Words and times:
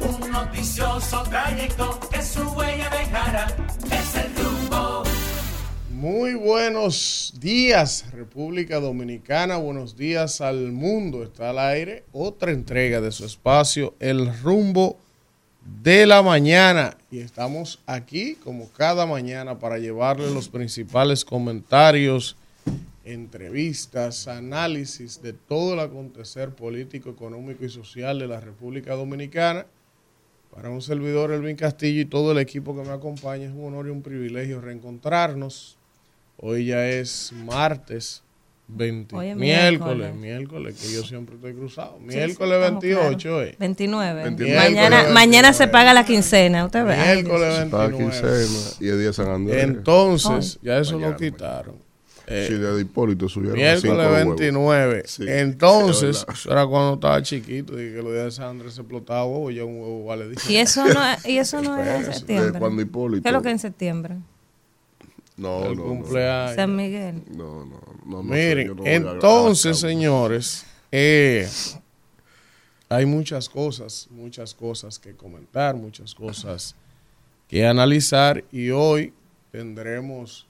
un 0.00 0.30
noticioso 0.30 1.22
trayecto 1.30 1.98
que 2.12 2.22
su 2.22 2.42
huella 2.50 2.90
el 4.14 4.44
rumbo. 4.44 5.02
Muy 5.90 6.34
buenos 6.34 7.32
días, 7.40 8.04
República 8.12 8.80
Dominicana. 8.80 9.56
Buenos 9.56 9.96
días 9.96 10.42
al 10.42 10.72
mundo. 10.72 11.22
Está 11.22 11.50
al 11.50 11.58
aire 11.58 12.04
otra 12.12 12.52
entrega 12.52 13.00
de 13.00 13.10
su 13.10 13.24
espacio, 13.24 13.94
El 13.98 14.30
Rumbo 14.42 14.98
de 15.82 16.04
la 16.04 16.20
Mañana. 16.20 16.98
Y 17.10 17.20
estamos 17.20 17.78
aquí, 17.86 18.34
como 18.34 18.68
cada 18.72 19.06
mañana, 19.06 19.58
para 19.58 19.78
llevarle 19.78 20.30
los 20.34 20.50
principales 20.50 21.24
comentarios, 21.24 22.36
entrevistas, 23.04 24.28
análisis 24.28 25.22
de 25.22 25.32
todo 25.32 25.74
el 25.74 25.80
acontecer 25.80 26.50
político, 26.50 27.10
económico 27.10 27.64
y 27.64 27.68
social 27.68 28.18
de 28.18 28.26
la 28.26 28.40
República 28.40 28.94
Dominicana. 28.94 29.66
Para 30.54 30.70
un 30.70 30.80
servidor, 30.82 31.32
Elvin 31.32 31.56
Castillo, 31.56 32.00
y 32.00 32.06
todo 32.06 32.32
el 32.32 32.38
equipo 32.38 32.74
que 32.74 32.82
me 32.88 32.94
acompaña, 32.94 33.44
es 33.44 33.52
un 33.52 33.66
honor 33.66 33.86
y 33.88 33.90
un 33.90 34.02
privilegio 34.02 34.60
reencontrarnos 34.60 35.76
Hoy 36.38 36.66
ya 36.66 36.86
es 36.86 37.32
martes 37.32 38.22
20, 38.68 39.14
Hoy 39.16 39.28
es 39.28 39.36
miércoles, 39.36 40.12
miércoles. 40.14 40.14
miércoles, 40.16 40.80
que 40.82 40.92
yo 40.92 41.02
siempre 41.04 41.36
estoy 41.36 41.54
cruzado. 41.54 41.98
Miércoles 42.00 42.58
sí, 42.58 42.64
estamos 42.64 42.82
28, 42.82 43.28
claros. 43.28 43.48
eh. 43.48 43.56
29. 43.58 44.22
29. 44.24 44.56
Mañana, 44.56 44.88
Miércoles 44.88 45.14
mañana 45.14 45.52
se 45.52 45.64
29. 45.66 45.72
paga 45.72 45.94
la 45.94 46.04
quincena, 46.04 46.64
usted 46.66 46.84
ve. 46.84 46.96
Miércoles 46.96 47.56
Dios. 47.56 47.68
Para 47.70 47.86
29. 47.88 48.44
quincena 48.44 48.76
y 48.80 48.88
el 48.88 49.00
día 49.00 49.12
San 49.12 49.28
Andrés. 49.28 49.64
Entonces, 49.64 50.58
ya 50.62 50.78
eso 50.78 50.94
Mañana, 50.94 51.12
lo 51.12 51.16
quitaron. 51.16 51.85
Eh, 52.28 52.46
sí, 52.48 52.54
de 52.54 52.80
Hipólito 52.80 53.28
subieron 53.28 53.56
miércoles 53.56 53.96
los 53.96 54.06
huevos. 54.06 54.36
29. 54.36 55.02
Sí, 55.06 55.24
Entonces, 55.28 56.26
eso 56.28 56.50
era 56.50 56.66
cuando 56.66 56.94
estaba 56.94 57.22
chiquito 57.22 57.74
y 57.74 57.92
que 57.92 58.02
los 58.02 58.12
días 58.12 58.24
de 58.24 58.30
San 58.32 58.48
Andrés 58.48 58.74
se 58.74 58.80
explotaba 58.80 59.24
huevo, 59.26 59.50
ya 59.52 59.64
un 59.64 59.80
huevo 59.80 60.04
vale 60.06 60.28
10. 60.30 60.50
Y 60.50 60.56
eso 60.56 60.84
no, 60.86 61.00
y 61.24 61.38
eso 61.38 61.62
no 61.62 61.76
era 61.80 61.96
en 61.98 62.04
De 62.04 62.12
septiembre. 62.14 62.58
cuando 62.58 62.82
Hipólito. 62.82 63.22
¿Qué 63.22 63.28
es 63.28 63.32
lo 63.32 63.42
que 63.42 63.50
en 63.50 63.58
septiembre? 63.60 64.16
No, 65.36 65.66
el 65.66 65.76
no, 65.76 65.84
cumpleaños. 65.84 66.56
San 66.56 66.74
Miguel. 66.74 67.22
no. 67.30 67.64
No, 67.64 67.64
no, 67.64 67.80
no. 68.04 68.22
no 68.22 68.34
sé, 68.34 68.54
Miren, 68.54 68.76
entonces, 68.86 69.78
señores, 69.78 70.64
eh, 70.90 71.48
hay 72.88 73.06
muchas 73.06 73.48
cosas, 73.48 74.08
muchas 74.10 74.54
cosas 74.54 74.98
que 74.98 75.14
comentar, 75.14 75.74
muchas 75.74 76.14
cosas 76.14 76.74
que 77.48 77.66
analizar 77.66 78.44
y 78.50 78.70
hoy 78.70 79.12
tendremos, 79.52 80.45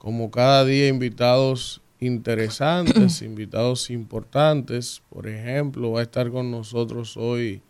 como 0.00 0.30
cada 0.30 0.64
día, 0.64 0.88
invitados 0.88 1.80
interesantes, 2.00 3.20
invitados 3.22 3.90
importantes. 3.90 5.02
Por 5.10 5.28
ejemplo, 5.28 5.92
va 5.92 6.00
a 6.00 6.04
estar 6.04 6.30
con 6.30 6.50
nosotros 6.50 7.16
hoy 7.16 7.60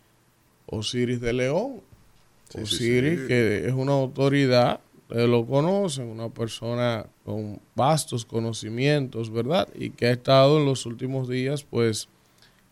Osiris 0.65 1.19
de 1.21 1.33
León. 1.33 1.81
Sí, 2.49 2.57
sí, 2.59 2.61
Osiris, 2.63 3.19
sí. 3.21 3.27
que 3.27 3.67
es 3.67 3.73
una 3.73 3.91
autoridad, 3.91 4.79
ustedes 5.07 5.27
lo 5.29 5.45
conocen, 5.45 6.07
una 6.07 6.29
persona 6.29 7.05
con 7.25 7.59
vastos 7.75 8.25
conocimientos, 8.25 9.29
¿verdad? 9.29 9.67
Y 9.75 9.89
que 9.89 10.07
ha 10.07 10.11
estado 10.11 10.57
en 10.59 10.65
los 10.65 10.85
últimos 10.85 11.27
días, 11.29 11.63
pues, 11.63 12.07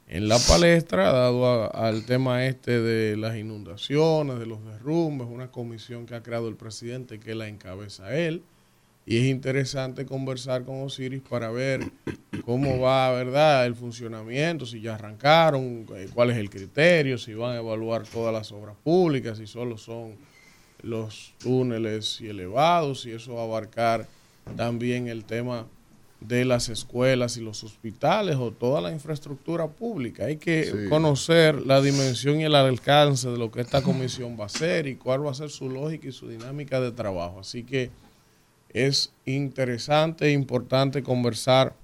en 0.07 0.27
la 0.29 0.37
palestra, 0.39 1.11
dado 1.11 1.45
a- 1.45 1.67
al 1.67 2.03
tema 2.05 2.45
este 2.45 2.79
de 2.81 3.15
las 3.17 3.37
inundaciones, 3.37 4.39
de 4.39 4.45
los 4.47 4.63
derrumbes, 4.65 5.27
una 5.29 5.51
comisión 5.51 6.05
que 6.05 6.15
ha 6.15 6.23
creado 6.23 6.47
el 6.47 6.55
presidente 6.55 7.19
que 7.19 7.35
la 7.35 7.47
encabeza 7.49 8.15
él. 8.17 8.41
Y 9.09 9.17
es 9.17 9.23
interesante 9.23 10.05
conversar 10.05 10.63
con 10.65 10.83
Osiris 10.83 11.23
para 11.27 11.49
ver 11.49 11.81
cómo 12.45 12.79
va, 12.79 13.11
¿verdad?, 13.11 13.65
el 13.65 13.73
funcionamiento, 13.73 14.67
si 14.67 14.81
ya 14.81 14.93
arrancaron, 14.93 15.87
eh, 15.95 16.07
cuál 16.13 16.29
es 16.29 16.37
el 16.37 16.51
criterio, 16.51 17.17
si 17.17 17.33
van 17.33 17.55
a 17.55 17.59
evaluar 17.59 18.03
todas 18.03 18.31
las 18.31 18.51
obras 18.51 18.75
públicas, 18.83 19.39
si 19.39 19.47
solo 19.47 19.79
son 19.79 20.13
los 20.83 21.33
túneles 21.39 22.21
y 22.21 22.27
elevados, 22.27 23.07
y 23.07 23.11
eso 23.11 23.33
va 23.33 23.41
a 23.41 23.45
abarcar 23.45 24.07
también 24.55 25.07
el 25.07 25.25
tema 25.25 25.65
de 26.21 26.45
las 26.45 26.69
escuelas 26.69 27.35
y 27.37 27.41
los 27.41 27.63
hospitales 27.63 28.35
o 28.35 28.51
toda 28.51 28.79
la 28.79 28.91
infraestructura 28.91 29.67
pública. 29.69 30.25
Hay 30.25 30.37
que 30.37 30.65
Sí. 30.65 30.87
conocer 30.87 31.65
la 31.65 31.81
dimensión 31.81 32.39
y 32.41 32.43
el 32.43 32.53
alcance 32.53 33.27
de 33.27 33.39
lo 33.39 33.49
que 33.49 33.61
esta 33.61 33.81
comisión 33.81 34.37
va 34.39 34.43
a 34.43 34.47
hacer 34.47 34.85
y 34.85 34.97
cuál 34.97 35.25
va 35.25 35.31
a 35.31 35.33
ser 35.33 35.49
su 35.49 35.67
lógica 35.67 36.07
y 36.07 36.11
su 36.11 36.29
dinámica 36.29 36.79
de 36.79 36.91
trabajo. 36.91 37.39
Así 37.39 37.63
que 37.63 37.89
es 38.73 39.11
interesante 39.25 40.25
e 40.27 40.31
importante 40.31 41.01
conversar 41.03 41.75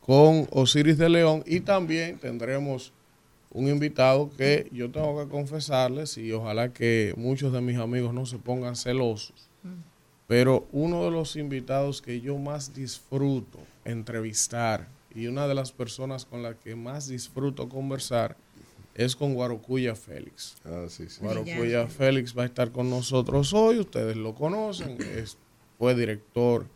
con 0.00 0.46
Osiris 0.50 0.98
de 0.98 1.08
León 1.08 1.42
y 1.46 1.60
también 1.60 2.18
tendremos 2.18 2.92
un 3.50 3.68
invitado 3.68 4.30
que 4.36 4.68
yo 4.72 4.90
tengo 4.90 5.18
que 5.24 5.30
confesarles 5.30 6.18
y 6.18 6.30
ojalá 6.32 6.72
que 6.72 7.14
muchos 7.16 7.52
de 7.52 7.60
mis 7.60 7.78
amigos 7.78 8.12
no 8.12 8.26
se 8.26 8.38
pongan 8.38 8.76
celosos, 8.76 9.48
pero 10.26 10.66
uno 10.72 11.04
de 11.04 11.10
los 11.10 11.36
invitados 11.36 12.02
que 12.02 12.20
yo 12.20 12.36
más 12.36 12.74
disfruto 12.74 13.58
entrevistar 13.84 14.88
y 15.14 15.26
una 15.28 15.48
de 15.48 15.54
las 15.54 15.72
personas 15.72 16.24
con 16.26 16.42
las 16.42 16.56
que 16.56 16.76
más 16.76 17.08
disfruto 17.08 17.68
conversar 17.68 18.36
es 18.94 19.16
con 19.16 19.34
Guarocuya 19.34 19.94
Félix. 19.94 20.56
Ah, 20.64 20.84
sí, 20.88 21.08
sí. 21.08 21.20
Guarocuya 21.20 21.86
Félix 21.86 22.36
va 22.36 22.42
a 22.42 22.46
estar 22.46 22.70
con 22.72 22.90
nosotros 22.90 23.52
hoy, 23.54 23.78
ustedes 23.78 24.16
lo 24.16 24.34
conocen, 24.34 24.98
es- 25.16 25.38
fue 25.78 25.94
director 25.94 26.66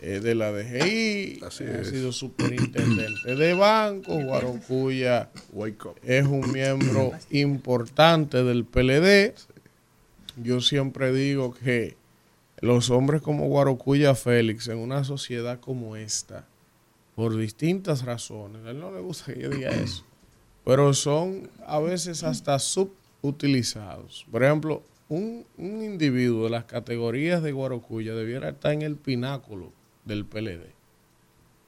eh, 0.00 0.20
de 0.20 0.34
la 0.34 0.50
DGI, 0.50 1.40
Así 1.46 1.64
ha 1.64 1.80
es. 1.80 1.88
sido 1.88 2.10
superintendente 2.10 3.36
de 3.36 3.54
banco, 3.54 4.20
Guarocuya 4.20 5.30
es 6.02 6.26
un 6.26 6.50
miembro 6.52 7.12
importante 7.30 8.42
del 8.42 8.64
PLD. 8.64 9.34
Yo 10.42 10.60
siempre 10.60 11.12
digo 11.12 11.54
que 11.54 11.96
los 12.60 12.90
hombres 12.90 13.22
como 13.22 13.46
Guarocuya 13.48 14.14
Félix 14.14 14.68
en 14.68 14.78
una 14.78 15.04
sociedad 15.04 15.60
como 15.60 15.94
esta, 15.94 16.46
por 17.14 17.36
distintas 17.36 18.04
razones, 18.04 18.64
a 18.64 18.70
él 18.70 18.80
no 18.80 18.90
le 18.92 19.00
gusta 19.00 19.32
que 19.32 19.40
yo 19.40 19.50
diga 19.50 19.70
eso, 19.70 20.04
pero 20.64 20.94
son 20.94 21.48
a 21.66 21.78
veces 21.78 22.24
hasta 22.24 22.58
subutilizados. 22.58 24.26
Por 24.30 24.42
ejemplo, 24.42 24.82
un, 25.12 25.44
individuo 25.58 26.44
de 26.44 26.50
las 26.50 26.64
categorías 26.64 27.42
de 27.42 27.52
Guarocuya 27.52 28.14
debiera 28.14 28.48
estar 28.48 28.72
en 28.72 28.80
el 28.80 28.96
pináculo 28.96 29.70
del 30.06 30.24
PLD 30.24 30.72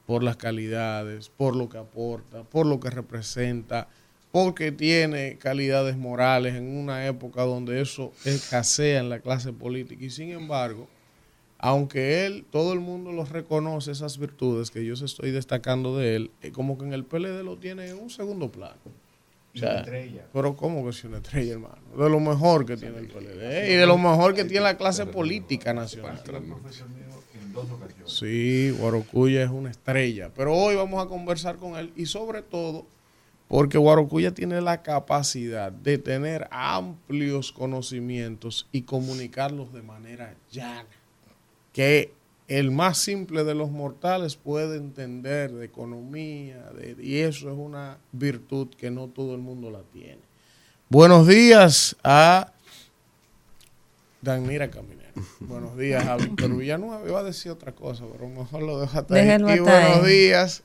por 0.07 0.23
las 0.23 0.35
calidades, 0.35 1.29
por 1.29 1.55
lo 1.55 1.69
que 1.69 1.77
aporta, 1.77 2.43
por 2.43 2.65
lo 2.65 2.79
que 2.79 2.89
representa, 2.89 3.87
porque 4.31 4.71
tiene 4.71 5.37
calidades 5.37 5.97
morales 5.97 6.55
en 6.55 6.75
una 6.77 7.07
época 7.07 7.43
donde 7.43 7.81
eso 7.81 8.11
escasea 8.23 8.99
en 8.99 9.09
la 9.09 9.19
clase 9.19 9.53
política. 9.53 10.03
Y 10.03 10.09
sin 10.09 10.31
embargo, 10.31 10.87
aunque 11.57 12.25
él, 12.25 12.45
todo 12.51 12.73
el 12.73 12.79
mundo 12.79 13.11
lo 13.11 13.25
reconoce, 13.25 13.91
esas 13.91 14.17
virtudes 14.19 14.69
que 14.69 14.85
yo 14.85 14.93
estoy 14.93 15.31
destacando 15.31 15.97
de 15.97 16.15
él, 16.15 16.31
como 16.53 16.77
que 16.77 16.85
en 16.85 16.93
el 16.93 17.05
PLD 17.05 17.43
lo 17.43 17.57
tiene 17.57 17.89
en 17.89 17.97
un 17.97 18.09
segundo 18.09 18.51
plano. 18.51 19.04
O 19.55 19.57
sea, 19.57 19.85
pero 20.33 20.55
¿cómo 20.57 20.83
que 20.83 20.89
es 20.89 21.03
una 21.05 21.17
estrella, 21.17 21.53
hermano? 21.53 21.77
De 21.97 22.09
lo 22.09 22.19
mejor 22.19 22.65
que 22.65 22.75
tiene 22.75 22.97
el 22.99 23.07
PLD 23.07 23.71
y 23.71 23.75
de 23.75 23.85
lo 23.85 23.97
mejor 23.97 24.35
que 24.35 24.43
tiene 24.43 24.65
la 24.65 24.75
clase 24.75 25.05
política 25.05 25.73
nacional. 25.73 26.21
Sí, 28.03 28.71
Guarocuya 28.71 29.43
es 29.43 29.49
una 29.49 29.71
estrella. 29.71 30.29
Pero 30.35 30.53
hoy 30.53 30.75
vamos 30.75 31.03
a 31.03 31.07
conversar 31.07 31.55
con 31.55 31.77
él 31.77 31.93
y 31.95 32.05
sobre 32.05 32.41
todo 32.41 32.85
porque 33.47 33.77
Guarocuya 33.77 34.33
tiene 34.33 34.59
la 34.59 34.81
capacidad 34.81 35.71
de 35.71 35.99
tener 35.99 36.49
amplios 36.51 37.53
conocimientos 37.53 38.67
y 38.73 38.81
comunicarlos 38.81 39.71
de 39.71 39.83
manera 39.83 40.35
llana. 40.51 40.85
Que 41.71 42.11
el 42.47 42.69
más 42.71 42.97
simple 42.99 43.43
de 43.43 43.55
los 43.55 43.71
mortales 43.71 44.35
puede 44.35 44.77
entender 44.77 45.51
de 45.51 45.65
economía 45.65 46.57
de- 46.77 46.95
y 47.01 47.19
eso 47.19 47.49
es 47.51 47.57
una 47.57 47.97
virtud 48.11 48.67
que 48.77 48.91
no 48.91 49.07
todo 49.07 49.33
el 49.33 49.41
mundo 49.41 49.71
la 49.71 49.81
tiene. 49.93 50.19
Buenos 50.89 51.27
días 51.27 51.95
a 52.03 52.51
Danira 54.21 54.69
Caminero. 54.69 55.05
Buenos 55.39 55.77
días 55.77 56.05
a 56.05 56.17
Víctor 56.17 56.55
Villanueva. 56.57 57.07
Iba 57.07 57.19
a 57.19 57.23
decir 57.23 57.51
otra 57.51 57.71
cosa, 57.73 58.03
pero 58.11 58.27
mejor 58.27 58.63
lo 58.63 58.79
dejo 58.79 58.99
hasta 58.99 59.15
ahí. 59.15 59.27
Y 59.27 59.29
hasta 59.31 59.45
buenos 59.63 60.03
ahí. 60.03 60.11
días 60.13 60.63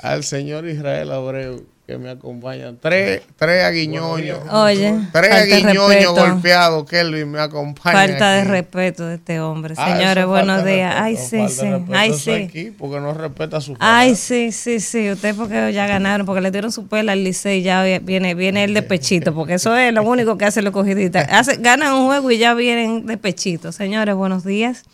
al 0.00 0.24
señor 0.24 0.66
Israel 0.66 1.12
Abreu, 1.12 1.64
que 1.90 1.98
me 1.98 2.10
acompaña. 2.10 2.72
Tres, 2.80 3.22
tres 3.34 3.64
aguiñoños. 3.64 4.38
Oye, 4.52 4.94
Tres 5.12 5.28
falta 5.28 5.44
de 5.44 5.54
aguiñoños 5.54 6.14
golpeados, 6.14 6.88
Kelvin 6.88 7.28
me 7.32 7.40
acompaña. 7.40 7.98
Falta 7.98 8.30
de 8.30 8.40
aquí. 8.42 8.48
respeto 8.48 9.06
de 9.06 9.16
este 9.16 9.40
hombre. 9.40 9.74
Ah, 9.76 9.96
Señores, 9.96 10.24
buenos 10.24 10.64
días. 10.64 10.94
respeto, 10.94 11.04
Ay, 11.04 11.16
sí, 11.16 11.48
sí. 11.48 11.66
Ay, 11.92 12.12
sí. 12.14 12.72
porque 12.78 13.00
no 13.00 13.12
respeta 13.12 13.56
a 13.56 13.60
su 13.60 13.76
Ay, 13.80 14.14
sí, 14.14 14.52
sí, 14.52 14.78
sí. 14.78 15.10
Usted 15.10 15.34
porque 15.34 15.72
ya 15.72 15.88
ganaron, 15.88 16.26
porque 16.26 16.40
le 16.40 16.52
dieron 16.52 16.70
su 16.70 16.86
pela 16.86 17.10
al 17.10 17.24
Licey 17.24 17.58
y 17.58 17.62
ya 17.62 17.82
viene, 17.82 18.36
viene 18.36 18.62
el 18.62 18.72
de 18.72 18.82
pechito, 18.82 19.34
porque 19.34 19.54
eso 19.54 19.76
es 19.76 19.92
lo 19.92 20.04
único 20.04 20.38
que 20.38 20.44
hace 20.44 20.62
los 20.62 20.72
cogiditas. 20.72 21.26
Hace, 21.28 21.56
ganan 21.56 21.92
un 21.94 22.06
juego 22.06 22.30
y 22.30 22.38
ya 22.38 22.54
vienen 22.54 23.04
de 23.06 23.16
pechito. 23.16 23.72
Señores, 23.72 24.14
buenos 24.14 24.44
días. 24.44 24.84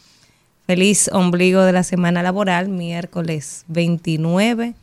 Feliz 0.67 1.11
ombligo 1.13 1.63
de 1.63 1.73
la 1.73 1.83
semana 1.83 2.23
laboral, 2.23 2.71
miércoles 2.71 3.65
29 3.69 4.75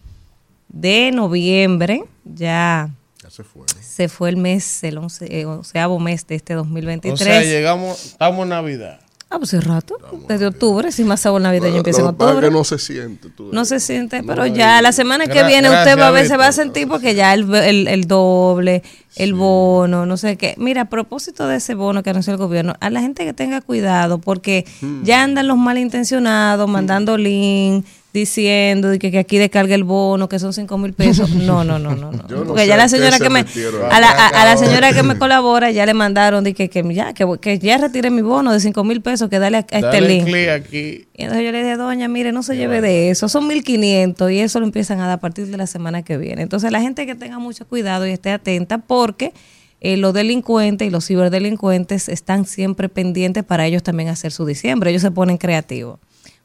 de 0.74 1.12
noviembre. 1.14 2.04
Ya 2.26 2.90
se 3.30 3.44
fue. 3.44 3.62
Se 3.82 4.10
fue 4.10 4.30
el 4.30 4.38
mes, 4.38 4.84
el 4.84 4.98
once, 4.98 5.26
eh, 5.30 5.46
onceavo 5.46 5.98
mes 6.00 6.28
de 6.28 6.36
este 6.36 6.54
2023. 6.56 7.22
O 7.22 7.24
sea, 7.24 7.42
llegamos, 7.44 8.06
estamos 8.08 8.44
en 8.44 8.50
Navidad. 8.50 9.00
Ah, 9.30 9.40
pues 9.40 9.52
hace 9.56 9.66
rato, 9.68 9.98
desde 10.28 10.46
octubre, 10.46 10.92
si 10.92 11.04
más 11.04 11.22
sabor 11.22 11.42
navideño 11.42 11.78
empieza 11.78 12.02
en 12.02 12.06
es 12.06 12.12
octubre. 12.12 12.48
que 12.50 12.54
no 12.54 12.64
se 12.64 12.78
siente. 12.78 13.30
tú 13.32 13.50
No 13.52 13.66
se 13.66 13.80
siente, 13.80 14.22
No 14.22 14.28
pero 14.28 14.44
hay- 14.44 14.54
ya 14.54 14.80
la 14.84 14.92
semana 14.92 15.26
que 15.26 15.40
Gra- 15.42 15.48
viene 15.48 15.70
usted 15.72 15.98
va 15.98 16.10
a 16.10 16.12
ver, 16.12 16.28
se 16.28 16.38
va 16.38 16.46
a 16.48 16.52
sentir 16.52 16.88
porque 16.88 17.16
ya 17.16 17.34
el, 17.34 17.52
el, 17.56 17.88
el 17.88 18.04
doble, 18.06 18.84
el 19.16 19.34
bono, 19.34 20.06
no 20.06 20.18
sé 20.18 20.36
qué. 20.38 20.54
Mira, 20.60 20.82
a 20.82 20.86
propósito 20.90 21.48
de 21.48 21.56
ese 21.56 21.74
bono 21.74 22.04
que 22.04 22.12
anunció 22.12 22.32
el 22.34 22.38
gobierno, 22.38 22.76
a 22.80 22.92
la 22.92 23.02
gente 23.02 23.26
que 23.26 23.34
tenga 23.34 23.62
cuidado 23.62 24.20
porque 24.20 24.66
Hmm. 24.82 25.02
ya 25.04 25.24
andan 25.24 25.48
los 25.48 25.58
malintencionados 25.58 26.70
mandando 26.70 27.18
link 27.18 27.86
diciendo 28.14 28.90
de 28.90 29.00
que, 29.00 29.10
que 29.10 29.18
aquí 29.18 29.38
descargue 29.40 29.74
el 29.74 29.84
bono, 29.84 30.30
que 30.30 30.38
son 30.38 30.54
cinco 30.54 30.78
mil 30.78 30.94
pesos. 30.94 31.30
No, 31.44 31.64
no, 31.64 31.80
no, 31.80 31.96
no, 31.96 32.12
no. 32.12 32.28
Yo 32.28 32.38
no 32.38 32.44
porque 32.46 32.68
ya 32.68 32.76
a 32.76 32.78
la 32.78 32.88
señora 32.88 33.18
se 33.18 33.24
que 33.24 33.30
me 33.30 33.40
a 33.40 34.00
la, 34.00 34.10
a- 34.12 34.28
a 34.44 34.46
la 34.46 34.56
señora 34.56 34.94
que 34.94 35.02
me 35.04 35.18
colabora 35.18 35.72
ya 35.72 35.86
le 35.86 35.94
mandaron 35.94 36.44
de 36.44 36.54
que, 36.54 36.70
que 36.70 36.84
ya 36.94 37.14
que, 37.14 37.26
que 37.42 37.58
ya 37.60 37.78
retire 37.80 38.12
mi 38.12 38.22
bono 38.22 38.54
de 38.54 38.60
cinco 38.60 38.84
mil 38.84 39.02
pesos, 39.02 39.30
que 39.30 39.40
dale 39.40 39.58
a, 39.58 39.60
a 39.60 39.64
este 39.64 39.82
Dale 39.82 40.08
link. 40.08 40.26
clic 40.26 40.50
aquí. 40.50 41.08
Y 41.16 41.24
entonces 41.24 41.44
yo 41.46 41.52
le 41.52 41.64
dije, 41.64 41.76
doña, 41.76 42.08
mire, 42.08 42.32
no 42.32 42.44
se 42.44 42.56
lleve 42.56 42.82
de 42.82 43.10
eso, 43.10 43.28
son 43.30 43.50
1.500 43.50 44.34
y 44.34 44.40
eso 44.40 44.60
lo 44.60 44.66
empiezan 44.68 45.00
a 45.00 45.04
dar 45.08 45.14
a 45.14 45.20
partir 45.20 45.48
de 45.48 45.58
la 45.58 45.68
semana 45.68 46.04
que 46.04 46.18
viene. 46.18 46.44
Entonces 46.44 46.72
la 46.72 46.82
gente 46.82 47.06
que 47.06 47.16
tenga 47.16 47.40
mucho 47.40 47.68
cuidado 47.68 48.06
y 48.08 48.12
esté 48.12 48.30
atenta 48.32 48.78
porque 48.78 49.34
eh, 49.82 49.98
los 49.98 50.14
delincuentes 50.14 50.88
y 50.88 50.92
los 50.92 51.06
ciberdelincuentes 51.08 52.08
están 52.10 52.46
siempre 52.46 52.90
pendientes 52.90 53.44
para 53.44 53.66
ellos 53.66 53.84
también 53.84 54.10
hacer 54.10 54.32
su 54.32 54.46
diciembre, 54.46 54.92
ellos 54.92 55.02
se 55.02 55.12
ponen 55.12 55.38
creativos. 55.38 56.00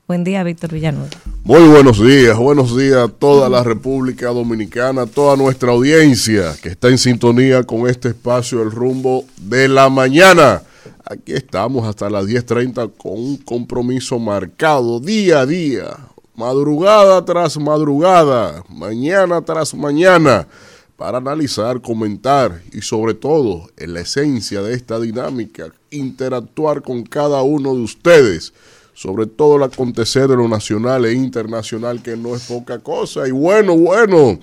Buen 0.09 0.25
día, 0.25 0.43
Víctor 0.43 0.73
Villanueva. 0.73 1.11
Muy 1.45 1.69
buenos 1.69 2.03
días, 2.03 2.35
buenos 2.39 2.75
días 2.75 2.97
a 2.97 3.09
toda 3.09 3.51
la 3.51 3.63
República 3.63 4.29
Dominicana, 4.29 5.03
a 5.03 5.07
toda 5.07 5.37
nuestra 5.37 5.71
audiencia 5.73 6.57
que 6.63 6.71
está 6.71 6.89
en 6.89 6.97
sintonía 6.97 7.63
con 7.65 7.87
este 7.87 8.09
espacio 8.09 8.63
El 8.63 8.71
Rumbo 8.71 9.27
de 9.37 9.69
la 9.69 9.91
Mañana. 9.91 10.63
Aquí 11.05 11.35
estamos 11.35 11.87
hasta 11.87 12.09
las 12.09 12.25
10.30 12.25 12.91
con 12.97 13.19
un 13.19 13.37
compromiso 13.37 14.19
marcado 14.19 14.99
día 14.99 15.41
a 15.41 15.47
día, 15.47 15.95
madrugada 16.35 17.23
tras 17.27 17.59
madrugada, 17.59 18.65
mañana 18.71 19.43
tras 19.43 19.75
mañana, 19.75 20.49
para 20.97 21.19
analizar, 21.19 21.83
comentar 21.83 22.63
y 22.73 22.81
sobre 22.81 23.13
todo, 23.13 23.69
en 23.77 23.93
la 23.93 24.01
esencia 24.01 24.63
de 24.63 24.73
esta 24.73 24.99
dinámica, 24.99 25.67
interactuar 25.91 26.81
con 26.81 27.03
cada 27.03 27.43
uno 27.43 27.75
de 27.75 27.83
ustedes 27.83 28.55
sobre 28.99 29.27
todo 29.27 29.59
el 29.59 29.63
acontecer 29.63 30.27
de 30.27 30.35
lo 30.35 30.49
nacional 30.49 31.05
e 31.05 31.13
internacional, 31.13 32.03
que 32.03 32.17
no 32.17 32.35
es 32.35 32.43
poca 32.43 32.81
cosa. 32.81 33.29
Y 33.29 33.31
bueno, 33.31 33.77
bueno, 33.77 34.41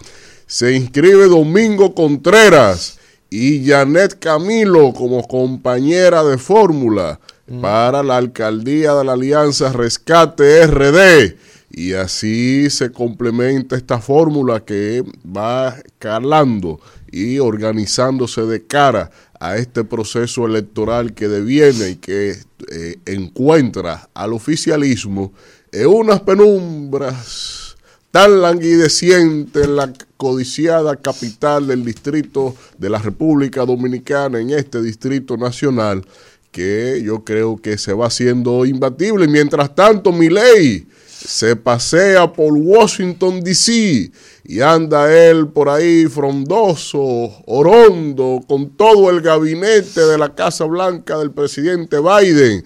se 0.47 0.73
inscribe 0.73 1.27
Domingo 1.27 1.93
Contreras 1.93 2.97
y 3.29 3.67
Janet 3.67 4.17
Camilo 4.17 4.93
como 4.93 5.27
compañera 5.27 6.23
de 6.23 6.37
fórmula 6.37 7.19
para 7.61 8.01
la 8.01 8.15
alcaldía 8.15 8.93
de 8.93 9.03
la 9.03 9.11
Alianza 9.11 9.73
Rescate 9.73 10.65
RD. 10.65 11.35
Y 11.71 11.91
así 11.91 12.69
se 12.69 12.93
complementa 12.93 13.75
esta 13.75 13.99
fórmula 13.99 14.61
que 14.61 15.03
va 15.25 15.75
calando 15.99 16.79
y 17.11 17.39
organizándose 17.39 18.43
de 18.43 18.65
cara 18.65 19.11
a 19.39 19.57
este 19.57 19.83
proceso 19.83 20.45
electoral 20.45 21.13
que 21.13 21.27
deviene 21.27 21.89
y 21.91 21.95
que 21.95 22.35
eh, 22.71 22.97
encuentra 23.05 24.09
al 24.13 24.33
oficialismo 24.33 25.33
en 25.71 25.87
unas 25.87 26.21
penumbras 26.21 27.75
tan 28.11 28.41
languidecientes 28.41 29.65
en 29.65 29.75
la 29.75 29.91
codiciada 30.15 30.95
capital 30.95 31.67
del 31.67 31.83
distrito 31.83 32.55
de 32.77 32.89
la 32.89 32.99
República 32.99 33.65
Dominicana, 33.65 34.39
en 34.39 34.51
este 34.51 34.81
distrito 34.81 35.35
nacional, 35.35 36.05
que 36.49 37.01
yo 37.03 37.25
creo 37.25 37.57
que 37.57 37.77
se 37.77 37.91
va 37.91 38.07
haciendo 38.07 38.65
imbatible. 38.65 39.27
Mientras 39.27 39.75
tanto, 39.75 40.13
mi 40.13 40.29
ley 40.29 40.87
se 41.25 41.55
pasea 41.55 42.31
por 42.31 42.53
Washington, 42.53 43.41
D.C. 43.41 44.11
y 44.43 44.61
anda 44.61 45.11
él 45.13 45.47
por 45.47 45.69
ahí 45.69 46.05
frondoso, 46.05 47.31
orondo, 47.45 48.41
con 48.47 48.69
todo 48.71 49.09
el 49.09 49.21
gabinete 49.21 50.01
de 50.01 50.17
la 50.17 50.35
Casa 50.35 50.65
Blanca 50.65 51.17
del 51.17 51.31
presidente 51.31 51.97
Biden. 51.99 52.63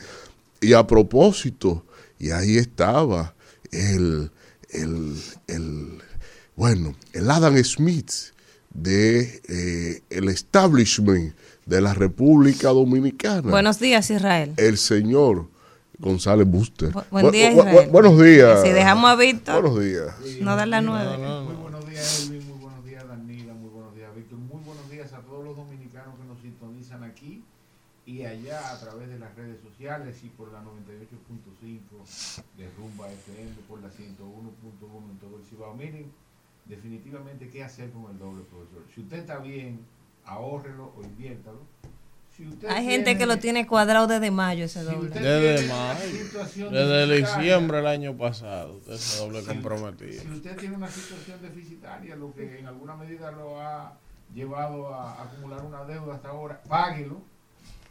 Y 0.62 0.74
a 0.74 0.86
propósito, 0.86 1.86
y 2.20 2.32
ahí 2.32 2.58
estaba 2.58 3.34
el, 3.72 4.30
el, 4.70 5.16
el 5.48 6.02
bueno, 6.56 6.96
el 7.14 7.32
Adam 7.32 7.56
Smith 7.64 8.12
de 8.74 9.42
eh, 9.48 10.02
el 10.10 10.28
establishment 10.30 11.34
de 11.66 11.82
la 11.82 11.94
República 11.94 12.70
Dominicana. 12.70 13.50
Buenos 13.50 13.80
días, 13.80 14.10
Israel. 14.10 14.54
el 14.58 14.78
señor 14.78 15.48
González 16.00 16.48
Buster. 16.50 16.92
Bu- 16.94 17.04
buen 17.12 17.26
Bu- 17.28 17.32
día, 17.32 17.52
bu- 17.52 17.56
bu- 17.64 17.70
Israel. 17.70 17.90
buenos 17.92 18.22
días. 18.22 18.62
Si 18.64 18.70
dejamos 18.70 19.10
a 19.12 19.16
Víctor, 19.16 19.62
Buenos 19.62 19.80
días. 19.84 20.16
no 20.42 20.56
dar 20.56 20.68
las 20.68 20.84
nueve. 20.84 21.18
Muy 21.44 21.56
buenos 21.56 21.86
días, 21.90 22.24
Elvin. 22.30 22.48
Muy 22.48 22.58
buenos 22.60 22.86
días, 22.86 23.08
Danila. 23.08 23.54
Muy 23.54 23.70
buenos 23.70 23.96
días, 23.96 24.16
Víctor. 24.16 24.40
Muy 24.40 24.62
buenos 24.64 24.90
días 24.90 25.14
a 25.14 25.20
todos 25.20 25.44
los 25.44 25.58
dominicanos 25.58 26.16
que 26.18 26.26
nos 26.26 26.40
sintonizan 26.42 27.04
aquí 27.04 27.44
y 28.06 28.24
allá 28.24 28.72
a 28.72 28.80
través 28.80 29.10
de 29.10 29.20
las 29.20 29.36
redes 29.36 29.60
sociales 29.62 30.18
y 30.24 30.30
por 30.30 30.52
la 30.54 30.62
98.5 30.64 32.06
de 32.58 32.70
Rumba 32.78 33.10
FM, 33.12 33.52
por 33.68 33.82
la 33.82 33.90
101.1 33.90 35.12
en 35.12 35.18
todo 35.20 35.38
el 35.38 35.44
Cibao. 35.50 35.76
Miren, 35.76 36.10
definitivamente, 36.66 37.50
¿qué 37.50 37.64
hacer 37.64 37.92
con 37.92 38.10
el 38.10 38.18
doble, 38.18 38.44
profesor? 38.50 38.84
Si 38.96 39.02
usted 39.02 39.18
está 39.20 39.38
bien, 39.40 39.82
ahórrelo 40.26 40.94
o 40.98 41.04
inviértalo. 41.04 41.60
Si 42.40 42.48
usted 42.48 42.70
Hay 42.70 42.86
gente 42.86 43.18
que 43.18 43.26
lo 43.26 43.38
tiene 43.38 43.68
cuadrado 43.68 44.08
desde 44.08 44.32
mayo 44.32 44.64
ese 44.64 44.80
si 44.80 44.86
doble. 44.86 45.10
usted 45.10 45.22
Desde 45.22 45.68
mayo, 45.68 46.00
situación 46.24 46.74
desde 46.74 47.16
diciembre 47.18 47.78
del 47.80 47.88
año 47.88 48.16
pasado, 48.18 48.76
usted 48.78 48.96
se 48.96 49.18
doble 49.20 49.44
comprometido. 49.44 50.22
Si 50.24 50.30
usted 50.32 50.56
tiene 50.58 50.76
una 50.78 50.88
situación 50.88 51.42
deficitaria, 51.42 52.16
lo 52.16 52.34
que 52.34 52.60
en 52.60 52.68
alguna 52.68 52.96
medida 52.96 53.30
lo 53.32 53.60
ha 53.62 53.92
llevado 54.34 54.94
a 54.94 55.22
acumular 55.24 55.66
una 55.66 55.84
deuda 55.84 56.16
hasta 56.16 56.30
ahora, 56.30 56.62
páguelo. 56.70 57.22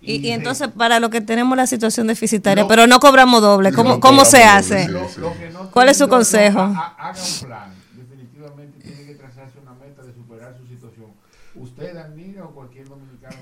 Y, 0.01 0.31
entonces, 0.31 0.69
para 0.69 0.99
lo 0.99 1.11
que 1.11 1.21
tenemos 1.21 1.55
la 1.55 1.67
situación 1.67 2.07
deficitaria, 2.07 2.63
No. 2.63 2.69
pero 2.69 2.87
no 2.87 3.01
cobramos 3.01 3.43
doble, 3.43 3.73
¿cómo, 3.75 3.95
No 3.97 4.01
cómo 4.01 4.25
se 4.25 4.45
hace? 4.45 4.87
doble, 4.87 4.93
lo- 5.01 5.09
sí. 5.11 5.21
lo 5.21 5.33
que 5.37 5.51
no 5.51 5.71
¿Cuál 5.73 5.91
es 5.91 5.99
su 5.99 6.09
consejo? 6.09 6.61
ha- 6.61 6.95
ha- 6.97 7.09
haga 7.11 7.21
un 7.21 7.47
plan. 7.47 7.75
Definitivamente 7.97 8.79
tiene 8.81 9.05
que 9.05 9.15
trazarse 9.17 9.59
una 9.61 9.75
meta 9.75 10.03
de 10.03 10.15
superar 10.15 10.57
su 10.57 10.67
situación. 10.67 11.11
Usted, 11.57 11.93
Danira, 11.95 12.45
o 12.45 12.51
cualquier 12.55 12.89
dominicano 12.89 13.35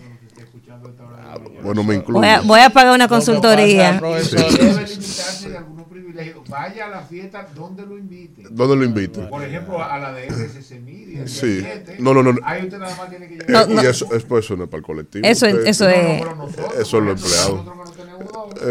escuchando 0.56 0.88
esta 0.88 1.04
hora 1.04 1.16
de 1.16 1.22
mañana, 1.40 1.60
Bueno, 1.62 1.84
me 1.84 1.94
incluyo. 1.94 2.18
Voy 2.20 2.28
a, 2.28 2.40
voy 2.40 2.60
a 2.60 2.70
pagar 2.70 2.94
una 2.94 3.08
consultoría. 3.08 3.98
profesor, 3.98 4.40
debe 4.58 4.72
limitarse 4.86 5.50
de 5.50 5.56
algunos 5.58 5.86
privilegios. 5.86 6.48
Vaya 6.48 6.86
a 6.86 6.88
la 6.88 7.00
fiesta 7.02 7.46
donde 7.54 7.84
lo 7.86 7.98
inviten. 7.98 8.46
¿Dónde 8.50 8.76
lo 8.76 8.84
invito? 8.84 9.28
Por 9.28 9.42
ejemplo, 9.44 9.82
a 9.82 9.98
la 9.98 10.12
de 10.12 10.26
RCC 10.28 10.80
Media. 10.80 11.26
Sí. 11.26 11.60
7. 11.60 11.96
No, 11.98 12.14
no, 12.14 12.22
no. 12.22 12.34
Ahí 12.44 12.64
usted 12.64 12.78
nada 12.78 12.94
más 12.96 13.10
tiene 13.10 13.28
que 13.28 13.34
llegar. 13.36 13.68
No, 13.68 13.82
y 13.82 13.86
eso, 13.86 14.12
es- 14.14 14.24
pues, 14.24 14.44
eso 14.44 14.56
no 14.56 14.64
es 14.64 14.70
para 14.70 14.78
el 14.78 14.84
colectivo. 14.84 15.26
Eso, 15.26 15.46
Usted- 15.46 15.66
eso 15.66 15.84
No, 15.84 15.90
no, 15.90 15.96
es. 15.96 16.20
pero 16.22 16.36
nosotros, 16.36 16.74
Eso 16.78 16.98
es 16.98 17.04
lo 17.04 17.10
empleado. 17.12 17.64
no 17.64 17.76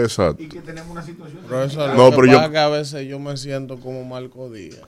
Exacto. 0.03 0.41
Y 0.41 0.47
que 0.49 0.61
tenemos 0.61 0.89
una 0.91 1.03
situación. 1.03 1.39
Profesor, 1.47 1.95
No, 1.95 2.09
pero 2.11 2.25
yo- 2.25 2.51
que 2.51 2.57
a 2.57 2.69
veces 2.69 3.07
yo 3.07 3.19
me 3.19 3.37
siento 3.37 3.77
como 3.79 4.03
Marco 4.03 4.49
Díaz. 4.49 4.79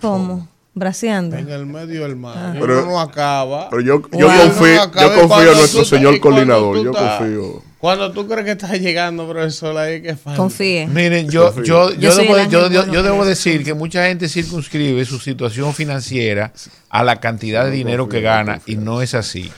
¿Cómo? 0.00 0.48
Braceando. 0.74 1.36
En 1.36 1.48
el 1.48 1.66
medio 1.66 2.02
del 2.02 2.14
mar. 2.16 2.56
Pero- 2.60 2.82
Uno 2.82 2.92
no 2.92 3.00
acaba. 3.00 3.68
Pero 3.70 3.82
yo, 3.82 4.02
yo 4.12 4.28
no 4.30 4.42
confío, 4.42 4.82
acaba. 4.82 5.14
yo 5.14 5.20
confío 5.28 5.52
en 5.52 5.58
nuestro 5.58 5.80
tú 5.80 5.86
señor 5.86 6.20
coordinador. 6.20 6.84
Yo 6.84 6.90
estás- 6.92 7.18
confío. 7.18 7.62
Cuando 7.78 8.10
tú 8.12 8.26
crees 8.26 8.44
que 8.44 8.50
estás 8.52 8.72
llegando, 8.80 9.28
profesor, 9.28 9.76
ahí 9.76 10.02
que 10.02 10.16
falta. 10.16 10.36
Confíe. 10.36 10.88
Miren, 10.88 11.28
yo, 11.30 11.54
yo, 11.62 11.92
Yo 11.94 12.14
debo, 12.16 12.36
yo, 12.48 12.68
yo- 12.70 12.92
yo 12.92 13.02
decir 13.28 13.62
que 13.64 13.72
mucha 13.74 14.06
gente 14.06 14.28
circunscribe 14.28 15.04
su 15.04 15.18
situación 15.20 15.72
financiera 15.74 16.52
a 16.90 17.04
la 17.04 17.16
cantidad 17.20 17.64
de 17.64 17.70
dinero 17.70 18.04
confío, 18.04 18.18
que 18.18 18.20
gana 18.24 18.60
y 18.66 18.76
no 18.76 19.00
es 19.00 19.14
así. 19.14 19.50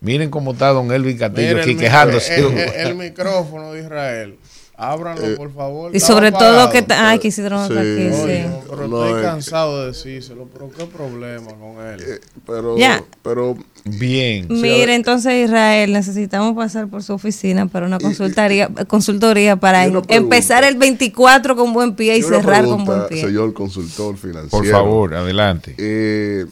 Miren 0.00 0.30
cómo 0.30 0.52
está 0.52 0.68
don 0.68 0.90
Elvin 0.92 1.18
Castillo 1.18 1.48
Mira 1.48 1.60
aquí 1.60 1.70
el 1.72 1.78
quejándose. 1.78 2.36
El, 2.38 2.46
el- 2.56 2.86
el 2.88 2.94
micrófono 2.94 3.72
de 3.72 3.80
Israel. 3.82 4.38
Ábranlo, 4.80 5.26
Eh, 5.26 5.36
por 5.36 5.52
favor. 5.52 5.94
Y 5.94 5.98
sobre 5.98 6.30
todo 6.30 6.70
que... 6.70 6.82
ta- 6.82 7.10
Ay, 7.10 7.18
quisieron 7.18 7.66
Sí. 7.66 7.72
otra 7.72 7.80
aquí, 7.80 7.90
Oye, 8.22 8.44
sí. 8.44 8.58
pero 8.70 8.86
No, 8.86 9.04
estoy 9.04 9.20
es- 9.20 9.26
cansado 9.26 9.80
de 9.80 9.86
decírselo. 9.88 10.48
Pero 10.52 10.70
qué 10.70 10.84
problema 10.84 11.48
con 11.48 11.84
él. 11.84 12.00
Eh, 12.00 12.20
Pero, 12.46 12.78
Ya. 12.78 13.02
pero 13.22 13.56
Bien. 13.84 14.46
Mire, 14.50 14.94
entonces 14.94 15.46
Israel, 15.46 15.92
necesitamos 15.92 16.54
pasar 16.54 16.88
por 16.88 17.02
su 17.02 17.12
oficina 17.14 17.66
para 17.66 17.86
una 17.86 17.98
consultoría, 17.98 18.68
consultoría 18.86 19.56
para 19.56 19.84
y 19.86 19.90
una 19.90 19.98
em- 20.00 20.04
pregunta. 20.04 20.36
empezar 20.36 20.62
el 20.64 20.76
24 20.76 21.56
con 21.56 21.72
buen 21.72 21.94
pie 21.96 22.16
y 22.18 22.22
cerrar 22.22 22.64
con 22.66 22.84
buen 22.84 23.06
pie. 23.08 23.22
Señor 23.22 23.54
consultor 23.54 24.16
financiero. 24.16 24.50
Por 24.50 24.66
favor, 24.66 25.14
adelante. 25.14 25.74
Eh, 25.78 26.44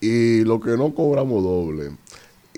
y 0.00 0.44
lo 0.44 0.60
que 0.60 0.76
no 0.76 0.94
cobramos 0.94 1.42
doble. 1.42 1.90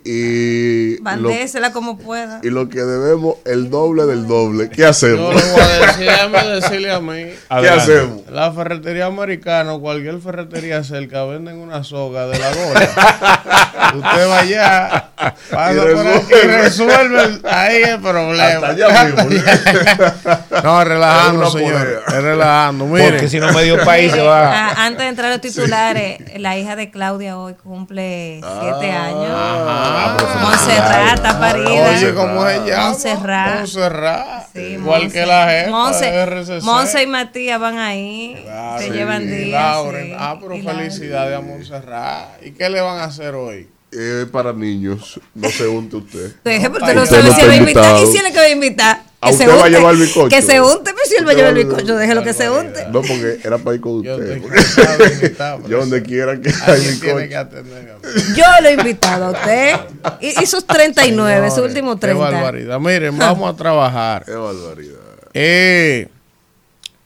Y 0.05 0.97
lo, 0.99 1.03
Bandésela 1.05 1.73
como 1.73 1.99
pueda. 1.99 2.41
y 2.43 2.51
lo 2.51 2.69
que 2.69 2.81
debemos 2.81 3.37
el 3.45 3.71
doble 3.71 4.05
del 4.07 4.27
doble. 4.27 4.69
¿Qué 4.71 4.83
Yo 4.83 4.89
hacemos? 4.91 5.35
le 5.35 5.51
voy 5.53 5.61
a 5.61 5.69
decir, 5.87 6.05
déjame 6.07 6.45
decirle 6.49 6.91
a 6.93 7.01
mí. 7.01 7.25
¿Qué 7.61 7.69
hacemos? 7.69 8.23
La 8.31 8.53
ferretería 8.53 9.07
americana 9.07 9.73
o 9.75 9.81
cualquier 9.81 10.19
ferretería 10.21 10.83
cerca 10.85 11.25
venden 11.25 11.59
una 11.59 11.85
soga 11.85 12.27
de 12.27 12.39
la 12.39 12.53
gola. 12.55 12.81
Usted 13.95 14.29
va 14.29 14.39
allá, 14.41 15.09
pasa 15.51 15.73
Y 15.73 15.77
por 15.95 16.47
resuelve. 16.47 17.41
ahí 17.51 17.83
el 17.85 18.01
problema. 18.01 18.69
Hasta 18.69 18.69
allá 18.69 19.05
mismo. 19.05 19.29
No, 20.63 20.85
relajando, 20.85 21.51
señor. 21.51 22.03
relajando. 22.09 22.87
Mire, 22.87 23.11
Porque 23.11 23.29
si 23.29 23.39
no, 23.39 23.53
medio 23.53 23.83
país 23.85 24.13
se 24.13 24.21
va. 24.21 24.51
Ah, 24.69 24.87
antes 24.87 24.99
de 25.03 25.09
entrar 25.09 25.29
a 25.31 25.35
los 25.37 25.41
titulares, 25.41 26.19
la 26.39 26.59
hija 26.59 26.75
de 26.77 26.91
Claudia 26.91 27.39
hoy 27.39 27.55
cumple 27.55 28.41
siete 28.61 28.91
años. 28.91 29.31
Ajá. 29.31 29.88
Montserrat 29.93 31.15
está 31.15 31.39
parida. 31.41 31.91
Oye, 31.91 32.15
¿cómo 32.15 32.47
se 32.47 32.59
llama? 32.67 32.89
Montserrat. 32.89 33.55
Montserrat. 33.57 34.47
Sí, 34.55 34.61
Igual 34.61 35.03
Monse. 35.03 35.19
que 35.21 35.27
la 35.27 35.49
jefa 35.49 35.71
Monse, 35.71 36.05
de 36.11 36.23
RCC. 36.27 36.63
Monse 36.65 37.03
y 37.03 37.07
Matías 37.07 37.61
van 37.61 37.79
ahí. 37.79 38.41
Claro, 38.43 38.79
se 38.83 38.89
y 38.89 38.91
llevan 38.91 39.27
días. 39.27 39.51
Lauren. 39.51 40.07
sí. 40.07 40.13
Ah, 40.19 40.37
pero 40.41 40.63
felicidades 40.63 41.39
a 41.39 41.41
Montserrat. 41.41 42.43
¿Y 42.45 42.53
qué 42.53 42.69
le 42.69 42.81
van 42.81 42.99
a 42.99 43.05
hacer 43.05 43.35
hoy? 43.35 43.69
Eh, 43.91 44.27
para 44.31 44.53
niños, 44.53 45.19
no 45.35 45.49
se 45.49 45.67
unte 45.67 45.97
usted. 45.97 46.37
Deje, 46.45 46.69
pero 46.69 46.85
usted 46.85 46.95
no 46.95 47.07
sabe 47.07 47.23
si 47.23 47.29
está 47.31 47.43
él 47.43 47.49
va 47.49 47.53
a 47.53 47.57
invitar. 47.57 47.85
invitado. 47.85 48.03
¿Y 48.03 48.13
si 48.13 48.19
él 48.19 48.27
es 48.27 48.33
que 48.33 48.39
va 48.39 48.45
a 48.45 48.51
invitar? 48.51 49.01
¿A 49.21 49.31
usted 49.31 49.49
va 49.49 49.65
a 49.65 49.69
llevar 49.69 49.97
bizcocho? 49.97 50.29
Que 50.29 50.41
se 50.43 50.61
unte, 50.61 50.85
pero 50.95 50.99
si 51.07 51.17
él 51.17 51.27
va 51.27 51.33
a 51.33 51.35
llevar 51.35 51.57
el 51.59 51.65
bizcocho, 51.67 51.97
déjelo 51.97 52.23
que 52.23 52.33
se 52.33 52.49
unte. 52.49 52.85
No, 52.93 53.03
porque 53.03 53.41
era 53.43 53.59
para 53.59 53.75
ir 53.75 53.81
con 53.81 54.01
Yo 54.03 54.17
usted. 54.17 54.41
Yo 55.69 55.79
donde 55.81 56.03
quiera 56.05 56.41
que 56.41 56.51
hay 56.51 56.55
Alguien 56.67 57.01
tiene 57.01 57.29
que 57.29 57.37
bizcocho. 57.37 57.39
atender 57.41 57.91
a 57.91 57.97
mí. 57.97 58.23
Yo 58.37 58.45
lo 58.63 58.69
he 58.69 58.73
invitado 58.75 59.25
a 59.25 59.31
usted. 59.33 59.77
Y, 60.21 60.47
sus 60.47 60.65
39, 60.65 61.51
sus 61.51 61.59
últimos 61.61 61.97
Qué 61.97 62.01
30. 62.03 62.31
barbaridad. 62.31 62.79
Miren, 62.79 63.19
vamos 63.19 63.53
a 63.53 63.57
trabajar. 63.57 64.25
Qué 64.25 64.33
barbaridad. 64.35 64.95
Eh, 65.35 66.09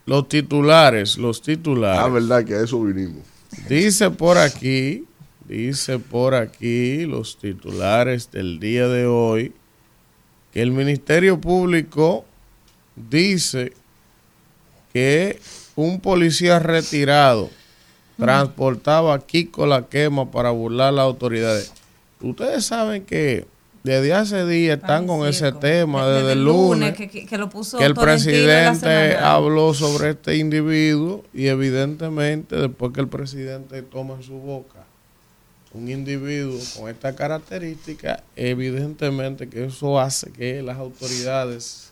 los 0.04 0.28
titulares, 0.28 1.16
los 1.16 1.38
Ah, 1.38 1.42
titulares. 1.46 2.12
verdad 2.12 2.44
que 2.44 2.54
a 2.56 2.60
eso 2.62 2.82
vinimos. 2.82 3.22
Dice 3.68 4.10
por 4.10 4.36
aquí, 4.36 5.06
dice 5.48 5.98
por 5.98 6.34
aquí 6.34 7.06
los 7.06 7.38
titulares 7.38 8.30
del 8.30 8.58
día 8.60 8.86
de 8.88 9.06
hoy 9.06 9.52
que 10.52 10.62
el 10.62 10.70
Ministerio 10.72 11.40
Público 11.40 12.24
dice 12.96 13.72
que 14.92 15.38
un 15.76 16.00
policía 16.00 16.58
retirado 16.58 17.48
transportaba 18.18 19.14
a 19.14 19.18
Kiko 19.20 19.66
la 19.66 19.86
quema 19.88 20.30
para 20.30 20.50
burlar 20.50 20.88
a 20.88 20.92
las 20.92 21.02
autoridades. 21.04 21.72
Ustedes 22.20 22.64
saben 22.66 23.04
que 23.04 23.46
desde 23.82 24.12
hace 24.14 24.46
días 24.46 24.78
están 24.78 25.06
con 25.08 25.26
ese 25.26 25.50
tema, 25.52 26.06
De- 26.06 26.18
desde 26.20 26.32
el 26.34 26.44
lunes 26.44 26.94
que, 26.94 27.08
que- 27.08 27.26
que 27.26 27.38
lo 27.38 27.48
puso 27.48 27.78
que 27.78 27.84
el 27.84 27.94
presidente 27.94 29.16
habló 29.16 29.74
sobre 29.74 30.10
este 30.10 30.36
individuo 30.36 31.24
y 31.34 31.46
evidentemente 31.46 32.54
después 32.56 32.92
que 32.92 33.00
el 33.00 33.08
presidente 33.08 33.82
toma 33.82 34.14
en 34.14 34.22
su 34.22 34.34
boca 34.34 34.84
un 35.74 35.88
individuo 35.88 36.58
con 36.78 36.88
esta 36.90 37.14
característica, 37.14 38.22
evidentemente 38.36 39.48
que 39.48 39.64
eso 39.66 39.98
hace 39.98 40.30
que 40.32 40.62
las 40.62 40.76
autoridades 40.78 41.90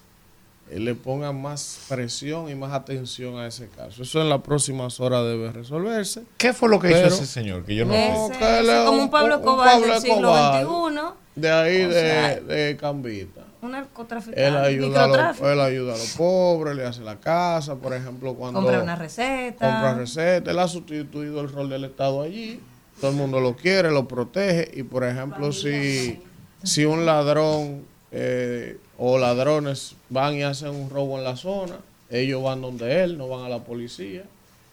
eh, 0.71 0.79
le 0.79 0.95
pongan 0.95 1.41
más 1.41 1.81
presión 1.89 2.49
y 2.51 2.55
más 2.55 2.73
atención 2.73 3.39
a 3.39 3.47
ese 3.47 3.69
caso. 3.69 4.03
Eso 4.03 4.21
en 4.21 4.29
las 4.29 4.43
próximas 4.43 5.01
horas 5.01 5.25
debe 5.25 5.51
resolverse. 5.51 6.23
¿Qué 6.37 6.53
fue 6.53 6.69
lo 6.69 6.79
que 6.79 6.91
hizo 6.91 7.07
ese 7.07 7.27
señor? 7.27 7.65
Que 7.65 7.75
yo 7.75 7.85
no 7.87 7.93
sé. 7.93 8.09
Ese- 8.09 8.61
es 8.81 8.87
como 8.87 9.03
un- 9.03 9.11
Pablo 9.11 9.41
Pablo 9.43 9.87
del 9.87 10.01
siglo. 10.01 10.33
XXI. 10.35 11.41
De 11.41 11.51
ahí 11.51 11.79
de, 11.87 11.93
sea, 11.93 12.41
de 12.41 12.77
Cambita. 12.79 13.43
Un 13.63 13.73
narcotraficante. 13.73 14.47
Él 14.47 14.57
ayuda, 14.57 15.05
a 15.05 15.07
los, 15.33 15.41
él 15.41 15.61
ayuda 15.61 15.95
a 15.95 15.97
los 15.99 16.11
pobres, 16.17 16.75
le 16.77 16.85
hace 16.87 17.03
la 17.03 17.17
casa, 17.21 17.77
por 17.77 17.95
ejemplo, 17.95 18.35
cuando 18.35 18.61
Compra 18.61 18.83
una 18.83 18.97
receta. 18.97 19.71
compra 19.71 19.95
recetas, 19.95 20.51
él 20.53 20.59
ha 20.59 20.67
sustituido 20.69 21.41
el 21.43 21.51
rol 21.51 21.69
del 21.69 21.85
Estado 21.85 22.23
allí, 22.23 22.59
todo 23.01 23.11
el 23.11 23.17
mundo 23.17 23.41
lo 23.41 23.57
quiere, 23.57 23.91
lo 23.91 24.07
protege, 24.07 24.71
y 24.75 24.83
por 24.83 25.05
ejemplo, 25.05 25.53
si, 25.53 26.21
si 26.63 26.85
un 26.85 27.07
ladrón 27.07 27.83
eh, 28.13 28.79
o 28.99 29.19
ladrones 29.19 29.95
van 30.09 30.35
y 30.35 30.43
hacen 30.43 30.71
un 30.71 30.91
robo 30.91 31.19
en 31.19 31.25
la 31.25 31.37
zona, 31.37 31.77
ellos 32.11 32.43
van 32.43 32.61
donde 32.61 33.03
él, 33.03 33.17
no 33.17 33.29
van 33.29 33.45
a 33.45 33.49
la 33.49 33.61
policía. 33.61 34.25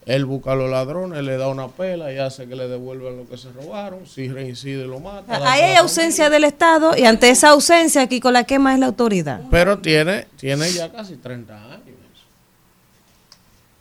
Él 0.06 0.26
busca 0.26 0.54
a 0.54 0.56
los 0.56 0.70
ladrones, 0.72 1.22
le 1.22 1.36
da 1.36 1.50
una 1.50 1.68
pela 1.68 2.14
y 2.14 2.18
hace 2.18 2.48
que 2.48 2.56
le 2.56 2.70
devuelvan 2.70 3.18
lo 3.18 3.28
que 3.28 3.38
se 3.38 3.52
robaron. 3.52 4.08
Si 4.08 4.30
reincide, 4.30 4.88
lo 4.88 5.02
mata. 5.02 5.38
Ahí 5.44 5.62
hay 5.62 5.76
ausencia 5.76 6.30
del 6.30 6.46
Estado 6.46 6.96
y 6.98 7.04
ante 7.04 7.30
esa 7.30 7.50
ausencia 7.50 8.02
aquí 8.04 8.22
con 8.22 8.32
la 8.32 8.46
quema 8.46 8.74
es 8.74 8.80
la 8.80 8.86
autoridad. 8.86 9.42
Pero 9.52 9.80
tiene, 9.80 10.28
tiene 10.38 10.72
ya 10.72 10.90
casi 10.94 11.18
30 11.18 11.74
años. 11.74 11.98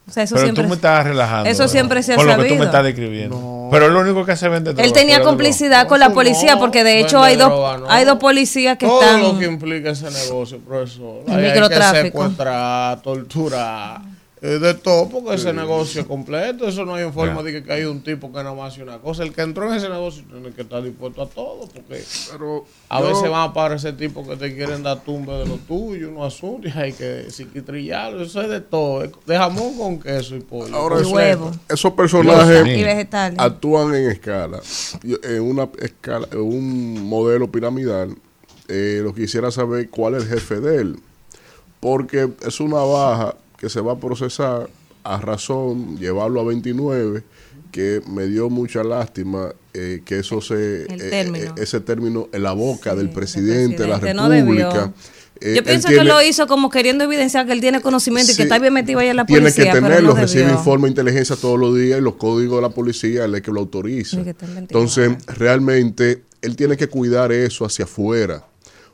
O 0.08 0.12
sea, 0.12 0.22
eso 0.22 0.34
Pero 0.36 0.46
siempre. 0.46 0.62
tú 0.64 0.68
me 0.68 0.75
estás 0.76 1.04
relajando. 1.04 1.50
Eso 1.50 1.64
¿no? 1.64 1.68
siempre 1.68 2.02
se 2.02 2.12
ha 2.12 2.16
Con 2.16 2.26
lo 2.26 2.32
que 2.32 2.36
tú 2.36 2.42
sabido. 2.42 2.58
me 2.60 2.64
estás 2.66 2.84
describiendo. 2.84 3.36
No. 3.36 3.68
Pero 3.72 3.88
lo 3.88 4.00
único 4.00 4.25
que 4.25 4.36
se 4.36 4.48
vende 4.48 4.72
Él 4.80 4.92
tenía 4.92 5.20
complicidad 5.22 5.88
con 5.88 5.98
la 5.98 6.10
policía 6.10 6.56
porque 6.58 6.84
de 6.84 7.00
hecho 7.00 7.20
hay 7.20 7.34
dos, 7.34 7.52
hay 7.88 8.04
dos 8.04 8.18
policías 8.18 8.78
que 8.78 8.86
Todo 8.86 9.00
están. 9.02 9.20
lo 9.22 9.36
que 9.38 9.46
implica 9.46 9.90
ese 9.90 10.08
negocio, 10.08 10.60
profesor. 10.60 11.22
El 11.26 11.32
Ahí 11.34 11.36
hay 11.46 11.52
que 11.52 11.60
microtráfico. 11.60 12.18
secuestrar, 12.22 13.02
torturar, 13.02 14.00
de 14.40 14.75
todo, 14.75 15.09
porque 15.09 15.35
ese 15.35 15.52
negocio 15.52 16.02
es 16.02 16.07
completo. 16.07 16.69
Eso 16.69 16.85
no 16.85 16.95
hay 16.95 17.11
forma 17.11 17.43
de 17.43 17.52
que, 17.52 17.64
que 17.64 17.73
hay 17.73 17.85
un 17.85 18.02
tipo 18.02 18.28
que 18.31 18.37
nada 18.43 18.55
más 18.55 18.73
hace 18.75 18.83
una 18.83 18.99
cosa. 18.99 19.23
El 19.23 19.33
que 19.33 19.40
entró 19.40 19.66
en 19.71 19.78
ese 19.78 19.88
negocio 19.88 20.25
tiene 20.31 20.50
que 20.52 20.61
estar 20.62 20.83
dispuesto 20.83 21.23
a 21.23 21.26
todo, 21.26 21.61
porque 21.73 22.05
Pero 22.33 22.66
a 22.90 23.00
yo- 23.00 23.07
veces 23.09 23.23
van 23.25 23.40
a 23.40 23.45
aparecer 23.45 23.97
tipos 23.97 24.28
que 24.28 24.37
te 24.37 24.55
quieren 24.55 24.83
dar 24.83 25.00
tumbe 25.02 25.33
de 25.33 25.47
lo 25.47 25.57
tuyo, 25.57 26.11
unos 26.11 26.35
asuntos, 26.35 26.71
y 26.75 26.78
hay 26.78 26.93
que 26.93 27.31
psiquitrillarlo. 27.31 28.23
Eso 28.23 28.43
es 28.43 28.50
de 28.50 28.61
todo. 28.61 29.11
De 29.26 29.37
jamón 29.38 29.78
con 29.78 29.99
queso 30.00 30.37
y 30.37 30.40
pollo. 30.40 30.76
Ahora 30.76 30.99
Y 30.99 31.00
eso- 31.02 31.11
huevo. 31.11 31.50
esos 31.69 31.93
personajes 31.95 32.66
y 32.66 32.85
actúan 33.38 33.95
en 33.95 34.11
escala, 34.11 34.61
en 35.23 35.40
una 35.43 35.69
escala, 35.81 36.28
en 36.31 36.40
un 36.40 37.02
modelo 37.09 37.50
piramidal. 37.50 38.14
Eh, 38.69 39.00
lo 39.02 39.14
quisiera 39.14 39.50
saber 39.50 39.88
cuál 39.88 40.16
es 40.16 40.25
el 40.25 40.28
jefe 40.28 40.61
de 40.61 40.76
él, 40.83 40.97
porque 41.81 42.28
es 42.47 42.61
una 42.61 42.78
baja 42.81 43.35
que 43.58 43.68
se 43.68 43.80
va 43.80 43.92
a 43.92 43.98
procesar 43.98 44.68
a 45.04 45.20
razón, 45.20 45.98
llevarlo 45.98 46.40
a 46.40 46.44
29, 46.44 47.22
que 47.72 48.00
me 48.08 48.26
dio 48.26 48.48
mucha 48.50 48.82
lástima 48.82 49.54
eh, 49.75 50.02
que 50.04 50.18
eso 50.20 50.40
se, 50.40 50.84
eh, 50.84 50.86
término. 51.10 51.50
eh, 51.56 51.62
ese 51.62 51.80
término 51.80 52.28
en 52.32 52.42
la 52.42 52.52
boca 52.52 52.92
Sí, 52.92 52.96
del 52.96 53.10
presidente 53.10 53.82
de 53.82 53.88
la 53.88 53.98
no. 54.14 54.28
República. 54.28 54.92
Eh, 55.38 55.52
Yo 55.54 55.62
pienso 55.62 55.88
tiene- 55.88 56.02
que 56.02 56.08
lo 56.08 56.22
hizo 56.22 56.46
como 56.46 56.70
queriendo 56.70 57.04
evidenciar 57.04 57.44
que 57.46 57.52
él 57.52 57.60
tiene 57.60 57.82
conocimiento 57.82 58.32
y 58.32 58.34
que 58.36 58.44
está 58.44 58.58
bien 58.58 58.72
metido 58.72 59.00
ahí 59.00 59.08
en 59.08 59.16
la 59.16 59.26
tiene 59.26 59.42
policía. 59.42 59.64
que 59.66 59.70
pero 59.72 59.86
tenerlo, 59.86 60.14
no 60.14 60.20
recibe 60.20 60.50
informe 60.50 60.84
de 60.86 60.90
inteligencia 60.92 61.36
todos 61.36 61.60
los 61.60 61.76
días 61.76 61.98
y 61.98 62.02
los 62.02 62.14
códigos 62.14 62.56
de 62.56 62.62
la 62.62 62.70
policía 62.70 63.26
él 63.26 63.34
es 63.34 63.42
que 63.42 63.50
lo 63.52 63.60
autoriza. 63.60 64.16
Sí, 64.16 64.25
que 64.25 64.30
está 64.30 64.46
en 64.46 64.54
29. 64.54 64.66
Entonces, 64.88 65.36
realmente, 65.38 66.22
él 66.40 66.56
tiene 66.56 66.76
que 66.78 66.88
cuidar 66.88 67.32
eso 67.32 67.66
hacia 67.66 67.84
afuera. 67.84 68.44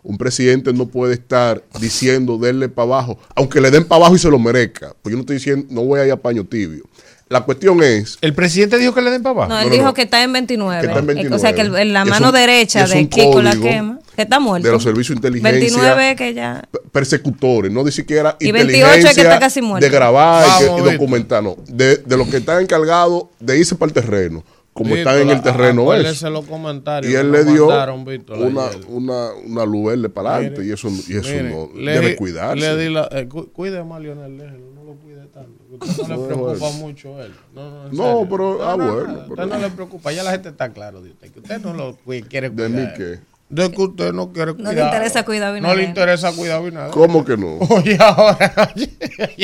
Un 0.04 0.18
presidente 0.18 0.72
no 0.72 0.86
puede 0.88 1.14
estar 1.14 1.62
diciendo 1.80 2.36
denle 2.36 2.68
para 2.68 2.84
abajo, 2.86 3.18
aunque 3.36 3.60
le 3.60 3.70
den 3.70 3.84
para 3.84 3.98
abajo 4.00 4.16
y 4.16 4.18
se 4.18 4.28
lo 4.28 4.38
merezca. 4.38 4.94
Pues 5.00 5.12
yo 5.12 5.16
no 5.16 5.20
estoy 5.20 5.36
diciendo, 5.36 5.66
no 5.70 5.82
voy 5.82 6.00
a 6.00 6.06
ir 6.06 6.12
a 6.12 6.16
paño 6.16 6.44
tibio. 6.44 6.84
La 7.28 7.40
cuestión 7.42 7.82
es, 7.82 8.18
El 8.20 8.34
presidente 8.34 8.76
dijo 8.78 8.92
que 8.92 9.00
le 9.00 9.10
den 9.10 9.22
para 9.22 9.30
abajo. 9.32 9.48
No, 9.50 9.58
él 9.58 9.64
No, 9.64 9.68
no, 9.70 9.74
dijo 9.74 9.84
no. 9.86 9.94
que 9.94 10.02
está 10.02 10.22
en 10.22 10.32
29. 10.34 10.80
Que 10.82 10.86
está 10.88 10.98
en 10.98 11.06
29. 11.06 11.36
O 11.36 11.38
sea, 11.38 11.54
que 11.54 11.60
el- 11.62 11.74
en 11.76 11.92
la 11.94 12.04
mano 12.04 12.28
un- 12.28 12.34
derecha 12.34 12.86
de 12.86 13.08
Kiko 13.08 13.40
la 13.40 13.56
quema, 13.56 14.00
que 14.14 14.22
está 14.22 14.38
muerto. 14.38 14.66
de 14.68 14.72
los 14.72 14.82
servicios 14.82 15.18
de 15.20 15.28
inteligencia. 15.28 15.58
29 15.80 16.16
que 16.16 16.34
ya. 16.34 16.68
persecutores, 16.90 17.72
no 17.72 17.82
ni 17.84 17.92
siquiera 17.92 18.36
Y 18.38 18.52
28 18.52 18.64
inteligencia 18.76 19.10
es 19.10 19.16
que 19.16 19.22
está 19.22 19.38
casi 19.38 19.62
muerto. 19.62 19.84
de 19.86 19.90
grabar 19.90 20.46
y 20.62 20.82
que- 20.82 20.92
documentar, 20.92 21.42
no. 21.42 21.56
De, 21.68 21.96
de 21.98 22.16
los 22.16 22.28
que 22.28 22.36
están 22.38 22.60
encargados 22.62 23.24
de 23.40 23.58
irse 23.58 23.76
para 23.76 23.88
el 23.88 23.94
terreno, 23.94 24.44
como 24.72 24.94
Víctor, 24.94 25.12
están 25.14 25.28
en 25.30 25.36
el 25.36 25.42
terreno 25.42 25.92
eso. 25.94 26.30
los 26.30 26.46
comentarios 26.46 27.12
Y 27.12 27.16
él 27.16 27.30
le 27.30 27.44
dio 27.44 27.66
Víctor, 28.06 28.38
una, 28.38 28.70
una, 28.88 29.28
una 29.46 29.64
luz 29.66 29.86
verde 29.90 30.08
para 30.08 30.36
adelante 30.36 30.64
y 30.66 30.70
eso, 30.72 30.88
y 30.88 31.16
eso 31.16 31.28
Mire, 31.28 31.42
no 31.50 31.68
le 31.78 31.92
debe 31.92 32.16
cuidarse. 32.16 32.56
Le 32.60 32.76
di 32.82 32.88
la, 32.92 33.08
eh, 33.12 33.28
cu- 33.28 33.50
cuide 33.52 33.84
más 33.84 33.98
a 33.98 34.00
Lionel, 34.00 34.38
déjelo, 34.38 34.70
no 34.74 34.84
lo 34.84 34.92
cuide 34.94 35.26
tanto. 35.26 35.62
Usted 35.78 36.02
no 36.08 36.08
le 36.08 36.16
No, 36.22 36.26
preocupa 36.26 36.58
bueno. 36.58 36.78
mucho 36.78 37.16
a 37.18 37.24
él. 37.26 37.32
No, 37.54 37.70
no, 37.70 37.92
No, 38.22 38.28
pero- 38.28 38.62
ah, 38.62 38.74
bueno, 38.76 38.94
pero- 38.96 39.26
Usted 39.28 39.46
no 39.46 39.58
le 39.58 39.70
preocupa, 39.70 40.12
ya 40.12 40.22
la 40.22 40.30
gente 40.32 40.48
está 40.48 40.72
claro 40.72 41.02
de 41.02 41.10
usted, 41.10 41.30
que 41.30 41.40
usted 41.40 41.60
no 41.60 41.74
lo 41.74 41.96
quiere 42.28 42.48
¿De 42.50 42.54
cuidar. 42.54 42.70
mí 42.70 42.88
qué? 42.96 43.18
De 43.52 43.70
que 43.70 43.82
usted 43.82 44.12
no 44.14 44.32
quiere 44.32 44.52
No 44.52 44.56
cuidar. 44.56 44.74
le 44.74 44.82
interesa 44.82 45.24
cuidar 45.26 45.54
a 45.54 45.60
No 45.60 45.74
le 45.74 45.82
interesa 45.84 46.32
cuidar 46.32 46.56
a 46.56 46.58
Abinader. 46.60 46.90
¿Cómo 46.90 47.22
que 47.22 47.36
no? 47.36 47.58
Oye, 47.68 47.98
ahora. 48.00 48.72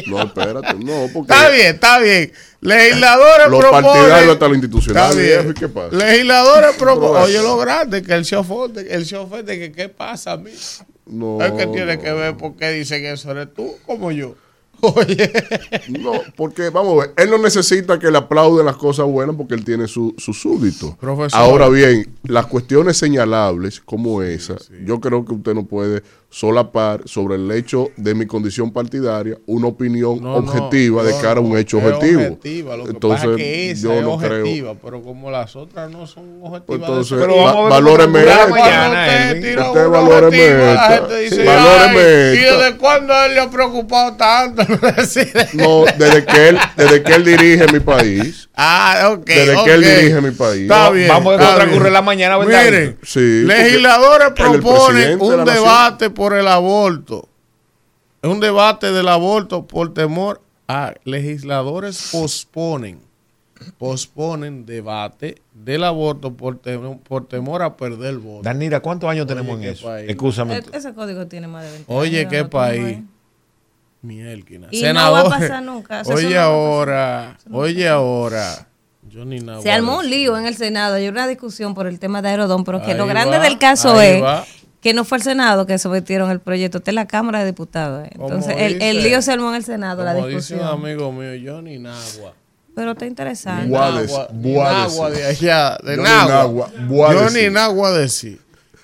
No, 0.07 0.23
espérate, 0.23 0.75
no, 0.83 1.07
porque 1.13 1.31
Está 1.33 1.49
bien, 1.51 1.67
está 1.75 1.99
bien. 1.99 2.33
Legisladores 2.63 3.49
los 3.51 3.61
proponen. 3.61 3.85
partidarios 3.85 4.33
hasta 4.33 4.49
lo 4.49 4.55
institucional, 4.55 5.05
Está 5.11 5.15
bien. 5.21 5.29
viejo, 5.29 5.51
¿y 5.51 5.55
qué 5.55 5.69
pasa? 5.69 5.95
Legisladores 5.97 6.77
proponen. 6.79 7.23
Oye, 7.23 7.43
lo 7.43 7.57
grande, 7.59 8.03
que 8.03 8.15
el 8.15 8.25
chofer, 8.25 8.87
el 8.89 9.07
chofer 9.07 9.45
de 9.45 9.59
que 9.59 9.73
qué 9.73 9.89
pasa 9.91 10.33
a 10.33 10.37
mí. 10.39 10.53
No, 11.07 11.43
es 11.45 11.53
que 11.53 11.67
tiene 11.67 11.97
no. 11.97 12.03
que 12.03 12.13
ver 12.13 12.37
por 12.37 12.57
qué 12.57 12.71
dicen 12.71 13.05
eso 13.05 13.31
eres 13.31 13.53
tú 13.55 13.77
como 13.87 14.11
yo. 14.11 14.35
Oye, 14.97 15.31
No, 16.01 16.13
porque 16.37 16.71
vamos 16.71 16.95
a 16.95 17.07
ver, 17.07 17.15
él 17.17 17.31
no 17.31 17.39
necesita 17.39 17.99
que 17.99 18.11
le 18.11 18.19
aplauden 18.19 18.67
las 18.67 18.77
cosas 18.77 19.07
buenas 19.07 19.37
porque 19.37 19.55
él 19.55 19.65
tiene 19.65 19.89
su, 19.89 20.15
su 20.19 20.33
súbdito. 20.33 20.97
Profesor. 21.01 21.41
Ahora 21.41 21.69
bien, 21.69 22.15
las 22.25 22.47
cuestiones 22.47 22.97
señalables 22.97 23.81
como 23.81 24.23
esa, 24.23 24.57
yo 24.85 25.01
creo 25.01 25.25
que 25.25 25.35
usted 25.35 25.55
no 25.55 25.65
puede 25.67 26.03
solapar 26.31 27.03
sobre 27.07 27.37
el 27.37 27.51
hecho 27.53 27.89
de 27.97 28.15
mi 28.15 28.27
condición 28.27 28.71
partidaria 28.71 29.39
una 29.47 29.69
opinión 29.69 30.23
no, 30.23 30.33
no, 30.33 30.37
objetiva 30.37 31.03
de 31.03 31.13
no, 31.13 31.21
cara 31.21 31.41
a 31.41 31.43
un 31.43 31.57
hecho 31.57 31.79
es 31.79 31.85
objetivo. 31.87 32.21
objetiva, 32.23 32.77
Lo 32.77 32.85
que 32.85 32.91
Entonces, 32.91 33.21
pasa 33.23 33.31
es 33.33 33.37
que 33.39 33.71
esa 33.71 33.83
yo 33.83 33.93
es 33.95 34.03
no 34.03 34.19
creo. 34.19 34.41
objetiva, 34.43 34.75
pero 34.85 35.03
como 35.03 35.31
las 35.31 35.57
otras 35.57 35.91
no 35.91 36.07
son 36.07 36.25
objetivas. 36.43 36.63
Pues 36.67 36.81
entonces, 36.81 37.19
Pero 37.19 37.33
tipo. 37.33 37.45
vamos 37.45 37.57
a 37.57 37.61
va- 37.61 37.63
ver 37.63 37.71
valóreme 37.83 38.25
mañana, 38.25 38.49
Cuando 38.49 39.37
usted 39.39 39.59
Usted 39.59 39.89
valóreme 39.89 40.27
objetiva, 40.27 40.59
la 40.59 40.73
esta. 40.75 40.89
gente 40.97 41.19
dice, 41.21 41.37
Sí. 41.37 41.43
Valóreme 41.47 42.01
"Ay, 42.01 42.37
¿Y 42.37 42.45
esta". 42.45 42.59
desde 42.59 42.77
cuándo 42.77 43.13
a 43.15 43.27
él 43.27 43.35
le 43.35 43.41
ha 43.41 43.51
preocupado 43.51 44.13
tanto? 44.17 44.63
No, 45.55 45.85
desde 45.99 46.25
que 46.25 46.49
él, 46.49 46.59
desde 46.77 47.03
que 47.03 47.13
él 47.15 47.25
dirige 47.25 47.73
mi 47.73 47.81
país, 47.81 48.49
Ah, 48.55 49.11
ok. 49.13 49.25
desde 49.25 49.65
que 49.65 49.73
él 49.75 49.81
dirige 49.83 50.21
mi 50.21 50.31
país. 50.33 50.63
Está 50.63 50.91
bien. 50.91 51.09
vamos 51.09 51.41
a 51.41 51.65
bien. 51.65 51.93
la 51.93 52.03
mañana, 52.03 52.37
¿verdad? 52.39 52.65
Miren, 52.65 52.99
Sí, 53.03 53.45
legisladores 53.45 54.31
proponen 54.37 55.21
un 55.21 55.45
debate 55.45 56.11
por 56.19 56.35
el 56.35 56.47
aborto. 56.49 57.29
Es 58.21 58.29
un 58.31 58.41
debate 58.41 58.91
del 58.93 59.09
aborto 59.09 59.67
por 59.67 59.95
temor 59.95 60.43
a 60.67 60.93
legisladores 61.05 62.11
posponen 62.13 63.01
posponen 63.77 64.67
debate 64.67 65.43
del 65.53 65.83
aborto 65.83 66.33
por, 66.35 66.63
tem- 66.63 66.99
por 67.01 67.27
temor 67.27 67.63
a 67.63 67.77
perder 67.77 68.11
el 68.11 68.19
voto. 68.19 68.43
Danira, 68.45 68.79
¿cuántos 68.81 69.11
años 69.11 69.27
tenemos 69.27 69.59
en 69.61 69.65
eso? 69.69 69.87
país. 69.89 70.09
Escúchame. 70.09 70.59
E- 70.59 70.65
Ese 70.75 70.95
código 70.95 71.27
tiene 71.27 71.49
más 71.49 71.65
de 71.65 71.71
20 71.73 71.93
Oye, 71.93 72.21
años, 72.21 72.31
qué 72.31 72.37
¿no? 72.39 72.43
¿Cómo 72.51 72.51
país. 72.63 72.99
Mielquina. 74.03 74.69
Y 74.71 74.83
no 74.85 75.11
va 75.13 75.21
a 75.23 75.29
pasar 75.29 75.63
nunca, 75.65 76.03
o 76.03 76.05
sea, 76.05 76.15
eso 76.15 76.15
Oye 76.15 76.35
no 76.37 76.41
pasar. 76.41 76.45
ahora, 76.53 77.39
oye 77.51 77.89
ahora. 77.89 78.69
Yo 79.11 79.25
ni 79.25 79.41
nada. 79.41 79.61
Se 79.61 79.73
armó 79.73 79.99
un 79.99 80.09
lío 80.09 80.37
en 80.39 80.47
el 80.47 80.55
Senado, 80.57 80.95
hay 80.95 81.09
una 81.09 81.27
discusión 81.27 81.75
por 81.75 81.87
el 81.89 81.99
tema 81.99 82.23
de 82.23 82.29
Aerodón, 82.29 82.63
pero 82.63 82.81
que 82.83 82.95
lo 82.95 83.07
grande 83.07 83.39
va, 83.39 83.43
del 83.45 83.59
caso 83.59 84.01
es 84.01 84.23
va. 84.23 84.45
Que 84.81 84.95
no 84.95 85.05
fue 85.05 85.19
el 85.19 85.25
Senado 85.25 85.67
que 85.67 85.77
sometieron 85.79 86.31
el 86.31 86.41
proyecto, 86.41 86.79
está 86.79 86.91
en 86.91 86.95
la 86.97 87.07
Cámara 87.07 87.41
de 87.41 87.47
Diputados. 87.47 88.07
eh. 88.07 88.11
Entonces, 88.13 88.55
el, 88.59 88.81
el 88.81 89.03
lío 89.03 89.21
se 89.23 89.33
armó 89.33 89.49
en 89.51 89.57
el 89.57 89.65
Senado, 89.65 90.05
la 90.05 90.15
Como 90.15 90.27
dice 90.29 90.55
un 90.55 90.61
discusión. 90.61 90.85
amigo 90.85 91.13
mío, 91.13 91.35
yo 91.35 91.61
ni 91.63 91.79
nagua. 91.79 92.35
Pero 92.75 92.93
está 92.93 93.07
interesante. 93.07 93.69
Guades, 93.69 94.11
Nagua, 94.13 94.29
ni 94.33 94.55
Guades. 94.55 94.93
Nagua 94.93 95.11
de 95.11 95.25
allá, 95.27 95.79
de 95.83 95.97
Yo 95.97 96.03
ni 96.03 96.09
Nagua. 96.09 96.35
Nagua, 96.37 96.71
Guades 96.87 97.21
Yo 97.23 97.29
sí. 97.41 97.51
Nagua. 97.51 97.91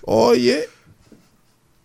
Oye, 0.06 0.68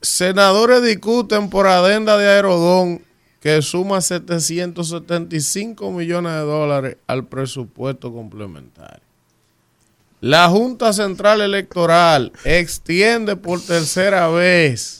senadores 0.01 0.83
discuten 0.83 1.49
por 1.49 1.67
adenda 1.67 2.17
de 2.17 2.27
Aerodón 2.27 3.03
que 3.39 3.61
suma 3.61 4.01
775 4.01 5.91
millones 5.91 6.33
de 6.33 6.39
dólares 6.39 6.97
al 7.07 7.25
presupuesto 7.25 8.11
complementario. 8.11 9.01
La 10.21 10.49
Junta 10.49 10.91
Central 10.91 11.39
Electoral 11.41 12.33
extiende 12.43 13.35
por 13.37 13.61
tercera 13.61 14.27
vez 14.27 14.97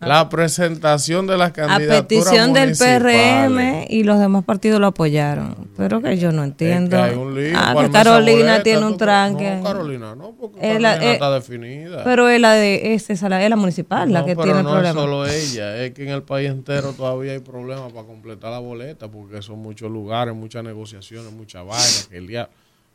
la 0.00 0.28
presentación 0.28 1.26
de 1.26 1.38
las 1.38 1.48
A 1.48 1.52
candidaturas 1.54 2.02
petición 2.02 2.52
del. 2.52 2.76
PRM 2.76 3.86
y 3.88 4.04
los 4.04 4.18
demás 4.20 4.44
partidos 4.44 4.78
lo 4.78 4.88
apoyaron. 4.88 5.56
Pero 5.78 6.02
que 6.02 6.18
yo 6.18 6.30
no 6.30 6.44
entiendo. 6.44 6.96
Es 6.98 7.02
que 7.04 7.10
hay 7.12 7.16
un 7.16 7.34
lío, 7.34 7.56
ah, 7.58 7.70
¿cuál 7.72 7.86
que 7.86 7.92
Carolina 7.92 8.62
tiene 8.62 8.84
un 8.86 8.96
tranque. 8.98 9.56
No, 9.56 9.62
Carolina 9.64 10.14
no, 10.14 10.32
porque 10.38 10.58
Es 10.74 10.80
la- 10.80 10.90
Carolina 10.90 11.10
eh, 11.10 11.14
está 11.14 11.30
definida. 11.30 12.04
Pero 12.04 12.28
es 12.28 12.38
la 12.40 12.52
de 12.52 12.94
esa, 12.94 13.28
la, 13.30 13.42
es 13.42 13.48
la 13.50 13.56
municipal 13.56 14.12
la 14.12 14.20
No, 14.20 14.26
que 14.26 14.36
pero 14.36 14.44
tiene 14.44 14.58
el 14.58 14.64
no 14.66 14.70
problema. 14.72 14.88
es 14.90 14.94
solo 14.94 15.26
ella, 15.26 15.82
es 15.82 15.92
que 15.94 16.02
en 16.04 16.10
el 16.10 16.22
país 16.22 16.50
entero 16.50 16.92
todavía 16.92 17.32
hay 17.32 17.38
problemas 17.40 17.90
para 17.92 18.06
completar 18.06 18.50
la 18.50 18.58
boleta, 18.58 19.08
porque 19.08 19.40
son 19.42 19.58
muchos 19.60 19.90
lugares, 19.90 20.34
muchas 20.34 20.62
negociaciones, 20.64 21.32
muchas 21.32 21.64
vainas, 21.64 22.08
que 22.10 22.18
el. 22.18 22.46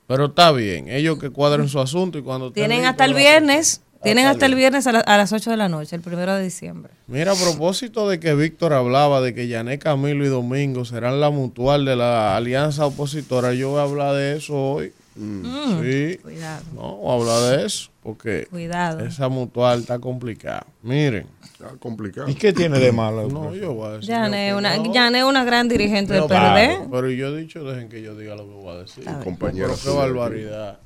Pero 0.09 0.25
está 0.25 0.51
bien, 0.51 0.87
ellos 0.89 1.19
que 1.19 1.29
cuadren 1.29 1.69
su 1.69 1.79
asunto 1.79 2.17
y 2.17 2.23
cuando 2.23 2.51
Tienen 2.51 2.83
hasta 2.85 3.05
el 3.05 3.13
viernes. 3.13 3.81
Tienen 4.01 4.25
Hasta 4.27 4.45
el 4.45 4.55
viernes 4.55 4.87
a, 4.87 4.93
la- 4.93 4.99
a 5.01 5.17
las 5.17 5.33
8 5.33 5.51
de 5.51 5.57
la 5.57 5.67
noche, 5.69 5.95
el 5.95 6.01
primero 6.01 6.33
de 6.33 6.41
diciembre. 6.41 6.93
Mira, 7.07 7.33
a 7.33 7.35
propósito 7.35 8.07
de 8.09 8.17
que 8.19 8.33
Víctor 8.33 8.71
hablaba 8.73 9.19
de 9.21 9.33
que 9.35 9.47
Yané 9.49 9.77
Camilo 9.77 10.25
y 10.25 10.29
Domingo 10.29 10.83
serán 10.85 11.19
la 11.19 11.29
mutual 11.29 11.83
de 11.85 11.95
la 11.97 12.35
alianza 12.37 12.85
opositora, 12.85 13.53
yo 13.53 13.71
voy 13.71 13.79
a 13.79 13.83
hablar 13.83 14.15
de 14.15 14.37
eso 14.37 14.55
hoy. 14.55 14.93
Sí, 15.15 16.17
Cuidado, 16.23 16.63
no, 16.73 16.95
voy 16.95 17.11
a 17.11 17.13
hablar 17.35 17.57
de 17.59 17.65
eso, 17.65 17.89
porque 18.01 18.47
cuidado. 18.49 19.01
esa 19.05 19.27
mutual 19.27 19.81
está 19.81 19.99
complicada. 19.99 20.65
Miren, 20.81 21.27
Está 21.61 21.75
complicado. 21.77 22.29
¿Y 22.29 22.35
qué 22.35 22.53
tiene 22.53 22.79
de 22.79 22.91
malo? 22.93 23.27
no, 23.27 23.53
yo 23.53 23.73
voy 23.73 23.87
a 23.87 23.91
decir. 23.97 24.09
Yané, 24.09 24.53
mi 24.53 24.57
una. 24.57 24.77
Yané, 24.93 25.25
una 25.25 25.43
gran 25.43 25.67
dirigente 25.67 26.13
del 26.13 26.23
Pero, 26.27 26.39
PRD. 26.39 26.67
claro, 26.67 26.87
pero 26.89 27.09
yo 27.09 27.27
he 27.27 27.37
dicho, 27.41 27.63
dejen 27.65 27.89
que 27.89 28.01
yo 28.01 28.15
diga 28.15 28.35
lo 28.35 28.45
que 28.47 28.53
voy 28.53 28.75
a 28.75 28.79
decir. 28.79 29.03
Pero 29.03 29.75
qué 29.83 29.89
barbaridad. 29.89 30.79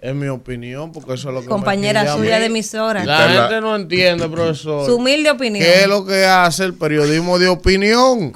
Es 0.00 0.14
mi 0.14 0.28
opinión, 0.28 0.92
porque 0.92 1.14
eso 1.14 1.28
es 1.28 1.34
lo 1.34 1.40
que 1.42 1.46
Compañera 1.48 2.02
a 2.02 2.16
suya 2.16 2.38
de 2.38 2.46
emisora. 2.46 3.04
La 3.04 3.26
la- 3.26 3.42
gente 3.48 3.60
no 3.60 3.74
entiende, 3.76 4.28
profesor. 4.28 4.84
Su 4.86 4.96
humilde 4.96 5.30
opinión. 5.30 5.64
¿Qué 5.64 5.82
es 5.82 5.88
lo 5.88 6.04
que 6.04 6.24
hace 6.26 6.64
el 6.64 6.74
periodismo 6.74 7.38
de 7.38 7.48
opinión? 7.48 8.32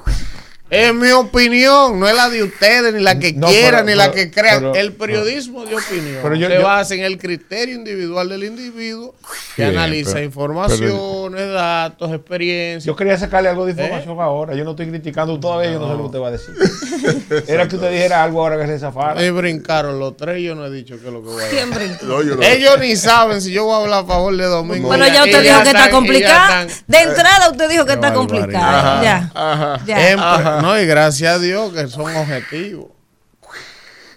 Es 0.71 0.93
mi 0.93 1.11
opinión, 1.11 1.99
no 1.99 2.07
es 2.07 2.15
la 2.15 2.29
de 2.29 2.43
ustedes, 2.43 2.93
ni 2.93 3.01
la 3.01 3.19
que 3.19 3.33
No, 3.33 3.47
quieran, 3.47 3.83
pero- 3.83 3.85
ni 3.87 3.95
la 3.95 4.03
pero- 4.11 4.15
que 4.15 4.31
crean. 4.31 4.55
pero- 4.59 4.75
el 4.75 4.93
periodismo 4.93 5.65
de 5.65 5.75
opinión 5.75 6.19
pero 6.23 6.35
yo- 6.35 6.47
se 6.47 6.55
yo- 6.55 6.63
basa 6.63 6.95
en 6.95 7.01
el 7.01 7.17
criterio 7.17 7.75
individual 7.75 8.29
del 8.29 8.45
individuo 8.45 9.13
que 9.57 9.63
Bien, 9.65 9.77
analiza 9.77 10.13
pero- 10.13 10.23
informaciones, 10.25 11.51
datos, 11.51 12.13
experiencias. 12.13 12.85
Yo 12.85 12.95
quería 12.95 13.17
sacarle 13.17 13.49
algo 13.49 13.65
de 13.65 13.71
información 13.71 14.15
¿Eh? 14.17 14.21
ahora. 14.21 14.55
Yo 14.55 14.63
no 14.63 14.71
estoy 14.71 14.87
criticando 14.87 15.37
todavía, 15.41 15.73
yo 15.73 15.79
no 15.79 15.87
sé 15.87 15.91
lo 15.91 15.97
que 15.97 16.03
usted 16.05 16.19
va 16.19 16.27
a 16.29 16.31
decir. 16.31 16.55
Era 17.49 17.67
que 17.67 17.75
usted 17.75 17.91
dijera 17.91 18.23
algo 18.23 18.39
ahora 18.41 18.57
que 18.57 18.67
se 18.67 18.79
zafara. 18.79 19.15
Me 19.15 19.29
brincaron 19.31 19.99
los 19.99 20.15
tres 20.15 20.39
y 20.39 20.43
yo 20.43 20.55
no 20.55 20.65
he 20.65 20.71
dicho 20.71 20.97
que 21.01 21.07
es 21.07 21.13
lo 21.13 21.21
que 21.21 21.27
voy 21.27 21.41
a 21.41 21.45
decir. 21.47 21.59
¿Quién 21.59 21.69
brincó? 21.71 22.05
No, 22.05 22.21
yo 22.23 22.35
no- 22.37 22.43
Ellos 22.43 22.79
ni 22.79 22.95
saben 22.95 23.41
si 23.41 23.51
yo 23.51 23.65
voy 23.65 23.73
a 23.73 23.77
hablar 23.83 24.03
a 24.05 24.07
favor 24.07 24.37
de 24.37 24.45
Domingo. 24.45 24.89
Pero 24.89 25.05
Y 25.05 25.11
ya 25.11 25.23
usted 25.25 25.43
dijo 25.43 25.63
que 25.63 25.69
está 25.69 25.89
ya 25.89 26.65
están- 26.65 26.67
De 26.87 26.97
entrada 27.01 27.49
usted 27.49 27.69
dijo 27.69 27.85
que 27.85 27.93
está 27.93 28.09
barbaridad. 28.11 28.39
complicada. 28.39 28.99
Ajá, 29.35 29.81
Ya. 29.85 30.13
Ajá. 30.15 30.60
No, 30.61 30.79
y 30.79 30.85
gracias 30.85 31.35
a 31.35 31.39
Dios 31.39 31.73
que 31.73 31.87
son 31.87 32.15
objetivos. 32.15 32.87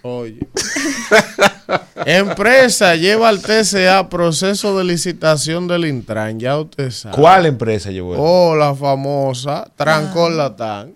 Oye. 0.01 0.39
Empresa 2.05 2.95
lleva 2.95 3.29
al 3.29 3.41
TCA 3.41 4.07
proceso 4.09 4.77
de 4.77 4.83
licitación 4.83 5.67
del 5.67 5.85
Intran, 5.85 6.39
ya 6.39 6.57
usted 6.59 6.91
sabe. 6.91 7.15
¿Cuál 7.15 7.45
empresa 7.47 7.89
llevó 7.91 8.13
eso? 8.13 8.23
Oh, 8.23 8.55
la 8.55 8.75
famosa 8.75 9.67
Trancón 9.75 10.37
Latán. 10.37 10.93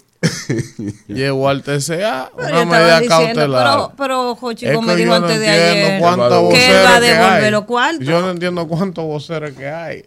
Llevó 1.07 1.47
al 1.49 1.63
TCA 1.63 2.29
Pero 2.35 2.47
una 2.47 2.49
yo 2.51 2.57
estaba 2.59 2.65
medida 2.65 2.99
diciendo, 2.99 3.25
cautelar. 3.25 3.63
pero, 3.67 3.93
pero 3.97 4.35
Jochico 4.35 4.71
Es 4.73 4.81
me 4.81 4.87
que 4.87 4.95
dijo 4.97 5.13
yo 5.13 5.19
no 5.19 5.25
antes 5.25 5.39
de 5.39 5.49
ayer 5.49 5.73
Que 5.73 5.95
él 5.95 6.01
voceros 6.03 6.85
va 6.85 6.95
a 6.95 6.99
devolver 6.99 7.43
hay. 7.45 7.51
los 7.51 7.63
cuartos. 7.63 8.05
Yo 8.05 8.21
no 8.21 8.29
entiendo 8.31 8.67
cuántos 8.67 9.05
voceros 9.05 9.51
que 9.51 9.67
hay. 9.69 10.05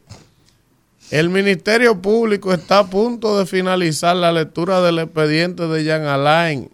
El 1.13 1.29
Ministerio 1.29 2.01
Público 2.01 2.55
está 2.55 2.79
a 2.79 2.87
punto 2.87 3.39
de 3.39 3.45
finalizar 3.45 4.17
la 4.17 4.33
lectura 4.33 4.81
del 4.81 4.99
expediente 4.99 5.69
de 5.69 5.85
Jan 5.85 6.05
Alain. 6.05 6.71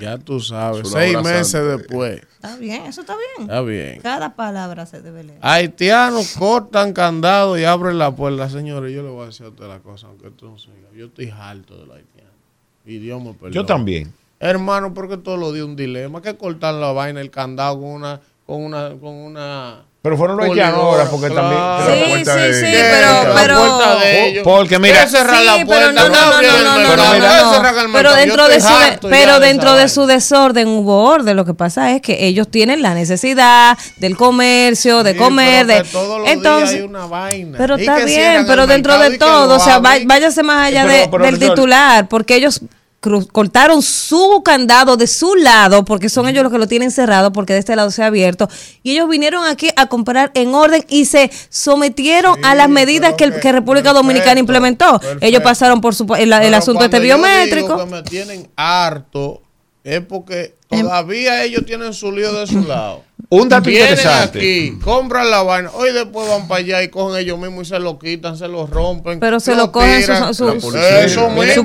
Ya 0.00 0.18
tú 0.18 0.40
sabes, 0.40 0.88
seis 0.90 1.16
meses 1.22 1.52
santa. 1.52 1.76
después. 1.76 2.20
Está 2.34 2.56
bien, 2.56 2.86
eso 2.86 3.02
está 3.02 3.14
bien. 3.14 3.48
Está 3.48 3.60
bien. 3.60 4.00
Cada 4.00 4.34
palabra 4.34 4.86
se 4.86 5.02
debe 5.02 5.22
leer. 5.22 5.38
Haitianos 5.40 6.34
cortan 6.36 6.92
candado 6.92 7.56
y 7.56 7.62
abren 7.62 7.96
la 7.96 8.10
puerta. 8.10 8.50
Señores, 8.50 8.92
yo 8.92 9.04
le 9.04 9.10
voy 9.10 9.22
a 9.22 9.26
decir 9.26 9.46
a 9.46 9.50
usted 9.50 9.68
la 9.68 9.78
cosa, 9.78 10.08
aunque 10.08 10.30
tú 10.30 10.50
no 10.50 10.58
siga. 10.58 10.88
Yo 10.92 11.06
estoy 11.06 11.30
harto 11.30 11.78
de 11.78 11.86
los 11.86 11.96
haitianos. 11.96 12.32
Y 12.84 12.98
Dios 12.98 13.22
me 13.22 13.34
perdone. 13.34 13.54
Yo 13.54 13.64
también. 13.64 14.12
Hermano, 14.40 14.92
porque 14.94 15.16
todos 15.16 15.38
los 15.38 15.54
días 15.54 15.64
un 15.64 15.76
dilema. 15.76 16.20
Que 16.22 16.36
cortar 16.36 16.74
la 16.74 16.90
vaina, 16.90 17.20
el 17.20 17.30
candado 17.30 17.76
con 17.76 17.90
una, 17.90 18.20
con 18.48 18.64
una, 18.64 18.88
con 18.98 19.10
una. 19.14 19.82
Pero 20.00 20.16
fueron 20.16 20.38
los 20.38 20.46
haitianos 20.46 20.78
ahora 20.80 21.04
porque 21.10 21.26
claro. 21.28 21.50
también. 21.84 22.18
Sí, 22.18 22.24
sí, 22.24 22.30
de- 22.30 22.54
sí, 22.54 22.60
de- 22.66 22.82
pero, 23.34 23.98
de. 23.98 24.40
Porque 24.42 24.78
mira- 24.78 24.94
Quiere 25.04 25.10
cerrar 25.10 25.38
Sí, 25.40 25.44
la 25.44 25.52
pero 25.56 25.66
puerta. 25.66 25.92
no, 25.92 26.08
no, 26.08 26.14
no, 26.14 26.34
abrir 26.36 26.50
no, 26.50 26.56
el 26.58 26.64
no, 26.64 26.72
no, 26.72 26.78
mercado. 26.78 26.96
no, 26.96 27.10
Quiere 27.18 27.42
no. 27.42 27.52
cerrar 27.52 27.74
el 27.74 27.80
Pero 27.80 27.92
mercado. 27.92 28.14
Yo 28.14 28.20
dentro 28.20 28.48
de 28.48 28.60
su, 28.60 28.68
de- 28.68 28.74
harto 28.86 29.10
ya 29.10 29.16
pero 29.16 29.40
de 29.40 29.46
dentro 29.48 29.68
esa 29.70 29.76
de 29.82 29.88
su 29.90 30.06
desorden 30.06 30.68
hubo 30.68 31.04
orden. 31.04 31.36
Lo 31.36 31.44
que 31.44 31.52
pasa 31.52 31.90
es 31.92 32.00
que 32.00 32.26
ellos 32.26 32.48
tienen 32.48 32.80
la 32.80 32.94
necesidad 32.94 33.76
del 33.98 34.16
comercio, 34.16 35.02
de 35.02 35.12
Sí, 35.12 35.18
comer, 35.18 35.66
pero 35.66 35.78
de 35.78 35.84
que 35.84 35.90
todos 35.90 36.20
los 36.20 36.28
entonces. 36.30 36.70
días 36.70 36.80
hay 36.80 36.88
una 36.88 37.06
vaina. 37.06 37.58
Pero 37.58 37.74
está 37.74 37.96
bien, 38.04 38.46
pero 38.46 38.66
dentro 38.66 38.98
de 38.98 39.18
todo, 39.18 39.56
o 39.56 39.60
sea, 39.60 39.80
váyase 39.80 40.42
más 40.42 40.68
allá 40.68 40.86
de- 40.86 41.08
pero, 41.10 41.24
del 41.24 41.38
titular, 41.38 42.08
porque 42.08 42.36
ellos 42.36 42.62
cortaron 43.00 43.80
su 43.80 44.42
candado 44.44 44.96
de 44.96 45.06
su 45.06 45.34
lado, 45.36 45.84
porque 45.84 46.08
son 46.08 46.28
ellos 46.28 46.42
los 46.42 46.52
que 46.52 46.58
lo 46.58 46.66
tienen 46.66 46.90
cerrado, 46.90 47.32
porque 47.32 47.52
de 47.52 47.60
este 47.60 47.76
lado 47.76 47.90
se 47.92 48.02
ha 48.02 48.06
abierto, 48.06 48.48
y 48.82 48.90
ellos 48.92 49.08
vinieron 49.08 49.44
aquí 49.44 49.68
a 49.76 49.86
comprar 49.86 50.32
en 50.34 50.52
orden 50.54 50.84
y 50.88 51.04
se 51.04 51.30
sometieron 51.48 52.34
Sí, 52.36 52.40
a 52.44 52.54
las 52.56 52.68
medidas 52.68 53.14
que, 53.14 53.30
que- 53.32 53.40
que 53.40 53.52
República 53.52 53.92
Dominicana 53.92 54.24
perfecto, 54.34 54.40
implementó. 54.40 54.98
perfecto. 54.98 55.26
Ellos 55.26 55.42
pasaron 55.42 55.80
por 55.80 55.94
su, 55.94 56.12
el, 56.16 56.32
el 56.32 56.54
asunto 56.54 56.84
este 56.84 56.96
yo 56.98 57.02
biométrico. 57.02 57.74
digo 57.74 57.78
que 57.84 57.86
me 57.90 58.02
tienen 58.02 58.50
harto 58.56 59.42
es 59.84 60.00
porque 60.00 60.56
todavía 60.68 61.42
ellos 61.44 61.64
tienen 61.64 61.92
su 61.94 62.12
lío 62.12 62.32
de 62.32 62.46
su 62.46 62.60
lado. 62.66 63.02
Un 63.30 63.48
dato 63.48 63.68
Vienen 63.68 63.90
interesante. 63.90 64.38
aquí, 64.38 64.78
compran 64.82 65.30
la 65.30 65.42
vaina, 65.42 65.70
hoy 65.74 65.92
después 65.92 66.26
van 66.28 66.48
para 66.48 66.60
allá 66.60 66.82
y 66.82 66.88
cogen 66.88 67.18
ellos 67.20 67.38
mismos 67.38 67.66
y 67.66 67.70
se 67.70 67.78
lo 67.78 67.98
quitan, 67.98 68.38
se 68.38 68.48
lo 68.48 68.66
rompen. 68.66 69.20
Pero 69.20 69.38
se 69.40 69.54
lo 69.54 69.70
cogen 69.70 70.00
tiran. 70.00 70.32
su- 70.34 70.44
su- 70.44 70.60
policía. 70.60 71.00
Eso 71.04 71.28
su 71.54 71.60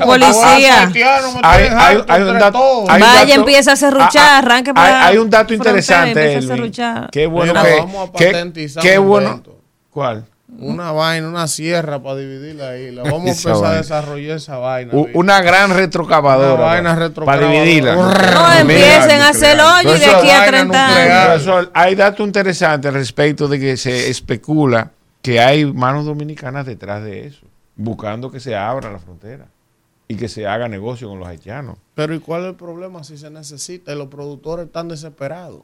Hay- 2.09 2.21
un 2.23 2.39
dato- 2.39 2.59
todos. 2.59 2.89
hay 2.89 3.01
un 3.01 3.07
Vaya, 3.07 3.35
empieza 3.35 3.71
a 3.73 3.75
serruchar, 3.77 4.09
Ah, 4.17 4.35
ah, 4.35 4.37
arranque 4.39 4.69
hay- 4.71 4.73
para 4.75 5.07
Hay 5.07 5.17
un 5.17 5.29
dato 5.29 5.47
frontera, 5.49 5.69
interesante, 5.69 6.33
empieza 6.33 6.53
a. 6.53 7.09
Qué 7.11 7.27
bueno 7.27 7.53
Mira, 7.53 7.65
que. 7.65 7.75
vamos 7.79 8.09
a 8.09 8.11
qué- 8.17 8.25
patentizar 8.25 8.83
qué 8.83 8.97
bueno. 8.97 9.27
invento. 9.29 9.59
¿Cuál? 9.89 10.25
Una 10.59 10.91
vaina, 10.91 11.27
una 11.27 11.47
sierra 11.47 12.01
para 12.01 12.17
dividirla 12.17 12.69
ahí. 12.69 12.91
La 12.91 13.03
vamos 13.03 13.25
a 13.25 13.29
empezar 13.29 13.65
a 13.65 13.75
desarrollar 13.75 14.37
esa 14.37 14.57
vaina. 14.57 14.93
U-. 14.93 15.07
Una 15.13 15.41
gran 15.41 15.73
retrocavadora. 15.75 16.53
Una 16.53 16.63
vaina 16.63 16.89
para- 16.93 17.07
retrocavadora. 17.07 17.47
Para 17.47 17.61
dividirla. 17.63 17.95
No 17.95 18.53
empiecen 18.59 19.21
a 19.21 19.29
hacer 19.29 19.59
hoyo 19.59 19.95
y 19.95 19.99
de 19.99 20.05
aquí 20.05 20.29
a 20.29 20.39
vaina 20.39 20.47
30 20.47 20.87
nuclear. 20.87 21.11
años. 21.11 21.25
Profesor, 21.43 21.71
hay 21.73 21.95
datos 21.95 22.25
interesantes 22.25 22.93
respecto 22.93 23.47
de 23.47 23.59
que 23.59 23.77
se 23.77 24.09
especula 24.09 24.91
que 25.21 25.39
hay 25.39 25.65
manos 25.65 26.05
dominicanas 26.05 26.65
detrás 26.65 27.03
de 27.03 27.27
eso, 27.27 27.45
buscando 27.75 28.29
que 28.31 28.39
se 28.39 28.55
abra 28.55 28.91
la 28.91 28.99
frontera 28.99 29.47
y 30.07 30.15
que 30.15 30.27
se 30.27 30.45
haga 30.45 30.67
negocio 30.67 31.07
con 31.09 31.19
los 31.19 31.27
haitianos. 31.27 31.77
Pero 31.95 32.13
¿y 32.13 32.19
cuál 32.19 32.41
es 32.43 32.47
el 32.49 32.55
problema 32.55 33.03
si 33.03 33.17
se 33.17 33.29
necesita? 33.29 33.93
Y 33.93 33.97
los 33.97 34.07
productores 34.07 34.65
están 34.67 34.87
desesperados. 34.89 35.61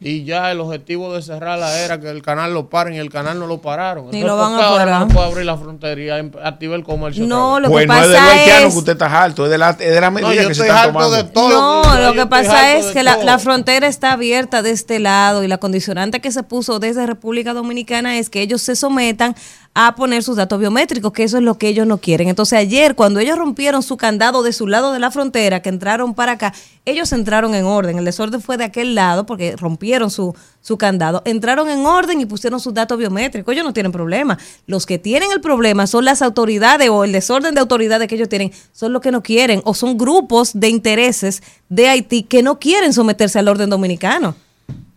Y 0.00 0.24
ya 0.24 0.50
el 0.50 0.60
objetivo 0.60 1.14
de 1.14 1.22
cerrarla 1.22 1.80
era 1.80 1.98
que 1.98 2.10
el 2.10 2.20
canal 2.20 2.52
lo 2.52 2.68
paren 2.68 2.94
y 2.94 2.98
el 2.98 3.08
canal 3.10 3.38
no 3.38 3.46
lo 3.46 3.62
pararon. 3.62 4.10
Ni 4.10 4.20
Entonces, 4.20 4.26
lo 4.26 4.36
¿por 4.36 4.50
van 4.52 4.60
a 4.60 4.66
ahora 4.66 4.84
parar? 4.84 5.00
no 5.00 5.08
puede 5.08 5.26
abrir 5.28 5.46
la 5.46 5.56
frontera 5.56 6.00
y 6.00 6.08
em- 6.20 6.32
activar 6.42 6.78
el 6.78 6.84
comercio. 6.84 7.26
No, 7.26 7.58
lo 7.58 7.70
pues 7.70 7.82
que 7.82 7.86
no 7.86 7.94
es 8.02 8.08
de 8.08 8.14
pasa 8.16 8.58
que 8.60 8.66
usted 8.76 8.92
está 8.92 9.22
harto, 9.22 9.44
es 9.44 9.50
de 9.50 9.56
la, 9.58 9.70
es 9.70 9.78
de 9.78 10.00
la 10.00 10.10
medida 10.10 10.28
No, 10.28 10.34
yo 10.34 10.40
que 10.40 10.46
se 10.46 10.52
estoy 10.62 10.66
están 10.68 10.78
harto 10.88 10.92
tomando. 10.92 11.16
de 11.16 11.24
todo. 11.24 11.48
No, 11.84 11.94
lo 12.00 12.12
que 12.12 12.18
estoy 12.18 12.26
pasa 12.28 12.72
harto 12.72 12.86
es 12.88 12.92
que 12.92 13.02
la, 13.02 13.16
la 13.24 13.38
frontera 13.38 13.86
está 13.86 14.12
abierta 14.12 14.60
de 14.62 14.72
este 14.72 14.98
lado 14.98 15.42
y 15.42 15.48
la 15.48 15.56
condicionante 15.58 16.20
que 16.20 16.32
se 16.32 16.42
puso 16.42 16.80
desde 16.80 17.06
República 17.06 17.54
Dominicana 17.54 18.18
es 18.18 18.28
que 18.28 18.42
ellos 18.42 18.60
se 18.60 18.76
sometan 18.76 19.34
a 19.76 19.96
poner 19.96 20.22
sus 20.22 20.36
datos 20.36 20.60
biométricos, 20.60 21.12
que 21.12 21.24
eso 21.24 21.36
es 21.36 21.42
lo 21.42 21.58
que 21.58 21.66
ellos 21.66 21.84
no 21.84 21.98
quieren. 21.98 22.28
Entonces 22.28 22.56
ayer 22.56 22.94
cuando 22.94 23.18
ellos 23.18 23.36
rompieron 23.36 23.82
su 23.82 23.96
candado 23.96 24.44
de 24.44 24.52
su 24.52 24.68
lado 24.68 24.92
de 24.92 25.00
la 25.00 25.10
frontera, 25.10 25.62
que 25.62 25.68
entraron 25.68 26.14
para 26.14 26.32
acá, 26.32 26.54
ellos 26.84 27.12
entraron 27.12 27.56
en 27.56 27.64
orden. 27.64 27.98
El 27.98 28.04
desorden 28.04 28.40
fue 28.40 28.56
de 28.56 28.64
aquel 28.64 28.94
lado 28.94 29.26
porque 29.26 29.56
rompieron 29.56 30.12
su, 30.12 30.36
su 30.60 30.78
candado. 30.78 31.22
Entraron 31.24 31.68
en 31.68 31.84
orden 31.84 32.20
y 32.20 32.26
pusieron 32.26 32.60
sus 32.60 32.72
datos 32.72 32.98
biométricos. 32.98 33.52
Ellos 33.52 33.64
no 33.64 33.72
tienen 33.72 33.90
problema. 33.90 34.38
Los 34.68 34.86
que 34.86 34.98
tienen 34.98 35.32
el 35.32 35.40
problema 35.40 35.88
son 35.88 36.04
las 36.04 36.22
autoridades 36.22 36.88
o 36.88 37.02
el 37.02 37.10
desorden 37.10 37.54
de 37.54 37.60
autoridades 37.60 38.06
que 38.06 38.14
ellos 38.14 38.28
tienen, 38.28 38.52
son 38.72 38.92
los 38.92 39.02
que 39.02 39.10
no 39.10 39.24
quieren 39.24 39.60
o 39.64 39.74
son 39.74 39.98
grupos 39.98 40.52
de 40.54 40.68
intereses 40.68 41.42
de 41.68 41.88
Haití 41.88 42.22
que 42.22 42.44
no 42.44 42.60
quieren 42.60 42.92
someterse 42.92 43.40
al 43.40 43.48
orden 43.48 43.70
dominicano. 43.70 44.36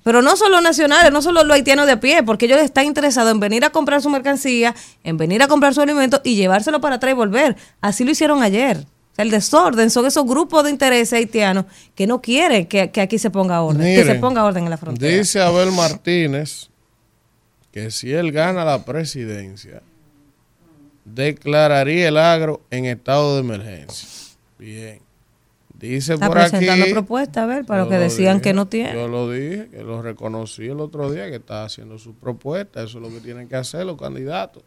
Pero 0.07 0.21
no 0.21 0.37
solo 0.37 0.61
nacionales, 0.61 1.11
no 1.11 1.21
solo 1.21 1.43
los 1.43 1.53
haitianos 1.53 1.85
de 1.85 1.91
a 1.91 1.99
pie, 1.99 2.23
porque 2.23 2.45
ellos 2.45 2.61
están 2.61 2.85
interesados 2.85 3.29
en 3.29 3.41
venir 3.41 3.65
a 3.65 3.71
comprar 3.71 4.01
su 4.01 4.09
mercancía, 4.09 4.73
en 5.03 5.17
venir 5.17 5.43
a 5.43 5.49
comprar 5.49 5.73
su 5.73 5.81
alimento 5.81 6.21
y 6.23 6.35
llevárselo 6.35 6.79
para 6.79 6.95
atrás 6.95 7.11
y 7.11 7.15
volver. 7.15 7.57
Así 7.81 8.05
lo 8.05 8.11
hicieron 8.11 8.41
ayer. 8.41 8.77
O 8.77 9.15
sea, 9.17 9.25
el 9.25 9.31
desorden 9.31 9.89
son 9.89 10.05
esos 10.05 10.25
grupos 10.25 10.63
de 10.63 10.69
intereses 10.69 11.11
haitianos 11.11 11.65
que 11.93 12.07
no 12.07 12.21
quieren 12.21 12.67
que, 12.67 12.89
que 12.89 13.01
aquí 13.01 13.19
se 13.19 13.31
ponga 13.31 13.61
orden, 13.61 13.81
que 13.81 14.05
se 14.05 14.15
ponga 14.15 14.45
orden 14.45 14.63
en 14.63 14.69
la 14.69 14.77
frontera. 14.77 15.13
Dice 15.13 15.41
Abel 15.41 15.73
Martínez 15.73 16.69
que 17.73 17.91
si 17.91 18.13
él 18.13 18.31
gana 18.31 18.63
la 18.63 18.85
presidencia, 18.85 19.81
declararía 21.03 22.07
el 22.07 22.15
agro 22.15 22.61
en 22.71 22.85
estado 22.85 23.35
de 23.35 23.41
emergencia. 23.41 24.07
Bien. 24.57 25.01
Dice 25.79 26.15
Está 26.15 26.27
por 26.27 26.39
aquí. 26.39 26.51
presentando 26.51 26.85
propuestas, 26.91 27.43
a 27.43 27.45
ver, 27.45 27.65
para 27.65 27.81
los 27.81 27.89
que 27.89 27.95
lo 27.95 28.01
decían 28.01 28.37
dije, 28.37 28.49
que 28.49 28.53
no 28.53 28.67
tiene. 28.67 28.93
Yo 28.93 29.07
lo 29.07 29.29
dije, 29.29 29.69
que 29.69 29.83
lo 29.83 30.01
reconocí 30.01 30.65
el 30.65 30.79
otro 30.79 31.11
día, 31.11 31.29
que 31.29 31.35
está 31.35 31.65
haciendo 31.65 31.99
su 31.99 32.15
propuesta. 32.15 32.81
Eso 32.81 32.97
es 32.97 33.03
lo 33.03 33.09
que 33.09 33.21
tienen 33.21 33.47
que 33.47 33.55
hacer 33.55 33.85
los 33.85 33.99
candidatos. 33.99 34.63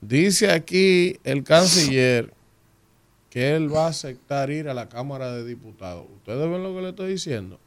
Dice 0.00 0.50
aquí 0.50 1.18
el 1.24 1.44
canciller 1.44 2.32
que 3.30 3.56
él 3.56 3.72
va 3.74 3.86
a 3.86 3.88
aceptar 3.88 4.50
ir 4.50 4.68
a 4.68 4.74
la 4.74 4.88
Cámara 4.88 5.32
de 5.32 5.44
Diputados. 5.44 6.06
¿Ustedes 6.16 6.50
ven 6.50 6.62
lo 6.62 6.74
que 6.74 6.82
le 6.82 6.88
estoy 6.90 7.10
diciendo? 7.12 7.58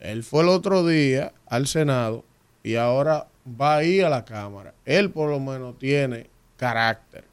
Él 0.00 0.24
fue 0.24 0.42
el 0.42 0.48
otro 0.48 0.86
día 0.86 1.32
al 1.46 1.66
Senado 1.66 2.24
y 2.62 2.76
ahora 2.76 3.26
va 3.60 3.76
a 3.76 3.84
ir 3.84 4.04
a 4.04 4.08
la 4.08 4.24
Cámara. 4.24 4.74
Él 4.84 5.10
por 5.10 5.28
lo 5.28 5.38
menos 5.38 5.78
tiene 5.78 6.28
carácter. 6.56 7.24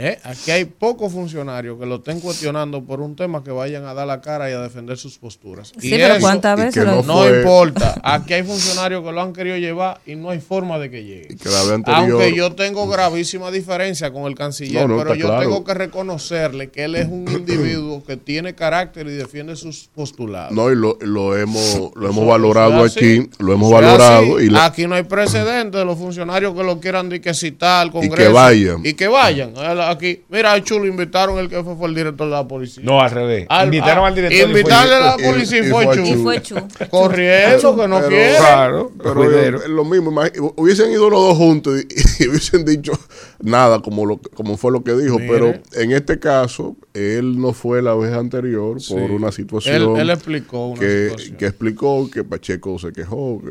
¿Eh? 0.00 0.16
Aquí 0.22 0.52
hay 0.52 0.64
pocos 0.64 1.12
funcionarios 1.12 1.76
que 1.76 1.84
lo 1.84 1.96
estén 1.96 2.20
cuestionando 2.20 2.84
por 2.84 3.00
un 3.00 3.16
tema 3.16 3.42
que 3.42 3.50
vayan 3.50 3.84
a 3.84 3.94
dar 3.94 4.06
la 4.06 4.20
cara 4.20 4.48
y 4.48 4.52
a 4.52 4.60
defender 4.60 4.96
sus 4.96 5.18
posturas. 5.18 5.72
Sí, 5.76 5.88
Y 5.88 5.90
pero 5.90 6.14
eso 6.14 6.20
¿cuántas 6.20 6.56
y 6.56 6.62
veces 6.62 6.74
que 6.84 6.88
no 6.88 7.02
no 7.02 7.18
fue- 7.18 7.38
importa. 7.40 8.00
Aquí 8.04 8.32
hay 8.34 8.44
funcionarios 8.44 9.02
que 9.02 9.10
lo 9.10 9.20
han 9.20 9.32
querido 9.32 9.56
llevar 9.56 10.00
y 10.06 10.14
no 10.14 10.30
hay 10.30 10.38
forma 10.38 10.78
de 10.78 10.88
que 10.88 11.00
Y 11.00 11.04
llegue. 11.04 11.36
que 11.36 11.48
la 11.48 11.74
anterior, 11.74 12.12
Aunque 12.12 12.32
yo 12.36 12.52
tengo 12.54 12.86
gravísima 12.86 13.50
diferencia 13.50 14.12
con 14.12 14.22
el 14.26 14.36
canciller, 14.36 14.86
No, 14.86 14.96
no, 14.96 15.02
pero 15.02 15.16
yo 15.16 15.26
claro. 15.26 15.42
tengo 15.42 15.64
que 15.64 15.74
reconocerle 15.74 16.70
que 16.70 16.84
él 16.84 16.94
es 16.94 17.08
un 17.08 17.26
individuo 17.28 18.04
que 18.04 18.16
tiene 18.16 18.54
carácter 18.54 19.08
y 19.08 19.10
defiende 19.16 19.56
sus 19.56 19.88
postulados. 19.92 20.52
no, 20.52 20.70
y 20.70 20.76
lo, 20.76 20.96
lo 21.00 21.36
hemos, 21.36 21.90
lo 21.96 22.08
hemos 22.08 22.24
valorado 22.24 22.84
aquí, 22.84 23.18
así. 23.18 23.30
lo 23.40 23.52
hemos 23.52 23.72
valorado 23.72 24.36
así. 24.36 24.46
y 24.46 24.50
la- 24.50 24.64
aquí 24.66 24.86
no 24.86 24.94
hay 24.94 25.02
precedente 25.02 25.76
de 25.78 25.84
los 25.84 25.98
funcionarios 25.98 26.54
que 26.54 26.62
lo 26.62 26.78
quieran 26.78 27.08
de 27.08 27.20
que 27.20 27.34
citar 27.34 27.82
al 27.82 27.88
que 27.92 27.98
Congreso 27.98 28.32
vayan. 28.32 28.86
y 28.86 28.94
que 28.94 29.08
vayan 29.08 29.54
aquí 29.90 30.22
mira 30.28 30.62
Chulo 30.62 30.86
invitaron 30.86 31.38
el 31.38 31.48
que 31.48 31.62
fue, 31.62 31.76
fue 31.76 31.88
el 31.88 31.94
director 31.94 32.26
de 32.26 32.32
la 32.34 32.46
policía 32.46 32.82
No, 32.84 33.00
al 33.00 33.10
revés. 33.10 33.46
Al- 33.48 33.66
Invitaron 33.66 34.04
a- 34.04 34.08
al 34.08 34.14
director. 34.14 34.38
y 34.38 34.40
fue- 34.52 34.60
invitarle 34.60 34.94
a 34.94 35.00
la 35.00 35.16
y- 35.18 35.24
policía 35.30 35.58
y, 35.58 35.70
fue 35.70 35.84
Chulo. 35.86 36.06
Y 36.06 36.14
fue 36.22 36.42
Chu. 36.42 36.54
corriendo 36.90 37.76
que 37.76 37.88
no 37.88 37.96
Pero- 37.96 38.08
quiere 38.08 38.36
Claro, 38.36 38.92
Pero 39.02 39.68
lo 39.68 39.84
mismo, 39.84 40.10
hubiesen 40.56 40.90
ido 40.90 41.08
los 41.10 41.20
dos 41.20 41.36
juntos 41.36 41.80
y, 41.80 41.86
y 42.24 42.28
hubiesen 42.28 42.64
dicho 42.64 42.92
nada 43.40 43.80
como 43.80 44.06
lo 44.06 44.18
como 44.34 44.56
fue 44.56 44.72
lo 44.72 44.82
que 44.82 44.92
dijo, 44.94 45.18
Mire. 45.18 45.32
pero 45.32 45.54
en 45.74 45.92
este 45.92 46.18
caso 46.18 46.76
él 46.94 47.40
no 47.40 47.52
fue 47.52 47.82
la 47.82 47.94
vez 47.94 48.12
anterior 48.12 48.74
por 48.74 48.80
Sí. 48.80 48.94
una 48.94 49.28
él, 49.28 49.32
situación 49.32 49.96
él 49.98 50.10
explicó 50.10 50.68
una 50.68 50.80
que, 50.80 51.04
situación 51.10 51.36
que 51.36 51.46
explicó 51.46 52.10
que 52.10 52.24
Pacheco 52.24 52.78
se 52.78 52.92
quejó, 52.92 53.40
que, 53.42 53.50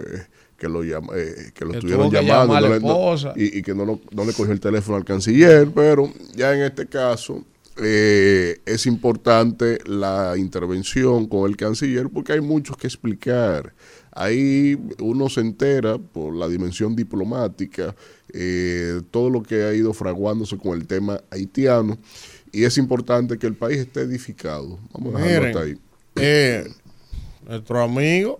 que 0.58 0.67
lo, 0.67 0.84
llama- 0.84 1.13
eh, 1.15 1.52
que 1.54 1.65
lo 1.65 1.72
Que 1.72 1.78
estuvieron 1.78 2.10
que 2.10 2.24
llamando 2.24 2.54
y, 2.54 2.56
no 2.56 2.62
la 2.62 2.70
le- 2.76 2.80
no- 2.82 2.88
esposa. 2.88 3.34
y- 3.36 3.60
y 3.60 3.62
que 3.62 3.74
no, 3.76 3.86
lo- 3.86 4.00
no 4.12 4.26
le 4.26 4.34
cogió 4.34 4.52
el 4.54 4.60
teléfono 4.60 4.98
al 4.98 5.06
canciller, 5.06 5.70
pero 5.74 6.12
ya 6.36 6.54
en 6.56 6.63
este 6.63 6.88
caso 6.88 7.43
eh, 7.80 8.60
es 8.65 8.88
importante 8.88 9.78
la 9.86 10.34
intervención 10.36 11.28
con 11.28 11.48
el 11.48 11.56
canciller 11.56 12.10
porque 12.10 12.34
hay 12.34 12.41
mucho 12.41 12.74
que 12.76 12.88
explicar. 12.88 13.72
Ahí 14.13 14.76
uno 15.00 15.30
se 15.30 15.41
entera 15.41 16.00
por 16.00 16.34
la 16.36 16.48
dimensión 16.48 16.96
diplomática, 16.96 17.96
eh, 18.34 19.02
todo 19.12 19.30
lo 19.30 19.43
que 19.43 19.62
ha 19.63 19.76
ido 19.76 19.93
fraguándose 19.93 20.58
con 20.58 20.76
el 20.76 20.88
tema 20.88 21.22
haitiano, 21.30 22.00
y 22.52 22.63
es 22.63 22.80
importante 22.80 23.38
que 23.38 23.46
el 23.46 23.54
país 23.54 23.78
esté 23.78 24.02
edificado. 24.02 24.80
Vamos 24.93 25.13
a 25.13 25.20
dejarlo 25.20 25.48
hasta 25.50 25.60
ahí. 25.62 25.78
eh, 26.15 26.67
nuestro 27.48 27.80
amigo 27.84 28.39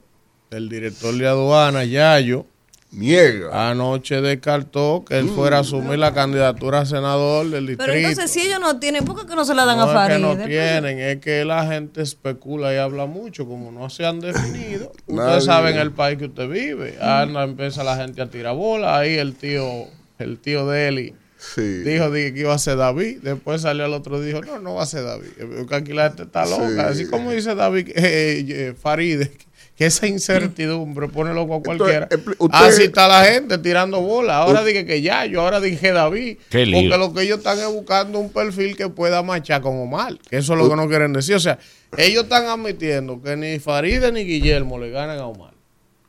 el 0.51 0.69
director 0.69 1.13
de 1.15 1.27
aduana 1.27 1.83
Yayo 1.86 2.45
Niega. 2.91 3.69
anoche 3.69 4.21
descartó 4.21 5.03
que 5.05 5.19
él 5.19 5.27
fuera 5.27 5.57
a 5.57 5.60
asumir 5.60 5.99
la 5.99 6.13
candidatura 6.13 6.79
a 6.79 6.86
senador 6.86 7.49
del 7.49 7.67
distrito 7.67 7.83
Pero 7.91 7.97
entonces 7.97 8.31
si 8.31 8.41
ellos 8.47 8.62
no 8.62 8.79
tienen, 8.79 9.03
¿por 9.03 9.19
qué 9.19 9.27
que 9.27 9.36
no 9.36 9.43
se 9.43 9.53
la 9.53 9.65
dan 9.65 9.77
no 9.77 9.83
a 9.83 9.86
es 9.88 9.91
que 9.91 9.97
Farideh? 9.97 10.21
no 10.21 10.45
tienen, 10.45 10.99
es 10.99 11.17
que 11.17 11.43
la 11.43 11.67
gente 11.67 12.01
especula 12.01 12.73
y 12.73 12.77
habla 12.77 13.05
mucho, 13.05 13.45
como 13.45 13.71
no 13.73 13.89
se 13.89 14.05
han 14.05 14.21
definido. 14.21 14.93
Ustedes 15.05 15.43
saben 15.43 15.77
el 15.77 15.91
país 15.91 16.17
que 16.17 16.25
usted 16.25 16.47
vive. 16.47 16.97
Anda, 17.01 17.43
empieza 17.43 17.83
la 17.83 17.97
gente 17.97 18.21
a 18.21 18.27
tirar 18.29 18.55
bola. 18.55 18.97
Ahí 18.97 19.15
el 19.15 19.36
tío, 19.36 19.65
el 20.17 20.39
tío 20.39 20.65
de 20.67 20.88
Eli 20.88 21.13
Sí. 21.39 21.62
dijo 21.62 22.10
di- 22.10 22.33
que 22.33 22.39
iba 22.39 22.53
a 22.53 22.57
ser 22.57 22.77
David. 22.77 23.19
Después 23.21 23.62
salió 23.62 23.86
el 23.86 23.93
otro 23.93 24.23
y 24.23 24.25
dijo, 24.25 24.41
no, 24.41 24.60
no 24.60 24.73
va 24.75 24.83
a 24.83 24.88
ser 24.88 25.03
David. 25.03 25.27
Porque 25.57 25.75
aquí 25.75 25.93
la 25.93 26.07
gente 26.07 26.23
está 26.23 26.45
loca. 26.45 26.67
Sí. 26.69 26.79
Así 26.79 27.07
como 27.10 27.31
dice 27.31 27.53
David 27.53 27.89
eh, 27.95 28.45
eh, 28.47 28.73
Faride, 28.81 29.29
que 29.77 29.85
esa 29.85 30.07
incertidumbre 30.07 31.07
pone 31.07 31.33
loco 31.33 31.55
a 31.55 31.61
cualquiera. 31.61 32.09
usted- 32.39 32.47
Así 32.51 32.83
está 32.85 33.07
la 33.07 33.23
gente 33.25 33.57
tirando 33.59 34.01
bola. 34.01 34.39
Ahora 34.39 34.63
dije 34.63 34.85
que 34.85 35.01
ya, 35.01 35.25
yo 35.25 35.41
ahora 35.41 35.59
dije 35.61 35.91
David. 35.91 36.37
Qué 36.49 36.65
lío. 36.65 36.89
porque 36.89 36.97
lo 36.97 37.13
que 37.13 37.21
ellos 37.21 37.37
están 37.37 37.59
es 37.59 37.67
buscando 37.67 38.17
un 38.19 38.31
perfil 38.31 38.75
que 38.75 38.89
pueda 38.89 39.21
marchar 39.21 39.61
con 39.61 39.79
Omar. 39.79 40.17
Que 40.29 40.37
eso 40.37 40.53
es 40.53 40.59
lo 40.59 40.67
que 40.69 40.75
no 40.75 40.87
quieren 40.87 41.13
decir. 41.13 41.35
O 41.35 41.39
sea, 41.39 41.59
ellos 41.95 42.23
están 42.23 42.45
admitiendo 42.47 43.21
que 43.21 43.35
ni 43.37 43.59
Faride 43.59 44.11
ni 44.11 44.23
Guillermo 44.23 44.79
le 44.79 44.89
ganan 44.89 45.19
a 45.19 45.27
Omar. 45.27 45.53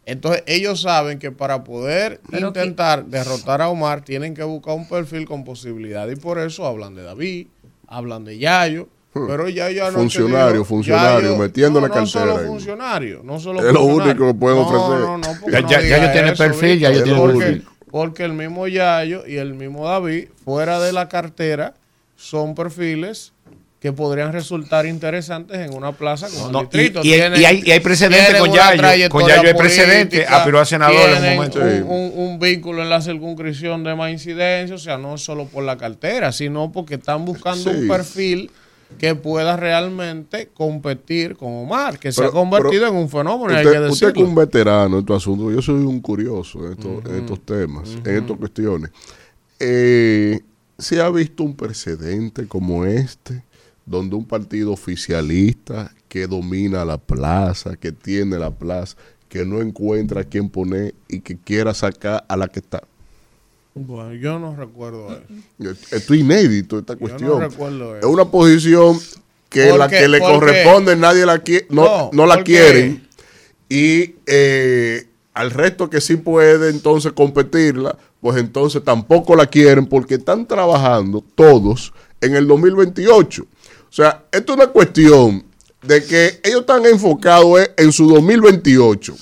Entonces 0.07 0.43
ellos 0.47 0.81
saben 0.81 1.19
que 1.19 1.31
para 1.31 1.65
poder 1.65 2.23
Pero 2.31 2.49
intentar 2.49 3.05
derrotar 3.05 3.61
a 3.61 3.69
Omar 3.69 4.03
tienen 4.03 4.33
que 4.35 4.43
buscar 4.43 4.75
un 4.75 4.89
perfil 4.89 5.27
con 5.27 5.45
posibilidad 5.45 6.09
y 6.09 6.17
por 6.17 6.39
eso 6.39 6.65
hablan 6.67 6.95
de 6.95 7.03
David, 7.03 7.49
hablan 7.87 8.25
de 8.25 8.39
Yayo, 8.39 8.89
pero 9.27 9.49
Yayo 9.49 9.83
anoche 9.87 9.99
Funcionario, 9.99 10.65
funcionario, 10.65 11.37
metiendo 11.37 11.81
no, 11.81 11.87
la 11.87 11.89
no 11.89 11.95
cartera 11.95 12.25
solo 12.27 12.39
ahí. 12.39 12.47
funcionario, 12.47 13.21
no 13.25 13.41
solo 13.41 13.67
Es 13.67 13.73
lo 13.73 13.83
único 13.85 14.27
que 14.27 14.35
pueden 14.35 14.59
No, 14.59 14.67
ofrecer. 14.69 15.07
No, 15.07 15.19
no, 15.19 15.29
porque 15.41 15.53
Ya- 15.57 15.61
no 15.63 15.69
ya- 15.71 15.79
diga 15.81 15.97
Yayo 15.99 16.13
tiene 16.13 16.33
perfil, 16.37 16.79
Yayo 16.79 16.89
Víctor, 16.91 17.05
tiene 17.05 17.19
porque, 17.21 17.39
perfil. 17.39 17.65
porque 17.91 18.25
el 18.25 18.33
mismo 18.35 18.67
Yayo 18.69 19.27
y 19.27 19.37
el 19.37 19.55
mismo 19.55 19.87
David, 19.89 20.29
fuera 20.45 20.79
de 20.81 20.93
la 20.93 21.09
cartera, 21.09 21.75
son 22.17 22.55
perfiles 22.55 23.33
que 23.81 23.93
podrían 23.93 24.33
resultar 24.33 24.87
interesantes 24.87 25.57
en 25.61 25.73
una 25.73 25.93
plaza 25.93 26.27
como 26.29 26.51
No, 26.51 26.63
el 26.63 26.65
distrito. 26.67 26.99
y- 26.99 27.03
Tienen- 27.13 27.41
y 27.41 27.45
hay, 27.45 27.63
y 27.65 27.71
hay 27.71 27.79
precedentes 27.79 28.35
con 28.41 28.53
Yayo. 28.53 29.09
Con 29.09 29.25
Yayo 29.29 29.47
hay 29.49 29.55
precedente. 29.55 30.17
política, 30.17 30.37
Aspiró 30.39 30.59
a 30.59 30.65
senador 30.65 31.09
en 31.11 31.25
un 31.25 31.35
momento. 31.37 31.61
un, 31.61 31.83
un- 31.89 32.13
un 32.17 32.39
vínculo 32.41 32.83
en 32.83 32.91
la 32.91 33.01
circunscripción 33.01 33.85
de 33.85 33.95
más 33.95 34.11
incidencia, 34.11 34.75
o 34.75 34.79
sea, 34.79 34.99
no 34.99 35.17
solo 35.17 35.47
por 35.47 35.63
la 35.63 35.77
cartera, 35.77 36.33
sino 36.33 36.73
porque 36.73 36.97
están 36.97 37.25
buscando 37.25 37.71
Sí. 37.71 37.77
un 37.77 37.87
perfil 37.87 38.51
que 38.97 39.15
pueda 39.15 39.57
realmente 39.57 40.49
competir 40.55 41.37
con 41.37 41.53
Omar, 41.53 41.99
que 41.99 42.11
se 42.11 42.25
ha 42.25 42.31
convertido 42.31 42.87
en 42.87 42.95
un 42.95 43.09
fenómeno, 43.09 43.55
hay 43.55 43.67
Usted, 43.67 43.89
usted 43.89 44.07
que 44.07 44.07
decirlo. 44.07 44.23
es 44.23 44.29
un 44.29 44.35
veterano 44.35 44.97
en 44.97 45.01
estos 45.01 45.17
asuntos, 45.23 45.55
yo 45.55 45.63
soy 45.63 45.85
un 45.85 46.01
curioso 46.01 46.65
en 46.67 46.73
estos, 46.73 47.05
en 47.05 47.15
estos 47.17 47.41
temas, 47.41 47.97
en 48.05 48.17
estas 48.17 48.37
cuestiones. 48.37 48.91
Eh, 49.61 50.41
¿Se 50.79 51.01
ha 51.01 51.11
visto 51.11 51.43
un 51.43 51.55
precedente 51.55 52.47
como 52.47 52.85
este, 52.87 53.45
donde 53.85 54.17
un 54.17 54.25
partido 54.25 54.73
oficialista 54.73 55.93
que 56.09 56.27
domina 56.27 56.85
la 56.85 56.99
plaza, 56.99 57.77
que 57.77 57.93
tiene 57.93 58.39
la 58.39 58.51
plaza, 58.51 58.97
que 59.29 59.45
no 59.45 59.61
encuentra 59.61 60.23
a 60.23 60.25
quién 60.25 60.49
poner 60.49 60.95
y 61.09 61.21
que 61.21 61.37
quiera 61.37 61.75
sacar 61.75 62.25
a 62.29 62.37
la 62.37 62.49
que 62.49 62.61
está? 62.61 62.83
Bueno, 63.87 64.15
yo 64.15 64.39
no 64.39 64.55
recuerdo 64.57 65.09
eso. 65.61 65.71
Esto 65.91 66.15
es 66.15 66.21
inédito, 66.21 66.79
esta 66.79 66.95
Yo 66.95 66.99
cuestión. 66.99 67.31
no 67.31 67.41
recuerdo 67.41 67.95
es 67.95 68.01
eso. 68.01 68.11
una 68.11 68.25
posición 68.31 68.99
que 69.49 69.73
la 69.77 69.89
que 69.89 70.09
le 70.09 70.19
porque- 70.19 70.35
corresponde 70.39 70.97
nadie 70.97 71.25
la 71.25 71.39
quiere, 71.39 71.67
no, 71.71 71.83
No, 71.85 72.11
no 72.13 72.27
la 72.27 72.35
porque- 72.37 72.53
quieren 72.53 73.09
y 73.69 74.15
eh, 74.27 75.07
al 75.35 75.51
resto 75.51 75.89
que 75.89 76.01
sí 76.01 76.17
puede 76.17 76.71
entonces 76.71 77.13
competirla, 77.13 77.97
pues 78.21 78.37
entonces 78.39 78.83
tampoco 78.85 79.37
la 79.37 79.47
quieren 79.47 79.87
porque 79.87 80.15
están 80.17 80.47
trabajando 80.47 81.25
todos 81.35 81.93
en 82.21 82.35
el 82.35 82.47
2028. 82.47 83.43
O 83.43 83.47
sea, 83.93 84.25
esto 84.33 84.53
es 84.53 84.57
una 84.59 84.67
cuestión 84.69 85.45
de 85.83 86.03
que 86.05 86.41
ellos 86.43 86.61
están 86.61 86.85
enfocados 86.87 87.61
en 87.77 87.93
su 87.93 88.09
2028 88.09 89.15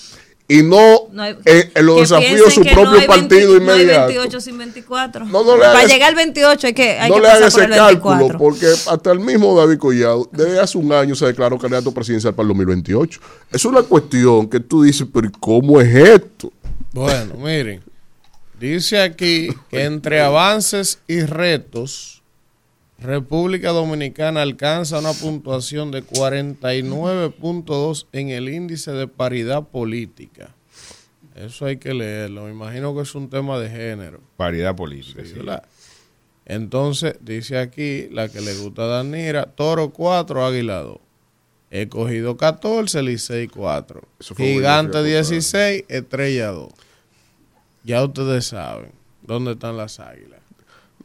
y 0.49 0.63
no, 0.63 1.09
No 1.11 1.23
hay- 1.23 1.37
en, 1.45 1.73
en 1.75 1.87
los 1.87 2.01
desafíos 2.01 2.55
su 2.55 2.63
no 2.63 2.71
propio 2.73 3.01
hay 3.01 3.07
partido 3.09 3.53
20 3.55 3.65
No 3.67 3.73
hay 3.73 3.81
inmediato. 3.83 4.07
28 4.09 4.41
sin 4.41 4.59
24. 4.59 5.25
No, 5.25 5.43
no 5.43 5.57
le 5.57 5.63
Para 5.63 5.85
llegar 5.87 6.11
al 6.11 6.15
28 6.15 6.67
hay 6.69 6.73
que, 6.73 6.91
hay 6.99 7.09
no 7.11 7.17
que 7.17 7.21
le 7.23 7.29
hagas 7.29 7.53
por 7.53 7.63
ese 7.63 7.65
el 7.65 7.81
24. 7.81 8.19
cálculo, 8.29 8.39
porque 8.39 8.67
hasta 8.67 9.11
el 9.13 9.19
mismo 9.21 9.59
David 9.59 9.79
Collado, 9.79 10.29
desde 10.31 10.61
hace 10.61 10.79
un 10.79 10.93
año 10.93 11.15
se 11.17 11.27
declaró 11.27 11.59
candidato 11.59 11.93
presidencial 11.93 12.33
para 12.35 12.45
el 12.45 12.49
2028. 12.49 13.21
Es 13.51 13.65
una 13.65 13.83
cuestión 13.83 14.49
que 14.49 14.61
tú 14.61 14.83
dices, 14.85 15.07
pero 15.13 15.27
¿y 15.27 15.33
¿cómo 15.41 15.81
es 15.81 15.93
esto? 15.95 16.53
Bueno, 16.93 17.35
miren, 17.43 17.83
dice 18.61 19.01
aquí 19.03 19.49
que 19.69 19.83
entre 19.85 20.21
avances 20.21 21.01
y 21.09 21.21
retos, 21.23 22.16
República 22.99 23.71
Dominicana 23.71 24.43
alcanza 24.43 25.01
una 25.01 25.13
puntuación 25.13 25.91
de 25.91 26.05
49.2 26.05 28.07
en 28.13 28.29
el 28.31 28.49
índice 28.49 28.93
de 28.93 29.07
paridad 29.07 29.69
política. 29.69 30.55
Eso 31.35 31.67
hay 31.67 31.77
que 31.77 31.93
leerlo. 31.93 32.45
Me 32.45 32.53
imagino 32.53 32.95
que 32.95 33.03
es 33.03 33.15
un 33.15 33.29
tema 33.29 33.59
de 33.59 33.69
género. 33.69 34.23
Paridad 34.39 34.75
política. 34.75 35.23
Entonces, 36.47 37.17
dice 37.21 37.59
aquí, 37.59 38.09
la 38.11 38.31
que 38.31 38.41
le 38.41 38.55
gusta 38.55 38.85
a 38.85 38.87
Danira, 38.87 39.45
Toro 39.45 39.91
4, 39.91 40.47
Águila 40.47 40.81
2. 40.81 40.99
He 41.71 41.89
cogido 41.89 42.37
14, 42.37 43.03
Licey 43.03 43.49
4. 43.49 44.03
Eso 44.21 44.35
fue 44.35 44.47
Gigante 44.47 44.93
bueno, 44.93 45.07
fíjate. 45.07 45.29
16, 45.29 45.85
Estrella 45.89 46.49
2. 46.49 46.73
Ya 47.85 48.05
ustedes 48.05 48.47
saben 48.47 48.93
dónde 49.23 49.53
están 49.53 49.77
las 49.77 50.01
águilas. 50.01 50.36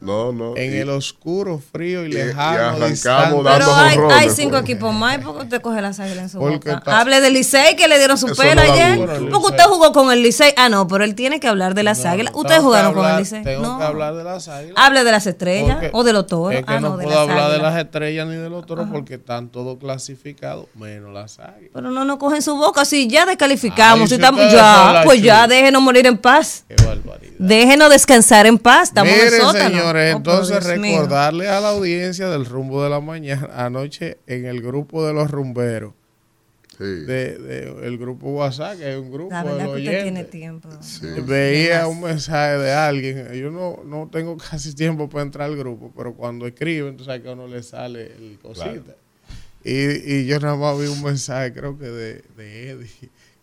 No, 0.02 0.32
no. 0.32 0.56
En 0.56 0.72
y- 0.74 0.76
el 0.78 0.90
oscuro, 0.90 1.60
frío 1.72 2.04
y 2.04 2.10
y 2.10 2.12
lejano. 2.12 2.58
arrancamos 2.58 2.90
distante. 2.90 3.42
dando 3.42 3.74
Pero 3.94 4.10
hay, 4.10 4.30
cinco 4.30 4.56
equipos 4.58 4.92
más. 4.94 5.16
¿y 5.16 5.18
¿Por 5.20 5.36
qué 5.36 5.42
usted 5.44 5.60
coge 5.62 5.80
las 5.80 6.00
águilas 6.00 6.24
en 6.24 6.28
su 6.30 6.38
Porque 6.38 6.56
boca? 6.70 6.78
está- 6.78 7.00
Hable 7.00 7.20
del 7.20 7.32
Licey 7.34 7.76
que 7.76 7.88
le 7.88 7.98
dieron 7.98 8.18
su 8.18 8.26
pelo 8.34 8.54
no 8.64 8.72
ayer. 8.72 8.98
Porque 9.30 9.46
usted 9.46 9.64
jugó 9.64 9.92
con 9.92 10.10
el 10.12 10.22
Licey. 10.22 10.52
Ah, 10.56 10.68
no, 10.68 10.86
pero 10.88 11.04
él 11.04 11.14
tiene 11.14 11.38
que 11.40 11.48
hablar 11.48 11.74
de 11.74 11.82
las 11.84 12.02
No, 12.04 12.10
águilas. 12.10 12.32
Ustedes 12.34 12.60
jugaron 12.60 12.94
con 12.94 13.08
el 13.08 13.16
Licey. 13.18 13.42
Tengo 13.44 13.62
No. 13.62 13.78
que 13.78 13.84
hablar 13.84 14.14
de 14.14 14.24
las 14.24 14.48
águilas. 14.48 14.74
Hable 14.76 15.04
de 15.04 15.10
las 15.12 15.26
estrellas 15.26 15.74
Porque 15.74 15.90
o 15.92 16.04
de 16.04 16.12
los 16.12 16.26
toros. 16.26 16.54
Es 16.54 16.66
que 16.66 16.72
ah, 16.74 16.80
no, 16.80 16.96
de 16.96 17.04
puedo 17.04 17.18
hablar 17.18 17.50
de 17.52 17.58
las 17.58 17.78
estrellas 17.78 18.26
ni 18.26 18.36
de 18.36 18.50
los 18.50 18.66
toros 18.66 18.88
porque 18.90 19.14
están 19.14 19.48
todos 19.48 19.78
clasificados, 19.78 20.66
menos 20.74 21.12
las 21.12 21.38
águilas. 21.38 21.70
Pero 21.72 21.90
no 21.90 22.04
nos 22.04 22.16
cogen 22.18 22.42
su 22.42 22.56
boca. 22.56 22.84
Si 22.84 23.06
ya 23.08 23.24
descalificamos, 23.26 24.00
Ay, 24.02 24.08
si 24.08 24.14
si 24.16 24.20
ya, 24.20 24.92
la 24.92 25.02
pues 25.04 25.22
ya 25.22 25.46
déjenos 25.46 25.80
morir 25.82 26.06
en 26.06 26.18
paz. 26.18 26.64
Qué 26.68 26.74
barbaridad. 26.84 27.32
Déjenos 27.38 27.90
descansar 27.90 28.46
en 28.46 28.58
paz. 28.58 28.88
Estamos 28.88 29.12
en 29.12 29.40
sótano. 29.40 29.91
Señores, 29.92 30.14
Oh, 30.14 30.16
entonces 30.18 30.64
recordarle 30.64 31.48
a 31.48 31.60
la 31.60 31.70
audiencia 31.70 32.28
del 32.28 32.44
rumbo 32.46 32.82
de 32.82 32.90
la 32.90 33.00
mañana, 33.00 33.48
anoche 33.54 34.18
en 34.26 34.46
el 34.46 34.60
grupo 34.62 35.06
de 35.06 35.12
los 35.12 35.30
rumberos, 35.30 35.92
Sí. 36.78 36.84
de, 36.84 37.38
de- 37.38 37.86
el 37.86 37.98
grupo 37.98 38.30
WhatsApp, 38.30 38.78
que 38.78 38.90
es 38.92 38.96
un 38.98 39.12
grupo 39.12 39.30
La 39.30 39.44
de 39.44 39.50
verdad 39.50 39.64
los 39.66 39.74
que 39.76 39.82
usted 39.82 40.02
tiene 40.04 40.24
tiempo. 40.24 40.68
veía 41.26 41.86
un 41.86 42.00
mensaje 42.00 42.58
de 42.58 42.72
alguien, 42.72 43.32
yo 43.34 43.50
no, 43.50 43.80
no 43.84 44.08
tengo 44.10 44.36
casi 44.50 44.74
tiempo 44.74 45.08
para 45.08 45.22
entrar 45.22 45.48
al 45.50 45.56
grupo, 45.56 45.92
pero 45.96 46.14
cuando 46.14 46.46
escribe, 46.46 46.88
entonces 46.88 47.14
a 47.14 47.22
que 47.22 47.28
a 47.28 47.32
uno 47.32 47.46
le 47.46 47.62
sale 47.62 48.06
el 48.16 48.38
cosita. 48.40 48.94
Y, 49.64 50.12
y 50.14 50.26
yo 50.26 50.40
nada 50.40 50.56
más 50.56 50.76
vi 50.80 50.86
un 50.86 51.02
mensaje, 51.04 51.52
creo 51.52 51.78
que 51.78 51.84
de, 51.84 52.22
de 52.36 52.70
Eddie, 52.70 52.90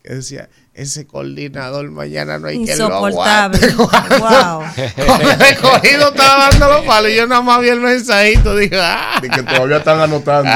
que 0.02 0.14
decía, 0.14 0.48
ese 0.72 1.06
coordinador 1.06 1.90
mañana 1.90 2.38
no 2.38 2.48
hay 2.48 2.64
que 2.64 2.74
lo 2.76 2.84
Insoportable. 2.86 3.58
aguante". 3.66 4.16
wow. 4.18 5.06
Cuando 5.06 5.30
el 5.30 5.42
escogido 5.42 6.08
estaba 6.08 6.48
dando 6.50 6.68
los 6.68 6.86
palos 6.86 7.10
y 7.10 7.16
yo 7.16 7.26
nada 7.26 7.42
más 7.42 7.60
vi 7.60 7.68
el 7.68 7.80
mensajito, 7.80 8.56
dije, 8.56 8.78
ah. 8.80 9.20
Y 9.22 9.28
que 9.28 9.42
todavía 9.42 9.78
están 9.78 10.00
anotando. 10.00 10.50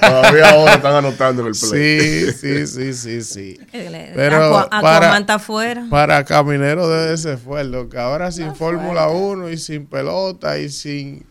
todavía 0.00 0.50
ahora 0.50 0.74
están 0.74 0.94
anotando 0.96 1.42
en 1.42 1.48
el 1.48 1.54
play. 1.54 2.32
Sí, 2.32 2.32
sí, 2.32 2.66
sí, 2.66 2.94
sí, 2.94 3.22
sí. 3.22 3.60
Pero 3.72 4.58
Aquaman 4.58 5.26
para-. 5.26 5.86
Para 5.88 6.24
Caminero 6.24 6.88
debe 6.88 7.16
ser 7.16 7.38
fuerte, 7.38 7.88
que 7.90 7.98
ahora 7.98 8.32
sin 8.32 8.54
Fórmula 8.56 9.08
1 9.08 9.50
y 9.50 9.58
sin 9.58 9.86
pelota 9.86 10.58
y 10.58 10.68
sin, 10.68 11.24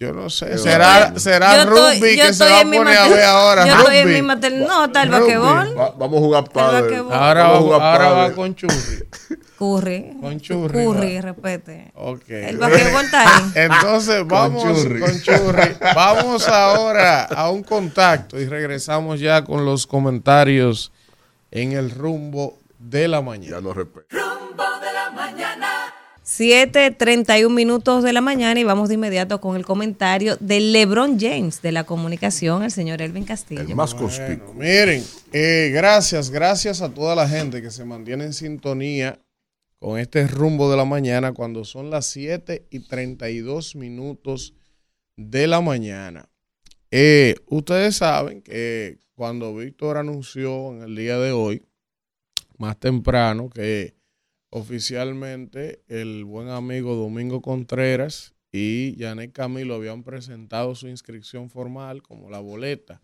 yo 0.00 0.14
no 0.14 0.30
sé, 0.30 0.56
será, 0.56 1.12
será 1.18 1.62
Yo 1.62 1.70
rugby 1.70 2.16
que 2.16 2.32
se 2.32 2.42
va 2.44 2.60
a 2.60 2.64
poner 2.64 2.96
a 2.96 3.08
ver 3.08 3.22
ahora. 3.24 3.66
Yo 3.66 3.74
estoy 3.80 3.96
en 3.98 4.04
rugby. 4.08 4.14
mi 4.14 4.22
mater- 4.26 4.52
No, 4.66 4.86
está 4.86 5.02
el 5.02 5.08
Rugby. 5.12 5.34
basquetbol. 5.34 5.78
Va- 5.78 5.90
vamos 5.98 6.16
a 6.16 6.20
jugar 6.20 6.44
padre. 6.50 6.96
Ahora, 6.96 7.42
Vamos 7.42 7.56
a 7.58 7.60
jugar 7.60 7.82
ahora 7.82 8.10
va 8.10 8.32
con 8.32 8.54
Churri. 8.54 9.04
Curry. 9.58 10.16
Con 10.22 10.40
Churri. 10.40 10.84
Curry, 10.86 11.14
va. 11.16 11.20
respete. 11.20 11.92
Ok. 11.96 12.30
El 12.30 12.56
basquetbol 12.56 13.04
está 13.04 13.20
ahí. 13.36 13.44
Entonces 13.56 14.26
vamos 14.26 14.62
Churri. 14.62 15.00
con 15.00 15.20
Churri. 15.20 15.76
Vamos 15.94 16.48
ahora 16.48 17.24
a 17.24 17.50
un 17.50 17.62
contacto 17.62 18.40
y 18.40 18.46
regresamos 18.46 19.20
ya 19.20 19.44
con 19.44 19.66
los 19.66 19.86
comentarios 19.86 20.92
en 21.50 21.72
el 21.72 21.90
rumbo 21.90 22.58
de 22.78 23.06
la 23.06 23.20
mañana. 23.20 23.56
Ya 23.56 23.60
no 23.60 23.74
respeto. 23.74 24.16
7:31 26.40 27.50
minutos 27.50 28.02
de 28.02 28.14
la 28.14 28.22
mañana 28.22 28.58
y 28.58 28.64
vamos 28.64 28.88
de 28.88 28.94
inmediato 28.94 29.42
con 29.42 29.56
el 29.56 29.66
comentario 29.66 30.38
de 30.40 30.58
LeBron 30.58 31.20
James 31.20 31.60
de 31.60 31.70
la 31.70 31.84
comunicación, 31.84 32.62
el 32.62 32.70
señor 32.70 33.02
Elvin 33.02 33.24
Castillo. 33.24 33.60
El 33.60 33.74
más 33.74 33.92
Bueno, 33.92 34.06
conspicuo. 34.06 34.54
miren, 34.54 35.04
eh, 35.34 35.70
gracias, 35.70 36.30
gracias 36.30 36.80
a 36.80 36.94
toda 36.94 37.14
la 37.14 37.28
gente 37.28 37.60
que 37.60 37.70
se 37.70 37.84
mantiene 37.84 38.24
en 38.24 38.32
sintonía 38.32 39.20
con 39.78 39.98
este 39.98 40.26
rumbo 40.26 40.70
de 40.70 40.78
la 40.78 40.86
mañana 40.86 41.32
cuando 41.34 41.62
son 41.66 41.90
las 41.90 42.06
7 42.06 42.66
y 42.70 42.80
32 42.88 43.76
minutos 43.76 44.54
de 45.18 45.46
la 45.46 45.60
mañana. 45.60 46.30
Eh, 46.90 47.34
ustedes 47.48 47.96
saben 47.96 48.40
que 48.40 48.96
cuando 49.14 49.54
Víctor 49.54 49.98
anunció 49.98 50.72
en 50.72 50.84
el 50.84 50.96
día 50.96 51.18
de 51.18 51.32
hoy, 51.32 51.66
más 52.56 52.80
temprano, 52.80 53.50
que 53.50 53.99
oficialmente 54.50 55.82
el 55.88 56.24
buen 56.24 56.48
amigo 56.48 56.96
Domingo 56.96 57.40
Contreras 57.40 58.34
y 58.52 58.96
Janet 58.98 59.32
Camilo 59.32 59.76
habían 59.76 60.02
presentado 60.02 60.74
su 60.74 60.88
inscripción 60.88 61.50
formal 61.50 62.02
como 62.02 62.30
la 62.30 62.40
boleta 62.40 63.00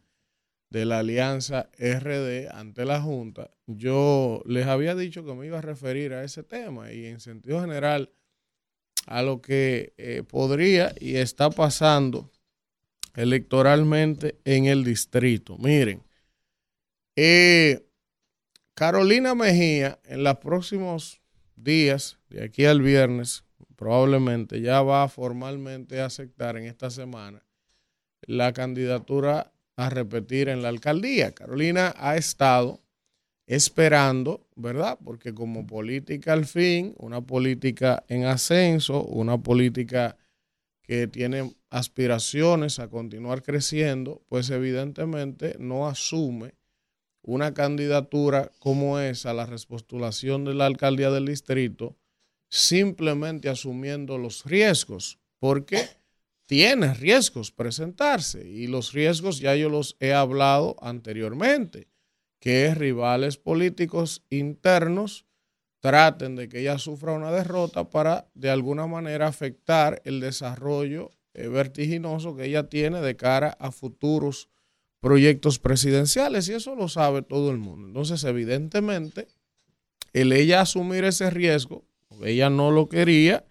de 0.71 0.85
la 0.85 0.99
alianza 0.99 1.71
RD 1.79 2.49
ante 2.51 2.85
la 2.85 3.01
Junta, 3.01 3.51
yo 3.67 4.43
les 4.47 4.67
había 4.67 4.95
dicho 4.95 5.25
que 5.25 5.35
me 5.35 5.47
iba 5.47 5.59
a 5.59 5.63
referir 5.63 6.13
a 6.13 6.25
ese 6.25 6.43
tema 6.43 6.93
y 6.93 7.07
en 7.07 7.21
sentido 7.21 7.61
general 7.61 8.11
a 9.07 9.23
lo 9.23 9.41
que 9.41 9.95
eh, 9.97 10.25
podría 10.29 10.93
y 11.01 11.17
está 11.17 11.51
pasando 11.51 12.33
electoralmente 13.15 14.37
en 14.45 14.67
el 14.67 14.83
distrito. 14.83 15.57
Miren, 15.59 16.03
eh, 17.15 17.87
Carolina 18.75 19.35
Mejía 19.35 20.01
en 20.05 20.25
los 20.25 20.37
próximos 20.39 21.21
días, 21.57 22.19
de 22.29 22.45
aquí 22.45 22.65
al 22.65 22.83
viernes, 22.83 23.45
probablemente 23.77 24.61
ya 24.61 24.83
va 24.83 25.09
formalmente 25.09 26.01
a 26.01 26.07
aceptar 26.07 26.57
en 26.57 26.65
esta 26.65 26.91
semana 26.91 27.43
la 28.23 28.53
candidatura 28.53 29.53
a 29.77 29.91
repetir 29.91 30.49
en 30.49 30.63
la 30.63 30.69
alcaldía. 30.69 31.35
Carolina 31.35 31.95
ha 31.97 32.17
estado 32.17 32.81
esperando, 33.47 34.49
¿verdad? 34.57 34.99
Porque 35.05 35.35
como 35.35 35.67
política 35.67 36.33
al 36.33 36.47
fin, 36.47 36.95
una 36.99 37.21
política 37.21 38.05
en 38.09 38.25
ascenso, 38.25 39.05
una 39.05 39.39
política 39.39 40.17
que 40.83 41.07
tiene 41.07 41.55
aspiraciones 41.71 42.79
a 42.79 42.89
continuar 42.89 43.43
creciendo, 43.43 44.23
pues 44.29 44.51
evidentemente 44.51 45.57
no 45.59 45.87
asume 45.87 46.55
una 47.27 47.53
candidatura 47.53 48.53
como 48.61 49.01
esa, 49.01 49.35
la 49.35 49.47
repostulación 49.47 50.45
de 50.45 50.55
la 50.55 50.67
alcaldía 50.67 51.11
del 51.11 51.27
distrito, 51.27 51.97
simplemente 52.49 53.49
asumiendo 53.49 54.17
los 54.17 54.45
riesgos, 54.45 55.19
porque 55.41 55.89
tiene 56.47 56.95
riesgos 56.95 57.51
presentarse 57.51 58.49
y 58.49 58.69
los 58.69 58.93
riesgos 58.93 59.41
ya 59.41 59.57
yo 59.57 59.69
los 59.69 59.97
he 59.99 60.15
hablado 60.15 60.77
anteriormente, 60.81 61.89
que 62.39 62.73
rivales 62.75 63.39
políticos 63.39 64.23
internos 64.31 65.27
traten 65.81 66.37
de 66.37 66.49
que 66.49 66.61
ella 66.61 66.79
sufra 66.79 67.13
una 67.13 67.33
derrota 67.33 67.91
para 67.91 68.29
de 68.35 68.51
alguna 68.51 68.87
manera 68.87 69.27
afectar 69.27 70.01
el 70.05 70.21
desarrollo 70.21 71.11
eh, 71.35 71.49
vertiginoso 71.49 72.37
que 72.37 72.45
ella 72.45 72.69
tiene 72.69 73.01
de 73.01 73.17
cara 73.17 73.57
a 73.59 73.73
futuros 73.73 74.49
proyectos 75.07 75.61
presidenciales 75.61 76.49
y 76.49 76.55
eso 76.55 76.75
lo 76.75 76.89
sabe 76.89 77.23
todo 77.23 77.53
el 77.53 77.59
mundo. 77.59 77.87
Entonces, 77.87 78.25
evidentemente, 78.25 79.29
el 80.13 80.33
ella 80.33 80.63
asumir 80.63 81.05
ese 81.05 81.31
riesgo, 81.31 81.85
ella 82.25 82.51
no 82.51 82.73
lo 82.73 82.89
quería 82.89 83.45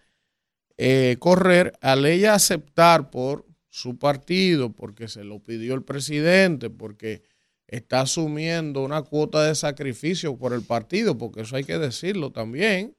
eh, 0.76 1.16
correr, 1.18 1.72
al 1.80 2.04
ella 2.04 2.34
aceptar 2.34 3.08
por 3.10 3.46
su 3.70 3.96
partido, 3.96 4.74
porque 4.74 5.08
se 5.08 5.24
lo 5.24 5.38
pidió 5.38 5.72
el 5.72 5.82
presidente, 5.82 6.68
porque 6.68 7.22
está 7.68 8.02
asumiendo 8.02 8.84
una 8.84 9.00
cuota 9.00 9.42
de 9.42 9.54
sacrificio 9.54 10.36
por 10.36 10.52
el 10.52 10.60
partido, 10.60 11.16
porque 11.16 11.40
eso 11.40 11.56
hay 11.56 11.64
que 11.64 11.78
decirlo 11.78 12.32
también. 12.32 12.94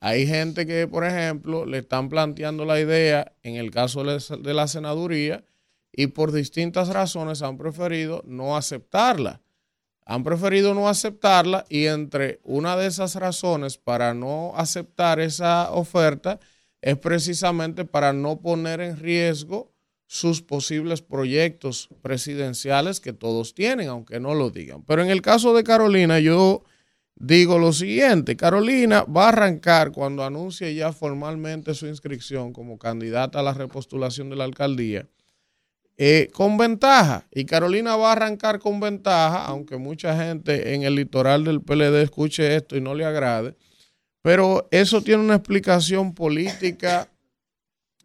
Hay 0.00 0.24
gente 0.24 0.66
que, 0.66 0.86
por 0.86 1.04
ejemplo, 1.04 1.66
le 1.66 1.78
están 1.78 2.08
planteando 2.08 2.64
la 2.64 2.78
idea, 2.78 3.32
en 3.42 3.56
el 3.56 3.72
caso 3.72 4.04
de 4.04 4.54
la 4.54 4.68
senaduría, 4.68 5.42
y 5.92 6.08
por 6.08 6.32
distintas 6.32 6.88
razones 6.88 7.42
han 7.42 7.58
preferido 7.58 8.22
no 8.26 8.56
aceptarla. 8.56 9.40
Han 10.04 10.24
preferido 10.24 10.72
no 10.74 10.88
aceptarla 10.88 11.66
y 11.68 11.86
entre 11.86 12.40
una 12.42 12.76
de 12.76 12.86
esas 12.86 13.14
razones 13.14 13.76
para 13.76 14.14
no 14.14 14.52
aceptar 14.56 15.20
esa 15.20 15.70
oferta 15.72 16.40
es 16.80 16.96
precisamente 16.96 17.84
para 17.84 18.12
no 18.12 18.40
poner 18.40 18.80
en 18.80 18.96
riesgo 18.98 19.72
sus 20.06 20.40
posibles 20.40 21.02
proyectos 21.02 21.90
presidenciales 22.00 22.98
que 22.98 23.12
todos 23.12 23.54
tienen, 23.54 23.88
aunque 23.88 24.20
no 24.20 24.34
lo 24.34 24.50
digan. 24.50 24.82
Pero 24.84 25.02
en 25.02 25.10
el 25.10 25.20
caso 25.20 25.54
de 25.54 25.64
Carolina, 25.64 26.18
yo 26.18 26.64
digo 27.14 27.58
lo 27.58 27.74
siguiente, 27.74 28.36
Carolina 28.36 29.04
va 29.04 29.26
a 29.26 29.28
arrancar 29.28 29.92
cuando 29.92 30.24
anuncie 30.24 30.74
ya 30.74 30.92
formalmente 30.92 31.74
su 31.74 31.86
inscripción 31.86 32.54
como 32.54 32.78
candidata 32.78 33.40
a 33.40 33.42
la 33.42 33.52
repostulación 33.52 34.30
de 34.30 34.36
la 34.36 34.44
alcaldía, 34.44 35.06
eh, 36.00 36.30
con 36.32 36.56
ventaja. 36.56 37.26
Y 37.32 37.44
Carolina 37.44 37.96
va 37.96 38.10
a 38.10 38.12
arrancar 38.12 38.60
con 38.60 38.78
ventaja, 38.78 39.44
aunque 39.44 39.76
mucha 39.76 40.16
gente 40.16 40.74
en 40.74 40.84
el 40.84 40.94
litoral 40.94 41.44
del 41.44 41.60
PLD 41.60 42.02
escuche 42.02 42.54
esto 42.54 42.76
y 42.76 42.80
no 42.80 42.94
le 42.94 43.04
agrade, 43.04 43.56
pero 44.22 44.68
eso 44.70 45.02
tiene 45.02 45.24
una 45.24 45.34
explicación 45.34 46.14
política 46.14 47.10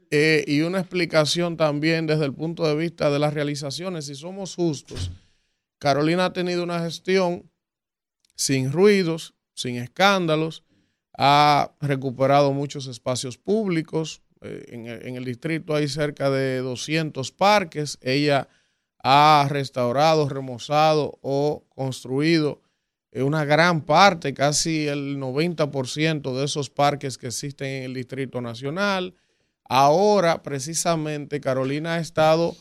eh, 0.10 0.44
y 0.48 0.62
una 0.62 0.80
explicación 0.80 1.56
también 1.56 2.08
desde 2.08 2.26
el 2.26 2.34
punto 2.34 2.68
de 2.68 2.76
vista 2.76 3.12
de 3.12 3.20
las 3.20 3.34
realizaciones. 3.34 4.08
Si 4.08 4.16
somos 4.16 4.56
justos, 4.56 5.12
Carolina 5.78 6.26
ha 6.26 6.34
tenido 6.34 6.64
una 6.64 6.80
gestión 6.80 7.48
sin 8.36 8.72
ruidos, 8.72 9.36
sin 9.54 9.76
escándalos, 9.76 10.64
ha 11.16 11.76
recuperado 11.80 12.54
muchos 12.54 12.88
espacios 12.88 13.38
públicos. 13.38 14.23
Eh, 14.44 14.66
en, 15.04 15.16
el 15.16 15.26
distrito 15.26 15.76
hay 15.76 15.88
cerca 15.88 16.30
de 16.30 16.60
200 16.60 17.32
parques. 17.32 17.98
Ella 18.02 18.48
ha 19.04 19.48
restaurado, 19.50 20.30
remozado 20.30 21.18
o 21.22 21.64
construido 21.70 22.62
una 23.22 23.46
gran 23.46 23.82
parte, 23.82 24.34
casi 24.34 24.88
el 24.88 25.18
90% 25.18 26.36
de 26.36 26.46
esos 26.46 26.70
parques 26.70 27.18
que 27.18 27.28
existen 27.28 27.68
en 27.68 27.84
el 27.84 27.94
Distrito 27.94 28.42
Nacional. 28.42 29.14
Ahora, 29.66 30.42
precisamente, 30.42 31.40
Carolina 31.40 31.96
ha 31.96 32.00
estado 32.00 32.56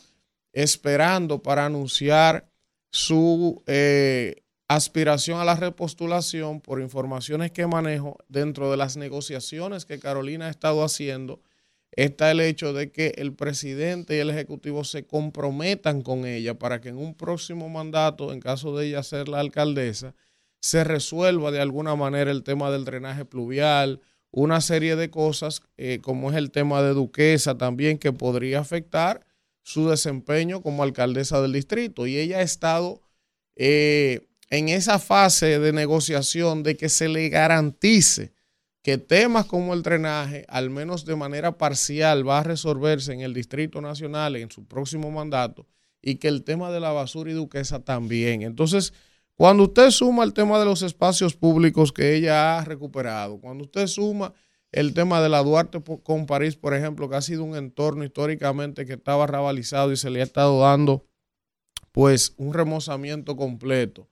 esperando 0.53 1.43
para 1.43 1.65
anunciar 1.65 2.47
su 2.91 3.63
eh, 3.67 4.43
aspiración 4.69 5.41
a 5.41 5.45
la 5.45 5.57
repostulación 5.57 6.61
por 6.61 6.81
informaciones 6.81 7.51
que 7.51 7.67
manejo 7.67 8.19
dentro 8.29 8.71
de 8.71 8.77
las 8.77 8.97
negociaciones 8.97 9.87
que 9.87 9.99
Carolina 9.99 10.47
ha 10.47 10.51
estado 10.51 10.85
haciendo. 10.85 11.41
Está 11.95 12.31
el 12.31 12.41
hecho 12.41 12.73
de 12.73 12.91
que 12.91 13.15
el 13.19 13.35
presidente 13.35 14.17
y 14.17 14.21
el 14.21 14.31
ejecutivo 14.31 14.83
se 14.83 15.05
comprometan 15.07 16.01
con 16.01 16.25
ella 16.25 16.59
para 16.59 16.81
que 16.81 16.89
en 16.89 16.97
un 16.97 17.15
próximo 17.15 17.69
mandato, 17.69 18.33
en 18.33 18.41
caso 18.41 18.77
de 18.77 18.87
ella 18.87 19.03
ser 19.03 19.29
la 19.29 19.41
alcaldesa, 19.41 20.15
se 20.61 20.85
resuelva 20.85 21.51
de 21.51 21.61
alguna 21.61 21.95
manera 21.95 22.31
el 22.31 22.45
tema 22.45 22.71
del 22.71 22.87
drenaje 22.87 23.27
pluvial, 23.27 24.01
una 24.31 24.63
serie 24.63 24.97
de 24.97 25.11
cosas, 25.11 25.63
eh, 25.77 25.99
como 26.01 26.31
es 26.31 26.37
el 26.37 26.51
tema 26.51 26.83
de 26.83 26.95
Duquesa 26.95 27.59
también, 27.59 27.99
que 27.99 28.13
podría 28.13 28.61
afectar 28.61 29.27
su 29.63 29.91
desempeño 29.91 30.63
como 30.63 30.83
alcaldesa 30.83 31.43
del 31.43 31.53
distrito. 31.53 32.07
Y 32.07 32.17
ella 32.17 32.39
ha 32.39 32.43
estado 32.43 33.03
eh, 33.55 34.21
en 34.49 34.71
esa 34.71 34.99
fase 34.99 35.59
de 35.59 35.73
negociación 35.73 36.63
de 36.63 36.77
que 36.77 36.89
se 36.89 37.09
le 37.09 37.29
garantice 37.29 38.32
que 38.83 38.99
temas 38.99 39.47
como 39.47 39.75
el 39.75 39.83
drenaje, 39.83 40.45
al 40.49 40.69
menos 40.69 41.05
de 41.05 41.17
manera 41.17 41.57
parcial, 41.57 42.29
va 42.29 42.41
a 42.41 42.43
resolverse 42.43 43.13
en 43.13 43.21
el 43.21 43.33
Distrito 43.33 43.81
Nacional 43.81 44.37
en 44.37 44.51
su 44.51 44.65
próximo 44.65 45.11
mandato 45.11 45.67
y 46.03 46.17
que 46.17 46.29
el 46.29 46.43
tema 46.43 46.73
de 46.73 46.81
la 46.81 46.91
basura 46.91 47.31
y 47.31 47.35
Duquesa 47.35 47.85
también. 47.85 48.43
Entonces, 48.43 48.93
cuando 49.35 49.65
usted 49.65 49.91
suma 49.91 50.25
el 50.25 50.33
tema 50.33 50.59
de 50.59 50.65
los 50.65 50.83
espacios 50.83 51.35
públicos 51.35 51.93
que 51.93 52.17
ella 52.17 52.59
ha 52.59 52.65
recuperado, 52.65 53.41
cuando 53.41 53.65
usted 53.65 53.87
suma 53.87 54.35
el 54.73 54.95
tema 54.95 55.21
de 55.23 55.29
la 55.29 55.43
Duarte 55.43 55.81
con 56.03 56.27
París, 56.27 56.57
por 56.57 56.75
ejemplo, 56.75 57.09
que 57.09 57.17
ha 57.17 57.23
sido 57.23 57.45
un 57.45 57.57
entorno 57.57 58.05
históricamente 58.05 58.85
que 58.85 58.95
estaba 58.95 59.27
rabalizado 59.27 59.93
y 59.93 59.97
se 59.97 60.11
le 60.11 60.21
ha 60.21 60.25
estado 60.25 60.61
dando 60.61 61.07
pues 61.93 62.35
un 62.39 62.55
remozamiento 62.55 63.37
completo. 63.37 64.09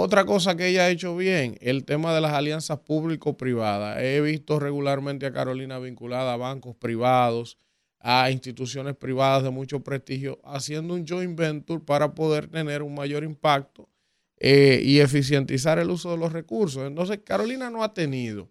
Otra 0.00 0.24
cosa 0.24 0.56
que 0.56 0.68
ella 0.68 0.84
ha 0.84 0.90
hecho 0.90 1.16
bien, 1.16 1.58
el 1.60 1.84
tema 1.84 2.14
de 2.14 2.20
las 2.20 2.32
alianzas 2.32 2.78
público-privadas. 2.78 4.00
He 4.00 4.20
visto 4.20 4.60
regularmente 4.60 5.26
a 5.26 5.32
Carolina 5.32 5.80
vinculada 5.80 6.34
a 6.34 6.36
bancos 6.36 6.76
privados, 6.76 7.58
a 7.98 8.30
instituciones 8.30 8.94
privadas 8.94 9.42
de 9.42 9.50
mucho 9.50 9.80
prestigio, 9.80 10.38
haciendo 10.44 10.94
un 10.94 11.04
joint 11.04 11.36
venture 11.36 11.82
para 11.84 12.14
poder 12.14 12.46
tener 12.46 12.84
un 12.84 12.94
mayor 12.94 13.24
impacto 13.24 13.88
eh, 14.36 14.80
y 14.84 15.00
eficientizar 15.00 15.80
el 15.80 15.90
uso 15.90 16.12
de 16.12 16.18
los 16.18 16.32
recursos. 16.32 16.86
Entonces, 16.86 17.18
Carolina 17.24 17.68
no 17.68 17.82
ha 17.82 17.92
tenido 17.92 18.48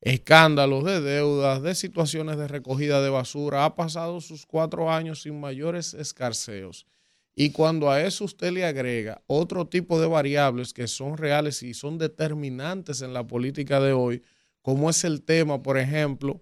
escándalos 0.00 0.84
de 0.84 1.00
deudas, 1.00 1.60
de 1.60 1.74
situaciones 1.74 2.36
de 2.36 2.46
recogida 2.46 3.02
de 3.02 3.10
basura, 3.10 3.64
ha 3.64 3.74
pasado 3.74 4.20
sus 4.20 4.46
cuatro 4.46 4.92
años 4.92 5.22
sin 5.22 5.40
mayores 5.40 5.92
escarceos. 5.92 6.86
Y 7.34 7.50
cuando 7.50 7.90
a 7.90 8.00
eso 8.02 8.24
usted 8.24 8.52
le 8.52 8.64
agrega 8.64 9.22
otro 9.26 9.66
tipo 9.66 10.00
de 10.00 10.06
variables 10.06 10.72
que 10.72 10.86
son 10.86 11.16
reales 11.16 11.62
y 11.62 11.74
son 11.74 11.98
determinantes 11.98 13.02
en 13.02 13.12
la 13.12 13.26
política 13.26 13.80
de 13.80 13.92
hoy, 13.92 14.22
como 14.62 14.88
es 14.88 15.04
el 15.04 15.22
tema, 15.22 15.62
por 15.62 15.76
ejemplo, 15.78 16.40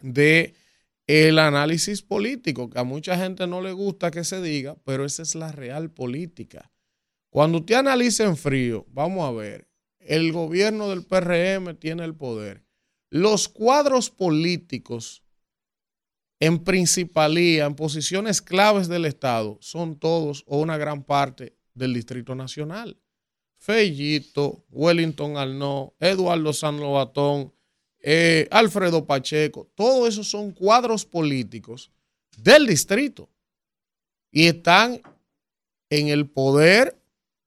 de 0.00 0.54
el 1.06 1.38
análisis 1.38 2.02
político, 2.02 2.68
que 2.68 2.78
a 2.78 2.84
mucha 2.84 3.16
gente 3.16 3.46
no 3.46 3.60
le 3.62 3.72
gusta 3.72 4.10
que 4.10 4.24
se 4.24 4.42
diga, 4.42 4.76
pero 4.84 5.04
esa 5.04 5.22
es 5.22 5.34
la 5.34 5.52
real 5.52 5.90
política. 5.90 6.70
Cuando 7.30 7.58
usted 7.58 7.76
analiza 7.76 8.24
en 8.24 8.36
frío, 8.36 8.86
vamos 8.90 9.28
a 9.28 9.32
ver, 9.32 9.68
el 10.00 10.32
gobierno 10.32 10.88
del 10.88 11.04
PRM 11.04 11.76
tiene 11.76 12.04
el 12.04 12.14
poder. 12.14 12.64
Los 13.10 13.48
cuadros 13.48 14.10
políticos 14.10 15.22
en 16.40 16.62
principalía, 16.62 17.66
en 17.66 17.74
posiciones 17.74 18.40
claves 18.40 18.88
del 18.88 19.04
Estado, 19.04 19.58
son 19.60 19.98
todos 19.98 20.44
o 20.46 20.58
una 20.60 20.76
gran 20.76 21.02
parte 21.02 21.56
del 21.74 21.94
Distrito 21.94 22.34
Nacional. 22.34 22.96
Fellito, 23.56 24.64
Wellington 24.70 25.36
Arnaud, 25.36 25.90
Eduardo 25.98 26.52
San 26.52 26.78
Lobatón, 26.78 27.52
eh, 28.00 28.46
Alfredo 28.50 29.04
Pacheco, 29.04 29.68
todos 29.74 30.08
esos 30.08 30.28
son 30.28 30.52
cuadros 30.52 31.04
políticos 31.04 31.90
del 32.36 32.66
distrito 32.68 33.28
y 34.30 34.46
están 34.46 35.00
en 35.90 36.08
el 36.08 36.28
poder 36.28 36.98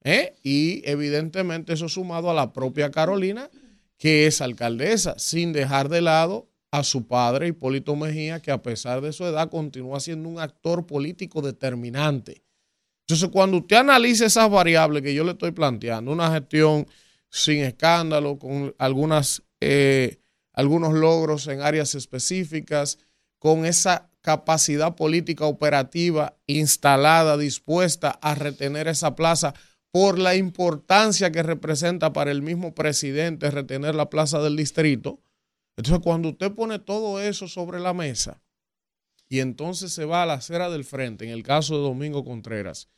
¿eh? 0.04 0.34
Y 0.42 0.82
evidentemente 0.88 1.72
eso 1.72 1.88
sumado 1.88 2.30
a 2.30 2.34
la 2.34 2.52
propia 2.52 2.90
Carolina, 2.90 3.50
que 3.98 4.26
es 4.26 4.40
alcaldesa, 4.40 5.18
sin 5.18 5.52
dejar 5.52 5.88
de 5.88 6.00
lado 6.00 6.48
a 6.72 6.82
su 6.82 7.06
padre, 7.06 7.48
Hipólito 7.48 7.94
Mejía, 7.94 8.40
que 8.40 8.50
a 8.50 8.62
pesar 8.62 9.02
de 9.02 9.12
su 9.12 9.24
edad 9.24 9.50
continúa 9.50 10.00
siendo 10.00 10.28
un 10.28 10.40
actor 10.40 10.86
político 10.86 11.42
determinante. 11.42 12.42
Entonces, 13.06 13.28
cuando 13.30 13.58
usted 13.58 13.76
analiza 13.76 14.24
esas 14.24 14.50
variables 14.50 15.02
que 15.02 15.12
yo 15.12 15.22
le 15.22 15.32
estoy 15.32 15.52
planteando, 15.52 16.10
una 16.10 16.32
gestión 16.32 16.86
sin 17.28 17.58
escándalo, 17.58 18.38
con 18.38 18.74
algunas, 18.78 19.42
eh, 19.60 20.18
algunos 20.54 20.94
logros 20.94 21.46
en 21.46 21.60
áreas 21.60 21.94
específicas, 21.94 22.98
con 23.38 23.66
esa 23.66 24.10
capacidad 24.22 24.96
política 24.96 25.44
operativa 25.44 26.38
instalada, 26.46 27.36
dispuesta 27.36 28.18
a 28.22 28.34
retener 28.34 28.88
esa 28.88 29.14
plaza 29.14 29.52
por 29.90 30.18
la 30.18 30.36
importancia 30.36 31.30
que 31.32 31.42
representa 31.42 32.14
para 32.14 32.30
el 32.30 32.40
mismo 32.40 32.74
presidente 32.74 33.50
retener 33.50 33.94
la 33.94 34.08
plaza 34.08 34.40
del 34.40 34.56
distrito. 34.56 35.20
Entonces, 35.76 36.02
cuando 36.02 36.30
usted 36.30 36.52
pone 36.52 36.78
todo 36.78 37.20
eso 37.20 37.48
sobre 37.48 37.80
la 37.80 37.94
mesa 37.94 38.42
y 39.28 39.40
entonces 39.40 39.92
se 39.92 40.04
va 40.04 40.22
a 40.22 40.26
la 40.26 40.34
acera 40.34 40.68
del 40.70 40.84
frente, 40.84 41.24
en 41.24 41.30
el 41.30 41.42
caso 41.42 41.76
de 41.76 41.82
Domingo 41.82 42.24
Contreras, 42.24 42.88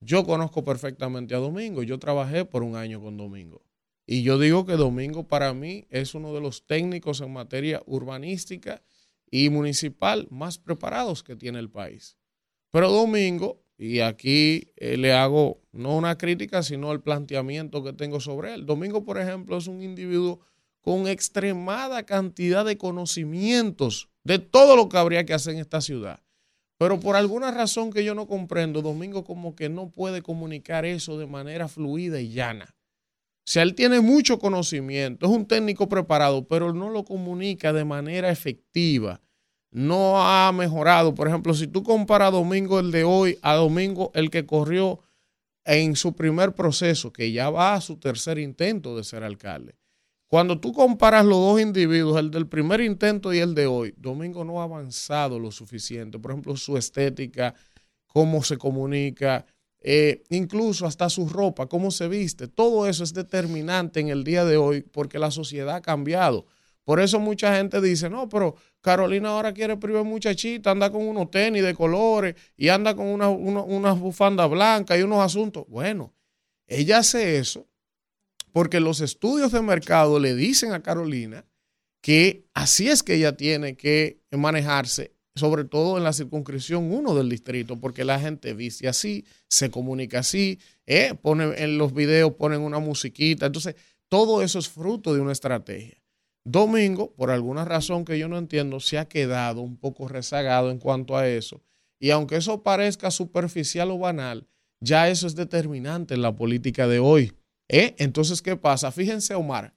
yo 0.00 0.24
conozco 0.24 0.64
perfectamente 0.64 1.34
a 1.34 1.38
Domingo, 1.38 1.82
yo 1.82 1.98
trabajé 1.98 2.44
por 2.44 2.62
un 2.62 2.74
año 2.74 3.00
con 3.00 3.16
Domingo. 3.16 3.62
Y 4.06 4.22
yo 4.22 4.38
digo 4.38 4.66
que 4.66 4.72
Domingo 4.72 5.28
para 5.28 5.54
mí 5.54 5.86
es 5.90 6.14
uno 6.14 6.32
de 6.34 6.40
los 6.40 6.66
técnicos 6.66 7.20
en 7.20 7.32
materia 7.32 7.82
urbanística 7.86 8.82
y 9.30 9.50
municipal 9.50 10.26
más 10.30 10.58
preparados 10.58 11.22
que 11.22 11.36
tiene 11.36 11.60
el 11.60 11.70
país. 11.70 12.16
Pero 12.70 12.90
Domingo, 12.90 13.62
y 13.78 14.00
aquí 14.00 14.72
eh, 14.76 14.96
le 14.96 15.12
hago 15.12 15.62
no 15.72 15.96
una 15.96 16.18
crítica, 16.18 16.62
sino 16.62 16.92
el 16.92 17.00
planteamiento 17.00 17.84
que 17.84 17.92
tengo 17.92 18.20
sobre 18.20 18.54
él. 18.54 18.66
Domingo, 18.66 19.04
por 19.04 19.18
ejemplo, 19.18 19.56
es 19.56 19.66
un 19.66 19.82
individuo 19.82 20.40
con 20.80 21.06
extremada 21.06 22.04
cantidad 22.04 22.64
de 22.64 22.78
conocimientos 22.78 24.08
de 24.24 24.38
todo 24.38 24.76
lo 24.76 24.88
que 24.88 24.98
habría 24.98 25.24
que 25.24 25.34
hacer 25.34 25.54
en 25.54 25.60
esta 25.60 25.80
ciudad. 25.80 26.20
Pero 26.78 26.98
por 26.98 27.14
alguna 27.14 27.50
razón 27.50 27.92
que 27.92 28.04
yo 28.04 28.14
no 28.14 28.26
comprendo, 28.26 28.80
Domingo 28.80 29.24
como 29.24 29.54
que 29.54 29.68
no 29.68 29.90
puede 29.90 30.22
comunicar 30.22 30.86
eso 30.86 31.18
de 31.18 31.26
manera 31.26 31.68
fluida 31.68 32.20
y 32.20 32.30
llana. 32.30 32.74
O 33.40 33.52
sea, 33.52 33.64
él 33.64 33.74
tiene 33.74 34.00
mucho 34.00 34.38
conocimiento, 34.38 35.26
es 35.26 35.32
un 35.32 35.44
técnico 35.44 35.88
preparado, 35.88 36.46
pero 36.46 36.72
no 36.72 36.88
lo 36.88 37.04
comunica 37.04 37.72
de 37.72 37.84
manera 37.84 38.30
efectiva. 38.30 39.20
No 39.70 40.22
ha 40.22 40.50
mejorado. 40.52 41.14
Por 41.14 41.28
ejemplo, 41.28 41.54
si 41.54 41.66
tú 41.66 41.82
comparas 41.82 42.32
Domingo 42.32 42.80
el 42.80 42.90
de 42.90 43.04
hoy 43.04 43.38
a 43.42 43.54
Domingo 43.54 44.10
el 44.14 44.30
que 44.30 44.46
corrió 44.46 45.00
en 45.64 45.96
su 45.96 46.14
primer 46.14 46.54
proceso, 46.54 47.12
que 47.12 47.32
ya 47.32 47.50
va 47.50 47.74
a 47.74 47.80
su 47.80 47.96
tercer 47.96 48.38
intento 48.38 48.96
de 48.96 49.04
ser 49.04 49.22
alcalde. 49.22 49.79
Cuando 50.30 50.60
tú 50.60 50.72
comparas 50.72 51.26
los 51.26 51.38
dos 51.38 51.60
individuos, 51.60 52.16
el 52.16 52.30
del 52.30 52.46
primer 52.46 52.80
intento 52.80 53.34
y 53.34 53.40
el 53.40 53.52
de 53.52 53.66
hoy, 53.66 53.92
Domingo 53.96 54.44
no 54.44 54.60
ha 54.60 54.62
avanzado 54.62 55.40
lo 55.40 55.50
suficiente. 55.50 56.20
Por 56.20 56.30
ejemplo, 56.30 56.56
su 56.56 56.76
estética, 56.76 57.52
cómo 58.06 58.44
se 58.44 58.56
comunica, 58.56 59.44
eh, 59.80 60.22
incluso 60.28 60.86
hasta 60.86 61.10
su 61.10 61.28
ropa, 61.28 61.66
cómo 61.66 61.90
se 61.90 62.06
viste, 62.06 62.46
todo 62.46 62.86
eso 62.86 63.02
es 63.02 63.12
determinante 63.12 63.98
en 63.98 64.08
el 64.08 64.22
día 64.22 64.44
de 64.44 64.56
hoy 64.56 64.82
porque 64.82 65.18
la 65.18 65.32
sociedad 65.32 65.74
ha 65.74 65.82
cambiado. 65.82 66.46
Por 66.84 67.00
eso 67.00 67.18
mucha 67.18 67.56
gente 67.56 67.80
dice, 67.80 68.08
no, 68.08 68.28
pero 68.28 68.54
Carolina 68.80 69.30
ahora 69.30 69.52
quiere 69.52 69.78
privar 69.78 70.04
muchachita, 70.04 70.70
anda 70.70 70.92
con 70.92 71.08
unos 71.08 71.32
tenis 71.32 71.64
de 71.64 71.74
colores 71.74 72.36
y 72.56 72.68
anda 72.68 72.94
con 72.94 73.06
unas 73.06 73.34
una, 73.36 73.62
una 73.62 73.92
bufandas 73.94 74.48
blancas 74.48 74.96
y 74.96 75.02
unos 75.02 75.24
asuntos. 75.24 75.64
Bueno, 75.66 76.14
ella 76.68 76.98
hace 76.98 77.38
eso 77.38 77.66
porque 78.52 78.80
los 78.80 79.00
estudios 79.00 79.52
de 79.52 79.62
mercado 79.62 80.18
le 80.18 80.34
dicen 80.34 80.72
a 80.72 80.82
Carolina 80.82 81.44
que 82.02 82.46
así 82.54 82.88
es 82.88 83.02
que 83.02 83.14
ella 83.14 83.36
tiene 83.36 83.76
que 83.76 84.20
manejarse, 84.30 85.12
sobre 85.34 85.64
todo 85.64 85.98
en 85.98 86.04
la 86.04 86.12
circunscripción 86.12 86.92
1 86.92 87.14
del 87.14 87.28
distrito, 87.28 87.78
porque 87.78 88.04
la 88.04 88.18
gente 88.18 88.54
viste 88.54 88.88
así, 88.88 89.24
se 89.48 89.70
comunica 89.70 90.20
así, 90.20 90.58
eh, 90.86 91.14
en 91.24 91.78
los 91.78 91.92
videos 91.92 92.34
ponen 92.34 92.62
una 92.62 92.78
musiquita, 92.78 93.46
entonces 93.46 93.76
todo 94.08 94.42
eso 94.42 94.58
es 94.58 94.68
fruto 94.68 95.14
de 95.14 95.20
una 95.20 95.32
estrategia. 95.32 96.00
Domingo, 96.44 97.12
por 97.14 97.30
alguna 97.30 97.64
razón 97.64 98.04
que 98.04 98.18
yo 98.18 98.28
no 98.28 98.38
entiendo, 98.38 98.80
se 98.80 98.98
ha 98.98 99.06
quedado 99.06 99.60
un 99.60 99.76
poco 99.76 100.08
rezagado 100.08 100.70
en 100.70 100.78
cuanto 100.78 101.16
a 101.16 101.28
eso. 101.28 101.62
Y 102.00 102.10
aunque 102.10 102.36
eso 102.36 102.62
parezca 102.62 103.10
superficial 103.10 103.90
o 103.90 103.98
banal, 103.98 104.48
ya 104.80 105.10
eso 105.10 105.26
es 105.26 105.36
determinante 105.36 106.14
en 106.14 106.22
la 106.22 106.34
política 106.34 106.88
de 106.88 106.98
hoy. 106.98 107.32
¿Eh? 107.72 107.94
Entonces, 107.98 108.42
¿qué 108.42 108.56
pasa? 108.56 108.90
Fíjense, 108.90 109.32
Omar. 109.36 109.72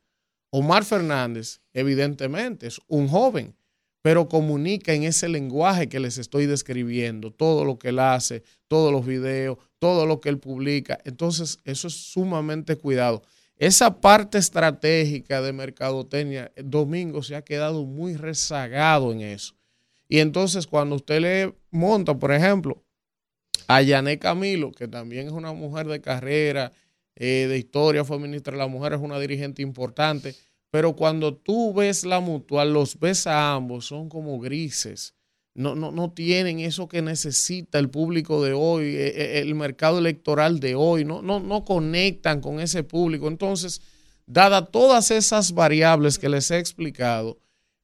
Omar 0.50 0.84
Fernández, 0.84 1.62
evidentemente, 1.74 2.66
es 2.66 2.82
un 2.88 3.08
joven, 3.08 3.56
pero 4.02 4.28
comunica 4.28 4.94
en 4.94 5.04
ese 5.04 5.30
lenguaje 5.30 5.88
que 5.88 6.00
les 6.00 6.18
estoy 6.18 6.48
describiendo, 6.48 7.32
todo 7.32 7.64
lo 7.66 7.78
que 7.78 7.90
él 7.90 8.00
hace, 8.00 8.42
todos 8.68 8.92
los 8.92 9.06
videos, 9.06 9.60
todo 9.78 10.08
lo 10.08 10.20
que 10.20 10.30
él 10.30 10.40
publica. 10.40 10.98
Entonces, 11.06 11.60
eso 11.66 11.88
es 11.88 11.94
sumamente 11.94 12.78
cuidado. 12.78 13.22
Esa 13.58 14.02
parte 14.02 14.40
estratégica 14.40 15.44
de 15.44 15.54
mercadotecnia, 15.54 16.52
Domingo 16.58 17.22
se 17.22 17.36
ha 17.36 17.44
quedado 17.44 17.86
muy 17.86 18.16
rezagado 18.16 19.12
en 19.12 19.22
eso. 19.22 19.54
Y 20.08 20.18
entonces, 20.18 20.66
cuando 20.66 20.96
usted 20.96 21.22
le 21.22 21.54
monta, 21.70 22.18
por 22.18 22.32
ejemplo, 22.32 22.84
a 23.68 23.84
Yané 23.84 24.18
Camilo, 24.18 24.72
que 24.72 24.88
también 24.88 25.28
es 25.28 25.34
una 25.34 25.54
mujer 25.54 25.88
de 25.88 26.02
carrera, 26.02 26.74
eh, 27.16 27.48
de 27.48 27.58
historia, 27.58 28.04
fue 28.04 28.20
ministra 28.20 28.54
de 28.54 28.60
la 28.60 28.68
mujer, 28.68 28.94
es 28.94 29.02
una 29.02 29.20
dirigente 29.20 29.62
importante, 29.62 30.36
pero 30.72 30.96
cuando 30.96 31.36
tú 31.36 31.74
ves 31.74 32.04
la 32.04 32.20
mutual, 32.20 32.74
los 32.74 33.00
ves 33.00 33.28
a 33.28 33.54
ambos, 33.54 33.86
son 33.86 34.10
como 34.10 34.40
grises. 34.40 35.14
No, 35.56 35.76
no, 35.76 35.92
no 35.92 36.12
tienen 36.12 36.60
eso 36.60 36.88
que 36.88 37.04
necesita 37.04 37.78
el 37.78 37.90
público 37.92 38.44
de 38.44 38.54
hoy, 38.54 38.86
eh, 38.86 39.08
eh, 39.16 39.40
el 39.42 39.54
mercado 39.54 40.00
electoral 40.00 40.60
de 40.60 40.74
hoy, 40.74 41.06
no, 41.06 41.22
no, 41.22 41.40
no 41.40 41.64
conectan 41.64 42.42
con 42.42 42.60
ese 42.60 42.84
público. 42.84 43.28
Entonces, 43.28 43.82
dada 44.26 44.66
todas 44.66 45.12
esas 45.12 45.54
variables 45.54 46.18
que 46.18 46.30
les 46.30 46.50
he 46.50 46.58
explicado, 46.58 47.38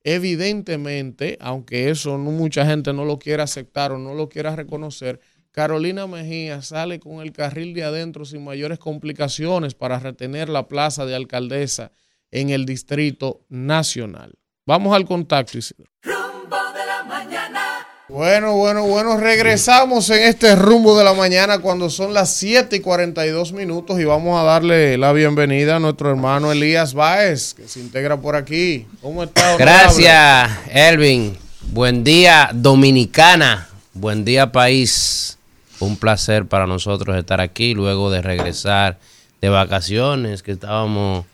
evidentemente, 0.04 1.38
aunque 1.40 1.92
eso 1.92 2.18
mucha 2.18 2.66
gente 2.66 2.92
no 2.92 3.06
lo 3.06 3.20
quiera 3.20 3.44
aceptar 3.44 3.92
o 3.92 4.00
no 4.00 4.16
lo 4.16 4.30
quiera 4.30 4.56
reconocer, 4.56 5.20
Carolina 5.52 6.06
Mejía 6.08 6.62
sale 6.62 7.00
con 7.00 7.22
el 7.22 7.32
carril 7.32 7.74
de 7.74 7.84
adentro 7.84 8.24
sin 8.24 8.44
mayores 8.44 8.80
complicaciones 8.80 9.74
para 9.74 10.00
retener 10.00 10.48
la 10.48 10.68
plaza 10.68 11.06
de 11.06 11.16
alcaldesa 11.16 11.92
en 12.32 12.52
el 12.52 12.66
Distrito 12.66 13.42
Nacional. 13.50 14.34
Vamos 14.66 14.96
al 14.96 15.06
contacto, 15.06 15.58
Isidro. 15.58 15.90
Rumbo 16.04 16.58
de 16.74 16.86
la 16.86 17.04
mañana. 17.04 17.88
Bueno, 18.08 18.56
bueno, 18.56 18.86
bueno, 18.86 19.18
regresamos 19.18 20.10
en 20.12 20.24
este 20.24 20.56
rumbo 20.56 20.98
de 20.98 21.04
la 21.04 21.14
mañana 21.14 21.60
cuando 21.60 21.90
son 21.90 22.14
las 22.14 22.36
7 22.36 22.76
y 22.76 22.80
42 22.80 23.52
minutos 23.52 24.00
y 24.00 24.04
vamos 24.04 24.40
a 24.40 24.44
darle 24.44 24.98
la 25.00 25.12
bienvenida 25.14 25.78
a 25.78 25.80
nuestro 25.80 26.12
hermano 26.12 26.52
Elías 26.52 26.94
Báez, 26.94 27.56
que 27.56 27.68
se 27.68 27.80
integra 27.80 28.18
por 28.18 28.36
aquí. 28.36 28.86
¿Cómo 29.02 29.24
está? 29.24 29.56
honorable? 29.56 29.66
Gracias, 29.66 30.52
Elvin. 30.72 31.36
Buen 31.72 32.04
día, 32.04 32.52
Dominicana. 32.54 33.68
Buen 33.94 34.24
día, 34.24 34.52
país. 34.52 35.39
Un 35.80 35.98
placer 35.98 36.46
para 36.46 36.68
nosotros 36.68 37.16
estar 37.18 37.42
aquí 37.42 37.74
luego 37.74 38.12
de 38.12 38.22
regresar 38.22 39.00
de 39.42 39.50
vacaciones, 39.50 40.44
que 40.44 40.52
estábamos 40.52 41.26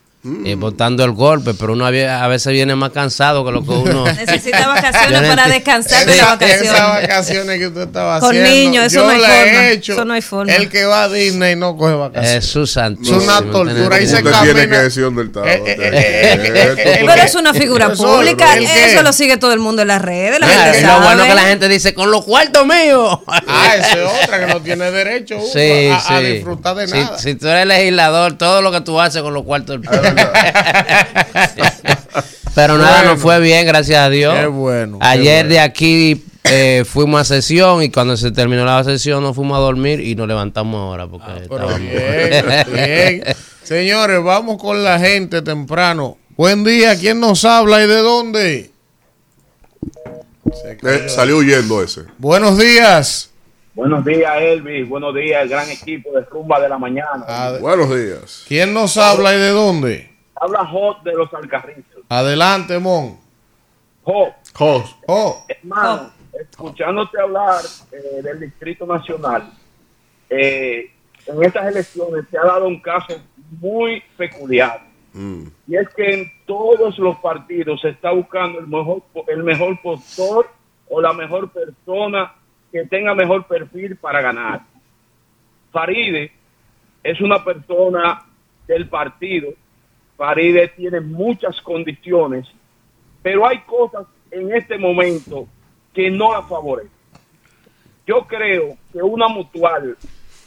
eh, 0.45 0.55
botando 0.55 1.03
el 1.03 1.11
golpe, 1.11 1.53
pero 1.53 1.73
uno 1.73 1.86
a 1.86 2.28
veces 2.28 2.51
viene 2.51 2.76
más 2.76 2.89
cansado 2.91 3.45
que 3.45 3.51
lo 3.51 3.63
que 3.63 3.69
uno... 3.71 4.05
Necesita 4.26 4.67
vacaciones 4.67 5.30
para 5.30 5.47
descansar 5.47 6.05
de 6.05 6.15
las 6.15 6.17
Esas 6.39 6.39
vacaciones. 6.39 7.01
vacaciones 7.01 7.59
que 7.59 7.67
usted 7.67 7.82
estaba 7.82 8.19
Con 8.19 8.30
haciendo. 8.32 8.49
niños, 8.49 8.86
eso 8.86 8.95
yo 8.95 9.03
no 9.03 9.09
hay 9.09 9.17
he 9.17 9.21
forma, 9.45 9.69
hecho. 9.69 9.93
eso 9.93 10.05
no 10.05 10.13
hay 10.13 10.21
forma. 10.21 10.53
El 10.55 10.69
que 10.69 10.86
va 10.86 11.03
a 11.03 11.09
Disney 11.09 11.55
no 11.55 11.78
coge 11.78 11.93
vacaciones. 11.93 12.32
Jesús 12.45 12.71
santísimo. 12.71 13.17
Es 13.19 13.23
una 13.23 13.41
¿me 13.41 13.51
tortura. 13.51 13.95
Ahí 13.97 14.07
se 14.07 14.23
camina. 14.23 14.41
tiene 14.43 14.69
que 14.69 14.78
decir 14.78 15.03
dónde 15.03 15.23
está. 15.23 15.41
Eh, 15.41 15.53
eh, 15.53 15.63
eh, 15.65 15.78
eh, 15.80 16.39
eh, 16.55 16.76
eh, 16.78 17.03
Pero 17.05 17.21
es 17.21 17.36
una 17.36 17.53
figura 17.53 17.89
Eso, 17.93 18.03
pública, 18.03 18.55
eso 18.55 19.03
lo 19.03 19.13
sigue 19.13 19.38
todo 19.38 19.53
el 19.53 19.59
mundo 19.59 19.82
en 19.84 19.89
las 19.89 20.01
redes, 20.01 20.39
la 20.39 20.47
gente 20.47 20.80
y 20.80 20.82
lo 20.82 20.88
sabe. 20.88 21.05
bueno 21.05 21.23
que 21.26 21.36
la 21.36 21.41
gente 21.43 21.67
dice, 21.69 21.93
con 21.93 22.09
los 22.11 22.23
cuartos 22.26 22.65
míos. 22.65 23.19
Ah, 23.47 23.76
esa 23.78 23.91
es 24.03 24.23
otra 24.23 24.39
que 24.45 24.53
no 24.53 24.61
tiene 24.61 24.91
derecho 24.91 25.36
uno 25.38 25.45
Sí, 25.51 25.88
a, 25.89 25.95
a 25.97 26.19
sí. 26.19 26.26
disfrutar 26.26 26.76
de 26.76 26.88
Si- 26.88 26.93
nada. 26.93 27.17
Si, 27.19 27.36
tú 27.36 27.47
eres 27.47 27.65
legislador, 27.67 28.38
todo 28.38 28.61
lo 28.61 28.71
que 28.71 28.82
tú 28.82 28.99
haces 28.99 29.21
con 29.21 29.34
los 29.34 29.43
cuartos 29.43 29.80
del 29.82 29.89
Pero 32.55 32.78
nada, 32.78 32.97
Bueno. 32.99 33.11
nos 33.13 33.22
fue 33.22 33.39
bien, 33.41 33.66
gracias 33.68 33.99
a 33.99 34.09
Dios. 34.09 34.34
Qué 34.39 34.45
bueno, 34.47 34.99
qué 34.99 35.05
Ayer 35.05 35.43
bueno. 35.43 35.49
de 35.49 35.59
aquí 35.59 36.24
eh, 36.45 36.86
fuimos 36.88 37.22
a 37.22 37.26
sesión 37.26 37.84
y 37.84 37.89
cuando 37.89 38.16
se 38.16 38.32
terminó 38.32 38.63
la 38.66 38.84
sesión 38.84 39.24
nos 39.24 39.36
fuimos 39.36 39.57
a 39.57 39.61
dormir 39.61 39.99
y 39.99 40.16
nos 40.16 40.28
levantamos 40.28 40.80
ahora 40.80 41.07
porque 41.07 41.26
Ah, 41.28 41.38
estábamos- 41.41 41.80
bien, 41.80 42.45
bien. 42.74 43.24
Señores, 43.63 44.24
vamos 44.24 44.61
con 44.61 44.84
la 44.84 44.99
gente 44.99 45.41
temprano. 45.41 46.18
Buen 46.38 46.63
día, 46.63 46.97
¿quién 46.97 47.20
nos 47.20 47.43
habla 47.45 47.84
y 47.84 47.88
de 47.88 47.97
dónde? 47.97 48.72
Eh, 50.84 51.05
salió 51.09 51.38
huyendo 51.38 51.84
ese. 51.84 52.01
Buenos 52.18 52.57
días. 52.57 53.30
Buenos 53.76 54.05
días, 54.05 54.34
Elvis. 54.39 54.88
Buenos 54.88 55.13
días, 55.13 55.43
el 55.43 55.49
gran 55.49 55.69
equipo 55.69 56.11
de 56.11 56.21
Rumba 56.21 56.59
de 56.61 56.69
la 56.69 56.78
Mañana. 56.78 57.26
Ad- 57.28 57.59
Buenos 57.59 57.89
días. 57.93 58.45
¿Quién 58.47 58.73
nos 58.73 58.95
habla 58.97 59.36
y 59.36 59.38
de 59.39 59.49
dónde? 59.49 60.11
Habla 60.36 60.65
Hot 60.65 61.03
de 61.03 61.13
los 61.13 61.34
Alcarrizos. 61.34 62.03
Adelante, 62.07 62.80
Mon. 62.80 63.19
Hot, 64.03 64.34
Jos. 64.53 64.95
Oh, 65.07 65.43
hermano, 65.47 66.11
escuchándote 66.39 67.19
hablar 67.19 67.61
eh, 67.91 68.21
del 68.21 68.39
Distrito 68.39 68.86
Nacional, 68.86 69.51
eh, 70.30 70.91
en 71.26 71.43
estas 71.43 71.67
elecciones 71.67 72.26
se 72.32 72.38
ha 72.38 72.43
dado 72.45 72.67
un 72.67 72.80
caso 72.80 73.19
muy 73.59 74.01
peculiar. 74.15 74.86
Mm. 75.13 75.47
Y 75.67 75.76
es 75.76 75.89
que 75.95 76.13
en 76.13 76.32
todos 76.45 76.97
los 76.99 77.17
partidos 77.17 77.82
se 77.82 77.89
está 77.89 78.11
buscando 78.11 78.59
el 78.59 78.67
mejor, 78.67 79.01
el 79.28 79.43
mejor 79.43 79.82
postor 79.82 80.47
o 80.88 81.01
la 81.01 81.11
mejor 81.13 81.49
persona 81.51 82.34
que 82.76 82.86
tenga 82.88 83.15
mejor 83.15 83.47
perfil 83.47 83.95
para 83.95 84.21
ganar. 84.21 84.63
Faride 85.71 86.30
es 87.01 87.21
una 87.21 87.41
persona 87.41 88.26
del 88.67 88.89
partido. 88.89 89.53
Faride 90.17 90.67
tiene 90.76 90.99
muchas 90.99 91.61
condiciones, 91.61 92.45
pero 93.23 93.47
hay 93.47 93.59
cosas 93.59 94.07
en 94.30 94.53
este 94.53 94.78
momento 94.78 95.47
que 95.93 96.11
no 96.11 96.34
la 96.34 96.41
favorecen. 96.41 96.91
Yo 98.05 98.28
creo 98.28 98.78
que 98.91 99.01
una 99.01 99.30
mutual, 99.30 99.95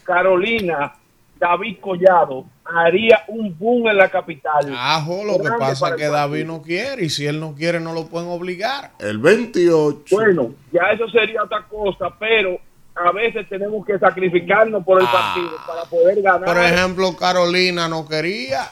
Carolina, 0.05 0.97
David 1.39 1.76
Collado, 1.80 2.45
haría 2.64 3.22
un 3.28 3.57
boom 3.59 3.89
en 3.89 3.97
la 3.97 4.09
capital. 4.09 4.72
Ajo, 4.76 5.24
lo 5.24 5.39
que 5.43 5.49
pasa 5.59 5.91
es 5.91 5.95
que 5.97 6.05
el 6.07 6.12
David 6.12 6.45
no 6.45 6.61
quiere 6.62 7.05
y 7.05 7.11
si 7.11 7.26
él 7.26 7.39
no 7.41 7.55
quiere 7.55 7.80
no 7.80 7.93
lo 7.95 8.07
pueden 8.07 8.28
obligar. 8.28 8.93
El 8.99 9.18
28. 9.18 10.05
Bueno, 10.11 10.55
ya 10.72 10.82
eso 10.93 11.09
sería 11.09 11.43
otra 11.45 11.64
cosa, 11.68 12.11
pero 12.18 12.59
a 12.95 13.12
veces 13.12 13.49
tenemos 13.49 13.86
que 13.86 13.99
sacrificarnos 13.99 14.84
por 14.84 15.01
el 15.01 15.07
Ah. 15.09 15.12
partido 15.34 15.57
para 15.66 15.82
poder 15.84 16.20
ganar. 16.22 16.45
Por 16.45 16.59
ejemplo, 16.62 17.16
Carolina 17.16 17.89
no 17.89 18.09
quería, 18.09 18.68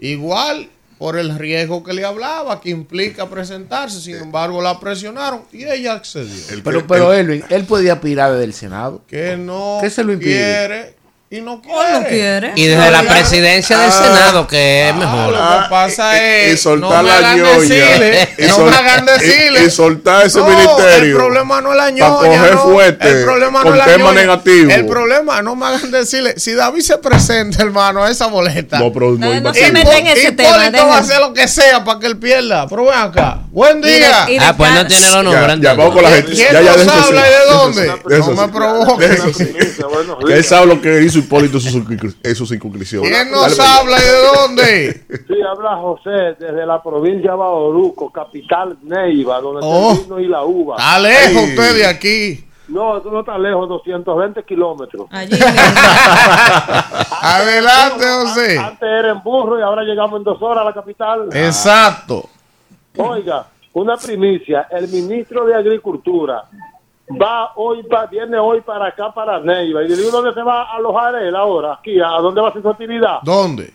igual 0.00 0.68
por 0.98 1.16
el 1.16 1.38
riesgo 1.38 1.82
que 1.82 1.94
le 1.94 2.04
hablaba, 2.04 2.60
que 2.60 2.68
implica 2.70 3.26
presentarse. 3.30 4.00
Sin 4.00 4.16
embargo, 4.16 4.60
la 4.60 4.78
presionaron 4.78 5.44
y 5.52 5.64
ella 5.64 5.94
accedió. 5.94 6.54
El 6.54 6.62
Pero, 6.62 6.86
pero 6.86 7.12
el- 7.14 7.20
Elvin, 7.30 7.44
él 7.48 7.64
podía 7.64 7.94
aspirar 7.94 8.32
desde 8.32 8.44
el 8.44 8.52
Senado. 8.52 9.02
Que 9.06 9.36
no 9.38 9.78
¿Qué 9.80 9.88
se 9.88 10.04
lo 10.04 10.12
impide? 10.12 10.34
quiere 10.34 10.94
y 11.32 11.40
no 11.42 11.62
quiere. 11.62 11.78
¿O 11.78 12.00
no 12.00 12.06
quiere? 12.08 12.52
Y 12.56 12.66
desde 12.66 12.90
la 12.90 13.02
presidencia 13.04 13.78
del 13.78 13.88
Ah. 13.88 13.92
Senado, 13.92 14.46
que 14.48 14.88
es 14.88 14.94
mejor. 14.96 15.30
Lo 15.32 15.38
Ah, 15.40 15.60
que 15.62 15.70
pasa 15.70 16.16
y- 16.16 16.18
y 16.18 16.50
es, 16.54 16.60
soltar 16.60 17.04
la 17.04 17.36
ñoña. 17.36 17.58
decirle, 17.60 18.28
Y 18.36 18.46
no 18.48 18.58
me 18.58 18.76
hagan 18.76 19.06
decirle. 19.06 19.64
y 19.64 19.70
soltar 19.70 20.26
ese 20.26 20.38
No, 20.40 20.46
ministerio 20.48 21.04
El 21.10 21.12
problema 21.14 21.60
no 21.60 21.70
es 21.70 21.76
la 21.76 21.90
ñoña. 21.90 22.08
coger 22.16 22.54
no. 22.54 22.62
fuerte 22.64 23.08
el 23.10 23.22
problema 23.24 23.62
con 23.62 23.68
no 23.68 23.74
es 23.74 23.78
la 23.78 23.84
temas 23.92 24.08
ñoña. 24.12 24.20
negativos. 24.22 24.74
El 24.74 24.86
problema, 24.86 25.42
no 25.42 25.54
me 25.54 25.66
hagan 25.66 25.90
decirle, 25.92 26.34
si 26.36 26.52
David 26.54 26.80
se 26.80 26.98
presenta, 26.98 27.62
hermano, 27.62 28.02
a 28.02 28.10
esa 28.10 28.26
boleta. 28.26 28.80
No, 28.80 28.92
pero 28.92 29.12
no 29.12 29.40
No, 29.40 29.54
se 29.54 29.70
meta 29.70 29.98
en 29.98 30.08
ese 30.08 30.30
Hipólito 30.30 30.72
tema, 30.72 30.84
va 30.86 30.96
a 30.96 30.98
hacer 30.98 31.20
lo 31.20 31.32
que 31.32 31.46
sea 31.46 31.84
para 31.84 32.00
que 32.00 32.06
él 32.08 32.16
pierda. 32.18 32.66
Pero 32.66 32.86
ven 32.86 32.94
acá. 32.98 33.38
Buen 33.52 33.78
Y 33.78 33.82
de- 33.82 33.96
día. 33.98 34.26
y 34.28 34.32
de 34.36 34.44
Ah, 34.44 34.56
pues 34.56 34.72
no 34.72 34.84
tiene 34.84 35.10
los 35.12 35.22
nombres. 35.22 35.60
ya, 35.60 35.74
vamos 35.74 35.94
con 35.94 36.02
la 36.02 36.10
gente. 36.10 36.32
¿Quién 36.32 36.48
Ya, 36.52 36.60
ya, 36.60 36.72
habla 36.72 36.82
y 36.82 37.30
de 37.30 37.52
dónde? 37.52 37.86
No 37.86 38.26
me 38.34 38.42
así. 38.42 38.50
provoque. 38.52 39.06
Déjese 39.08 39.30
así. 39.30 39.52
Que 40.26 40.34
él 40.34 40.44
sabe 40.44 40.66
lo 40.66 40.80
que 40.82 41.02
hizo 41.02 41.19
Hipólito 41.20 41.56
en 41.58 42.34
sus 42.34 42.48
circunscripciones. 42.48 43.10
¿Quién 43.10 43.30
nos 43.30 43.58
habla 43.58 43.96
y 43.98 44.02
de 44.02 44.36
dónde? 44.36 45.04
Sí, 45.26 45.34
habla 45.48 45.76
José 45.76 46.36
desde 46.38 46.66
la 46.66 46.82
provincia 46.82 47.30
de 47.30 47.36
Bauruco, 47.36 48.10
capital 48.10 48.76
Neiva, 48.82 49.40
donde 49.40 49.60
Oh. 49.62 49.92
está 49.92 50.00
el 50.00 50.04
vino 50.04 50.20
y 50.20 50.28
la 50.28 50.42
uva. 50.44 50.76
Está 50.76 50.98
lejos 50.98 51.42
usted 51.48 51.74
de 51.76 51.86
aquí. 51.86 52.44
No, 52.68 53.00
tú 53.02 53.10
no 53.10 53.20
estás 53.20 53.38
lejos, 53.40 53.68
220 53.68 54.44
kilómetros. 54.44 55.06
Allí. 55.10 55.36
Adelante, 57.22 58.04
José. 58.06 58.58
Antes 58.58 58.82
era 58.88 59.10
en 59.12 59.22
burro 59.22 59.58
y 59.58 59.62
ahora 59.62 59.82
llegamos 59.82 60.18
en 60.18 60.24
dos 60.24 60.40
horas 60.40 60.62
a 60.62 60.64
la 60.66 60.72
capital. 60.74 61.28
Exacto. 61.32 62.28
Oiga, 62.96 63.46
una 63.72 63.96
primicia, 63.96 64.68
el 64.70 64.88
ministro 64.88 65.44
de 65.46 65.54
Agricultura 65.54 66.44
va 67.20 67.52
hoy, 67.56 67.82
pa- 67.84 68.06
viene 68.06 68.38
hoy 68.38 68.60
para 68.60 68.86
acá, 68.86 69.12
para 69.12 69.40
Neiva. 69.40 69.82
Y 69.82 69.88
le 69.88 69.96
digo, 69.96 70.10
¿dónde 70.10 70.32
se 70.34 70.42
va 70.42 70.62
a 70.64 70.76
alojar 70.76 71.14
él 71.16 71.34
ahora? 71.34 71.74
Aquí, 71.74 71.98
¿a 72.00 72.08
dónde 72.20 72.40
va 72.40 72.48
a 72.48 72.50
hacer 72.50 72.62
su 72.62 72.68
actividad? 72.68 73.18
¿Dónde? 73.22 73.72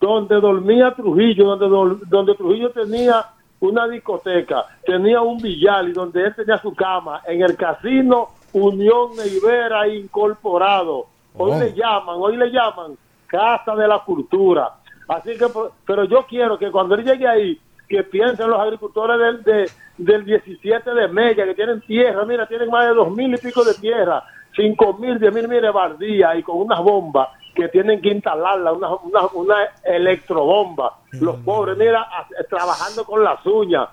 donde 0.00 0.40
dormía 0.40 0.94
Trujillo, 0.94 1.56
donde, 1.56 1.98
donde 2.06 2.34
Trujillo 2.34 2.70
tenía 2.70 3.22
una 3.60 3.86
discoteca, 3.86 4.64
tenía 4.86 5.20
un 5.20 5.36
billar 5.36 5.84
y 5.86 5.92
donde 5.92 6.24
él 6.24 6.34
tenía 6.34 6.56
su 6.56 6.74
cama, 6.74 7.20
en 7.26 7.42
el 7.42 7.54
casino 7.54 8.28
Unión 8.54 9.10
Neivera 9.14 9.86
Incorporado. 9.88 11.06
Hoy 11.36 11.52
Oh. 11.54 11.58
le 11.60 11.74
llaman, 11.74 12.16
hoy 12.18 12.36
le 12.38 12.50
llaman 12.50 12.96
Casa 13.26 13.74
de 13.76 13.86
la 13.86 13.98
Cultura. 13.98 14.70
Así 15.06 15.36
que, 15.36 15.46
pero 15.86 16.04
yo 16.04 16.24
quiero 16.26 16.58
que 16.58 16.70
cuando 16.70 16.94
él 16.94 17.04
llegue 17.04 17.28
ahí, 17.28 17.60
que 17.88 18.02
piensen 18.04 18.48
los 18.48 18.58
agricultores 18.58 19.18
del, 19.18 19.42
de- 19.42 19.70
del 20.04 20.24
17 20.24 20.90
de 20.94 21.08
Mella, 21.08 21.44
que 21.44 21.54
tienen 21.54 21.80
tierra, 21.82 22.24
mira, 22.24 22.46
tienen 22.46 22.68
más 22.70 22.86
de 22.88 22.94
dos 22.94 23.10
mil 23.10 23.32
y 23.34 23.36
pico 23.38 23.62
de 23.64 23.74
tierra, 23.74 24.22
cinco 24.56 24.94
mil, 24.94 25.18
diez 25.18 25.32
mil, 25.32 25.46
mire, 25.48 25.70
bardía 25.70 26.34
y 26.36 26.42
con 26.42 26.56
unas 26.58 26.80
bombas 26.80 27.28
que 27.54 27.68
tienen 27.68 28.00
que 28.00 28.08
instalarla, 28.10 28.72
una, 28.72 28.94
una, 28.96 29.26
una 29.34 29.56
electrobomba. 29.84 30.98
Los 31.12 31.36
pobres, 31.36 31.76
mira, 31.76 32.02
a- 32.02 32.26
trabajando 32.48 33.04
con 33.04 33.22
las 33.24 33.44
uñas. 33.44 33.88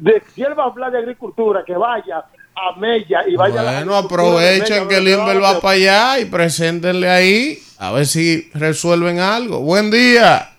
De, 0.00 0.22
si 0.34 0.42
él 0.42 0.58
va 0.58 0.64
a 0.64 0.66
hablar 0.66 0.90
de 0.90 0.98
agricultura, 0.98 1.62
que 1.64 1.74
vaya 1.76 2.24
a 2.56 2.78
Mella 2.78 3.24
y 3.28 3.36
vaya 3.36 3.60
a 3.60 3.64
la 3.64 3.72
Bueno, 3.84 3.96
agricultura 3.96 4.40
de 4.40 4.48
aprovechen 4.58 4.86
Mella, 4.86 4.88
que 4.88 5.00
Limber 5.00 5.36
a 5.36 5.40
va 5.40 5.60
para 5.60 5.74
allá 5.74 6.18
y 6.20 6.24
preséntenle 6.24 7.08
ahí. 7.08 7.58
A 7.78 7.92
ver 7.92 8.06
si 8.06 8.50
resuelven 8.54 9.18
algo. 9.20 9.60
Buen 9.60 9.90
día. 9.90 10.50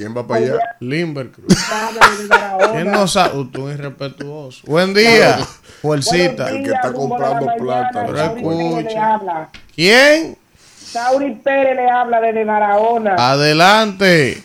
¿Quién 0.00 0.16
va 0.16 0.26
para 0.26 0.40
allá? 0.40 0.76
Limber 0.80 1.30
Cruz. 1.30 1.54
¿Quién 2.72 2.90
no 2.90 3.06
sabe? 3.06 3.36
Uh, 3.36 3.44
tú 3.50 3.68
irrespetuoso. 3.68 4.62
Buen 4.66 4.94
día. 4.94 5.36
Fuercita. 5.82 6.48
El 6.48 6.64
que 6.64 6.70
está 6.70 6.90
comprando 6.90 7.52
plata. 7.58 8.06
Pero 8.06 8.18
escucha. 8.18 8.88
le 8.88 8.98
habla. 8.98 9.50
¿Quién? 9.74 10.38
Sauri 10.56 11.34
Pérez 11.34 11.76
le 11.76 11.90
habla 11.90 12.18
desde 12.22 12.46
Barahona, 12.46 13.14
Adelante. 13.18 14.42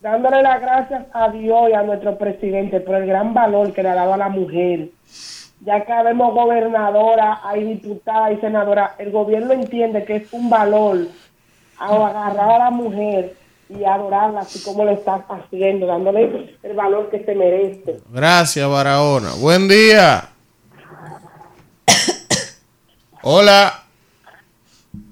dándole 0.00 0.42
las 0.42 0.60
gracias 0.60 1.04
a 1.14 1.28
Dios 1.30 1.70
y 1.70 1.74
a 1.74 1.84
nuestro 1.84 2.18
presidente 2.18 2.80
por 2.80 2.96
el 2.96 3.06
gran 3.06 3.32
valor 3.32 3.72
que 3.72 3.84
le 3.84 3.90
ha 3.90 3.94
dado 3.94 4.12
a 4.12 4.16
la 4.16 4.28
mujer. 4.28 4.88
Ya 5.60 5.84
que 5.84 5.92
vemos 6.02 6.34
gobernadora, 6.34 7.42
hay 7.44 7.62
diputada 7.62 8.32
y 8.32 8.40
senadora, 8.40 8.96
el 8.98 9.12
gobierno 9.12 9.52
entiende 9.52 10.04
que 10.04 10.16
es 10.16 10.32
un 10.32 10.50
valor 10.50 11.06
agarrar 11.78 12.50
a 12.50 12.58
la 12.58 12.70
mujer 12.70 13.36
y 13.68 13.84
adorarla 13.84 14.40
así 14.40 14.62
como 14.62 14.84
lo 14.84 14.92
está 14.92 15.24
haciendo, 15.28 15.86
dándole 15.86 16.56
el 16.62 16.76
valor 16.76 17.10
que 17.10 17.24
se 17.24 17.34
merece. 17.34 18.00
Gracias, 18.10 18.68
Barahona. 18.68 19.30
Buen 19.40 19.68
día. 19.68 20.30
Hola. 23.22 23.82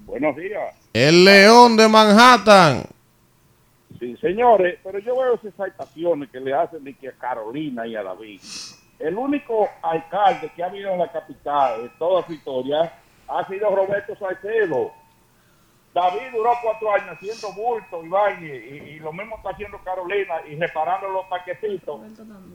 Buenos 0.06 0.36
días. 0.36 0.74
El 0.92 1.24
León 1.24 1.76
de 1.76 1.88
Manhattan. 1.88 2.84
Sí, 3.98 4.16
señores, 4.20 4.78
pero 4.84 4.98
yo 5.00 5.16
veo 5.16 5.34
esas 5.34 5.46
exaltaciones 5.46 6.30
que 6.30 6.38
le 6.38 6.54
hacen 6.54 6.84
de 6.84 6.94
que 6.94 7.08
a 7.08 7.12
Carolina 7.12 7.86
y 7.86 7.96
a 7.96 8.02
David. 8.02 8.40
El 8.98 9.16
único 9.16 9.68
alcalde 9.82 10.52
que 10.54 10.62
ha 10.62 10.66
habido 10.66 10.92
en 10.92 11.00
la 11.00 11.10
capital 11.10 11.82
de 11.82 11.88
toda 11.98 12.24
su 12.26 12.32
historia 12.32 12.92
ha 13.26 13.48
sido 13.48 13.74
Roberto 13.74 14.14
Salcedo. 14.16 14.92
David 15.94 16.32
duró 16.32 16.50
cuatro 16.60 16.92
años 16.92 17.10
haciendo 17.12 17.52
bulto 17.52 18.04
y 18.04 18.08
baile, 18.08 18.56
y, 18.56 18.76
y 18.94 18.98
lo 18.98 19.12
mismo 19.12 19.36
está 19.36 19.50
haciendo 19.50 19.78
Carolina 19.78 20.34
y 20.50 20.56
reparando 20.56 21.08
los 21.08 21.24
paquetitos 21.26 22.00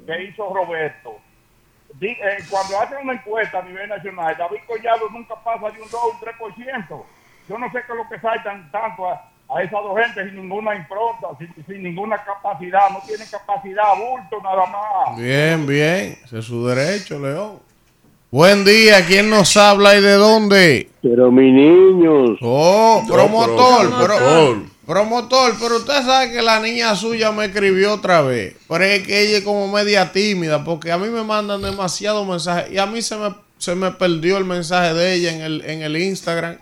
que 0.05 0.23
hizo 0.25 0.53
Roberto. 0.53 1.17
Di- 1.93 2.09
eh, 2.21 2.37
cuando 2.49 2.79
hacen 2.79 2.97
una 3.01 3.13
encuesta 3.13 3.59
a 3.59 3.63
nivel 3.63 3.87
nacional, 3.89 4.35
David 4.37 4.59
Collado 4.67 5.09
nunca 5.09 5.35
pasa 5.35 5.71
de 5.71 5.81
un 5.81 5.89
2 5.89 5.93
o 5.93 6.09
un 6.11 6.19
3%. 6.19 7.03
Yo 7.47 7.57
no 7.57 7.65
sé 7.71 7.81
qué 7.85 7.91
es 7.93 7.97
lo 7.97 8.07
que 8.09 8.19
saltan 8.19 8.69
tanto 8.71 9.07
a, 9.09 9.31
a 9.49 9.63
esas 9.63 9.71
dos 9.83 9.97
gentes 9.97 10.25
sin 10.27 10.35
ninguna 10.35 10.75
impronta, 10.75 11.29
sin, 11.39 11.65
sin 11.65 11.81
ninguna 11.81 12.23
capacidad. 12.23 12.89
No 12.91 12.99
tienen 13.07 13.27
capacidad, 13.31 13.95
bulto 13.97 14.39
nada 14.43 14.65
más. 14.67 15.17
Bien, 15.17 15.65
bien. 15.65 16.19
Ese 16.25 16.39
es 16.39 16.45
su 16.45 16.67
derecho, 16.67 17.17
León. 17.17 17.59
Buen 18.31 18.63
día. 18.63 19.05
¿Quién 19.05 19.29
nos 19.29 19.57
habla 19.57 19.95
y 19.97 20.01
de 20.01 20.13
dónde? 20.13 20.89
Pero 21.01 21.31
mi 21.31 21.51
niños, 21.51 22.37
Oh, 22.41 23.03
No, 23.07 23.13
promotor, 23.13 23.89
pero- 23.99 24.05
promotor. 24.17 24.57
promotor, 24.85 25.53
pero 25.59 25.77
usted 25.77 25.93
sabe 26.05 26.31
que 26.31 26.41
la 26.41 26.59
niña 26.59 26.95
suya 26.95 27.31
me 27.31 27.45
escribió 27.45 27.93
otra 27.93 28.21
vez. 28.21 28.55
Pero 28.67 28.83
es 28.83 29.05
que 29.05 29.21
ella 29.21 29.37
es 29.39 29.43
como 29.43 29.67
media 29.71 30.11
tímida, 30.11 30.63
porque 30.63 30.91
a 30.91 30.97
mí 30.97 31.07
me 31.09 31.23
mandan 31.23 31.61
demasiados 31.61 32.27
mensajes 32.27 32.71
y 32.71 32.77
a 32.77 32.85
mí 32.85 33.01
se 33.01 33.15
me, 33.17 33.33
se 33.57 33.73
me 33.75 33.91
perdió 33.91 34.37
el 34.37 34.45
mensaje 34.45 34.93
de 34.93 35.13
ella 35.15 35.33
en 35.33 35.41
el, 35.41 35.61
en 35.65 35.81
el 35.81 35.97
Instagram. 35.97 36.57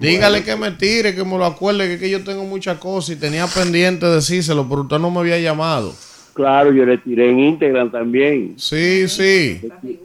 Dígale 0.00 0.44
que 0.44 0.54
me 0.56 0.70
tire, 0.72 1.14
que 1.14 1.24
me 1.24 1.36
lo 1.38 1.44
acuerde, 1.44 1.88
que, 1.88 1.98
que 1.98 2.08
yo 2.10 2.22
tengo 2.22 2.44
muchas 2.44 2.78
cosas 2.78 3.10
y 3.10 3.16
tenía 3.16 3.46
pendiente 3.48 4.06
decírselo, 4.06 4.68
pero 4.68 4.82
usted 4.82 4.98
no 4.98 5.10
me 5.10 5.20
había 5.20 5.38
llamado. 5.40 5.92
Claro, 6.38 6.72
yo 6.72 6.86
le 6.86 6.98
tiré 6.98 7.30
en 7.30 7.40
Instagram 7.40 7.90
también. 7.90 8.54
Sí, 8.58 9.08
sí. 9.08 9.60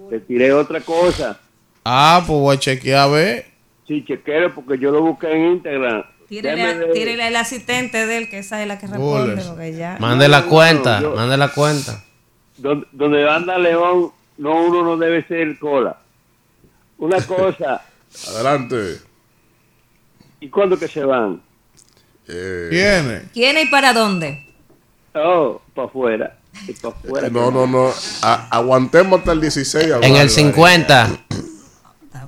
Le 0.10 0.20
tiré 0.22 0.52
otra 0.52 0.82
cosa. 0.82 1.40
Ah, 1.86 2.24
pues 2.26 2.40
voy 2.40 2.56
a 2.56 2.60
chequear 2.60 3.00
a 3.02 3.08
ver. 3.08 3.46
Sí, 3.88 4.04
chequero, 4.04 4.54
porque 4.56 4.80
yo 4.80 4.92
lo 4.92 5.02
busqué 5.02 5.32
en 5.32 5.52
Instagram. 5.54 6.04
Tírele, 6.28 7.24
al 7.24 7.36
asistente 7.36 8.08
de 8.08 8.18
él, 8.18 8.30
que 8.30 8.40
esa 8.40 8.60
es 8.64 8.68
la 8.68 8.80
que 8.80 8.88
responde. 8.88 9.44
Porque 9.44 9.74
ya. 9.74 9.98
Mande 10.00 10.28
la 10.28 10.42
no, 10.42 10.50
cuenta, 10.50 11.00
no, 11.00 11.10
yo- 11.10 11.16
mande 11.16 11.38
la 11.38 11.50
cuenta. 11.50 12.04
Donde, 12.58 12.88
donde 12.92 13.30
anda 13.30 13.58
León, 13.60 14.10
no 14.40 14.66
uno 14.66 14.84
no 14.84 14.98
debe 14.98 15.24
ser 15.28 15.60
cola. 15.60 15.98
Una 16.98 17.22
cosa, 17.28 17.84
Adelante. 18.30 18.98
¿y 20.40 20.50
cuándo 20.50 20.80
que 20.80 20.88
se 20.88 21.04
van? 21.06 21.42
Eh, 22.28 22.68
¿Quién 22.72 23.12
es? 23.12 23.24
¿Quién 23.34 23.58
y 23.60 23.70
para 23.70 23.94
dónde? 23.94 24.48
Oh, 25.16 25.62
para 25.76 25.88
afuera. 25.88 26.36
y 26.68 26.74
pa' 26.74 26.92
fuera. 26.92 27.30
No, 27.30 27.52
no, 27.52 27.66
no. 27.68 27.92
A- 28.22 28.48
aguantemos 28.50 29.20
hasta 29.20 29.32
el 29.34 29.42
16. 29.42 29.88
En 30.02 30.16
el 30.16 30.30
50. 30.30 31.08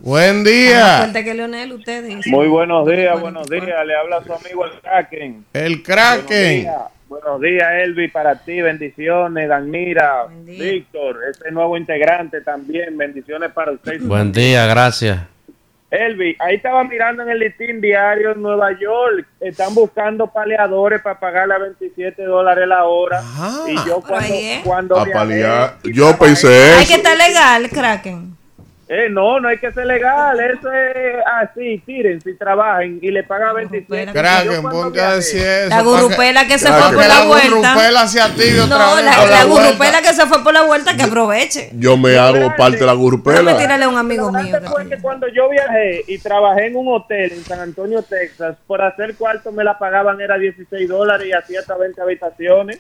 Buen 0.02 0.44
día. 0.44 0.98
fuerte 1.00 1.24
que 1.24 1.34
Leonel, 1.34 1.72
usted 1.74 2.06
dice. 2.06 2.30
Muy 2.30 2.48
buenos 2.48 2.86
días, 2.88 3.14
Bueno, 3.20 3.40
buenos 3.40 3.48
pues, 3.48 3.66
días. 3.66 3.86
Le 3.88 3.96
habla 3.96 4.24
su 4.24 4.34
amigo 4.34 4.66
el 4.66 4.72
Kraken. 4.82 5.46
El 5.54 5.82
Kraken. 5.84 6.62
días, 6.62 6.76
buenos 7.08 7.42
días, 7.42 7.68
Elvi, 7.84 8.08
para 8.10 8.36
ti. 8.36 8.62
Bendiciones, 8.62 9.50
Danmira, 9.50 10.24
Buen 10.26 10.46
día. 10.46 10.64
Víctor, 10.74 11.18
ese 11.32 11.52
nuevo 11.52 11.76
integrante 11.76 12.42
también. 12.42 12.96
Bendiciones 12.98 13.52
para 13.52 13.72
usted. 13.72 14.00
Buen 14.02 14.32
día, 14.32 14.68
gracias. 14.68 15.22
Elvi, 15.92 16.36
ahí 16.40 16.56
estaba 16.56 16.84
mirando 16.84 17.24
en 17.24 17.30
el 17.30 17.40
listín 17.40 17.80
diario 17.80 18.32
en 18.32 18.42
Nueva 18.42 18.72
York. 18.80 19.28
Están 19.40 19.74
buscando 19.76 20.28
paleadores 20.28 21.02
para 21.02 21.20
pagarle 21.20 21.54
a 21.54 21.60
27 21.60 22.24
dólares 22.24 22.68
la 22.68 22.86
hora. 22.86 23.20
Ajá. 23.20 23.52
Y 23.70 23.76
yo 23.88 24.02
cuando, 24.02 24.34
cuando 24.64 24.98
A 24.98 25.06
viajé 25.06 25.92
Yo 25.94 26.18
pensé 26.18 26.48
Hay 26.48 26.84
eso. 26.84 26.88
que 26.88 26.96
estar 26.96 27.16
legal, 27.18 27.70
Kraken. 27.70 28.36
Eh, 28.88 29.08
no, 29.10 29.40
no 29.40 29.48
hay 29.48 29.58
que 29.58 29.72
ser 29.72 29.88
legal. 29.88 30.40
Eso 30.40 30.72
es 30.72 31.16
así. 31.26 31.82
Tiren, 31.88 32.22
si 32.22 32.36
trabajen 32.36 33.00
y 33.02 33.10
le 33.10 33.24
pagan 33.24 33.56
27. 33.56 34.12
Kraken, 34.14 34.62
ponte 34.62 35.02
a 35.02 35.06
viajé- 35.10 35.16
decir 35.16 35.42
eso. 35.42 35.70
La 35.70 35.82
gurupela 35.82 36.46
que 36.48 36.60
se 36.60 36.68
fue 36.68 36.82
por 36.94 36.98
la 36.98 37.08
la 37.08 37.26
vuelta. 37.26 37.50
gurupela 37.74 38.08
se 38.08 38.22
active 38.22 38.62
otra 38.62 38.78
No, 38.78 38.96
vez. 38.96 39.06
la, 39.06 39.16
por 39.16 39.30
la 39.32 39.44
gurupela 39.46 40.02
que 40.04 40.14
se 40.14 40.26
fue 40.28 40.44
por 40.44 40.54
la 40.54 40.62
vuelta, 40.64 40.96
que 40.96 41.02
aproveche. 41.02 41.70
Yo 41.74 41.98
me 41.98 42.16
hago 42.16 42.56
parte 42.56 42.78
de 42.78 42.86
la 42.86 42.94
gurupela. 42.94 43.58
tirarle 43.58 43.86
a 43.86 43.90
un 43.90 43.98
amigo 43.98 44.32
mío. 44.32 44.44
que 44.62 44.68
fue 44.68 44.82
tengo. 44.84 44.90
que 44.96 45.02
cuando 45.02 45.28
yo 45.30 45.50
viajé 45.50 46.04
y 46.08 46.20
trabajé 46.20 46.68
en 46.68 46.76
un 46.76 46.88
hotel 46.94 47.32
en 47.32 47.44
San 47.44 47.60
Antonio, 47.62 48.04
Texas, 48.04 48.56
por 48.68 48.84
hacer 48.84 49.16
cuarto 49.16 49.52
me 49.52 49.64
la 49.64 49.80
pagaban 49.80 50.22
era 50.22 50.38
16 50.38 50.88
dólares 50.88 51.26
y 51.28 51.32
hacía 51.34 51.62
hasta 51.62 51.76
20 51.76 52.00
habitaciones. 52.04 52.80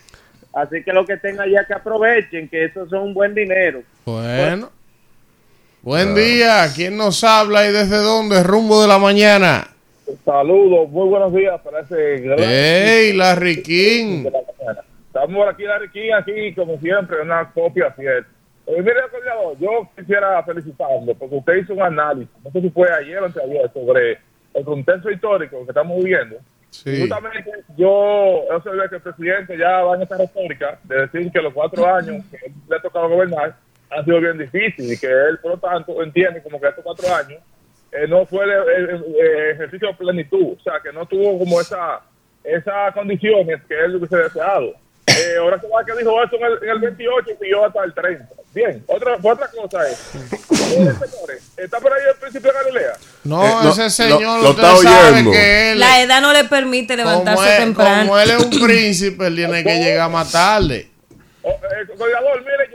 Así 0.53 0.83
que 0.83 0.93
lo 0.93 1.03
que 1.05 1.17
tengan 1.17 1.49
ya 1.49 1.65
que 1.65 1.73
aprovechen, 1.73 2.47
que 2.47 2.65
eso 2.65 2.87
son 2.87 2.99
un 3.01 3.13
buen 3.15 3.33
dinero. 3.33 3.81
Bueno. 4.05 4.69
Buen 5.85 6.15
día. 6.15 6.65
¿Quién 6.75 6.97
nos 6.97 7.23
habla 7.23 7.69
y 7.69 7.71
desde 7.71 7.97
dónde? 7.97 8.41
Rumbo 8.41 8.81
de 8.81 8.87
la 8.87 8.97
mañana. 8.97 9.67
Saludos, 10.25 10.89
muy 10.89 11.07
buenos 11.09 11.31
días 11.31 11.61
para 11.61 11.81
ese 11.81 12.21
gran 12.21 12.39
¡Ey, 12.39 13.13
Larry 13.13 13.61
King! 13.61 14.25
Estamos 15.05 15.47
aquí, 15.47 15.61
Larry 15.61 15.91
King, 15.91 16.11
aquí, 16.17 16.55
como 16.55 16.79
siempre, 16.79 17.21
una 17.21 17.51
copia 17.51 17.91
fiel. 17.91 18.25
Eh, 18.65 18.81
mire, 18.81 18.95
yo 19.59 19.87
quisiera 19.95 20.41
felicitarlo 20.41 21.13
porque 21.13 21.35
usted 21.35 21.53
hizo 21.57 21.75
un 21.75 21.83
análisis, 21.83 22.33
no 22.43 22.49
sé 22.49 22.61
si 22.61 22.69
fue 22.71 22.91
ayer 22.91 23.19
o 23.19 23.25
anteayer, 23.25 23.71
sobre 23.71 24.17
el 24.55 24.65
contexto 24.65 25.11
histórico 25.11 25.63
que 25.65 25.69
estamos 25.69 26.03
viviendo. 26.03 26.37
Sí. 26.71 27.01
Justamente 27.01 27.51
yo 27.77 27.91
observé 27.91 28.89
que 28.89 28.95
el 28.95 29.01
presidente 29.03 29.55
ya 29.55 29.83
va 29.83 29.95
en 29.97 30.01
esta 30.01 30.17
retórica 30.17 30.79
de 30.85 31.01
decir 31.01 31.31
que 31.31 31.41
los 31.43 31.53
cuatro 31.53 31.85
años 31.85 32.25
que 32.31 32.51
le 32.67 32.75
ha 32.75 32.81
tocado 32.81 33.07
gobernar 33.07 33.55
han 33.95 34.05
sido 34.05 34.19
bien 34.19 34.37
difíciles 34.37 34.91
y 34.91 34.99
que 34.99 35.07
él, 35.07 35.39
por 35.41 35.51
lo 35.51 35.57
tanto, 35.57 36.01
entiende 36.03 36.41
como 36.43 36.59
que 36.59 36.67
estos 36.67 36.83
cuatro 36.83 37.13
años 37.15 37.41
eh, 37.91 38.07
no 38.07 38.25
fue 38.25 38.45
de, 38.45 38.53
eh, 38.53 39.01
eh, 39.21 39.51
ejercicio 39.53 39.87
de 39.89 39.93
plenitud, 39.93 40.57
o 40.59 40.63
sea, 40.63 40.73
que 40.83 40.91
no 40.91 41.05
tuvo 41.05 41.39
como 41.39 41.61
esa 41.61 42.01
esas 42.43 42.93
condiciones 42.93 43.59
que 43.67 43.73
él 43.73 43.95
hubiese 43.95 44.17
deseado. 44.17 44.73
Eh, 45.07 45.35
ahora 45.39 45.59
se 45.59 45.67
va 45.67 45.83
que 45.85 45.93
dijo 45.97 46.21
eso 46.23 46.35
en 46.35 46.43
el, 46.45 46.63
en 46.63 46.69
el 46.69 46.79
28 46.79 47.29
y 47.31 47.37
siguió 47.37 47.65
hasta 47.65 47.83
el 47.83 47.93
30. 47.93 48.25
Bien, 48.53 48.83
otra, 48.87 49.15
otra 49.21 49.47
cosa 49.49 49.87
es, 49.89 49.97
señores, 49.97 51.51
¿está 51.57 51.79
por 51.79 51.91
ahí 51.93 52.01
el 52.11 52.19
príncipe 52.19 52.47
de 52.47 52.53
Galilea? 52.53 52.93
No, 53.23 53.45
Eh, 53.45 53.51
no, 53.63 53.69
ese 53.71 53.89
señor, 53.89 54.21
lo- 54.21 54.37
lo 54.43 54.49
usted 54.51 54.63
está 54.63 54.75
sabe 54.77 55.09
oyendo. 55.11 55.31
que 55.31 55.71
él, 55.71 55.79
La 55.79 56.01
edad 56.01 56.21
no 56.21 56.33
le 56.33 56.43
permite 56.45 56.95
como 56.97 57.09
levantarse 57.09 57.57
él, 57.57 57.63
temprano. 57.63 58.01
como 58.03 58.19
él 58.19 58.29
es 58.31 58.43
un 58.43 58.49
príncipe, 58.65 59.27
él 59.27 59.35
tiene 59.35 59.63
que 59.63 59.75
llegar 59.83 60.09
más 60.09 60.31
tarde. 60.31 60.89
Oh, 61.41 61.49
eh, 61.51 61.87
coordinador, 61.97 62.39
mire, 62.41 62.69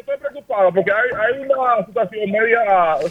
porque 0.73 0.91
hay, 0.91 1.09
hay 1.35 1.43
una 1.43 1.85
situación 1.87 2.31
media 2.31 2.61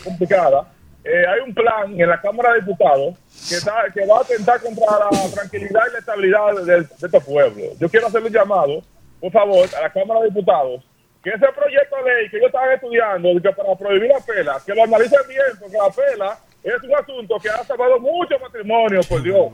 complicada. 0.04 0.68
Eh, 1.04 1.26
hay 1.26 1.40
un 1.48 1.54
plan 1.54 2.00
en 2.00 2.10
la 2.10 2.20
Cámara 2.20 2.54
de 2.54 2.60
Diputados 2.60 3.16
que, 3.48 3.56
está, 3.56 3.86
que 3.94 4.06
va 4.06 4.18
a 4.18 4.22
atentar 4.22 4.60
contra 4.60 4.86
la 4.86 5.32
tranquilidad 5.34 5.82
y 5.88 5.94
la 5.94 6.00
estabilidad 6.00 6.56
de, 6.56 6.82
de 6.82 6.88
este 7.02 7.22
pueblo. 7.22 7.64
Yo 7.80 7.90
quiero 7.90 8.08
hacerle 8.08 8.28
un 8.28 8.34
llamado, 8.34 8.82
por 9.22 9.32
favor, 9.32 9.68
a 9.78 9.82
la 9.82 9.90
Cámara 9.90 10.20
de 10.20 10.28
Diputados, 10.28 10.84
que 11.24 11.30
ese 11.30 11.48
proyecto 11.56 11.96
de 12.04 12.14
ley 12.14 12.30
que 12.30 12.38
ellos 12.38 12.48
estaban 12.48 12.74
estudiando 12.74 13.30
que 13.42 13.52
para 13.52 13.76
prohibir 13.76 14.10
la 14.10 14.20
pela, 14.20 14.58
que 14.66 14.76
lo 14.76 14.84
analicen 14.84 15.20
bien, 15.28 15.42
porque 15.60 15.78
la 15.78 15.90
pela 15.90 16.38
es 16.64 16.84
un 16.84 16.94
asunto 16.94 17.40
que 17.40 17.50
ha 17.50 17.64
salvado 17.64 17.98
muchos 18.00 18.40
matrimonios, 18.42 19.08
por 19.08 19.24
Dios. 19.24 19.50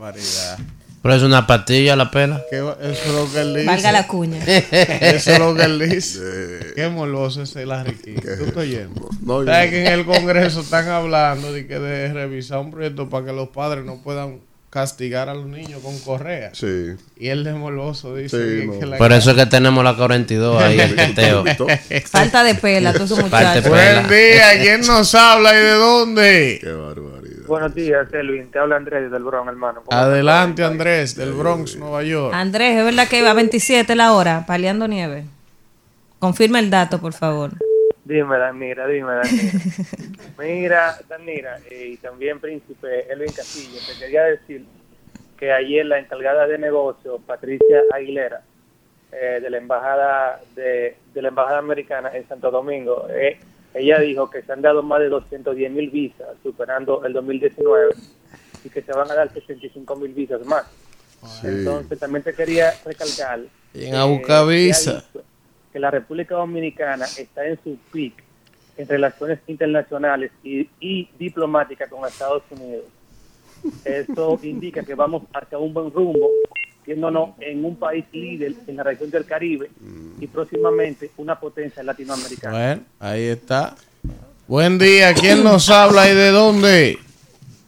Pero 1.06 1.16
es 1.18 1.22
una 1.22 1.46
pastilla 1.46 1.94
la 1.94 2.10
pela. 2.10 2.42
Que 2.50 2.56
Eso 2.58 2.72
es 2.80 3.12
lo 3.12 3.32
que 3.32 3.40
él 3.40 3.54
dice. 3.54 3.66
Valga 3.66 3.92
la 3.92 4.06
cuña. 4.08 4.38
Eso 4.44 5.30
es 5.32 5.38
lo 5.38 5.54
que 5.54 5.62
él 5.62 5.78
dice. 5.88 6.18
Eh, 6.22 6.72
Qué 6.74 6.88
morboso 6.88 7.42
ese 7.42 7.64
Larry 7.64 7.94
King. 7.94 8.16
¿Tú 8.16 8.44
estás 8.44 8.56
oyendo? 8.56 9.08
No, 9.22 9.42
yo- 9.42 9.46
¿Sabes 9.46 9.70
que 9.70 9.80
en 9.86 9.92
el 9.92 10.04
Congreso 10.04 10.60
están 10.62 10.88
hablando 10.88 11.52
de 11.52 11.66
que 11.68 11.78
de 11.78 12.12
revisar 12.12 12.58
un 12.58 12.72
proyecto 12.72 13.08
para 13.08 13.26
que 13.26 13.32
los 13.32 13.50
padres 13.50 13.84
no 13.84 14.02
puedan 14.02 14.40
castigar 14.68 15.28
a 15.28 15.34
los 15.34 15.46
niños 15.46 15.80
con 15.80 15.96
correa? 16.00 16.50
Sí. 16.54 16.94
Y 17.16 17.28
el 17.28 17.44
de 17.44 17.52
morboso 17.54 18.16
dice 18.16 18.36
Sí, 18.36 18.60
que, 18.62 18.66
no. 18.66 18.78
que 18.80 18.86
la 18.86 18.98
Por 18.98 19.12
eso 19.12 19.30
es 19.30 19.36
que 19.36 19.46
tenemos 19.46 19.84
la 19.84 19.94
42 19.96 20.60
ahí, 20.62 20.80
el 20.80 20.96
teteo. 20.96 21.44
Falta 22.10 22.42
de 22.42 22.54
pela, 22.56 22.92
todos 22.92 23.12
esos 23.12 23.20
Falta 23.30 23.54
de 23.60 23.60
muchachos. 23.60 23.70
Buen 23.70 24.08
día, 24.08 24.60
¿quién 24.60 24.80
nos 24.80 25.14
habla 25.14 25.52
y 25.52 25.62
de 25.62 25.70
dónde? 25.72 26.58
Qué 26.60 26.72
barbaridad. 26.72 27.15
Buenos 27.46 27.74
días, 27.74 28.12
Elvin. 28.12 28.50
Te 28.50 28.58
habla 28.58 28.76
Andrés 28.76 29.10
del 29.10 29.22
Bronx, 29.22 29.48
hermano. 29.48 29.82
Adelante, 29.90 30.64
Andrés, 30.64 31.14
del 31.14 31.32
Bronx, 31.32 31.76
Nueva 31.76 32.02
York. 32.02 32.34
Andrés, 32.34 32.76
¿es 32.76 32.84
verdad 32.84 33.08
que 33.08 33.22
va 33.22 33.30
a 33.30 33.34
27 33.34 33.94
la 33.94 34.12
hora, 34.12 34.44
paliando 34.46 34.88
nieve? 34.88 35.24
Confirma 36.18 36.58
el 36.58 36.70
dato, 36.70 37.00
por 37.00 37.12
favor. 37.12 37.52
Dime, 38.04 38.38
Danira, 38.38 38.86
dime, 38.86 39.12
Danira. 39.14 39.52
Mira, 40.38 40.98
Danira, 41.08 41.58
eh, 41.70 41.90
y 41.92 41.96
también 41.98 42.40
Príncipe 42.40 43.10
Elvin 43.12 43.32
Castillo, 43.32 43.78
te 43.86 43.98
quería 43.98 44.24
decir 44.24 44.64
que 45.38 45.52
ayer 45.52 45.86
la 45.86 45.98
encargada 45.98 46.46
de 46.46 46.58
negocio, 46.58 47.18
Patricia 47.26 47.82
Aguilera, 47.92 48.42
eh, 49.12 49.38
de 49.40 49.50
la 49.50 49.58
embajada 49.58 50.40
de, 50.54 50.96
de 51.14 51.22
la 51.22 51.28
embajada 51.28 51.58
americana 51.58 52.10
en 52.12 52.26
Santo 52.28 52.50
Domingo, 52.50 53.06
eh, 53.10 53.38
ella 53.76 54.00
dijo 54.00 54.30
que 54.30 54.42
se 54.42 54.52
han 54.52 54.62
dado 54.62 54.82
más 54.82 55.00
de 55.00 55.08
210 55.08 55.70
mil 55.70 55.90
visas, 55.90 56.28
superando 56.42 57.04
el 57.04 57.12
2019, 57.12 57.94
y 58.64 58.70
que 58.70 58.82
se 58.82 58.92
van 58.92 59.10
a 59.10 59.14
dar 59.14 59.32
65 59.32 59.96
mil 59.96 60.12
visas 60.12 60.44
más. 60.46 60.64
Entonces 61.42 61.98
también 61.98 62.22
te 62.22 62.34
quería 62.34 62.72
recalcar 62.84 63.40
que 63.72 64.32
ha 64.32 64.42
visa. 64.44 65.04
que 65.72 65.78
la 65.78 65.90
República 65.90 66.34
Dominicana 66.34 67.04
está 67.04 67.46
en 67.46 67.58
su 67.62 67.76
peak 67.92 68.24
en 68.76 68.88
relaciones 68.88 69.38
internacionales 69.46 70.30
y, 70.42 70.68
y 70.80 71.08
diplomáticas 71.18 71.88
con 71.88 72.06
Estados 72.06 72.42
Unidos. 72.50 72.84
Eso 73.84 74.38
indica 74.42 74.82
que 74.82 74.94
vamos 74.94 75.22
hacia 75.32 75.58
un 75.58 75.72
buen 75.72 75.90
rumbo, 75.90 76.30
viéndonos 76.86 77.30
en 77.40 77.64
un 77.64 77.76
país 77.76 78.04
líder 78.12 78.52
en 78.66 78.76
la 78.76 78.82
región 78.84 79.10
del 79.10 79.24
Caribe 79.24 79.70
y 80.20 80.26
próximamente 80.26 81.10
una 81.16 81.38
potencia 81.38 81.82
latinoamericana. 81.82 82.52
Bueno, 82.56 82.82
ahí 83.00 83.24
está. 83.24 83.74
Buen 84.46 84.78
día, 84.78 85.12
¿quién 85.14 85.42
nos 85.42 85.68
habla 85.70 86.08
y 86.10 86.14
de 86.14 86.30
dónde? 86.30 86.98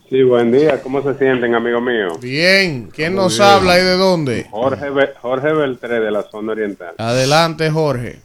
Sí, 0.09 0.23
buen 0.23 0.51
día. 0.53 0.81
¿Cómo 0.83 1.03
se 1.03 1.19
sienten, 1.19 1.55
amigo 1.55 1.81
mío? 1.81 2.17
Bien, 2.21 2.89
¿quién 2.95 3.15
nos 3.15 3.37
bien. 3.39 3.49
habla 3.51 3.79
y 3.79 3.83
de 3.85 3.97
dónde? 3.97 4.47
Jorge, 4.51 4.89
Be- 4.91 5.13
Jorge 5.21 5.53
Beltré 5.53 6.01
de 6.01 6.11
la 6.11 6.23
zona 6.23 6.53
oriental. 6.53 6.95
Adelante, 6.97 7.69
Jorge. 7.71 8.21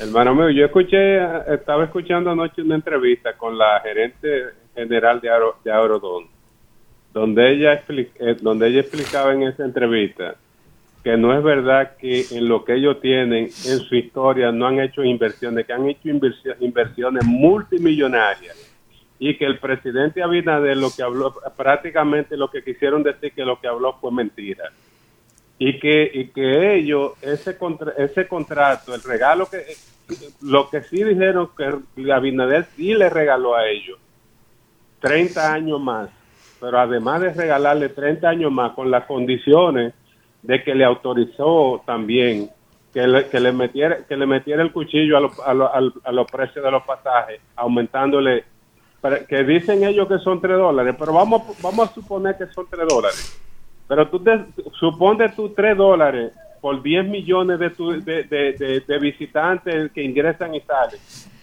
Hermano 0.00 0.34
mío, 0.34 0.50
yo 0.50 0.66
escuché, 0.66 1.16
estaba 1.52 1.84
escuchando 1.84 2.30
anoche 2.30 2.62
una 2.62 2.74
entrevista 2.76 3.32
con 3.36 3.56
la 3.56 3.80
gerente 3.80 4.28
general 4.74 5.20
de, 5.20 5.30
Aero, 5.30 5.56
de 5.64 5.72
donde 7.14 7.50
ella, 7.52 7.82
eh, 7.88 8.36
donde 8.42 8.68
ella 8.68 8.80
explicaba 8.80 9.32
en 9.32 9.44
esa 9.44 9.64
entrevista 9.64 10.34
que 11.02 11.16
no 11.16 11.36
es 11.36 11.42
verdad 11.44 11.96
que 11.98 12.24
en 12.32 12.48
lo 12.48 12.64
que 12.64 12.74
ellos 12.74 13.00
tienen 13.00 13.44
en 13.44 13.78
su 13.78 13.94
historia 13.94 14.50
no 14.50 14.66
han 14.66 14.80
hecho 14.80 15.04
inversiones, 15.04 15.66
que 15.66 15.72
han 15.72 15.88
hecho 15.88 16.08
inversio- 16.08 16.56
inversiones 16.60 17.24
multimillonarias 17.24 18.56
y 19.18 19.36
que 19.36 19.44
el 19.44 19.58
presidente 19.58 20.22
Abinader 20.22 20.76
lo 20.76 20.90
que 20.90 21.02
habló, 21.02 21.34
prácticamente 21.56 22.36
lo 22.36 22.50
que 22.50 22.64
quisieron 22.64 23.02
decir 23.02 23.32
que 23.32 23.44
lo 23.44 23.60
que 23.60 23.68
habló 23.68 23.94
fue 24.00 24.10
mentira. 24.10 24.70
Y 25.58 25.78
que, 25.78 26.10
y 26.12 26.26
que 26.28 26.74
ellos, 26.76 27.12
ese, 27.22 27.56
contra- 27.56 27.92
ese 27.96 28.26
contrato, 28.26 28.92
el 28.94 29.02
regalo 29.02 29.46
que, 29.48 29.58
lo 30.42 30.68
que 30.68 30.82
sí 30.82 31.04
dijeron 31.04 31.50
que 31.56 32.12
Abinader 32.12 32.66
sí 32.76 32.92
le 32.94 33.08
regaló 33.08 33.54
a 33.54 33.68
ellos, 33.68 33.98
30 35.00 35.52
años 35.52 35.80
más, 35.80 36.08
pero 36.64 36.78
además 36.80 37.20
de 37.20 37.34
regalarle 37.34 37.90
30 37.90 38.26
años 38.26 38.50
más 38.50 38.72
con 38.72 38.90
las 38.90 39.04
condiciones 39.04 39.92
de 40.40 40.62
que 40.62 40.74
le 40.74 40.82
autorizó 40.86 41.82
también 41.84 42.48
que 42.94 43.06
le, 43.06 43.26
que 43.28 43.38
le 43.38 43.52
metiera 43.52 43.98
que 44.08 44.16
le 44.16 44.24
metiera 44.24 44.62
el 44.62 44.72
cuchillo 44.72 45.18
a, 45.18 45.20
los- 45.20 45.38
a, 45.40 45.50
al- 45.50 45.92
a 46.04 46.12
los 46.12 46.30
precios 46.30 46.64
de 46.64 46.70
los 46.70 46.82
pasajes, 46.84 47.38
aumentándole, 47.54 48.44
que 49.28 49.44
dicen 49.44 49.84
ellos 49.84 50.08
que 50.08 50.18
son 50.20 50.40
3 50.40 50.56
dólares, 50.56 50.96
pero 50.98 51.12
vamos, 51.12 51.42
vamos 51.60 51.90
a 51.90 51.92
suponer 51.92 52.36
que 52.38 52.46
son 52.46 52.64
3 52.70 52.86
dólares. 52.88 53.40
Pero 53.86 54.08
tú 54.08 54.20
te, 54.20 54.46
suponte 54.80 55.28
tú 55.36 55.50
3 55.50 55.76
dólares 55.76 56.32
por 56.62 56.82
10 56.82 57.04
millones 57.08 57.58
de, 57.58 57.68
tu- 57.70 58.00
de, 58.02 58.22
de- 58.24 58.52
de- 58.54 58.80
de 58.80 58.98
visitantes 58.98 59.92
que 59.92 60.02
ingresan 60.02 60.54
y 60.54 60.60
salen. 60.62 60.98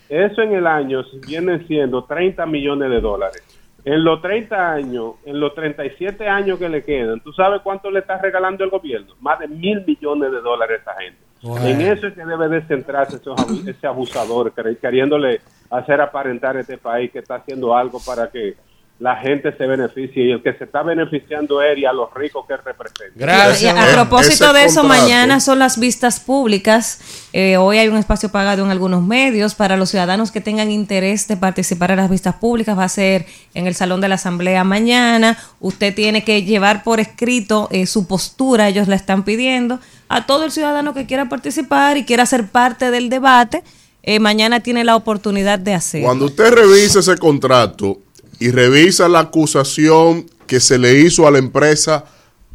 Eso 0.10 0.42
en 0.42 0.54
el 0.54 0.66
año 0.66 1.04
vienen 1.28 1.68
siendo 1.68 2.06
30 2.06 2.44
millones 2.48 2.90
de 2.90 3.00
dólares. 3.00 3.44
En 3.84 4.04
los 4.04 4.22
30 4.22 4.74
años, 4.74 5.14
en 5.26 5.40
los 5.40 5.56
37 5.56 6.28
años 6.28 6.60
que 6.60 6.70
le 6.70 6.84
quedan, 6.84 7.20
¿tú 7.22 7.34
sabes 7.34 7.62
cuánto 7.64 7.90
le 7.90 8.00
está 8.00 8.18
regalando 8.20 8.64
el 8.64 8.70
gobierno? 8.70 9.16
Más 9.22 9.40
de 9.40 9.48
mil 9.48 9.84
millones 9.86 10.32
de 10.32 10.40
dólares 10.42 10.82
a 10.86 10.92
esa 10.92 11.02
gente. 11.02 11.18
Bueno. 11.42 11.66
En 11.66 11.82
eso 11.82 12.06
es 12.08 12.14
que 12.14 12.24
debe 12.24 12.48
de 12.50 12.62
centrarse 12.68 13.20
ese 13.68 13.88
abusador, 13.88 14.54
quer- 14.54 14.78
queriéndole 14.78 15.42
hacer 15.72 16.00
aparentar 16.00 16.56
a 16.56 16.60
este 16.60 16.78
país 16.78 17.12
que 17.12 17.20
está 17.20 17.36
haciendo 17.36 17.76
algo 17.76 18.00
para 18.06 18.30
que 18.30 18.56
la 19.02 19.16
gente 19.16 19.52
se 19.58 19.66
beneficie 19.66 20.28
y 20.28 20.32
el 20.32 20.44
que 20.44 20.54
se 20.54 20.66
está 20.66 20.84
beneficiando 20.84 21.60
es 21.64 21.76
y 21.76 21.86
a 21.86 21.92
los 21.92 22.14
ricos 22.14 22.46
que 22.48 22.56
representa. 22.56 23.60
Y 23.60 23.66
a 23.66 23.94
propósito 23.94 24.54
de 24.54 24.66
eso, 24.66 24.84
mañana 24.84 25.40
son 25.40 25.58
las 25.58 25.80
vistas 25.80 26.20
públicas. 26.20 27.00
Eh, 27.34 27.58
hoy 27.58 27.80
hay 27.80 27.88
un 27.88 27.98
espacio 27.98 28.30
pagado 28.30 28.64
en 28.64 28.70
algunos 28.70 29.02
medios 29.02 29.56
para 29.56 29.76
los 29.76 29.90
ciudadanos 29.90 30.32
que 30.32 30.40
tengan 30.40 30.70
interés 30.70 31.28
de 31.28 31.36
participar 31.36 31.90
en 31.90 31.98
las 31.98 32.12
vistas 32.12 32.36
públicas. 32.36 32.78
Va 32.78 32.84
a 32.84 32.90
ser 32.90 33.26
en 33.56 33.66
el 33.66 33.74
Salón 33.74 34.02
de 34.02 34.08
la 34.08 34.16
Asamblea 34.16 34.64
mañana. 34.64 35.36
Usted 35.60 35.96
tiene 35.96 36.24
que 36.24 36.44
llevar 36.44 36.84
por 36.84 37.00
escrito 37.00 37.70
eh, 37.72 37.88
su 37.88 38.06
postura, 38.06 38.70
ellos 38.70 38.88
la 38.88 38.98
están 38.98 39.24
pidiendo. 39.24 39.80
A 40.10 40.28
todo 40.28 40.44
el 40.44 40.52
ciudadano 40.52 40.94
que 40.94 41.08
quiera 41.08 41.28
participar 41.28 41.98
y 41.98 42.06
quiera 42.06 42.28
ser 42.28 42.50
parte 42.50 42.92
del 42.92 43.10
debate, 43.10 43.64
eh, 44.04 44.20
mañana 44.20 44.60
tiene 44.60 44.84
la 44.84 44.96
oportunidad 44.96 45.58
de 45.58 45.74
hacerlo. 45.74 46.06
Cuando 46.06 46.26
usted 46.26 46.54
revisa 46.54 47.00
ese 47.00 47.18
contrato 47.18 47.98
y 48.42 48.52
revisa 48.52 49.08
la 49.08 49.20
acusación 49.20 50.26
que 50.48 50.60
se 50.60 50.78
le 50.78 50.96
hizo 51.00 51.26
a 51.28 51.32
la 51.32 51.38
empresa 51.38 52.04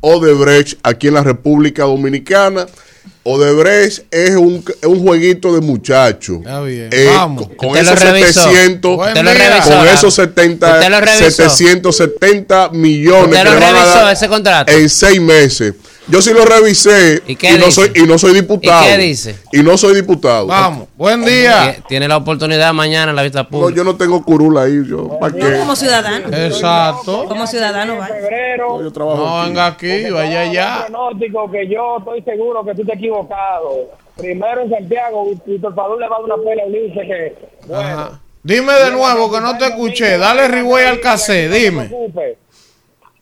Odebrecht 0.00 0.78
aquí 0.82 1.06
en 1.08 1.14
la 1.14 1.22
República 1.22 1.84
Dominicana, 1.84 2.66
Odebrecht 3.22 4.04
es 4.12 4.36
un, 4.36 4.62
es 4.80 4.86
un 4.86 5.00
jueguito 5.00 5.54
de 5.54 5.60
muchachos. 5.60 6.38
bien. 6.40 6.88
Eh, 6.92 7.06
Vamos. 7.14 7.48
Con, 7.56 7.70
con 7.70 7.76
esos 7.78 8.00
revisó. 8.00 8.42
700, 8.50 8.98
Usted 8.98 9.22
lo 9.22 9.32
revisó, 9.32 9.76
con 9.78 9.88
esos 9.88 10.14
70, 10.14 10.72
Usted 10.74 10.90
lo 10.90 11.00
revisó. 11.00 11.30
770 11.30 12.70
millones 12.70 13.24
¿Usted 13.26 13.38
que 13.38 13.44
lo 13.44 13.54
le 13.54 13.60
van 13.60 13.74
a 13.74 13.80
revisó 13.82 13.98
dar 13.98 14.12
ese 14.12 14.28
contrato? 14.28 14.72
en 14.72 14.88
seis 14.90 15.20
meses. 15.20 15.74
Yo 16.08 16.22
sí 16.22 16.32
lo 16.32 16.44
revisé 16.44 17.20
y, 17.26 17.34
qué 17.34 17.58
no 17.58 17.66
dice? 17.66 17.72
soy 17.72 17.90
y 17.96 18.06
no 18.06 18.16
soy 18.16 18.32
diputado. 18.34 18.84
¿Y 18.84 18.88
qué 18.90 18.98
dice? 18.98 19.36
Y 19.52 19.58
no 19.64 19.76
soy 19.76 19.94
diputado. 19.96 20.46
Vamos, 20.46 20.86
buen 20.96 21.24
Tie- 21.24 21.82
Tiene 21.88 22.06
la 22.06 22.16
oportunidad 22.18 22.72
mañana 22.72 23.10
en 23.10 23.16
la 23.16 23.22
vista 23.24 23.42
No, 23.42 23.48
pública. 23.48 23.76
yo 23.76 23.82
no 23.84 23.96
tengo 23.96 24.22
curula 24.24 24.62
ahí, 24.62 24.82
yo 24.88 25.18
¿para 25.18 25.34
qué? 25.34 25.58
Como 25.58 25.74
ciudadano. 25.74 26.28
Exacto. 26.36 27.24
Como 27.26 27.44
ciudadano, 27.48 27.96
vaya. 27.96 28.14
febrero. 28.14 28.82
yo 28.82 28.92
trabajo 28.92 29.16
No, 29.18 29.38
aquí. 29.40 29.48
venga 29.48 29.66
aquí, 29.66 30.10
vaya 30.10 30.40
allá. 30.42 30.86
pronóstico 30.86 31.50
que 31.50 31.68
yo 31.68 31.96
estoy 31.98 32.22
seguro 32.22 32.64
que 32.64 32.74
tú 32.76 32.84
te 32.84 32.92
has 32.92 32.98
equivocado. 32.98 33.90
Primero 34.16 34.62
en 34.62 34.70
Santiago, 34.70 35.26
Víctor 35.44 35.74
Fadul 35.74 36.00
le 36.00 36.08
va 36.08 36.16
a 36.16 36.20
dar 36.20 36.24
una 36.36 36.44
pela 36.48 36.62
a 36.62 36.66
Ulises 36.66 37.02
que, 37.06 37.34
bueno, 37.66 37.82
Ajá. 37.82 38.20
Dime 38.44 38.72
de 38.74 38.90
nuevo 38.92 39.32
que 39.32 39.40
no 39.40 39.58
te 39.58 39.64
escuché. 39.66 40.18
Dale 40.18 40.46
rewind 40.46 40.86
al 40.86 41.00
cassette, 41.00 41.48
no 41.50 41.54
se 41.56 41.58
dime. 41.60 42.36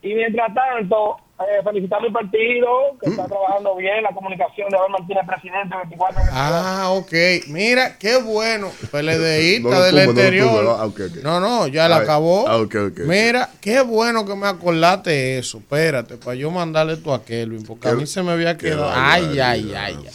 Y 0.03 0.13
mientras 0.13 0.53
tanto, 0.53 1.17
eh, 1.39 1.61
felicitar 1.63 1.99
a 1.99 2.03
mi 2.03 2.11
partido, 2.11 2.69
que 3.01 3.09
está 3.09 3.25
trabajando 3.25 3.75
bien, 3.75 4.01
la 4.03 4.11
comunicación 4.13 4.69
de 4.69 4.77
Abel 4.77 4.91
Martínez, 4.91 5.23
presidente, 5.27 5.75
24 5.75 6.21
Ah, 6.31 6.89
ok. 6.91 7.13
Mira, 7.47 7.97
qué 7.97 8.17
bueno. 8.17 8.69
PLDista 8.91 9.69
No 9.69 9.81
del 9.81 9.95
no 9.95 10.05
tumbe, 10.05 10.69
ah. 10.69 10.87
No, 11.23 11.39
no, 11.39 11.67
ya 11.67 11.89
la 11.89 11.97
acabó. 11.97 12.47
ah, 12.47 12.57
ok, 12.57 12.75
ok. 12.91 12.99
Mira, 13.05 13.49
qué 13.59 13.81
bueno 13.81 14.25
que 14.25 14.35
me 14.35 14.47
acordaste 14.47 15.37
eso. 15.37 15.57
Espérate, 15.57 16.15
para 16.17 16.35
yo 16.35 16.51
mandarle 16.51 16.93
esto 16.93 17.13
a 17.13 17.23
Kelvin, 17.23 17.63
porque 17.63 17.89
a 17.89 17.93
mí 17.93 18.07
se 18.07 18.23
me 18.23 18.31
había 18.31 18.57
quedado. 18.57 18.91
Ay, 18.93 19.39
ay, 19.39 19.73
ay, 19.75 19.97
ay. 20.05 20.09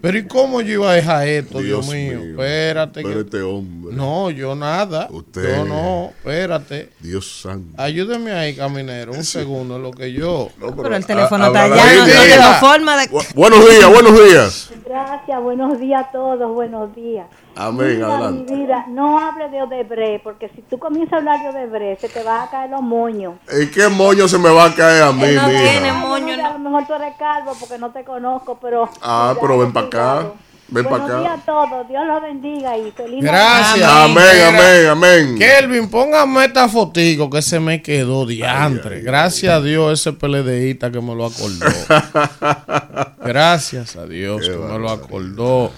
Pero 0.00 0.18
¿y 0.18 0.26
cómo 0.26 0.60
yo 0.62 0.72
iba 0.74 0.90
a 0.90 0.94
dejar 0.94 1.28
esto, 1.28 1.58
Dios, 1.60 1.86
Dios 1.86 1.94
mío? 1.94 2.18
mío. 2.20 2.30
Espérate. 2.30 3.02
Pero 3.02 3.14
que- 3.14 3.20
este 3.20 3.42
hombre. 3.42 3.94
No, 3.94 4.30
yo 4.30 4.54
nada. 4.54 5.08
Usted- 5.10 5.56
Yo 5.58 5.64
no, 5.64 6.12
espérate. 6.16 6.90
Dios 7.00 7.40
santo. 7.42 7.80
Ayúdeme 7.80 8.32
ahí, 8.32 8.54
caminero, 8.56 9.12
un 9.12 9.24
segundo, 9.24 9.78
lo 9.78 9.90
que 9.90 10.12
yo. 10.12 10.48
Pero 10.58 10.96
el 10.96 11.04
teléfono 11.04 11.46
está 11.48 11.64
allá, 11.64 11.76
la 11.76 11.94
no, 11.94 12.06
no 12.06 12.12
tengo 12.22 12.54
forma 12.60 12.96
de... 12.96 13.10
Bu- 13.10 13.34
buenos 13.34 13.60
días, 13.68 13.88
buenos 13.92 14.24
días. 14.28 14.70
Gracias, 14.86 15.42
buenos 15.42 15.78
días 15.78 16.06
a 16.08 16.12
todos, 16.12 16.52
buenos 16.54 16.94
días. 16.94 17.26
Amén, 17.56 17.94
Mira, 17.96 18.06
adelante. 18.14 18.52
mi 18.54 18.60
vida, 18.60 18.84
no 18.88 19.18
hable 19.18 19.48
de 19.50 19.62
Odebrecht, 19.62 20.22
porque 20.22 20.48
si 20.54 20.62
tú 20.62 20.78
comienzas 20.78 21.14
a 21.14 21.16
hablar 21.18 21.40
de 21.42 21.48
Odebrecht, 21.50 22.00
se 22.00 22.08
te 22.08 22.22
van 22.22 22.42
a 22.46 22.50
caer 22.50 22.70
los 22.70 22.82
moños. 22.82 23.34
¿En 23.50 23.70
qué 23.70 23.88
moño 23.88 24.26
se 24.28 24.38
me 24.38 24.50
va 24.50 24.66
a 24.66 24.74
caer 24.74 25.02
a 25.02 25.12
mí, 25.12 25.20
no 25.34 25.48
mija? 25.48 25.62
tiene 25.62 25.92
moño. 25.92 26.34
A 26.46 26.52
lo 26.52 26.58
mejor 26.58 26.86
tú 26.86 26.94
eres 26.94 27.14
calvo 27.18 27.52
porque 27.58 27.78
no 27.78 27.90
te 27.90 28.04
conozco, 28.04 28.58
pero... 28.60 28.88
Ah, 29.02 29.34
pero 29.40 29.58
ven 29.58 29.72
para 29.72 29.86
acá. 29.86 30.32
Ven 30.72 30.84
para 30.84 30.98
Buenos 31.02 31.20
días 31.22 31.32
acá. 31.32 31.42
a 31.42 31.44
todos, 31.68 31.88
Dios 31.88 32.06
los 32.06 32.22
bendiga 32.22 32.78
y 32.78 32.92
feliz 32.92 33.24
Gracias. 33.24 33.90
Amén, 33.90 34.24
amén, 34.46 34.86
amén. 34.88 35.36
Kelvin, 35.38 35.90
póngame 35.90 36.44
esta 36.44 36.68
fotico 36.68 37.28
que 37.28 37.42
se 37.42 37.58
me 37.58 37.82
quedó 37.82 38.24
diantre. 38.24 39.00
Gracias 39.00 39.52
a 39.52 39.60
Dios 39.60 39.98
ese 40.00 40.12
PLDista 40.12 40.92
que 40.92 41.00
me 41.00 41.12
lo 41.16 41.26
acordó. 41.26 41.66
Gracias 43.24 43.96
a 43.96 44.06
Dios 44.06 44.42
que 44.48 44.56
me 44.56 44.78
lo 44.78 44.90
acordó. 44.90 45.72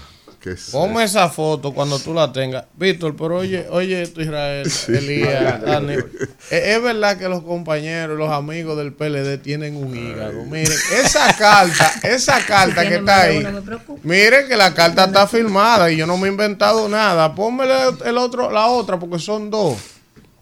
Ponme 0.71 1.03
esa 1.03 1.29
foto 1.29 1.73
cuando 1.73 1.99
tú 1.99 2.13
la 2.13 2.31
tengas. 2.31 2.65
Víctor, 2.75 3.15
pero 3.15 3.37
oye, 3.37 3.65
oye 3.69 4.01
esto, 4.01 4.21
Israel, 4.21 4.69
Elías, 4.89 5.61
Dani. 5.61 5.93
Es, 5.93 6.63
es 6.63 6.81
verdad 6.83 7.17
que 7.17 7.29
los 7.29 7.43
compañeros, 7.43 8.17
los 8.17 8.29
amigos 8.29 8.77
del 8.77 8.93
PLD 8.93 9.37
tienen 9.41 9.75
un 9.75 9.95
hígado. 9.95 10.43
Miren, 10.45 10.77
esa 11.01 11.35
carta, 11.37 11.91
esa 12.03 12.45
carta 12.45 12.81
que 12.87 12.95
está 12.95 13.21
ahí. 13.21 13.37
Miren 14.03 14.47
que 14.47 14.57
la 14.57 14.73
carta 14.73 15.05
está 15.05 15.27
firmada 15.27 15.91
y 15.91 15.97
yo 15.97 16.05
no 16.05 16.17
me 16.17 16.27
he 16.27 16.31
inventado 16.31 16.87
nada. 16.89 17.33
Ponme 17.35 17.65
el 18.05 18.17
otro, 18.17 18.51
la 18.51 18.67
otra, 18.67 18.99
porque 18.99 19.19
son 19.19 19.49
dos. 19.49 19.77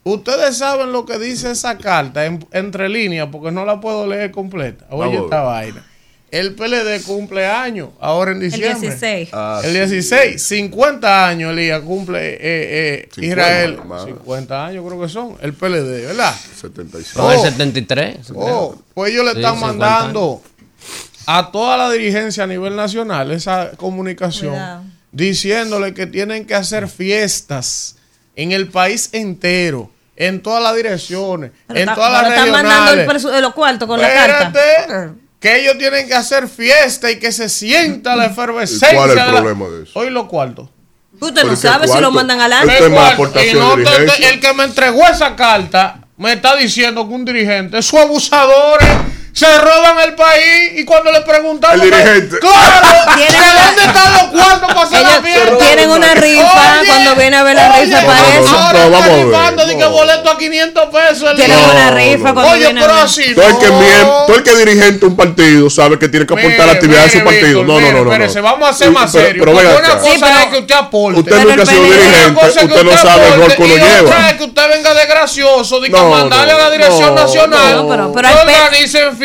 Ustedes 0.03 0.57
saben 0.57 0.91
lo 0.91 1.05
que 1.05 1.19
dice 1.19 1.51
esa 1.51 1.77
carta 1.77 2.25
en- 2.25 2.43
entre 2.53 2.89
líneas, 2.89 3.27
porque 3.31 3.51
no 3.51 3.65
la 3.65 3.79
puedo 3.79 4.07
leer 4.07 4.31
completa. 4.31 4.85
Oye, 4.89 5.11
esta 5.23 5.41
vaina. 5.41 5.85
El 6.31 6.55
PLD 6.55 7.03
cumple 7.05 7.45
años, 7.45 7.89
ahora 7.99 8.31
en 8.31 8.39
diciembre. 8.39 8.79
16. 8.79 9.29
Ah, 9.33 9.59
el 9.65 9.73
sí. 9.73 9.77
16, 9.79 10.41
50 10.41 11.27
años, 11.27 11.51
Elías, 11.51 11.81
cumple 11.81 12.19
eh, 12.35 12.37
eh, 12.41 13.09
50, 13.13 13.25
Israel. 13.27 13.79
más. 13.85 14.05
50 14.05 14.65
años 14.65 14.85
creo 14.87 15.01
que 15.01 15.09
son, 15.09 15.35
el 15.41 15.53
PLD, 15.53 16.05
¿verdad? 16.07 16.33
76. 16.61 17.07
Son 17.13 17.31
el 17.33 17.39
73. 17.39 18.31
Oh, 18.33 18.75
pues 18.93 19.11
ellos 19.11 19.25
le 19.25 19.31
Sí, 19.33 19.37
están 19.39 19.55
50 19.55 19.77
mandando 19.85 20.41
a 21.25 21.51
toda 21.51 21.75
la 21.77 21.91
dirigencia 21.91 22.45
a 22.45 22.47
nivel 22.47 22.77
nacional 22.77 23.31
esa 23.31 23.71
comunicación 23.75 24.51
Cuidado. 24.53 24.83
diciéndole 25.11 25.93
que 25.93 26.07
tienen 26.07 26.45
que 26.45 26.55
hacer 26.55 26.87
fiestas 26.87 27.97
en 28.37 28.53
el 28.53 28.69
país 28.69 29.09
entero, 29.11 29.91
en 30.15 30.41
todas 30.41 30.63
las 30.63 30.75
direcciones, 30.75 31.51
Pero 31.67 31.77
en 31.79 31.89
está- 31.89 31.95
todas 31.95 32.11
las 32.13 32.21
pero 32.23 32.35
están 32.35 32.51
mandando 32.51 32.91
el 32.93 32.97
regionales. 33.07 33.41
los 33.41 33.53
cuartos 33.53 33.87
con 33.87 33.99
la 33.99 34.07
Espérate, 34.07 34.53
carta. 34.53 35.13
Que 35.41 35.59
ellos 35.59 35.77
tienen 35.77 36.07
que 36.07 36.13
hacer 36.13 36.47
fiesta 36.47 37.11
y 37.11 37.19
que 37.19 37.31
se 37.33 37.49
sienta 37.49 38.15
la 38.15 38.27
efervescencia. 38.27 38.93
¿Y 38.93 38.95
cuál 38.95 39.09
es 39.09 39.17
el 39.17 39.25
de 39.25 39.31
la- 39.31 39.37
problema 39.41 39.67
de 39.69 39.83
eso? 39.83 39.99
Hoy 39.99 40.09
los 40.11 40.27
cuartos. 40.27 40.69
Usted 41.19 41.41
no 41.43 41.49
¿Por 41.49 41.59
qué 41.59 41.67
sabe 41.67 41.87
si 41.87 41.93
lo 41.95 41.99
cuarto? 41.99 42.11
mandan 42.11 42.39
al 42.41 42.53
año. 42.53 42.71
Y 42.77 43.53
no 43.53 43.75
te- 43.75 44.29
el 44.29 44.39
que 44.39 44.53
me 44.53 44.63
entregó 44.63 45.05
esa 45.07 45.35
carta 45.35 45.99
me 46.17 46.33
está 46.33 46.55
diciendo 46.55 47.07
que 47.07 47.13
un 47.13 47.25
dirigente, 47.25 47.77
esos 47.79 47.99
abusadores 47.99 48.87
se 49.33 49.57
roban 49.59 49.97
el 50.05 50.13
país 50.15 50.71
y 50.75 50.83
cuando 50.85 51.11
le 51.11 51.21
preguntamos 51.21 51.75
El 51.75 51.89
dirigente. 51.89 52.37
claro 52.39 52.87
Tienen 53.15 53.33
¿de 53.33 53.49
una- 53.49 53.65
dónde 53.65 53.81
están 53.85 54.13
los 54.13 54.23
cuartos 54.23 54.67
para 54.67 54.81
hacer 54.81 55.01
la 55.01 55.09
Ellos 55.09 55.23
fiesta? 55.23 55.57
tienen 55.65 55.89
una 55.89 56.13
rifa 56.15 56.79
Oye, 56.79 56.87
cuando 56.87 57.15
viene 57.15 57.37
a 57.37 57.43
ver 57.43 57.55
la 57.55 57.71
oye, 57.75 57.85
rifa 57.85 58.01
para 58.05 58.19
eso. 58.39 58.57
ahora 58.57 58.85
están 58.85 59.25
rifando 59.25 59.65
de 59.65 59.77
que 59.77 59.85
boleto 59.85 60.29
a 60.31 60.37
500 60.37 60.85
pesos 60.89 61.29
el 61.31 61.35
Tienen 61.37 61.57
una 61.59 61.91
rifa 61.91 62.27
no, 62.27 62.33
cuando 62.33 62.51
Oye, 62.51 62.59
viene 62.65 62.81
a 62.83 62.87
ver. 62.87 62.91
Todo 63.35 63.47
el, 63.47 63.57
que 63.57 63.67
todo 64.27 64.35
el 64.35 64.43
que 64.43 64.55
dirigente 64.55 65.05
un 65.05 65.15
partido 65.15 65.69
sabe 65.69 65.97
que 65.97 66.09
tiene 66.09 66.25
que 66.27 66.33
aportar 66.33 66.67
la 66.67 66.73
actividad 66.73 67.03
de 67.05 67.09
su 67.11 67.23
partido. 67.23 67.59
Víctor, 67.61 67.65
No, 67.67 67.73
no, 67.73 67.79
mire, 67.79 67.93
no, 67.93 68.03
no. 68.05 68.11
espérese, 68.11 68.41
vamos 68.41 68.69
a 68.69 68.73
ser 68.73 68.91
más 68.91 69.11
pero- 69.11 69.25
serios. 69.27 69.45
Pero 69.45 69.57
una 69.57 69.79
cosa 69.79 70.03
Sí, 70.03 70.17
pero- 70.19 70.39
es 70.39 70.45
que 70.47 70.57
usted 70.59 70.75
aporte. 70.75 71.19
Usted 71.21 71.39
nunca 71.43 71.63
ha 71.63 71.65
sido 71.65 71.83
dirigente. 71.83 72.29
Una 72.31 72.33
cosa 72.39 72.47
es 72.47 72.57
que 72.57 72.65
Usted 72.65 72.83
no 72.83 72.97
sabe 72.97 73.27
el 73.27 73.33
rol 73.35 73.53
que 73.55 73.61
uno 73.63 73.73
aporte, 73.73 73.73
y 73.73 73.73
otra 73.79 73.95
lleva. 74.17 74.29
es 74.29 74.37
que 74.37 74.43
usted 74.43 74.69
venga 74.69 74.93
de 74.93 75.05
gracioso, 75.05 75.79
de 75.79 75.87
que 75.87 75.93
No, 75.97 76.09
mandarle 76.09 76.53
no, 76.53 76.59
a 76.59 76.61
la 76.63 76.69
dirección 76.71 77.15
no, 77.15 77.21
nacional. 77.21 77.75
no. 77.75 77.87
Pero- 77.89 78.11
pero 78.13 78.27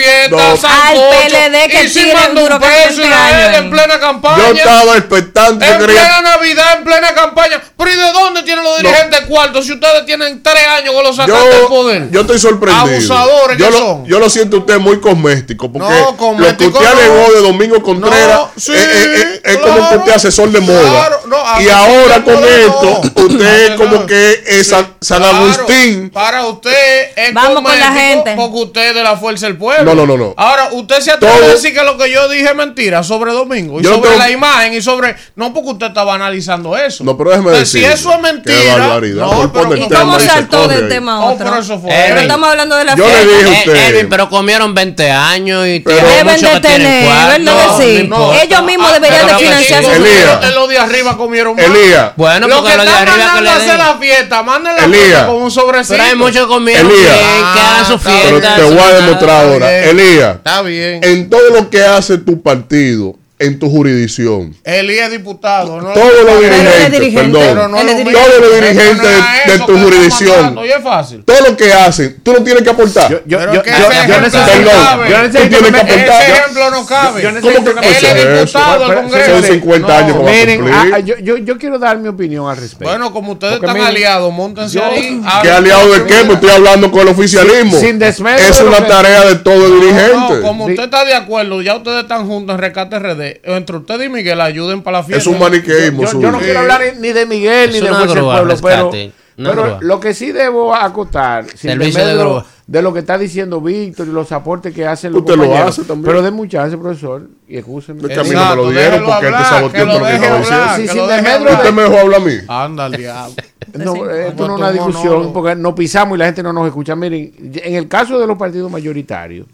sancocho, 0.01 0.66
Al 0.66 0.97
PLD 0.97 1.70
que 1.70 1.84
y 1.84 1.88
si 1.88 2.12
manda 2.12 2.28
un 2.28 2.34
duro 2.36 2.59
que 2.61 2.66
peso 2.66 3.01
20 3.01 3.03
Israel 3.07 3.34
años 3.44 3.59
en 3.59 3.70
plena 3.70 4.01
campaña. 4.01 4.38
Yo 4.49 4.55
estaba 4.55 4.97
expectante. 4.97 5.66
En 5.66 5.78
quería 5.78 6.01
plena 6.01 6.20
Navidad, 6.22 6.78
en 6.78 6.84
plena 6.84 7.14
campaña. 7.14 7.61
Pero 7.76 7.90
¿y 7.90 7.97
de 7.97 8.12
dónde 8.12 8.42
tienen 8.42 8.64
los 8.64 8.78
dirigentes 8.78 9.20
cuartos 9.26 9.66
si 9.66 9.72
ustedes 9.72 10.07
tienen 10.07 10.42
tres 10.42 10.66
años 10.68 10.94
con 10.94 11.05
los 11.05 11.16
sacantes 11.16 11.51
del 11.59 11.66
poder? 11.66 12.11
yo 12.11 12.20
estoy 12.22 12.38
sorprendido. 12.38 12.82
Abusadores 12.94 13.59
yo 13.59 13.66
que 13.66 13.72
lo, 13.72 13.78
son. 13.78 14.05
Yo 14.07 14.18
lo 14.18 14.30
siento 14.30 14.59
usted 14.59 14.78
muy 14.78 15.01
cosmético. 15.01 15.70
Porque 15.72 15.88
No, 15.88 15.94
lo 16.01 16.11
que 16.12 16.16
cosmético 16.16 16.78
usted 16.78 16.92
no. 16.94 17.01
alegó 17.01 17.32
de 17.32 17.40
Domingo 17.42 17.82
Contreras 17.82 18.28
No, 18.40 18.51
sí, 18.57 18.72
es, 18.72 18.78
es- 18.86 19.07
es- 19.07 19.40
es 19.44 19.57
claro. 19.59 19.61
como 19.76 19.88
que 19.90 19.97
usted 19.97 20.11
es 20.11 20.16
asesor 20.16 20.51
de 20.51 20.61
moda. 20.61 20.80
Claro, 20.90 21.20
no, 21.26 21.61
y 21.62 21.68
ahora 21.68 22.22
con 22.24 22.44
esto, 22.44 23.01
no. 23.14 23.22
usted 23.24 23.70
No, 23.70 23.76
como 23.76 24.07
que 24.07 24.42
un 24.47 25.26
Claro, 25.28 25.36
Agustín. 25.36 26.11
Para 26.11 26.44
usted 26.47 27.11
es 27.16 27.34
Vamos 27.34 27.55
con 27.55 27.64
la 27.64 27.70
cosmético 27.70 27.94
gente. 28.01 28.34
Porque 28.36 28.59
usted 28.59 28.88
es 28.88 28.94
de 28.94 29.03
la 29.03 29.16
fuerza 29.16 29.47
del 29.47 29.57
pueblo. 29.57 29.86
No, 29.87 29.95
no, 29.95 30.07
no, 30.07 30.16
no. 30.16 30.34
Ahora, 30.37 30.68
usted 30.72 31.01
se 31.01 31.12
atreve 31.12 31.34
Todo- 31.37 31.45
a 31.45 31.49
decir 31.55 31.74
que 31.74 31.82
lo 31.84 31.97
que 31.97 32.11
yo 32.11 32.28
dije 32.28 32.45
es 32.47 32.55
mentira 32.55 33.03
sobre 33.03 33.32
Domingo 33.32 33.80
y 33.80 33.82
Yo 33.84 33.91
no 33.91 33.97
sobre 33.97 34.11
tengo- 34.11 34.22
la 34.22 34.30
imagen 34.30 34.74
y 34.74 34.82
sobre. 34.82 35.16
No, 35.37 35.53
porque 35.55 35.70
usted 35.70 35.87
estaba 35.87 36.14
analizando 36.14 36.76
eso. 36.76 37.05
No, 37.05 37.16
pero 37.16 37.30
déjeme 37.30 37.51
Entonces, 37.51 37.72
decir. 37.72 37.87
Si 37.89 37.95
eso 37.95 38.12
es 38.12 38.20
mentira. 38.20 38.76
barbaridad. 38.76 39.22
No, 39.24 39.30
Por 39.30 39.53
pero- 39.53 39.64
poner 39.68 39.78
¿Y 39.84 39.89
tema 39.89 40.01
cómo 40.01 40.20
saltó 40.20 40.68
del 40.68 40.89
tema 40.89 41.14
a 41.14 41.20
Oh, 41.20 41.32
otro? 41.32 41.45
pero 41.47 41.59
eso 41.61 41.78
fue. 41.78 41.91
Pero 41.91 42.20
estamos 42.20 42.49
hablando 42.51 42.76
de 42.76 42.84
la 42.84 42.95
Yo 42.97 43.07
le 43.07 43.12
fiesta. 43.12 43.26
dije 43.37 43.45
a 43.45 43.53
Eh, 43.53 43.59
usted. 43.66 43.87
Elvin, 43.89 44.09
pero 44.11 44.28
comieron 44.28 44.74
20 44.74 45.11
años 45.11 45.66
y 45.66 45.80
tienen 45.80 46.05
Deben 46.05 46.26
mucho 46.26 46.49
de 46.55 46.61
tener. 46.61 47.05
¿verdad 47.07 47.37
que 47.78 47.84
sí? 47.84 47.97
importa. 48.01 48.43
Ellos 48.43 48.62
mismos 48.64 48.91
Ah, 48.91 48.95
deberían 48.95 49.20
pero 49.20 49.26
de 49.26 49.32
lo 49.32 49.39
que 49.39 49.45
financiar 49.45 49.80
sí, 49.84 49.87
su 49.91 49.93
Elías. 49.97 50.41
los- 50.43 50.55
Los 50.57 50.68
de 50.68 50.78
arriba 50.78 51.16
comieron 51.16 51.55
más. 51.57 51.64
Elías. 51.64 52.12
Bueno, 52.16 52.49
porque 52.49 52.70
que 52.72 52.76
los 52.76 52.87
de 52.87 52.91
están 52.93 53.09
arriba 53.09 53.16
que 53.16 53.24
mandando 53.24 53.43
le 53.43 53.49
a 53.51 53.57
hacer 53.57 53.68
den. 53.68 53.78
la 53.78 53.95
fiesta, 53.99 54.43
manden 54.43 54.76
la 54.76 54.84
Elías. 54.84 55.03
fiesta 55.05 55.26
con 55.26 55.37
un 55.37 55.51
sobrecito. 55.51 55.95
Pero 55.97 56.05
hay 56.05 56.14
muchos 56.16 56.41
que 56.43 56.47
comieron 56.47 56.89
que 56.91 57.09
hagan 57.09 57.87
su 57.87 57.95
Ah, 57.95 57.99
fiesta. 57.99 58.55
Pero 58.57 58.68
te 58.68 58.74
voy 58.74 58.78
a 58.82 58.95
demostrar 58.95 59.45
ahora. 59.45 59.76
Elías, 59.85 60.37
Está 60.37 60.62
bien. 60.62 61.01
en 61.03 61.29
todo 61.31 61.51
lo 61.51 61.70
que 61.70 61.83
hace 61.83 62.18
tu 62.18 62.41
partido, 62.43 63.16
en 63.39 63.59
tu 63.59 63.68
jurisdicción, 63.68 64.57
Elías 64.64 65.07
es 65.07 65.12
diputado. 65.12 65.80
¿no? 65.80 65.93
todos 65.93 66.24
los 66.24 66.43
él 66.43 66.91
dirigentes, 66.91 67.45
perdón, 67.45 67.70
no 67.70 67.78
Él 67.80 67.87
todos 68.12 68.41
los 68.41 68.55
dirigentes 68.55 69.18
no 69.47 69.53
de, 69.53 69.59
tu 69.66 69.78
jurisdicción, 69.78 70.59
es 70.64 70.82
fácil. 70.82 71.22
todo 71.24 71.41
lo 71.51 71.57
que 71.57 71.70
hacen, 71.72 72.16
tú 72.22 72.32
no 72.32 72.43
tienes 72.43 72.62
que 72.62 72.70
aportar. 72.70 73.11
Yo, 73.11 73.20
yo, 73.26 73.39
Pero 73.39 73.55
yo, 73.55 73.62
que 73.62 73.70
yo- 73.70 74.20
necesito, 74.20 74.47
Perdón. 74.47 75.09
yo 75.11 75.22
necesito 75.22 75.57
Tú 75.59 75.62
tienes 75.64 75.70
que 75.70 75.93
aportar. 75.93 76.22
Ese 76.22 76.28
yo- 76.28 76.34
ejemplo 76.34 76.70
no 76.70 76.87
cabe. 76.87 77.22
yo 77.22 77.28
¿Cómo 77.28 77.41
necesito 77.41 77.74
que 77.74 77.80
que 77.80 77.89
Él 77.89 78.16
es 78.16 78.39
diputado 78.41 78.89
del 78.89 78.95
Congreso. 79.03 79.30
Son 79.32 79.45
50 79.45 79.89
No. 79.89 79.95
años 79.95 80.16
va 80.16 80.20
a 80.28 80.32
Miren, 80.32 80.61
cumplir. 80.61 80.95
ah, 80.95 80.99
yo, 81.01 81.14
yo, 81.18 81.37
yo 81.37 81.59
quiero 81.59 81.78
dar 81.78 81.99
mi 81.99 82.09
opinión 82.09 82.49
al 82.49 82.57
respecto. 82.57 82.84
Bueno, 82.89 83.12
como 83.12 83.32
ustedes 83.32 83.55
Porque 83.59 83.66
están 83.66 83.76
miren, 83.82 83.97
aliados, 83.97 84.32
montense 84.32 84.78
yo- 84.78 84.84
ahí. 84.84 85.20
¿Qué 85.43 85.51
aliado 85.51 85.93
de 85.93 86.05
qué? 86.07 86.24
Me 86.24 86.34
estoy 86.34 86.51
hablando 86.51 86.91
con 86.91 87.03
el 87.03 87.09
oficialismo. 87.09 87.78
Sin 87.78 87.99
desmedro 87.99 88.43
es 88.43 88.61
una 88.62 88.87
tarea 88.87 89.26
de 89.26 89.34
todo 89.37 89.78
dirigente. 89.78 90.41
como 90.41 90.64
usted 90.66 90.84
está 90.84 91.05
de 91.05 91.14
acuerdo, 91.14 91.61
ya 91.61 91.76
ustedes 91.76 92.03
están 92.03 92.26
juntos 92.26 92.55
en 92.55 92.61
Rescate 92.61 92.99
RD. 92.99 93.26
Entre 93.43 93.77
usted 93.77 94.01
y 94.03 94.09
Miguel 94.09 94.41
ayuden 94.41 94.83
para 94.83 94.99
la 94.99 95.05
fiesta. 95.05 95.20
es 95.20 95.27
un 95.27 95.39
maniqueísmo 95.39 96.05
yo, 96.05 96.20
yo 96.20 96.33
no 96.33 96.39
quiero 96.39 96.61
hablar 96.61 96.83
ni 96.99 97.12
de 97.12 97.27
Miguel 97.27 97.72
ni 97.72 97.81
de 97.81 97.89
grúa, 97.89 98.37
Pueblo, 98.37 98.57
pero, 98.62 98.91
pero 99.37 99.79
lo 99.81 100.01
que 100.01 100.14
sí 100.14 100.33
debo 100.33 100.74
acotar, 100.74 101.47
sin 101.51 101.70
Servicio 101.70 102.07
de 102.07 102.43
de 102.66 102.83
lo 102.83 102.93
que 102.93 102.99
está 102.99 103.16
diciendo 103.16 103.61
Víctor 103.61 104.09
y 104.09 104.11
los 104.11 104.33
aportes 104.33 104.74
que 104.74 104.85
hacen 104.85 105.12
los 105.12 105.22
Usted 105.22 105.37
lo 105.37 105.57
hace 105.57 105.85
también. 105.85 106.07
Pero 106.07 106.22
de 106.22 106.31
mucha 106.33 106.62
chance, 106.62 106.77
profesor, 106.77 107.29
y 107.47 107.59
escúcheme. 107.59 108.01
Es 108.03 108.09
que 108.09 108.14
a 108.14 108.24
mí 108.24 108.31
no 108.31 108.51
me 108.51 108.57
lo 108.57 108.70
dieron 108.70 109.05
porque 109.05 109.27
él 109.27 109.33
te 109.33 109.37
hablar, 109.37 109.45
saboteó 109.45 109.72
que 109.72 109.85
lo 109.85 109.93
todo 109.93 110.01
lo 110.01 110.07
que 110.07 110.12
deje 110.12 110.24
estaba 110.24 110.43
hablar, 110.43 110.81
diciendo. 110.81 111.05
Sí, 111.05 111.12
desmedro 111.12 111.39
hablar. 111.39 111.55
Usted 111.55 111.72
me 111.72 111.83
dejó 111.83 111.99
hablar 111.99 112.20
a 112.20 112.24
mí. 112.24 112.35
Anda 112.49 112.91
diablo. 112.91 113.35
No, 113.77 114.11
esto 114.11 114.47
no 114.47 114.55
es 114.55 114.61
una 114.61 114.72
discusión 114.72 115.33
porque 115.35 115.55
nos 115.55 115.74
pisamos 115.74 116.16
y 116.16 116.18
la 116.18 116.27
gente 116.27 116.43
no 116.43 116.53
nos 116.53 116.66
escucha. 116.66 116.97
Miren, 116.97 117.33
en 117.37 117.74
el 117.74 117.89
caso 117.89 118.18
de 118.18 118.27
los 118.27 118.39
partidos 118.39 118.70
mayoritarios, 118.70 119.47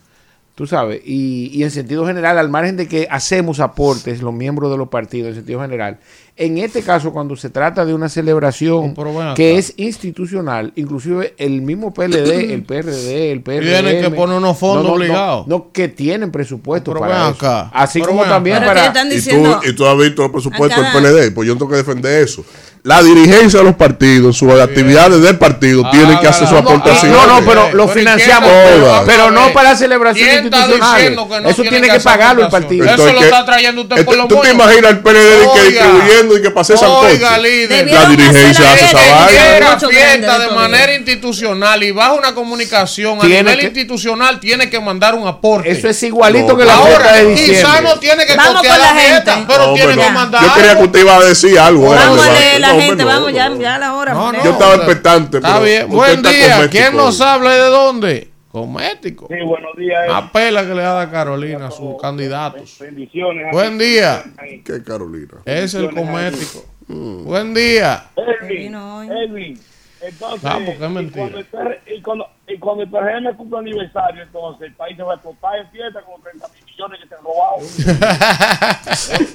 tú 0.54 0.66
sabes, 0.66 1.00
y, 1.04 1.50
y 1.52 1.62
en 1.62 1.70
sentido 1.70 2.06
general, 2.06 2.38
al 2.38 2.48
margen 2.50 2.76
de 2.76 2.86
que 2.86 3.08
hacemos 3.10 3.58
aportes 3.60 4.20
los 4.22 4.32
miembros 4.34 4.70
de 4.70 4.76
los 4.76 4.88
partidos 4.88 5.30
en 5.30 5.34
sentido 5.36 5.60
general, 5.60 5.98
en 6.36 6.58
este 6.58 6.82
caso 6.82 7.12
cuando 7.12 7.36
se 7.36 7.50
trata 7.50 7.84
de 7.84 7.92
una 7.94 8.08
celebración 8.08 8.94
Oh, 8.96 9.34
que 9.34 9.58
es 9.58 9.74
institucional, 9.76 10.72
inclusive 10.76 11.34
el 11.38 11.62
mismo 11.62 11.92
PLD, 11.92 12.30
el 12.52 12.62
PRD, 12.64 13.32
el 13.32 13.42
PRD, 13.42 13.60
Tienen 13.82 14.02
que 14.02 14.10
poner 14.10 14.36
unos 14.36 14.56
fondos 14.58 14.92
obligados. 14.92 15.46
No, 15.46 15.70
que 15.72 15.88
tienen 15.88 16.30
presupuesto 16.30 16.90
Pero 16.92 17.00
para 17.00 17.28
eso. 17.30 17.36
acá. 17.36 17.70
Así 17.72 18.00
Pero 18.00 18.12
como 18.12 18.24
también 18.24 18.56
acá. 18.56 18.92
Para 18.92 19.04
Y 19.06 19.14
diciendo- 19.14 19.60
tú, 19.62 19.68
y 19.68 19.74
tú 19.74 19.86
has 19.86 19.96
visto 19.98 20.22
los 20.22 20.30
presupuestos 20.32 20.82
a 20.84 20.92
del 20.92 21.02
PLD, 21.02 21.32
pues 21.34 21.48
yo 21.48 21.54
tengo 21.54 21.68
que 21.70 21.76
defender 21.76 22.22
eso. 22.22 22.44
La 22.84 23.00
dirigencia 23.00 23.60
de 23.60 23.64
los 23.64 23.76
partidos, 23.76 24.36
sus 24.36 24.50
actividades 24.60 25.22
del 25.22 25.38
partido, 25.38 25.88
tienen 25.92 26.18
que 26.18 26.26
hacer 26.26 26.48
su 26.48 26.56
Ah, 26.56 26.58
aportación. 26.58 27.12
No, 27.12 27.26
no, 27.28 27.46
pero 27.46 27.72
lo 27.74 27.84
¿y 27.84 27.86
quién 27.86 27.98
financiamos, 28.00 28.50
pero, 29.06 29.30
no 29.30 29.52
para 29.52 29.76
celebraciones 29.76 30.40
¿Quién 30.40 30.44
está 30.46 30.56
institucionales. 30.58 30.96
diciendo 31.04 31.28
que 31.28 31.40
no 31.42 31.48
Eso 31.48 31.62
tiene 31.62 31.88
que 31.88 32.00
pagarlo 32.00 32.42
el 32.42 32.48
partido. 32.48 32.84
Eso 32.84 33.12
lo 33.12 33.20
está 33.22 33.44
trayendo 33.44 33.82
usted 33.82 34.04
por 34.04 34.16
los 34.16 34.26
¿Tú 34.26 34.40
te 34.40 34.50
imaginas 34.50 34.90
el 34.90 34.98
PLD 34.98 35.52
que 35.54 35.62
distribuyendo 35.70 36.36
y 36.38 36.42
que 36.42 36.50
pase 36.50 36.74
esa 36.74 36.88
Oiga, 36.88 37.38
líder. 37.38 37.68
Debieron 37.68 38.02
La 38.02 38.08
dirigencia 38.08 38.72
hace 38.72 38.84
esa 38.86 38.96
vaina. 38.96 39.78
Fiesta 39.88 40.38
de 40.40 40.48
manera 40.50 40.92
institucional 40.94 41.82
y 41.84 41.92
bajo 41.92 42.16
una 42.16 42.34
comunicación 42.34 43.18
a 43.22 43.24
nivel 43.28 43.62
institucional 43.62 44.40
tiene 44.40 44.68
que 44.68 44.80
mandar 44.80 45.14
un 45.14 45.28
aporte. 45.28 45.70
Eso 45.70 45.88
es 45.88 46.02
igualito 46.02 46.48
No, 46.48 46.56
que 46.56 46.64
la 46.64 46.76
fiesta 46.78 46.96
Ahora, 46.96 47.12
de 47.12 47.34
quizá 47.34 47.44
diciembre. 47.52 47.82
no 47.82 47.98
tiene 48.00 48.26
que 48.26 48.34
costear 48.36 48.78
la 48.80 48.94
fiesta, 48.94 49.34
gente. 49.36 49.54
pero 49.54 49.72
tiene 49.74 49.96
que 49.96 50.10
mandar 50.10 50.42
Yo 50.42 50.52
creía 50.54 50.76
que 50.78 50.82
usted 50.82 50.98
iba 51.00 51.16
a 51.16 51.20
decir 51.24 51.56
algo. 51.60 51.90
Vamos 51.90 52.18
a 52.18 52.22
¿verdad? 52.28 52.40
leer 52.40 52.60
la 52.60 52.71
Gente, 52.80 53.04
vamos 53.04 53.32
ya, 53.32 53.54
ya 53.54 53.74
a 53.76 53.78
la 53.78 53.94
hora. 53.94 54.14
Yo 54.44 54.50
estaba 54.50 54.74
expectante. 54.76 55.38
Está 55.38 55.54
pero 55.54 55.64
bien. 55.64 55.88
Buen 55.88 56.16
está 56.16 56.30
día. 56.30 56.68
¿Quién 56.70 56.96
nos 56.96 57.20
habla 57.20 57.54
y 57.54 57.58
de 57.58 57.66
dónde? 57.66 58.32
Cosmético. 58.50 59.28
Sí, 59.28 59.36
buenos 59.46 59.74
días. 59.78 60.08
Una 60.08 60.30
pela 60.30 60.62
que 60.62 60.74
le 60.74 60.82
da 60.82 61.00
a 61.00 61.10
Carolina 61.10 61.68
a 61.68 61.70
sus 61.70 62.00
candidatos. 62.00 62.76
Bendiciones. 62.78 63.46
Buen 63.50 63.78
día. 63.78 64.24
¿Qué 64.64 64.82
Carolina? 64.82 65.38
Es 65.46 65.72
el 65.72 65.90
cosmético. 65.94 66.64
Buen 66.88 67.54
día. 67.54 68.10
Elvin. 68.16 68.74
Elvin, 68.74 69.60
entonces, 70.02 70.40
Ah, 70.44 70.58
porque 70.64 70.72
es 70.72 70.76
y 70.76 70.80
cuando 70.80 71.38
el 71.38 71.44
PR 71.46 71.80
y 71.86 72.02
cuando, 72.02 72.26
y 72.48 72.58
cuando 72.58 72.82
el 72.82 72.90
PRM 72.90 73.36
cumple 73.36 73.58
aniversario, 73.60 74.22
entonces 74.22 74.66
el 74.68 74.74
país 74.74 74.96
se 74.96 75.02
va 75.02 75.12
a 75.12 75.14
explotar 75.14 75.58
en 75.58 75.70
fiesta 75.70 76.00
con 76.02 76.20
30 76.22 76.48
mil 76.48 76.64
millones 76.64 77.00
que 77.00 77.08
se 77.08 77.14
han 77.14 77.22
robado. 77.22 77.58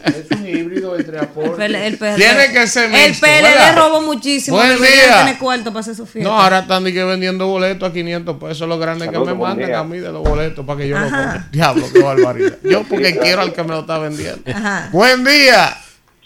Es 0.07 0.31
un 0.31 0.47
híbrido 0.47 0.95
entre 0.97 1.17
El 1.17 1.23
aportes. 1.23 1.59
El 1.71 1.97
PLD. 1.97 2.15
Tiene 2.15 2.51
que 2.51 2.67
ser 2.67 2.85
El 2.85 3.07
mixto, 3.09 3.25
PLD 3.27 3.41
¿verdad? 3.43 3.77
robó 3.77 4.01
muchísimo. 4.01 4.57
Buen 4.57 4.77
día. 4.77 5.37
cuarto 5.39 5.65
para 5.71 5.79
hacer 5.81 5.95
su 5.95 6.05
fiesta. 6.05 6.29
No, 6.29 6.39
ahora 6.39 6.59
están 6.59 6.83
ni 6.83 6.93
que 6.93 7.03
vendiendo 7.03 7.47
boletos 7.47 7.89
a 7.89 7.93
500 7.93 8.37
pesos. 8.37 8.67
Los 8.67 8.79
grandes 8.79 9.07
que 9.09 9.13
Saludos, 9.15 9.35
me 9.37 9.41
mandan 9.43 9.67
día. 9.67 9.79
a 9.79 9.83
mí 9.83 9.97
de 9.99 10.11
los 10.11 10.23
boletos 10.23 10.65
para 10.65 10.79
que 10.79 10.87
yo 10.87 10.97
los 10.99 11.11
Ajá. 11.11 11.33
compre. 11.33 11.49
Diablo, 11.51 11.85
qué 11.93 11.99
barbaridad. 12.01 12.57
Yo 12.63 12.83
porque 12.83 13.17
quiero 13.17 13.41
al 13.41 13.53
que 13.53 13.63
me 13.63 13.69
lo 13.69 13.79
está 13.81 13.99
vendiendo. 13.99 14.41
Ajá. 14.51 14.89
Buen 14.91 15.23
día. 15.23 15.77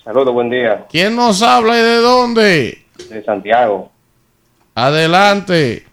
Saludos, 0.04 0.34
buen 0.34 0.50
día. 0.50 0.86
¿Quién 0.90 1.16
nos 1.16 1.42
habla 1.42 1.78
y 1.78 1.82
de 1.82 1.96
dónde? 1.98 2.86
De 3.10 3.24
Santiago. 3.24 3.91
Adelante. 4.76 5.86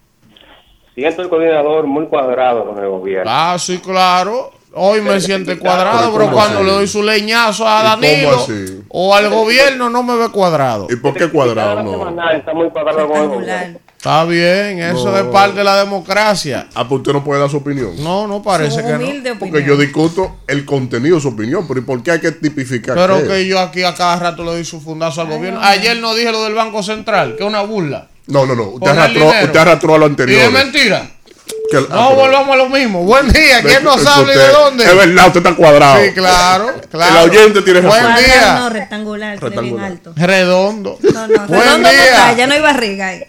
Siento 0.94 1.22
el 1.22 1.28
coordinador 1.28 1.86
muy 1.86 2.06
cuadrado 2.06 2.66
con 2.66 2.82
el 2.82 2.88
gobierno. 2.88 3.30
Ah, 3.32 3.56
sí, 3.58 3.78
claro. 3.78 4.52
Hoy 4.74 5.00
me 5.00 5.20
siente 5.20 5.58
cuadrado, 5.58 6.12
pero 6.12 6.24
¿cómo 6.26 6.36
cuando 6.36 6.58
así? 6.58 6.66
le 6.66 6.72
doy 6.72 6.86
su 6.86 7.02
leñazo 7.02 7.66
a 7.66 7.80
¿Y 7.80 7.82
cómo 7.82 8.46
Danilo 8.46 8.84
o 8.88 9.14
al 9.14 9.30
gobierno 9.30 9.88
no 9.88 10.02
me 10.02 10.16
ve 10.16 10.28
cuadrado. 10.30 10.86
¿Y 10.90 10.96
por 10.96 11.14
qué 11.14 11.28
cuadrado? 11.28 11.82
No. 11.82 12.30
está 12.32 12.52
muy 12.52 12.68
cuadrado 12.70 13.08
con 13.08 13.16
el 13.22 13.28
gobierno. 13.28 13.78
Está 13.96 14.24
bien, 14.26 14.78
eso 14.78 15.10
No. 15.10 15.16
es 15.16 15.24
parte 15.24 15.58
de 15.58 15.64
la 15.64 15.76
democracia. 15.78 16.68
Ah, 16.74 16.86
pues 16.86 17.00
usted 17.00 17.12
no 17.12 17.24
puede 17.24 17.40
dar 17.40 17.50
su 17.50 17.56
opinión. 17.56 17.92
No, 18.02 18.28
no 18.28 18.42
parece 18.42 18.84
que 18.84 18.92
no. 18.92 19.38
Porque 19.38 19.64
yo 19.64 19.76
discuto 19.76 20.36
el 20.46 20.64
contenido 20.64 21.16
de 21.16 21.22
su 21.22 21.28
opinión, 21.28 21.66
pero 21.66 21.80
¿y 21.80 21.82
por 21.82 22.02
qué 22.02 22.12
hay 22.12 22.20
que 22.20 22.32
tipificar? 22.32 22.94
Pero 22.94 23.22
qué? 23.22 23.26
que 23.26 23.46
yo 23.48 23.58
aquí 23.58 23.82
a 23.82 23.94
cada 23.94 24.16
rato 24.16 24.44
le 24.44 24.50
doy 24.50 24.64
su 24.64 24.80
fundazo 24.80 25.22
al 25.22 25.28
gobierno. 25.28 25.60
Ayer 25.62 25.96
no 25.98 26.14
dije 26.14 26.30
lo 26.30 26.44
del 26.44 26.54
Banco 26.54 26.82
Central, 26.82 27.34
que 27.36 27.42
es 27.42 27.48
una 27.48 27.62
burla. 27.62 28.08
No, 28.28 28.46
no, 28.46 28.54
no. 28.54 28.62
Usted 28.64 28.90
arrastró, 28.90 29.26
usted 29.28 29.56
arrastró 29.56 29.94
a 29.94 29.98
lo 29.98 30.06
Y 30.06 30.10
anterior. 30.10 30.42
es 30.42 30.52
mentira. 30.52 31.10
Que- 31.70 31.76
ah, 31.78 31.80
No 31.80 31.86
pero- 32.08 32.14
volvamos 32.16 32.50
a 32.50 32.56
lo 32.56 32.68
mismo. 32.68 33.02
Buen 33.04 33.28
día. 33.30 33.60
¿Quién 33.62 33.84
nos 33.84 33.96
Usted- 33.96 34.08
habla 34.10 34.34
y 34.34 34.38
de 34.38 34.48
dónde? 34.48 34.84
Es 34.84 34.96
verdad, 34.96 35.26
usted 35.26 35.40
está 35.40 35.54
cuadrado. 35.54 36.02
Sí, 36.04 36.12
claro, 36.12 36.80
claro. 36.90 37.22
El 37.24 37.30
oyente 37.30 37.62
tiene 37.62 37.80
Buen 37.80 38.02
razón. 38.04 38.24
Día. 38.24 38.54
No, 38.58 38.68
rectangular, 38.70 39.38
tiene 39.38 39.50
bien 39.60 39.62
Rectangular. 39.76 39.90
alto. 39.92 40.12
Redondo. 40.16 40.98
No, 41.02 41.26
no, 41.26 41.46
Buen 41.46 41.60
redondo 41.60 41.88
no 41.88 41.90
día. 41.94 42.04
está, 42.04 42.32
ya 42.34 42.46
no 42.46 42.54
hay 42.54 42.60
barriga 42.60 43.06
ahí. 43.08 43.24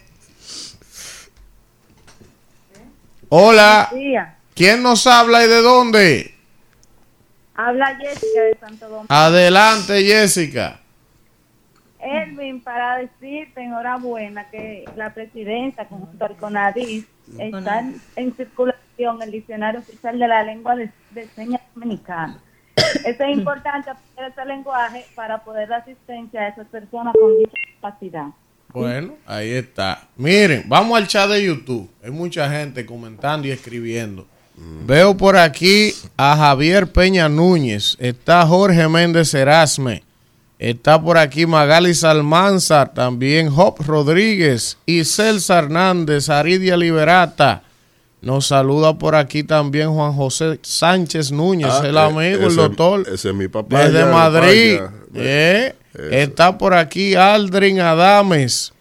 Hola. 3.30 3.89
Día. 3.93 4.36
¿Quién 4.56 4.84
nos 4.84 5.06
habla 5.08 5.43
y 5.45 5.47
de 5.47 5.62
dónde? 5.62 6.36
Habla 7.56 7.97
Jessica 8.00 8.41
de 8.41 8.58
Santo 8.60 8.86
Domingo. 8.88 9.06
Adelante, 9.10 10.04
Jessica. 10.04 10.78
Elvin, 12.00 12.62
para 12.62 12.97
decirte 12.97 13.62
enhorabuena 13.62 14.50
que 14.50 14.86
la 14.95 15.14
presidencia 15.14 15.86
junto 15.86 16.26
al 16.26 16.36
CONADIS 16.38 17.06
está 17.38 17.84
en, 18.16 18.34
circulación 18.36 19.22
el 19.22 19.32
diccionario 19.32 19.82
oficial 19.82 20.18
de 20.18 20.28
la 20.28 20.43
lengua 20.43 20.76
de, 20.76 20.89
de 21.12 21.28
señas 21.28 21.62
dominicana. 21.76 22.39
Eso 23.06 23.24
es 23.24 23.38
importante 23.38 23.89
aprender 23.89 24.32
ese 24.32 24.45
lenguaje 24.45 25.06
para 25.16 25.43
poder 25.43 25.68
dar 25.68 25.82
asistencia 25.82 26.41
a 26.41 26.47
esas 26.50 26.68
personas 26.68 27.14
con 27.20 27.38
dicha 27.38 27.52
capacidad. 27.82 28.28
Bueno, 28.72 29.16
ahí 29.26 29.52
está. 29.52 30.08
Miren, 30.16 30.64
vamos 30.68 30.97
al 30.97 31.08
chat 31.08 31.30
de 31.30 31.43
YouTube. 31.43 31.89
Hay 32.04 32.12
mucha 32.12 32.50
gente 32.50 32.86
comentando 32.86 33.47
y 33.47 33.52
escribiendo. 33.52 34.28
Veo 34.86 35.16
por 35.16 35.38
aquí 35.38 35.93
a 36.18 36.36
Javier 36.36 36.91
Peña 36.91 37.30
Núñez. 37.30 37.95
Está 38.00 38.45
Jorge 38.45 38.88
Méndez 38.88 39.34
Erasme. 39.34 40.04
Está 40.60 41.01
por 41.01 41.18
aquí 41.18 41.45
Magali 41.45 41.93
Salmanzar. 41.93 42.93
También 42.93 43.49
Job 43.49 43.78
Rodríguez. 43.86 44.78
Y 44.86 45.05
Celsa 45.05 45.60
Hernández. 45.60 46.30
Aridia 46.30 46.76
Liberata. 46.78 47.64
Nos 48.22 48.47
saluda 48.47 48.97
por 48.97 49.16
aquí 49.16 49.43
también 49.43 49.93
Juan 49.93 50.12
José 50.12 50.60
Sánchez 50.62 51.32
Núñez, 51.32 51.72
Ah, 51.72 51.88
el 51.88 51.95
eh, 51.95 51.99
amigo, 52.01 52.47
el 52.47 52.55
doctor. 52.57 53.07
ese 53.07 53.30
es 53.30 53.36
mi 53.36 53.47
papá. 53.47 53.86
Desde 53.88 54.05
Madrid. 54.12 54.80
Eh. 55.16 55.74
Está 56.12 56.57
por 56.57 56.74
aquí 56.74 57.16
Aldrin 57.16 57.80
Adames. 57.80 58.74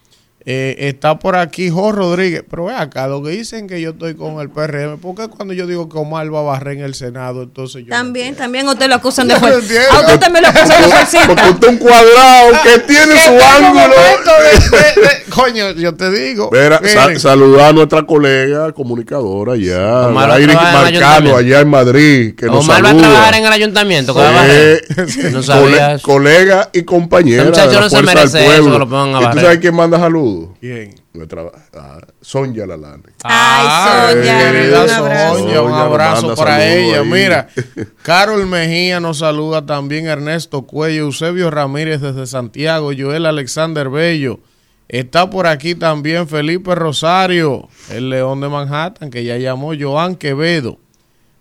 Eh, 0.51 0.87
está 0.89 1.19
por 1.19 1.35
aquí 1.35 1.69
Jorge 1.69 1.99
Rodríguez. 1.99 2.43
Pero 2.49 2.65
ve 2.65 2.73
acá, 2.73 3.07
lo 3.07 3.21
que 3.21 3.29
dicen 3.29 3.67
que 3.67 3.79
yo 3.81 3.91
estoy 3.91 4.15
con 4.15 4.39
el 4.39 4.49
PRM, 4.49 4.97
porque 4.99 5.27
cuando 5.27 5.53
yo 5.53 5.67
digo 5.67 5.87
que 5.89 5.99
Omar 5.99 6.33
va 6.33 6.39
a 6.39 6.41
barrer 6.41 6.77
en 6.79 6.83
el 6.85 6.95
Senado, 6.95 7.43
entonces 7.43 7.83
yo. 7.85 7.89
También, 7.91 8.33
también 8.35 8.67
usted 8.67 8.87
lo 8.89 8.95
acusan 8.95 9.27
de 9.27 9.35
No. 9.39 9.45
A 9.45 9.99
usted 9.99 10.19
también 10.19 10.43
lo 10.45 10.49
acusan 10.49 10.81
de 10.81 10.87
fuercita. 10.87 11.27
Porque 11.27 11.49
usted 11.51 11.67
es 11.67 11.73
un 11.73 11.77
cuadrado 11.77 12.51
que 12.63 12.79
tiene 12.79 13.13
Que 13.13 13.19
su 13.19 13.31
ángulo. 13.31 13.73
momento 13.73 14.31
de- 14.41 14.77
de- 14.79 15.07
de- 15.07 15.23
coño, 15.29 15.71
yo 15.73 15.93
te 15.93 16.09
digo. 16.09 16.49
Mira, 16.51 16.81
sa- 16.83 17.03
miren, 17.05 17.19
saludar 17.19 17.69
a 17.69 17.73
nuestra 17.73 18.01
colega 18.07 18.71
comunicadora 18.71 19.53
allá, 19.53 20.07
Omar 20.07 20.29
Marcano, 20.29 21.35
allá 21.37 21.59
en 21.59 21.69
Madrid, 21.69 22.33
que 22.35 22.47
nos 22.47 22.65
Omar 22.65 22.83
va 22.85 22.89
a 22.89 22.97
trabajar 22.97 23.35
en 23.35 23.45
el 23.45 23.53
ayuntamiento. 23.53 24.15
que 24.15 24.19
va 24.19 24.29
a 24.29 24.47
Eh, 24.47 24.81
barrer. 24.87 25.31
No 25.31 25.41
cole- 25.43 25.99
colega 26.01 26.69
y 26.73 26.81
compañera 26.81 27.43
Ese 27.43 27.51
muchacho 27.51 27.69
de 27.69 27.75
la 27.75 27.81
no 27.81 27.89
se 27.91 28.01
merece 28.01 28.45
eso, 28.55 28.71
que 28.71 28.79
lo 28.79 28.89
pongan 28.89 29.23
a 29.23 29.27
¿Y 29.29 29.31
tú 29.33 29.39
sabes 29.41 29.59
quién 29.59 29.75
manda 29.75 29.99
saludos? 29.99 30.38
¿Quién? 30.59 30.95
Nuestra 31.13 31.43
ah, 31.73 31.99
Sonia 32.21 32.65
Lalane. 32.65 33.03
Ay, 33.23 34.13
Sonia, 34.13 34.51
querida 34.51 34.83
un 34.83 34.89
abrazo. 34.89 35.37
Sonia, 35.39 35.61
un 35.61 35.73
abrazo 35.73 36.35
para 36.35 36.65
ella. 36.65 36.99
ahí. 37.01 37.07
Mira, 37.07 37.47
Carol 38.03 38.45
Mejía 38.47 38.99
nos 38.99 39.19
saluda 39.19 39.65
también, 39.65 40.07
Ernesto 40.07 40.63
Cuello, 40.63 41.03
Eusebio 41.03 41.49
Ramírez 41.51 42.01
desde 42.01 42.25
Santiago, 42.27 42.91
Joel 42.97 43.25
Alexander 43.25 43.89
Bello. 43.89 44.39
Está 44.87 45.29
por 45.29 45.45
aquí 45.45 45.75
también 45.75 46.27
Felipe 46.27 46.73
Rosario, 46.73 47.69
el 47.91 48.09
León 48.09 48.41
de 48.41 48.49
Manhattan, 48.49 49.11
que 49.11 49.23
ya 49.23 49.37
llamó 49.37 49.73
Joan 49.79 50.15
Quevedo. 50.15 50.79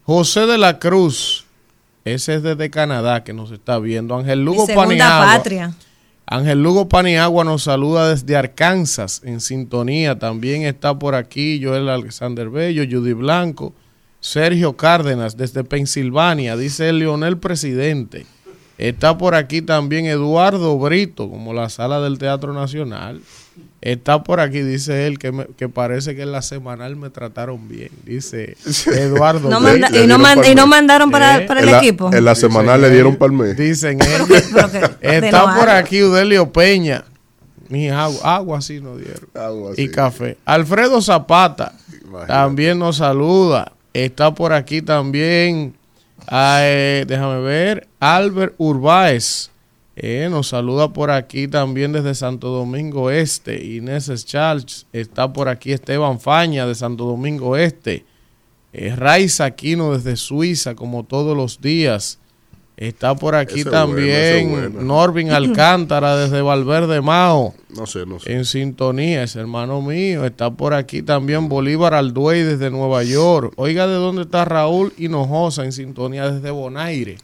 José 0.03 0.47
de 0.47 0.59
la 0.59 0.79
Cruz, 0.79 1.47
ese 2.05 2.35
es 2.35 2.43
desde 2.43 2.71
Canadá 2.71 3.25
que 3.25 3.33
nos 3.33 3.51
está 3.51 3.79
viendo. 3.79 4.17
Ángel 4.17 4.41
Mi 4.41 4.45
Lugo 4.45 4.67
segunda 4.67 4.87
Paniagua. 4.87 5.27
patria. 5.37 5.75
Ángel 6.31 6.63
Lugo 6.63 6.91
Paniagua 6.91 7.43
nos 7.43 7.63
saluda 7.63 8.11
desde 8.11 8.37
Arkansas 8.37 9.23
en 9.25 9.41
sintonía. 9.41 10.19
También 10.19 10.63
está 10.63 10.99
por 10.99 11.15
aquí 11.15 11.59
Joel 11.63 11.89
Alexander 11.89 12.51
Bello, 12.51 12.85
Judy 12.85 13.15
Blanco, 13.15 13.73
Sergio 14.21 14.77
Cárdenas 14.77 15.39
desde 15.39 15.65
Pensilvania, 15.65 16.55
dice 16.59 16.91
el 16.91 16.99
Leonel 16.99 17.39
Presidente. 17.39 18.27
Está 18.77 19.17
por 19.17 19.35
aquí 19.35 19.63
también 19.63 20.05
Eduardo 20.05 20.79
Brito, 20.79 21.31
como 21.31 21.55
la 21.55 21.71
sala 21.71 21.99
del 22.03 22.19
Teatro 22.19 22.53
Nacional. 22.53 23.23
Está 23.81 24.25
por 24.25 24.41
aquí, 24.41 24.61
dice 24.61 25.07
él, 25.07 25.19
que, 25.21 25.31
me- 25.31 25.47
que 25.57 25.69
parece 25.69 26.17
que 26.17 26.23
en 26.23 26.33
la 26.33 26.43
semanal 26.43 26.97
me 26.97 27.11
trataron 27.11 27.69
bien. 27.69 27.91
Dice 28.05 28.57
Eduardo 28.87 29.49
No 29.49 29.61
manda- 29.61 29.89
y, 29.97 30.07
no 30.09 30.19
man- 30.19 30.41
y 30.45 30.55
no 30.57 30.67
mandaron 30.67 31.11
para, 31.13 31.39
Eh, 31.39 31.47
para 31.47 31.61
en 31.61 31.67
el 31.69 31.73
la, 31.73 31.79
equipo. 31.79 32.11
En 32.13 32.25
la 32.25 32.35
semanal 32.35 32.81
le 32.81 32.91
dieron 32.91 33.15
para 33.17 33.33
el 33.33 33.39
mes. 33.39 33.57
Dicen 33.57 33.99
ellos. 34.03 34.27
Pero 34.29 34.99
que- 35.01 35.09
de 35.21 35.27
Está 35.29 35.55
por 35.55 35.69
aquí 35.71 36.03
Udelio 36.03 36.53
Peña. 36.53 37.05
Mi 37.69 37.89
agua, 37.91 38.37
agua 38.37 38.61
sí 38.63 38.81
nos 38.81 38.99
dieron. 38.99 39.29
Algo 39.35 39.73
Y 39.77 39.89
café. 39.91 40.39
Alfredo 40.45 41.01
Zapata 41.03 41.75
Imagínate. 42.03 42.27
también 42.33 42.79
nos 42.79 42.97
saluda. 42.97 43.73
Está 43.93 44.35
por 44.35 44.53
aquí 44.53 44.83
también. 44.83 45.75
ah, 46.27 46.61
eh, 46.63 47.05
déjame 47.07 47.41
ver. 47.43 47.87
Albert 48.01 48.55
Urbáez. 48.59 49.51
Eh, 50.01 50.29
nos 50.31 50.49
saluda 50.49 50.93
por 50.93 51.11
aquí 51.11 51.49
también 51.49 51.93
desde 51.93 52.15
Santo 52.15 52.49
Domingo 52.49 53.11
Este. 53.11 53.65
Inés 53.65 54.25
Charles. 54.25 54.87
Está 54.93 55.33
por 55.33 55.49
aquí 55.49 55.73
Esteban 55.73 56.21
Faña 56.21 56.67
de 56.67 56.75
Santo 56.75 57.05
Domingo 57.05 57.57
Este. 57.57 58.05
Eh, 58.73 58.95
Raiza 58.95 59.47
Aquino 59.47 59.97
desde 59.97 60.17
Suiza, 60.17 60.75
como 60.75 61.05
todos 61.05 61.37
los 61.37 61.61
días. 61.61 62.19
Está 62.77 63.17
por 63.17 63.35
aquí 63.35 63.55
Ese 63.55 63.61
es 63.61 63.65
bueno, 63.65 63.87
también 63.87 64.51
bueno. 64.51 64.83
Norvin 64.83 65.33
Alcántara 65.33 66.17
desde 66.17 66.43
Valverde 66.43 67.01
Mao. 67.01 67.53
No 67.71 67.87
sé, 67.87 68.07
no 68.07 68.21
sé. 68.21 68.33
En 68.33 68.45
sintonía, 68.45 69.25
es 69.25 69.35
hermano 69.35 69.83
mío. 69.83 70.25
Está 70.25 70.53
por 70.53 70.75
aquí 70.75 71.03
también 71.03 71.49
Bolívar 71.49 71.93
Alduey 71.95 72.45
desde 72.45 72.71
Nueva 72.71 73.03
York. 73.03 73.53
Oiga 73.57 73.89
de 73.89 73.95
dónde 73.95 74.23
está 74.23 74.45
Raúl 74.45 74.93
Hinojosa 74.97 75.65
en 75.65 75.73
sintonía 75.73 76.31
desde 76.31 76.53
Bonaire. 76.53 77.17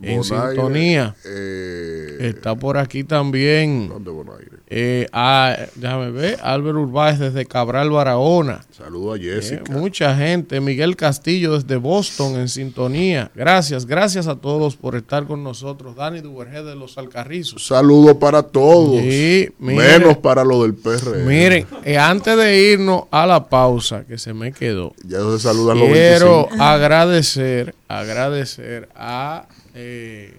En 0.00 0.22
sintonía. 0.22 1.14
eh, 1.24 2.16
Está 2.20 2.54
por 2.54 2.78
aquí 2.78 3.04
también. 3.04 3.88
¿Dónde 3.88 4.10
Bonaire? 4.10 4.58
eh, 4.70 5.06
ah, 5.12 5.56
déjame 5.76 6.10
ver. 6.10 6.38
Albert 6.42 6.76
Urbáez 6.76 7.18
desde 7.18 7.46
Cabral 7.46 7.90
Barahona. 7.90 8.60
Saludo 8.70 9.14
a 9.14 9.18
Jessica. 9.18 9.62
Eh, 9.66 9.72
mucha 9.72 10.14
gente. 10.16 10.60
Miguel 10.60 10.94
Castillo 10.94 11.58
desde 11.58 11.76
Boston 11.76 12.36
en 12.36 12.48
sintonía. 12.48 13.30
Gracias, 13.34 13.86
gracias 13.86 14.26
a 14.28 14.36
todos 14.36 14.76
por 14.76 14.94
estar 14.94 15.26
con 15.26 15.42
nosotros. 15.42 15.96
Dani 15.96 16.20
Duvergé 16.20 16.62
de 16.62 16.76
los 16.76 16.96
Alcarrizos. 16.98 17.66
Saludo 17.66 18.18
para 18.18 18.42
todos. 18.42 19.00
Sí, 19.00 19.48
mire. 19.58 19.98
menos 19.98 20.18
para 20.18 20.44
lo 20.44 20.62
del 20.62 20.74
PR. 20.74 21.16
Miren, 21.24 21.66
eh, 21.84 21.96
antes 21.98 22.36
de 22.36 22.72
irnos 22.72 23.04
a 23.10 23.26
la 23.26 23.48
pausa 23.48 24.04
que 24.04 24.18
se 24.18 24.32
me 24.34 24.52
quedó, 24.52 24.92
Ya 25.04 25.18
se 25.18 25.38
saludan 25.40 25.78
los 25.78 25.88
quiero 25.88 26.42
25. 26.48 26.62
agradecer, 26.62 27.74
agradecer 27.88 28.88
a 28.94 29.46
eh, 29.80 30.36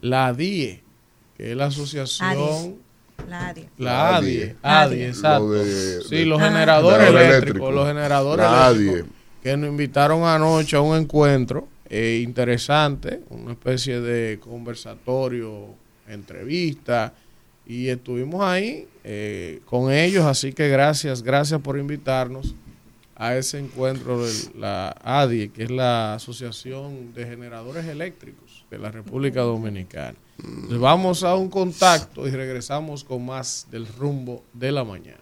la 0.00 0.32
DIE, 0.32 0.82
que 1.36 1.52
es 1.52 1.56
la 1.56 1.66
asociación, 1.66 2.76
La 3.28 3.48
área. 3.48 3.64
la 3.78 4.16
ADIE. 4.16 4.56
ADIE, 4.62 4.96
ADIE, 4.96 5.08
exacto. 5.08 5.46
Lo 5.46 5.52
de- 5.52 6.00
sí, 6.02 6.16
de- 6.16 6.26
los 6.26 6.40
Ah. 6.40 6.44
generadores 6.48 6.98
Generador 7.06 7.20
eléctricos, 7.20 7.42
eléctrico. 7.46 7.70
los 7.72 7.86
generadores 7.88 8.44
La 8.46 8.66
eléctricos, 8.70 9.00
ADIE. 9.00 9.12
que 9.42 9.56
nos 9.56 9.70
invitaron 9.70 10.24
anoche 10.24 10.76
a 10.76 10.80
un 10.80 10.96
encuentro 10.96 11.68
eh, 11.90 12.22
interesante, 12.24 13.20
una 13.30 13.52
especie 13.52 14.00
de 14.00 14.40
conversatorio, 14.40 15.66
entrevista, 16.08 17.12
y 17.66 17.88
estuvimos 17.88 18.42
ahí 18.42 18.88
eh, 19.04 19.60
con 19.66 19.92
ellos, 19.92 20.24
así 20.24 20.52
que 20.52 20.68
gracias, 20.68 21.22
gracias 21.22 21.60
por 21.60 21.78
invitarnos 21.78 22.54
a 23.16 23.36
ese 23.36 23.58
encuentro 23.58 24.24
de 24.26 24.32
la 24.58 24.96
ADIE, 25.04 25.50
que 25.50 25.64
es 25.64 25.70
la 25.70 26.14
Asociación 26.14 27.12
de 27.14 27.26
Generadores 27.26 27.84
Eléctricos 27.86 28.43
de 28.74 28.80
la 28.80 28.90
República 28.90 29.40
Dominicana. 29.40 30.16
Entonces, 30.38 30.78
vamos 30.78 31.22
a 31.22 31.36
un 31.36 31.48
contacto 31.48 32.26
y 32.26 32.30
regresamos 32.30 33.04
con 33.04 33.24
más 33.24 33.66
del 33.70 33.86
rumbo 33.86 34.44
de 34.52 34.72
la 34.72 34.84
mañana. 34.84 35.20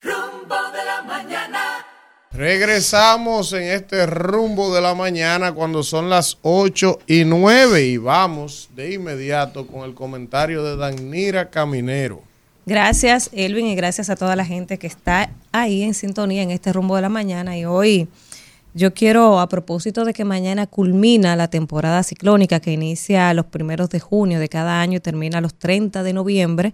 Rumbo 0.00 0.56
de 0.72 0.84
la 0.84 1.02
mañana. 1.02 1.86
Regresamos 2.32 3.52
en 3.52 3.64
este 3.64 4.06
rumbo 4.06 4.74
de 4.74 4.80
la 4.80 4.94
mañana 4.94 5.52
cuando 5.52 5.82
son 5.82 6.08
las 6.08 6.38
8 6.42 7.00
y 7.06 7.24
9 7.24 7.82
y 7.82 7.96
vamos 7.98 8.70
de 8.74 8.94
inmediato 8.94 9.66
con 9.66 9.82
el 9.82 9.94
comentario 9.94 10.64
de 10.64 10.76
Danira 10.76 11.50
Caminero. 11.50 12.22
Gracias, 12.64 13.28
Elvin, 13.32 13.66
y 13.66 13.74
gracias 13.74 14.08
a 14.08 14.16
toda 14.16 14.36
la 14.36 14.44
gente 14.44 14.78
que 14.78 14.86
está 14.86 15.30
ahí 15.50 15.82
en 15.82 15.94
sintonía 15.94 16.42
en 16.42 16.52
este 16.52 16.72
rumbo 16.72 16.94
de 16.96 17.02
la 17.02 17.08
mañana. 17.08 17.58
Y 17.58 17.64
hoy 17.64 18.08
yo 18.74 18.94
quiero, 18.94 19.40
a 19.40 19.48
propósito 19.48 20.04
de 20.04 20.14
que 20.14 20.24
mañana 20.24 20.66
culmina 20.66 21.36
la 21.36 21.48
temporada 21.48 22.02
ciclónica 22.02 22.60
que 22.60 22.72
inicia 22.72 23.32
los 23.34 23.46
primeros 23.46 23.90
de 23.90 24.00
junio 24.00 24.40
de 24.40 24.48
cada 24.48 24.80
año 24.80 24.98
y 24.98 25.00
termina 25.00 25.40
los 25.40 25.54
30 25.54 26.02
de 26.02 26.12
noviembre, 26.12 26.72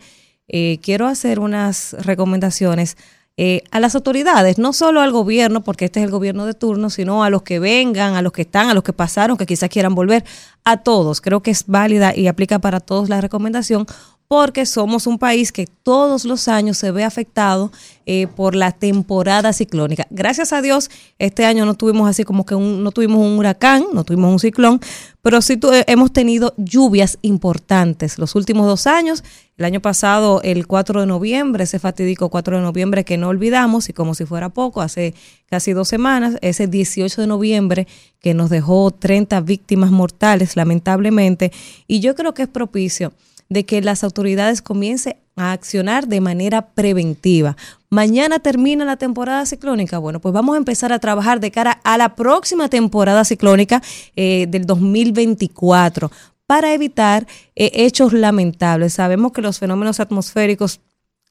eh, 0.48 0.78
quiero 0.82 1.06
hacer 1.06 1.40
unas 1.40 1.94
recomendaciones 2.04 2.96
eh, 3.40 3.62
a 3.70 3.78
las 3.78 3.94
autoridades, 3.94 4.58
no 4.58 4.72
solo 4.72 5.00
al 5.00 5.12
gobierno, 5.12 5.62
porque 5.62 5.84
este 5.84 6.00
es 6.00 6.04
el 6.04 6.10
gobierno 6.10 6.44
de 6.44 6.54
turno, 6.54 6.90
sino 6.90 7.22
a 7.22 7.30
los 7.30 7.42
que 7.42 7.60
vengan, 7.60 8.16
a 8.16 8.22
los 8.22 8.32
que 8.32 8.42
están, 8.42 8.68
a 8.68 8.74
los 8.74 8.82
que 8.82 8.92
pasaron, 8.92 9.36
que 9.36 9.46
quizás 9.46 9.68
quieran 9.68 9.94
volver, 9.94 10.24
a 10.64 10.78
todos. 10.78 11.20
Creo 11.20 11.40
que 11.40 11.52
es 11.52 11.64
válida 11.66 12.16
y 12.16 12.26
aplica 12.26 12.58
para 12.58 12.80
todos 12.80 13.08
la 13.08 13.20
recomendación 13.20 13.86
porque 14.28 14.66
somos 14.66 15.06
un 15.06 15.18
país 15.18 15.52
que 15.52 15.66
todos 15.66 16.26
los 16.26 16.48
años 16.48 16.76
se 16.76 16.90
ve 16.90 17.02
afectado 17.02 17.72
eh, 18.04 18.26
por 18.26 18.54
la 18.54 18.72
temporada 18.72 19.54
ciclónica. 19.54 20.06
Gracias 20.10 20.52
a 20.52 20.60
Dios, 20.60 20.90
este 21.18 21.46
año 21.46 21.64
no 21.64 21.72
tuvimos 21.72 22.08
así 22.10 22.24
como 22.24 22.44
que 22.44 22.54
un, 22.54 22.82
no 22.84 22.90
tuvimos 22.92 23.18
un 23.24 23.38
huracán, 23.38 23.86
no 23.94 24.04
tuvimos 24.04 24.30
un 24.30 24.38
ciclón, 24.38 24.80
pero 25.22 25.40
sí 25.40 25.56
tu- 25.56 25.72
eh, 25.72 25.84
hemos 25.86 26.12
tenido 26.12 26.52
lluvias 26.58 27.18
importantes 27.22 28.18
los 28.18 28.34
últimos 28.34 28.66
dos 28.66 28.86
años. 28.86 29.24
El 29.56 29.64
año 29.64 29.80
pasado, 29.80 30.40
el 30.44 30.66
4 30.66 31.00
de 31.00 31.06
noviembre, 31.06 31.64
ese 31.64 31.78
fatídico 31.78 32.28
4 32.28 32.58
de 32.58 32.62
noviembre 32.62 33.04
que 33.04 33.16
no 33.16 33.28
olvidamos, 33.28 33.88
y 33.88 33.94
como 33.94 34.14
si 34.14 34.26
fuera 34.26 34.50
poco, 34.50 34.82
hace 34.82 35.14
casi 35.48 35.72
dos 35.72 35.88
semanas, 35.88 36.36
ese 36.42 36.66
18 36.66 37.22
de 37.22 37.26
noviembre 37.26 37.88
que 38.20 38.34
nos 38.34 38.50
dejó 38.50 38.90
30 38.90 39.40
víctimas 39.40 39.90
mortales, 39.90 40.54
lamentablemente, 40.54 41.50
y 41.86 42.00
yo 42.00 42.14
creo 42.14 42.34
que 42.34 42.42
es 42.42 42.48
propicio 42.48 43.12
de 43.48 43.64
que 43.64 43.80
las 43.80 44.04
autoridades 44.04 44.62
comiencen 44.62 45.16
a 45.36 45.52
accionar 45.52 46.08
de 46.08 46.20
manera 46.20 46.70
preventiva. 46.72 47.56
Mañana 47.90 48.40
termina 48.40 48.84
la 48.84 48.96
temporada 48.96 49.46
ciclónica. 49.46 49.98
Bueno, 49.98 50.20
pues 50.20 50.34
vamos 50.34 50.54
a 50.54 50.58
empezar 50.58 50.92
a 50.92 50.98
trabajar 50.98 51.40
de 51.40 51.50
cara 51.50 51.80
a 51.84 51.96
la 51.96 52.14
próxima 52.16 52.68
temporada 52.68 53.24
ciclónica 53.24 53.82
eh, 54.16 54.46
del 54.48 54.66
2024 54.66 56.10
para 56.46 56.72
evitar 56.74 57.26
eh, 57.54 57.70
hechos 57.74 58.12
lamentables. 58.12 58.94
Sabemos 58.94 59.32
que 59.32 59.42
los 59.42 59.58
fenómenos 59.58 60.00
atmosféricos 60.00 60.80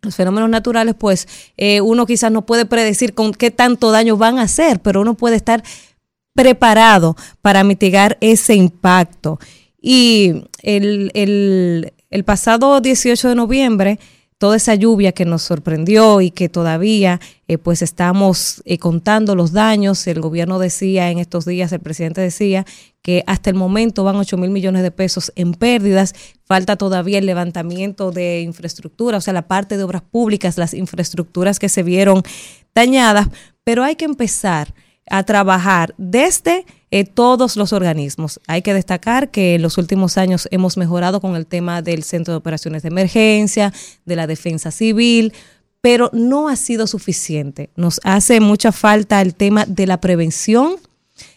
los 0.03 0.15
fenómenos 0.15 0.49
naturales, 0.51 0.93
pues 0.93 1.27
eh, 1.57 1.81
uno 1.81 2.05
quizás 2.05 2.31
no 2.31 2.45
puede 2.45 2.67
predecir 2.67 3.15
con 3.15 3.33
qué 3.33 3.49
tanto 3.49 3.89
daño 3.89 4.15
van 4.15 4.37
a 4.37 4.43
hacer, 4.43 4.79
pero 4.79 5.01
uno 5.01 5.15
puede 5.15 5.35
estar 5.35 5.63
preparado 6.35 7.15
para 7.41 7.63
mitigar 7.63 8.15
ese 8.21 8.53
impacto. 8.53 9.39
Y 9.81 10.43
el, 10.61 11.09
el- 11.15 11.93
el 12.09 12.23
pasado 12.23 12.79
18 12.81 13.29
de 13.29 13.35
noviembre 13.35 13.99
toda 14.37 14.55
esa 14.57 14.75
lluvia 14.75 15.13
que 15.13 15.25
nos 15.25 15.41
sorprendió 15.41 16.21
y 16.21 16.29
que 16.29 16.47
todavía 16.47 17.19
eh, 17.47 17.57
pues 17.57 17.81
estamos 17.81 18.61
eh, 18.65 18.77
contando 18.77 19.35
los 19.35 19.51
daños. 19.51 20.05
El 20.05 20.21
gobierno 20.21 20.59
decía 20.59 21.09
en 21.09 21.17
estos 21.17 21.45
días, 21.45 21.71
el 21.71 21.79
presidente 21.79 22.21
decía 22.21 22.65
que 23.01 23.23
hasta 23.25 23.49
el 23.49 23.55
momento 23.55 24.03
van 24.03 24.15
8 24.15 24.37
mil 24.37 24.51
millones 24.51 24.83
de 24.83 24.91
pesos 24.91 25.31
en 25.35 25.53
pérdidas. 25.53 26.13
Falta 26.45 26.75
todavía 26.75 27.17
el 27.17 27.25
levantamiento 27.25 28.11
de 28.11 28.41
infraestructura, 28.41 29.17
o 29.17 29.21
sea, 29.21 29.33
la 29.33 29.47
parte 29.47 29.75
de 29.75 29.83
obras 29.83 30.03
públicas, 30.03 30.57
las 30.57 30.73
infraestructuras 30.73 31.57
que 31.57 31.69
se 31.69 31.81
vieron 31.81 32.21
dañadas, 32.75 33.27
pero 33.63 33.83
hay 33.83 33.95
que 33.95 34.05
empezar 34.05 34.73
a 35.09 35.23
trabajar 35.23 35.95
desde 35.97 36.65
eh, 36.89 37.03
todos 37.03 37.57
los 37.57 37.73
organismos. 37.73 38.39
Hay 38.47 38.61
que 38.61 38.73
destacar 38.73 39.29
que 39.29 39.55
en 39.55 39.61
los 39.61 39.77
últimos 39.77 40.17
años 40.17 40.47
hemos 40.51 40.77
mejorado 40.77 41.19
con 41.19 41.35
el 41.35 41.45
tema 41.45 41.81
del 41.81 42.03
Centro 42.03 42.33
de 42.33 42.37
Operaciones 42.37 42.83
de 42.83 42.87
Emergencia, 42.87 43.73
de 44.05 44.15
la 44.15 44.25
Defensa 44.25 44.71
Civil, 44.71 45.33
pero 45.81 46.09
no 46.13 46.47
ha 46.47 46.55
sido 46.55 46.87
suficiente. 46.87 47.69
Nos 47.75 47.99
hace 48.03 48.39
mucha 48.39 48.71
falta 48.71 49.21
el 49.21 49.35
tema 49.35 49.65
de 49.65 49.85
la 49.85 49.99
prevención, 49.99 50.75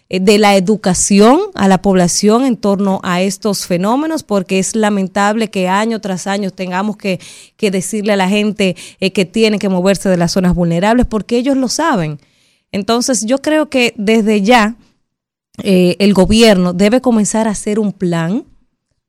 eh, 0.09 0.21
de 0.21 0.39
la 0.39 0.57
educación 0.57 1.41
a 1.55 1.69
la 1.69 1.83
población 1.83 2.45
en 2.45 2.57
torno 2.57 3.01
a 3.03 3.21
estos 3.21 3.67
fenómenos, 3.67 4.23
porque 4.23 4.59
es 4.59 4.77
lamentable 4.77 5.51
que 5.51 5.69
año 5.69 6.01
tras 6.01 6.27
año 6.27 6.51
tengamos 6.51 6.97
que, 6.97 7.19
decirle 7.59 8.13
a 8.13 8.17
la 8.17 8.29
gente 8.29 8.77
eh, 9.01 9.13
que 9.13 9.25
tiene 9.25 9.59
que 9.59 9.69
moverse 9.69 10.09
de 10.09 10.17
las 10.17 10.33
zonas 10.33 10.55
vulnerables, 10.55 11.07
porque 11.07 11.39
ellos 11.39 11.57
lo 11.57 11.69
saben. 11.69 12.21
Entonces, 12.73 13.27
yo 13.27 13.43
creo 13.43 13.69
que 13.69 13.95
desde 13.97 14.43
ya 14.43 14.77
eh, 15.63 15.97
el 15.99 16.15
gobierno 16.15 16.73
debe 16.73 17.01
comenzar 17.01 17.49
a 17.49 17.53
hacer 17.53 17.79
un 17.79 17.93
plan 17.93 18.45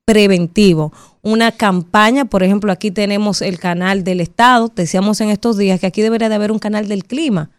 preventivo, 0.04 0.92
una 1.22 1.52
campaña, 1.52 2.24
por 2.24 2.42
ejemplo, 2.42 2.72
aquí 2.72 2.90
tenemos 2.90 3.40
el 3.40 3.58
canal 3.58 4.02
del 4.04 4.20
Estado, 4.20 4.72
decíamos 4.74 5.20
en 5.20 5.30
estos 5.30 5.56
días 5.56 5.78
que 5.78 5.86
aquí 5.86 6.02
debería 6.02 6.28
de 6.28 6.34
haber 6.34 6.50
un 6.50 6.58
canal 6.58 6.88
del 6.88 7.04
clima 7.04 7.50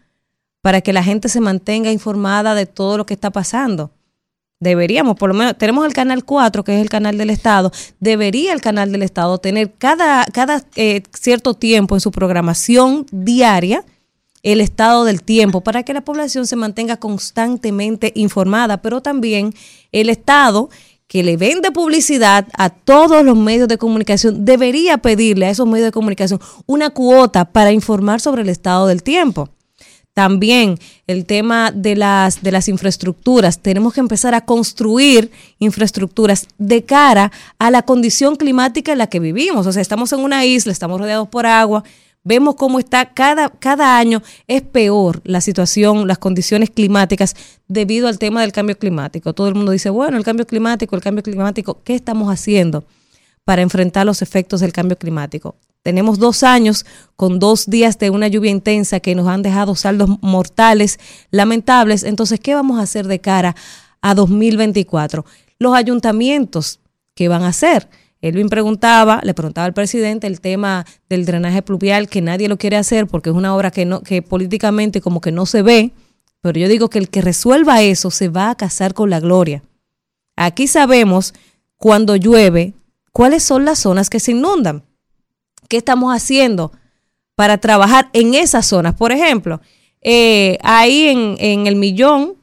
para 0.61 0.81
que 0.81 0.93
la 0.93 1.03
gente 1.03 1.29
se 1.29 1.41
mantenga 1.41 1.91
informada 1.91 2.55
de 2.55 2.65
todo 2.65 2.97
lo 2.97 3.05
que 3.05 3.13
está 3.13 3.31
pasando. 3.31 3.91
Deberíamos, 4.59 5.17
por 5.17 5.29
lo 5.29 5.35
menos, 5.35 5.57
tenemos 5.57 5.85
el 5.85 5.93
canal 5.93 6.23
4, 6.23 6.63
que 6.63 6.75
es 6.75 6.81
el 6.81 6.89
canal 6.89 7.17
del 7.17 7.29
Estado, 7.29 7.71
debería 7.99 8.53
el 8.53 8.61
canal 8.61 8.91
del 8.91 9.03
Estado 9.03 9.37
tener 9.37 9.73
cada, 9.73 10.25
cada 10.25 10.63
eh, 10.75 11.03
cierto 11.13 11.53
tiempo 11.53 11.95
en 11.95 12.01
su 12.01 12.11
programación 12.11 13.05
diaria 13.11 13.83
el 14.43 14.61
estado 14.61 15.05
del 15.05 15.23
tiempo 15.23 15.61
para 15.61 15.83
que 15.83 15.93
la 15.93 16.01
población 16.01 16.45
se 16.45 16.57
mantenga 16.57 16.97
constantemente 16.97 18.11
informada, 18.15 18.81
pero 18.81 19.01
también 19.01 19.53
el 19.91 20.09
Estado 20.09 20.69
que 21.07 21.23
le 21.23 21.37
vende 21.37 21.71
publicidad 21.71 22.47
a 22.57 22.69
todos 22.69 23.23
los 23.23 23.37
medios 23.37 23.67
de 23.67 23.77
comunicación 23.77 24.45
debería 24.45 24.97
pedirle 24.97 25.45
a 25.45 25.49
esos 25.49 25.67
medios 25.67 25.85
de 25.85 25.91
comunicación 25.91 26.39
una 26.65 26.89
cuota 26.89 27.45
para 27.45 27.71
informar 27.71 28.19
sobre 28.19 28.41
el 28.41 28.49
estado 28.49 28.87
del 28.87 29.03
tiempo. 29.03 29.49
También 30.13 30.77
el 31.07 31.25
tema 31.25 31.71
de 31.71 31.95
las, 31.95 32.43
de 32.43 32.51
las 32.51 32.67
infraestructuras. 32.67 33.59
Tenemos 33.59 33.93
que 33.93 33.99
empezar 33.99 34.35
a 34.35 34.45
construir 34.45 35.31
infraestructuras 35.59 36.47
de 36.57 36.83
cara 36.83 37.31
a 37.57 37.71
la 37.71 37.81
condición 37.81 38.35
climática 38.35 38.91
en 38.91 38.99
la 38.99 39.07
que 39.07 39.19
vivimos. 39.19 39.65
O 39.65 39.71
sea, 39.71 39.81
estamos 39.81 40.13
en 40.13 40.19
una 40.19 40.45
isla, 40.45 40.71
estamos 40.71 40.99
rodeados 40.99 41.27
por 41.29 41.45
agua, 41.47 41.83
Vemos 42.25 42.55
cómo 42.55 42.79
está 42.79 43.13
cada, 43.13 43.49
cada 43.49 43.97
año 43.97 44.21
es 44.47 44.61
peor 44.61 45.21
la 45.25 45.41
situación, 45.41 46.07
las 46.07 46.19
condiciones 46.19 46.69
climáticas 46.69 47.35
debido 47.67 48.07
al 48.07 48.17
tema 48.17 48.41
del 48.41 48.53
cambio 48.53 48.77
climático. 48.77 49.33
Todo 49.33 49.49
el 49.49 49.55
mundo 49.55 49.73
dice, 49.73 49.89
bueno, 49.89 50.17
el 50.17 50.23
cambio 50.23 50.47
climático, 50.47 50.95
el 50.95 51.01
cambio 51.01 51.21
climático, 51.21 51.81
¿qué 51.83 51.95
estamos 51.95 52.31
haciendo 52.31 52.85
para 53.43 53.61
enfrentar 53.61 54.05
los 54.05 54.21
efectos 54.21 54.61
del 54.61 54.71
cambio 54.71 54.97
climático? 54.97 55.55
Tenemos 55.81 56.17
dos 56.17 56.43
años 56.43 56.85
con 57.17 57.39
dos 57.39 57.65
días 57.65 57.99
de 57.99 58.09
una 58.09 58.29
lluvia 58.29 58.51
intensa 58.51 59.01
que 59.01 59.15
nos 59.15 59.27
han 59.27 59.41
dejado 59.41 59.75
saldos 59.75 60.09
mortales 60.21 60.99
lamentables. 61.29 62.03
Entonces, 62.03 62.39
¿qué 62.39 62.55
vamos 62.55 62.79
a 62.79 62.83
hacer 62.83 63.05
de 63.07 63.19
cara 63.19 63.53
a 64.01 64.15
2024? 64.15 65.25
Los 65.59 65.75
ayuntamientos, 65.75 66.79
¿qué 67.15 67.27
van 67.27 67.43
a 67.43 67.49
hacer? 67.49 67.89
Elvin 68.23 68.47
preguntaba, 68.47 69.19
le 69.21 69.33
preguntaba 69.33 69.65
al 69.65 69.73
presidente 69.73 70.27
el 70.27 70.39
tema 70.39 70.85
del 71.09 71.25
drenaje 71.25 71.61
pluvial, 71.61 72.07
que 72.07 72.21
nadie 72.21 72.47
lo 72.47 72.57
quiere 72.57 72.77
hacer 72.77 73.05
porque 73.05 73.29
es 73.29 73.35
una 73.35 73.53
obra 73.53 73.69
que, 73.69 73.83
no, 73.83 74.01
que 74.01 74.21
políticamente 74.21 75.01
como 75.01 75.19
que 75.19 75.33
no 75.33 75.45
se 75.45 75.61
ve, 75.61 75.91
pero 76.39 76.57
yo 76.57 76.69
digo 76.69 76.89
que 76.89 76.99
el 76.99 77.09
que 77.09 77.21
resuelva 77.21 77.81
eso 77.81 78.11
se 78.11 78.29
va 78.29 78.49
a 78.49 78.55
casar 78.55 78.93
con 78.93 79.09
la 79.09 79.19
gloria. 79.19 79.61
Aquí 80.37 80.67
sabemos 80.67 81.33
cuando 81.75 82.15
llueve 82.15 82.75
cuáles 83.11 83.43
son 83.43 83.65
las 83.65 83.79
zonas 83.79 84.09
que 84.09 84.21
se 84.21 84.31
inundan. 84.31 84.83
¿Qué 85.67 85.75
estamos 85.75 86.15
haciendo 86.15 86.71
para 87.35 87.57
trabajar 87.57 88.09
en 88.13 88.35
esas 88.35 88.65
zonas? 88.65 88.95
Por 88.95 89.11
ejemplo, 89.11 89.59
eh, 89.99 90.57
ahí 90.63 91.07
en, 91.07 91.35
en 91.39 91.67
el 91.67 91.75
millón 91.75 92.35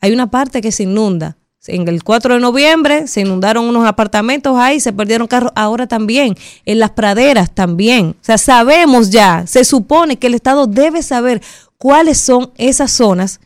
hay 0.00 0.12
una 0.12 0.30
parte 0.30 0.60
que 0.60 0.70
se 0.70 0.84
inunda 0.84 1.38
en 1.66 1.86
el 1.86 2.02
4 2.02 2.34
de 2.34 2.40
noviembre 2.40 3.06
se 3.06 3.20
inundaron 3.20 3.64
unos 3.64 3.86
apartamentos 3.86 4.56
ahí, 4.58 4.80
se 4.80 4.92
perdieron 4.92 5.28
carros, 5.28 5.52
ahora 5.54 5.86
también, 5.86 6.36
en 6.64 6.78
las 6.78 6.90
praderas 6.90 7.52
también. 7.54 8.16
O 8.20 8.24
sea, 8.24 8.38
sabemos 8.38 9.10
ya, 9.10 9.46
se 9.46 9.64
supone 9.64 10.18
que 10.18 10.26
el 10.26 10.34
Estado 10.34 10.66
debe 10.66 11.02
saber 11.02 11.40
cuáles 11.78 12.18
son 12.18 12.52
esas 12.56 12.90
zonas 12.90 13.40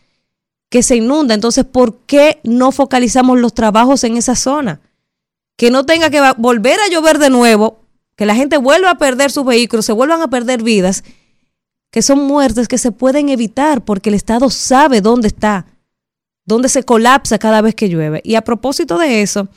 que 0.71 0.83
se 0.83 0.97
inundan. 0.97 1.37
Entonces, 1.37 1.65
¿por 1.65 1.99
qué 2.07 2.41
no 2.43 2.73
focalizamos 2.73 3.39
los 3.39 3.53
trabajos 3.53 4.03
en 4.05 4.17
esa 4.17 4.35
zona? 4.35 4.81
Que 5.57 5.71
no 5.71 5.85
tenga 5.85 6.11
que 6.11 6.21
volver 6.39 6.81
a 6.81 6.89
llover 6.89 7.19
de 7.19 7.31
nuevo, 7.31 7.81
que 8.17 8.27
la 8.27 8.35
gente 8.35 8.57
vuelva 8.57 8.91
a 8.91 8.99
perder 8.99 9.31
sus 9.31 9.45
vehículos, 9.45 9.85
se 9.85 9.93
vuelvan 9.93 10.23
a 10.23 10.29
perder 10.29 10.63
vidas, 10.63 11.05
que 11.91 12.03
son 12.03 12.25
muertes 12.25 12.67
que 12.67 12.79
se 12.79 12.93
pueden 12.93 13.29
evitar 13.29 13.85
porque 13.85 14.09
el 14.09 14.15
Estado 14.15 14.49
sabe 14.51 15.01
dónde 15.01 15.29
está 15.29 15.67
donde 16.47 16.69
se 16.69 16.85
colapsa 16.85 17.39
cada 17.39 17.61
vez 17.61 17.75
que 17.75 17.89
llueve. 17.89 18.23
Y 18.25 18.37
a 18.37 18.43
propósito 18.43 18.99
de 18.99 19.21
eso, 19.21 19.49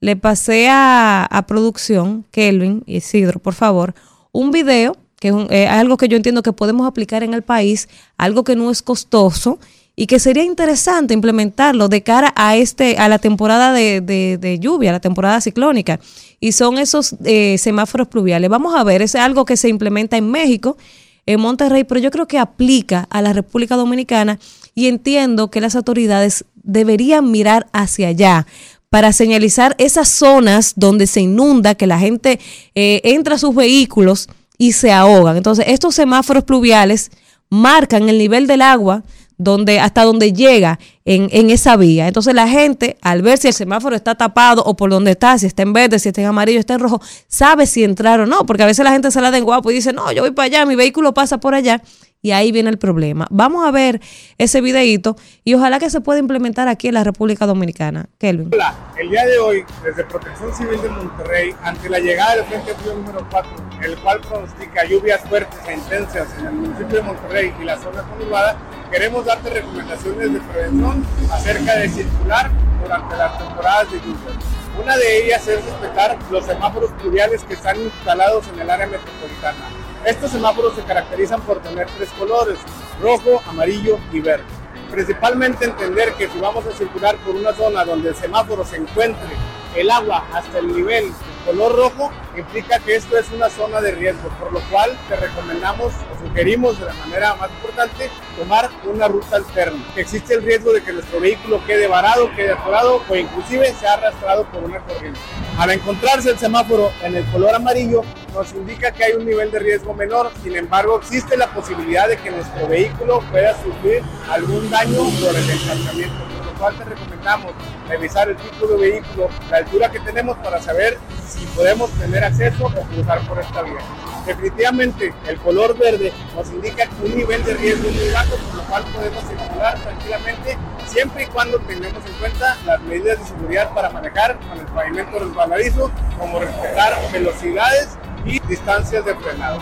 le 0.00 0.16
pasé 0.16 0.68
a, 0.70 1.44
producción, 1.46 2.24
Kelvin 2.30 2.82
y 2.86 2.96
Isidro, 2.96 3.40
por 3.40 3.54
favor, 3.54 3.94
un 4.32 4.50
video, 4.52 4.96
que 5.18 5.28
es 5.28 5.34
eh, 5.50 5.66
algo 5.66 5.96
que 5.96 6.08
yo 6.08 6.16
entiendo 6.16 6.42
que 6.42 6.52
podemos 6.52 6.86
aplicar 6.86 7.22
en 7.22 7.34
el 7.34 7.42
país, 7.42 7.88
algo 8.16 8.44
que 8.44 8.54
no 8.54 8.70
es 8.70 8.82
costoso 8.82 9.58
y 9.96 10.06
que 10.06 10.18
sería 10.18 10.44
interesante 10.44 11.14
implementarlo 11.14 11.88
de 11.88 12.02
cara 12.02 12.32
a 12.36 12.54
este 12.56 12.98
a 12.98 13.08
la 13.08 13.18
temporada 13.18 13.72
de, 13.72 14.58
lluvia, 14.60 14.92
la 14.92 15.00
temporada 15.00 15.40
ciclónica. 15.40 15.98
Y 16.38 16.52
son 16.52 16.76
esos 16.76 17.16
eh, 17.24 17.56
semáforos 17.56 18.08
pluviales. 18.08 18.50
Vamos 18.50 18.74
a 18.76 18.84
ver, 18.84 19.00
es 19.00 19.14
algo 19.14 19.46
que 19.46 19.56
se 19.56 19.70
implementa 19.70 20.18
en 20.18 20.30
México, 20.30 20.76
en 21.24 21.40
Monterrey, 21.40 21.84
pero 21.84 21.98
yo 21.98 22.10
creo 22.10 22.28
que 22.28 22.38
aplica 22.38 23.08
a 23.08 23.22
la 23.22 23.32
República 23.32 23.74
Dominicana 23.74 24.38
y 24.76 24.86
entiendo 24.86 25.50
que 25.50 25.60
las 25.60 25.74
autoridades 25.74 26.44
deberían 26.54 27.30
mirar 27.32 27.66
hacia 27.72 28.08
allá 28.08 28.46
para 28.90 29.12
señalizar 29.12 29.74
esas 29.78 30.08
zonas 30.08 30.74
donde 30.76 31.06
se 31.06 31.22
inunda, 31.22 31.74
que 31.74 31.86
la 31.86 31.98
gente 31.98 32.38
eh, 32.74 33.00
entra 33.02 33.34
a 33.34 33.38
sus 33.38 33.54
vehículos 33.54 34.28
y 34.58 34.72
se 34.72 34.92
ahogan. 34.92 35.38
Entonces, 35.38 35.64
estos 35.68 35.94
semáforos 35.94 36.44
pluviales 36.44 37.10
marcan 37.48 38.08
el 38.08 38.18
nivel 38.18 38.46
del 38.46 38.62
agua 38.62 39.02
donde, 39.38 39.80
hasta 39.80 40.04
donde 40.04 40.32
llega 40.32 40.78
en, 41.04 41.28
en, 41.32 41.50
esa 41.50 41.76
vía. 41.76 42.06
Entonces 42.08 42.34
la 42.34 42.48
gente, 42.48 42.96
al 43.02 43.22
ver 43.22 43.38
si 43.38 43.48
el 43.48 43.54
semáforo 43.54 43.94
está 43.96 44.14
tapado 44.14 44.62
o 44.64 44.76
por 44.76 44.90
donde 44.90 45.12
está, 45.12 45.38
si 45.38 45.46
está 45.46 45.62
en 45.62 45.72
verde, 45.72 45.98
si 45.98 46.08
está 46.08 46.22
en 46.22 46.28
amarillo, 46.28 46.58
está 46.58 46.74
en 46.74 46.80
rojo, 46.80 47.00
sabe 47.28 47.66
si 47.66 47.84
entrar 47.84 48.20
o 48.20 48.26
no, 48.26 48.46
porque 48.46 48.62
a 48.62 48.66
veces 48.66 48.84
la 48.84 48.92
gente 48.92 49.10
se 49.10 49.20
la 49.20 49.30
den 49.30 49.44
guapo 49.44 49.70
y 49.70 49.74
dice, 49.74 49.92
no, 49.92 50.10
yo 50.12 50.22
voy 50.22 50.30
para 50.30 50.46
allá, 50.46 50.66
mi 50.66 50.74
vehículo 50.74 51.12
pasa 51.12 51.38
por 51.38 51.54
allá 51.54 51.82
y 52.26 52.32
ahí 52.32 52.50
viene 52.50 52.70
el 52.70 52.78
problema. 52.78 53.28
Vamos 53.30 53.64
a 53.64 53.70
ver 53.70 54.00
ese 54.36 54.60
videíto 54.60 55.14
y 55.44 55.54
ojalá 55.54 55.78
que 55.78 55.88
se 55.90 56.00
pueda 56.00 56.18
implementar 56.18 56.66
aquí 56.66 56.88
en 56.88 56.94
la 56.94 57.04
República 57.04 57.46
Dominicana. 57.46 58.06
Kelvin. 58.18 58.50
Hola, 58.52 58.74
el 58.98 59.10
día 59.10 59.24
de 59.26 59.38
hoy, 59.38 59.64
desde 59.84 60.02
Protección 60.02 60.52
Civil 60.52 60.82
de 60.82 60.88
Monterrey, 60.88 61.54
ante 61.62 61.88
la 61.88 62.00
llegada 62.00 62.34
del 62.34 62.44
Frente 62.46 62.74
Frío 62.74 62.94
número 62.94 63.24
4, 63.30 63.52
el 63.80 63.96
cual 63.98 64.20
pronostica 64.22 64.84
lluvias 64.86 65.20
fuertes 65.20 65.56
e 65.68 65.74
intensas 65.74 66.26
en 66.40 66.46
el 66.46 66.52
municipio 66.54 66.96
de 66.96 67.02
Monterrey 67.02 67.54
y 67.60 67.64
la 67.64 67.78
zona 67.78 68.02
conurbada, 68.02 68.56
queremos 68.90 69.24
darte 69.24 69.48
recomendaciones 69.48 70.32
de 70.32 70.40
prevención 70.40 71.06
acerca 71.30 71.76
de 71.76 71.88
circular 71.90 72.50
durante 72.82 73.16
las 73.16 73.38
temporadas 73.38 73.92
de 73.92 73.98
lluvia. 73.98 74.82
Una 74.82 74.96
de 74.96 75.26
ellas 75.26 75.46
es 75.46 75.64
respetar 75.64 76.18
los 76.32 76.44
semáforos 76.44 76.90
pluviales 77.00 77.44
que 77.44 77.54
están 77.54 77.80
instalados 77.80 78.48
en 78.52 78.58
el 78.58 78.68
área 78.68 78.88
metropolitana 78.88 79.85
estos 80.04 80.30
semáforos 80.30 80.74
se 80.74 80.82
caracterizan 80.82 81.40
por 81.42 81.60
tener 81.60 81.86
tres 81.96 82.10
colores, 82.10 82.58
rojo, 83.00 83.40
amarillo 83.48 83.98
y 84.12 84.20
verde. 84.20 84.44
Principalmente 84.90 85.64
entender 85.64 86.12
que 86.14 86.28
si 86.28 86.38
vamos 86.38 86.64
a 86.66 86.72
circular 86.72 87.16
por 87.18 87.34
una 87.34 87.52
zona 87.52 87.84
donde 87.84 88.10
el 88.10 88.14
semáforo 88.14 88.64
se 88.64 88.76
encuentre 88.76 89.28
el 89.76 89.90
agua 89.90 90.26
hasta 90.32 90.58
el 90.58 90.74
nivel 90.74 91.12
color 91.44 91.76
rojo, 91.76 92.10
implica 92.36 92.80
que 92.80 92.96
esto 92.96 93.16
es 93.16 93.30
una 93.30 93.48
zona 93.48 93.80
de 93.80 93.92
riesgo, 93.92 94.28
por 94.40 94.52
lo 94.52 94.60
cual 94.68 94.98
te 95.08 95.16
recomendamos 95.16 95.92
o 95.94 96.26
sugerimos 96.26 96.78
de 96.78 96.86
la 96.86 96.94
manera 96.94 97.34
más 97.36 97.50
importante 97.50 98.10
tomar 98.36 98.68
una 98.84 99.06
ruta 99.06 99.36
alterna. 99.36 99.82
Existe 99.94 100.34
el 100.34 100.42
riesgo 100.42 100.72
de 100.72 100.82
que 100.82 100.92
nuestro 100.92 101.20
vehículo 101.20 101.64
quede 101.64 101.86
varado, 101.86 102.30
quede 102.34 102.52
atorado 102.52 103.00
o 103.08 103.16
inclusive 103.16 103.72
sea 103.74 103.94
arrastrado 103.94 104.44
por 104.46 104.64
una 104.64 104.80
corriente. 104.80 105.20
Al 105.56 105.70
encontrarse 105.70 106.30
el 106.30 106.38
semáforo 106.38 106.90
en 107.02 107.16
el 107.16 107.24
color 107.26 107.54
amarillo, 107.54 108.02
nos 108.34 108.52
indica 108.52 108.90
que 108.90 109.04
hay 109.04 109.12
un 109.12 109.24
nivel 109.24 109.50
de 109.50 109.60
riesgo 109.60 109.94
menor, 109.94 110.32
sin 110.42 110.56
embargo 110.56 110.98
existe 110.98 111.36
la 111.36 111.46
posibilidad 111.46 112.08
de 112.08 112.16
que 112.18 112.30
nuestro 112.30 112.66
vehículo 112.66 113.22
pueda 113.30 113.54
sufrir 113.62 114.02
algún 114.28 114.68
daño 114.68 114.98
por 114.98 115.34
el 115.34 115.46
lo 115.46 116.45
cual 116.56 116.76
te 116.76 116.84
recomendamos 116.84 117.52
revisar 117.88 118.28
el 118.28 118.36
tipo 118.36 118.66
de 118.66 118.76
vehículo, 118.76 119.28
la 119.50 119.58
altura 119.58 119.90
que 119.90 120.00
tenemos 120.00 120.36
para 120.38 120.60
saber 120.60 120.98
si 121.26 121.44
podemos 121.46 121.90
tener 121.92 122.24
acceso 122.24 122.66
o 122.66 122.70
cruzar 122.70 123.20
por 123.28 123.38
esta 123.38 123.62
vía. 123.62 123.78
Definitivamente 124.26 125.14
el 125.28 125.38
color 125.38 125.78
verde 125.78 126.12
nos 126.34 126.48
indica 126.50 126.88
un 127.02 127.16
nivel 127.16 127.44
de 127.44 127.54
riesgo 127.54 127.88
muy 127.90 128.10
bajo, 128.10 128.36
por 128.36 128.54
lo 128.56 128.62
cual 128.64 128.84
podemos 128.92 129.22
circular 129.24 129.78
tranquilamente 129.78 130.58
siempre 130.86 131.24
y 131.24 131.26
cuando 131.26 131.58
tengamos 131.60 132.04
en 132.04 132.12
cuenta 132.14 132.56
las 132.66 132.80
medidas 132.82 133.20
de 133.20 133.24
seguridad 133.26 133.72
para 133.72 133.90
manejar 133.90 134.38
con 134.40 134.58
el 134.58 134.66
pavimento 134.66 135.18
resbaladizo, 135.18 135.90
como 136.18 136.40
respetar 136.40 136.94
velocidades 137.12 137.96
y 138.24 138.40
distancias 138.40 139.04
de 139.04 139.14
frenado. 139.14 139.60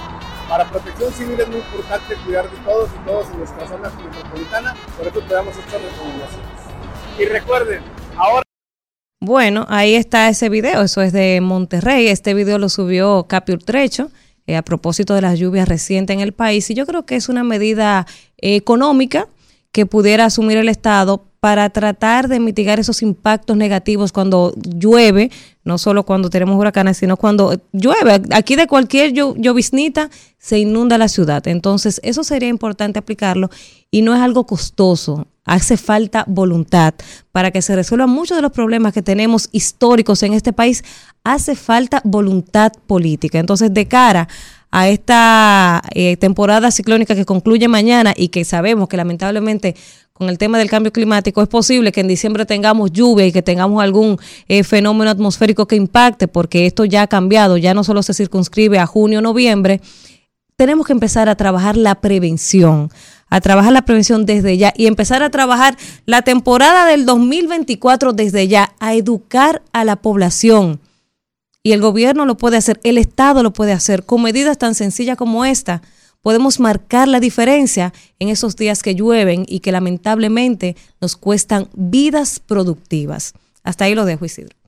Para 0.48 0.64
protección 0.66 1.12
civil 1.12 1.40
es 1.40 1.48
muy 1.48 1.58
importante 1.58 2.14
cuidar 2.24 2.50
de 2.50 2.56
todos 2.58 2.90
y 2.90 3.06
todos 3.06 3.30
en 3.30 3.38
nuestra 3.38 3.66
zona 3.66 3.90
metropolitana, 3.90 4.74
por 4.96 5.06
eso 5.06 5.20
te 5.20 5.34
damos 5.34 5.56
estas 5.56 5.80
recomendaciones. 5.82 6.63
Y 7.18 7.24
recuerden, 7.26 7.80
ahora 8.16 8.42
Bueno, 9.20 9.66
ahí 9.68 9.94
está 9.94 10.28
ese 10.28 10.48
video, 10.48 10.82
eso 10.82 11.00
es 11.02 11.12
de 11.12 11.40
Monterrey. 11.40 12.08
Este 12.08 12.34
video 12.34 12.58
lo 12.58 12.68
subió 12.68 13.24
Capi 13.28 13.52
Urtrecho 13.52 14.10
eh, 14.46 14.56
a 14.56 14.62
propósito 14.62 15.14
de 15.14 15.22
las 15.22 15.38
lluvias 15.38 15.68
recientes 15.68 16.14
en 16.14 16.20
el 16.20 16.32
país 16.32 16.68
y 16.70 16.74
yo 16.74 16.86
creo 16.86 17.06
que 17.06 17.16
es 17.16 17.28
una 17.28 17.44
medida 17.44 18.06
eh, 18.38 18.56
económica 18.56 19.28
que 19.72 19.86
pudiera 19.86 20.26
asumir 20.26 20.56
el 20.58 20.68
Estado 20.68 21.24
para 21.40 21.68
tratar 21.70 22.28
de 22.28 22.40
mitigar 22.40 22.80
esos 22.80 23.02
impactos 23.02 23.56
negativos 23.56 24.12
cuando 24.12 24.54
llueve, 24.56 25.30
no 25.62 25.78
solo 25.78 26.04
cuando 26.04 26.30
tenemos 26.30 26.56
huracanes, 26.56 26.96
sino 26.96 27.16
cuando 27.16 27.60
llueve. 27.72 28.22
Aquí 28.32 28.56
de 28.56 28.66
cualquier 28.66 29.12
llo- 29.12 29.34
lloviznita 29.36 30.10
se 30.38 30.58
inunda 30.58 30.96
la 30.96 31.08
ciudad. 31.08 31.46
Entonces, 31.48 32.00
eso 32.02 32.24
sería 32.24 32.48
importante 32.48 32.98
aplicarlo 32.98 33.50
y 33.90 34.02
no 34.02 34.14
es 34.14 34.20
algo 34.20 34.46
costoso. 34.46 35.26
Hace 35.44 35.76
falta 35.76 36.24
voluntad 36.26 36.94
para 37.32 37.50
que 37.50 37.62
se 37.62 37.76
resuelvan 37.76 38.10
muchos 38.10 38.36
de 38.36 38.42
los 38.42 38.52
problemas 38.52 38.92
que 38.92 39.02
tenemos 39.02 39.48
históricos 39.52 40.22
en 40.22 40.32
este 40.32 40.52
país. 40.52 40.82
Hace 41.22 41.54
falta 41.54 42.00
voluntad 42.04 42.72
política. 42.86 43.38
Entonces, 43.38 43.72
de 43.72 43.86
cara 43.86 44.28
a 44.70 44.88
esta 44.88 45.82
eh, 45.94 46.16
temporada 46.16 46.70
ciclónica 46.70 47.14
que 47.14 47.24
concluye 47.24 47.68
mañana 47.68 48.12
y 48.16 48.28
que 48.28 48.44
sabemos 48.44 48.88
que 48.88 48.96
lamentablemente 48.96 49.76
con 50.12 50.28
el 50.28 50.38
tema 50.38 50.58
del 50.58 50.70
cambio 50.70 50.92
climático 50.92 51.42
es 51.42 51.48
posible 51.48 51.92
que 51.92 52.00
en 52.00 52.08
diciembre 52.08 52.46
tengamos 52.46 52.92
lluvia 52.92 53.26
y 53.26 53.32
que 53.32 53.42
tengamos 53.42 53.82
algún 53.82 54.16
eh, 54.48 54.64
fenómeno 54.64 55.10
atmosférico 55.10 55.66
que 55.66 55.76
impacte, 55.76 56.28
porque 56.28 56.66
esto 56.66 56.84
ya 56.84 57.02
ha 57.02 57.06
cambiado, 57.06 57.56
ya 57.56 57.74
no 57.74 57.84
solo 57.84 58.02
se 58.02 58.14
circunscribe 58.14 58.78
a 58.78 58.86
junio 58.86 59.18
o 59.18 59.22
noviembre, 59.22 59.80
tenemos 60.56 60.86
que 60.86 60.92
empezar 60.92 61.28
a 61.28 61.34
trabajar 61.34 61.76
la 61.76 61.96
prevención, 61.96 62.90
a 63.34 63.40
trabajar 63.40 63.72
la 63.72 63.84
prevención 63.84 64.26
desde 64.26 64.56
ya 64.56 64.72
y 64.76 64.86
empezar 64.86 65.24
a 65.24 65.30
trabajar 65.30 65.76
la 66.06 66.22
temporada 66.22 66.86
del 66.86 67.04
2024 67.04 68.12
desde 68.12 68.46
ya, 68.46 68.76
a 68.78 68.94
educar 68.94 69.60
a 69.72 69.82
la 69.82 69.96
población. 69.96 70.78
Y 71.60 71.72
el 71.72 71.80
gobierno 71.80 72.26
lo 72.26 72.36
puede 72.36 72.58
hacer, 72.58 72.78
el 72.84 72.96
Estado 72.96 73.42
lo 73.42 73.52
puede 73.52 73.72
hacer 73.72 74.04
con 74.04 74.22
medidas 74.22 74.56
tan 74.56 74.76
sencillas 74.76 75.16
como 75.16 75.44
esta. 75.44 75.82
Podemos 76.22 76.60
marcar 76.60 77.08
la 77.08 77.18
diferencia 77.18 77.92
en 78.20 78.28
esos 78.28 78.54
días 78.54 78.84
que 78.84 78.94
llueven 78.94 79.44
y 79.48 79.58
que 79.58 79.72
lamentablemente 79.72 80.76
nos 81.00 81.16
cuestan 81.16 81.68
vidas 81.74 82.38
productivas. 82.38 83.32
Hasta 83.64 83.86
ahí 83.86 83.96
lo 83.96 84.04
dejo, 84.04 84.26
Isidro. 84.26 84.63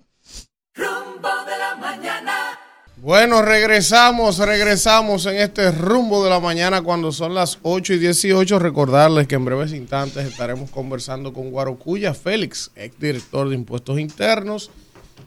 Bueno, 3.06 3.40
regresamos, 3.40 4.38
regresamos 4.38 5.26
en 5.26 5.36
este 5.36 5.70
rumbo 5.70 6.24
de 6.24 6.30
la 6.30 6.40
mañana 6.40 6.82
cuando 6.82 7.12
son 7.12 7.34
las 7.34 7.60
8 7.62 7.94
y 7.94 7.98
18. 7.98 8.58
Recordarles 8.58 9.28
que 9.28 9.36
en 9.36 9.44
breves 9.44 9.72
instantes 9.72 10.26
estaremos 10.26 10.72
conversando 10.72 11.32
con 11.32 11.52
Guarocuya 11.52 12.14
Félix, 12.14 12.72
exdirector 12.74 13.48
de 13.48 13.54
Impuestos 13.54 14.00
Internos 14.00 14.72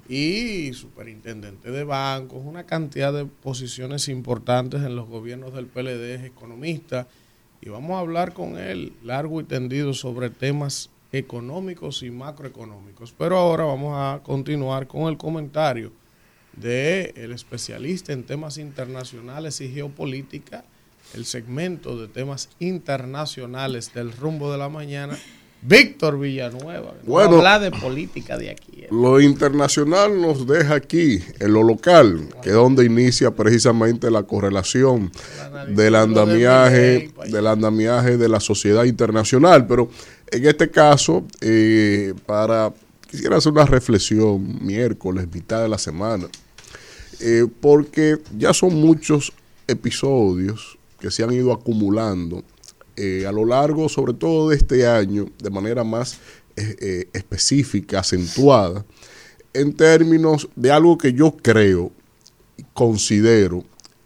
y 0.09 0.73
superintendente 0.73 1.71
de 1.71 1.85
bancos, 1.85 2.41
una 2.43 2.65
cantidad 2.65 3.13
de 3.13 3.23
posiciones 3.23 4.09
importantes 4.09 4.81
en 4.81 4.97
los 4.97 5.07
gobiernos 5.07 5.53
del 5.53 5.67
PLD, 5.67 6.15
es 6.15 6.25
economista, 6.25 7.07
y 7.61 7.69
vamos 7.69 7.91
a 7.91 7.99
hablar 7.99 8.33
con 8.33 8.57
él 8.57 8.91
largo 9.05 9.39
y 9.39 9.45
tendido 9.45 9.93
sobre 9.93 10.29
temas 10.29 10.89
económicos 11.13 12.03
y 12.03 12.11
macroeconómicos. 12.11 13.15
Pero 13.17 13.37
ahora 13.37 13.63
vamos 13.63 13.93
a 13.95 14.19
continuar 14.21 14.85
con 14.85 15.03
el 15.03 15.15
comentario 15.15 15.93
de 16.61 17.13
el 17.15 17.31
especialista 17.31 18.13
en 18.13 18.23
temas 18.23 18.57
internacionales 18.57 19.61
y 19.61 19.69
geopolítica, 19.69 20.63
el 21.13 21.25
segmento 21.25 21.99
de 21.99 22.07
temas 22.07 22.49
internacionales 22.59 23.93
del 23.93 24.11
rumbo 24.11 24.51
de 24.51 24.57
la 24.57 24.69
mañana, 24.69 25.17
Víctor 25.61 26.19
Villanueva. 26.19 26.93
Bueno. 27.03 27.29
va 27.29 27.35
a 27.35 27.37
hablar 27.37 27.61
de 27.61 27.71
política 27.71 28.37
de 28.37 28.49
aquí. 28.49 28.85
Lo 28.91 29.19
internacional 29.19 30.21
nos 30.21 30.47
deja 30.47 30.75
aquí, 30.75 31.21
en 31.39 31.53
lo 31.53 31.63
local, 31.63 32.29
que 32.41 32.49
es 32.49 32.55
donde 32.55 32.85
inicia 32.85 33.31
precisamente 33.31 34.09
la 34.09 34.23
correlación 34.23 35.11
del 35.67 35.95
andamiaje, 35.95 37.11
del 37.29 37.47
andamiaje 37.47 38.17
de 38.17 38.29
la 38.29 38.39
sociedad 38.39 38.85
internacional. 38.85 39.67
Pero 39.67 39.89
en 40.31 40.45
este 40.45 40.69
caso, 40.69 41.25
eh, 41.41 42.13
para 42.25 42.73
quisiera 43.09 43.37
hacer 43.37 43.51
una 43.51 43.65
reflexión 43.65 44.65
miércoles, 44.65 45.27
mitad 45.33 45.61
de 45.61 45.69
la 45.69 45.77
semana, 45.77 46.27
eh, 47.19 47.47
porque 47.59 48.17
ya 48.37 48.53
son 48.53 48.75
muchos 48.75 49.33
episodios 49.67 50.77
que 50.99 51.11
se 51.11 51.23
han 51.23 51.31
ido 51.31 51.51
acumulando 51.51 52.43
eh, 52.95 53.25
a 53.27 53.31
lo 53.31 53.45
largo, 53.45 53.89
sobre 53.89 54.13
todo 54.13 54.49
de 54.49 54.57
este 54.57 54.87
año, 54.87 55.29
de 55.41 55.49
manera 55.49 55.83
más 55.83 56.19
eh, 56.55 57.07
específica, 57.13 57.99
acentuada, 57.99 58.85
en 59.53 59.73
términos 59.73 60.49
de 60.55 60.71
algo 60.71 60.97
que 60.97 61.13
yo 61.13 61.35
creo, 61.35 61.91
considero, 62.73 63.63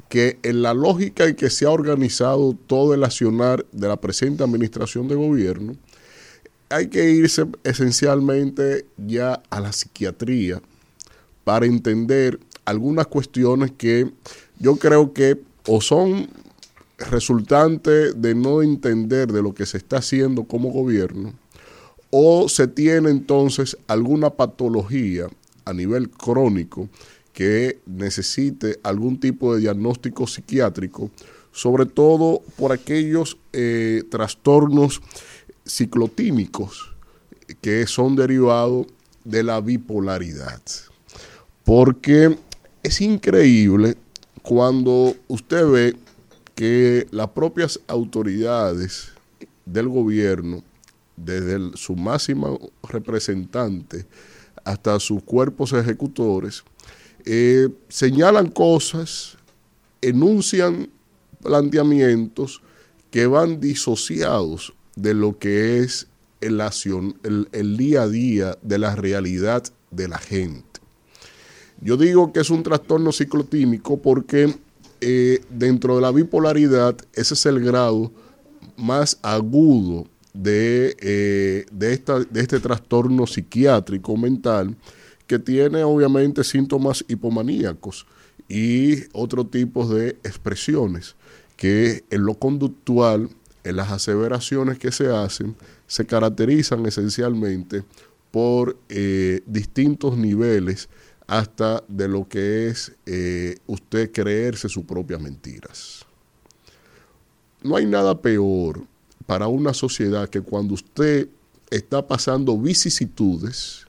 que 0.10 0.38
en 0.44 0.62
la 0.62 0.76
lógica 0.76 1.26
en 1.26 1.36
que 1.36 1.50
se 1.50 1.66
ha 1.66 1.72
organizado 1.72 2.56
todo 2.68 2.94
el 2.94 3.04
accionar 3.04 3.66
de 3.72 3.88
la 3.88 3.98
presente 3.98 4.44
administración 4.44 5.08
de 5.08 5.16
gobierno, 5.16 5.76
hay 6.70 6.88
que 6.88 7.10
irse 7.10 7.46
esencialmente 7.64 8.86
ya 8.98 9.42
a 9.50 9.60
la 9.60 9.74
psiquiatría 9.74 10.62
para 11.44 11.66
entender 11.66 12.40
algunas 12.66 13.08
cuestiones 13.08 13.72
que 13.72 14.12
yo 14.60 14.76
creo 14.78 15.14
que 15.14 15.42
o 15.68 15.82
son 15.82 16.30
resultantes 16.98 18.22
de 18.22 18.36
no 18.36 18.62
entender 18.62 19.32
de 19.32 19.42
lo 19.42 19.54
que 19.54 19.66
se 19.66 19.78
está 19.78 19.98
haciendo 19.98 20.44
como 20.46 20.72
gobierno, 20.72 21.34
o 22.12 22.48
se 22.48 22.68
tiene 22.68 23.10
entonces 23.10 23.78
alguna 23.88 24.30
patología 24.30 25.28
a 25.66 25.74
nivel 25.74 26.10
crónico 26.10 26.90
que 27.34 27.80
necesite 27.88 28.80
algún 28.84 29.20
tipo 29.20 29.56
de 29.56 29.62
diagnóstico 29.62 30.28
psiquiátrico, 30.28 31.10
sobre 31.52 31.86
todo 31.86 32.42
por 32.56 32.72
aquellos 32.72 33.38
eh, 33.52 34.04
trastornos 34.10 35.02
ciclotímicos 35.66 36.94
que 37.62 37.88
son 37.88 38.16
derivados 38.16 38.88
de 39.24 39.44
la 39.44 39.60
bipolaridad. 39.62 40.62
Porque 41.64 42.38
es 42.84 43.00
increíble 43.00 43.96
cuando 44.42 45.16
usted 45.30 45.66
ve 45.68 45.96
que 46.54 47.08
las 47.12 47.30
propias 47.30 47.80
autoridades 47.88 49.14
del 49.66 49.88
gobierno, 49.88 50.64
desde 51.16 51.78
su 51.78 51.96
máximo 51.96 52.60
representante 52.84 54.06
hasta 54.66 55.00
sus 55.00 55.24
cuerpos 55.24 55.72
ejecutores, 55.72 56.64
eh, 57.26 57.70
señalan 57.88 58.50
cosas, 58.50 59.38
enuncian 60.02 60.90
planteamientos 61.42 62.62
que 63.10 63.28
van 63.28 63.62
disociados 63.62 64.74
de 64.96 65.14
lo 65.14 65.40
que 65.40 65.80
es 65.80 66.08
el 66.42 67.78
día 67.78 68.02
a 68.02 68.08
día 68.10 68.58
de 68.62 68.78
la 68.78 68.96
realidad 68.96 69.64
de 69.92 70.08
la 70.10 70.18
gente. 70.18 70.73
Yo 71.84 71.98
digo 71.98 72.32
que 72.32 72.40
es 72.40 72.50
un 72.50 72.64
trastorno 72.64 73.12
ciclotímico 73.12 74.02
porque 74.02 74.56
eh, 75.02 75.42
dentro 75.50 75.96
de 75.96 76.02
la 76.02 76.12
bipolaridad 76.12 76.96
ese 77.14 77.34
es 77.34 77.46
el 77.46 77.60
grado 77.60 78.12
más 78.78 79.20
agudo 79.22 80.08
de, 80.34 80.96
eh, 81.02 81.66
de, 81.72 81.94
esta, 81.94 82.20
de 82.22 82.40
este 82.40 82.62
trastorno 82.62 83.28
psiquiátrico 83.28 84.16
mental 84.16 84.78
que 85.28 85.40
tiene 85.40 85.84
obviamente 85.84 86.46
síntomas 86.46 87.04
hipomaníacos 87.10 88.06
y 88.48 89.04
otro 89.12 89.46
tipo 89.46 89.86
de 89.86 90.12
expresiones 90.24 91.16
que 91.58 92.06
en 92.10 92.26
lo 92.26 92.36
conductual, 92.36 93.30
en 93.64 93.76
las 93.76 93.92
aseveraciones 93.92 94.80
que 94.80 94.92
se 94.92 95.08
hacen, 95.10 95.56
se 95.88 96.06
caracterizan 96.06 96.86
esencialmente 96.86 97.84
por 98.32 98.78
eh, 98.90 99.42
distintos 99.46 100.18
niveles 100.18 100.90
hasta 101.28 101.84
de 101.88 102.08
lo 102.08 102.28
que 102.28 102.68
es 102.68 102.92
eh, 103.06 103.58
usted 103.68 104.12
creerse 104.12 104.70
sus 104.70 104.84
propias 104.84 105.22
mentiras. 105.22 106.06
No 107.62 107.76
hay 107.76 107.86
nada 107.86 108.22
peor 108.22 108.86
para 109.26 109.48
una 109.48 109.74
sociedad 109.74 110.30
que 110.30 110.42
cuando 110.42 110.74
usted 110.74 111.30
está 111.70 112.06
pasando 112.06 112.58
vicisitudes, 112.58 113.88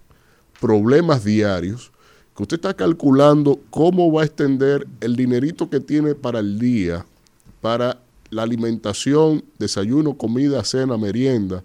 problemas 0.60 1.24
diarios, 1.24 1.92
que 2.36 2.42
usted 2.42 2.56
está 2.56 2.74
calculando 2.74 3.60
cómo 3.70 4.12
va 4.12 4.22
a 4.22 4.24
extender 4.24 4.86
el 5.00 5.16
dinerito 5.16 5.68
que 5.70 5.80
tiene 5.80 6.14
para 6.14 6.40
el 6.40 6.58
día, 6.58 7.04
para 7.60 8.00
la 8.30 8.42
alimentación, 8.42 9.44
desayuno, 9.58 10.16
comida, 10.16 10.64
cena, 10.64 10.96
merienda, 10.96 11.62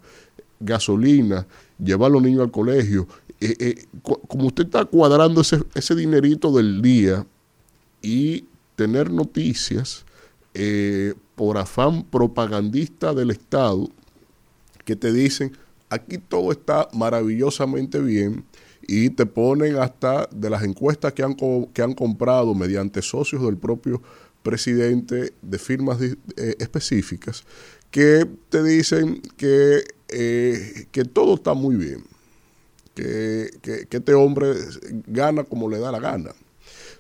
gasolina, 0.60 1.48
llevar 1.84 2.12
a 2.12 2.14
los 2.14 2.22
niños 2.22 2.42
al 2.42 2.52
colegio. 2.52 3.08
Eh, 3.42 3.56
eh, 3.60 3.86
como 4.28 4.48
usted 4.48 4.66
está 4.66 4.84
cuadrando 4.84 5.42
ese, 5.42 5.96
dinerito 5.96 6.52
del 6.52 6.82
día 6.82 7.26
y 8.02 8.46
tener 8.76 9.12
noticias 9.12 10.04
eh, 10.54 11.14
por 11.36 11.58
afán 11.58 12.04
propagandista 12.04 13.14
del 13.14 13.32
Estado 13.32 13.88
que 14.84 14.98
te 14.98 15.14
dicen, 15.14 15.54
aquí 15.90 16.18
todo 16.18 16.52
está 16.52 16.90
maravillosamente 16.92 18.00
bien 18.00 18.44
y 18.86 19.10
te 19.10 19.26
ponen 19.26 19.78
hasta 19.78 20.28
de 20.32 20.50
las 20.50 20.64
encuestas 20.64 21.14
que 21.14 21.24
han, 21.24 21.94
comprado 21.94 22.54
mediante 22.56 23.02
socios 23.02 23.44
del 23.44 23.56
propio 23.56 24.02
presidente 24.44 25.34
de 25.42 25.60
firmas 25.60 26.00
específicas 26.36 27.44
que 27.92 28.28
te 28.50 28.64
dicen 28.64 29.22
que 29.38 29.84
todo 31.14 31.36
está 31.36 31.54
muy 31.54 31.76
bien, 31.76 32.04
que, 33.00 33.50
que, 33.62 33.86
que, 33.88 33.98
este 33.98 34.14
hombre 34.14 34.54
gana 35.08 35.44
como 35.44 35.70
le 35.70 35.80
da 35.80 35.92
la 35.92 36.00
gana. 36.00 36.32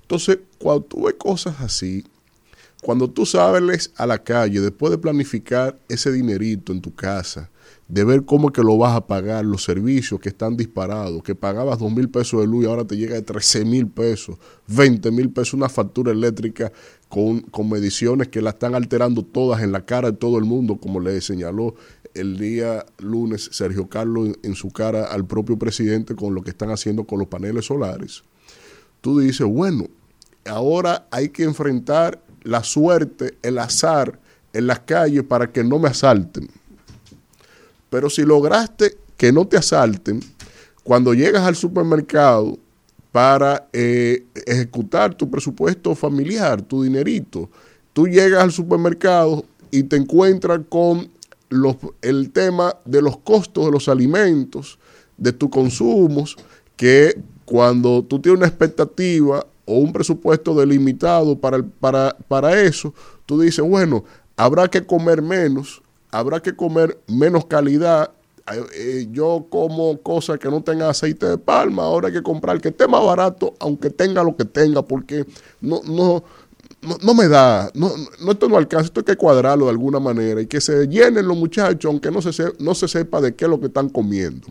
Entonces, 0.01 0.39
cuando 0.57 0.83
tú 0.85 1.03
ves 1.05 1.15
cosas 1.15 1.59
así, 1.59 2.05
cuando 2.81 3.09
tú 3.09 3.25
sales 3.25 3.91
a 3.97 4.07
la 4.07 4.23
calle, 4.23 4.61
después 4.61 4.91
de 4.91 4.97
planificar 4.97 5.77
ese 5.89 6.11
dinerito 6.11 6.71
en 6.71 6.81
tu 6.81 6.95
casa, 6.95 7.49
de 7.89 8.03
ver 8.05 8.23
cómo 8.23 8.51
que 8.51 8.61
lo 8.61 8.77
vas 8.77 8.95
a 8.95 9.05
pagar, 9.05 9.43
los 9.43 9.63
servicios 9.63 10.19
que 10.19 10.29
están 10.29 10.55
disparados, 10.55 11.21
que 11.23 11.35
pagabas 11.35 11.79
dos 11.79 11.91
mil 11.91 12.07
pesos 12.07 12.39
de 12.39 12.47
luz 12.47 12.63
y 12.63 12.67
ahora 12.67 12.85
te 12.85 12.95
llega 12.95 13.15
de 13.15 13.21
13 13.21 13.65
mil 13.65 13.87
pesos, 13.87 14.37
20 14.67 15.11
mil 15.11 15.29
pesos, 15.31 15.55
una 15.55 15.67
factura 15.67 16.11
eléctrica 16.11 16.71
con, 17.09 17.41
con, 17.41 17.69
mediciones 17.69 18.29
que 18.29 18.41
la 18.41 18.51
están 18.51 18.75
alterando 18.75 19.25
todas 19.25 19.61
en 19.61 19.71
la 19.71 19.85
cara 19.85 20.11
de 20.11 20.17
todo 20.17 20.37
el 20.37 20.45
mundo, 20.45 20.77
como 20.77 20.99
le 20.99 21.19
señaló 21.19 21.75
el 22.13 22.37
día 22.37 22.85
lunes 22.97 23.49
Sergio 23.51 23.87
Carlos 23.87 24.29
en 24.43 24.55
su 24.55 24.69
cara 24.71 25.05
al 25.05 25.25
propio 25.25 25.57
presidente 25.57 26.15
con 26.15 26.33
lo 26.33 26.41
que 26.41 26.49
están 26.49 26.71
haciendo 26.71 27.05
con 27.05 27.19
los 27.19 27.27
paneles 27.27 27.65
solares. 27.65 28.23
Tú 29.01 29.19
dices, 29.19 29.47
bueno, 29.47 29.87
ahora 30.45 31.07
hay 31.11 31.29
que 31.29 31.43
enfrentar 31.43 32.21
la 32.43 32.63
suerte, 32.63 33.37
el 33.41 33.57
azar 33.57 34.19
en 34.53 34.67
las 34.67 34.79
calles 34.79 35.23
para 35.23 35.51
que 35.51 35.63
no 35.63 35.79
me 35.79 35.89
asalten 35.89 36.49
pero 37.89 38.09
si 38.09 38.23
lograste 38.23 38.97
que 39.17 39.31
no 39.31 39.47
te 39.47 39.57
asalten, 39.57 40.21
cuando 40.83 41.13
llegas 41.13 41.43
al 41.43 41.55
supermercado 41.55 42.57
para 43.11 43.67
eh, 43.73 44.25
ejecutar 44.45 45.15
tu 45.15 45.29
presupuesto 45.29 45.95
familiar, 45.95 46.61
tu 46.61 46.83
dinerito, 46.83 47.49
tú 47.93 48.07
llegas 48.07 48.43
al 48.43 48.51
supermercado 48.51 49.43
y 49.71 49.83
te 49.83 49.97
encuentras 49.97 50.61
con 50.69 51.09
los, 51.49 51.75
el 52.01 52.31
tema 52.31 52.75
de 52.85 53.01
los 53.01 53.17
costos 53.17 53.65
de 53.65 53.71
los 53.71 53.89
alimentos, 53.89 54.79
de 55.17 55.33
tus 55.33 55.49
consumos, 55.49 56.37
que 56.75 57.21
cuando 57.45 58.03
tú 58.03 58.19
tienes 58.19 58.37
una 58.37 58.47
expectativa 58.47 59.45
o 59.65 59.79
un 59.79 59.91
presupuesto 59.91 60.55
delimitado 60.55 61.37
para, 61.37 61.61
para, 61.79 62.15
para 62.27 62.61
eso, 62.61 62.93
tú 63.25 63.39
dices, 63.41 63.67
bueno, 63.67 64.03
habrá 64.37 64.67
que 64.67 64.85
comer 64.85 65.21
menos, 65.21 65.81
habrá 66.11 66.39
que 66.39 66.55
comer 66.55 66.97
menos 67.07 67.45
calidad. 67.45 68.11
Eh, 68.73 69.07
yo 69.11 69.45
como 69.49 70.01
cosas 70.01 70.39
que 70.39 70.49
no 70.49 70.63
tengan 70.63 70.89
aceite 70.89 71.27
de 71.27 71.37
palma, 71.37 71.83
ahora 71.83 72.07
hay 72.07 72.13
que 72.15 72.23
comprar 72.23 72.59
que 72.59 72.69
esté 72.69 72.87
más 72.87 73.03
barato, 73.05 73.53
aunque 73.59 73.91
tenga 73.91 74.23
lo 74.23 74.35
que 74.35 74.45
tenga, 74.45 74.81
porque 74.81 75.25
no, 75.61 75.81
no, 75.83 76.23
no, 76.81 77.13
me 77.13 77.27
da, 77.27 77.71
no, 77.73 77.91
no, 78.21 78.31
esto 78.31 78.47
no 78.47 78.57
alcanza, 78.57 78.85
esto 78.85 79.01
hay 79.01 79.05
que 79.05 79.15
cuadrarlo 79.17 79.65
de 79.65 79.71
alguna 79.71 79.99
manera 79.99 80.41
y 80.41 80.47
que 80.47 80.61
se 80.61 80.87
llenen 80.87 81.27
los 81.27 81.37
muchachos, 81.37 81.89
aunque 81.89 82.11
no 82.11 82.21
se, 82.21 82.53
no 82.59 82.73
se 82.75 82.87
sepa 82.87 83.21
de 83.21 83.35
qué 83.35 83.45
es 83.45 83.51
lo 83.51 83.59
que 83.59 83.67
están 83.67 83.89
comiendo. 83.89 84.47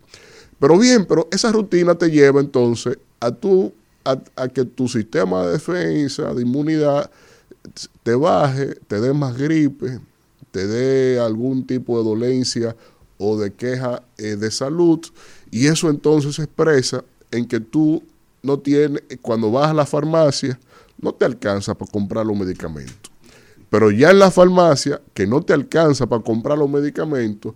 Pero 0.58 0.78
bien, 0.78 1.06
pero 1.06 1.28
esa 1.30 1.52
rutina 1.52 1.94
te 1.94 2.10
lleva 2.10 2.40
entonces 2.40 2.98
a, 3.20 3.30
tu, 3.30 3.72
a, 4.04 4.18
a 4.36 4.48
que 4.48 4.64
tu 4.64 4.88
sistema 4.88 5.46
de 5.46 5.52
defensa, 5.52 6.34
de 6.34 6.42
inmunidad, 6.42 7.10
te 8.02 8.14
baje, 8.14 8.74
te 8.86 9.00
dé 9.00 9.12
más 9.12 9.36
gripe, 9.36 10.00
te 10.50 10.66
dé 10.66 11.20
algún 11.20 11.66
tipo 11.66 11.98
de 11.98 12.04
dolencia 12.04 12.76
o 13.18 13.38
de 13.38 13.52
queja 13.52 14.02
eh, 14.16 14.36
de 14.36 14.50
salud 14.50 15.00
y 15.50 15.66
eso 15.66 15.90
entonces 15.90 16.36
se 16.36 16.44
expresa 16.44 17.04
en 17.30 17.46
que 17.46 17.60
tú 17.60 18.02
no 18.42 18.58
tienes, 18.58 19.02
cuando 19.20 19.50
vas 19.50 19.70
a 19.70 19.74
la 19.74 19.86
farmacia, 19.86 20.58
no 21.00 21.12
te 21.14 21.24
alcanza 21.24 21.74
para 21.74 21.90
comprar 21.90 22.26
los 22.26 22.36
medicamentos. 22.36 23.12
Pero 23.70 23.90
ya 23.90 24.10
en 24.10 24.18
la 24.18 24.30
farmacia, 24.30 25.00
que 25.14 25.26
no 25.26 25.42
te 25.42 25.52
alcanza 25.52 26.06
para 26.06 26.22
comprar 26.22 26.58
los 26.58 26.70
medicamentos 26.70 27.54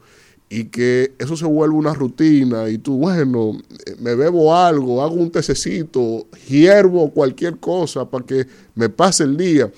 y 0.49 0.65
que 0.65 1.15
eso 1.19 1.37
se 1.37 1.47
vuelve 1.47 1.75
una 1.75 1.95
rutina 1.95 2.69
y 2.69 2.77
tú, 2.77 2.99
bueno, 2.99 3.59
me 3.99 4.15
bebo 4.15 4.55
algo, 4.55 5.03
hago 5.03 5.15
un 5.15 5.31
tececito, 5.31 6.27
hiervo 6.47 7.11
cualquier 7.11 7.57
cosa 7.59 8.05
para 8.05 8.27
que 8.27 8.47
me 8.75 8.91
pase 8.91 9.25
el 9.25 9.37
día 9.39 9.73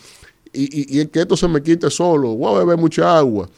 y, 0.52 1.00
y, 1.00 1.06
que 1.06 1.20
esto 1.20 1.36
se 1.36 1.46
me 1.46 1.62
quite 1.62 1.90
solo, 1.90 2.34
voy 2.34 2.54
a 2.54 2.58
beber 2.58 2.78
mucha 2.78 3.16
agua. 3.16 3.48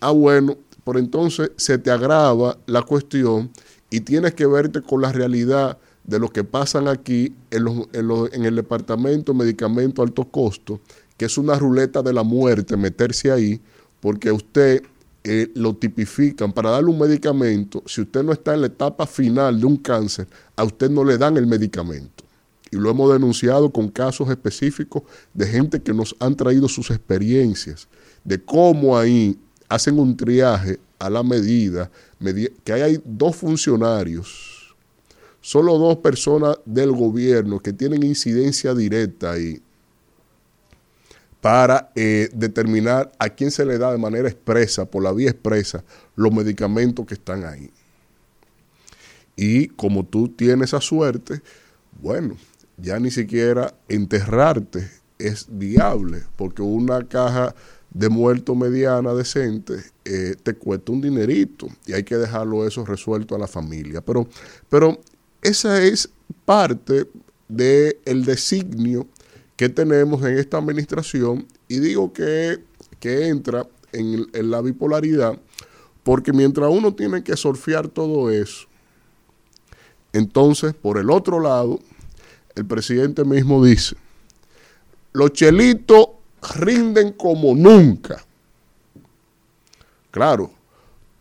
Ah, 0.00 0.10
bueno, 0.10 0.56
por 0.82 0.98
entonces 0.98 1.50
se 1.56 1.78
te 1.78 1.90
agrava 1.90 2.58
la 2.66 2.82
cuestión 2.82 3.50
y 3.90 4.00
tienes 4.00 4.34
que 4.34 4.46
verte 4.46 4.80
con 4.80 5.00
la 5.00 5.12
realidad 5.12 5.78
de 6.04 6.18
lo 6.18 6.28
que 6.28 6.44
pasan 6.44 6.88
aquí 6.88 7.34
en, 7.50 7.64
los, 7.64 7.88
en, 7.92 8.08
los, 8.08 8.32
en 8.32 8.44
el 8.44 8.56
departamento 8.56 9.32
de 9.32 9.38
medicamentos 9.38 10.02
a 10.02 10.06
alto 10.06 10.24
costo, 10.24 10.80
que 11.16 11.24
es 11.24 11.38
una 11.38 11.58
ruleta 11.58 12.02
de 12.02 12.12
la 12.12 12.22
muerte 12.22 12.76
meterse 12.76 13.30
ahí, 13.30 13.60
porque 14.00 14.30
usted 14.30 14.82
eh, 15.26 15.50
lo 15.54 15.74
tipifican. 15.74 16.52
Para 16.52 16.70
darle 16.70 16.90
un 16.90 16.98
medicamento, 16.98 17.82
si 17.86 18.02
usted 18.02 18.22
no 18.22 18.32
está 18.32 18.52
en 18.52 18.60
la 18.60 18.66
etapa 18.66 19.06
final 19.06 19.58
de 19.58 19.66
un 19.66 19.78
cáncer, 19.78 20.26
a 20.54 20.64
usted 20.64 20.90
no 20.90 21.02
le 21.02 21.16
dan 21.16 21.38
el 21.38 21.46
medicamento. 21.46 22.24
Y 22.70 22.76
lo 22.76 22.90
hemos 22.90 23.10
denunciado 23.10 23.70
con 23.70 23.88
casos 23.88 24.28
específicos 24.28 25.02
de 25.32 25.46
gente 25.46 25.80
que 25.80 25.94
nos 25.94 26.14
han 26.18 26.34
traído 26.34 26.68
sus 26.68 26.90
experiencias, 26.90 27.88
de 28.22 28.42
cómo 28.42 28.98
ahí 28.98 29.38
hacen 29.68 29.98
un 29.98 30.14
triaje 30.16 30.78
a 30.98 31.08
la 31.08 31.22
medida, 31.22 31.90
que 32.64 32.72
hay 32.72 33.00
dos 33.04 33.36
funcionarios, 33.36 34.53
solo 35.44 35.76
dos 35.76 35.98
personas 35.98 36.56
del 36.64 36.92
gobierno 36.92 37.60
que 37.60 37.74
tienen 37.74 38.02
incidencia 38.02 38.74
directa 38.74 39.32
ahí 39.32 39.60
para 41.42 41.92
eh, 41.94 42.30
determinar 42.32 43.12
a 43.18 43.28
quién 43.28 43.50
se 43.50 43.66
le 43.66 43.76
da 43.76 43.92
de 43.92 43.98
manera 43.98 44.26
expresa, 44.26 44.86
por 44.86 45.02
la 45.02 45.12
vía 45.12 45.28
expresa, 45.28 45.84
los 46.16 46.32
medicamentos 46.32 47.04
que 47.04 47.12
están 47.12 47.44
ahí. 47.44 47.70
Y 49.36 49.68
como 49.68 50.06
tú 50.06 50.28
tienes 50.28 50.70
esa 50.70 50.80
suerte, 50.80 51.42
bueno, 52.00 52.38
ya 52.78 52.98
ni 52.98 53.10
siquiera 53.10 53.74
enterrarte 53.86 54.90
es 55.18 55.46
viable, 55.50 56.22
porque 56.36 56.62
una 56.62 57.06
caja 57.06 57.54
de 57.90 58.08
muerto 58.08 58.54
mediana 58.54 59.12
decente 59.12 59.74
eh, 60.06 60.36
te 60.42 60.54
cuesta 60.54 60.90
un 60.90 61.02
dinerito 61.02 61.68
y 61.84 61.92
hay 61.92 62.02
que 62.02 62.16
dejarlo 62.16 62.66
eso 62.66 62.86
resuelto 62.86 63.34
a 63.34 63.38
la 63.38 63.46
familia. 63.46 64.00
Pero, 64.00 64.26
pero 64.70 64.98
esa 65.44 65.80
es 65.82 66.08
parte 66.44 67.06
del 67.48 67.96
el 68.04 68.24
designio 68.24 69.06
que 69.56 69.68
tenemos 69.68 70.24
en 70.24 70.38
esta 70.38 70.58
administración 70.58 71.46
y 71.68 71.78
digo 71.78 72.12
que, 72.12 72.64
que 72.98 73.28
entra 73.28 73.68
en, 73.92 74.26
en 74.32 74.50
la 74.50 74.60
bipolaridad 74.62 75.38
porque 76.02 76.32
mientras 76.32 76.70
uno 76.70 76.94
tiene 76.94 77.22
que 77.22 77.36
surfear 77.36 77.88
todo 77.88 78.30
eso, 78.30 78.66
entonces 80.12 80.74
por 80.74 80.98
el 80.98 81.10
otro 81.10 81.40
lado 81.40 81.78
el 82.54 82.64
presidente 82.64 83.24
mismo 83.24 83.64
dice, 83.64 83.96
los 85.12 85.32
chelitos 85.32 86.08
rinden 86.56 87.12
como 87.12 87.54
nunca. 87.54 88.24
Claro, 90.10 90.50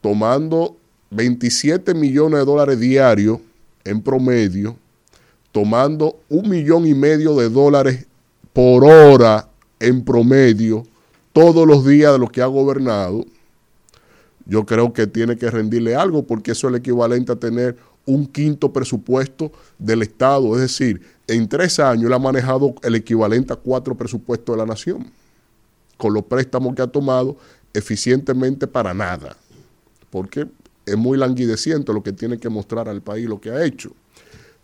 tomando 0.02 0.78
27 1.12 1.94
millones 1.94 2.40
de 2.40 2.46
dólares 2.46 2.80
diarios 2.80 3.40
en 3.86 4.02
promedio, 4.02 4.76
tomando 5.52 6.20
un 6.30 6.50
millón 6.50 6.86
y 6.88 6.94
medio 6.94 7.36
de 7.36 7.50
dólares 7.50 8.06
por 8.54 8.84
hora 8.86 9.50
en 9.80 10.04
promedio, 10.04 10.86
todos 11.32 11.68
los 11.68 11.86
días 11.86 12.14
de 12.14 12.20
lo 12.20 12.28
que 12.28 12.42
ha 12.42 12.46
gobernado, 12.46 13.26
yo 14.46 14.66
creo 14.66 14.94
que 14.94 15.08
tiene 15.08 15.38
que 15.38 15.50
rendirle 15.50 15.96
algo 15.96 16.24
porque 16.24 16.52
eso 16.52 16.68
es 16.68 16.74
el 16.74 16.80
equivalente 16.80 17.32
a 17.32 17.36
tener 17.36 17.78
un 18.06 18.26
quinto 18.28 18.72
presupuesto 18.74 19.52
del 19.80 20.02
Estado. 20.02 20.54
Es 20.56 20.62
decir, 20.62 21.02
en 21.28 21.48
tres 21.48 21.80
años 21.80 22.06
él 22.06 22.14
ha 22.14 22.20
manejado 22.20 22.76
el 22.84 22.96
equivalente 22.96 23.54
a 23.54 23.56
cuatro 23.56 23.96
presupuestos 23.96 24.54
de 24.54 24.60
la 24.60 24.66
nación, 24.66 25.08
con 25.98 26.14
los 26.14 26.24
préstamos 26.24 26.76
que 26.76 26.82
ha 26.82 26.88
tomado 26.88 27.38
eficientemente 27.74 28.68
para 28.68 28.94
nada, 28.94 29.36
porque 30.10 30.48
es 30.86 30.98
muy 30.98 31.18
languideciente 31.18 31.94
lo 31.94 32.04
que 32.04 32.14
tiene 32.14 32.38
que 32.38 32.50
mostrar 32.50 32.90
al 32.90 33.02
país 33.02 33.28
lo 33.28 33.40
que 33.40 33.50
ha 33.50 33.66
hecho. 33.66 33.92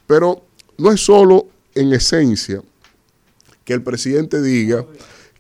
Pero 0.07 0.45
no 0.77 0.91
es 0.91 1.01
solo 1.01 1.47
en 1.75 1.93
esencia 1.93 2.61
que 3.63 3.73
el 3.73 3.83
presidente 3.83 4.41
diga 4.41 4.85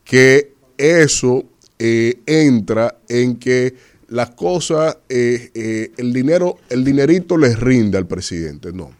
que 0.03 0.53
eso 0.77 1.43
eh, 1.77 2.21
entra 2.25 2.99
en 3.07 3.37
que 3.37 3.75
las 4.09 4.31
cosas, 4.31 4.97
eh, 5.07 5.51
eh, 5.53 5.91
el 5.97 6.13
dinero, 6.13 6.57
el 6.69 6.83
dinerito 6.83 7.37
les 7.37 7.59
rinde 7.59 7.97
al 7.97 8.07
presidente, 8.07 8.71
no. 8.73 8.91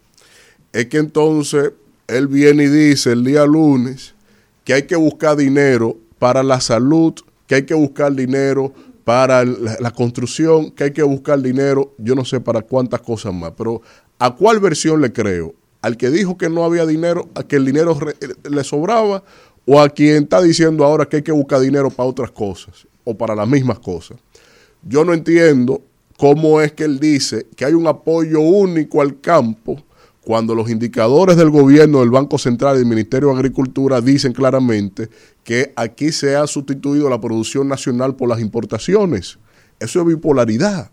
Es 0.71 0.85
que 0.87 0.97
entonces 0.97 1.71
él 2.07 2.27
viene 2.27 2.65
y 2.65 2.67
dice 2.67 3.11
el 3.11 3.23
día 3.23 3.45
lunes 3.45 4.13
que 4.63 4.73
hay 4.73 4.83
que 4.83 4.95
buscar 4.95 5.35
dinero 5.35 5.97
para 6.19 6.43
la 6.43 6.61
salud, 6.61 7.13
que 7.47 7.55
hay 7.55 7.63
que 7.63 7.73
buscar 7.73 8.13
dinero 8.13 8.73
para 9.09 9.43
la, 9.43 9.89
construcción, 9.89 10.69
que 10.69 10.83
hay 10.83 10.91
que 10.91 11.01
buscar 11.01 11.41
dinero, 11.41 11.95
yo 11.97 12.13
no 12.13 12.23
sé 12.23 12.39
para 12.39 12.61
cuántas 12.61 13.01
cosas 13.01 13.33
más, 13.33 13.53
pero 13.57 13.81
¿a 14.19 14.35
cuál 14.35 14.59
versión 14.59 15.01
le 15.01 15.11
creo? 15.11 15.55
¿Al 15.81 15.97
que 15.97 16.11
dijo 16.11 16.37
que 16.37 16.47
no 16.47 16.63
había 16.63 16.85
dinero, 16.85 17.27
a 17.33 17.41
que 17.41 17.55
el 17.55 17.65
dinero 17.65 17.99
re- 17.99 18.15
le 18.47 18.63
sobraba, 18.63 19.23
o 19.65 19.81
a 19.81 19.89
quien 19.89 20.25
está 20.25 20.43
diciendo 20.43 20.85
ahora 20.85 21.07
que 21.07 21.15
hay 21.17 21.23
que 21.23 21.31
buscar 21.31 21.59
dinero 21.59 21.89
para 21.89 22.07
otras 22.07 22.29
cosas, 22.29 22.85
o 23.03 23.17
para 23.17 23.33
las 23.33 23.47
mismas 23.47 23.79
cosas? 23.79 24.19
Yo 24.83 25.03
no 25.03 25.11
entiendo 25.15 25.81
cómo 26.15 26.61
es 26.61 26.73
que 26.73 26.83
él 26.83 26.99
dice 26.99 27.47
que 27.55 27.65
hay 27.65 27.73
un 27.73 27.87
apoyo 27.87 28.39
único 28.41 29.01
al 29.01 29.19
campo 29.19 29.81
cuando 30.23 30.53
los 30.53 30.69
indicadores 30.69 31.35
del 31.35 31.49
gobierno, 31.49 32.01
del 32.01 32.11
Banco 32.11 32.37
Central 32.37 32.75
y 32.75 32.79
del 32.79 32.87
Ministerio 32.87 33.29
de 33.29 33.37
Agricultura 33.37 34.01
dicen 34.01 34.33
claramente 34.33 35.09
que 35.49 35.73
aquí 35.75 36.11
se 36.11 36.35
ha 36.35 36.45
sustituido 36.45 37.09
la 37.09 37.19
producción 37.19 37.67
nacional 37.67 38.15
por 38.15 38.29
las 38.29 38.39
importaciones. 38.39 39.39
Eso 39.79 39.99
es 39.99 40.05
bipolaridad. 40.05 40.91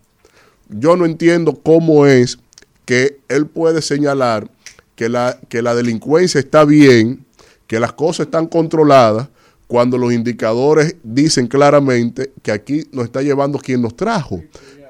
Yo 0.67 0.97
no 0.97 1.05
entiendo 1.05 1.61
cómo 1.61 2.07
es 2.07 2.39
que 2.83 3.19
él 3.29 3.45
puede 3.45 3.83
señalar 3.83 4.49
que 4.95 5.09
la, 5.09 5.39
que 5.47 5.61
la 5.61 5.75
delincuencia 5.75 6.39
está 6.39 6.65
bien, 6.65 7.23
que 7.67 7.79
las 7.79 7.93
cosas 7.93 8.25
están 8.25 8.47
controladas, 8.47 9.29
cuando 9.67 9.95
los 9.95 10.11
indicadores 10.11 10.95
dicen 11.03 11.45
claramente 11.45 12.33
que 12.41 12.51
aquí 12.51 12.87
nos 12.91 13.05
está 13.05 13.21
llevando 13.21 13.59
quien 13.59 13.83
nos 13.83 13.95
trajo. 13.95 14.41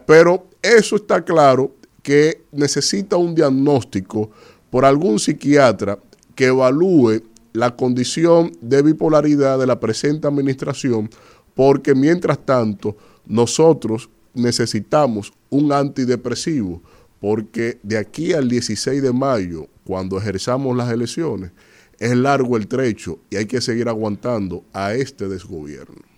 Pero 0.05 0.47
eso 0.61 0.95
está 0.95 1.25
claro 1.25 1.75
que 2.01 2.41
necesita 2.53 3.17
un 3.17 3.35
diagnóstico 3.35 4.31
por 4.69 4.85
algún 4.85 5.19
psiquiatra 5.19 5.99
que 6.35 6.45
evalúe 6.45 7.21
la 7.57 7.75
condición 7.75 8.51
de 8.61 8.83
bipolaridad 8.83 9.57
de 9.57 9.65
la 9.65 9.79
presente 9.79 10.27
administración, 10.27 11.09
porque 11.55 11.95
mientras 11.95 12.45
tanto 12.45 12.95
nosotros 13.25 14.11
necesitamos 14.35 15.33
un 15.49 15.71
antidepresivo, 15.71 16.83
porque 17.19 17.79
de 17.81 17.97
aquí 17.97 18.33
al 18.33 18.47
16 18.47 19.01
de 19.01 19.11
mayo, 19.11 19.65
cuando 19.83 20.19
ejerzamos 20.19 20.77
las 20.77 20.91
elecciones, 20.91 21.49
es 21.97 22.15
largo 22.15 22.57
el 22.57 22.67
trecho 22.67 23.17
y 23.31 23.37
hay 23.37 23.47
que 23.47 23.59
seguir 23.59 23.89
aguantando 23.89 24.63
a 24.71 24.93
este 24.93 25.27
desgobierno. 25.27 26.16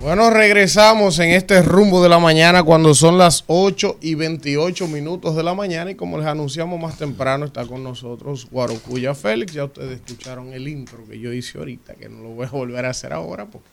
Bueno, 0.00 0.30
regresamos 0.30 1.18
en 1.18 1.30
este 1.30 1.60
rumbo 1.60 2.00
de 2.00 2.08
la 2.08 2.20
mañana 2.20 2.62
cuando 2.62 2.94
son 2.94 3.18
las 3.18 3.42
8 3.48 3.98
y 4.00 4.14
28 4.14 4.86
minutos 4.86 5.34
de 5.34 5.42
la 5.42 5.54
mañana 5.54 5.90
y 5.90 5.96
como 5.96 6.18
les 6.18 6.26
anunciamos 6.28 6.80
más 6.80 6.96
temprano 6.96 7.46
está 7.46 7.66
con 7.66 7.82
nosotros 7.82 8.46
Guarocuya 8.48 9.16
Félix. 9.16 9.54
Ya 9.54 9.64
ustedes 9.64 9.96
escucharon 9.96 10.52
el 10.52 10.68
intro 10.68 11.04
que 11.04 11.18
yo 11.18 11.32
hice 11.32 11.58
ahorita, 11.58 11.94
que 11.94 12.08
no 12.08 12.22
lo 12.22 12.28
voy 12.28 12.46
a 12.46 12.50
volver 12.50 12.86
a 12.86 12.90
hacer 12.90 13.12
ahora 13.12 13.46
porque 13.46 13.66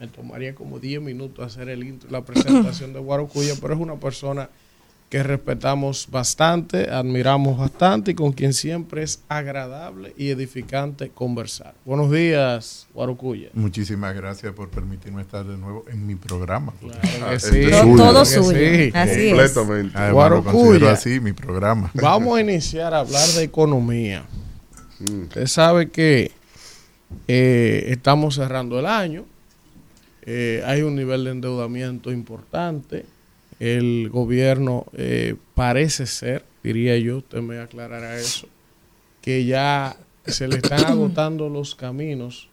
me 0.00 0.08
tomaría 0.08 0.52
como 0.52 0.80
10 0.80 1.00
minutos 1.00 1.46
hacer 1.46 1.68
el 1.68 1.84
intro 1.84 2.10
la 2.10 2.24
presentación 2.24 2.92
de 2.92 2.98
Guarocuya, 2.98 3.54
pero 3.60 3.74
es 3.74 3.80
una 3.80 4.00
persona 4.00 4.50
que 5.08 5.22
respetamos 5.22 6.06
bastante, 6.10 6.90
admiramos 6.90 7.56
bastante 7.58 8.10
y 8.10 8.14
con 8.14 8.32
quien 8.32 8.52
siempre 8.52 9.02
es 9.02 9.22
agradable 9.28 10.12
y 10.18 10.28
edificante 10.28 11.08
conversar. 11.08 11.72
Buenos 11.86 12.10
días, 12.10 12.86
Guarocuya. 12.92 13.48
Muchísimas 13.54 14.14
gracias 14.14 14.52
por 14.52 14.68
permitirme 14.68 15.22
estar 15.22 15.46
de 15.46 15.56
nuevo 15.56 15.84
en 15.90 16.06
mi 16.06 16.14
programa. 16.14 16.74
Claro 16.78 17.30
que 17.30 17.40
sí. 17.40 17.70
Todo- 17.70 17.96
todo 17.96 18.24
suyo. 18.26 18.58
Sí. 18.58 18.90
Así 18.92 19.28
es. 19.30 19.54
Lo 19.56 20.44
considero 20.44 20.88
así 20.90 21.20
mi 21.20 21.32
programa. 21.32 21.90
Vamos 21.94 22.36
a 22.36 22.40
iniciar 22.42 22.92
a 22.92 23.00
hablar 23.00 23.26
de 23.28 23.44
economía. 23.44 24.24
Usted 25.00 25.46
sabe 25.46 25.88
que 25.90 26.32
eh, 27.28 27.86
estamos 27.88 28.34
cerrando 28.34 28.78
el 28.78 28.84
año, 28.86 29.24
eh, 30.22 30.62
hay 30.66 30.82
un 30.82 30.94
nivel 30.96 31.24
de 31.24 31.30
endeudamiento 31.30 32.12
importante, 32.12 33.06
el 33.60 34.08
gobierno 34.10 34.86
eh, 34.92 35.36
parece 35.54 36.06
ser, 36.06 36.44
diría 36.62 36.96
yo, 36.98 37.18
usted 37.18 37.40
me 37.40 37.58
aclarará 37.58 38.16
eso, 38.16 38.48
que 39.20 39.44
ya 39.44 39.96
se 40.26 40.48
le 40.48 40.56
están 40.56 40.84
agotando 40.86 41.48
los 41.48 41.74
caminos 41.74 42.48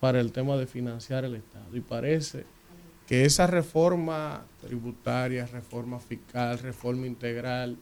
para 0.00 0.20
el 0.20 0.32
tema 0.32 0.56
de 0.56 0.66
financiar 0.66 1.24
el 1.24 1.34
Estado. 1.34 1.76
Y 1.76 1.80
parece 1.80 2.44
que 3.06 3.24
esa 3.24 3.46
reforma 3.46 4.44
tributaria, 4.60 5.46
reforma 5.46 5.98
fiscal, 5.98 6.58
reforma 6.58 7.06
integral, 7.06 7.76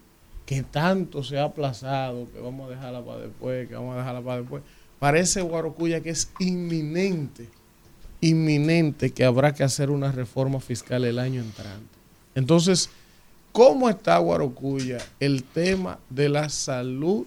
que 0.46 0.62
tanto 0.62 1.22
se 1.22 1.38
ha 1.38 1.44
aplazado, 1.44 2.28
que 2.32 2.40
vamos 2.40 2.66
a 2.66 2.74
dejarla 2.74 3.04
para 3.04 3.20
después, 3.20 3.68
que 3.68 3.74
vamos 3.74 3.94
a 3.94 3.98
dejarla 3.98 4.20
para 4.20 4.40
después, 4.40 4.62
parece 4.98 5.42
Guarocuya 5.42 6.00
que 6.00 6.10
es 6.10 6.30
inminente, 6.40 7.48
inminente 8.20 9.12
que 9.12 9.24
habrá 9.24 9.54
que 9.54 9.62
hacer 9.62 9.90
una 9.90 10.10
reforma 10.10 10.60
fiscal 10.60 11.04
el 11.04 11.18
año 11.18 11.40
entrante. 11.40 11.91
Entonces, 12.34 12.88
¿cómo 13.52 13.88
está 13.88 14.18
Guarocuya 14.18 14.98
el 15.20 15.42
tema 15.44 15.98
de 16.10 16.28
la 16.28 16.48
salud 16.48 17.26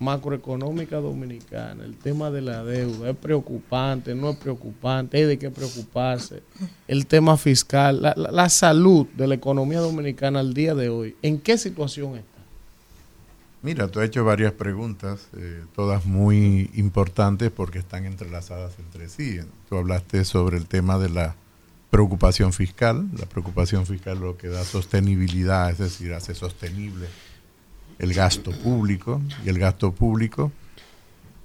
macroeconómica 0.00 0.96
dominicana, 0.96 1.84
el 1.84 1.96
tema 1.96 2.30
de 2.30 2.42
la 2.42 2.64
deuda, 2.64 3.10
es 3.10 3.16
preocupante, 3.16 4.14
no 4.14 4.30
es 4.30 4.36
preocupante, 4.36 5.18
hay 5.18 5.24
de 5.24 5.38
qué 5.38 5.50
preocuparse, 5.50 6.42
el 6.88 7.06
tema 7.06 7.36
fiscal, 7.36 8.02
la, 8.02 8.12
la- 8.16 8.48
salud 8.48 9.06
de 9.16 9.28
la 9.28 9.36
economía 9.36 9.78
dominicana 9.80 10.40
al 10.40 10.52
día 10.52 10.74
de 10.74 10.88
hoy, 10.88 11.16
¿en 11.22 11.38
qué 11.38 11.56
situación 11.56 12.16
está? 12.16 12.28
Mira, 13.62 13.88
tú 13.88 14.00
has 14.00 14.06
hecho 14.06 14.24
varias 14.24 14.52
preguntas, 14.52 15.28
eh, 15.38 15.62
todas 15.74 16.04
muy 16.04 16.70
importantes 16.74 17.50
porque 17.50 17.78
están 17.78 18.04
entrelazadas 18.04 18.72
entre 18.78 19.08
sí. 19.08 19.38
Tú 19.70 19.76
hablaste 19.78 20.24
sobre 20.26 20.58
el 20.58 20.66
tema 20.66 20.98
de 20.98 21.08
la 21.08 21.34
preocupación 21.94 22.52
fiscal. 22.52 23.08
La 23.16 23.26
preocupación 23.26 23.86
fiscal 23.86 24.18
lo 24.18 24.36
que 24.36 24.48
da 24.48 24.64
sostenibilidad, 24.64 25.70
es 25.70 25.78
decir, 25.78 26.12
hace 26.12 26.34
sostenible 26.34 27.06
el 28.00 28.12
gasto 28.12 28.50
público 28.50 29.20
y 29.44 29.48
el 29.48 29.60
gasto 29.60 29.92
público, 29.92 30.50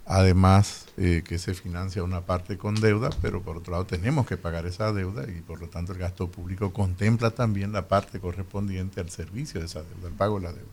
además 0.07 0.87
eh, 0.97 1.21
que 1.23 1.37
se 1.37 1.53
financia 1.53 2.01
una 2.01 2.21
parte 2.21 2.57
con 2.57 2.73
deuda, 2.73 3.11
pero 3.21 3.43
por 3.43 3.57
otro 3.57 3.73
lado 3.73 3.85
tenemos 3.85 4.25
que 4.25 4.37
pagar 4.37 4.65
esa 4.65 4.91
deuda 4.91 5.29
y 5.29 5.39
por 5.41 5.61
lo 5.61 5.67
tanto 5.67 5.93
el 5.93 5.99
gasto 5.99 6.27
público 6.29 6.73
contempla 6.73 7.29
también 7.29 7.71
la 7.71 7.87
parte 7.87 8.19
correspondiente 8.19 9.01
al 9.01 9.11
servicio 9.11 9.59
de 9.59 9.67
esa 9.67 9.83
deuda, 9.83 10.07
el 10.07 10.15
pago 10.15 10.39
de 10.39 10.45
la 10.47 10.53
deuda. 10.53 10.71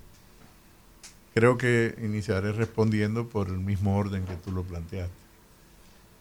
Creo 1.35 1.59
que 1.59 1.94
iniciaré 2.03 2.53
respondiendo 2.53 3.28
por 3.28 3.48
el 3.48 3.59
mismo 3.59 3.98
orden 3.98 4.24
que 4.24 4.36
tú 4.36 4.53
lo 4.53 4.62
planteaste. 4.62 5.26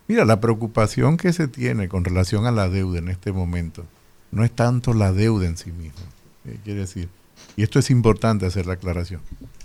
Mira, 0.07 0.23
la 0.23 0.39
preocupación 0.39 1.17
que 1.17 1.33
se 1.33 1.47
tiene 1.47 1.89
con 1.89 2.05
relación 2.05 2.45
a 2.45 2.51
la 2.51 2.69
deuda 2.69 2.99
en 2.99 3.09
este 3.09 3.31
momento 3.31 3.85
no 4.31 4.43
es 4.43 4.51
tanto 4.51 4.93
la 4.93 5.11
deuda 5.11 5.47
en 5.47 5.57
sí 5.57 5.71
misma. 5.71 6.05
Eh, 6.45 6.59
quiere 6.63 6.81
decir, 6.81 7.09
y 7.55 7.63
esto 7.63 7.79
es 7.79 7.89
importante 7.89 8.45
hacer 8.45 8.67
la 8.67 8.73
aclaración, 8.73 9.21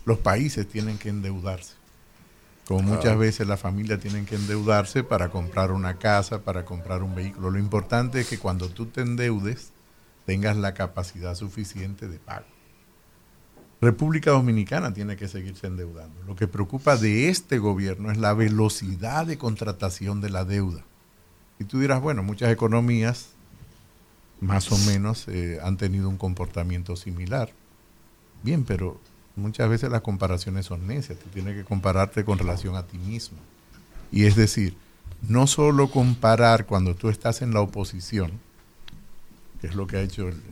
los 0.07 0.19
países 0.19 0.67
tienen 0.67 0.97
que 0.97 1.11
endeudarse. 1.11 1.75
Como 2.67 2.83
muchas 2.83 3.19
veces 3.19 3.49
las 3.49 3.59
familias 3.59 3.99
tienen 3.99 4.27
que 4.27 4.37
endeudarse 4.37 5.03
para 5.03 5.29
comprar 5.29 5.73
una 5.73 5.99
casa, 5.99 6.43
para 6.43 6.65
comprar 6.65 7.03
un 7.03 7.17
vehículo. 7.17 7.51
Lo 7.51 7.59
importante 7.59 8.21
es 8.21 8.29
que 8.29 8.39
cuando 8.39 8.69
tú 8.69 8.87
te 8.87 9.01
endeudes 9.01 9.73
tengas 10.25 10.57
la 10.57 10.73
capacidad 10.73 11.35
suficiente 11.35 12.07
de 12.07 12.21
pago. 12.21 12.47
República 13.81 14.32
Dominicana 14.32 14.93
tiene 14.93 15.16
que 15.16 15.27
seguirse 15.27 15.66
endeudando. 15.66 16.23
Lo 16.27 16.36
que 16.36 16.47
preocupa 16.47 16.97
de 16.97 17.31
este 17.31 17.59
gobierno 17.59 18.11
es 18.11 18.19
la 18.19 18.35
velocidad 18.35 19.27
de 19.27 19.39
contratación 19.39 20.20
de 20.20 20.28
la 20.28 20.44
deuda. 20.44 20.85
Y 21.59 21.65
tú 21.65 21.81
dirás, 21.81 22.01
bueno, 22.01 22.23
muchas 22.23 22.51
economías 22.52 23.31
más 24.40 24.70
o 24.73 24.78
menos 24.78 25.28
eh, 25.28 25.59
han 25.62 25.77
tenido 25.77 26.09
un 26.09 26.19
comportamiento 26.19 26.97
similar. 26.97 27.52
Bien, 28.43 28.65
pero 28.65 29.01
muchas 29.36 29.69
veces 29.69 29.90
las 29.90 30.02
comparaciones 30.02 30.66
son 30.66 30.86
necias. 30.86 31.19
Tú 31.19 31.28
tienes 31.31 31.57
que 31.57 31.65
compararte 31.65 32.24
con 32.24 32.39
relación 32.39 32.77
a 32.77 32.86
ti 32.86 32.98
mismo. 32.98 33.39
Y 34.12 34.24
es 34.24 34.36
decir, 34.36 34.77
no 35.27 35.47
solo 35.47 35.90
comparar 35.90 36.66
cuando 36.66 36.94
tú 36.94 37.09
estás 37.09 37.40
en 37.43 37.55
la 37.55 37.61
oposición, 37.61 38.32
que 39.61 39.69
es 39.69 39.74
lo 39.74 39.86
que 39.86 39.98
ha 39.98 40.02
hecho 40.02 40.28
el, 40.28 40.43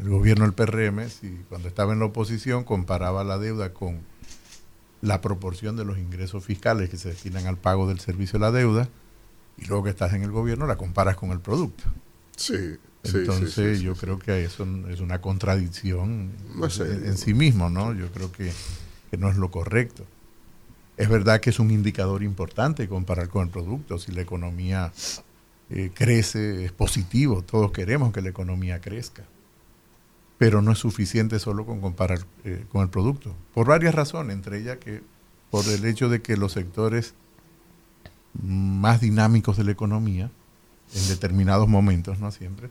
el 0.00 0.08
gobierno 0.08 0.44
del 0.44 0.54
PRM, 0.54 1.08
si 1.08 1.28
cuando 1.48 1.68
estaba 1.68 1.92
en 1.92 1.98
la 2.00 2.06
oposición 2.06 2.64
comparaba 2.64 3.24
la 3.24 3.38
deuda 3.38 3.72
con 3.72 4.00
la 5.00 5.20
proporción 5.20 5.76
de 5.76 5.84
los 5.84 5.98
ingresos 5.98 6.44
fiscales 6.44 6.90
que 6.90 6.96
se 6.96 7.08
destinan 7.10 7.46
al 7.46 7.56
pago 7.56 7.88
del 7.88 8.00
servicio 8.00 8.38
de 8.38 8.44
la 8.44 8.52
deuda, 8.52 8.88
y 9.56 9.66
luego 9.66 9.84
que 9.84 9.90
estás 9.90 10.12
en 10.12 10.22
el 10.22 10.30
gobierno 10.30 10.66
la 10.66 10.76
comparas 10.76 11.16
con 11.16 11.30
el 11.30 11.40
producto. 11.40 11.84
Sí. 12.36 12.76
Entonces 13.04 13.54
sí, 13.54 13.76
sí, 13.76 13.82
yo 13.82 13.94
creo 13.94 14.18
que 14.18 14.44
eso 14.44 14.66
es 14.90 15.00
una 15.00 15.20
contradicción 15.20 16.32
No 16.56 16.68
sé. 16.68 16.82
en, 16.82 17.06
en 17.06 17.16
sí 17.16 17.32
mismo, 17.32 17.70
¿no? 17.70 17.94
Yo 17.94 18.10
creo 18.10 18.30
que, 18.32 18.52
que 19.10 19.16
no 19.16 19.30
es 19.30 19.36
lo 19.36 19.50
correcto. 19.50 20.04
Es 20.96 21.08
verdad 21.08 21.40
que 21.40 21.50
es 21.50 21.60
un 21.60 21.70
indicador 21.70 22.24
importante 22.24 22.88
comparar 22.88 23.28
con 23.28 23.44
el 23.44 23.50
producto. 23.50 23.98
Si 23.98 24.10
la 24.10 24.20
economía 24.20 24.92
eh, 25.70 25.90
crece, 25.94 26.64
es 26.64 26.72
positivo. 26.72 27.42
Todos 27.42 27.70
queremos 27.70 28.12
que 28.12 28.20
la 28.20 28.30
economía 28.30 28.80
crezca. 28.80 29.22
Pero 30.38 30.62
no 30.62 30.72
es 30.72 30.78
suficiente 30.78 31.38
solo 31.38 31.66
con 31.66 31.80
comparar 31.80 32.20
eh, 32.44 32.64
con 32.70 32.82
el 32.82 32.88
producto. 32.88 33.34
Por 33.54 33.66
varias 33.66 33.94
razones, 33.94 34.36
entre 34.36 34.60
ellas 34.60 34.78
que 34.78 35.02
por 35.50 35.66
el 35.66 35.84
hecho 35.84 36.08
de 36.08 36.22
que 36.22 36.36
los 36.36 36.52
sectores 36.52 37.14
más 38.40 39.00
dinámicos 39.00 39.56
de 39.56 39.64
la 39.64 39.72
economía, 39.72 40.30
en 40.94 41.08
determinados 41.08 41.68
momentos, 41.68 42.18
no 42.20 42.30
siempre, 42.30 42.70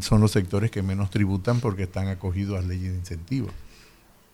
son 0.00 0.20
los 0.20 0.30
sectores 0.30 0.70
que 0.70 0.82
menos 0.82 1.10
tributan 1.10 1.60
porque 1.60 1.84
están 1.84 2.08
acogidos 2.08 2.58
a 2.58 2.66
leyes 2.66 2.92
de 2.92 2.98
incentivos. 2.98 3.52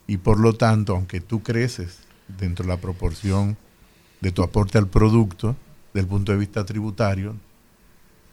Y 0.07 0.19
por 0.19 0.39
lo 0.39 0.55
tanto, 0.55 0.95
aunque 0.95 1.21
tú 1.21 1.43
creces 1.43 2.01
dentro 2.39 2.65
de 2.65 2.69
la 2.69 2.81
proporción 2.81 3.57
de 4.21 4.33
tu 4.33 4.43
aporte 4.43 4.79
al 4.79 4.89
producto, 4.89 5.57
desde 5.93 6.05
el 6.05 6.09
punto 6.09 6.33
de 6.33 6.39
vista 6.39 6.65
tributario, 6.65 7.37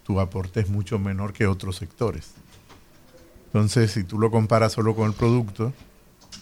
tu 0.04 0.20
aporte 0.20 0.60
es 0.60 0.70
mucho 0.70 1.00
menor 1.00 1.34
que 1.34 1.48
otros 1.48 1.78
sectores. 1.78 2.32
Entonces, 3.54 3.92
si 3.92 4.04
tú 4.04 4.18
lo 4.18 4.32
comparas 4.32 4.72
solo 4.74 4.96
con 4.96 5.08
el 5.08 5.14
producto, 5.14 5.74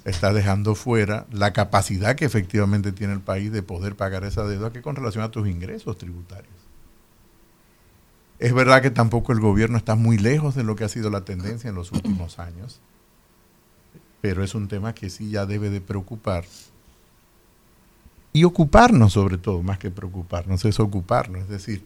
estás 0.05 0.33
dejando 0.33 0.75
fuera 0.75 1.25
la 1.29 1.51
capacidad 1.51 2.15
que 2.15 2.23
efectivamente 2.23 2.93
tiene 2.93 3.11
el 3.11 3.19
país 3.19 3.51
de 3.51 3.61
poder 3.61 3.97
pagar 3.97 4.23
esa 4.23 4.45
deuda 4.45 4.71
que 4.71 4.81
con 4.81 4.95
relación 4.95 5.23
a 5.25 5.29
tus 5.29 5.45
ingresos 5.49 5.97
tributarios. 5.97 6.53
Es 8.39 8.53
verdad 8.53 8.81
que 8.81 8.91
tampoco 8.91 9.33
el 9.33 9.41
gobierno 9.41 9.77
está 9.77 9.95
muy 9.95 10.17
lejos 10.17 10.55
de 10.55 10.63
lo 10.63 10.77
que 10.77 10.85
ha 10.85 10.89
sido 10.89 11.09
la 11.09 11.25
tendencia 11.25 11.69
en 11.69 11.75
los 11.75 11.91
últimos 11.91 12.39
años, 12.39 12.79
pero 14.21 14.41
es 14.41 14.55
un 14.55 14.69
tema 14.69 14.93
que 14.95 15.09
sí 15.09 15.31
ya 15.31 15.45
debe 15.45 15.69
de 15.69 15.81
preocupar 15.81 16.45
y 18.33 18.45
ocuparnos 18.45 19.11
sobre 19.11 19.37
todo, 19.37 19.61
más 19.61 19.77
que 19.77 19.91
preocuparnos, 19.91 20.63
es 20.63 20.79
ocuparnos. 20.79 21.41
Es 21.41 21.49
decir, 21.49 21.83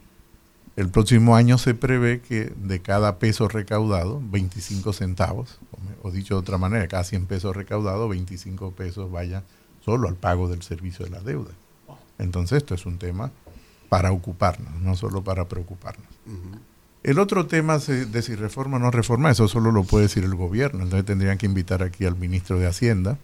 el 0.76 0.90
próximo 0.90 1.36
año 1.36 1.56
se 1.56 1.74
prevé 1.74 2.20
que 2.20 2.52
de 2.56 2.80
cada 2.80 3.18
peso 3.18 3.48
recaudado, 3.48 4.20
25 4.30 4.92
centavos, 4.92 5.58
o, 6.02 6.10
dicho 6.10 6.34
de 6.34 6.40
otra 6.40 6.58
manera, 6.58 6.86
cada 6.86 7.02
100 7.02 7.26
pesos 7.26 7.56
recaudados, 7.56 8.08
25 8.10 8.72
pesos 8.72 9.10
vayan 9.10 9.42
solo 9.84 10.08
al 10.08 10.16
pago 10.16 10.48
del 10.48 10.62
servicio 10.62 11.06
de 11.06 11.12
la 11.12 11.20
deuda. 11.20 11.50
Entonces 12.18 12.58
esto 12.58 12.74
es 12.74 12.84
un 12.84 12.98
tema 12.98 13.30
para 13.88 14.12
ocuparnos, 14.12 14.74
no 14.80 14.96
solo 14.96 15.22
para 15.24 15.48
preocuparnos. 15.48 16.08
El 17.02 17.18
otro 17.20 17.46
tema 17.46 17.78
de 17.78 18.22
si 18.22 18.34
reforma 18.34 18.76
o 18.76 18.80
no 18.80 18.90
reforma, 18.90 19.30
eso 19.30 19.48
solo 19.48 19.72
lo 19.72 19.84
puede 19.84 20.04
decir 20.04 20.24
el 20.24 20.34
gobierno. 20.34 20.82
Entonces 20.82 21.06
tendrían 21.06 21.38
que 21.38 21.46
invitar 21.46 21.82
aquí 21.82 22.04
al 22.04 22.16
ministro 22.16 22.58
de 22.58 22.66
Hacienda, 22.66 23.16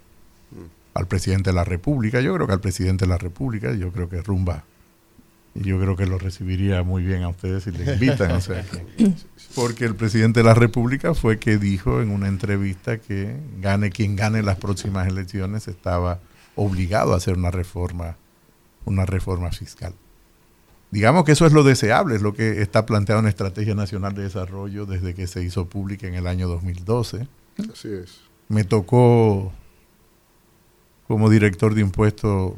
al 0.94 1.06
presidente 1.06 1.50
de 1.50 1.54
la 1.54 1.64
República. 1.64 2.20
Yo 2.20 2.32
creo 2.34 2.46
que 2.46 2.52
al 2.52 2.60
presidente 2.60 3.04
de 3.04 3.08
la 3.10 3.18
República, 3.18 3.74
yo 3.74 3.90
creo 3.92 4.08
que 4.08 4.22
Rumba, 4.22 4.64
yo 5.54 5.78
creo 5.78 5.96
que 5.96 6.06
lo 6.06 6.18
recibiría 6.18 6.82
muy 6.82 7.02
bien 7.02 7.22
a 7.22 7.28
ustedes 7.28 7.64
si 7.64 7.70
le 7.72 7.92
invitan. 7.94 8.32
o 8.32 8.40
sea, 8.40 8.62
que- 8.62 9.12
porque 9.54 9.84
el 9.84 9.94
presidente 9.94 10.40
de 10.40 10.44
la 10.44 10.54
República 10.54 11.14
fue 11.14 11.38
que 11.38 11.58
dijo 11.58 12.00
en 12.00 12.10
una 12.10 12.28
entrevista 12.28 12.98
que 12.98 13.36
gane 13.60 13.90
quien 13.90 14.16
gane 14.16 14.42
las 14.42 14.56
próximas 14.58 15.06
elecciones 15.08 15.68
estaba 15.68 16.20
obligado 16.56 17.12
a 17.14 17.16
hacer 17.18 17.36
una 17.36 17.50
reforma, 17.50 18.16
una 18.86 19.04
reforma 19.06 19.50
fiscal. 19.52 19.94
Digamos 20.90 21.24
que 21.24 21.32
eso 21.32 21.46
es 21.46 21.52
lo 21.52 21.62
deseable, 21.64 22.16
es 22.16 22.22
lo 22.22 22.34
que 22.34 22.60
está 22.60 22.84
planteado 22.84 23.20
en 23.20 23.24
la 23.24 23.30
Estrategia 23.30 23.74
Nacional 23.74 24.14
de 24.14 24.22
Desarrollo 24.24 24.84
desde 24.84 25.14
que 25.14 25.26
se 25.26 25.42
hizo 25.42 25.66
pública 25.66 26.06
en 26.06 26.14
el 26.14 26.26
año 26.26 26.48
2012. 26.48 27.26
Así 27.72 27.88
es. 27.92 28.20
Me 28.48 28.64
tocó 28.64 29.52
como 31.08 31.30
director 31.30 31.74
de 31.74 31.80
impuestos 31.80 32.54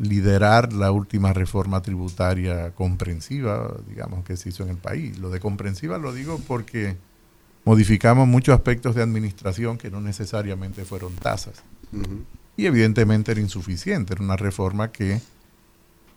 liderar 0.00 0.72
la 0.72 0.92
última 0.92 1.32
reforma 1.32 1.82
tributaria 1.82 2.70
comprensiva, 2.72 3.74
digamos, 3.88 4.24
que 4.24 4.36
se 4.36 4.50
hizo 4.50 4.62
en 4.62 4.70
el 4.70 4.76
país. 4.76 5.18
Lo 5.18 5.30
de 5.30 5.40
comprensiva 5.40 5.98
lo 5.98 6.12
digo 6.12 6.40
porque 6.46 6.96
modificamos 7.64 8.28
muchos 8.28 8.54
aspectos 8.54 8.94
de 8.94 9.02
administración 9.02 9.76
que 9.76 9.90
no 9.90 10.00
necesariamente 10.00 10.84
fueron 10.84 11.14
tasas. 11.14 11.62
Y 12.56 12.66
evidentemente 12.66 13.32
era 13.32 13.40
insuficiente, 13.40 14.14
era 14.14 14.22
una 14.22 14.36
reforma 14.36 14.90
que 14.92 15.20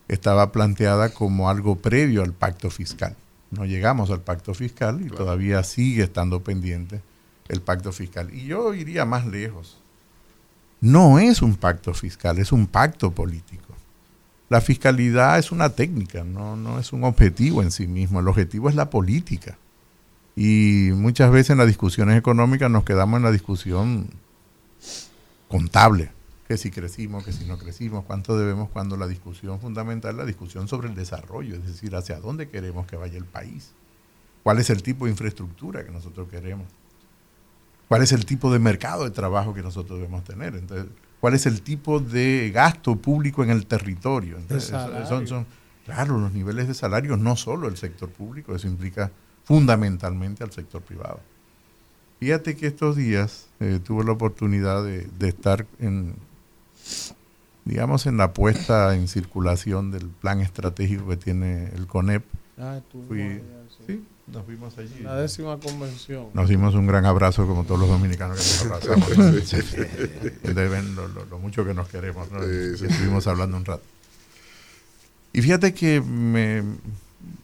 estaba 0.08 0.52
planteada 0.52 1.10
como 1.10 1.48
algo 1.48 1.76
previo 1.76 2.22
al 2.22 2.32
pacto 2.32 2.70
fiscal. 2.70 3.16
No 3.50 3.64
llegamos 3.66 4.10
al 4.10 4.22
pacto 4.22 4.54
fiscal 4.54 5.02
y 5.04 5.08
todavía 5.08 5.62
sigue 5.62 6.04
estando 6.04 6.42
pendiente 6.42 7.02
el 7.48 7.60
pacto 7.60 7.92
fiscal. 7.92 8.32
Y 8.32 8.46
yo 8.46 8.74
iría 8.74 9.04
más 9.04 9.26
lejos. 9.26 9.81
No 10.82 11.20
es 11.20 11.42
un 11.42 11.54
pacto 11.54 11.94
fiscal, 11.94 12.38
es 12.38 12.50
un 12.50 12.66
pacto 12.66 13.12
político. 13.12 13.72
La 14.48 14.60
fiscalidad 14.60 15.38
es 15.38 15.52
una 15.52 15.70
técnica, 15.70 16.24
no, 16.24 16.56
no 16.56 16.80
es 16.80 16.92
un 16.92 17.04
objetivo 17.04 17.62
en 17.62 17.70
sí 17.70 17.86
mismo. 17.86 18.18
El 18.18 18.26
objetivo 18.26 18.68
es 18.68 18.74
la 18.74 18.90
política. 18.90 19.56
Y 20.34 20.90
muchas 20.92 21.30
veces 21.30 21.50
en 21.50 21.58
las 21.58 21.68
discusiones 21.68 22.18
económicas 22.18 22.68
nos 22.68 22.82
quedamos 22.82 23.18
en 23.18 23.22
la 23.22 23.30
discusión 23.30 24.10
contable, 25.46 26.10
que 26.48 26.56
si 26.56 26.72
crecimos, 26.72 27.24
que 27.24 27.32
si 27.32 27.44
no 27.44 27.58
crecimos, 27.58 28.04
cuánto 28.04 28.36
debemos, 28.36 28.68
cuando 28.70 28.96
la 28.96 29.06
discusión 29.06 29.60
fundamental 29.60 30.10
es 30.10 30.16
la 30.16 30.24
discusión 30.24 30.66
sobre 30.66 30.88
el 30.88 30.96
desarrollo, 30.96 31.54
es 31.54 31.64
decir, 31.64 31.94
hacia 31.94 32.18
dónde 32.18 32.48
queremos 32.48 32.88
que 32.88 32.96
vaya 32.96 33.18
el 33.18 33.24
país, 33.24 33.70
cuál 34.42 34.58
es 34.58 34.68
el 34.68 34.82
tipo 34.82 35.04
de 35.04 35.12
infraestructura 35.12 35.84
que 35.84 35.92
nosotros 35.92 36.28
queremos, 36.28 36.66
cuál 37.88 38.02
es 38.02 38.12
el 38.12 38.24
tipo 38.24 38.52
de 38.52 38.58
mercado 38.58 39.04
de 39.04 39.10
trabajo 39.10 39.52
que 39.54 39.62
nosotros 39.62 39.98
debemos 39.98 40.24
tener, 40.24 40.54
entonces, 40.54 40.86
cuál 41.20 41.34
es 41.34 41.46
el 41.46 41.62
tipo 41.62 42.00
de 42.00 42.50
gasto 42.52 42.96
público 42.96 43.42
en 43.44 43.50
el 43.50 43.66
territorio. 43.66 44.36
Entonces, 44.38 44.70
son, 45.08 45.26
son, 45.26 45.46
claro, 45.84 46.18
los 46.18 46.32
niveles 46.32 46.68
de 46.68 46.74
salario, 46.74 47.16
no 47.16 47.36
solo 47.36 47.68
el 47.68 47.76
sector 47.76 48.08
público, 48.10 48.54
eso 48.54 48.66
implica 48.66 49.10
fundamentalmente 49.44 50.42
al 50.44 50.52
sector 50.52 50.82
privado. 50.82 51.20
Fíjate 52.20 52.56
que 52.56 52.68
estos 52.68 52.96
días 52.96 53.48
eh, 53.60 53.80
tuve 53.84 54.04
la 54.04 54.12
oportunidad 54.12 54.84
de, 54.84 55.08
de 55.18 55.28
estar 55.28 55.66
en, 55.80 56.14
digamos, 57.64 58.06
en 58.06 58.16
la 58.16 58.32
puesta 58.32 58.94
en 58.94 59.08
circulación 59.08 59.90
del 59.90 60.06
plan 60.08 60.40
estratégico 60.40 61.08
que 61.08 61.16
tiene 61.16 61.66
el 61.74 61.86
CONEP. 61.86 62.24
Ah, 62.58 62.78
estuvimos 62.78 63.08
Fui- 63.08 63.42
sí, 63.86 64.04
nos 64.26 64.46
vimos 64.46 64.76
allí. 64.78 65.00
La 65.02 65.16
décima 65.16 65.58
convención. 65.58 66.28
Nos 66.34 66.48
dimos 66.48 66.74
un 66.74 66.86
gran 66.86 67.04
abrazo 67.06 67.46
como 67.46 67.64
todos 67.64 67.80
los 67.80 67.88
dominicanos 67.88 68.36
que 68.62 68.68
nos 68.68 68.82
abrazamos. 68.84 69.10
Ustedes 69.10 70.70
ven 70.70 70.94
lo, 70.94 71.08
lo- 71.08 71.24
lo 71.26 71.38
mucho 71.38 71.64
que 71.64 71.74
nos 71.74 71.88
queremos. 71.88 72.30
¿no? 72.30 72.40
Sí, 72.42 72.76
sí. 72.78 72.86
Estuvimos 72.86 73.26
hablando 73.26 73.56
un 73.56 73.64
rato. 73.64 73.82
Y 75.32 75.42
fíjate 75.42 75.72
que 75.74 76.00
me 76.00 76.62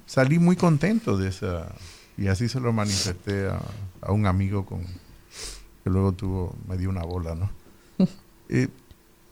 salí 0.07 0.39
muy 0.39 0.57
contento 0.57 1.17
de 1.17 1.29
esa, 1.29 1.73
y 2.17 2.29
así 2.29 2.49
se 2.49 2.61
lo 2.61 2.73
manifesté 2.73 3.49
a, 3.49 3.61
a 4.03 4.13
un 4.13 4.27
amigo 4.27 4.65
con 4.67 4.83
que 4.83 5.91
luego 5.91 6.13
tuvo, 6.13 6.55
me 6.69 6.77
dio 6.77 6.91
una 6.91 7.03
bola, 7.03 7.35
¿no? 7.35 7.51
Eh, 8.51 8.69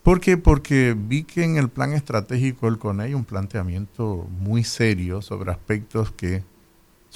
¿Por 0.02 0.20
qué? 0.20 0.36
Porque 0.36 0.94
vi 0.97 1.24
que 1.24 1.43
en 1.43 1.56
el 1.56 1.68
plan 1.70 1.93
estratégico 1.94 2.66
del 2.66 2.78
CONE 2.78 3.05
hay 3.05 3.14
un 3.14 3.24
planteamiento 3.24 4.28
muy 4.40 4.62
serio 4.62 5.20
sobre 5.23 5.51
aspectos 5.51 6.12
que 6.12 6.43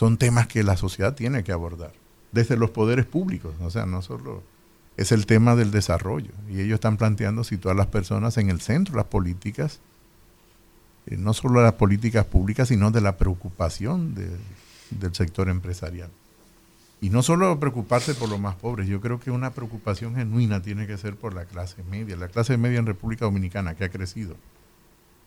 son 0.01 0.17
temas 0.17 0.47
que 0.47 0.63
la 0.63 0.79
sociedad 0.79 1.15
tiene 1.15 1.45
que 1.45 1.53
abordar, 1.53 1.93
desde 2.33 2.57
los 2.57 2.71
poderes 2.71 3.05
públicos, 3.05 3.55
o 3.61 3.69
sea, 3.69 3.85
no 3.85 4.01
solo 4.01 4.43
es 4.97 5.13
el 5.13 5.27
tema 5.27 5.57
del 5.57 5.71
desarrollo, 5.71 6.31
y 6.49 6.63
ellos 6.63 6.77
están 6.77 6.97
planteando 6.97 7.45
situar 7.45 7.75
a 7.75 7.77
las 7.77 7.89
personas 7.89 8.39
en 8.39 8.49
el 8.49 8.63
centro 8.63 8.93
de 8.93 8.97
las 8.97 9.09
políticas, 9.09 9.81
eh, 11.05 11.19
no 11.19 11.35
solo 11.35 11.59
de 11.59 11.67
las 11.67 11.75
políticas 11.75 12.25
públicas, 12.25 12.69
sino 12.69 12.91
de 12.91 13.03
la 13.03 13.19
preocupación 13.19 14.15
de- 14.15 14.39
del 14.89 15.15
sector 15.15 15.51
empresarial. 15.51 16.09
Y 17.03 17.11
no 17.11 17.23
solo 17.23 17.61
preocuparse 17.61 18.15
por 18.15 18.31
los 18.31 18.41
más 18.41 18.55
pobres, 18.55 18.89
yo 18.89 19.03
creo 19.03 19.21
que 19.21 19.31
una 19.31 19.51
preocupación 19.51 20.15
genuina 20.15 20.63
tiene 20.63 20.87
que 20.87 20.97
ser 20.97 21.15
por 21.15 21.35
la 21.35 21.45
clase 21.45 21.83
media. 21.91 22.17
La 22.17 22.29
clase 22.29 22.57
media 22.57 22.79
en 22.79 22.87
República 22.87 23.27
Dominicana, 23.27 23.75
que 23.75 23.85
ha 23.85 23.91
crecido, 23.91 24.35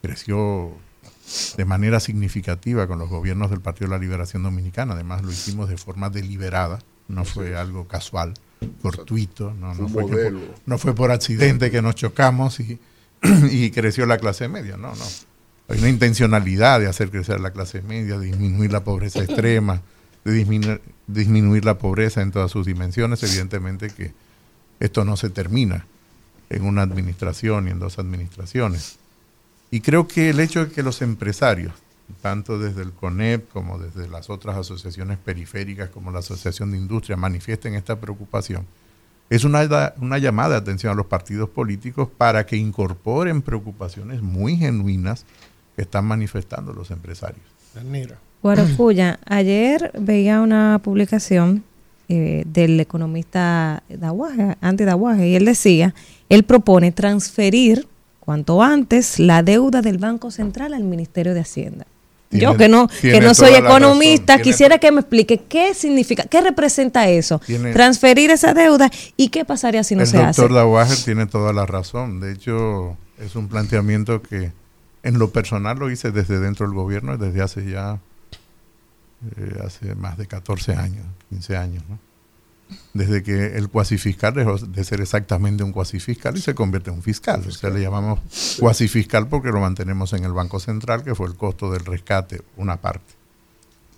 creció 0.01 0.71
de 1.57 1.65
manera 1.65 1.99
significativa 1.99 2.87
con 2.87 2.99
los 2.99 3.09
gobiernos 3.09 3.49
del 3.49 3.61
Partido 3.61 3.89
de 3.89 3.97
la 3.97 4.01
Liberación 4.01 4.43
Dominicana. 4.43 4.93
Además, 4.93 5.23
lo 5.23 5.31
hicimos 5.31 5.69
de 5.69 5.77
forma 5.77 6.09
deliberada, 6.09 6.79
no 7.07 7.25
fue 7.25 7.55
algo 7.55 7.87
casual, 7.87 8.33
fortuito, 8.81 9.53
no, 9.53 9.73
Fue 9.89 10.03
no, 10.03 10.75
que 10.75 10.77
fue 10.77 10.95
por 10.95 11.11
accidente 11.11 11.71
que 11.71 11.81
nos 11.81 11.95
chocamos 11.95 12.59
y, 12.59 12.79
y 13.51 13.71
creció 13.71 14.05
la 14.05 14.17
clase 14.17 14.47
media, 14.47 14.77
no, 14.77 14.93
no. 14.95 15.05
hay 15.69 15.79
una 15.79 15.89
intencionalidad 15.89 16.79
de 16.79 16.87
hacer 16.87 17.09
crecer 17.09 17.39
la 17.39 17.51
clase 17.51 17.81
media, 17.81 18.17
de 18.17 18.27
disminuir 18.27 18.71
la 18.71 18.83
pobreza 18.83 19.19
extrema, 19.23 19.81
de 20.23 20.31
disminuir, 20.31 20.81
disminuir 21.07 21.65
la 21.65 21.77
pobreza 21.77 22.21
en 22.21 22.31
todas 22.31 22.51
sus 22.51 22.65
dimensiones. 22.65 23.23
Evidentemente 23.23 23.89
que 23.89 24.13
esto 24.79 25.05
no 25.05 25.17
se 25.17 25.29
termina 25.29 25.85
en 26.49 26.65
una 26.65 26.83
administración 26.83 27.67
y 27.67 27.71
en 27.71 27.79
dos 27.79 27.99
administraciones. 27.99 28.99
Y 29.73 29.81
creo 29.81 30.07
que 30.07 30.29
el 30.29 30.39
hecho 30.39 30.65
de 30.65 30.71
que 30.71 30.83
los 30.83 31.01
empresarios, 31.01 31.73
tanto 32.21 32.59
desde 32.59 32.83
el 32.83 32.91
CONEP 32.91 33.49
como 33.51 33.79
desde 33.79 34.07
las 34.07 34.29
otras 34.29 34.55
asociaciones 34.55 35.17
periféricas 35.17 35.89
como 35.89 36.11
la 36.11 36.19
Asociación 36.19 36.69
de 36.71 36.77
Industria, 36.77 37.17
manifiesten 37.17 37.73
esta 37.73 37.99
preocupación, 37.99 38.67
es 39.31 39.43
una, 39.45 39.65
da- 39.67 39.95
una 39.99 40.19
llamada 40.19 40.51
de 40.51 40.57
atención 40.57 40.91
a 40.93 40.95
los 40.95 41.07
partidos 41.07 41.49
políticos 41.49 42.07
para 42.15 42.45
que 42.45 42.55
incorporen 42.55 43.41
preocupaciones 43.41 44.21
muy 44.21 44.57
genuinas 44.57 45.25
que 45.75 45.81
están 45.81 46.05
manifestando 46.05 46.71
los 46.71 46.91
empresarios. 46.91 47.41
Danira. 47.73 48.19
Guaracuya, 48.43 49.19
ayer 49.25 49.91
veía 49.99 50.41
una 50.41 50.79
publicación 50.83 51.63
eh, 52.09 52.43
del 52.45 52.79
economista 52.79 53.81
Dawaje, 53.89 54.55
Andy 54.61 54.83
Dawaje, 54.83 55.29
y 55.29 55.35
él 55.35 55.45
decía, 55.45 55.95
él 56.29 56.43
propone 56.43 56.91
transferir 56.91 57.87
cuanto 58.23 58.63
antes 58.63 59.19
la 59.19 59.43
deuda 59.43 59.81
del 59.81 59.97
Banco 59.97 60.31
Central 60.31 60.73
al 60.73 60.83
Ministerio 60.83 61.33
de 61.33 61.41
Hacienda. 61.41 61.85
Tiene- 62.29 62.45
Yo 62.45 62.57
que 62.57 62.67
no, 62.69 62.87
que 62.87 63.19
no 63.21 63.33
soy 63.35 63.53
economista, 63.53 64.39
quisiera 64.41 64.77
que 64.79 64.91
me 64.91 65.01
explique 65.01 65.37
qué 65.47 65.73
significa, 65.73 66.23
qué 66.23 66.41
representa 66.41 67.07
eso, 67.09 67.39
Tiene- 67.45 67.73
transferir 67.73 68.31
esa 68.31 68.53
deuda 68.53 68.89
y 69.17 69.27
qué 69.29 69.45
pasaría 69.45 69.83
si 69.83 69.95
no 69.95 70.01
el 70.01 70.07
se 70.07 70.17
hace. 70.17 70.41
doctor 70.41 70.55
Dawager 70.57 70.97
tiene 71.03 71.25
toda 71.27 71.51
la 71.53 71.65
razón. 71.65 72.19
De 72.21 72.31
hecho, 72.31 72.95
es 73.19 73.35
un 73.35 73.49
planteamiento 73.49 74.21
que 74.23 74.51
en 75.03 75.19
lo 75.19 75.29
personal 75.31 75.77
lo 75.77 75.91
hice 75.91 76.11
desde 76.11 76.39
dentro 76.39 76.65
del 76.65 76.73
gobierno, 76.75 77.17
desde 77.17 77.41
hace 77.43 77.69
ya 77.69 77.99
eh, 79.37 79.59
hace 79.65 79.93
más 79.95 80.17
de 80.17 80.25
14 80.27 80.73
años, 80.73 81.05
15 81.29 81.55
años. 81.57 81.83
¿no? 81.89 81.99
Desde 82.93 83.23
que 83.23 83.57
el 83.57 83.69
cuasifiscal 83.69 84.33
dejó 84.33 84.57
de 84.57 84.83
ser 84.83 85.01
exactamente 85.01 85.63
un 85.63 85.71
cuasifiscal 85.71 86.37
y 86.37 86.41
se 86.41 86.55
convierte 86.55 86.89
en 86.89 86.97
un 86.97 87.03
fiscal. 87.03 87.43
O 87.47 87.51
sea, 87.51 87.69
le 87.69 87.81
llamamos 87.81 88.19
cuasifiscal 88.59 89.27
porque 89.27 89.49
lo 89.49 89.59
mantenemos 89.59 90.13
en 90.13 90.23
el 90.23 90.31
Banco 90.33 90.59
Central, 90.59 91.03
que 91.03 91.13
fue 91.15 91.27
el 91.27 91.35
costo 91.35 91.71
del 91.71 91.85
rescate, 91.85 92.41
una 92.57 92.77
parte 92.77 93.13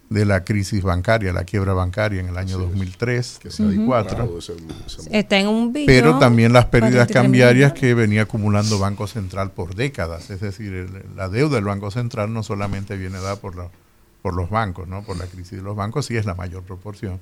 de 0.09 0.23
la 0.23 0.43
crisis 0.43 0.83
bancaria, 0.83 1.33
la 1.33 1.45
quiebra 1.45 1.73
bancaria 1.73 2.19
en 2.21 2.27
el 2.29 2.37
año 2.37 2.59
2003, 2.59 3.39
Que 3.41 3.49
se 3.49 3.63
ha 3.63 3.65
2004. 3.65 4.03
disparado 4.27 4.37
ese- 4.39 4.53
ese- 5.01 5.17
Está 5.17 5.39
en 5.39 5.47
un 5.47 5.73
billón. 5.73 5.87
Pero 5.87 6.19
también 6.19 6.53
las 6.53 6.65
pérdidas 6.65 7.07
43 7.07 7.13
cambiarias 7.23 7.73
que 7.73 7.93
venía 7.95 8.21
acumulando 8.23 8.77
Banco 8.77 9.07
Central 9.07 9.51
por 9.51 9.73
décadas. 9.73 10.29
Es 10.29 10.41
decir, 10.41 10.73
el- 10.73 11.03
la 11.15 11.27
deuda 11.27 11.55
del 11.55 11.65
Banco 11.65 11.89
Central 11.91 12.31
no 12.31 12.43
solamente 12.43 12.97
viene 12.97 13.17
dada 13.17 13.37
por, 13.37 13.55
la- 13.55 13.69
por 14.21 14.35
los 14.35 14.49
bancos, 14.49 14.87
¿no? 14.87 15.01
por 15.03 15.17
la 15.17 15.25
crisis 15.25 15.53
de 15.57 15.61
los 15.63 15.75
bancos, 15.75 16.05
sí 16.05 16.15
es 16.17 16.25
la 16.25 16.35
mayor 16.35 16.61
proporción, 16.63 17.19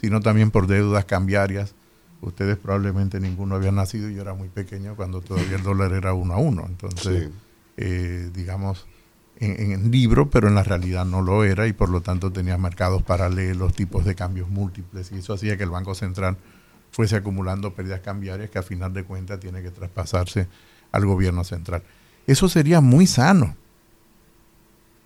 sino 0.00 0.20
también 0.20 0.50
por 0.50 0.66
deudas 0.66 1.04
cambiarias. 1.04 1.74
Ustedes 2.20 2.56
probablemente 2.56 3.20
ninguno 3.20 3.56
había 3.56 3.72
nacido, 3.72 4.08
yo 4.08 4.22
era 4.22 4.34
muy 4.34 4.48
pequeño 4.48 4.96
cuando 4.96 5.20
todavía 5.20 5.56
el 5.56 5.62
dólar 5.62 5.92
era 5.92 6.12
uno 6.14 6.34
a 6.34 6.38
uno. 6.38 6.64
Entonces, 6.66 7.24
Sí. 7.24 7.32
eh, 7.76 8.30
digamos, 8.34 8.86
en, 9.38 9.72
en 9.72 9.90
libro, 9.90 10.30
pero 10.30 10.48
en 10.48 10.54
la 10.54 10.62
realidad 10.62 11.04
no 11.04 11.20
lo 11.20 11.44
era 11.44 11.66
y 11.66 11.72
por 11.74 11.90
lo 11.90 12.00
tanto 12.00 12.32
tenía 12.32 12.56
mercados 12.56 13.02
paralelos, 13.02 13.74
tipos 13.74 14.04
de 14.06 14.14
cambios 14.14 14.48
múltiples 14.48 15.12
y 15.12 15.18
eso 15.18 15.34
hacía 15.34 15.56
que 15.58 15.64
el 15.64 15.70
Banco 15.70 15.94
Central 15.94 16.38
fuese 16.90 17.16
acumulando 17.16 17.74
pérdidas 17.74 18.00
cambiarias 18.00 18.48
que 18.48 18.58
a 18.58 18.62
final 18.62 18.94
de 18.94 19.04
cuentas 19.04 19.38
tiene 19.38 19.62
que 19.62 19.70
traspasarse 19.70 20.48
al 20.92 21.04
gobierno 21.04 21.44
central. 21.44 21.82
Eso 22.26 22.48
sería 22.48 22.80
muy 22.80 23.06
sano. 23.06 23.54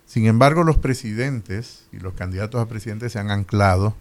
Sin 0.05 0.25
embargo, 0.25 0.63
los 0.63 0.77
presidentes 0.77 1.87
y 1.91 1.97
los 1.99 2.13
candidatos 2.13 2.61
a 2.61 2.67
presidentes 2.67 3.11
se 3.13 3.19
han 3.19 3.31
anclado 3.31 3.95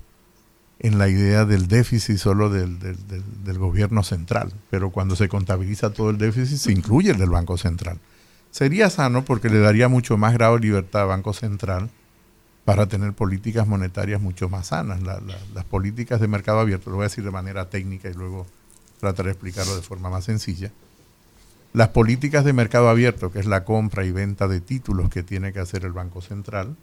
en 0.83 0.99
la 0.99 1.09
idea 1.09 1.45
del 1.45 1.69
déficit 1.69 2.17
solo 2.17 2.49
del, 2.49 2.79
del- 2.79 3.59
gobierno 3.59 4.03
central, 4.03 4.53
pero 4.71 4.91
cuando 4.91 5.15
se 5.15 5.29
contabiliza 5.29 5.93
todo 5.93 6.09
el 6.11 6.17
déficit 6.19 6.57
se 6.57 6.73
incluye 6.73 7.11
el 7.11 7.19
del 7.19 7.29
Banco 7.31 7.59
Central. 7.59 7.99
Sería 8.51 8.89
sano 8.89 9.25
porque 9.25 9.51
le 9.51 9.61
daría 9.61 9.89
mucho 9.89 10.17
más 10.17 10.33
grado 10.33 10.55
de 10.55 10.61
libertad 10.63 11.03
al 11.03 11.09
Banco 11.09 11.35
Central 11.35 11.91
para 12.65 12.87
tener 12.87 13.13
políticas 13.13 13.67
monetarias 13.69 14.21
mucho 14.23 14.49
más 14.49 14.69
sanas. 14.69 15.03
La- 15.03 15.21
la- 15.21 15.37
las 15.55 15.65
políticas 15.65 16.21
de 16.21 16.29
mercado 16.29 16.61
abierto, 16.61 16.89
lo 16.91 16.97
voy 16.97 17.05
a 17.05 17.09
decir 17.09 17.25
de 17.25 17.31
manera 17.31 17.69
técnica 17.69 18.09
y 18.09 18.15
luego 18.15 18.47
trataré 19.01 19.27
de 19.29 19.33
explicarlo 19.33 19.77
de 19.77 19.83
forma 19.83 20.09
más 20.09 20.25
sencilla. 20.25 20.71
Las 21.75 21.89
políticas 21.89 22.45
de 22.45 22.53
mercado 22.55 22.89
abierto, 22.89 23.31
que 23.31 23.39
es 23.39 23.47
la 23.47 23.65
compra 23.65 24.05
y 24.07 24.13
venta 24.13 24.49
de 24.49 24.61
títulos 24.61 25.11
que 25.11 25.23
tiene 25.23 25.53
que 25.53 25.61
hacer 25.61 25.85
el 25.85 25.93
Banco 25.93 26.21
Central, 26.23 26.75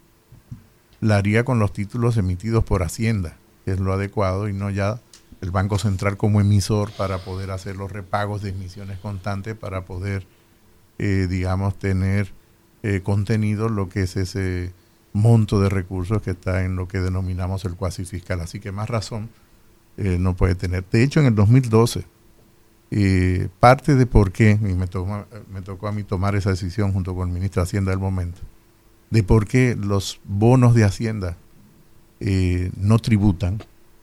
la 1.00 1.16
haría 1.16 1.44
con 1.44 1.58
los 1.58 1.72
títulos 1.72 2.16
emitidos 2.16 2.64
por 2.64 2.82
Hacienda, 2.82 3.36
es 3.70 3.80
lo 3.80 3.92
adecuado, 3.92 4.48
y 4.48 4.52
no 4.52 4.70
ya 4.70 5.00
el 5.40 5.50
Banco 5.50 5.78
Central 5.78 6.16
como 6.16 6.40
emisor 6.40 6.90
para 6.92 7.18
poder 7.18 7.50
hacer 7.52 7.76
los 7.76 7.92
repagos 7.92 8.42
de 8.42 8.50
emisiones 8.50 8.98
constantes, 8.98 9.54
para 9.54 9.84
poder, 9.84 10.26
eh, 10.98 11.26
digamos, 11.30 11.78
tener 11.78 12.32
eh, 12.82 13.00
contenido 13.02 13.68
lo 13.68 13.88
que 13.88 14.02
es 14.02 14.16
ese 14.16 14.72
monto 15.12 15.60
de 15.60 15.68
recursos 15.68 16.20
que 16.22 16.30
está 16.32 16.64
en 16.64 16.76
lo 16.76 16.86
que 16.88 17.00
denominamos 17.00 17.64
el 17.64 17.74
cuasi 17.74 18.04
fiscal. 18.04 18.40
Así 18.40 18.60
que 18.60 18.72
más 18.72 18.88
razón 18.90 19.30
eh, 19.96 20.16
no 20.18 20.34
puede 20.36 20.54
tener. 20.54 20.84
De 20.90 21.02
hecho, 21.02 21.20
en 21.20 21.26
el 21.26 21.34
2012, 21.34 22.04
eh, 22.90 23.48
parte 23.60 23.94
de 23.94 24.06
por 24.06 24.32
qué, 24.32 24.52
y 24.60 24.74
me, 24.74 24.86
toma- 24.86 25.26
me 25.52 25.60
tocó 25.62 25.88
a 25.88 25.92
mí 25.92 26.04
tomar 26.04 26.34
esa 26.36 26.50
decisión 26.50 26.92
junto 26.92 27.14
con 27.14 27.28
el 27.28 27.34
ministro 27.34 27.62
de 27.62 27.68
Hacienda 27.68 27.90
del 27.90 28.00
momento, 28.00 28.40
de 29.10 29.22
por 29.22 29.46
qué 29.46 29.76
los 29.78 30.20
bonos 30.24 30.74
de 30.74 30.84
Hacienda 30.84 31.36
eh, 32.20 32.70
no 32.76 32.98
tributan, 32.98 33.62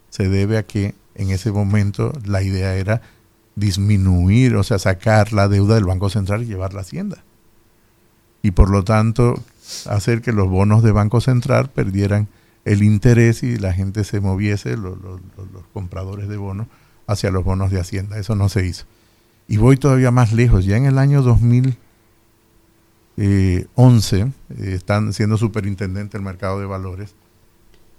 se 0.09 0.29
debe 0.29 0.57
a 0.57 0.63
que 0.63 0.95
en 1.15 1.29
ese 1.31 1.51
momento 1.51 2.11
la 2.25 2.41
idea 2.41 2.75
era 2.75 3.01
disminuir, 3.55 4.55
o 4.55 4.63
sea, 4.63 4.79
sacar 4.79 5.31
la 5.33 5.47
deuda 5.47 5.75
del 5.75 5.85
Banco 5.85 6.09
Central 6.09 6.43
y 6.43 6.47
llevarla 6.47 6.79
a 6.79 6.83
Hacienda. 6.83 7.23
Y 8.41 8.51
por 8.51 8.69
lo 8.69 8.83
tanto, 8.83 9.41
hacer 9.89 10.21
que 10.21 10.31
los 10.33 10.47
bonos 10.49 10.83
de 10.83 10.91
Banco 10.91 11.21
Central 11.21 11.69
perdieran 11.69 12.27
el 12.65 12.83
interés 12.83 13.43
y 13.43 13.57
la 13.57 13.73
gente 13.73 14.03
se 14.03 14.19
moviese, 14.19 14.75
lo- 14.77 14.95
lo- 14.95 15.19
lo- 15.37 15.45
los 15.53 15.63
compradores 15.73 16.27
de 16.27 16.37
bonos, 16.37 16.67
hacia 17.07 17.31
los 17.31 17.43
bonos 17.43 17.71
de 17.71 17.79
Hacienda. 17.79 18.17
Eso 18.17 18.35
no 18.35 18.49
se 18.49 18.65
hizo. 18.65 18.85
Y 19.47 19.57
voy 19.57 19.77
todavía 19.77 20.11
más 20.11 20.33
lejos. 20.33 20.65
Ya 20.65 20.75
en 20.77 20.85
el 20.85 20.97
año 20.97 21.21
2011, 21.21 21.77
eh, 23.17 24.73
están 24.73 25.13
siendo 25.13 25.37
superintendente 25.37 26.17
del 26.17 26.25
mercado 26.25 26.59
de 26.59 26.65
valores, 26.65 27.13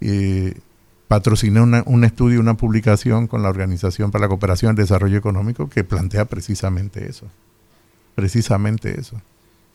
eh, 0.01 0.59
patrociné 1.07 1.61
un 1.61 2.03
estudio, 2.03 2.39
una 2.39 2.55
publicación 2.55 3.27
con 3.27 3.43
la 3.43 3.49
Organización 3.49 4.11
para 4.11 4.23
la 4.23 4.27
Cooperación 4.29 4.69
y 4.69 4.71
el 4.71 4.75
Desarrollo 4.75 5.17
Económico 5.17 5.69
que 5.69 5.83
plantea 5.83 6.25
precisamente 6.25 7.07
eso. 7.07 7.27
Precisamente 8.15 8.99
eso. 8.99 9.21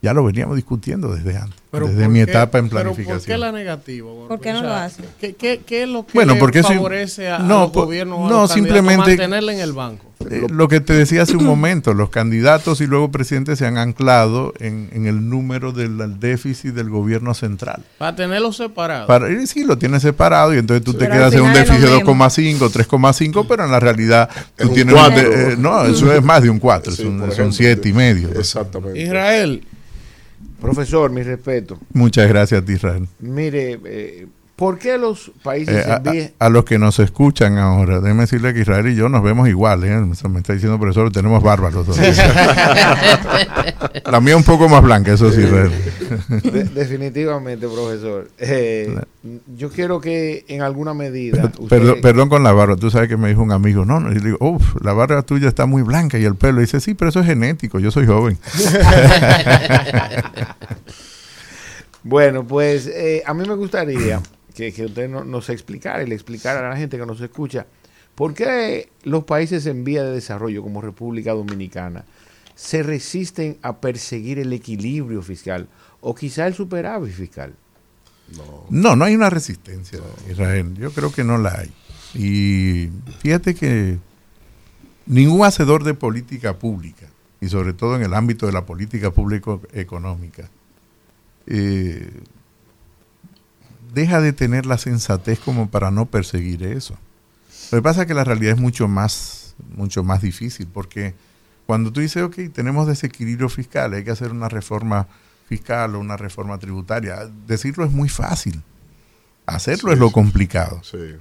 Ya 0.03 0.13
lo 0.13 0.25
veníamos 0.25 0.57
discutiendo 0.57 1.15
desde 1.15 1.37
antes, 1.37 1.61
desde 1.71 1.81
¿por 2.03 2.09
mi 2.09 2.19
qué- 2.25 2.31
etapa 2.31 2.59
en 2.59 2.69
pero 2.69 2.81
planificación. 2.83 3.19
¿Por 3.19 3.27
qué 3.27 3.39
la 3.39 3.53
negativa? 3.53 4.11
Gorka? 4.11 4.29
¿Por 4.35 4.41
qué 4.41 4.53
no 4.53 4.59
O 4.59 4.63
sea, 4.63 4.69
lo 4.71 4.75
hace? 4.75 5.03
¿Qué, 5.21 5.35
qué, 5.35 5.61
qué 5.65 5.85
es 5.85 5.89
lo 5.89 6.05
que 6.05 6.13
Bueno, 6.15 6.35
porque 6.41 6.65
favorece 6.65 7.29
a, 7.29 7.37
a 7.37 7.39
no, 7.39 7.61
los 7.61 7.71
po- 7.71 7.85
gobiernos 7.85 8.19
o 8.19 8.27
a 8.27 8.31
no, 8.31 8.41
los 8.43 8.53
simplemente- 8.53 9.11
mantenerla 9.11 9.53
en 9.53 9.61
el 9.61 9.73
banco? 9.73 10.07
Eh, 10.29 10.47
lo 10.51 10.67
que 10.69 10.81
te 10.81 10.93
decía 10.93 11.23
hace 11.23 11.37
un 11.37 11.45
momento, 11.45 11.95
los 11.95 12.11
candidatos 12.11 12.81
y 12.81 12.87
luego 12.89 13.11
presidentes 13.13 13.59
se 13.61 13.67
han 13.67 13.77
anclado 13.79 14.55
en, 14.59 14.89
en 14.93 15.07
el 15.07 15.29
número 15.29 15.71
del 15.73 16.19
déficit 16.21 16.75
del 16.75 16.91
gobierno 16.91 17.33
central. 17.35 17.83
Para 17.99 18.15
tenerlos 18.17 18.57
separados. 18.57 19.07
Para, 19.07 19.29
eh, 19.29 19.47
sí, 19.47 19.63
lo 19.65 19.79
tienes 19.79 20.03
separado 20.03 20.53
y 20.55 20.59
entonces 20.59 20.85
tú 20.85 20.93
te 20.95 21.07
Pero 21.07 21.13
quedas 21.15 21.35
en 21.35 21.43
un 21.43 21.51
es 21.51 21.59
déficit 21.59 21.81
de 21.83 21.97
mismo. 21.97 22.15
2,5, 22.15 22.71
3,5, 22.71 23.47
pero 23.49 23.65
en 23.65 23.71
la 23.71 23.79
realidad 23.81 24.29
tú 24.57 24.69
un 24.69 24.75
tienes 24.75 24.95
cuatro. 24.95 25.31
de- 25.31 25.53
eh, 25.53 25.57
no, 25.59 25.85
eso 25.85 26.13
es 26.13 26.23
más 26.25 26.43
de 26.43 26.51
un 26.51 26.59
4, 26.59 26.93
Sí, 26.93 27.03
son, 27.05 27.19
por 27.19 27.27
son 27.31 27.33
ejemplo. 27.33 27.53
7 27.57 27.89
y 27.89 27.93
medio. 27.93 28.29
Exactamente. 28.39 29.01
Israel. 29.01 29.65
Profesor, 30.63 31.11
mi 31.11 31.25
respeto. 31.25 31.77
Muchas 31.93 32.29
gracias, 32.29 32.63
a 32.63 32.65
ti, 32.65 32.75
Israel. 32.75 33.09
Mire, 33.19 33.81
eh, 33.85 34.29
¿por 34.57 34.79
qué 34.79 34.97
los 34.99 35.33
países 35.43 35.87
Eh, 35.87 35.91
a, 35.91 35.97
en 35.97 36.03
vía- 36.03 36.31
a- 36.39 36.47
a 36.47 36.49
los 36.49 36.65
que 36.65 36.79
nos 36.79 36.99
escuchan 36.99 37.59
ahora, 37.59 38.01
déjeme 38.01 38.23
decirle 38.23 38.55
que 38.55 38.61
Israel 38.61 38.89
y 38.89 38.95
yo 38.95 39.09
nos 39.09 39.23
vemos 39.23 39.49
igual. 39.49 39.83
¿eh? 39.85 39.97
Me 40.29 40.39
está 40.39 40.53
diciendo, 40.53 40.79
profesor, 40.79 41.11
tenemos 41.11 41.43
dos. 41.43 41.99
La 44.11 44.21
mía 44.21 44.37
un 44.37 44.45
poco 44.45 44.69
más 44.69 44.83
blanca, 44.83 45.13
eso 45.13 45.31
sí, 45.33 45.41
Israel. 45.43 45.71
De- 46.43 46.65
definitivamente, 46.65 47.67
profesor. 47.67 48.31
Eh, 48.39 48.95
yo 49.57 49.71
quiero 49.71 50.01
que 50.01 50.45
en 50.49 50.63
alguna 50.63 50.95
medida... 50.95 51.47
usted- 51.59 51.69
Perdón, 51.69 51.99
perdón 52.03 52.29
con 52.29 52.43
la 52.43 52.53
barba, 52.53 52.77
tú 52.77 52.91
sabes 52.91 53.09
que 53.09 53.17
me 53.17 53.29
dijo 53.29 53.43
un 53.43 53.53
amigo, 53.53 53.85
no, 53.85 54.01
no, 54.01 54.11
y 54.13 54.15
le 54.17 54.21
digo, 54.21 54.39
uff, 54.41 54.77
la 54.83 54.93
barba 54.93 55.23
tuya 55.23 55.49
está 55.49 55.67
muy 55.67 55.83
blanca 55.83 56.19
y 56.19 56.25
el 56.25 56.37
pelo. 56.37 56.61
Y 56.61 56.65
dice, 56.65 56.81
sí, 56.81 56.95
pero 56.95 57.09
eso 57.09 57.21
es 57.21 57.27
genético, 57.27 57.79
yo 57.79 57.91
soy 57.91 58.07
joven. 58.07 58.39
Bueno, 62.05 62.45
pues 62.45 62.89
eh, 62.89 63.23
a 63.25 63.33
mí 63.33 63.47
me 63.47 63.55
gustaría 63.55 64.21
que, 64.55 64.73
que 64.73 64.87
usted 64.87 65.09
no- 65.09 65.25
nos 65.25 65.49
explicara 65.51 66.03
y 66.03 66.07
le 66.07 66.15
explicara 66.15 66.67
a 66.67 66.71
la 66.71 66.77
gente 66.77 66.99
que 66.99 67.07
nos 67.07 67.21
escucha 67.21 67.67
por 68.15 68.35
qué 68.35 68.91
los 69.05 69.25
países 69.25 69.67
en 69.67 69.85
vía 69.85 70.03
de 70.05 70.13
desarrollo 70.13 70.63
como 70.63 70.81
República 70.83 71.33
Dominicana 71.33 72.05
se 72.55 72.83
resisten 72.83 73.57
a 73.63 73.79
perseguir 73.81 74.39
el 74.39 74.53
equilibrio 74.53 75.23
fiscal 75.23 75.69
o 76.01 76.15
quizá 76.15 76.47
el 76.47 76.55
superávit 76.55 77.13
fiscal. 77.13 77.55
No, 78.71 78.97
no 78.97 79.05
hay 79.05 79.15
una 79.15 79.31
resistencia, 79.31 79.99
Israel. 80.31 80.75
Yo 80.79 80.91
creo 80.93 81.13
que 81.13 81.25
no 81.25 81.39
la 81.39 81.59
hay. 81.59 81.73
Y 82.15 82.89
fíjate 83.21 83.55
que 83.55 83.99
ningún 85.07 85.45
hacedor 85.45 85.83
de 85.85 85.95
política 85.95 86.59
pública, 86.59 87.07
y 87.41 87.49
sobre 87.49 87.73
todo 87.73 87.97
en 87.97 88.03
el 88.03 88.15
ámbito 88.15 88.47
de 88.47 88.53
la 88.53 88.65
política 88.65 89.11
pública 89.11 89.59
económica, 89.73 90.49
eh, 91.47 92.09
deja 93.93 94.21
de 94.21 94.33
tener 94.33 94.67
la 94.67 94.79
sensatez 94.79 95.39
como 95.39 95.71
para 95.71 95.91
no 95.91 96.07
perseguir 96.07 96.63
eso. 96.65 96.97
Lo 97.71 97.79
que 97.79 97.83
pasa 97.83 98.03
es 98.03 98.07
que 98.07 98.15
la 98.15 98.25
realidad 98.25 98.55
es 98.55 98.61
mucho 98.61 98.89
más, 98.89 99.55
mucho 99.77 100.03
más 100.05 100.23
difícil, 100.23 100.67
porque 100.67 101.15
cuando 101.67 101.93
tú 101.93 102.01
dices, 102.01 102.23
ok, 102.23 102.37
tenemos 102.53 102.87
desequilibrio 102.87 103.49
fiscal, 103.49 103.95
hay 103.95 104.05
que 104.05 104.11
hacer 104.11 104.31
una 104.31 104.49
reforma 104.49 105.07
fiscal 105.49 105.95
o 105.95 106.01
una 106.01 106.17
reforma 106.17 106.59
tributaria, 106.59 107.31
decirlo 107.47 107.85
es 107.85 107.93
muy 107.93 108.09
fácil. 108.09 108.63
Hacerlo 109.47 109.91
Sí, 109.91 109.95
es 109.95 109.99
lo 109.99 110.11
complicado. 110.11 110.83
Sí. 110.83 111.17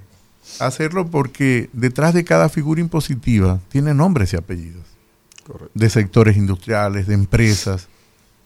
Hacerlo 0.58 1.06
porque 1.06 1.70
detrás 1.72 2.14
de 2.14 2.24
cada 2.24 2.48
figura 2.48 2.80
impositiva 2.80 3.60
tiene 3.68 3.94
nombres 3.94 4.32
y 4.32 4.36
apellidos. 4.36 4.84
De 5.74 5.90
sectores 5.90 6.36
industriales, 6.36 7.06
de 7.06 7.14
empresas. 7.14 7.88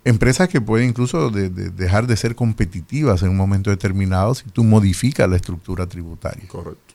Empresas 0.07 0.49
que 0.49 0.61
pueden 0.61 0.91
incluso 0.91 1.31
de- 1.31 1.51
de 1.51 1.71
dejar 1.71 2.07
de 2.07 2.17
ser 2.17 2.37
competitivas 2.37 3.23
en 3.23 3.31
un 3.31 3.37
momento 3.37 3.71
determinado 3.71 4.35
si 4.37 4.49
tú 4.51 4.63
modificas 4.63 5.29
la 5.29 5.35
estructura 5.37 5.87
tributaria. 5.87 6.47
Correcto. 6.47 6.95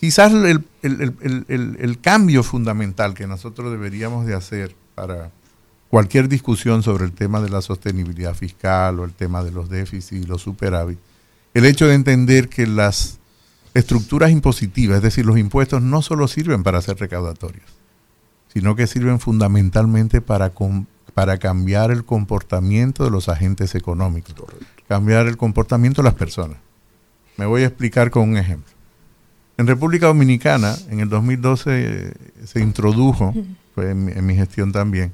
Quizás 0.00 0.32
el, 0.32 0.46
el- 0.46 0.64
el- 0.82 1.14
el- 1.20 1.44
el- 1.48 1.76
el 1.78 2.00
cambio 2.00 2.42
fundamental 2.42 3.14
que 3.14 3.26
nosotros 3.28 3.70
deberíamos 3.70 4.26
de 4.26 4.34
hacer 4.34 4.74
para 4.96 5.30
cualquier 5.90 6.28
discusión 6.28 6.82
sobre 6.82 7.04
el 7.04 7.12
tema 7.12 7.40
de 7.40 7.50
la 7.50 7.62
sostenibilidad 7.62 8.34
fiscal 8.34 8.98
o 8.98 9.04
el 9.04 9.12
tema 9.12 9.44
de 9.44 9.52
los 9.52 9.68
déficits 9.68 10.24
y 10.24 10.26
los 10.26 10.42
superávit, 10.42 10.98
el 11.54 11.64
hecho 11.66 11.86
de 11.86 11.94
entender 11.94 12.48
que 12.48 12.66
las 12.66 13.18
estructuras 13.74 14.30
impositivas, 14.32 14.96
es 14.96 15.02
decir, 15.02 15.24
los 15.24 15.38
impuestos 15.38 15.82
no 15.82 16.02
solo 16.02 16.26
sirven 16.26 16.62
para 16.64 16.82
ser 16.82 16.98
recaudatorios, 16.98 17.66
sino 18.52 18.74
que 18.74 18.86
sirven 18.88 19.20
fundamentalmente 19.20 20.20
para, 20.20 20.50
para 21.14 21.38
cambiar 21.38 21.90
el 21.90 22.04
comportamiento 22.04 23.04
de 23.04 23.10
los 23.10 23.28
agentes 23.28 23.74
económicos, 23.74 24.34
cambiar 24.88 25.26
el 25.26 25.36
comportamiento 25.36 26.02
de 26.02 26.06
las 26.08 26.14
personas. 26.14 26.58
Me 27.36 27.46
voy 27.46 27.62
a 27.62 27.66
explicar 27.66 28.10
con 28.10 28.28
un 28.30 28.36
ejemplo. 28.36 28.72
En 29.56 29.66
República 29.66 30.06
Dominicana, 30.06 30.74
en 30.88 31.00
el 31.00 31.08
2012 31.08 31.70
eh, 31.70 32.12
se 32.44 32.60
introdujo, 32.60 33.34
fue 33.74 33.90
en, 33.90 34.04
mi- 34.06 34.12
en 34.12 34.24
mi 34.26 34.34
gestión 34.34 34.72
también, 34.72 35.12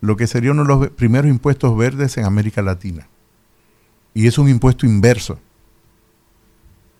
lo 0.00 0.16
que 0.16 0.26
sería 0.26 0.50
uno 0.52 0.62
de 0.62 0.68
los 0.68 0.88
primeros 0.90 1.30
impuestos 1.30 1.76
verdes 1.76 2.16
en 2.16 2.24
América 2.24 2.62
Latina. 2.62 3.06
Y 4.14 4.26
es 4.26 4.36
un 4.38 4.48
impuesto 4.48 4.84
inverso. 4.86 5.38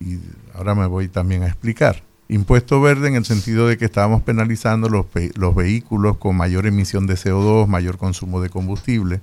Y 0.00 0.18
ahora 0.54 0.74
me 0.74 0.86
voy 0.86 1.08
también 1.08 1.42
a 1.42 1.46
explicar. 1.46 2.02
Impuesto 2.28 2.80
verde 2.80 3.08
en 3.08 3.14
el 3.16 3.24
sentido 3.24 3.66
de 3.66 3.76
que 3.76 3.84
estábamos 3.84 4.22
penalizando 4.22 4.88
los, 4.88 5.06
los 5.34 5.54
vehículos 5.54 6.16
con 6.16 6.36
mayor 6.36 6.66
emisión 6.66 7.06
de 7.06 7.14
CO2, 7.14 7.66
mayor 7.66 7.98
consumo 7.98 8.40
de 8.40 8.48
combustible. 8.48 9.20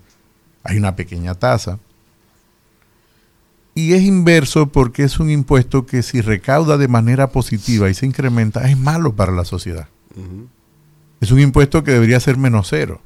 Hay 0.63 0.77
una 0.77 0.95
pequeña 0.95 1.33
tasa. 1.35 1.79
Y 3.75 3.93
es 3.93 4.01
inverso 4.03 4.67
porque 4.67 5.03
es 5.03 5.19
un 5.19 5.29
impuesto 5.29 5.85
que 5.85 6.03
si 6.03 6.21
recauda 6.21 6.77
de 6.77 6.87
manera 6.87 7.27
positiva 7.31 7.89
y 7.89 7.93
se 7.93 8.05
incrementa, 8.05 8.69
es 8.69 8.77
malo 8.77 9.15
para 9.15 9.31
la 9.31 9.45
sociedad. 9.45 9.87
Es 11.21 11.31
un 11.31 11.39
impuesto 11.39 11.83
que 11.83 11.91
debería 11.91 12.19
ser 12.19 12.37
menos 12.37 12.67
cero. 12.69 13.01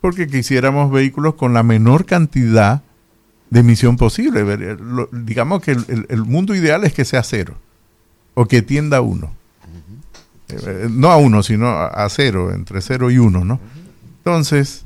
Porque 0.00 0.26
quisiéramos 0.26 0.90
vehículos 0.90 1.34
con 1.34 1.52
la 1.52 1.62
menor 1.62 2.04
cantidad 2.06 2.82
de 3.50 3.60
emisión 3.60 3.96
posible. 3.96 4.76
Lo- 4.76 5.08
Digamos 5.12 5.62
que 5.62 5.72
el 5.72 6.24
mundo 6.24 6.54
ideal 6.54 6.84
es 6.84 6.92
que 6.94 7.04
sea 7.04 7.22
cero. 7.22 7.56
O 8.38 8.46
que 8.46 8.62
tienda 8.62 8.98
a 8.98 9.00
uno. 9.00 9.32
Eh, 10.48 10.88
no 10.90 11.10
a 11.10 11.16
uno, 11.16 11.42
sino 11.42 11.68
a, 11.68 12.08
cero, 12.08 12.52
entre 12.52 12.80
cero 12.80 13.10
y 13.10 13.18
uno, 13.18 13.44
¿no? 13.44 13.58
Entonces, 14.18 14.84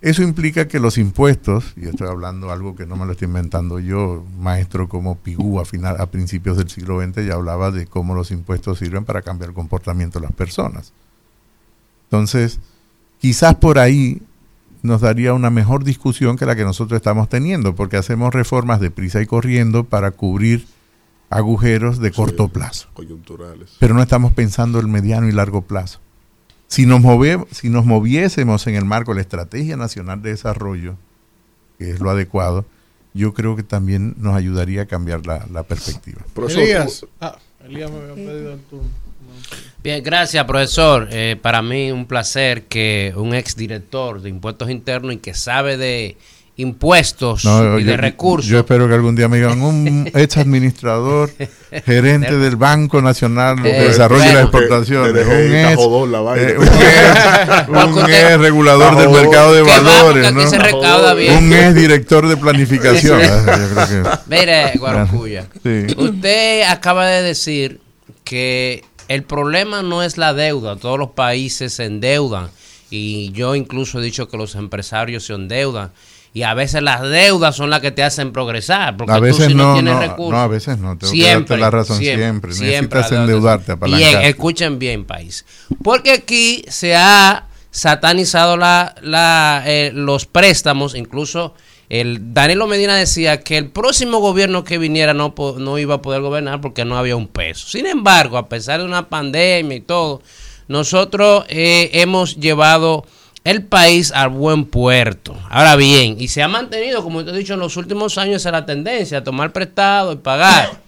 eso 0.00 0.22
implica 0.22 0.68
que 0.68 0.78
los 0.78 0.96
impuestos, 0.96 1.74
y 1.76 1.86
estoy 1.86 2.08
hablando 2.08 2.50
algo 2.50 2.76
que 2.76 2.86
no 2.86 2.96
me 2.96 3.04
lo 3.04 3.12
estoy 3.12 3.26
inventando 3.26 3.80
yo, 3.80 4.24
maestro 4.38 4.88
como 4.88 5.16
Pigú 5.16 5.60
a, 5.60 5.64
final, 5.64 6.00
a 6.00 6.06
principios 6.06 6.56
del 6.56 6.70
siglo 6.70 7.02
XX 7.02 7.26
ya 7.26 7.34
hablaba 7.34 7.70
de 7.70 7.86
cómo 7.86 8.14
los 8.14 8.30
impuestos 8.30 8.78
sirven 8.78 9.04
para 9.04 9.22
cambiar 9.22 9.50
el 9.50 9.54
comportamiento 9.54 10.20
de 10.20 10.26
las 10.26 10.34
personas. 10.34 10.92
Entonces, 12.04 12.60
quizás 13.18 13.56
por 13.56 13.78
ahí 13.78 14.22
nos 14.82 15.00
daría 15.00 15.34
una 15.34 15.50
mejor 15.50 15.84
discusión 15.84 16.36
que 16.36 16.46
la 16.46 16.56
que 16.56 16.64
nosotros 16.64 16.96
estamos 16.96 17.28
teniendo, 17.28 17.74
porque 17.74 17.96
hacemos 17.96 18.32
reformas 18.32 18.80
de 18.80 18.90
prisa 18.90 19.20
y 19.20 19.26
corriendo 19.26 19.84
para 19.84 20.12
cubrir 20.12 20.66
agujeros 21.30 21.98
de 21.98 22.10
corto 22.10 22.48
plazo. 22.48 22.88
Coyunturales. 22.94 23.70
Pero 23.78 23.94
no 23.94 24.02
estamos 24.02 24.32
pensando 24.32 24.78
el 24.80 24.88
mediano 24.88 25.28
y 25.28 25.32
largo 25.32 25.62
plazo. 25.62 26.00
Si 26.66 26.84
nos, 26.86 27.00
move- 27.00 27.46
si 27.50 27.70
nos 27.70 27.84
moviésemos 27.86 28.66
en 28.66 28.74
el 28.74 28.84
marco 28.84 29.12
de 29.12 29.16
la 29.16 29.22
Estrategia 29.22 29.76
Nacional 29.76 30.20
de 30.22 30.30
Desarrollo, 30.30 30.96
que 31.78 31.90
es 31.90 32.00
lo 32.00 32.10
adecuado, 32.10 32.66
yo 33.14 33.32
creo 33.34 33.56
que 33.56 33.62
también 33.62 34.14
nos 34.18 34.36
ayudaría 34.36 34.82
a 34.82 34.86
cambiar 34.86 35.26
la, 35.26 35.46
la 35.50 35.62
perspectiva. 35.62 36.20
Elías, 36.48 37.06
ah, 37.20 37.38
Elías 37.64 37.90
me 37.90 37.98
había 37.98 38.14
pedido 38.14 38.52
el 38.52 38.60
turno. 38.60 38.88
Bien, 39.82 40.02
gracias, 40.02 40.44
profesor. 40.44 41.08
Eh, 41.10 41.38
para 41.40 41.62
mí 41.62 41.90
un 41.90 42.06
placer 42.06 42.64
que 42.64 43.12
un 43.16 43.32
exdirector 43.34 44.20
de 44.20 44.28
impuestos 44.28 44.68
internos 44.70 45.14
y 45.14 45.18
que 45.18 45.32
sabe 45.34 45.76
de 45.76 46.16
impuestos 46.58 47.44
No, 47.44 47.78
y 47.78 47.84
yo, 47.84 47.90
de 47.92 47.96
recursos. 47.96 48.50
yo 48.50 48.58
espero 48.58 48.88
que 48.88 48.94
algún 48.94 49.14
día 49.16 49.28
me 49.28 49.36
digan 49.38 49.62
un 49.62 50.10
ex 50.14 50.36
administrador, 50.36 51.30
gerente 51.86 52.36
del 52.36 52.56
Banco 52.56 53.00
Nacional 53.00 53.62
de 53.62 53.70
Eh, 53.78 53.88
Desarrollo 53.88 54.24
y 54.24 54.26
las 54.26 54.50
bueno. 54.50 54.58
Exportaciones, 54.58 55.12
Te 55.12 55.18
dejé 55.24 55.46
un 55.46 55.54
ex, 55.54 55.76
jodón 55.76 56.12
la 56.12 56.18
eh, 56.36 56.56
un 56.58 56.64
ex- 56.66 57.68
un 57.68 58.10
ex 58.10 58.38
regulador 58.38 58.96
del 58.96 59.08
mercado 59.08 59.54
de 59.54 59.62
Que 59.62 59.68
valores, 59.70 60.26
aquí 60.26 60.34
¿no? 60.34 60.50
se 60.50 60.58
recauda 60.58 61.14
bien. 61.14 61.36
un 61.44 61.52
ex 61.52 61.74
director 61.74 62.26
de 62.28 62.36
planificación. 62.36 63.20
Sí. 63.20 63.26
Ah, 63.48 63.56
yo 63.56 63.74
creo 63.86 64.02
que- 64.02 64.18
Mire, 64.26 64.72
Guarocuya, 64.78 65.46
Sí. 65.62 65.86
usted 65.96 66.62
acaba 66.68 67.06
de 67.06 67.22
decir 67.22 67.80
que 68.24 68.84
el 69.06 69.22
problema 69.22 69.82
no 69.82 70.02
es 70.02 70.18
la 70.18 70.34
deuda, 70.34 70.76
todos 70.76 70.98
los 70.98 71.10
países 71.10 71.72
se 71.74 71.84
endeudan 71.84 72.48
y 72.90 73.30
yo 73.32 73.54
incluso 73.54 74.00
he 74.00 74.02
dicho 74.02 74.28
que 74.28 74.36
los 74.36 74.54
empresarios 74.54 75.24
se 75.26 75.34
endeudan 75.34 75.92
y 76.38 76.42
a 76.44 76.54
veces 76.54 76.82
las 76.82 77.02
deudas 77.02 77.56
son 77.56 77.68
las 77.70 77.80
que 77.80 77.90
te 77.90 78.04
hacen 78.04 78.32
progresar, 78.32 78.96
porque 78.96 79.12
A 79.12 79.16
tú 79.16 79.22
veces 79.22 79.46
si 79.46 79.54
no, 79.54 79.68
no, 79.68 79.74
tienes 79.74 79.94
no, 79.94 80.00
recursos. 80.00 80.30
no, 80.32 80.38
a 80.38 80.46
veces 80.46 80.78
no, 80.78 80.96
tengo 80.96 81.12
que 81.12 81.22
darte 81.24 81.56
la 81.56 81.70
razón 81.70 81.98
siempre. 81.98 82.50
Necesitas 82.52 83.10
la- 83.10 83.20
endeudarte, 83.22 83.74
Bien, 83.74 84.20
escuchen 84.22 84.78
bien, 84.78 85.04
país. 85.04 85.44
Porque 85.82 86.12
aquí 86.12 86.64
se 86.68 86.94
ha 86.94 87.46
satanizado 87.72 88.56
la, 88.56 88.94
la, 89.02 89.62
eh, 89.66 89.90
los 89.92 90.26
préstamos, 90.26 90.94
incluso 90.94 91.54
el 91.88 92.34
Danilo 92.34 92.66
Medina 92.66 92.94
decía 92.96 93.40
que 93.40 93.56
el 93.56 93.70
próximo 93.70 94.18
gobierno 94.18 94.62
que 94.62 94.78
viniera 94.78 95.14
no, 95.14 95.34
no 95.58 95.78
iba 95.78 95.96
a 95.96 96.02
poder 96.02 96.20
gobernar 96.20 96.60
porque 96.60 96.84
no 96.84 96.96
había 96.98 97.16
un 97.16 97.26
peso. 97.28 97.66
Sin 97.66 97.86
embargo, 97.86 98.36
a 98.38 98.48
pesar 98.48 98.78
de 98.80 98.86
una 98.86 99.08
pandemia 99.08 99.76
y 99.76 99.80
todo, 99.80 100.22
nosotros 100.68 101.46
eh, 101.48 101.90
hemos 101.94 102.36
llevado 102.36 103.04
el 103.48 103.64
país 103.64 104.12
al 104.12 104.28
buen 104.28 104.66
puerto. 104.66 105.34
Ahora 105.48 105.74
bien, 105.76 106.16
y 106.18 106.28
se 106.28 106.42
ha 106.42 106.48
mantenido, 106.48 107.02
como 107.02 107.24
te 107.24 107.30
he 107.30 107.36
dicho, 107.36 107.54
en 107.54 107.60
los 107.60 107.76
últimos 107.76 108.18
años 108.18 108.36
esa 108.36 108.50
es 108.50 108.52
la 108.52 108.66
tendencia, 108.66 109.18
a 109.18 109.24
tomar 109.24 109.52
prestado 109.52 110.12
y 110.12 110.16
pagar. 110.16 110.82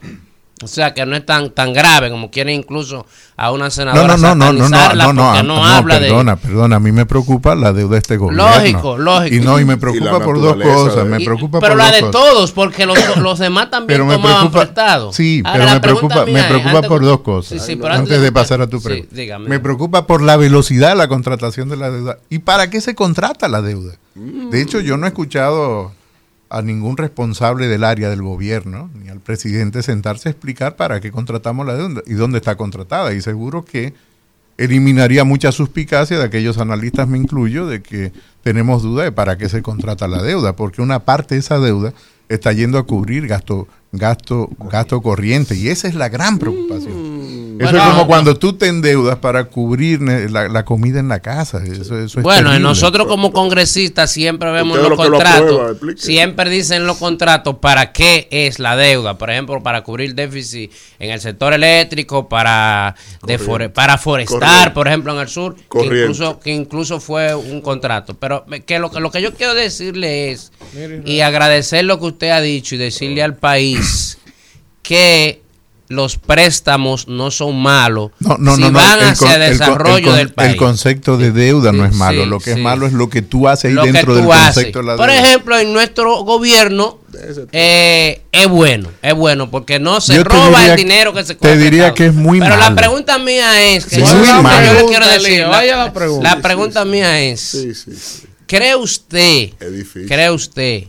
O 0.62 0.66
sea 0.66 0.92
que 0.92 1.06
no 1.06 1.16
es 1.16 1.24
tan 1.24 1.50
tan 1.50 1.72
grave 1.72 2.10
como 2.10 2.30
quieren 2.30 2.54
incluso 2.56 3.06
a 3.36 3.50
una 3.50 3.64
No, 3.64 3.70
senadora 3.70 4.16
no, 4.18 4.34
no, 4.34 4.34
no, 4.34 4.52
no, 4.52 4.68
no, 4.68 4.68
no, 4.68 5.12
no, 5.14 5.22
porque 5.22 5.42
no, 5.42 5.54
no, 5.54 5.64
habla 5.64 5.98
perdona, 6.00 6.36
perdona, 6.36 6.76
a 6.76 6.80
mí 6.80 6.92
me 6.92 7.06
preocupa 7.06 7.54
la 7.54 7.72
deuda 7.72 7.92
de 7.92 7.98
este 7.98 8.18
gobierno. 8.18 8.46
Lógico, 8.46 8.98
lógico. 8.98 9.34
Y 9.34 9.40
no, 9.40 9.58
y 9.58 9.64
me 9.64 9.72
Y 9.74 9.76
preocupa 9.76 10.12
la 10.12 10.20
por 10.20 10.38
dos 10.38 10.56
cosas, 10.62 10.96
de- 10.96 11.04
me 11.04 11.22
Y- 11.22 11.24
preocupa 11.24 11.60
pero 11.60 11.72
por 11.72 11.78
la 11.78 11.84
dos 11.86 11.94
de 11.94 12.00
cosas. 12.02 12.12
todos, 12.12 12.52
porque 12.52 12.84
los, 12.84 13.16
los 13.16 13.38
demás 13.38 13.70
también 13.70 14.00
Pero 14.00 14.12
tomaban 14.12 14.38
preocupa, 14.50 14.60
prestado. 14.60 15.12
sí, 15.14 15.40
Ahora, 15.46 15.58
pero 15.60 15.72
me 15.74 15.80
preocupa, 15.80 16.26
me 16.26 16.40
es, 16.40 16.46
preocupa 16.46 16.70
antes 16.76 16.88
por 16.88 17.02
dos 17.04 17.20
cosas. 17.20 17.58
Sí, 17.62 17.66
sí, 17.66 17.76
pero 17.76 17.94
antes 17.94 18.20
de 18.20 18.30
pasar 18.32 18.60
a 18.60 18.66
tu 18.66 18.78
sí, 18.80 18.84
pregunta. 18.84 19.14
dígame. 19.16 19.48
me 19.48 19.60
preocupa 19.60 20.06
por 20.06 20.20
la 20.20 20.36
velocidad 20.36 20.90
de 20.90 20.96
la 20.96 21.08
contratación 21.08 21.70
de 21.70 21.76
la 21.78 21.90
deuda. 21.90 22.18
¿Y 22.28 22.40
para 22.40 22.68
qué 22.68 22.82
se 22.82 22.94
contrata 22.94 23.48
la 23.48 23.62
deuda? 23.62 23.94
De 24.14 24.60
hecho, 24.60 24.80
yo 24.80 24.98
no 24.98 25.06
he 25.06 25.08
escuchado 25.08 25.92
a 26.50 26.62
ningún 26.62 26.96
responsable 26.96 27.68
del 27.68 27.84
área 27.84 28.10
del 28.10 28.22
gobierno, 28.22 28.90
ni 29.00 29.08
al 29.08 29.20
presidente 29.20 29.82
sentarse 29.82 30.28
a 30.28 30.32
explicar 30.32 30.74
para 30.74 31.00
qué 31.00 31.12
contratamos 31.12 31.64
la 31.64 31.74
deuda 31.74 32.02
y 32.06 32.14
dónde 32.14 32.38
está 32.38 32.56
contratada. 32.56 33.14
Y 33.14 33.20
seguro 33.22 33.64
que 33.64 33.94
eliminaría 34.58 35.24
mucha 35.24 35.52
suspicacia 35.52 36.18
de 36.18 36.24
aquellos 36.24 36.58
analistas, 36.58 37.08
me 37.08 37.18
incluyo, 37.18 37.66
de 37.66 37.82
que 37.82 38.12
tenemos 38.42 38.82
duda 38.82 39.04
de 39.04 39.12
para 39.12 39.38
qué 39.38 39.48
se 39.48 39.62
contrata 39.62 40.08
la 40.08 40.22
deuda, 40.22 40.56
porque 40.56 40.82
una 40.82 40.98
parte 41.04 41.36
de 41.36 41.40
esa 41.40 41.58
deuda 41.60 41.94
está 42.28 42.52
yendo 42.52 42.78
a 42.78 42.82
cubrir 42.82 43.28
gasto, 43.28 43.68
gasto, 43.92 44.48
gasto 44.70 45.00
corriente, 45.02 45.56
y 45.56 45.68
esa 45.68 45.88
es 45.88 45.94
la 45.94 46.08
gran 46.08 46.38
preocupación. 46.38 47.10
Eso 47.60 47.76
es 47.76 47.82
como 47.82 48.06
cuando 48.06 48.38
tú 48.38 48.54
te 48.54 48.68
endeudas 48.68 49.18
para 49.18 49.44
cubrir 49.44 50.00
la, 50.00 50.48
la 50.48 50.64
comida 50.64 50.98
en 50.98 51.08
la 51.08 51.20
casa. 51.20 51.62
Eso, 51.62 51.98
eso 51.98 52.18
es 52.20 52.22
Bueno, 52.22 52.48
terrible. 52.48 52.60
nosotros 52.60 53.06
como 53.06 53.32
congresistas 53.32 54.10
siempre 54.10 54.50
vemos 54.50 54.78
los 54.78 54.88
lo 54.88 54.96
que 54.96 55.02
lo 55.04 55.10
contratos, 55.18 55.70
aprueba, 55.72 55.98
siempre 55.98 56.48
dicen 56.48 56.86
los 56.86 56.96
contratos 56.96 57.56
para 57.60 57.92
qué 57.92 58.28
es 58.30 58.60
la 58.60 58.76
deuda, 58.76 59.18
por 59.18 59.28
ejemplo, 59.30 59.62
para 59.62 59.82
cubrir 59.84 60.14
déficit 60.14 60.72
en 60.98 61.10
el 61.10 61.20
sector 61.20 61.52
eléctrico, 61.52 62.30
para 62.30 62.94
defore- 63.26 63.70
para 63.70 63.98
forestar, 63.98 64.38
Corriente. 64.40 64.70
por 64.70 64.88
ejemplo, 64.88 65.12
en 65.12 65.18
el 65.20 65.28
sur, 65.28 65.54
que 65.70 65.84
incluso, 65.84 66.40
que 66.40 66.54
incluso 66.54 66.98
fue 66.98 67.34
un 67.34 67.60
contrato. 67.60 68.14
Pero 68.14 68.42
me- 68.48 68.62
que 68.62 68.78
lo, 68.78 68.90
que 68.90 69.00
lo 69.00 69.10
que 69.10 69.20
yo 69.20 69.34
quiero 69.34 69.52
decirle 69.52 70.30
es, 70.30 70.50
y 71.04 71.20
agradecer 71.20 71.84
lo 71.84 71.98
que 72.00 72.06
usted 72.06 72.30
ha 72.30 72.40
dicho 72.40 72.74
y 72.74 72.78
decirle 72.78 73.22
al 73.22 73.36
país 73.36 73.79
que 74.82 75.42
los 75.88 76.18
préstamos 76.18 77.08
no 77.08 77.32
son 77.32 77.60
malos 77.60 78.12
No, 78.20 78.36
no, 78.38 78.54
si 78.54 78.60
no, 78.62 78.70
no, 78.70 78.78
van 78.78 79.00
el 79.00 79.06
hacia 79.08 79.26
con- 79.32 79.42
el 79.42 79.50
desarrollo 79.50 79.96
el 79.96 80.04
con- 80.04 80.16
del 80.16 80.32
país. 80.32 80.50
El 80.52 80.56
concepto 80.56 81.16
de 81.16 81.32
deuda 81.32 81.72
no 81.72 81.84
es 81.84 81.92
malo. 81.94 82.22
Sí, 82.22 82.28
lo 82.30 82.38
que 82.38 82.44
sí. 82.44 82.50
es 82.52 82.58
malo 82.58 82.86
es 82.86 82.92
lo 82.92 83.10
que 83.10 83.22
tú 83.22 83.48
haces 83.48 83.64
ahí 83.66 83.72
lo 83.72 83.82
dentro 83.82 84.14
del 84.14 84.24
concepto 84.24 84.78
de 84.78 84.84
la 84.84 84.96
Por 84.96 85.10
deuda. 85.10 85.20
ejemplo, 85.26 85.58
en 85.58 85.72
nuestro 85.72 86.22
gobierno 86.22 87.00
eh, 87.50 88.22
es 88.30 88.46
bueno, 88.46 88.88
es 89.02 89.14
bueno, 89.14 89.50
porque 89.50 89.80
no 89.80 90.00
se 90.00 90.14
Yo 90.14 90.22
roba 90.22 90.60
diría- 90.60 90.70
el 90.74 90.76
dinero 90.76 91.12
que 91.12 91.24
se 91.24 91.34
te 91.34 91.56
diría 91.56 91.92
que 91.92 92.06
es 92.06 92.14
muy 92.14 92.38
Pero 92.38 92.56
la 92.56 92.70
malo. 92.70 92.76
pregunta 92.76 93.18
mía 93.18 93.60
es, 93.74 93.84
que 93.86 93.96
Sí, 93.96 94.02
eso 94.02 94.14
muy 94.14 94.22
es 94.22 94.30
lo 94.30 94.36
que 94.36 94.42
malo. 94.42 94.66
yo 94.66 94.72
le 94.74 94.78
quiero 94.86 94.90
Pregunta, 95.06 95.12
decir. 95.14 95.30
Lina, 95.32 95.42
La, 95.42 95.48
vaya 95.50 95.76
la 95.76 95.92
pregunta. 95.92 96.36
la 96.36 96.40
pregunta 96.42 96.84
mía 96.84 97.20
es, 97.20 98.16
¿cree 98.46 98.76
usted, 98.76 99.50
cree 100.06 100.30
usted 100.30 100.84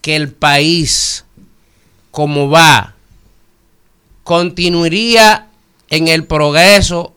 que 0.00 0.16
el 0.16 0.30
país 0.32 1.26
como 2.18 2.50
va 2.50 2.96
continuaría 4.24 5.46
en 5.88 6.08
el 6.08 6.24
progreso 6.24 7.14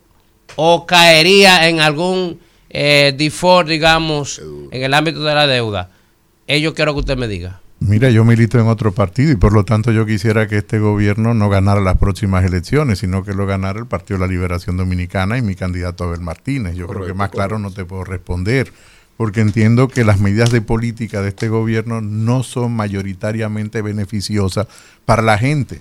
o 0.56 0.86
caería 0.86 1.68
en 1.68 1.80
algún 1.80 2.40
eh, 2.70 3.12
default, 3.18 3.68
digamos, 3.68 4.40
en 4.70 4.84
el 4.84 4.94
ámbito 4.94 5.24
de 5.24 5.34
la 5.34 5.48
deuda? 5.48 5.90
Eh, 6.46 6.62
yo 6.62 6.76
quiero 6.76 6.94
que 6.94 7.00
usted 7.00 7.18
me 7.18 7.28
diga. 7.28 7.62
Mira, 7.80 8.12
yo 8.12 8.24
milito 8.24 8.60
en 8.60 8.68
otro 8.68 8.92
partido 8.92 9.32
y 9.32 9.38
por 9.38 9.54
lo 9.54 9.66
tanto 9.66 9.92
yo 9.92 10.06
quisiera 10.06 10.48
que 10.48 10.60
este 10.60 10.78
gobierno 10.78 11.34
no 11.34 11.50
ganara 11.50 11.82
las 11.82 11.98
próximas 11.98 12.46
elecciones, 12.46 13.00
sino 13.00 13.24
que 13.24 13.34
lo 13.34 13.48
ganara 13.48 13.80
el 13.80 13.88
Partido 13.88 14.20
de 14.20 14.28
la 14.28 14.32
Liberación 14.32 14.78
Dominicana 14.78 15.36
y 15.36 15.42
mi 15.42 15.56
candidato 15.56 16.04
Abel 16.04 16.22
Martínez. 16.22 16.76
Yo 16.76 16.86
creo 16.86 17.08
que 17.08 17.16
más 17.16 17.32
claro 17.32 17.58
no 17.58 17.72
te 17.72 17.86
puedo 17.86 18.04
responder, 18.04 18.72
porque 19.22 19.42
entiendo 19.42 19.88
que 19.88 20.04
las 20.04 20.20
medidas 20.20 20.50
de 20.50 20.62
política 20.62 21.22
de 21.22 21.30
este 21.30 21.48
gobierno 21.48 22.02
no 22.02 22.42
son 22.42 22.72
mayoritariamente 22.72 23.84
beneficiosas 23.84 24.66
para 25.06 25.22
la 25.22 25.38
gente. 25.38 25.80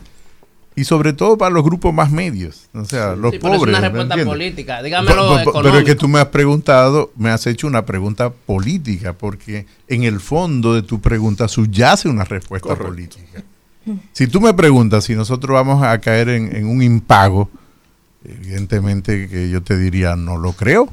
Y 0.77 0.85
sobre 0.85 1.15
todo 1.15 1.39
para 1.39 1.51
los 1.51 1.65
grupos 1.65 1.95
más 1.95 2.11
medios, 2.11 2.69
o 2.75 2.85
sea, 2.85 3.17
los 3.17 3.33
Sí, 3.33 3.39
pero 3.41 3.55
es 3.55 3.63
una 3.63 3.81
¿me 3.81 3.89
respuesta 3.89 4.25
política. 4.27 4.83
Dígamelo 4.83 5.39
Pero 5.63 5.79
es 5.79 5.85
que 5.85 5.95
tú 5.95 6.07
me 6.07 6.19
has 6.21 6.27
preguntado, 6.27 7.13
me 7.17 7.31
has 7.31 7.47
hecho 7.47 7.67
una 7.67 7.87
pregunta 7.87 8.29
política, 8.29 9.15
porque 9.15 9.65
en 9.89 10.03
el 10.03 10.21
fondo 10.21 10.75
de 10.75 10.83
tu 10.83 11.01
pregunta 11.01 11.49
subyace 11.49 12.11
una 12.11 12.25
respuesta 12.25 12.77
política. 12.77 13.43
Si 14.13 14.27
tú 14.27 14.43
me 14.43 14.53
preguntas 14.53 15.05
si 15.05 15.15
nosotros 15.15 15.55
vamos 15.55 15.83
a 15.83 15.99
caer 15.99 16.29
en, 16.29 16.55
en 16.55 16.67
un 16.67 16.83
impago, 16.83 17.49
evidentemente 18.23 19.31
que 19.31 19.49
yo 19.49 19.63
te 19.63 19.79
diría 19.79 20.15
no 20.15 20.37
lo 20.37 20.53
creo. 20.53 20.93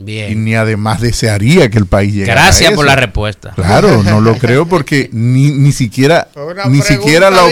Bien. 0.00 0.30
Y 0.30 0.34
ni 0.36 0.54
además 0.54 1.00
desearía 1.00 1.68
que 1.70 1.78
el 1.78 1.86
país 1.86 2.14
llegara 2.14 2.42
Gracias 2.42 2.70
a 2.72 2.74
por 2.76 2.86
la 2.86 2.94
respuesta. 2.94 3.52
Claro, 3.56 4.04
no 4.04 4.20
lo 4.20 4.38
creo 4.38 4.64
porque 4.68 5.10
ni, 5.12 5.50
ni 5.50 5.72
siquiera 5.72 6.28
una 6.36 6.66
ni 6.66 6.82
siquiera 6.82 7.30
la 7.30 7.42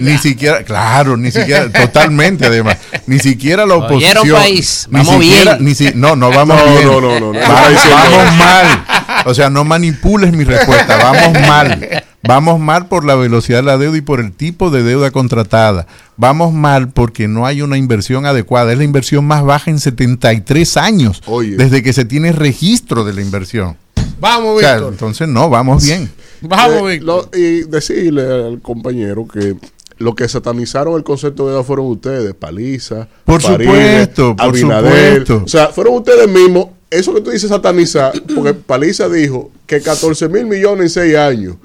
ni 0.00 0.18
siquiera 0.18 0.62
claro, 0.62 1.16
ni 1.16 1.30
siquiera 1.32 1.72
totalmente 1.72 2.44
además, 2.46 2.76
ni 3.06 3.18
siquiera 3.18 3.64
la 3.64 3.76
Oyeron, 3.76 4.18
oposición 4.18 4.36
país, 4.38 4.86
ni 4.90 4.98
vamos 4.98 5.24
siquiera 5.24 5.54
bien. 5.54 5.64
ni 5.64 5.74
si- 5.74 5.92
no, 5.94 6.16
no 6.16 6.30
vamos 6.30 6.56
No, 6.66 6.70
bien. 6.72 6.86
no, 6.86 7.00
no, 7.00 7.18
no, 7.18 7.32
no, 7.32 7.38
Va- 7.40 7.48
no 7.48 7.54
está 7.54 7.68
diciendo 7.70 7.96
vamos 8.18 8.36
mal. 8.36 8.84
O 9.24 9.32
sea, 9.34 9.48
no 9.48 9.64
manipules 9.64 10.32
mi 10.32 10.44
respuesta, 10.44 10.96
vamos 10.98 11.32
mal. 11.48 12.04
Vamos 12.28 12.58
mal 12.60 12.88
por 12.88 13.04
la 13.04 13.14
velocidad 13.14 13.58
de 13.58 13.64
la 13.64 13.78
deuda 13.78 13.96
y 13.96 14.00
por 14.00 14.20
el 14.20 14.32
tipo 14.32 14.70
de 14.70 14.82
deuda 14.82 15.10
contratada. 15.10 15.86
Vamos 16.16 16.52
mal 16.52 16.90
porque 16.90 17.28
no 17.28 17.46
hay 17.46 17.62
una 17.62 17.76
inversión 17.76 18.26
adecuada. 18.26 18.72
Es 18.72 18.78
la 18.78 18.84
inversión 18.84 19.24
más 19.24 19.44
baja 19.44 19.70
en 19.70 19.78
73 19.78 20.76
años 20.76 21.22
desde 21.56 21.82
que 21.82 21.92
se 21.92 22.04
tiene 22.04 22.32
registro 22.32 23.04
de 23.04 23.12
la 23.14 23.22
inversión. 23.22 23.76
Vamos, 24.20 24.56
O 24.56 24.60
sea, 24.60 24.74
Víctor. 24.74 24.92
entonces 24.92 25.28
no, 25.28 25.50
vamos 25.50 25.84
bien. 25.84 26.10
Vamos, 26.40 26.90
Eh, 26.92 27.00
lo- 27.02 27.28
y 27.34 27.62
decirle 27.64 28.22
al 28.22 28.60
compañero 28.62 29.26
que 29.28 29.56
lo 29.98 30.14
que 30.14 30.28
satanizaron 30.28 30.94
el 30.96 31.04
concepto 31.04 31.44
de 31.46 31.52
deuda 31.52 31.64
fueron 31.64 31.86
ustedes, 31.86 32.34
Paliza, 32.34 33.08
Por 33.24 33.42
supuesto, 33.42 34.36
por 34.36 34.46
Abinader. 34.46 35.18
supuesto. 35.26 35.42
O 35.44 35.48
sea, 35.48 35.68
fueron 35.68 35.94
ustedes 35.94 36.28
mismos. 36.28 36.68
Eso 36.90 37.12
que 37.14 37.20
tú 37.20 37.30
dices 37.30 37.50
satanizar, 37.50 38.12
porque 38.34 38.54
Paliza 38.54 39.08
dijo 39.08 39.50
que 39.66 39.80
14 39.80 40.28
mil 40.28 40.46
millones 40.46 40.96
en 40.96 41.02
6 41.02 41.16
años 41.16 41.56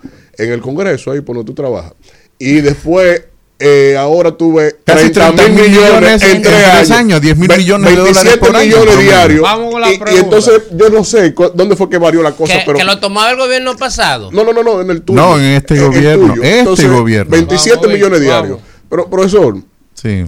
en 0.44 0.52
el 0.52 0.62
Congreso, 0.62 1.12
ahí 1.12 1.22
por 1.22 1.36
donde 1.36 1.50
tú 1.50 1.54
trabajas. 1.56 1.94
Y 2.40 2.56
después, 2.62 3.24
eh, 3.60 3.96
ahora 3.98 4.32
tuve 4.32 4.78
Casi 4.84 5.12
30 5.12 5.48
mil 5.50 5.52
millones 5.70 6.24
en 6.24 6.42
3 6.42 6.42
tres 6.42 6.66
años. 6.68 6.92
años, 6.92 7.22
10 7.22 7.38
mil 7.38 7.50
millones 7.58 7.90
de 7.92 7.96
dólares 7.96 8.16
27 8.24 8.38
por 8.40 8.56
año, 8.56 8.66
millones 8.66 8.86
promedio. 8.88 9.10
diarios. 9.12 9.42
Vamos 9.42 9.72
con 9.72 9.82
la 9.82 9.92
y, 9.92 9.94
y 9.94 9.98
pregunta. 10.00 10.24
entonces, 10.26 10.62
yo 10.76 10.90
no 10.90 11.04
sé 11.04 11.36
dónde 11.54 11.76
fue 11.76 11.90
que 11.90 11.98
varió 12.00 12.24
la 12.24 12.32
cosa, 12.32 12.54
Que, 12.54 12.64
pero... 12.66 12.78
que 12.80 12.84
lo 12.84 13.00
tomaba 13.00 13.30
el 13.32 13.38
gobierno 13.38 13.76
pasado. 13.78 14.32
No, 14.32 14.44
no, 14.44 14.52
no, 14.54 14.64
no, 14.64 14.82
en 14.82 14.90
el 14.90 15.02
tuyo. 15.04 15.20
No, 15.22 15.38
en 15.38 15.44
este 15.44 15.76
el 15.76 15.82
gobierno, 15.86 16.34
tuyo. 16.34 16.44
este 16.44 16.88
gobierno. 16.88 17.32
27 17.32 17.76
Vamos, 17.78 17.94
millones 17.94 18.20
vamos. 18.20 18.22
diarios. 18.26 18.60
Pero, 18.90 19.10
profesor, 19.10 19.58
Sí. 19.94 20.26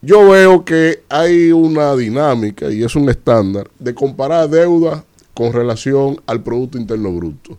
yo 0.00 0.28
veo 0.30 0.64
que 0.64 1.02
hay 1.08 1.50
una 1.52 1.94
dinámica 1.96 2.70
y 2.70 2.82
es 2.84 2.94
un 2.96 3.08
estándar 3.10 3.68
de 3.78 3.94
comparar 3.94 4.48
deuda 4.48 5.04
con 5.34 5.52
relación 5.52 6.20
al 6.26 6.42
Producto 6.42 6.78
Interno 6.78 7.12
Bruto. 7.12 7.58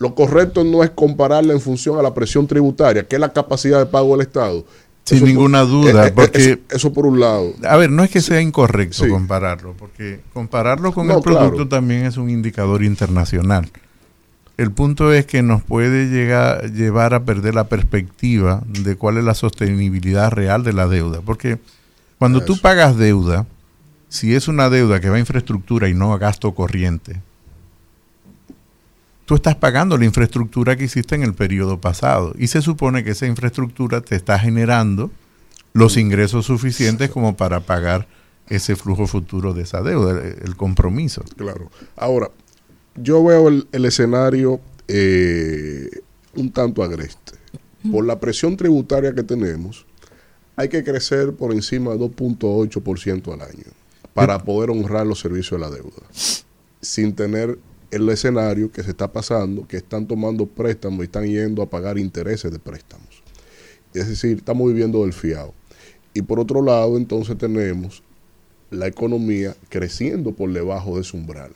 Lo 0.00 0.14
correcto 0.14 0.64
no 0.64 0.82
es 0.82 0.90
compararla 0.90 1.52
en 1.52 1.60
función 1.60 1.98
a 1.98 2.02
la 2.02 2.14
presión 2.14 2.46
tributaria, 2.46 3.06
que 3.06 3.16
es 3.16 3.20
la 3.20 3.32
capacidad 3.34 3.78
de 3.78 3.84
pago 3.86 4.16
del 4.16 4.26
Estado. 4.26 4.64
Sin 5.04 5.16
Eso 5.18 5.24
por- 5.26 5.28
ninguna 5.28 5.60
duda, 5.62 6.04
eh, 6.06 6.08
eh, 6.08 6.12
porque- 6.14 6.38
eso, 6.40 6.58
eso 6.70 6.92
por 6.94 7.04
un 7.04 7.20
lado. 7.20 7.52
A 7.68 7.76
ver, 7.76 7.90
no 7.90 8.02
es 8.02 8.10
que 8.10 8.22
sea 8.22 8.40
incorrecto 8.40 9.04
Sí. 9.04 9.10
compararlo, 9.10 9.74
porque 9.78 10.20
compararlo 10.32 10.92
con 10.94 11.06
No, 11.06 11.18
el 11.18 11.22
producto 11.22 11.52
claro. 11.54 11.68
también 11.68 12.06
es 12.06 12.16
un 12.16 12.30
indicador 12.30 12.82
internacional. 12.82 13.70
El 14.56 14.72
punto 14.72 15.12
es 15.12 15.26
que 15.26 15.42
nos 15.42 15.62
puede 15.62 16.08
llegar 16.08 16.70
llevar 16.72 17.12
a 17.12 17.24
perder 17.24 17.54
la 17.54 17.64
perspectiva 17.68 18.62
de 18.66 18.96
cuál 18.96 19.18
es 19.18 19.24
la 19.24 19.34
sostenibilidad 19.34 20.30
real 20.32 20.64
de 20.64 20.72
la 20.72 20.86
deuda, 20.88 21.20
porque 21.24 21.58
cuando 22.18 22.42
tú 22.42 22.58
pagas 22.58 22.96
deuda, 22.96 23.46
si 24.08 24.34
es 24.34 24.48
una 24.48 24.70
deuda 24.70 25.00
que 25.00 25.10
va 25.10 25.16
a 25.16 25.20
infraestructura 25.20 25.88
y 25.88 25.94
no 25.94 26.12
a 26.14 26.18
gasto 26.18 26.54
corriente, 26.54 27.20
tú 29.30 29.36
estás 29.36 29.54
pagando 29.54 29.96
la 29.96 30.04
infraestructura 30.04 30.74
que 30.74 30.86
hiciste 30.86 31.14
en 31.14 31.22
el 31.22 31.34
periodo 31.34 31.80
pasado 31.80 32.34
y 32.36 32.48
se 32.48 32.60
supone 32.62 33.04
que 33.04 33.10
esa 33.10 33.28
infraestructura 33.28 34.00
te 34.00 34.16
está 34.16 34.36
generando 34.40 35.12
los 35.72 35.96
ingresos 35.96 36.46
suficientes 36.46 37.10
como 37.10 37.36
para 37.36 37.60
pagar 37.60 38.08
ese 38.48 38.74
flujo 38.74 39.06
futuro 39.06 39.54
de 39.54 39.62
esa 39.62 39.82
deuda, 39.82 40.20
el, 40.20 40.56
compromiso. 40.56 41.22
Claro. 41.36 41.70
Ahora, 41.94 42.32
yo 42.96 43.22
veo 43.22 43.46
el, 43.46 43.68
el 43.70 43.84
escenario 43.84 44.60
eh, 44.88 45.88
un 46.34 46.50
tanto 46.50 46.82
agreste. 46.82 47.34
Por 47.88 48.04
la 48.04 48.18
presión 48.18 48.56
tributaria 48.56 49.14
que 49.14 49.22
tenemos, 49.22 49.86
hay 50.56 50.68
que 50.68 50.82
crecer 50.82 51.34
por 51.34 51.52
encima 51.52 51.92
de 51.92 51.98
2.8% 52.00 53.32
al 53.32 53.42
año 53.42 53.70
para 54.12 54.42
poder 54.42 54.70
honrar 54.70 55.06
los 55.06 55.20
servicios 55.20 55.60
de 55.60 55.66
la 55.68 55.72
deuda, 55.72 56.02
sin 56.80 57.14
tener 57.14 57.60
el 57.90 58.08
escenario 58.08 58.70
que 58.70 58.82
se 58.82 58.90
está 58.90 59.12
pasando, 59.12 59.66
que 59.66 59.76
están 59.76 60.06
tomando 60.06 60.46
préstamos 60.46 61.00
y 61.00 61.02
están 61.04 61.26
yendo 61.26 61.62
a 61.62 61.70
pagar 61.70 61.98
intereses 61.98 62.50
de 62.52 62.58
préstamos. 62.58 63.22
Es 63.92 64.08
decir, 64.08 64.38
estamos 64.38 64.68
viviendo 64.68 65.02
del 65.02 65.12
fiado. 65.12 65.52
Y 66.14 66.22
por 66.22 66.40
otro 66.40 66.62
lado, 66.62 66.96
entonces 66.96 67.36
tenemos 67.38 68.02
la 68.70 68.86
economía 68.86 69.56
creciendo 69.68 70.32
por 70.32 70.52
debajo 70.52 70.96
de 70.96 71.04
su 71.04 71.16
umbral. 71.16 71.52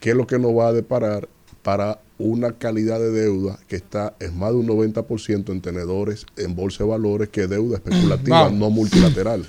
¿Qué 0.00 0.10
es 0.10 0.16
lo 0.16 0.26
que 0.26 0.38
nos 0.38 0.56
va 0.56 0.68
a 0.68 0.72
deparar 0.72 1.28
para 1.62 2.00
una 2.18 2.52
calidad 2.52 2.98
de 2.98 3.10
deuda 3.10 3.58
que 3.68 3.76
está 3.76 4.14
en 4.20 4.38
más 4.38 4.50
de 4.50 4.56
un 4.56 4.66
90% 4.66 5.50
en 5.50 5.60
tenedores 5.60 6.26
en 6.36 6.54
bolsa 6.54 6.84
de 6.84 6.90
valores 6.90 7.28
que 7.28 7.46
deuda 7.46 7.76
especulativa, 7.76 8.50
no 8.50 8.70
multilateral? 8.70 9.46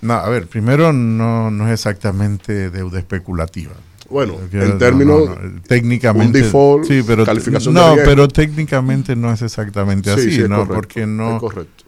No, 0.00 0.14
a 0.14 0.28
ver, 0.28 0.46
primero 0.46 0.92
no, 0.92 1.50
no 1.50 1.66
es 1.66 1.72
exactamente 1.72 2.70
deuda 2.70 2.98
especulativa. 2.98 3.72
Bueno, 4.10 4.34
en 4.52 4.68
no, 4.70 4.78
términos, 4.78 5.28
no, 5.28 5.34
no, 5.36 5.62
técnicamente 5.62 6.38
un 6.38 6.44
default, 6.44 6.84
sí, 6.86 7.02
pero 7.06 7.24
calificación 7.24 7.74
de 7.74 7.80
no, 7.80 7.94
pero 8.04 8.28
técnicamente 8.28 9.16
no 9.16 9.32
es 9.32 9.42
exactamente 9.42 10.12
Sí, 10.14 10.20
así, 10.20 10.32
sí, 10.32 10.40
es 10.42 10.48
¿no? 10.48 10.56
correcto, 10.58 10.74
Porque 10.74 11.06
no 11.06 11.34
es 11.36 11.40
correcto. 11.40 11.84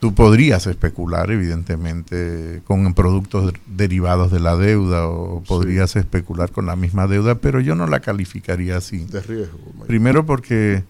tú 0.00 0.14
podrías 0.14 0.66
especular 0.66 1.30
evidentemente 1.30 2.62
con 2.64 2.94
productos 2.94 3.52
derivados 3.66 4.30
de 4.32 4.40
la 4.40 4.56
deuda 4.56 5.06
o 5.06 5.42
podrías 5.42 5.96
especular 5.96 6.50
con 6.50 6.66
la 6.66 6.76
misma 6.76 7.06
deuda, 7.06 7.34
pero 7.36 7.60
yo 7.60 7.74
no 7.74 7.86
la 7.86 8.00
calificaría 8.00 8.76
así. 8.78 9.04
De 9.04 9.20
riesgo. 9.20 9.58
Primero 9.86 10.24
porque 10.24 10.84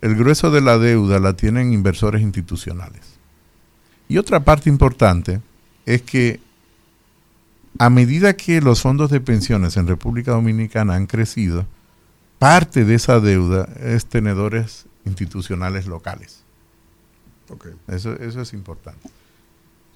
el 0.00 0.14
grueso 0.16 0.50
de 0.50 0.60
la 0.60 0.78
deuda 0.78 1.18
la 1.18 1.34
tienen 1.34 1.72
inversores 1.72 2.22
institucionales. 2.22 3.02
Y 4.08 4.16
otra 4.16 4.40
parte 4.40 4.70
importante 4.70 5.40
es 5.84 6.00
que 6.02 6.40
a 7.78 7.90
medida 7.90 8.36
que 8.36 8.60
los 8.60 8.82
fondos 8.82 9.10
de 9.10 9.20
pensiones 9.20 9.76
en 9.76 9.86
República 9.86 10.32
Dominicana 10.32 10.94
han 10.94 11.06
crecido, 11.06 11.66
parte 12.38 12.84
de 12.84 12.94
esa 12.94 13.20
deuda 13.20 13.68
es 13.80 14.06
tenedores 14.06 14.86
institucionales 15.04 15.86
locales. 15.86 16.42
Eso, 17.88 18.14
eso 18.14 18.40
es 18.42 18.52
importante. 18.52 19.08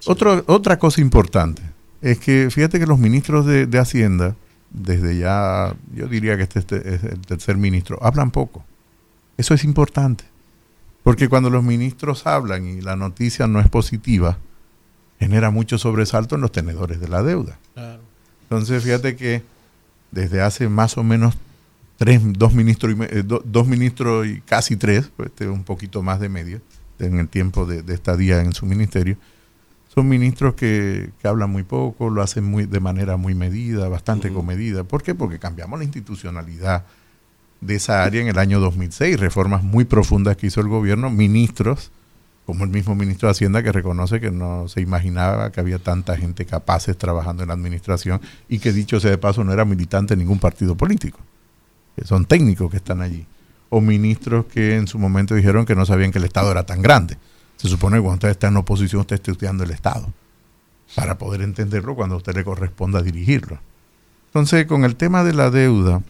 Otro- 0.05 0.43
otra 0.47 0.79
cosa 0.79 1.01
importante 1.01 1.61
es 2.01 2.19
que 2.19 2.49
fíjate 2.51 2.79
que 2.79 2.85
los 2.87 2.99
ministros 2.99 3.45
de, 3.45 3.65
de 3.67 3.79
Hacienda, 3.79 4.35
desde 4.71 5.17
ya, 5.17 5.75
yo 5.93 6.07
diría 6.07 6.35
que 6.35 6.43
este, 6.43 6.59
este 6.59 6.95
es 6.95 7.03
el 7.03 7.21
tercer 7.21 7.57
ministro, 7.57 7.99
hablan 8.01 8.31
poco. 8.31 8.65
Eso 9.37 9.53
es 9.53 9.63
importante. 9.63 10.25
Porque 11.03 11.27
cuando 11.29 11.49
los 11.49 11.63
ministros 11.63 12.25
hablan 12.25 12.65
y 12.65 12.81
la 12.81 12.95
noticia 12.95 13.45
no 13.47 13.59
es 13.59 13.67
positiva, 13.69 14.37
genera 15.19 15.51
mucho 15.51 15.77
sobresalto 15.77 16.35
en 16.35 16.41
los 16.41 16.51
tenedores 16.51 16.99
de 16.99 17.07
la 17.07 17.23
deuda. 17.23 17.57
Entonces, 18.43 18.83
fíjate 18.83 19.15
que 19.15 19.41
desde 20.11 20.41
hace 20.41 20.69
más 20.69 20.97
o 20.97 21.03
menos 21.03 21.35
tres, 21.97 22.21
dos 22.23 22.53
ministros 22.53 22.95
y, 22.95 23.03
eh, 23.03 23.23
do- 23.23 23.41
dos 23.45 23.67
ministros 23.67 24.27
y 24.27 24.41
casi 24.41 24.75
tres, 24.75 25.09
pues, 25.15 25.29
este, 25.29 25.47
un 25.47 25.63
poquito 25.63 26.03
más 26.03 26.19
de 26.19 26.29
medio, 26.29 26.61
en 26.99 27.19
el 27.19 27.27
tiempo 27.27 27.65
de, 27.65 27.81
de 27.81 27.93
estadía 27.93 28.41
en 28.41 28.53
su 28.53 28.65
ministerio, 28.65 29.17
son 29.93 30.07
ministros 30.07 30.55
que, 30.55 31.09
que 31.21 31.27
hablan 31.27 31.49
muy 31.51 31.63
poco, 31.63 32.09
lo 32.09 32.21
hacen 32.21 32.43
muy 32.43 32.65
de 32.65 32.79
manera 32.79 33.15
muy 33.17 33.35
medida, 33.35 33.87
bastante 33.89 34.29
comedida. 34.31 34.83
¿Por 34.83 35.03
qué? 35.03 35.13
Porque 35.15 35.39
cambiamos 35.39 35.79
la 35.79 35.85
institucionalidad 35.85 36.85
de 37.61 37.75
esa 37.75 38.03
área 38.03 38.21
en 38.21 38.27
el 38.27 38.37
año 38.39 38.59
2006, 38.59 39.19
reformas 39.19 39.63
muy 39.63 39.85
profundas 39.85 40.35
que 40.37 40.47
hizo 40.47 40.61
el 40.61 40.67
gobierno, 40.67 41.09
ministros, 41.09 41.91
como 42.45 42.65
el 42.65 42.69
mismo 42.69 42.95
ministro 42.95 43.27
de 43.27 43.31
Hacienda 43.31 43.63
que 43.63 43.71
reconoce 43.71 44.19
que 44.19 44.31
no 44.31 44.67
se 44.67 44.81
imaginaba 44.81 45.51
que 45.51 45.59
había 45.59 45.79
tanta 45.79 46.17
gente 46.17 46.45
capaces 46.45 46.97
trabajando 46.97 47.43
en 47.43 47.47
la 47.47 47.53
administración 47.53 48.21
y 48.49 48.59
que 48.59 48.73
dicho 48.73 48.99
sea 48.99 49.11
de 49.11 49.17
paso 49.17 49.43
no 49.43 49.53
era 49.53 49.65
militante 49.65 50.15
de 50.15 50.19
ningún 50.19 50.39
partido 50.39 50.75
político, 50.75 51.19
que 51.95 52.05
son 52.05 52.25
técnicos 52.25 52.69
que 52.69 52.77
están 52.77 53.01
allí, 53.01 53.25
o 53.69 53.79
ministros 53.79 54.45
que 54.45 54.75
en 54.75 54.87
su 54.87 54.99
momento 54.99 55.35
dijeron 55.35 55.65
que 55.65 55.75
no 55.75 55.85
sabían 55.85 56.11
que 56.11 56.19
el 56.19 56.25
Estado 56.25 56.51
era 56.51 56.65
tan 56.65 56.81
grande. 56.81 57.17
Se 57.55 57.69
supone 57.69 57.97
que 57.97 58.01
cuando 58.01 58.15
usted 58.15 58.29
está 58.29 58.47
en 58.49 58.57
oposición 58.57 59.01
usted 59.01 59.15
está 59.15 59.31
estudiando 59.31 59.63
el 59.63 59.71
Estado 59.71 60.11
para 60.95 61.17
poder 61.17 61.41
entenderlo 61.41 61.95
cuando 61.95 62.15
a 62.15 62.17
usted 62.17 62.35
le 62.35 62.43
corresponda 62.43 63.01
dirigirlo. 63.01 63.59
Entonces, 64.27 64.65
con 64.65 64.83
el 64.83 64.95
tema 64.95 65.23
de 65.23 65.33
la 65.33 65.49
deuda, 65.49 66.01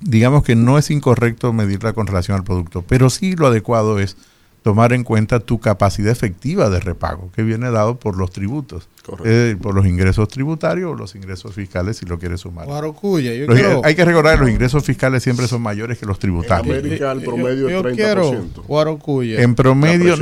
digamos 0.00 0.44
que 0.44 0.54
no 0.54 0.78
es 0.78 0.90
incorrecto 0.90 1.52
medirla 1.52 1.92
con 1.92 2.06
relación 2.06 2.36
al 2.36 2.44
producto, 2.44 2.82
pero 2.82 3.10
sí 3.10 3.34
lo 3.34 3.48
adecuado 3.48 3.98
es 3.98 4.16
tomar 4.64 4.94
en 4.94 5.04
cuenta 5.04 5.40
tu 5.40 5.60
capacidad 5.60 6.10
efectiva 6.10 6.70
de 6.70 6.80
repago, 6.80 7.30
que 7.36 7.42
viene 7.42 7.70
dado 7.70 7.98
por 8.00 8.16
los 8.16 8.30
tributos, 8.30 8.88
eh, 9.26 9.56
por 9.60 9.74
los 9.74 9.84
ingresos 9.84 10.26
tributarios 10.28 10.90
o 10.90 10.94
los 10.94 11.14
ingresos 11.14 11.54
fiscales, 11.54 11.98
si 11.98 12.06
lo 12.06 12.18
quieres 12.18 12.40
sumar. 12.40 12.64
Guarocuya, 12.64 13.34
yo 13.34 13.46
Los- 13.46 13.56
quiero- 13.58 13.82
hay 13.84 13.94
que 13.94 14.06
recordar 14.06 14.36
que 14.38 14.40
los 14.40 14.50
ingresos 14.50 14.82
fiscales 14.82 15.22
siempre 15.22 15.46
son 15.48 15.60
mayores 15.60 15.98
que 15.98 16.06
los 16.06 16.18
tributarios. 16.18 16.78
América 16.78 17.12
el 17.12 17.20
promedio 17.22 17.68
yo, 17.68 17.68
es 17.68 17.72
yo 17.74 17.82
30%. 17.82 17.94
quiero, 17.94 18.62
Guarocuya. 18.66 19.42
En 19.42 19.54
promedio. 19.54 20.16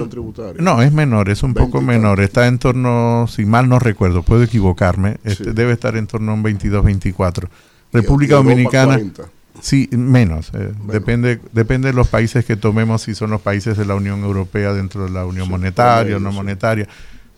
No, 0.58 0.82
es 0.82 0.92
menor, 0.92 1.30
es 1.30 1.44
un 1.44 1.54
poco 1.54 1.80
menor. 1.80 2.20
Está 2.20 2.48
en 2.48 2.58
torno, 2.58 3.26
si 3.28 3.44
mal 3.46 3.68
no 3.68 3.78
recuerdo, 3.78 4.24
puedo 4.24 4.42
equivocarme, 4.42 5.18
este, 5.22 5.52
debe 5.52 5.72
estar 5.72 5.96
en 5.96 6.08
torno 6.08 6.32
a 6.32 6.34
un 6.34 6.42
22, 6.42 6.84
24. 6.84 7.48
República 7.92 8.34
Dominicana. 8.34 8.94
40. 8.94 9.22
Sí, 9.62 9.88
menos. 9.92 10.50
eh, 10.54 10.72
Depende, 10.88 11.40
depende 11.52 11.88
de 11.88 11.94
los 11.94 12.08
países 12.08 12.44
que 12.44 12.56
tomemos, 12.56 13.02
si 13.02 13.14
son 13.14 13.30
los 13.30 13.40
países 13.40 13.78
de 13.78 13.84
la 13.84 13.94
Unión 13.94 14.24
Europea 14.24 14.72
dentro 14.74 15.04
de 15.04 15.10
la 15.10 15.24
Unión 15.24 15.48
Monetaria 15.48 16.16
o 16.16 16.20
no 16.20 16.32
monetaria. 16.32 16.88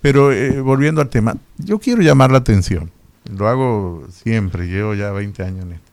Pero 0.01 0.33
eh, 0.33 0.59
volviendo 0.63 1.03
al 1.03 1.11
tema, 1.11 1.37
yo 1.59 1.79
quiero 1.79 2.01
llamar 2.01 2.33
la 2.33 2.39
atención. 2.39 2.91
Lo 3.31 3.47
hago 3.47 4.07
siempre, 4.11 4.67
llevo 4.67 4.95
ya 4.95 5.13
20 5.13 5.43
años 5.43 5.65
en 5.67 5.73
esto. 5.73 5.91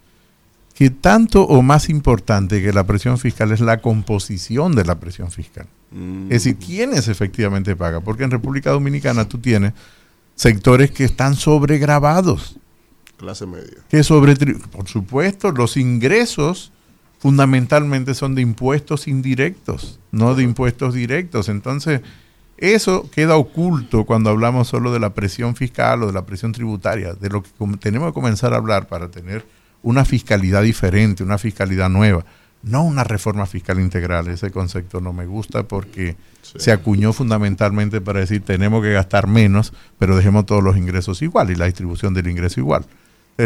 Que 0.74 0.90
tanto 0.90 1.44
o 1.44 1.62
más 1.62 1.90
importante 1.90 2.62
que 2.62 2.72
la 2.72 2.86
presión 2.86 3.18
fiscal 3.18 3.52
es 3.52 3.60
la 3.60 3.82
composición 3.82 4.74
de 4.74 4.86
la 4.86 5.00
presión 5.02 5.32
fiscal. 5.32 5.68
Mm. 5.92 6.24
Es 6.24 6.46
decir, 6.46 6.56
quiénes 6.56 7.10
efectivamente 7.10 7.76
pagan. 7.76 8.04
Porque 8.04 8.24
en 8.24 8.32
República 8.32 8.72
Dominicana 8.72 9.28
tú 9.28 9.38
tienes 9.38 9.74
sectores 10.36 10.92
que 10.92 11.04
están 11.04 11.36
sobregravados. 11.36 12.58
Clase 13.22 13.46
media. 13.46 13.78
Que 13.88 14.04
sobre, 14.04 14.36
por 14.72 14.88
supuesto, 14.88 15.52
los 15.52 15.78
ingresos 15.78 16.72
fundamentalmente 17.20 18.16
son 18.16 18.34
de 18.34 18.42
impuestos 18.42 19.08
indirectos, 19.08 20.00
no 20.12 20.34
de 20.34 20.42
impuestos 20.42 20.96
directos. 20.96 21.48
Entonces, 21.48 22.02
eso 22.58 23.08
queda 23.12 23.36
oculto 23.36 24.06
cuando 24.06 24.32
hablamos 24.32 24.70
solo 24.70 24.92
de 24.92 25.00
la 25.00 25.14
presión 25.14 25.56
fiscal 25.56 26.02
o 26.02 26.08
de 26.08 26.14
la 26.14 26.26
presión 26.26 26.52
tributaria, 26.52 27.14
de 27.14 27.30
lo 27.30 27.44
que 27.44 27.50
tenemos 27.80 28.10
que 28.10 28.14
comenzar 28.16 28.56
a 28.56 28.58
hablar 28.58 28.88
para 28.88 29.12
tener 29.12 29.46
una 29.84 30.04
fiscalidad 30.04 30.64
diferente, 30.64 31.24
una 31.24 31.38
fiscalidad 31.38 31.92
nueva, 31.92 32.26
no 32.64 32.84
una 32.84 33.04
reforma 33.04 33.46
fiscal 33.46 33.80
integral. 33.80 34.30
Ese 34.30 34.50
concepto 34.50 35.00
no 35.00 35.14
me 35.14 35.28
gusta 35.28 35.62
porque 35.62 36.16
se 36.42 36.72
acuñó 36.72 37.14
fundamentalmente 37.14 38.02
para 38.02 38.22
decir 38.22 38.44
tenemos 38.44 38.82
que 38.82 38.94
gastar 38.94 39.28
menos, 39.28 39.74
pero 40.00 40.16
dejemos 40.16 40.48
todos 40.48 40.64
los 40.64 40.76
ingresos 40.76 41.22
igual 41.22 41.52
y 41.52 41.56
la 41.56 41.66
distribución 41.66 42.16
del 42.16 42.28
ingreso 42.28 42.60
igual. 42.60 42.84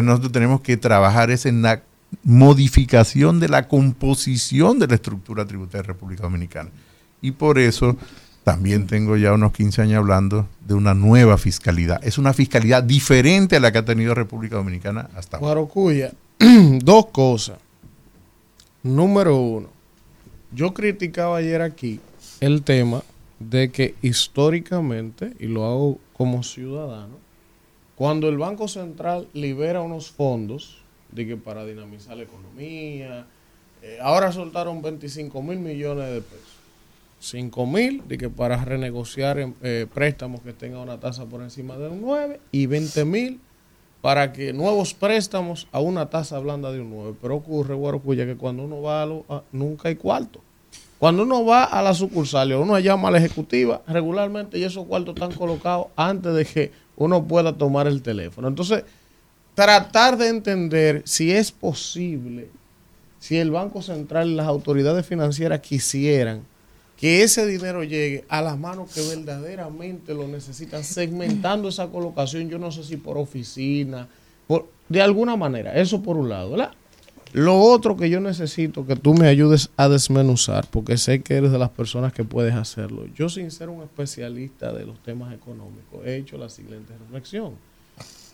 Nosotros 0.02 0.32
tenemos 0.32 0.62
que 0.62 0.78
trabajar 0.78 1.32
es 1.32 1.46
en 1.46 1.62
la 1.62 1.84
modificación 2.24 3.40
de 3.40 3.50
la 3.50 3.68
composición 3.68 4.80
de 4.80 4.88
la 4.88 4.96
estructura 4.96 5.46
tributaria 5.46 5.82
de 5.82 5.88
República 5.88 6.24
Dominicana. 6.24 6.70
Y 7.22 7.32
por 7.32 7.60
eso 7.60 7.98
también 8.44 8.86
tengo 8.86 9.18
ya 9.18 9.34
unos 9.34 9.52
15 9.54 9.82
años 9.82 9.98
hablando 9.98 10.48
de 10.66 10.76
una 10.76 10.94
nueva 10.94 11.38
fiscalidad. 11.38 12.00
Es 12.06 12.18
una 12.18 12.34
fiscalidad 12.34 12.84
diferente 12.84 13.56
a 13.56 13.60
la 13.60 13.72
que 13.72 13.80
ha 13.80 13.86
tenido 13.86 14.14
República 14.14 14.56
Dominicana 14.56 15.10
hasta 15.16 15.38
ahora. 15.38 15.48
Guarocuya, 15.48 16.14
dos 16.84 17.08
cosas. 17.08 17.58
Número 18.84 19.36
uno, 19.36 19.70
yo 20.52 20.76
criticaba 20.76 21.38
ayer 21.38 21.64
aquí 21.64 22.00
el 22.40 22.62
tema 22.62 23.02
de 23.40 23.72
que 23.72 23.96
históricamente, 24.04 25.34
y 25.40 25.48
lo 25.48 25.66
hago 25.66 26.00
como 26.14 26.44
ciudadano, 26.44 27.18
cuando 27.96 28.28
el 28.30 28.38
Banco 28.38 28.68
Central 28.68 29.28
libera 29.34 29.82
unos 29.82 30.12
fondos 30.12 30.82
de 31.12 31.26
que 31.26 31.38
para 31.38 31.66
dinamizar 31.66 32.18
la 32.18 32.24
economía, 32.24 33.26
eh, 33.82 33.98
ahora 34.02 34.32
soltaron 34.32 34.82
25 34.82 35.42
mil 35.42 35.60
millones 35.60 36.12
de 36.12 36.22
pesos. 36.22 36.56
5 37.20 37.66
mil 37.66 38.08
de 38.08 38.18
que 38.18 38.30
para 38.30 38.64
renegociar 38.64 39.38
eh, 39.62 39.88
préstamos 39.94 40.42
que 40.42 40.54
tengan 40.54 40.82
una 40.82 41.00
tasa 41.00 41.26
por 41.26 41.42
encima 41.42 41.78
de 41.78 41.88
un 41.88 42.02
9 42.02 42.40
y 42.52 42.66
20 42.66 43.06
mil 43.06 43.40
para 44.02 44.34
que 44.34 44.54
nuevos 44.54 44.94
préstamos 44.94 45.68
a 45.72 45.80
una 45.80 46.10
tasa 46.10 46.38
blanda 46.40 46.72
de 46.72 46.82
un 46.82 46.92
9. 46.92 47.16
Pero 47.22 47.38
ocurre, 47.38 47.74
Guarocuya, 47.74 48.26
que 48.26 48.36
cuando 48.36 48.64
uno 48.64 48.82
va 48.82 49.02
a 49.02 49.06
lo, 49.06 49.26
nunca 49.52 49.90
hay 49.90 49.96
cuarto. 49.96 50.42
Cuando 51.00 51.24
uno 51.24 51.44
va 51.44 51.64
a 51.64 51.82
la 51.82 51.94
sucursal 51.94 52.54
uno 52.54 52.78
llama 52.80 53.08
a 53.08 53.12
la 53.12 53.18
ejecutiva, 53.18 53.82
regularmente 53.88 54.58
y 54.58 54.64
esos 54.64 54.86
cuartos 54.86 55.16
están 55.16 55.32
colocados 55.34 55.88
antes 55.96 56.34
de 56.34 56.46
que 56.46 56.72
uno 56.98 57.28
pueda 57.28 57.54
tomar 57.54 57.88
el 57.88 58.02
teléfono. 58.02 58.48
Entonces, 58.48 58.84
tratar 59.54 60.18
de 60.18 60.30
entender 60.30 61.02
si 61.06 61.32
es 61.32 61.52
posible, 61.52 62.50
si 63.20 63.38
el 63.38 63.52
Banco 63.52 63.82
Central 63.82 64.30
y 64.30 64.36
las 64.36 64.48
autoridades 64.48 65.06
financieras 65.06 65.62
quisieran 65.62 66.44
que 66.98 67.24
ese 67.24 67.46
dinero 67.46 67.84
llegue 67.84 68.26
a 68.30 68.42
las 68.42 68.58
manos 68.58 68.94
que 68.94 69.02
verdaderamente 69.02 70.14
lo 70.14 70.28
necesitan, 70.28 70.84
segmentando 70.84 71.68
esa 71.68 71.88
colocación, 71.88 72.50
yo 72.50 72.58
no 72.58 72.72
sé 72.72 72.84
si 72.84 72.98
por 72.98 73.18
oficina, 73.18 74.08
por, 74.48 74.68
de 74.88 75.02
alguna 75.02 75.36
manera, 75.36 75.74
eso 75.76 76.02
por 76.02 76.18
un 76.18 76.30
lado. 76.30 76.56
Lo 77.36 77.60
otro 77.60 77.98
que 77.98 78.10
yo 78.10 78.22
necesito 78.22 78.88
que 78.88 78.96
tú 78.96 79.14
me 79.14 79.28
ayudes 79.28 79.70
a 79.76 79.90
desmenuzar, 79.90 80.66
porque 80.72 80.98
sé 80.98 81.22
que 81.22 81.34
eres 81.36 81.52
de 81.52 81.60
las 81.60 81.70
personas 81.70 82.14
que 82.14 82.24
puedes 82.24 82.56
hacerlo. 82.56 83.08
Yo, 83.14 83.28
sin 83.28 83.52
ser 83.52 83.68
un 83.68 83.84
especialista 83.84 84.72
de 84.72 84.86
los 84.86 85.04
temas 85.04 85.34
económicos, 85.34 86.06
he 86.06 86.16
hecho 86.16 86.38
la 86.38 86.48
siguiente 86.48 86.94
reflexión. 86.98 87.56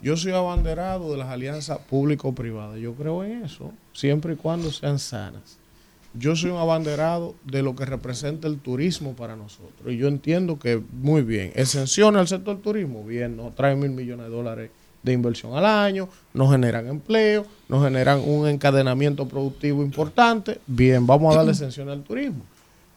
Yo 0.04 0.16
soy 0.16 0.34
abanderado 0.34 1.12
de 1.12 1.18
las 1.18 1.30
alianzas 1.30 1.80
público-privadas. 1.80 2.80
Yo 2.80 2.94
creo 2.94 3.24
en 3.24 3.44
eso, 3.44 3.72
siempre 3.92 4.34
y 4.34 4.36
cuando 4.36 4.72
sean 4.72 5.00
sanas. 5.00 5.58
Yo 6.14 6.36
soy 6.36 6.52
un 6.52 6.58
abanderado 6.58 7.34
de 7.44 7.64
lo 7.64 7.76
que 7.76 7.86
representa 7.86 8.48
el 8.48 8.60
turismo 8.60 9.16
para 9.16 9.36
nosotros. 9.36 9.92
Y 9.92 9.98
yo 9.98 10.10
entiendo 10.10 10.60
que, 10.60 10.80
muy 10.92 11.24
bien, 11.24 11.52
exención 11.56 12.18
al 12.18 12.28
sector 12.28 12.62
turismo, 12.62 13.04
bien, 13.04 13.36
nos 13.36 13.56
trae 13.56 13.76
mil 13.76 13.90
millones 13.90 14.28
de 14.28 14.32
dólares 14.32 14.70
de 15.04 15.14
inversión 15.14 15.56
al 15.56 15.66
año, 15.66 16.08
nos 16.34 16.52
generan 16.52 16.88
empleo, 16.88 17.46
nos 17.68 17.84
generan 17.84 18.20
un 18.20 18.48
encadenamiento 18.48 19.28
productivo 19.28 19.82
importante. 19.84 20.60
Bien, 20.68 21.06
vamos 21.06 21.34
a 21.34 21.38
darle 21.38 21.52
exención 21.52 21.90
al 21.90 22.04
turismo. 22.04 22.44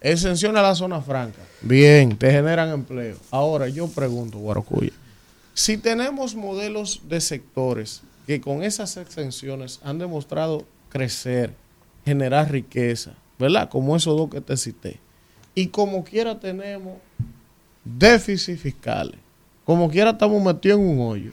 Exención 0.01 0.56
a 0.56 0.62
la 0.62 0.74
zona 0.74 1.01
franca. 1.01 1.40
Bien, 1.62 2.16
te 2.16 2.31
generan 2.31 2.70
empleo. 2.70 3.16
Ahora 3.31 3.68
yo 3.68 3.89
pregunto, 3.89 4.39
Guarocuya, 4.39 4.93
si 5.55 5.78
tenemos 5.78 6.35
modelos 6.35 7.02
de 7.09 7.20
sectores 7.20 8.02
que 8.26 8.40
con 8.40 8.62
esas 8.62 8.97
exenciones 8.97 9.81
han 9.82 9.98
demostrado 9.98 10.64
crecer, 10.90 11.55
generar 12.05 12.51
riqueza, 12.51 13.14
¿verdad? 13.39 13.68
Como 13.70 13.97
esos 13.97 14.16
dos 14.16 14.28
que 14.31 14.40
te 14.40 14.56
cité. 14.56 15.01
Y 15.55 15.68
como 15.68 16.05
quiera 16.05 16.39
tenemos 16.39 16.98
déficit 17.85 18.59
fiscales. 18.59 19.16
Como 19.64 19.89
quiera 19.89 20.10
estamos 20.10 20.43
metidos 20.43 20.78
en 20.78 20.86
un 20.86 21.01
hoyo. 21.01 21.32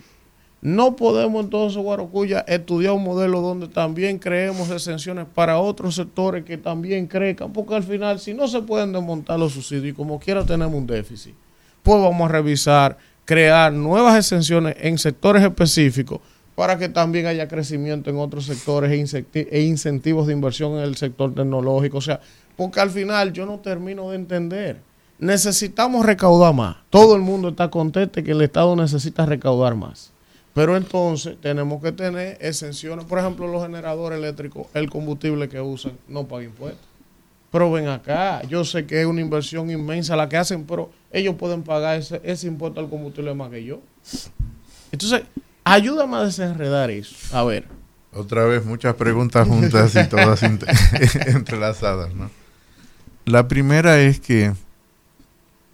No 0.61 0.95
podemos 0.95 1.43
entonces, 1.43 1.81
Guarocuya, 1.81 2.45
estudiar 2.47 2.93
un 2.93 3.03
modelo 3.03 3.41
donde 3.41 3.67
también 3.67 4.19
creemos 4.19 4.69
exenciones 4.69 5.25
para 5.33 5.57
otros 5.57 5.95
sectores 5.95 6.45
que 6.45 6.57
también 6.57 7.07
crezcan, 7.07 7.51
porque 7.51 7.73
al 7.73 7.83
final, 7.83 8.19
si 8.19 8.35
no 8.35 8.47
se 8.47 8.61
pueden 8.61 8.93
desmontar 8.93 9.39
los 9.39 9.53
subsidios 9.53 9.87
y 9.87 9.93
como 9.93 10.19
quiera 10.19 10.45
tenemos 10.45 10.75
un 10.75 10.85
déficit, 10.85 11.33
pues 11.81 11.99
vamos 11.99 12.29
a 12.29 12.31
revisar, 12.31 12.97
crear 13.25 13.73
nuevas 13.73 14.15
exenciones 14.15 14.75
en 14.79 14.99
sectores 14.99 15.41
específicos 15.41 16.19
para 16.53 16.77
que 16.77 16.89
también 16.89 17.25
haya 17.25 17.47
crecimiento 17.47 18.11
en 18.11 18.17
otros 18.17 18.45
sectores 18.45 19.13
e, 19.13 19.25
e 19.33 19.61
incentivos 19.61 20.27
de 20.27 20.33
inversión 20.33 20.73
en 20.73 20.83
el 20.83 20.95
sector 20.95 21.33
tecnológico. 21.33 21.97
O 21.97 22.01
sea, 22.01 22.19
porque 22.55 22.79
al 22.79 22.91
final 22.91 23.33
yo 23.33 23.47
no 23.47 23.57
termino 23.59 24.11
de 24.11 24.17
entender. 24.17 24.79
Necesitamos 25.17 26.05
recaudar 26.05 26.53
más. 26.53 26.77
Todo 26.91 27.15
el 27.15 27.23
mundo 27.23 27.49
está 27.49 27.69
contento 27.69 28.21
que 28.23 28.31
el 28.31 28.41
Estado 28.41 28.75
necesita 28.75 29.25
recaudar 29.25 29.73
más. 29.73 30.11
Pero 30.53 30.75
entonces 30.75 31.37
tenemos 31.41 31.81
que 31.81 31.91
tener 31.91 32.37
exenciones. 32.41 33.05
Por 33.05 33.19
ejemplo, 33.19 33.47
los 33.47 33.63
generadores 33.63 34.19
eléctricos, 34.19 34.67
el 34.73 34.89
combustible 34.89 35.47
que 35.47 35.61
usan, 35.61 35.93
no 36.07 36.27
paga 36.27 36.43
impuestos. 36.43 36.87
Pero 37.51 37.71
ven 37.71 37.87
acá, 37.87 38.41
yo 38.43 38.63
sé 38.63 38.85
que 38.85 39.01
es 39.01 39.05
una 39.05 39.21
inversión 39.21 39.69
inmensa 39.69 40.15
la 40.15 40.29
que 40.29 40.37
hacen, 40.37 40.65
pero 40.65 40.91
ellos 41.11 41.35
pueden 41.35 41.63
pagar 41.63 41.99
ese, 41.99 42.21
ese 42.23 42.47
impuesto 42.47 42.79
al 42.79 42.89
combustible 42.89 43.33
más 43.33 43.49
que 43.49 43.63
yo. 43.63 43.81
Entonces, 44.91 45.23
ayúdame 45.63 46.17
a 46.17 46.23
desenredar 46.23 46.89
eso. 46.89 47.15
A 47.35 47.43
ver. 47.43 47.65
Otra 48.13 48.45
vez 48.45 48.65
muchas 48.65 48.95
preguntas 48.95 49.47
juntas 49.47 49.95
y 49.95 50.07
todas 50.07 50.43
entrelazadas, 51.27 52.13
¿no? 52.13 52.29
La 53.25 53.47
primera 53.47 54.01
es 54.01 54.19
que 54.19 54.53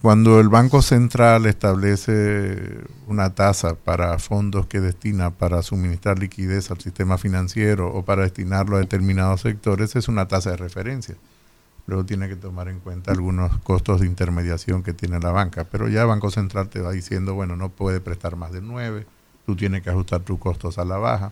cuando 0.02 0.40
el 0.40 0.48
Banco 0.48 0.84
Central 0.84 1.48
establece 1.48 2.82
una 3.08 3.34
tasa 3.34 3.74
para 3.74 4.20
fondos 4.20 4.68
que 4.68 4.80
destina 4.80 5.32
para 5.32 5.64
suministrar 5.64 6.20
liquidez 6.20 6.70
al 6.70 6.80
sistema 6.80 7.18
financiero 7.18 7.92
o 7.92 8.06
para 8.06 8.22
destinarlo 8.22 8.78
a 8.78 8.80
determinados 8.80 9.42
sectores, 9.42 9.96
es 9.96 10.08
una 10.08 10.28
tasa 10.28 10.52
de 10.52 10.58
referencia. 10.58 11.16
Luego 11.88 12.06
tiene 12.06 12.28
que 12.28 12.36
tomar 12.36 12.68
en 12.68 12.80
cuenta 12.80 13.12
algunos 13.12 13.58
costos 13.60 14.02
de 14.02 14.08
intermediación 14.08 14.84
que 14.84 14.94
tiene 14.94 15.20
la 15.20 15.32
banca, 15.32 15.64
pero 15.64 15.88
ya 15.88 16.02
el 16.02 16.08
Banco 16.08 16.30
Central 16.30 16.70
te 16.70 16.80
va 16.80 16.92
diciendo, 16.92 17.34
bueno, 17.34 17.56
no 17.56 17.70
puede 17.70 18.00
prestar 18.00 18.36
más 18.36 18.52
de 18.52 18.62
9, 18.62 19.08
tú 19.48 19.56
tienes 19.56 19.82
que 19.82 19.90
ajustar 19.90 20.22
tus 20.22 20.38
costos 20.38 20.78
a 20.78 20.86
la 20.86 20.98
baja. 20.98 21.32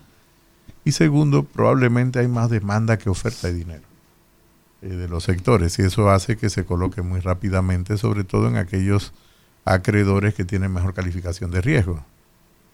Y 0.83 0.93
segundo, 0.93 1.43
probablemente 1.43 2.19
hay 2.19 2.27
más 2.27 2.49
demanda 2.49 2.97
que 2.97 3.09
oferta 3.09 3.47
de 3.47 3.53
dinero 3.53 3.94
eh, 4.81 4.87
de 4.87 5.07
los 5.07 5.23
sectores 5.23 5.77
y 5.79 5.83
eso 5.83 6.09
hace 6.09 6.37
que 6.37 6.49
se 6.49 6.65
coloque 6.65 7.01
muy 7.01 7.19
rápidamente, 7.19 7.97
sobre 7.97 8.23
todo 8.23 8.47
en 8.47 8.57
aquellos 8.57 9.13
acreedores 9.65 10.33
que 10.33 10.45
tienen 10.45 10.71
mejor 10.73 10.93
calificación 10.93 11.51
de 11.51 11.61
riesgo. 11.61 12.03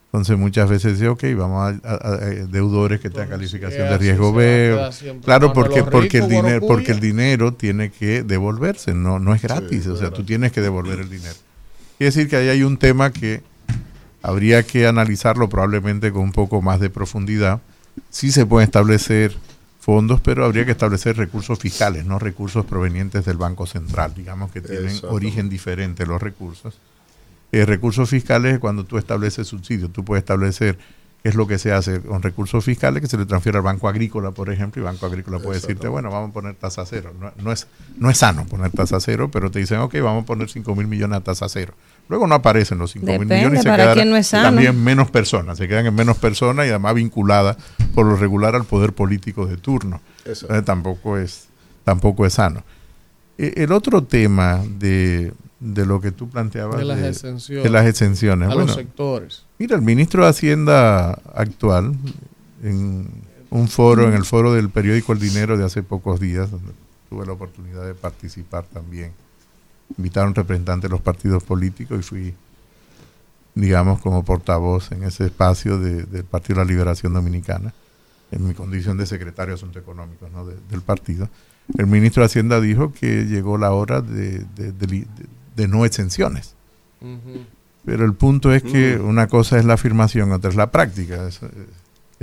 Entonces 0.08 0.38
muchas 0.38 0.70
veces 0.70 0.94
dice, 0.96 1.08
ok, 1.08 1.24
vamos 1.38 1.80
a, 1.84 1.90
a- 1.90 1.94
a- 1.96 2.16
a 2.16 2.20
deudores 2.48 3.00
que 3.00 3.10
tengan 3.10 3.30
calificación 3.30 3.88
de 3.88 3.98
riesgo 3.98 4.34
B. 4.34 4.74
Claro, 5.22 5.48
porque, 5.54 5.80
porque, 5.92 6.18
el 6.18 6.24
dinero, 6.28 6.68
porque 6.68 6.92
el 6.92 7.00
dinero 7.00 7.54
tiene 7.54 7.92
que 7.92 8.24
devolverse, 8.24 8.94
no, 8.94 9.20
no 9.20 9.34
es 9.34 9.42
gratis, 9.42 9.88
o 9.88 9.96
sea, 9.96 10.10
tú 10.12 10.24
tienes 10.26 10.52
que 10.52 10.60
devolver 10.60 11.00
el 11.00 11.10
dinero. 11.10 11.36
Quiere 11.98 12.14
decir 12.14 12.28
que 12.30 12.36
ahí 12.36 12.50
hay 12.50 12.64
un 12.64 12.76
tema 12.78 13.12
que 13.12 13.42
habría 14.22 14.64
que 14.64 14.86
analizarlo 14.86 15.48
probablemente 15.48 16.12
con 16.12 16.24
un 16.24 16.32
poco 16.34 16.62
más 16.62 16.82
de 16.82 16.90
profundidad. 16.90 17.62
Sí 18.10 18.32
se 18.34 18.46
pueden 18.46 18.66
establecer 18.68 19.34
fondos, 19.82 20.22
pero 20.22 20.46
habría 20.46 20.64
que 20.64 20.72
establecer 20.72 21.18
recursos 21.18 21.58
fiscales, 21.58 22.06
no 22.06 22.20
recursos 22.20 22.66
provenientes 22.66 23.26
del 23.26 23.38
Banco 23.38 23.66
Central. 23.66 24.14
Digamos 24.14 24.52
que 24.52 24.62
tienen 24.62 24.96
origen 25.10 25.50
diferente 25.50 26.06
los 26.06 26.22
recursos. 26.22 26.78
Eh, 27.52 27.66
recursos 27.66 28.08
fiscales 28.08 28.54
es 28.54 28.60
cuando 28.60 28.86
tú 28.86 29.00
estableces 29.00 29.48
subsidios. 29.48 29.92
Tú 29.92 30.06
puedes 30.06 30.22
establecer 30.22 30.78
qué 31.24 31.30
es 31.30 31.36
lo 31.36 31.48
que 31.48 31.58
se 31.58 31.72
hace 31.74 32.00
con 32.00 32.22
recursos 32.22 32.64
fiscales 32.64 33.02
que 33.02 33.08
se 33.08 33.18
le 33.18 33.26
transfiere 33.26 33.58
al 33.58 33.64
Banco 33.64 33.90
Agrícola, 33.90 34.30
por 34.30 34.52
ejemplo, 34.52 34.84
y 34.84 34.86
Banco 34.86 35.08
Agrícola 35.08 35.40
puede 35.40 35.60
decirte, 35.60 35.88
bueno, 35.88 36.12
vamos 36.12 36.30
a 36.30 36.34
poner 36.34 36.56
tasa 36.56 36.86
cero. 36.86 37.12
No, 37.20 37.34
no 37.42 37.52
es, 37.52 37.68
no 37.98 38.12
es 38.12 38.20
sano 38.20 38.46
poner 38.46 38.70
tasa 38.70 39.00
cero, 39.00 39.32
pero 39.32 39.50
te 39.50 39.58
dicen, 39.58 39.80
ok, 39.80 39.96
vamos 39.96 40.24
a 40.24 40.26
poner 40.28 40.48
5 40.48 40.76
mil 40.76 40.86
millones 40.86 41.18
a 41.18 41.22
tasa 41.22 41.50
cero. 41.50 41.74
Luego 42.12 42.28
no 42.28 42.36
aparecen 42.36 42.78
los 42.78 42.92
5 42.92 43.06
mil 43.06 43.20
millones 43.26 43.62
y 43.62 43.64
se 43.64 43.70
quedan 43.70 44.10
no 44.10 44.22
también 44.44 44.84
menos 44.84 45.10
personas, 45.10 45.58
se 45.58 45.66
quedan 45.70 45.86
en 45.86 45.96
menos 45.96 46.18
personas 46.18 46.66
y 46.68 46.70
además 46.70 46.94
vinculadas 46.94 47.56
por 47.96 48.06
lo 48.06 48.18
regular 48.18 48.54
al 48.54 48.66
poder 48.66 48.92
político 48.92 49.46
de 49.46 49.56
turno. 49.56 50.02
Exacto. 50.26 50.48
Entonces, 50.48 50.66
tampoco 50.66 51.18
es 51.18 51.48
tampoco 51.86 52.26
es 52.26 52.34
sano. 52.34 52.64
Eh, 53.38 53.54
El 53.56 53.72
otro 53.72 54.04
tema 54.04 54.62
de, 54.78 55.32
de 55.62 55.86
lo 55.86 56.02
que 56.02 56.12
tú 56.12 56.28
planteabas 56.30 56.80
De 56.80 56.84
las 56.84 57.00
exenciones. 57.00 57.64
de 57.64 57.70
las 57.70 57.86
exenciones. 57.86 58.50
A 58.50 58.56
Bueno, 58.56 58.68
los 58.68 58.76
sectores. 58.76 59.46
Mira, 59.58 59.78
el 59.78 59.82
ministro 59.82 60.24
de 60.26 60.32
Hacienda 60.32 61.12
actual, 61.34 61.96
en 62.62 63.08
un 63.52 63.68
foro, 63.70 64.10
en 64.10 64.16
el 64.16 64.26
foro 64.26 64.54
del 64.54 64.70
periódico 64.70 65.14
El 65.14 65.20
Dinero 65.20 65.58
de 65.58 65.64
hace 65.64 65.82
pocos 65.82 66.20
días, 66.20 66.52
donde 66.52 66.74
tuve 67.10 67.26
la 67.26 67.32
oportunidad 67.32 67.86
de 67.86 67.94
participar 67.94 68.66
también, 68.66 69.14
invitaron 69.98 70.34
representantes 70.36 70.90
de 70.90 70.94
los 70.94 71.02
partidos 71.02 71.44
políticos 71.44 72.00
y 72.00 72.04
fui, 72.04 72.34
digamos, 73.56 74.00
como 74.02 74.24
portavoz 74.24 74.92
en 74.92 75.04
ese 75.04 75.26
espacio 75.26 75.78
de- 75.78 76.04
del 76.04 76.24
Partido 76.24 76.60
de 76.60 76.66
la 76.66 76.72
Liberación 76.72 77.14
Dominicana, 77.14 77.74
en 78.32 78.48
mi 78.48 78.54
condición 78.54 78.98
de 78.98 79.06
secretario 79.06 79.54
de 79.54 79.56
Asuntos 79.56 79.82
Económicos 79.82 80.32
¿no? 80.32 80.46
de- 80.46 80.56
del 80.70 80.82
partido. 80.82 81.30
El 81.78 81.88
ministro 81.88 82.22
de 82.22 82.26
Hacienda 82.28 82.60
dijo 82.62 82.94
que 82.94 83.26
llegó 83.26 83.58
la 83.58 83.72
hora 83.72 84.02
de, 84.02 84.46
de- 84.56 85.68
no 85.68 85.86
exenciones. 85.86 86.56
Pero 87.86 88.06
el 88.06 88.14
punto 88.14 88.54
es 88.54 88.64
que 88.64 88.98
Mm. 88.98 89.08
una 89.08 89.28
cosa 89.28 89.58
es 89.60 89.66
la 89.66 89.74
afirmación, 89.74 90.32
otra 90.32 90.50
es 90.50 90.56
la 90.56 90.72
práctica. 90.72 91.30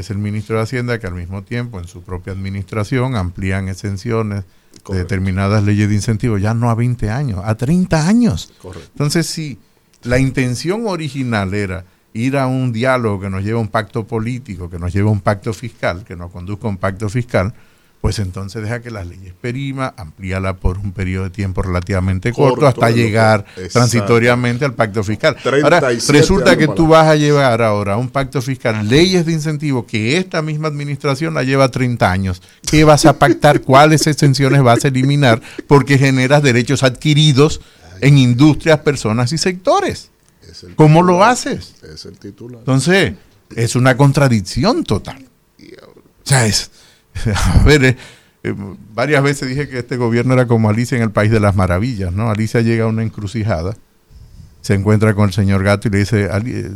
Es 0.00 0.10
el 0.10 0.18
ministro 0.18 0.56
de 0.56 0.62
Hacienda 0.62 0.98
que 0.98 1.06
al 1.06 1.14
mismo 1.14 1.42
tiempo 1.42 1.80
en 1.80 1.88
su 1.88 2.02
propia 2.02 2.32
administración 2.32 3.16
amplían 3.16 3.68
exenciones 3.68 4.44
de 4.88 4.98
determinadas 4.98 5.64
leyes 5.64 5.88
de 5.88 5.94
incentivo, 5.96 6.38
ya 6.38 6.54
no 6.54 6.70
a 6.70 6.74
20 6.74 7.10
años, 7.10 7.40
a 7.44 7.56
30 7.56 8.06
años. 8.06 8.52
Correcto. 8.62 8.90
Entonces, 8.92 9.26
si 9.26 9.58
la 10.02 10.18
intención 10.18 10.86
original 10.86 11.52
era 11.52 11.84
ir 12.12 12.36
a 12.36 12.46
un 12.46 12.72
diálogo 12.72 13.20
que 13.20 13.30
nos 13.30 13.42
lleve 13.42 13.58
a 13.58 13.60
un 13.60 13.68
pacto 13.68 14.06
político, 14.06 14.70
que 14.70 14.78
nos 14.78 14.92
lleve 14.92 15.08
a 15.08 15.12
un 15.12 15.20
pacto 15.20 15.52
fiscal, 15.52 16.04
que 16.04 16.16
nos 16.16 16.30
conduzca 16.30 16.66
a 16.66 16.70
un 16.70 16.78
pacto 16.78 17.08
fiscal, 17.08 17.52
pues 18.00 18.20
entonces 18.20 18.62
deja 18.62 18.80
que 18.80 18.90
las 18.90 19.06
leyes 19.06 19.34
perima, 19.40 19.92
amplíala 19.96 20.56
por 20.56 20.78
un 20.78 20.92
periodo 20.92 21.24
de 21.24 21.30
tiempo 21.30 21.62
relativamente 21.62 22.32
corto, 22.32 22.60
Corto, 22.60 22.66
hasta 22.66 22.90
llegar 22.90 23.44
exacto. 23.56 23.70
transitoriamente 23.72 24.64
al 24.64 24.74
pacto 24.74 25.02
fiscal. 25.02 25.36
Ahora, 25.44 25.80
37 25.80 26.12
resulta 26.12 26.56
que 26.56 26.68
tú 26.68 26.86
vas 26.86 27.08
a 27.08 27.16
llevar 27.16 27.60
ahora 27.60 27.94
a 27.94 27.96
un 27.96 28.08
pacto 28.08 28.40
fiscal 28.40 28.88
leyes 28.88 29.26
de 29.26 29.32
incentivo 29.32 29.84
que 29.84 30.16
esta 30.16 30.42
misma 30.42 30.68
administración 30.68 31.34
la 31.34 31.42
lleva 31.42 31.70
30 31.70 32.10
años. 32.10 32.42
¿Qué 32.70 32.84
vas 32.84 33.04
a 33.04 33.18
pactar? 33.18 33.60
¿Cuáles 33.62 34.06
exenciones 34.06 34.62
vas 34.62 34.84
a 34.84 34.88
eliminar? 34.88 35.42
Porque 35.66 35.98
generas 35.98 36.42
derechos 36.42 36.84
adquiridos 36.84 37.60
en 38.00 38.16
industrias, 38.16 38.78
personas 38.80 39.32
y 39.32 39.38
sectores. 39.38 40.10
¿Cómo 40.76 41.02
lo 41.02 41.24
haces? 41.24 41.74
Es 41.82 42.04
el 42.04 42.18
titular. 42.18 42.60
Entonces, 42.60 43.14
es 43.54 43.76
una 43.76 43.96
contradicción 43.96 44.84
total. 44.84 45.26
O 45.58 46.28
sea, 46.28 46.46
es, 46.46 46.70
a 47.34 47.62
ver, 47.64 47.84
eh, 47.84 47.96
eh, 48.44 48.54
varias 48.94 49.22
veces 49.22 49.48
dije 49.48 49.68
que 49.68 49.78
este 49.78 49.96
gobierno 49.96 50.34
era 50.34 50.46
como 50.46 50.68
Alicia 50.70 50.96
en 50.96 51.02
el 51.02 51.10
País 51.10 51.30
de 51.30 51.40
las 51.40 51.54
Maravillas, 51.56 52.12
¿no? 52.12 52.30
Alicia 52.30 52.60
llega 52.60 52.84
a 52.84 52.88
una 52.88 53.02
encrucijada, 53.02 53.74
se 54.60 54.74
encuentra 54.74 55.14
con 55.14 55.26
el 55.28 55.32
señor 55.32 55.62
Gato 55.64 55.88
y 55.88 55.90
le 55.92 55.98
dice, 55.98 56.28
"Ali- 56.30 56.52
eh, 56.54 56.70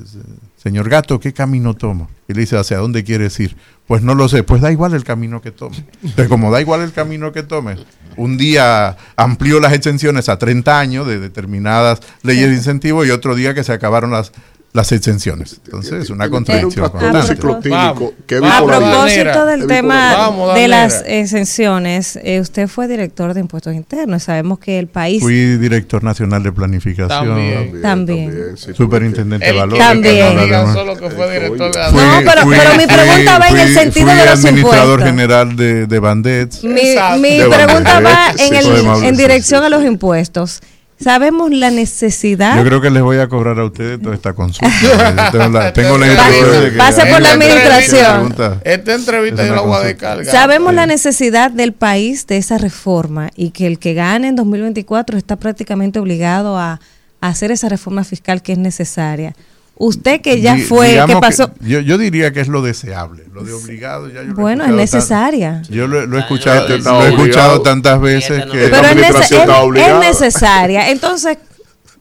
señor 0.57 0.89
Gato, 0.89 1.19
¿qué 1.21 1.33
camino 1.33 1.75
tomo? 1.75 2.09
Y 2.29 2.35
le 2.35 2.41
dice, 2.43 2.57
¿hacia 2.57 2.79
dónde 2.79 3.05
quieres 3.05 3.39
ir? 3.41 3.57
Pues 3.87 4.03
no 4.03 4.15
lo 4.15 4.29
sé, 4.29 4.43
pues 4.45 4.63
da 4.63 4.71
igual 4.73 4.95
el 4.95 5.05
camino 5.05 5.43
que 5.43 5.51
tome. 5.51 5.85
Entonces, 6.03 6.29
como 6.29 6.51
da 6.53 6.61
igual 6.61 6.81
el 6.81 6.93
camino 6.93 7.33
que 7.33 7.43
tome, 7.43 7.77
un 8.17 8.39
día 8.39 8.97
amplió 9.17 9.59
las 9.61 9.73
exenciones 9.73 10.29
a 10.29 10.39
30 10.39 10.79
años 10.79 11.07
de 11.07 11.19
determinadas 11.19 12.01
leyes 12.23 12.49
de 12.49 12.55
incentivo 12.55 13.05
y 13.05 13.11
otro 13.11 13.35
día 13.35 13.53
que 13.55 13.65
se 13.65 13.73
acabaron 13.73 14.13
las, 14.13 14.33
las 14.75 14.91
exenciones. 14.91 15.61
Entonces, 15.67 16.05
es 16.05 16.09
una 16.11 16.31
contradicción. 16.31 16.89
constante. 16.89 17.69
Vamos. 17.69 18.13
que 18.27 18.41
Vamos, 18.41 18.73
A 18.73 18.79
propósito 18.79 19.45
del 19.45 19.61
Vamos, 19.67 19.69
tema 19.69 20.55
de 20.55 20.67
las 20.69 21.05
exenciones, 21.07 22.19
eh, 22.23 22.41
usted 22.41 22.69
fue 22.69 22.89
director 22.89 23.35
de 23.35 23.41
impuestos 23.41 23.75
internos. 23.75 24.23
Sabemos 24.23 24.59
que 24.59 24.79
el 24.79 24.87
país 24.87 25.21
Fui 25.21 25.59
director 25.59 26.03
nacional 26.03 26.43
de 26.43 26.53
planificación. 26.53 27.09
También. 27.09 27.83
También. 27.83 28.57
Superintendente 28.57 29.45
de 29.45 29.53
valores. 29.53 29.79
También. 29.87 30.29
que 30.31 30.35
no 30.37 30.43
Digan 30.45 30.61
hablamos. 30.61 30.75
solo 30.75 30.97
que 30.97 31.11
fue 31.15 31.33
director 31.33 31.71
de 31.75 31.83
Fui- 31.91 32.01
No, 32.03 32.19
pero- 32.25 32.43
fui- 32.43 32.57
pero 32.57 32.75
mi 32.77 32.87
pregunta 32.87 33.39
va 33.39 33.49
en 33.49 33.59
el 33.59 33.75
sentido 33.75 34.07
fui 34.09 34.17
de 34.17 34.25
los 34.27 34.45
administrador 34.45 35.01
impuestos. 35.01 35.05
general 35.07 35.57
de, 35.57 35.87
de 35.87 35.99
Bandets. 35.99 36.65
Mi, 36.65 36.81
Exacto. 36.81 37.21
mi 37.21 37.37
De 37.37 37.47
pregunta 37.49 38.01
va 38.01 38.31
en, 38.39 38.55
el- 38.55 39.05
en 39.05 39.17
sí, 39.17 39.23
dirección 39.23 39.65
a 39.65 39.69
los 39.69 39.85
impuestos. 39.85 40.61
Sabemos 41.03 41.51
la 41.51 41.71
necesidad. 41.71 42.57
Yo 42.57 42.65
creo 42.65 42.81
que 42.81 42.91
les 42.91 43.03
voy 43.03 43.19
a 43.19 43.29
cobrar 43.29 43.59
a 43.59 43.65
ustedes 43.65 44.01
toda 44.01 44.15
esta 44.15 44.35
consulta. 44.35 44.73
Yo 44.83 44.91
tengo 45.33 45.49
la, 45.49 45.73
tengo 45.73 45.99
la 45.99 46.07
impresión 46.07 46.63
de 46.63 46.71
que 46.73 46.79
Pase 46.79 47.01
por 47.07 47.21
la 47.21 47.33
Esta 47.33 47.33
administración. 47.33 48.35
Esta 48.65 48.95
entrevista 48.95 49.43
es 49.43 49.49
yo 49.49 49.55
la 49.55 49.63
voy 49.63 49.77
a 49.77 49.81
descargar. 49.81 50.27
Sabemos 50.27 50.75
la 50.75 50.87
necesidad 50.87 51.51
del 51.51 51.73
país 51.73 52.27
de 52.27 52.37
esa 52.37 52.59
reforma 52.59 53.31
y 53.37 53.51
que 53.51 53.67
el 53.67 53.79
que 53.79 53.95
gane 53.95 54.29
en 54.29 54.37
2024 54.37 55.19
está 55.19 55.37
prácticamente 55.37 55.99
obligado 55.99 56.57
a, 56.57 56.81
hacer 57.21 57.53
esa 57.53 57.69
reforma 57.69 58.03
fiscal 58.03 58.43
que 58.43 58.53
es 58.53 58.59
necesaria. 58.59 59.35
Usted 59.85 60.21
que 60.21 60.41
ya 60.41 60.55
Di- 60.55 60.63
fue, 60.63 61.03
que 61.09 61.17
pasó... 61.17 61.51
yo, 61.61 61.81
yo 61.81 61.99
diría 61.99 62.33
que 62.33 62.39
es 62.41 62.47
lo 62.47 62.63
deseable, 62.63 63.25
lo 63.35 63.43
de 63.43 63.53
obligado 63.53 64.09
ya 64.09 64.23
yo 64.23 64.33
Bueno, 64.35 64.63
es 64.63 64.71
escuchado 64.71 64.77
tan- 64.77 64.77
necesaria. 64.77 65.63
yo 65.69 65.89
lo, 65.89 66.07
lo 66.07 66.19
he 66.19 66.21
escuchado, 66.21 66.61
Este 66.61 66.77
está 66.77 66.93
lo 66.93 67.03
he 67.05 67.09
escuchado 67.09 67.27
obligado. 67.55 67.63
tantas 67.63 68.01
veces 68.01 68.45
que 68.45 68.59
Pero 68.59 68.77
es, 68.77 68.97
nece- 68.97 69.75
es- 69.77 69.89
es 69.89 69.99
necesaria. 69.99 70.91
Entonces, 70.91 71.37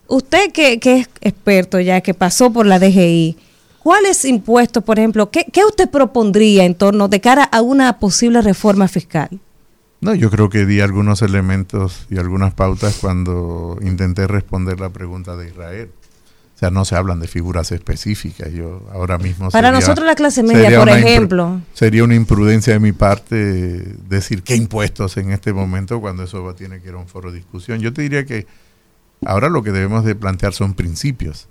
usted 0.08 0.52
que, 0.52 0.80
que 0.80 0.98
es 1.00 1.10
experto 1.22 1.80
ya, 1.80 2.02
que 2.02 2.14
pasó 2.14 2.54
por 2.54 2.68
la 2.68 2.78
DGI, 2.78 3.36
¿cuáles 3.82 4.26
impuestos, 4.26 4.84
por 4.84 5.00
ejemplo, 5.00 5.32
qué, 5.32 5.48
qué 5.52 5.66
usted 5.66 5.90
propondría 5.90 6.66
en 6.66 6.76
torno 6.76 7.08
de 7.08 7.20
cara 7.20 7.46
a 7.46 7.64
una 7.64 7.98
posible 7.98 8.44
reforma 8.44 8.88
fiscal? 8.90 9.30
No, 10.02 10.14
yo 10.14 10.30
creo 10.30 10.50
que 10.50 10.68
di 10.68 10.82
algunos 10.82 11.24
elementos 11.24 12.06
y 12.12 12.20
algunas 12.20 12.54
pautas 12.54 12.98
cuando 13.02 13.78
intenté 13.82 14.28
responder 14.28 14.80
la 14.80 14.90
pregunta 14.90 15.36
de 15.36 15.48
Israel. 15.48 15.90
O 16.62 16.64
sea, 16.64 16.70
no 16.70 16.86
se 16.86 16.96
hablan 16.96 17.20
de 17.20 17.28
figuras 17.28 17.72
específicas. 17.72 18.52
Yo 18.54 18.88
ahora 18.94 19.18
mismo 19.18 19.50
Para 19.50 19.70
sería- 19.70 19.80
nosotros 19.80 20.06
la 20.06 20.14
clase 20.14 20.44
media, 20.44 20.78
por 20.78 20.90
ejemplo. 20.90 21.60
sería 21.74 22.04
una 22.04 22.14
imprudencia 22.14 22.72
de 22.74 22.80
mi 22.80 22.92
parte 22.92 23.36
decir 24.08 24.44
qué 24.44 24.56
impuestos 24.58 25.18
en 25.18 25.32
este 25.32 25.54
momento 25.54 26.00
cuando 26.00 26.22
eso 26.22 26.44
va- 26.44 26.54
tiene 26.54 26.80
que 26.80 26.90
ir 26.90 26.94
a 26.94 26.98
un 26.98 27.08
foro 27.08 27.32
de 27.32 27.38
discusión. 27.40 27.80
Yo 27.80 27.92
te 27.94 28.04
diría 28.04 28.28
que 28.28 28.46
ahora 29.26 29.50
lo 29.50 29.64
que 29.64 29.72
debemos 29.72 30.06
de 30.06 30.14
plantear 30.14 30.54
son 30.54 30.76
principios, 30.76 31.48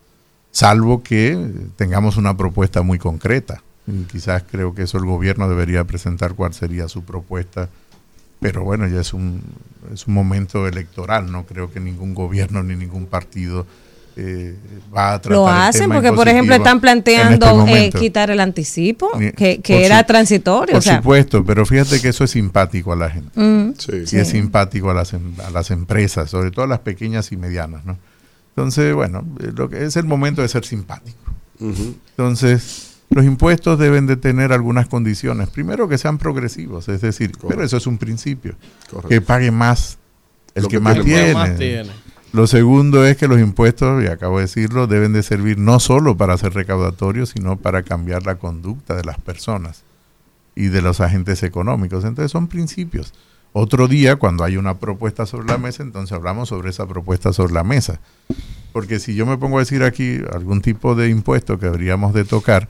salvo 0.52 1.02
que 1.02 1.36
tengamos 1.74 2.16
una 2.16 2.36
propuesta 2.36 2.82
muy 2.82 3.00
concreta. 3.00 3.64
Y 3.88 4.04
quizás 4.04 4.44
creo 4.48 4.76
que 4.76 4.82
eso 4.82 4.96
el 4.98 5.06
gobierno 5.06 5.48
debería 5.48 5.82
presentar 5.82 6.34
cuál 6.34 6.54
sería 6.54 6.86
su 6.86 7.02
propuesta 7.02 7.68
pero 8.38 8.62
bueno, 8.64 8.86
ya 8.86 9.00
es 9.02 9.12
un, 9.12 9.42
es 9.92 10.06
un 10.06 10.14
momento 10.14 10.66
electoral, 10.66 11.30
no 11.30 11.44
creo 11.44 11.70
que 11.70 11.78
ningún 11.78 12.14
gobierno 12.14 12.62
ni 12.62 12.74
ningún 12.74 13.04
partido 13.04 13.66
eh, 14.16 14.56
va 14.94 15.14
a 15.14 15.20
tratar 15.20 15.32
Lo 15.38 15.48
el 15.48 15.54
hacen 15.54 15.82
tema 15.82 15.94
porque, 15.96 16.12
por 16.12 16.28
ejemplo, 16.28 16.54
están 16.54 16.76
en 16.76 16.80
planteando 16.80 17.66
este 17.66 17.86
eh, 17.86 17.92
quitar 17.92 18.30
el 18.30 18.40
anticipo, 18.40 19.10
que, 19.36 19.60
era 19.66 20.00
su- 20.00 20.06
transitorio. 20.06 20.72
Por 20.72 20.78
o 20.78 20.82
sea, 20.82 20.96
supuesto, 20.98 21.44
pero 21.44 21.64
fíjate 21.64 22.00
que 22.00 22.08
eso 22.08 22.24
es 22.24 22.30
simpático 22.30 22.92
a 22.92 22.96
la 22.96 23.10
gente. 23.10 23.30
Mm, 23.40 23.70
y 23.70 24.06
sí. 24.06 24.16
es 24.18 24.28
simpático 24.28 24.90
a 24.90 24.94
las, 24.94 25.12
em- 25.12 25.34
a 25.46 25.50
las 25.50 25.70
empresas, 25.70 26.30
sobre 26.30 26.50
todo 26.50 26.64
a 26.64 26.68
las 26.68 26.80
pequeñas 26.80 27.32
y 27.32 27.36
medianas. 27.36 27.84
¿no? 27.84 27.98
Entonces, 28.56 28.94
bueno, 28.94 29.24
eh, 29.40 29.52
lo 29.54 29.68
que 29.68 29.84
es 29.84 29.96
el 29.96 30.04
momento 30.04 30.42
de 30.42 30.48
ser 30.48 30.64
simpático. 30.64 31.18
Entonces, 31.60 32.96
los 33.10 33.24
impuestos 33.24 33.78
deben 33.78 34.06
de 34.06 34.16
tener 34.16 34.52
algunas 34.52 34.86
condiciones. 34.86 35.48
Primero, 35.50 35.88
que 35.88 35.98
sean 35.98 36.18
progresivos, 36.18 36.88
es 36.88 37.00
decir, 37.00 37.32
pero 37.48 37.62
eso 37.64 37.76
es 37.76 37.86
un 37.86 37.98
principio. 37.98 38.54
Correcto. 38.88 39.08
Que 39.08 39.20
pague 39.20 39.50
más 39.50 39.98
el 40.54 40.64
que, 40.64 40.76
que 40.76 40.80
más 40.80 40.94
tiene 40.94 41.04
tiene. 41.06 41.34
más. 41.34 41.48
Más 41.50 41.58
tiene. 41.58 41.90
Lo 42.32 42.46
segundo 42.46 43.04
es 43.04 43.16
que 43.16 43.26
los 43.26 43.40
impuestos, 43.40 44.04
y 44.04 44.06
acabo 44.06 44.36
de 44.38 44.44
decirlo, 44.44 44.86
deben 44.86 45.12
de 45.12 45.22
servir 45.22 45.58
no 45.58 45.80
solo 45.80 46.16
para 46.16 46.38
ser 46.38 46.54
recaudatorios, 46.54 47.30
sino 47.30 47.56
para 47.56 47.82
cambiar 47.82 48.24
la 48.24 48.36
conducta 48.36 48.94
de 48.94 49.02
las 49.04 49.18
personas 49.18 49.82
y 50.54 50.68
de 50.68 50.80
los 50.80 51.00
agentes 51.00 51.42
económicos. 51.42 52.04
Entonces 52.04 52.30
son 52.30 52.46
principios. 52.46 53.12
Otro 53.52 53.88
día, 53.88 54.14
cuando 54.14 54.44
hay 54.44 54.56
una 54.56 54.78
propuesta 54.78 55.26
sobre 55.26 55.48
la 55.48 55.58
mesa, 55.58 55.82
entonces 55.82 56.16
hablamos 56.16 56.48
sobre 56.50 56.70
esa 56.70 56.86
propuesta 56.86 57.32
sobre 57.32 57.52
la 57.52 57.64
mesa. 57.64 57.98
Porque 58.72 59.00
si 59.00 59.16
yo 59.16 59.26
me 59.26 59.36
pongo 59.36 59.56
a 59.56 59.60
decir 59.62 59.82
aquí 59.82 60.20
algún 60.32 60.62
tipo 60.62 60.94
de 60.94 61.08
impuesto 61.08 61.58
que 61.58 61.66
habríamos 61.66 62.14
de 62.14 62.24
tocar, 62.24 62.68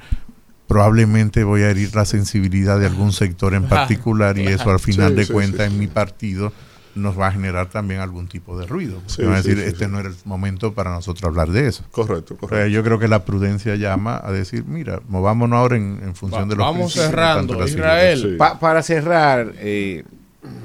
probablemente 0.68 1.44
voy 1.44 1.62
a 1.62 1.70
herir 1.70 1.94
la 1.94 2.06
sensibilidad 2.06 2.78
de 2.78 2.86
algún 2.86 3.12
sector 3.12 3.52
en 3.52 3.64
particular 3.68 4.38
y 4.38 4.46
eso 4.46 4.70
al 4.70 4.80
final 4.80 5.10
Sí, 5.10 5.16
de 5.16 5.24
sí, 5.26 5.32
cuentas 5.34 5.66
sí, 5.66 5.72
en 5.74 5.78
mi 5.78 5.86
partido 5.86 6.50
nos 6.94 7.18
va 7.18 7.28
a 7.28 7.32
generar 7.32 7.68
también 7.70 8.00
algún 8.00 8.26
tipo 8.28 8.58
de 8.58 8.66
ruido. 8.66 9.00
Sí, 9.06 9.22
van 9.22 9.34
a 9.34 9.42
sí, 9.42 9.50
decir, 9.50 9.64
sí, 9.64 9.70
este 9.70 9.84
sí. 9.86 9.90
no 9.90 10.00
era 10.00 10.08
el 10.08 10.14
momento 10.24 10.74
para 10.74 10.90
nosotros 10.90 11.24
hablar 11.24 11.50
de 11.50 11.68
eso. 11.68 11.84
Correcto, 11.90 12.36
O 12.40 12.48
sea, 12.48 12.66
yo 12.66 12.82
creo 12.82 12.98
que 12.98 13.08
la 13.08 13.24
prudencia 13.24 13.76
llama 13.76 14.20
a 14.22 14.32
decir, 14.32 14.64
mira, 14.64 15.00
movámonos 15.08 15.56
ahora 15.58 15.76
en, 15.76 16.00
en 16.02 16.14
función 16.14 16.42
Va- 16.42 16.46
de 16.48 16.56
los 16.56 16.66
vamos 16.66 16.92
cerrando, 16.92 17.64
Israel. 17.66 18.36
Pa- 18.38 18.58
para 18.58 18.82
cerrar, 18.82 19.52
eh, 19.58 20.04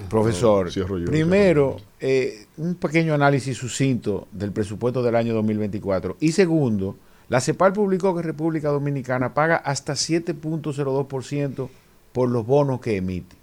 profesor, 0.10 0.70
yo, 0.70 0.86
primero, 1.06 1.78
eh, 2.00 2.46
un 2.58 2.76
pequeño 2.76 3.14
análisis 3.14 3.58
sucinto 3.58 4.28
del 4.32 4.52
presupuesto 4.52 5.04
del 5.04 5.16
año 5.16 5.34
2024. 5.34 6.18
Y 6.20 6.32
segundo, 6.32 6.96
la 7.30 7.42
CEPAL 7.42 7.74
publicó 7.74 8.16
que 8.16 8.22
República 8.22 8.70
Dominicana 8.70 9.34
paga 9.34 9.58
hasta 9.58 9.94
7.02% 9.94 11.70
por 12.14 12.30
los 12.30 12.46
bonos 12.46 12.80
que 12.80 12.96
emite. 12.98 13.36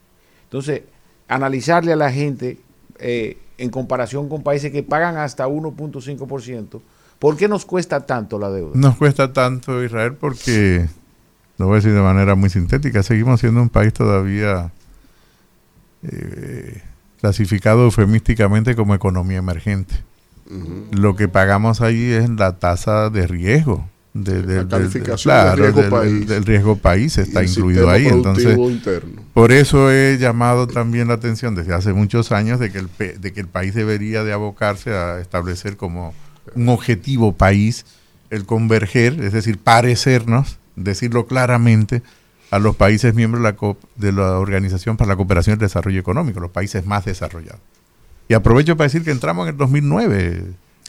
Entonces, 0.44 0.82
analizarle 1.28 1.92
a 1.92 1.96
la 1.96 2.10
gente 2.12 2.58
eh, 3.02 3.38
en 3.58 3.70
comparación 3.70 4.28
con 4.28 4.42
países 4.42 4.70
que 4.72 4.82
pagan 4.82 5.16
hasta 5.16 5.46
1.5%, 5.48 6.80
¿por 7.18 7.36
qué 7.36 7.48
nos 7.48 7.64
cuesta 7.64 8.06
tanto 8.06 8.38
la 8.38 8.50
deuda? 8.50 8.72
Nos 8.74 8.96
cuesta 8.96 9.32
tanto 9.32 9.82
Israel 9.84 10.14
porque, 10.14 10.88
lo 11.58 11.66
voy 11.66 11.74
a 11.74 11.76
decir 11.76 11.92
de 11.92 12.00
manera 12.00 12.34
muy 12.34 12.48
sintética, 12.48 13.02
seguimos 13.02 13.40
siendo 13.40 13.60
un 13.60 13.68
país 13.68 13.92
todavía 13.92 14.72
eh, 16.02 16.82
clasificado 17.20 17.84
eufemísticamente 17.84 18.74
como 18.74 18.94
economía 18.94 19.38
emergente. 19.38 19.94
Lo 20.90 21.16
que 21.16 21.28
pagamos 21.28 21.80
ahí 21.80 22.10
es 22.10 22.28
la 22.28 22.58
tasa 22.58 23.08
de 23.08 23.26
riesgo. 23.26 23.88
De, 24.14 24.34
del- 24.42 24.46
del- 24.46 24.68
calificación 24.68 25.16
de 25.16 25.40
claro, 25.42 25.62
riesgo 25.62 25.80
del- 25.80 25.90
país. 25.90 26.26
del 26.28 26.44
riesgo 26.44 26.76
país 26.76 27.16
está 27.16 27.42
incluido 27.42 27.88
ahí. 27.88 28.06
Entonces, 28.06 28.58
interno. 28.58 29.22
por 29.32 29.52
eso 29.52 29.90
he 29.90 30.18
llamado 30.18 30.66
también 30.66 31.08
la 31.08 31.14
atención 31.14 31.54
desde 31.54 31.72
hace 31.72 31.94
muchos 31.94 32.30
años 32.30 32.60
de 32.60 32.70
que 32.70 32.78
el, 32.80 32.88
de 33.20 33.32
que 33.32 33.40
el 33.40 33.46
país 33.48 33.74
debería 33.74 34.22
de 34.22 34.32
abocarse 34.34 34.90
a 34.90 35.18
establecer 35.18 35.78
como 35.78 36.12
un 36.54 36.68
objetivo 36.68 37.32
país 37.32 37.86
el 38.28 38.44
converger, 38.44 39.18
es 39.22 39.32
decir, 39.32 39.56
parecernos, 39.58 40.58
decirlo 40.76 41.26
claramente, 41.26 42.02
a 42.50 42.58
los 42.58 42.76
países 42.76 43.14
miembros 43.14 43.42
de 43.42 43.48
la, 43.48 43.56
co- 43.56 43.78
de 43.96 44.12
la 44.12 44.38
Organización 44.38 44.98
para 44.98 45.08
la 45.08 45.16
Cooperación 45.16 45.54
y 45.54 45.56
el 45.56 45.60
Desarrollo 45.60 45.98
Económico, 46.00 46.38
los 46.38 46.50
países 46.50 46.84
más 46.84 47.06
desarrollados. 47.06 47.60
Y 48.28 48.34
aprovecho 48.34 48.76
para 48.76 48.88
decir 48.88 49.02
que 49.04 49.10
entramos 49.10 49.44
en 49.46 49.52
el 49.52 49.56
2009, 49.56 50.44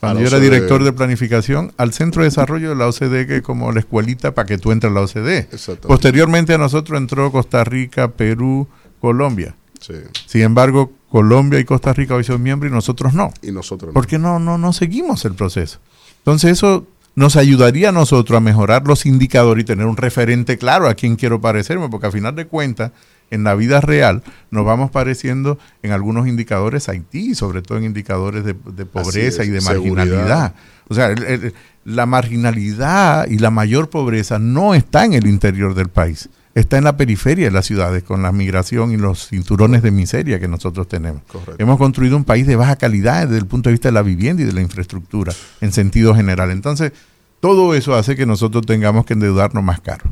cuando 0.08 0.22
yo 0.22 0.28
era 0.28 0.40
director 0.40 0.84
de 0.84 0.94
planificación, 0.94 1.74
al 1.78 1.94
Centro 1.94 2.22
de 2.22 2.30
Desarrollo 2.30 2.70
de 2.70 2.76
la 2.76 2.88
OCDE, 2.88 3.28
que 3.28 3.38
es 3.38 3.42
como 3.42 3.72
la 3.72 3.80
escuelita 3.80 4.34
para 4.34 4.46
que 4.46 4.58
tú 4.58 4.72
entres 4.72 4.92
a 4.92 4.94
la 4.94 5.02
OCDE. 5.02 5.50
Posteriormente 5.82 6.54
a 6.54 6.58
nosotros 6.58 7.00
entró 7.00 7.32
Costa 7.32 7.64
Rica, 7.64 8.10
Perú, 8.12 8.68
Colombia. 9.00 9.56
Sí. 9.80 9.94
Sin 10.26 10.42
embargo, 10.42 10.92
Colombia 11.10 11.60
y 11.60 11.66
Costa 11.66 11.94
Rica 11.94 12.16
hoy 12.16 12.24
son 12.24 12.42
miembros 12.42 12.72
y 12.72 12.74
nosotros 12.74 13.14
no. 13.14 13.32
Y 13.42 13.52
nosotros 13.52 13.90
no. 13.90 13.94
Porque 13.94 14.18
no, 14.18 14.40
no, 14.40 14.58
no 14.58 14.74
seguimos 14.74 15.26
el 15.26 15.34
proceso. 15.34 15.80
Entonces 16.20 16.52
eso 16.54 16.88
nos 17.16 17.36
ayudaría 17.36 17.90
a 17.90 17.92
nosotros 17.92 18.38
a 18.38 18.40
mejorar 18.40 18.88
los 18.88 19.06
indicadores 19.06 19.64
y 19.64 19.66
tener 19.66 19.86
un 19.86 19.98
referente 19.98 20.58
claro 20.58 20.88
a 20.88 20.96
quién 20.96 21.16
quiero 21.16 21.42
parecerme, 21.42 21.90
porque 21.90 22.08
al 22.08 22.12
final 22.12 22.36
de 22.36 22.48
cuentas, 22.48 22.92
en 23.32 23.44
la 23.44 23.56
vida 23.56 23.82
real, 23.82 24.22
nos 24.52 24.66
vamos 24.66 24.92
pareciendo 24.92 25.58
en 25.82 25.92
algunos 25.92 26.28
indicadores 26.28 26.88
a 26.90 26.92
Haití, 26.92 27.34
sobre 27.36 27.62
todo 27.62 27.78
en 27.78 27.86
indicadores 27.86 28.44
de, 28.46 28.54
de 28.54 28.86
pobreza 28.86 29.42
es, 29.44 29.48
y 29.50 29.52
de 29.52 29.62
seguridad. 29.62 29.96
marginalidad. 30.06 30.56
O 30.90 30.94
sea, 30.94 31.08
el- 31.08 31.24
el- 31.24 31.54
la 31.86 32.06
marginalidad 32.06 33.28
y 33.28 33.40
la 33.40 33.50
mayor 33.52 33.90
pobreza 33.90 34.40
no 34.40 34.74
está 34.74 35.06
en 35.06 35.14
el 35.14 35.28
interior 35.28 35.74
del 35.76 35.90
país, 35.90 36.30
está 36.56 36.78
en 36.78 36.84
la 36.84 36.96
periferia 36.98 37.46
de 37.46 37.52
las 37.52 37.66
ciudades 37.66 38.04
con 38.04 38.22
la 38.22 38.32
migración 38.32 38.92
y 38.92 38.98
los 38.98 39.28
cinturones 39.30 39.82
de 39.82 39.92
miseria 39.92 40.40
que 40.40 40.48
nosotros 40.48 40.88
tenemos. 40.88 41.24
Correcto. 41.24 41.56
Hemos 41.58 41.78
construido 41.78 42.16
un 42.16 42.24
país 42.26 42.46
de 42.48 42.56
baja 42.56 42.76
calidad 42.76 43.24
desde 43.28 43.38
el 43.40 43.46
punto 43.48 43.70
de 43.70 43.74
vista 43.74 43.88
de 43.90 43.94
la 43.94 44.02
vivienda 44.04 44.44
y 44.44 44.46
de 44.46 44.54
la 44.54 44.62
infraestructura 44.62 45.34
en 45.62 45.72
sentido 45.72 46.14
general. 46.16 46.52
Entonces, 46.52 46.92
todo 47.40 47.74
eso 47.76 47.96
hace 47.96 48.16
que 48.16 48.26
nosotros 48.26 48.66
tengamos 48.66 49.06
que 49.06 49.14
endeudarnos 49.14 49.64
más 49.64 49.82
caro. 49.82 50.06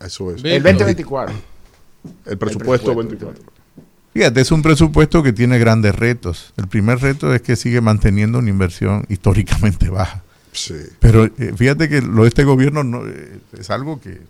Eso 0.00 0.30
es. 0.32 0.44
El 0.44 0.62
2024. 0.62 1.34
El 2.26 2.38
presupuesto 2.38 2.92
El 2.92 2.96
presupuesto, 2.96 2.96
24. 2.96 3.42
Fíjate, 4.14 4.40
es 4.40 4.50
un 4.50 4.62
presupuesto 4.62 5.22
que 5.22 5.32
tiene 5.32 5.58
grandes 5.58 5.94
retos. 5.94 6.52
El 6.56 6.66
primer 6.66 6.98
reto 7.00 7.34
es 7.34 7.42
que 7.42 7.56
sigue 7.56 7.80
manteniendo 7.80 8.38
una 8.38 8.50
inversión 8.50 9.04
históricamente 9.08 9.88
baja. 9.90 10.22
Sí. 10.52 10.74
Pero 10.98 11.24
eh, 11.24 11.52
fíjate 11.56 11.88
que 11.88 12.02
lo 12.02 12.22
de 12.22 12.28
este 12.28 12.44
gobierno 12.44 12.82
no, 12.82 13.06
eh, 13.06 13.38
es 13.58 13.70
algo 13.70 14.00
que, 14.00 14.20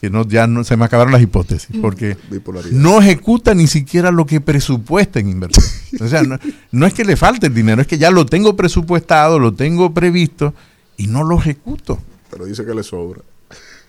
que 0.00 0.08
no, 0.08 0.26
ya 0.26 0.46
no 0.46 0.64
se 0.64 0.76
me 0.76 0.84
acabaron 0.84 1.12
las 1.12 1.20
hipótesis, 1.20 1.76
porque 1.80 2.16
Bipolaridad. 2.30 2.72
no 2.72 3.00
ejecuta 3.02 3.52
ni 3.54 3.66
siquiera 3.66 4.10
lo 4.12 4.24
que 4.24 4.40
presupuesta 4.40 5.18
en 5.20 5.28
inversión. 5.28 5.64
O 6.00 6.06
sea, 6.06 6.22
no, 6.22 6.38
no 6.70 6.86
es 6.86 6.92
que 6.94 7.04
le 7.04 7.16
falte 7.16 7.46
el 7.46 7.54
dinero, 7.54 7.80
es 7.80 7.88
que 7.88 7.98
ya 7.98 8.10
lo 8.10 8.26
tengo 8.26 8.54
presupuestado, 8.54 9.38
lo 9.38 9.54
tengo 9.54 9.92
previsto 9.94 10.54
y 10.98 11.06
no 11.06 11.24
lo 11.24 11.38
ejecuto. 11.38 11.98
Pero 12.30 12.44
dice 12.44 12.64
que 12.64 12.74
le 12.74 12.82
sobra. 12.82 13.22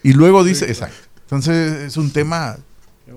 Y 0.02 0.14
luego 0.14 0.44
dice, 0.46 0.66
exacto. 0.66 0.98
Entonces 1.24 1.84
es 1.84 1.98
un 1.98 2.12
tema, 2.12 2.58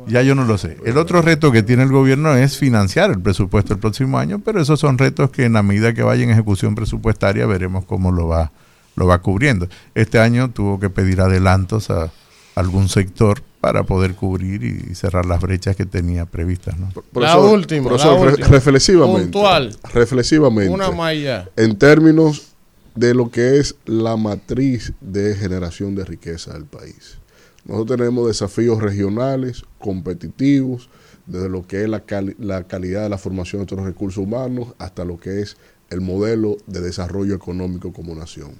ya 0.08 0.22
yo 0.22 0.34
no 0.34 0.44
lo 0.44 0.58
sé. 0.58 0.76
El 0.84 0.98
otro 0.98 1.22
reto 1.22 1.52
que 1.52 1.62
tiene 1.62 1.82
el 1.82 1.90
gobierno 1.90 2.34
es 2.34 2.58
financiar 2.58 3.10
el 3.10 3.20
presupuesto 3.20 3.74
el 3.74 3.80
próximo 3.80 4.18
año, 4.18 4.40
pero 4.44 4.60
esos 4.60 4.80
son 4.80 4.98
retos 4.98 5.30
que 5.30 5.44
en 5.44 5.52
la 5.54 5.62
medida 5.62 5.92
que 5.94 6.02
vaya 6.02 6.24
en 6.24 6.30
ejecución 6.30 6.74
presupuestaria 6.74 7.46
veremos 7.46 7.84
cómo 7.84 8.12
lo 8.12 8.28
va, 8.28 8.52
lo 8.96 9.06
va 9.06 9.20
cubriendo. 9.22 9.68
Este 9.94 10.18
año 10.18 10.50
tuvo 10.50 10.78
que 10.80 10.90
pedir 10.90 11.20
adelantos 11.20 11.90
a 11.90 12.10
algún 12.54 12.88
sector 12.88 13.42
para 13.60 13.84
poder 13.84 14.14
cubrir 14.14 14.64
y 14.64 14.94
cerrar 14.96 15.24
las 15.24 15.40
brechas 15.40 15.76
que 15.76 15.86
tenía 15.86 16.26
previstas. 16.26 16.76
¿no? 16.78 16.88
La 17.14 17.38
última, 17.38 17.88
profesor, 17.88 18.18
la 18.18 18.24
re- 18.24 18.30
última. 18.32 18.48
reflexivamente. 18.48 19.22
Puntual. 19.22 19.76
Reflexivamente. 19.94 20.72
Una 20.74 21.12
ya. 21.14 21.48
En 21.56 21.76
términos 21.78 22.48
de 22.96 23.14
lo 23.14 23.30
que 23.30 23.58
es 23.58 23.76
la 23.86 24.16
matriz 24.16 24.92
de 25.00 25.34
generación 25.36 25.94
de 25.94 26.04
riqueza 26.04 26.52
del 26.52 26.64
país. 26.64 27.18
Nosotros 27.64 27.98
tenemos 27.98 28.26
desafíos 28.26 28.82
regionales, 28.82 29.64
competitivos, 29.78 30.88
desde 31.26 31.48
lo 31.48 31.66
que 31.66 31.82
es 31.82 31.88
la, 31.88 32.04
cali- 32.04 32.34
la 32.38 32.64
calidad 32.64 33.02
de 33.04 33.08
la 33.08 33.18
formación 33.18 33.60
de 33.60 33.64
nuestros 33.76 33.84
recursos 33.86 34.24
humanos 34.24 34.74
hasta 34.78 35.04
lo 35.04 35.18
que 35.18 35.40
es 35.40 35.56
el 35.90 36.00
modelo 36.00 36.56
de 36.66 36.80
desarrollo 36.80 37.34
económico 37.34 37.92
como 37.92 38.14
nación. 38.14 38.52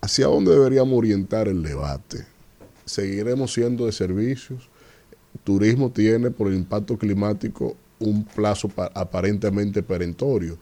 ¿Hacia 0.00 0.26
dónde 0.26 0.52
deberíamos 0.52 0.98
orientar 0.98 1.48
el 1.48 1.62
debate? 1.62 2.26
¿Seguiremos 2.84 3.52
siendo 3.52 3.86
de 3.86 3.92
servicios? 3.92 4.68
Turismo 5.44 5.90
tiene 5.90 6.30
por 6.30 6.48
el 6.48 6.54
impacto 6.54 6.98
climático 6.98 7.76
un 8.00 8.24
plazo 8.24 8.68
pa- 8.68 8.90
aparentemente 8.94 9.82
perentorio. 9.82 10.58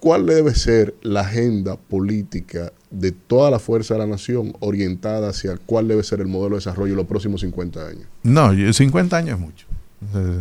¿Cuál 0.00 0.26
debe 0.26 0.54
ser 0.54 0.94
la 1.02 1.20
agenda 1.20 1.76
política 1.76 2.72
de 2.90 3.12
toda 3.12 3.50
la 3.50 3.58
fuerza 3.58 3.94
de 3.94 4.00
la 4.00 4.06
nación 4.06 4.54
orientada 4.60 5.28
hacia 5.28 5.56
cuál 5.66 5.88
debe 5.88 6.02
ser 6.02 6.20
el 6.20 6.26
modelo 6.26 6.56
de 6.56 6.60
desarrollo 6.60 6.92
en 6.92 6.96
los 6.96 7.06
próximos 7.06 7.42
50 7.42 7.86
años? 7.86 8.04
No, 8.22 8.52
yo- 8.52 8.72
50 8.72 9.16
años 9.16 9.34
es 9.38 9.40
mucho. 9.40 9.66
Eh, 10.14 10.40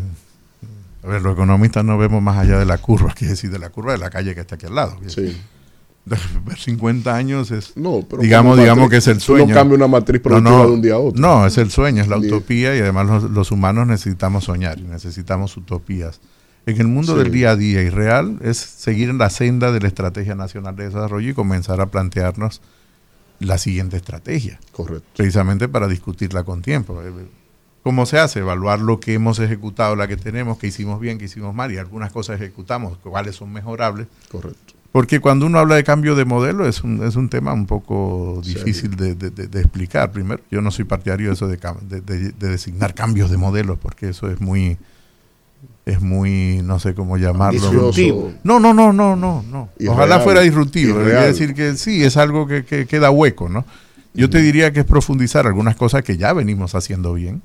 a 1.04 1.08
ver, 1.08 1.22
los 1.22 1.34
economistas 1.34 1.84
no 1.84 1.98
vemos 1.98 2.22
más 2.24 2.38
allá 2.38 2.58
de 2.58 2.66
la 2.66 2.78
curva, 2.78 3.14
quiere 3.18 3.32
decir, 3.34 3.52
de 3.52 3.60
la 3.60 3.70
curva 3.70 3.92
de 3.92 3.98
la 3.98 4.10
calle 4.10 4.34
que 4.34 4.42
está 4.42 4.56
aquí 4.56 4.66
al 4.66 4.76
lado. 4.76 4.96
Sí. 5.08 5.36
Ver 6.06 6.58
50 6.58 7.14
años 7.16 7.52
es, 7.52 7.76
No, 7.78 8.04
pero 8.10 8.22
digamos, 8.22 8.58
digamos 8.58 8.90
que 8.90 8.98
es 8.98 9.08
el 9.08 9.18
tú 9.20 9.34
no 9.34 9.40
sueño. 9.40 9.54
cambias 9.54 9.78
una 9.78 9.88
matriz 9.88 10.20
productiva 10.22 10.66
de 10.66 10.72
un 10.72 10.82
día 10.82 10.94
a 10.94 10.98
otro. 10.98 11.22
No, 11.22 11.46
es 11.46 11.58
el 11.60 11.70
sueño, 11.70 12.02
es 12.02 12.08
la 12.08 12.18
utopía 12.18 12.76
y 12.76 12.80
además 12.80 13.06
los, 13.08 13.24
los 13.30 13.52
humanos 13.52 13.86
necesitamos 13.86 14.46
soñar 14.46 14.80
y 14.80 14.84
necesitamos 14.84 15.56
utopías. 15.58 16.20
En 16.66 16.80
el 16.80 16.88
mundo 16.88 17.14
Sí. 17.18 17.24
del 17.24 17.32
día 17.32 17.52
a 17.52 17.56
día 17.56 17.82
y 17.82 17.90
real 17.90 18.38
es 18.42 18.58
seguir 18.58 19.10
en 19.10 19.18
la 19.18 19.30
senda 19.30 19.72
de 19.72 19.80
la 19.80 19.88
Estrategia 19.88 20.36
Nacional 20.36 20.76
de 20.76 20.86
Desarrollo 20.86 21.30
y 21.30 21.34
comenzar 21.34 21.82
a 21.82 21.88
plantearnos 21.88 22.62
la 23.40 23.58
siguiente 23.58 23.98
estrategia. 23.98 24.60
Correcto. 24.72 25.08
Precisamente 25.16 25.68
para 25.68 25.88
discutirla 25.88 26.44
con 26.44 26.62
tiempo. 26.62 27.02
Eh, 27.02 27.12
¿Cómo 27.84 28.06
se 28.06 28.20
hace? 28.20 28.40
Evaluar 28.42 28.82
lo 28.82 29.00
que 29.00 29.14
hemos 29.14 29.40
ejecutado, 29.40 29.96
la 29.96 30.08
que 30.08 30.18
tenemos, 30.18 30.58
que 30.60 30.68
hicimos 30.68 31.00
bien, 31.00 31.18
que 31.18 31.26
hicimos 31.26 31.56
mal 31.56 31.72
y 31.72 31.78
algunas 31.78 32.12
cosas 32.12 32.36
ejecutamos, 32.40 32.98
cuáles 33.00 33.38
son 33.38 33.52
mejorables. 33.54 34.08
Correcto. 34.30 34.74
Porque 34.92 35.20
cuando 35.22 35.46
uno 35.46 35.60
habla 35.60 35.76
de 35.76 35.84
cambio 35.84 36.16
de 36.16 36.26
modelo 36.26 36.68
es 36.68 36.84
un, 36.84 37.04
es 37.08 37.16
un 37.16 37.30
tema 37.30 37.54
un 37.54 37.66
poco 37.68 38.42
difícil 38.44 38.96
de, 38.96 39.16
de- 39.16 39.30
de- 39.30 39.48
de 39.48 39.60
explicar. 39.62 40.12
Primero, 40.12 40.42
yo 40.52 40.62
no 40.62 40.72
soy 40.72 40.84
partidario 40.86 41.28
de 41.30 41.34
eso 41.36 41.48
de 41.48 42.32
designar 42.50 42.94
cambios 42.94 43.30
de 43.32 43.38
modelos, 43.38 43.78
porque 43.80 44.10
eso 44.10 44.30
es 44.30 44.42
muy, 44.42 44.78
es 45.90 46.02
muy, 46.02 46.62
no 46.64 46.80
sé 46.80 46.94
cómo 46.94 47.18
llamarlo. 47.18 47.60
Disruptivo. 47.60 48.32
No, 48.44 48.60
no, 48.60 48.74
no, 48.74 48.94
no, 48.94 49.16
no, 49.16 49.44
no. 49.50 49.70
Irreal. 49.78 49.96
Ojalá 49.96 50.20
fuera 50.22 50.42
disruptivo. 50.42 50.96
Quiere 50.96 51.28
decir 51.28 51.54
que 51.54 51.76
sí, 51.76 52.04
es 52.04 52.18
algo 52.18 52.48
que, 52.48 52.64
que 52.66 52.86
queda 52.86 53.10
hueco, 53.12 53.50
¿no? 53.50 53.66
Yo 54.14 54.30
te 54.30 54.40
diría 54.42 54.74
que 54.74 54.82
es 54.82 54.86
profundizar 54.86 55.46
algunas 55.48 55.76
cosas 55.76 56.04
que 56.04 56.18
ya 56.18 56.34
venimos 56.34 56.76
haciendo 56.76 57.14
bien. 57.14 57.42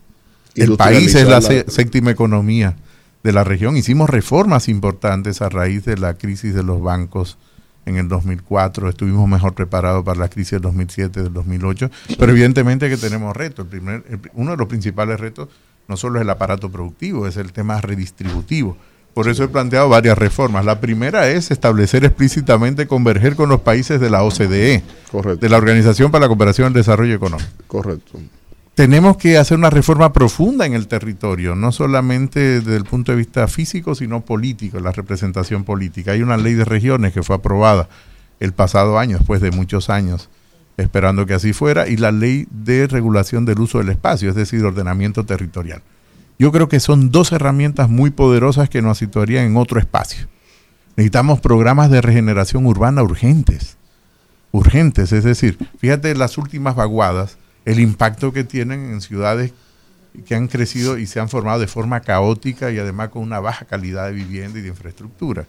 El 0.55 0.77
país 0.77 1.15
es 1.15 1.27
la 1.29 1.41
la- 1.41 1.65
séptima 1.69 2.11
economía 2.11 2.77
de 3.23 3.33
la 3.33 3.45
región. 3.45 3.77
Hicimos 3.77 4.09
reformas 4.11 4.69
importantes 4.69 5.43
a 5.43 5.49
raíz 5.49 5.85
de 5.85 5.97
la 5.97 6.15
crisis 6.15 6.55
de 6.55 6.62
los 6.62 6.81
bancos 6.83 7.39
en 7.87 7.97
el 7.97 8.09
2004. 8.09 8.89
Estuvimos 8.89 9.29
mejor 9.29 9.55
preparados 9.55 10.05
para 10.05 10.19
la 10.21 10.29
crisis 10.29 10.53
del 10.53 10.62
2007, 10.62 11.23
del 11.25 11.33
2008. 11.33 11.91
Pero 12.19 12.33
evidentemente 12.33 12.89
que 12.89 12.97
tenemos 12.97 13.37
retos. 13.37 13.65
El 13.66 13.71
primer, 13.71 14.05
el 14.09 14.21
uno 14.35 14.53
de 14.53 14.57
los 14.57 14.66
principales 14.69 15.21
retos 15.21 15.49
no 15.89 15.97
solo 15.97 16.19
es 16.19 16.23
el 16.23 16.31
aparato 16.31 16.70
productivo, 16.70 17.27
es 17.27 17.36
el 17.36 17.52
tema 17.52 17.81
redistributivo. 17.81 18.77
Por 19.15 19.28
eso 19.28 19.44
he 19.44 19.48
planteado 19.48 19.89
varias 19.89 20.19
reformas. 20.19 20.65
La 20.65 20.81
primera 20.81 21.28
es 21.28 21.52
establecer 21.52 22.05
explícitamente 22.05 22.89
converger 22.89 23.36
con 23.36 23.48
los 23.48 23.61
países 23.61 24.01
de 24.01 24.11
la 24.11 24.24
OCDE, 24.24 24.82
de 25.40 25.48
la 25.48 25.56
Organización 25.56 26.11
para 26.11 26.23
la 26.23 26.28
Cooperación 26.28 26.66
y 26.66 26.69
el 26.69 26.74
Desarrollo 26.74 27.15
Económico 27.15 27.48
Correcto. 27.69 28.19
tenemos 28.74 29.16
que 29.16 29.39
hacer 29.39 29.56
una 29.56 29.70
reforma 29.70 30.12
profunda 30.12 30.66
en 30.66 30.74
el 30.74 30.89
territorio, 30.89 31.55
no 31.55 31.70
solamente 31.70 32.61
desde 32.61 32.77
el 32.77 32.85
punto 32.85 33.12
de 33.12 33.19
vista 33.19 33.47
físico, 33.47 33.94
sino 33.94 34.23
político, 34.23 34.81
la 34.81 34.90
representación 34.90 35.62
política. 35.62 36.11
Hay 36.11 36.23
una 36.23 36.36
ley 36.36 36.55
de 36.55 36.65
regiones 36.65 37.12
que 37.12 37.23
fue 37.23 37.36
aprobada 37.36 37.89
el 38.40 38.52
pasado 38.52 38.98
año, 38.98 39.19
después 39.19 39.40
de 39.40 39.52
muchos 39.52 39.90
años, 39.90 40.28
esperando 40.77 41.27
que 41.27 41.35
así 41.35 41.53
fuera, 41.53 41.89
y 41.89 41.97
la 41.97 42.13
ley 42.13 42.47
de 42.51 42.87
regulación 42.87 43.45
del 43.45 43.61
uso 43.61 43.79
del 43.79 43.91
espacio, 43.91 44.29
es 44.29 44.35
decir, 44.35 44.65
ordenamiento 44.65 45.25
territorial. 45.25 45.83
Yo 46.39 46.51
creo 46.51 46.69
que 46.69 46.81
son 46.81 47.11
dos 47.11 47.33
herramientas 47.33 47.89
muy 47.89 48.11
poderosas 48.11 48.69
que 48.69 48.83
nos 48.83 48.99
situarían 48.99 49.45
en 49.47 49.57
otro 49.57 49.79
espacio. 49.79 50.27
Necesitamos 50.97 51.41
programas 51.41 51.91
de 51.91 52.01
regeneración 52.01 52.67
urbana 52.67 53.03
urgentes 53.03 53.77
urgentes. 54.55 55.11
Es 55.11 55.25
decir, 55.25 55.59
fíjate 55.79 56.15
las 56.15 56.39
últimas 56.39 56.77
vaguadas, 56.77 57.39
el 57.65 57.81
impacto 57.81 58.33
que 58.33 58.45
tienen 58.45 58.85
en 58.93 59.01
ciudades 59.01 59.53
que 60.27 60.37
han 60.37 60.47
crecido 60.47 60.97
y 60.97 61.07
se 61.07 61.19
han 61.19 61.29
formado 61.29 61.59
de 61.59 61.67
forma 61.67 62.01
caótica 62.01 62.71
y 62.71 62.79
además 62.79 63.09
con 63.09 63.23
una 63.23 63.41
baja 63.41 63.65
calidad 63.65 64.07
de 64.07 64.13
vivienda 64.13 64.61
y 64.61 64.63
de 64.63 64.69
infraestructura. 64.69 65.45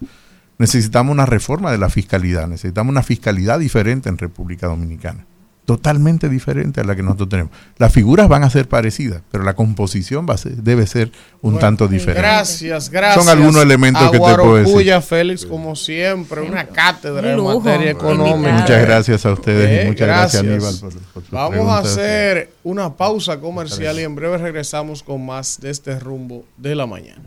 Necesitamos 0.58 1.12
una 1.12 1.26
reforma 1.26 1.72
de 1.72 1.78
la 1.78 1.90
fiscalidad, 1.90 2.48
necesitamos 2.48 2.92
una 2.92 3.04
fiscalidad 3.04 3.60
diferente 3.60 4.08
en 4.10 4.18
República 4.18 4.68
Dominicana, 4.68 5.26
totalmente 5.66 6.30
diferente 6.30 6.80
a 6.80 6.84
la 6.86 6.96
que 6.96 7.04
nosotros 7.04 7.28
tenemos. 7.28 7.52
Las 7.78 7.92
figuras 7.92 8.30
van 8.30 8.44
a 8.44 8.50
ser 8.50 8.70
parecidas, 8.70 9.22
pero 9.32 9.44
la 9.44 9.54
composición 9.54 10.26
va 10.30 10.36
a 10.36 10.38
ser- 10.38 10.56
debe 10.58 10.88
ser 10.88 11.12
un 11.42 11.54
Bueno, 11.54 11.60
tanto 11.60 11.88
diferente. 11.90 12.22
Gracias, 12.22 12.90
gracias. 12.90 13.26
Son 13.26 13.36
algunos 13.38 13.64
elementos 13.64 14.02
a 14.02 14.06
que 14.12 14.18
te 14.18 14.20
puedo 14.20 14.56
decir. 14.56 15.02
Félix, 15.02 15.46
como 15.46 15.76
siempre, 15.76 16.40
una 16.42 16.68
cátedra 16.68 17.36
lujo, 17.36 17.60
materia 17.60 17.92
económica. 17.92 18.54
Muchas 18.54 18.82
gracias 18.82 19.26
a 19.26 19.34
ustedes 19.34 19.70
y 19.70 19.86
Eh, 19.86 19.88
muchas 19.90 20.08
gracias, 20.08 20.42
Aníbal, 20.42 20.76
por- 20.80 20.94
por 21.14 21.24
sus 21.24 21.32
Vamos 21.32 21.48
a 21.48 21.50
preguntas. 21.52 21.86
hacer 21.92 22.54
una 22.64 22.94
pausa 22.96 23.40
comercial 23.42 24.00
y 24.00 24.04
en 24.04 24.16
breve 24.16 24.38
regresamos 24.38 25.04
con 25.04 25.26
más 25.26 25.60
de 25.60 25.72
este 25.72 26.00
rumbo 26.00 26.46
de 26.56 26.76
la 26.76 26.86
mañana. 26.86 27.24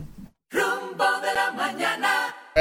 Rumbo 0.51 1.05
de 1.21 1.35
la 1.35 1.51
mañana. 1.55 2.08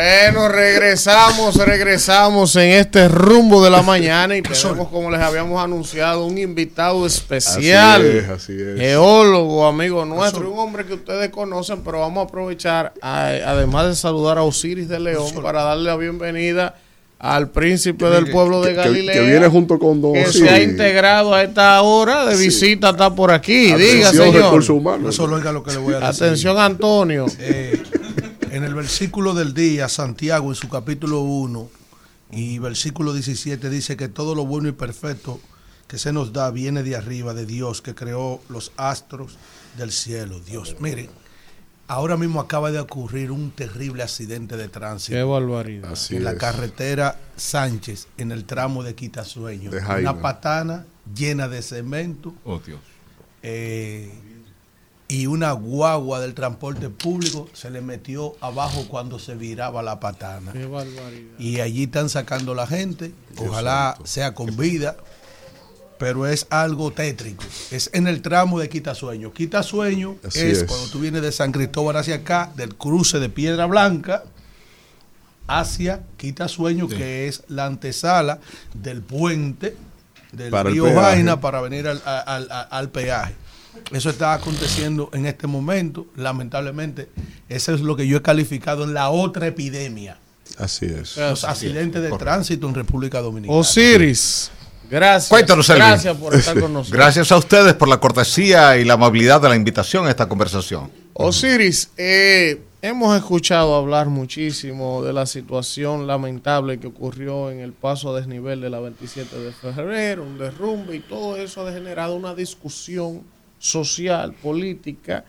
Bueno, 0.03 0.47
regresamos, 0.49 1.57
regresamos 1.57 2.55
en 2.55 2.71
este 2.71 3.09
rumbo 3.09 3.65
de 3.65 3.69
la 3.69 3.83
mañana 3.83 4.37
y 4.37 4.43
tenemos, 4.43 4.87
como 4.91 5.11
les 5.11 5.21
habíamos 5.21 5.61
anunciado, 5.61 6.25
un 6.25 6.39
invitado 6.39 7.05
especial. 7.05 8.01
Así 8.03 8.17
es, 8.19 8.29
así 8.29 8.53
es. 8.61 8.79
Geólogo, 8.79 9.67
amigo 9.67 10.05
nuestro, 10.05 10.53
un 10.53 10.59
hombre 10.61 10.87
que 10.87 10.95
ustedes 10.95 11.31
conocen, 11.31 11.83
pero 11.83 11.99
vamos 11.99 12.23
a 12.23 12.29
aprovechar, 12.29 12.93
a- 13.03 13.27
además 13.47 13.89
de 13.89 13.97
saludar 13.97 14.39
a 14.39 14.45
Osiris 14.45 14.89
de 14.89 15.01
León, 15.01 15.33
para 15.43 15.65
darle 15.65 15.91
la 15.91 15.97
bienvenida 15.97 16.77
al 17.19 17.49
príncipe 17.51 18.05
del 18.09 18.31
pueblo 18.31 18.61
de 18.63 18.69
Que- 18.69 18.77
que- 18.77 18.89
Galilea. 18.89 19.15
que 19.15 19.21
viene 19.23 19.49
junto 19.49 19.81
con 19.81 20.01
Don 20.01 20.13
que 20.13 20.27
Osiris. 20.27 20.49
se 20.49 20.55
ha 20.55 20.63
integrado 20.63 21.35
a 21.35 21.43
esta 21.43 21.83
hora 21.83 22.25
de 22.27 22.37
Sí. 22.37 22.45
visita, 22.45 22.91
está 22.91 23.13
por 23.13 23.33
aquí. 23.33 23.73
Diga, 23.73 24.11
Atención, 24.11 24.27
señor. 24.29 24.43
recursos 24.45 24.71
humanos. 24.77 25.03
No 25.03 25.11
solo 25.11 25.35
oiga 25.35 25.51
lo 25.51 25.65
que 25.65 25.73
le 25.73 25.79
voy 25.79 25.95
a 25.95 25.99
decir. 25.99 26.23
Atención, 26.25 26.57
Antonio. 26.57 27.27
Eh, 27.41 27.83
en 28.53 28.65
el 28.65 28.75
versículo 28.75 29.35
del 29.35 29.55
día, 29.55 29.89
Santiago 29.89 30.49
en 30.49 30.55
su 30.55 30.69
capítulo 30.69 31.21
1 31.21 31.71
y 32.33 32.59
versículo 32.59 33.13
17 33.13 33.71
dice 33.71 33.97
que 33.97 34.09
todo 34.09 34.35
lo 34.35 34.45
bueno 34.47 34.69
y 34.69 34.73
perfecto 34.73 35.41
que 35.87 35.99
se 35.99 36.13
nos 36.13 36.33
da 36.33 36.51
viene 36.51 36.83
de 36.83 36.97
arriba, 36.97 37.33
de 37.33 37.47
Dios, 37.47 37.81
que 37.81 37.95
creó 37.95 38.43
los 38.49 38.73
astros 38.77 39.39
del 39.79 39.91
cielo. 39.91 40.39
Dios, 40.41 40.77
miren, 40.81 41.09
ahora 41.87 42.19
mismo 42.19 42.41
acaba 42.41 42.71
de 42.71 42.79
ocurrir 42.79 43.31
un 43.31 43.51
terrible 43.51 44.03
accidente 44.03 44.59
de 44.59 44.69
tránsito. 44.69 45.17
Qué 45.17 45.23
barbaridad. 45.23 45.93
Así 45.93 46.17
en 46.17 46.25
la 46.25 46.33
es. 46.33 46.39
carretera 46.39 47.19
Sánchez, 47.37 48.09
en 48.19 48.33
el 48.33 48.45
tramo 48.45 48.83
de 48.83 48.95
Quitasueño. 48.95 49.71
De. 49.71 49.79
Una 49.81 50.21
patana 50.21 50.85
llena 51.15 51.49
de 51.49 51.63
cemento. 51.63 52.35
Oh, 52.45 52.59
Dios. 52.59 52.81
eh, 53.43 54.13
y 55.09 55.27
una 55.27 55.53
guagua 55.53 56.21
del 56.21 56.35
transporte 56.35 56.91
público 56.91 57.49
se 57.55 57.71
le 57.71 57.81
metió 57.81 58.37
abajo 58.43 58.87
cuando 58.89 59.19
se 59.19 59.35
viraba 59.35 59.83
la 59.83 59.99
patana. 60.01 60.53
Qué 60.53 60.67
barbaridad. 60.67 61.39
Y 61.39 61.61
allí 61.61 61.85
están 61.85 62.11
sacando 62.11 62.55
la 62.55 62.67
gente. 62.67 63.13
Ojalá 63.39 63.97
sea 64.05 64.35
con 64.35 64.55
vida. 64.57 64.97
Pero 65.99 66.27
es 66.29 66.47
algo 66.51 66.93
tétrico. 66.93 67.43
Es 67.73 67.91
en 67.93 68.07
el 68.07 68.23
tramo 68.23 68.61
de 68.61 68.69
Quitasueño. 68.69 69.33
Quitasueño 69.33 70.17
es, 70.23 70.37
es. 70.37 70.65
cuando 70.65 70.87
tú 70.91 71.01
vienes 71.01 71.23
de 71.23 71.33
San 71.33 71.51
Cristóbal 71.51 71.97
hacia 71.97 72.17
acá, 72.17 72.53
del 72.55 72.77
cruce 72.77 73.19
de 73.19 73.29
Piedra 73.29 73.67
Blanca 73.67 74.23
hacia 75.47 76.03
Quitasueño, 76.17 76.89
que 76.89 77.27
es 77.29 77.43
la 77.49 77.67
antesala 77.67 78.39
del 78.75 79.03
puente 79.03 79.77
del 80.33 80.51
Para 80.51 80.71
río. 80.71 80.93
Vaina 80.95 81.41
para 81.41 81.61
venir 81.63 81.89
al, 81.89 82.03
al- 82.05 82.49
al- 82.53 82.69
al 82.71 82.89
peaje. 82.91 83.35
Eso 83.93 84.11
está 84.11 84.35
aconteciendo 84.35 85.11
en 85.13 85.27
este 85.27 85.47
momento. 85.47 86.07
Lamentablemente, 86.17 87.09
eso 87.49 87.75
es 87.75 87.81
lo 87.81 87.97
que 87.97 88.07
yo 88.07 88.19
he 88.19 88.23
calificado 88.23 88.85
en 88.85 88.95
la 88.95 89.11
otra 89.11 89.47
epidemia. 89.47 90.19
Así 90.57 90.87
es. 90.87 91.17
Los 91.17 91.45
accidentes 91.45 92.03
de 92.03 92.11
tránsito 92.13 92.69
en 92.69 92.75
República 92.75 93.21
Dominicana. 93.21 93.59
Osiris, 93.59 94.51
gracias. 94.91 95.29
Cuéntanos, 95.29 95.69
Elvin. 95.69 95.83
Gracias 95.83 96.17
por 96.17 96.35
estar 96.35 96.59
con 96.59 96.73
nosotros. 96.75 96.99
Gracias 96.99 97.33
a 97.33 97.37
ustedes 97.37 97.75
por 97.75 97.89
la 97.89 98.01
cortesía 98.01 98.77
y 98.77 98.85
la 98.85 98.95
amabilidad 98.95 99.41
de 99.41 99.49
la 99.49 99.57
invitación 99.57 100.07
a 100.07 100.11
esta 100.11 100.29
conversación. 100.29 100.91
Osiris, 101.13 101.91
eh, 101.97 102.63
hemos 102.81 103.17
escuchado 103.17 103.75
hablar 103.75 104.07
muchísimo 104.09 105.03
de 105.03 105.13
la 105.13 105.27
situación 105.27 106.07
lamentable 106.07 106.79
que 106.79 106.87
ocurrió 106.87 107.51
en 107.51 107.61
el 107.61 107.73
paso 107.73 108.15
a 108.15 108.21
desnivel 108.21 108.61
de 108.61 108.71
la 108.71 108.81
27 108.81 109.37
de 109.37 109.53
febrero, 109.53 110.23
un 110.23 110.39
derrumbe 110.39 110.97
y 110.97 111.01
todo 111.01 111.37
eso 111.37 111.67
ha 111.67 111.73
generado 111.73 112.15
una 112.15 112.35
discusión 112.35 113.23
social, 113.59 114.33
política, 114.35 115.25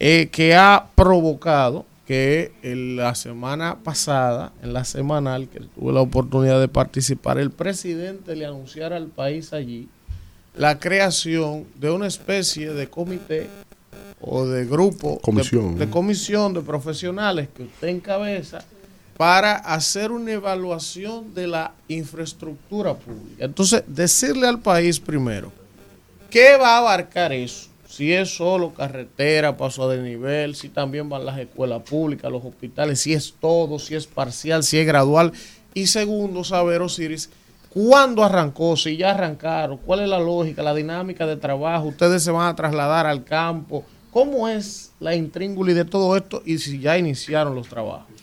eh, 0.00 0.28
que 0.30 0.54
ha 0.54 0.86
provocado 0.94 1.86
que 2.06 2.52
en 2.62 2.96
la 2.96 3.14
semana 3.14 3.78
pasada, 3.82 4.52
en 4.62 4.72
la 4.74 4.84
semanal, 4.84 5.48
que 5.48 5.60
tuve 5.60 5.92
la 5.92 6.00
oportunidad 6.02 6.60
de 6.60 6.68
participar, 6.68 7.38
el 7.38 7.50
presidente 7.50 8.36
le 8.36 8.44
anunciara 8.44 8.96
al 8.96 9.06
país 9.06 9.52
allí 9.52 9.88
la 10.56 10.78
creación 10.78 11.64
de 11.76 11.90
una 11.90 12.06
especie 12.06 12.72
de 12.74 12.88
comité 12.88 13.48
o 14.20 14.46
de 14.46 14.66
grupo, 14.66 15.12
de- 15.14 15.20
Comisión. 15.20 15.78
de, 15.78 15.88
comisión 15.90 16.52
de 16.54 16.60
profesionales 16.60 17.48
que 17.56 17.64
usted 17.64 17.88
encabeza 17.88 18.64
para 19.16 19.54
hacer 19.56 20.12
una 20.12 20.32
evaluación 20.32 21.34
de 21.34 21.46
la 21.46 21.72
infraestructura 21.88 22.94
pública. 22.94 23.44
Entonces, 23.44 23.82
decirle 23.86 24.46
al 24.46 24.60
país 24.60 25.00
primero, 25.00 25.52
¿qué 26.34 26.56
va 26.56 26.70
a 26.70 26.78
abarcar 26.78 27.32
eso? 27.32 27.68
Si 27.86 28.12
es 28.12 28.34
solo 28.34 28.74
carretera, 28.74 29.56
paso 29.56 29.88
de 29.88 30.02
nivel, 30.02 30.56
si 30.56 30.68
también 30.68 31.08
van 31.08 31.24
las 31.24 31.38
escuelas 31.38 31.82
públicas, 31.82 32.28
los 32.28 32.44
hospitales, 32.44 33.00
si 33.00 33.12
es 33.12 33.34
todo, 33.40 33.78
si 33.78 33.94
es 33.94 34.08
parcial, 34.08 34.64
si 34.64 34.78
es 34.78 34.84
gradual. 34.84 35.30
Y 35.74 35.86
segundo, 35.86 36.42
saber, 36.42 36.82
Osiris, 36.82 37.30
¿cuándo 37.68 38.24
arrancó? 38.24 38.76
Si 38.76 38.96
ya 38.96 39.12
arrancaron, 39.12 39.78
¿cuál 39.78 40.00
es 40.00 40.08
la 40.08 40.18
lógica, 40.18 40.64
la 40.64 40.74
dinámica 40.74 41.24
de 41.24 41.36
trabajo? 41.36 41.86
¿Ustedes 41.86 42.24
se 42.24 42.32
van 42.32 42.48
a 42.48 42.56
trasladar 42.56 43.06
al 43.06 43.22
campo? 43.22 43.84
¿Cómo 44.10 44.48
es 44.48 44.90
la 44.98 45.14
intríngulis 45.14 45.76
de 45.76 45.84
todo 45.84 46.16
esto 46.16 46.42
y 46.44 46.58
si 46.58 46.80
ya 46.80 46.98
iniciaron 46.98 47.54
los 47.54 47.68
trabajos? 47.68 48.13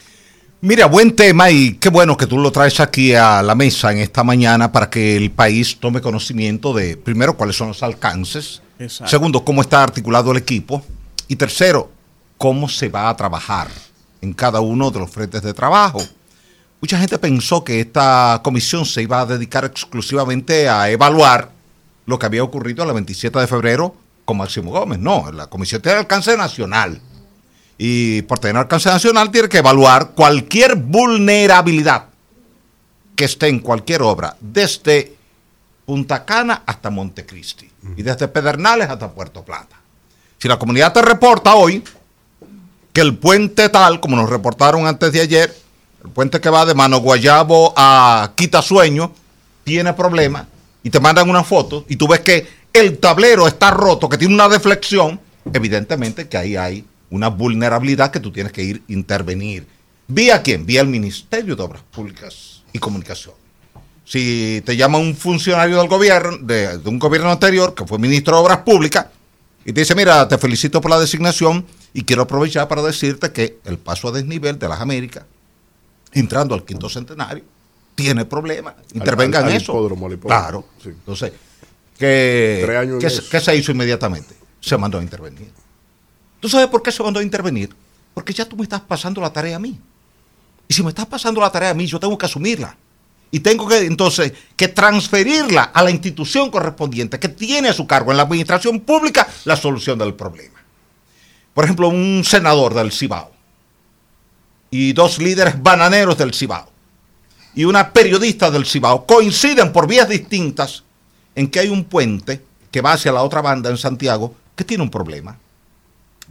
Mira, 0.64 0.86
buen 0.86 1.16
tema 1.16 1.50
y 1.50 1.74
qué 1.74 1.90
bueno 1.90 2.16
que 2.16 2.28
tú 2.28 2.38
lo 2.38 2.52
traes 2.52 2.80
aquí 2.80 3.16
a 3.16 3.42
la 3.42 3.56
mesa 3.56 3.92
en 3.92 3.98
esta 3.98 4.24
mañana 4.24 4.72
para 4.72 4.92
que 4.92 5.18
el 5.18 5.32
país 5.32 5.80
tome 5.80 6.02
conocimiento 6.02 6.72
de, 6.72 6.98
primero, 6.98 7.36
cuáles 7.36 7.56
son 7.56 7.70
los 7.70 7.82
alcances, 7.82 8.62
Exacto. 8.78 9.10
segundo, 9.10 9.44
cómo 9.44 9.62
está 9.62 9.82
articulado 9.82 10.30
el 10.30 10.38
equipo 10.38 10.84
y 11.28 11.36
tercero, 11.36 11.90
cómo 12.38 12.70
se 12.70 12.90
va 12.90 13.10
a 13.10 13.18
trabajar 13.18 13.70
en 14.22 14.34
cada 14.34 14.60
uno 14.60 14.92
de 14.92 15.00
los 15.00 15.10
frentes 15.10 15.42
de 15.42 15.52
trabajo. 15.56 16.00
Mucha 16.80 17.00
gente 17.00 17.18
pensó 17.18 17.64
que 17.64 17.80
esta 17.80 18.40
comisión 18.44 18.86
se 18.86 19.02
iba 19.02 19.20
a 19.20 19.26
dedicar 19.26 19.66
exclusivamente 19.66 20.70
a 20.70 20.92
evaluar 20.92 21.50
lo 22.06 22.20
que 22.20 22.28
había 22.28 22.44
ocurrido 22.44 22.84
el 22.84 22.94
27 22.94 23.40
de 23.40 23.48
febrero 23.48 23.96
con 24.26 24.38
Máximo 24.38 24.70
Gómez. 24.70 25.00
No, 25.00 25.32
la 25.32 25.48
comisión 25.48 25.82
tiene 25.82 25.98
alcance 25.98 26.38
nacional 26.38 27.02
y 27.84 28.22
por 28.22 28.38
tener 28.38 28.58
alcance 28.58 28.90
nacional 28.90 29.32
tiene 29.32 29.50
que 29.50 29.58
evaluar 29.58 30.12
cualquier 30.12 30.76
vulnerabilidad 30.76 32.06
que 33.16 33.26
esté 33.26 33.48
en 33.48 33.58
cualquier 33.58 34.04
obra, 34.04 34.38
desde 34.40 35.16
Punta 35.84 36.24
Cana 36.24 36.62
hasta 36.68 36.92
Montecristi 36.92 37.72
y 37.98 38.04
desde 38.04 38.28
Pedernales 38.28 38.88
hasta 38.88 39.10
Puerto 39.10 39.44
Plata. 39.44 39.78
Si 40.38 40.48
la 40.48 40.60
comunidad 40.60 40.94
te 40.94 41.02
reporta 41.02 41.56
hoy 41.56 41.84
que 42.94 43.02
el 43.02 43.18
puente 43.18 43.68
tal, 43.70 44.00
como 44.00 44.16
nos 44.16 44.30
reportaron 44.30 44.86
antes 44.86 45.12
de 45.12 45.22
ayer, 45.22 45.52
el 46.06 46.12
puente 46.12 46.40
que 46.40 46.52
va 46.52 46.68
de 46.68 46.76
Mano 46.76 47.00
Guayabo 47.00 47.74
a 47.76 48.34
Quitasueño, 48.36 49.12
tiene 49.64 49.92
problemas 49.94 50.46
y 50.84 50.92
te 50.92 51.00
mandan 51.00 51.28
una 51.28 51.44
foto 51.44 51.84
y 51.90 51.96
tú 51.96 52.08
ves 52.08 52.20
que 52.20 52.48
el 52.74 53.00
tablero 53.00 53.48
está 53.48 53.72
roto, 53.72 54.08
que 54.08 54.20
tiene 54.20 54.36
una 54.36 54.50
deflexión, 54.50 55.20
evidentemente 55.52 56.30
que 56.30 56.38
ahí 56.38 56.56
hay 56.56 56.86
una 57.12 57.28
vulnerabilidad 57.30 58.10
que 58.12 58.20
tú 58.20 58.32
tienes 58.32 58.52
que 58.52 58.64
ir 58.64 58.84
a 58.90 58.92
intervenir. 58.94 59.68
¿Vía 60.08 60.42
quién? 60.42 60.66
Vía 60.66 60.82
el 60.82 60.88
Ministerio 60.88 61.56
de 61.56 61.64
Obras 61.64 61.84
Públicas 61.92 62.64
y 62.74 62.80
Comunicación. 62.80 63.36
Si 64.06 64.62
te 64.66 64.76
llama 64.76 64.98
un 64.98 65.16
funcionario 65.16 65.78
del 65.78 65.88
gobierno, 65.88 66.38
de, 66.42 66.78
de 66.80 66.90
un 66.90 67.00
gobierno 67.00 67.32
anterior, 67.32 67.74
que 67.74 67.86
fue 67.86 67.98
ministro 68.00 68.36
de 68.36 68.42
Obras 68.44 68.58
Públicas, 68.60 69.06
y 69.64 69.72
te 69.72 69.82
dice, 69.82 69.94
mira, 69.96 70.28
te 70.28 70.38
felicito 70.38 70.82
por 70.82 70.90
la 70.92 71.00
designación 71.00 71.66
y 71.94 72.04
quiero 72.04 72.24
aprovechar 72.24 72.68
para 72.68 72.82
decirte 72.82 73.32
que 73.32 73.60
el 73.64 73.78
paso 73.78 74.08
a 74.08 74.12
desnivel 74.12 74.58
de 74.58 74.68
las 74.68 74.82
Américas, 74.82 75.24
entrando 76.14 76.56
al 76.56 76.66
quinto 76.66 76.90
centenario, 76.90 77.44
tiene 77.96 78.26
problemas. 78.26 78.74
Intervenga 78.94 79.40
al- 79.40 79.50
en 79.50 79.58
eso. 79.58 79.72
hipódromo, 79.72 80.08
al 80.08 80.14
hipódromo. 80.14 80.42
Claro. 80.42 80.66
Entonces, 80.86 81.32
¿qué, 81.98 82.64
qué 83.30 83.40
se 83.40 83.56
hizo 83.56 83.72
inmediatamente? 83.72 84.34
Se 84.60 84.78
mandó 84.78 84.98
a 84.98 85.04
intervenir. 85.04 85.52
¿Tú 86.42 86.50
sabes 86.50 86.68
por 86.68 86.82
qué 86.82 86.92
se 86.92 87.02
mandó 87.02 87.22
a 87.22 87.24
intervenir? 87.24 87.74
Porque 88.14 88.34
ya 88.34 88.44
tú 88.44 88.58
me 88.58 88.64
estás 88.64 88.82
pasando 88.82 89.22
la 89.22 89.32
tarea 89.32 89.56
a 89.56 89.60
mí. 89.60 89.80
Y 90.68 90.74
si 90.74 90.84
me 90.84 90.90
estás 90.90 91.06
pasando 91.06 91.40
la 91.40 91.52
tarea 91.52 91.70
a 91.70 91.74
mí, 91.74 91.86
yo 91.86 92.00
tengo 92.00 92.18
que 92.18 92.26
asumirla. 92.26 92.76
Y 93.30 93.40
tengo 93.40 93.68
que 93.68 93.78
entonces 93.86 94.34
que 94.58 94.68
transferirla 94.68 95.64
a 95.64 95.84
la 95.84 95.92
institución 95.92 96.52
correspondiente 96.52 97.20
que 97.20 97.30
tiene 97.30 97.70
a 97.70 97.74
su 97.74 97.88
cargo 97.88 98.12
en 98.12 98.18
la 98.18 98.24
administración 98.24 98.82
pública 98.82 99.26
la 99.46 99.56
solución 99.56 99.98
del 100.00 100.16
problema. 100.16 100.60
Por 101.54 101.64
ejemplo, 101.64 101.88
un 101.88 102.24
senador 102.26 102.74
del 102.74 102.92
Cibao 102.92 103.32
y 104.70 104.92
dos 104.94 105.20
líderes 105.20 105.62
bananeros 105.62 106.18
del 106.18 106.34
Cibao 106.34 106.70
y 107.54 107.66
una 107.66 107.92
periodista 107.94 108.50
del 108.50 108.66
Cibao 108.66 109.06
coinciden 109.06 109.72
por 109.72 109.88
vías 109.88 110.10
distintas 110.10 110.84
en 111.36 111.50
que 111.50 111.60
hay 111.60 111.70
un 111.70 111.86
puente 111.86 112.42
que 112.72 112.82
va 112.82 112.94
hacia 112.94 113.12
la 113.12 113.24
otra 113.24 113.42
banda 113.42 113.70
en 113.70 113.78
Santiago 113.78 114.34
que 114.56 114.64
tiene 114.64 114.84
un 114.84 114.90
problema. 114.90 115.38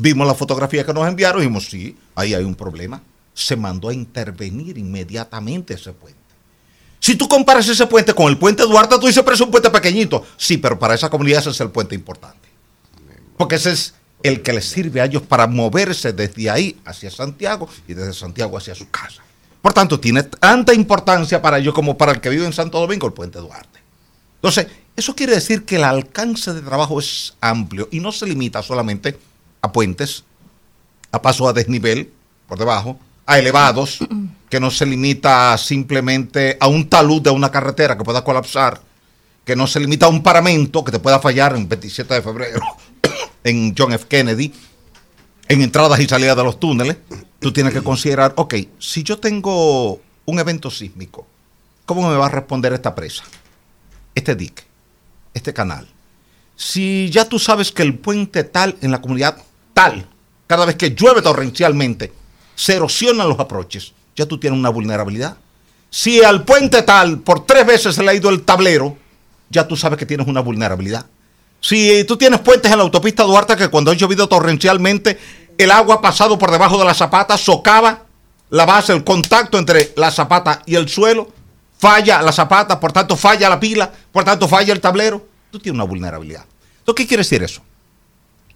Vimos 0.00 0.26
la 0.26 0.34
fotografía 0.34 0.82
que 0.82 0.94
nos 0.94 1.06
enviaron 1.06 1.42
y 1.42 1.44
dijimos, 1.44 1.66
sí, 1.66 1.94
ahí 2.14 2.32
hay 2.32 2.42
un 2.42 2.54
problema. 2.54 3.02
Se 3.34 3.54
mandó 3.54 3.90
a 3.90 3.92
intervenir 3.92 4.78
inmediatamente 4.78 5.74
ese 5.74 5.92
puente. 5.92 6.18
Si 6.98 7.16
tú 7.16 7.28
comparas 7.28 7.68
ese 7.68 7.86
puente 7.86 8.14
con 8.14 8.28
el 8.28 8.38
puente 8.38 8.62
Duarte, 8.62 8.98
tú 8.98 9.08
dices, 9.08 9.22
pero 9.22 9.34
es 9.34 9.40
un 9.42 9.50
puente 9.50 9.68
pequeñito. 9.68 10.24
Sí, 10.38 10.56
pero 10.56 10.78
para 10.78 10.94
esa 10.94 11.10
comunidad 11.10 11.40
ese 11.40 11.50
es 11.50 11.60
el 11.60 11.70
puente 11.70 11.94
importante. 11.94 12.48
Porque 13.36 13.56
ese 13.56 13.72
es 13.72 13.92
el 14.22 14.40
que 14.40 14.54
les 14.54 14.64
sirve 14.64 15.02
a 15.02 15.04
ellos 15.04 15.20
para 15.20 15.46
moverse 15.46 16.14
desde 16.14 16.48
ahí 16.48 16.80
hacia 16.86 17.10
Santiago 17.10 17.68
y 17.86 17.92
desde 17.92 18.14
Santiago 18.14 18.56
hacia 18.56 18.74
su 18.74 18.88
casa. 18.88 19.22
Por 19.60 19.74
tanto, 19.74 20.00
tiene 20.00 20.22
tanta 20.22 20.72
importancia 20.72 21.42
para 21.42 21.58
ellos 21.58 21.74
como 21.74 21.98
para 21.98 22.12
el 22.12 22.22
que 22.22 22.30
vive 22.30 22.46
en 22.46 22.54
Santo 22.54 22.80
Domingo 22.80 23.06
el 23.06 23.12
puente 23.12 23.38
Duarte. 23.38 23.80
Entonces, 24.36 24.66
eso 24.96 25.14
quiere 25.14 25.34
decir 25.34 25.66
que 25.66 25.76
el 25.76 25.84
alcance 25.84 26.54
de 26.54 26.62
trabajo 26.62 26.98
es 27.00 27.34
amplio 27.42 27.86
y 27.92 28.00
no 28.00 28.12
se 28.12 28.24
limita 28.24 28.62
solamente 28.62 29.18
a 29.62 29.72
puentes, 29.72 30.24
a 31.12 31.22
paso 31.22 31.48
a 31.48 31.52
desnivel 31.52 32.12
por 32.46 32.58
debajo, 32.58 32.98
a 33.26 33.38
elevados, 33.38 33.98
que 34.48 34.60
no 34.60 34.70
se 34.70 34.86
limita 34.86 35.56
simplemente 35.56 36.56
a 36.60 36.66
un 36.66 36.88
talud 36.88 37.22
de 37.22 37.30
una 37.30 37.50
carretera 37.50 37.96
que 37.96 38.04
pueda 38.04 38.24
colapsar, 38.24 38.80
que 39.44 39.54
no 39.54 39.66
se 39.66 39.80
limita 39.80 40.06
a 40.06 40.08
un 40.08 40.22
paramento 40.22 40.82
que 40.82 40.92
te 40.92 40.98
pueda 40.98 41.20
fallar 41.20 41.54
en 41.54 41.68
27 41.68 42.14
de 42.14 42.22
febrero, 42.22 42.60
en 43.44 43.74
John 43.76 43.92
F. 43.92 44.06
Kennedy, 44.08 44.52
en 45.48 45.62
entradas 45.62 46.00
y 46.00 46.06
salidas 46.06 46.36
de 46.36 46.44
los 46.44 46.58
túneles, 46.58 46.96
tú 47.38 47.52
tienes 47.52 47.72
que 47.72 47.82
considerar, 47.82 48.32
ok, 48.36 48.54
si 48.78 49.02
yo 49.02 49.18
tengo 49.18 50.00
un 50.26 50.38
evento 50.38 50.70
sísmico, 50.70 51.26
¿cómo 51.86 52.08
me 52.08 52.16
va 52.16 52.26
a 52.26 52.30
responder 52.30 52.72
esta 52.72 52.94
presa? 52.94 53.24
Este 54.14 54.34
dique, 54.34 54.64
este 55.34 55.52
canal. 55.52 55.88
Si 56.56 57.08
ya 57.10 57.28
tú 57.28 57.38
sabes 57.38 57.72
que 57.72 57.82
el 57.82 57.98
puente 57.98 58.44
tal 58.44 58.76
en 58.80 58.90
la 58.90 59.00
comunidad 59.00 59.42
cada 60.46 60.64
vez 60.64 60.76
que 60.76 60.90
llueve 60.90 61.22
torrencialmente, 61.22 62.12
se 62.54 62.74
erosionan 62.74 63.28
los 63.28 63.38
aproches, 63.38 63.92
ya 64.16 64.26
tú 64.26 64.38
tienes 64.38 64.58
una 64.58 64.68
vulnerabilidad. 64.68 65.36
Si 65.90 66.22
al 66.22 66.44
puente 66.44 66.82
tal 66.82 67.20
por 67.20 67.46
tres 67.46 67.66
veces 67.66 67.94
se 67.94 68.02
le 68.02 68.10
ha 68.10 68.14
ido 68.14 68.30
el 68.30 68.42
tablero, 68.42 68.96
ya 69.48 69.66
tú 69.66 69.76
sabes 69.76 69.98
que 69.98 70.06
tienes 70.06 70.26
una 70.26 70.40
vulnerabilidad. 70.40 71.06
Si 71.60 72.04
tú 72.04 72.16
tienes 72.16 72.40
puentes 72.40 72.70
en 72.70 72.78
la 72.78 72.84
autopista 72.84 73.22
Duarte 73.24 73.56
que 73.56 73.68
cuando 73.68 73.90
ha 73.90 73.94
llovido 73.94 74.28
torrencialmente, 74.28 75.18
el 75.58 75.70
agua 75.70 75.96
ha 75.96 76.00
pasado 76.00 76.38
por 76.38 76.50
debajo 76.50 76.78
de 76.78 76.84
la 76.84 76.94
zapata, 76.94 77.36
socava 77.36 78.04
la 78.50 78.66
base, 78.66 78.92
el 78.92 79.04
contacto 79.04 79.58
entre 79.58 79.92
la 79.96 80.10
zapata 80.10 80.62
y 80.66 80.74
el 80.74 80.88
suelo, 80.88 81.30
falla 81.78 82.22
la 82.22 82.32
zapata, 82.32 82.80
por 82.80 82.92
tanto 82.92 83.16
falla 83.16 83.48
la 83.48 83.60
pila, 83.60 83.90
por 84.12 84.24
tanto 84.24 84.48
falla 84.48 84.72
el 84.72 84.80
tablero, 84.80 85.26
tú 85.50 85.58
tienes 85.58 85.76
una 85.76 85.84
vulnerabilidad. 85.84 86.44
Entonces, 86.78 86.96
¿qué 86.96 87.06
quiere 87.06 87.22
decir 87.22 87.42
eso? 87.42 87.62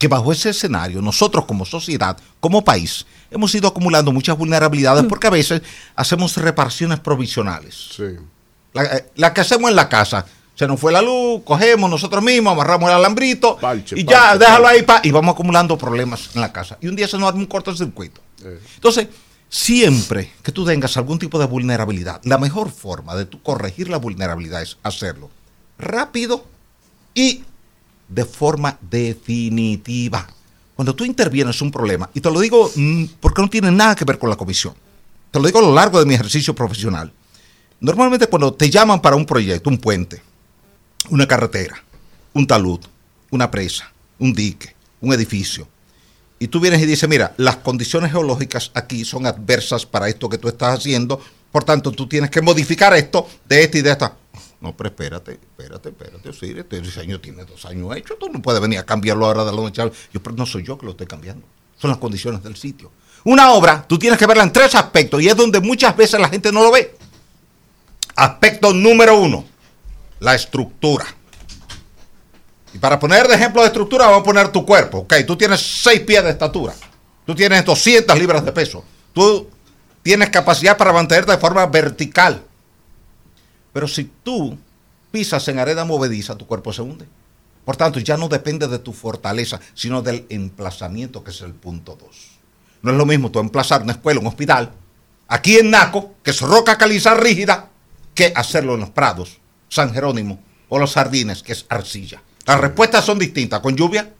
Que 0.04 0.08
bajo 0.08 0.32
ese 0.32 0.50
escenario, 0.50 1.00
nosotros 1.00 1.46
como 1.46 1.64
sociedad, 1.64 2.14
como 2.38 2.62
país, 2.62 3.06
hemos 3.30 3.54
ido 3.54 3.68
acumulando 3.68 4.12
muchas 4.12 4.36
vulnerabilidades 4.36 5.04
porque 5.04 5.28
a 5.28 5.30
veces 5.30 5.62
hacemos 5.96 6.36
reparaciones 6.36 7.00
provisionales. 7.00 7.96
La, 8.74 8.84
eh, 8.84 9.06
la 9.14 9.32
que 9.32 9.40
hacemos 9.40 9.70
en 9.70 9.76
la 9.76 9.88
casa. 9.88 10.26
Se 10.54 10.66
nos 10.66 10.78
fue 10.78 10.92
la 10.92 11.00
luz, 11.00 11.40
cogemos 11.42 11.88
nosotros 11.88 12.22
mismos, 12.22 12.52
amarramos 12.52 12.90
el 12.90 12.96
alambrito 12.96 13.56
y 13.92 14.04
ya, 14.04 14.20
parche, 14.20 14.38
déjalo 14.40 14.66
ahí 14.66 14.82
pa, 14.82 15.00
y 15.02 15.10
vamos 15.10 15.32
acumulando 15.32 15.78
problemas 15.78 16.28
en 16.34 16.42
la 16.42 16.52
casa. 16.52 16.76
Y 16.82 16.88
un 16.88 16.96
día 16.96 17.08
se 17.08 17.16
nos 17.16 17.26
arma 17.26 17.40
un 17.40 17.46
cortocircuito. 17.46 18.20
Entonces, 18.74 19.08
siempre 19.48 20.34
que 20.42 20.52
tú 20.52 20.66
tengas 20.66 20.98
algún 20.98 21.18
tipo 21.18 21.38
de 21.38 21.46
vulnerabilidad, 21.46 22.20
la 22.24 22.36
mejor 22.36 22.70
forma 22.70 23.16
de 23.16 23.24
tú 23.24 23.42
corregir 23.42 23.88
la 23.88 23.96
vulnerabilidad 23.96 24.60
es 24.60 24.76
hacerlo 24.82 25.30
rápido 25.78 26.44
y 27.14 27.42
de 28.14 28.24
forma 28.24 28.78
definitiva. 28.80 30.26
cuando 30.76 30.94
tú 30.94 31.04
intervienes 31.04 31.60
un 31.62 31.70
problema, 31.70 32.10
y 32.14 32.20
te 32.20 32.30
lo 32.30 32.40
digo 32.40 32.70
mm, 32.74 33.04
porque 33.20 33.42
no 33.42 33.48
tiene 33.48 33.70
nada 33.70 33.94
que 33.94 34.04
ver 34.04 34.18
con 34.18 34.30
la 34.30 34.36
comisión, 34.36 34.74
te 35.30 35.38
lo 35.38 35.46
digo 35.46 35.58
a 35.58 35.62
lo 35.62 35.74
largo 35.74 35.98
de 35.98 36.06
mi 36.06 36.14
ejercicio 36.14 36.54
profesional. 36.54 37.12
Normalmente 37.80 38.26
cuando 38.26 38.52
te 38.54 38.70
llaman 38.70 39.00
para 39.00 39.16
un 39.16 39.26
proyecto, 39.26 39.70
un 39.70 39.78
puente, 39.78 40.22
una 41.10 41.28
carretera, 41.28 41.82
un 42.32 42.46
talud, 42.46 42.80
una 43.30 43.50
presa, 43.50 43.92
un 44.18 44.32
dique, 44.32 44.74
un 45.00 45.12
edificio, 45.12 45.68
y 46.38 46.48
tú 46.48 46.60
vienes 46.60 46.82
y 46.82 46.86
dices, 46.86 47.08
mira, 47.08 47.34
las 47.36 47.56
condiciones 47.56 48.10
geológicas 48.10 48.70
aquí 48.74 49.04
son 49.04 49.26
adversas 49.26 49.86
para 49.86 50.08
esto 50.08 50.28
que 50.28 50.38
tú 50.38 50.48
estás 50.48 50.78
haciendo, 50.78 51.20
por 51.52 51.64
tanto 51.64 51.92
tú 51.92 52.08
tienes 52.08 52.30
que 52.30 52.42
modificar 52.42 52.94
esto 52.94 53.28
de 53.48 53.62
esta 53.62 53.78
y 53.78 53.82
de 53.82 53.90
esta. 53.90 54.16
No, 54.60 54.76
pero 54.76 54.88
espérate, 54.88 55.32
espérate, 55.32 55.90
espérate, 55.90 56.28
Osiris, 56.28 56.58
este 56.58 56.80
diseño 56.80 57.20
tiene 57.20 57.44
dos 57.44 57.64
años 57.66 57.94
hecho, 57.96 58.14
tú 58.18 58.28
no 58.30 58.40
puedes 58.40 58.60
venir 58.60 58.78
a 58.78 58.84
cambiarlo 58.86 59.26
ahora 59.26 59.44
de 59.44 59.52
la 59.52 59.60
noche 59.60 59.82
Yo, 60.12 60.22
pero 60.22 60.36
no 60.36 60.46
soy 60.46 60.64
yo 60.64 60.78
que 60.78 60.86
lo 60.86 60.92
estoy 60.92 61.06
cambiando, 61.06 61.46
son 61.76 61.90
las 61.90 61.98
condiciones 61.98 62.42
del 62.42 62.56
sitio. 62.56 62.90
Una 63.24 63.52
obra, 63.52 63.84
tú 63.86 63.98
tienes 63.98 64.18
que 64.18 64.26
verla 64.26 64.42
en 64.42 64.52
tres 64.52 64.74
aspectos 64.74 65.20
y 65.22 65.28
es 65.28 65.36
donde 65.36 65.60
muchas 65.60 65.96
veces 65.96 66.20
la 66.20 66.28
gente 66.28 66.52
no 66.52 66.62
lo 66.62 66.70
ve. 66.70 66.96
Aspecto 68.16 68.72
número 68.72 69.18
uno, 69.18 69.44
la 70.20 70.34
estructura. 70.34 71.06
Y 72.74 72.78
para 72.78 72.98
poner 72.98 73.28
de 73.28 73.34
ejemplo 73.34 73.62
de 73.62 73.68
estructura, 73.68 74.06
vamos 74.06 74.20
a 74.20 74.24
poner 74.24 74.48
tu 74.48 74.66
cuerpo. 74.66 74.98
Ok, 74.98 75.14
tú 75.26 75.36
tienes 75.36 75.60
6 75.82 76.00
pies 76.00 76.24
de 76.24 76.30
estatura. 76.30 76.74
Tú 77.24 77.34
tienes 77.34 77.64
200 77.64 78.18
libras 78.18 78.44
de 78.44 78.52
peso. 78.52 78.84
Tú 79.12 79.48
tienes 80.02 80.28
capacidad 80.30 80.76
para 80.76 80.92
mantenerte 80.92 81.32
de 81.32 81.38
forma 81.38 81.64
vertical. 81.66 82.44
Pero 83.74 83.86
si 83.86 84.04
tú 84.22 84.56
pisas 85.10 85.46
en 85.48 85.58
arena 85.58 85.84
movediza, 85.84 86.38
tu 86.38 86.46
cuerpo 86.46 86.72
se 86.72 86.80
hunde. 86.80 87.06
Por 87.64 87.76
tanto, 87.76 87.98
ya 87.98 88.16
no 88.16 88.28
depende 88.28 88.68
de 88.68 88.78
tu 88.78 88.92
fortaleza, 88.92 89.60
sino 89.74 90.00
del 90.00 90.26
emplazamiento, 90.28 91.22
que 91.22 91.32
es 91.32 91.40
el 91.42 91.52
punto 91.52 91.98
2. 92.00 92.08
No 92.82 92.92
es 92.92 92.96
lo 92.96 93.04
mismo 93.04 93.30
tú 93.30 93.40
emplazar 93.40 93.82
una 93.82 93.92
escuela, 93.92 94.20
un 94.20 94.26
hospital, 94.26 94.70
aquí 95.28 95.56
en 95.56 95.70
Naco, 95.70 96.14
que 96.22 96.30
es 96.30 96.40
roca 96.40 96.78
caliza 96.78 97.14
rígida, 97.14 97.70
que 98.14 98.32
hacerlo 98.36 98.74
en 98.74 98.80
los 98.80 98.90
prados, 98.90 99.38
San 99.68 99.92
Jerónimo 99.92 100.38
o 100.68 100.78
los 100.78 100.94
jardines, 100.94 101.42
que 101.42 101.52
es 101.52 101.66
arcilla. 101.68 102.22
Las 102.46 102.60
respuestas 102.60 103.04
son 103.04 103.18
distintas, 103.18 103.60
con 103.60 103.74
lluvia, 103.74 104.12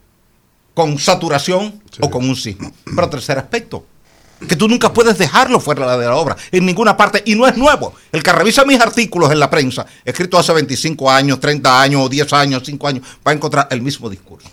con 0.73 0.99
saturación 0.99 1.81
o 2.01 2.09
con 2.09 2.27
un 2.27 2.35
sismo. 2.35 2.73
Pero 2.83 3.09
tercer 3.09 3.37
aspecto, 3.37 3.85
que 4.47 4.55
tú 4.55 4.67
nunca 4.67 4.91
puedes 4.93 5.17
dejarlo 5.17 5.59
fuera 5.59 5.97
de 5.97 6.05
la 6.05 6.15
obra, 6.15 6.35
en 6.51 6.65
ninguna 6.65 6.95
parte, 6.97 7.23
y 7.25 7.35
no 7.35 7.47
es 7.47 7.55
nuevo. 7.57 7.93
El 8.11 8.21
que 8.21 8.31
revisa 8.31 8.65
mis 8.65 8.79
artículos 8.79 9.31
en 9.31 9.39
la 9.39 9.49
prensa, 9.49 9.85
escritos 10.03 10.39
hace 10.39 10.53
25 10.53 11.09
años, 11.09 11.39
30 11.39 11.81
años, 11.81 12.01
o 12.05 12.09
10 12.09 12.31
años, 12.33 12.61
5 12.65 12.87
años, 12.87 13.07
va 13.25 13.31
a 13.31 13.35
encontrar 13.35 13.67
el 13.71 13.81
mismo 13.81 14.09
discurso. 14.09 14.49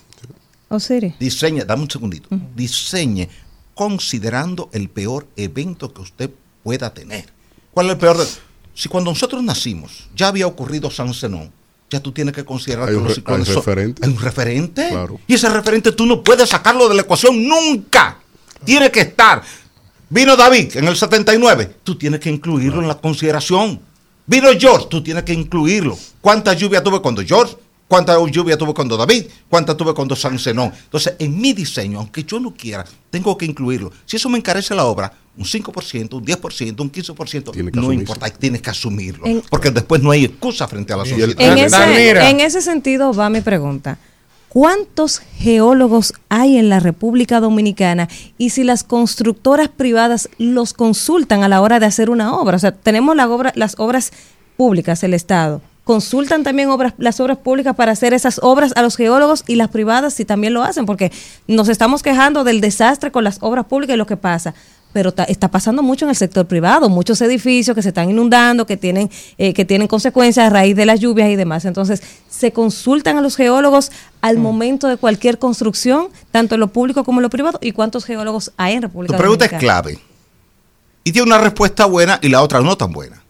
Osiris. 0.69 1.19
Diseñe, 1.19 1.65
dame 1.67 1.83
un 1.83 1.91
segundito, 1.91 2.29
diseñe 2.55 3.29
considerando 3.75 4.71
el 4.73 4.89
peor 4.89 5.27
evento 5.37 5.93
que 5.93 6.01
usted 6.03 6.31
pueda 6.63 6.95
tener. 6.95 7.27
¿Cuál 7.73 7.87
es 7.87 7.93
el 7.93 7.99
peor? 7.99 8.19
de- 8.19 8.27
Si 8.75 8.89
cuando 8.89 9.11
nosotros 9.11 9.43
nacimos 9.43 10.09
ya 10.17 10.29
había 10.29 10.47
ocurrido 10.47 10.91
San 10.91 11.13
Zenón, 11.13 11.51
ya 11.91 12.01
tú 12.01 12.11
tienes 12.13 12.33
que 12.35 12.45
considerar 12.45 12.89
Hay 12.89 12.95
que 12.95 12.99
un 12.99 13.05
los 13.05 13.15
ciclones 13.17 13.49
hay 13.49 13.55
son- 13.55 13.63
referente. 13.63 14.03
hay 14.07 14.11
un 14.13 14.19
referente. 14.19 14.89
Claro. 14.89 15.21
Y 15.27 15.35
ese 15.35 15.51
referente 15.51 15.93
tú 15.93 16.07
no 16.07 16.23
puedes 16.23 16.49
sacarlo 16.49 16.89
de 16.89 16.95
la 16.95 17.03
ecuación 17.03 17.47
nunca. 17.47 18.19
Tiene 18.65 18.91
que 18.91 19.01
estar. 19.01 19.43
Vino 20.13 20.37
David 20.37 20.77
en 20.77 20.87
el 20.89 20.95
79, 20.95 21.77
tú 21.83 21.97
tienes 21.97 22.21
que 22.21 22.29
incluirlo 22.29 22.83
en 22.83 22.89
la 22.89 22.97
consideración. 22.97 23.81
Vino 24.27 24.49
George, 24.59 24.87
tú 24.91 25.03
tienes 25.03 25.23
que 25.23 25.33
incluirlo. 25.33 25.97
¿Cuánta 26.21 26.53
lluvia 26.53 26.83
tuve 26.83 27.01
cuando 27.01 27.23
George? 27.25 27.57
¿Cuánta 27.89 28.15
lluvia 28.27 28.59
tuve 28.59 28.75
cuando 28.75 28.99
David? 28.99 29.25
¿Cuánta 29.49 29.75
tuve 29.75 29.95
cuando 29.95 30.15
San 30.15 30.39
Zenón? 30.39 30.71
Entonces, 30.85 31.15
en 31.19 31.41
mi 31.41 31.55
diseño, 31.55 31.99
aunque 31.99 32.25
yo 32.25 32.39
no 32.39 32.53
quiera, 32.55 32.85
tengo 33.09 33.39
que 33.39 33.47
incluirlo. 33.47 33.91
Si 34.05 34.17
eso 34.19 34.29
me 34.29 34.37
encarece 34.37 34.75
la 34.75 34.85
obra, 34.85 35.11
un 35.35 35.45
5%, 35.47 36.13
un 36.13 36.25
10%, 36.27 36.81
un 36.83 36.93
15%, 36.93 37.45
no 37.73 37.81
asumirse. 37.81 37.95
importa, 37.95 38.29
tienes 38.29 38.61
que 38.61 38.69
asumirlo. 38.69 39.25
En- 39.27 39.43
porque 39.49 39.71
después 39.71 40.03
no 40.03 40.11
hay 40.11 40.27
excusa 40.27 40.69
frente 40.69 40.93
a 40.93 40.99
la 40.99 41.07
sociedad. 41.07 41.31
En 41.39 41.57
ese, 41.57 42.31
en 42.31 42.41
ese 42.41 42.61
sentido 42.61 43.15
va 43.15 43.31
mi 43.31 43.41
pregunta. 43.41 43.99
¿Cuántos 44.53 45.21
geólogos 45.39 46.13
hay 46.29 46.59
en 46.59 46.69
la 46.69 46.79
República 46.79 47.41
Dominicana 47.41 48.11
y 48.37 48.51
si 48.51 48.65
las 48.65 48.85
constructoras 48.85 49.69
privadas 49.69 50.29
los 50.37 50.75
consultan 50.75 51.43
a 51.43 51.49
la 51.49 51.63
hora 51.63 51.81
de 51.81 51.87
hacer 51.87 52.11
una 52.11 52.37
obra? 52.37 52.57
O 52.57 52.59
sea, 52.59 52.73
tenemos 52.73 53.17
la 53.17 53.31
obra, 53.31 53.53
las 53.57 53.79
obras 53.79 54.13
públicas, 54.59 55.03
el 55.05 55.15
Estado. 55.15 55.63
¿Consultan 55.85 56.43
también 56.43 56.69
obras, 56.69 56.93
las 56.99 57.19
obras 57.19 57.39
públicas 57.39 57.75
para 57.75 57.93
hacer 57.93 58.13
esas 58.13 58.41
obras 58.43 58.75
a 58.77 58.83
los 58.83 58.95
geólogos 58.95 59.43
y 59.47 59.57
las 59.57 59.69
privadas 59.69 60.13
si 60.13 60.27
también 60.27 60.53
lo 60.53 60.63
hacen? 60.63 60.85
Porque 60.85 61.13
nos 61.49 61.71
estamos 61.71 62.03
quejando 62.03 62.45
del 62.45 62.61
desastre 62.61 63.11
con 63.11 63.25
las 63.25 63.39
obras 63.41 63.65
públicas 63.65 63.95
y 63.95 63.97
lo 63.97 64.07
que 64.07 64.19
pasa. 64.19 64.53
Pero 64.93 65.15
está 65.29 65.49
pasando 65.49 65.83
mucho 65.83 66.05
en 66.05 66.11
el 66.11 66.17
sector 66.17 66.47
privado, 66.47 66.89
muchos 66.89 67.21
edificios 67.21 67.75
que 67.75 67.83
se 67.83 67.89
están 67.89 68.11
inundando, 68.11 68.67
que 68.67 68.77
tienen, 68.77 69.11
eh, 69.39 69.55
que 69.55 69.65
tienen 69.65 69.89
consecuencias 69.89 70.47
a 70.47 70.51
raíz 70.51 70.77
de 70.77 70.87
las 70.87 71.01
lluvias 71.01 71.31
y 71.31 71.37
demás. 71.37 71.65
Entonces, 71.65 72.03
se 72.29 72.53
consultan 72.53 73.17
a 73.17 73.21
los 73.21 73.37
geólogos 73.37 73.91
al 74.21 74.39
momento 74.39 74.89
de 74.89 74.97
cualquier 74.97 75.39
construcción, 75.39 76.09
tanto 76.31 76.55
en 76.55 76.61
lo 76.61 76.69
público 76.69 77.05
como 77.05 77.21
en 77.21 77.23
lo 77.23 77.31
privado, 77.31 77.59
y 77.63 77.73
cuántos 77.73 78.05
geólogos 78.05 78.53
hay 78.57 78.75
en 78.75 78.83
República 78.83 79.15
Tu 79.15 79.19
pregunta 79.19 79.45
es 79.47 79.51
Dominicana. 79.51 79.83
clave. 79.83 79.99
Y 81.05 81.13
tiene 81.13 81.27
una 81.27 81.39
respuesta 81.39 81.87
buena 81.87 82.19
y 82.23 82.29
la 82.29 82.43
otra 82.43 82.61
no 82.61 82.77
tan 82.77 82.93
buena. 82.93 83.23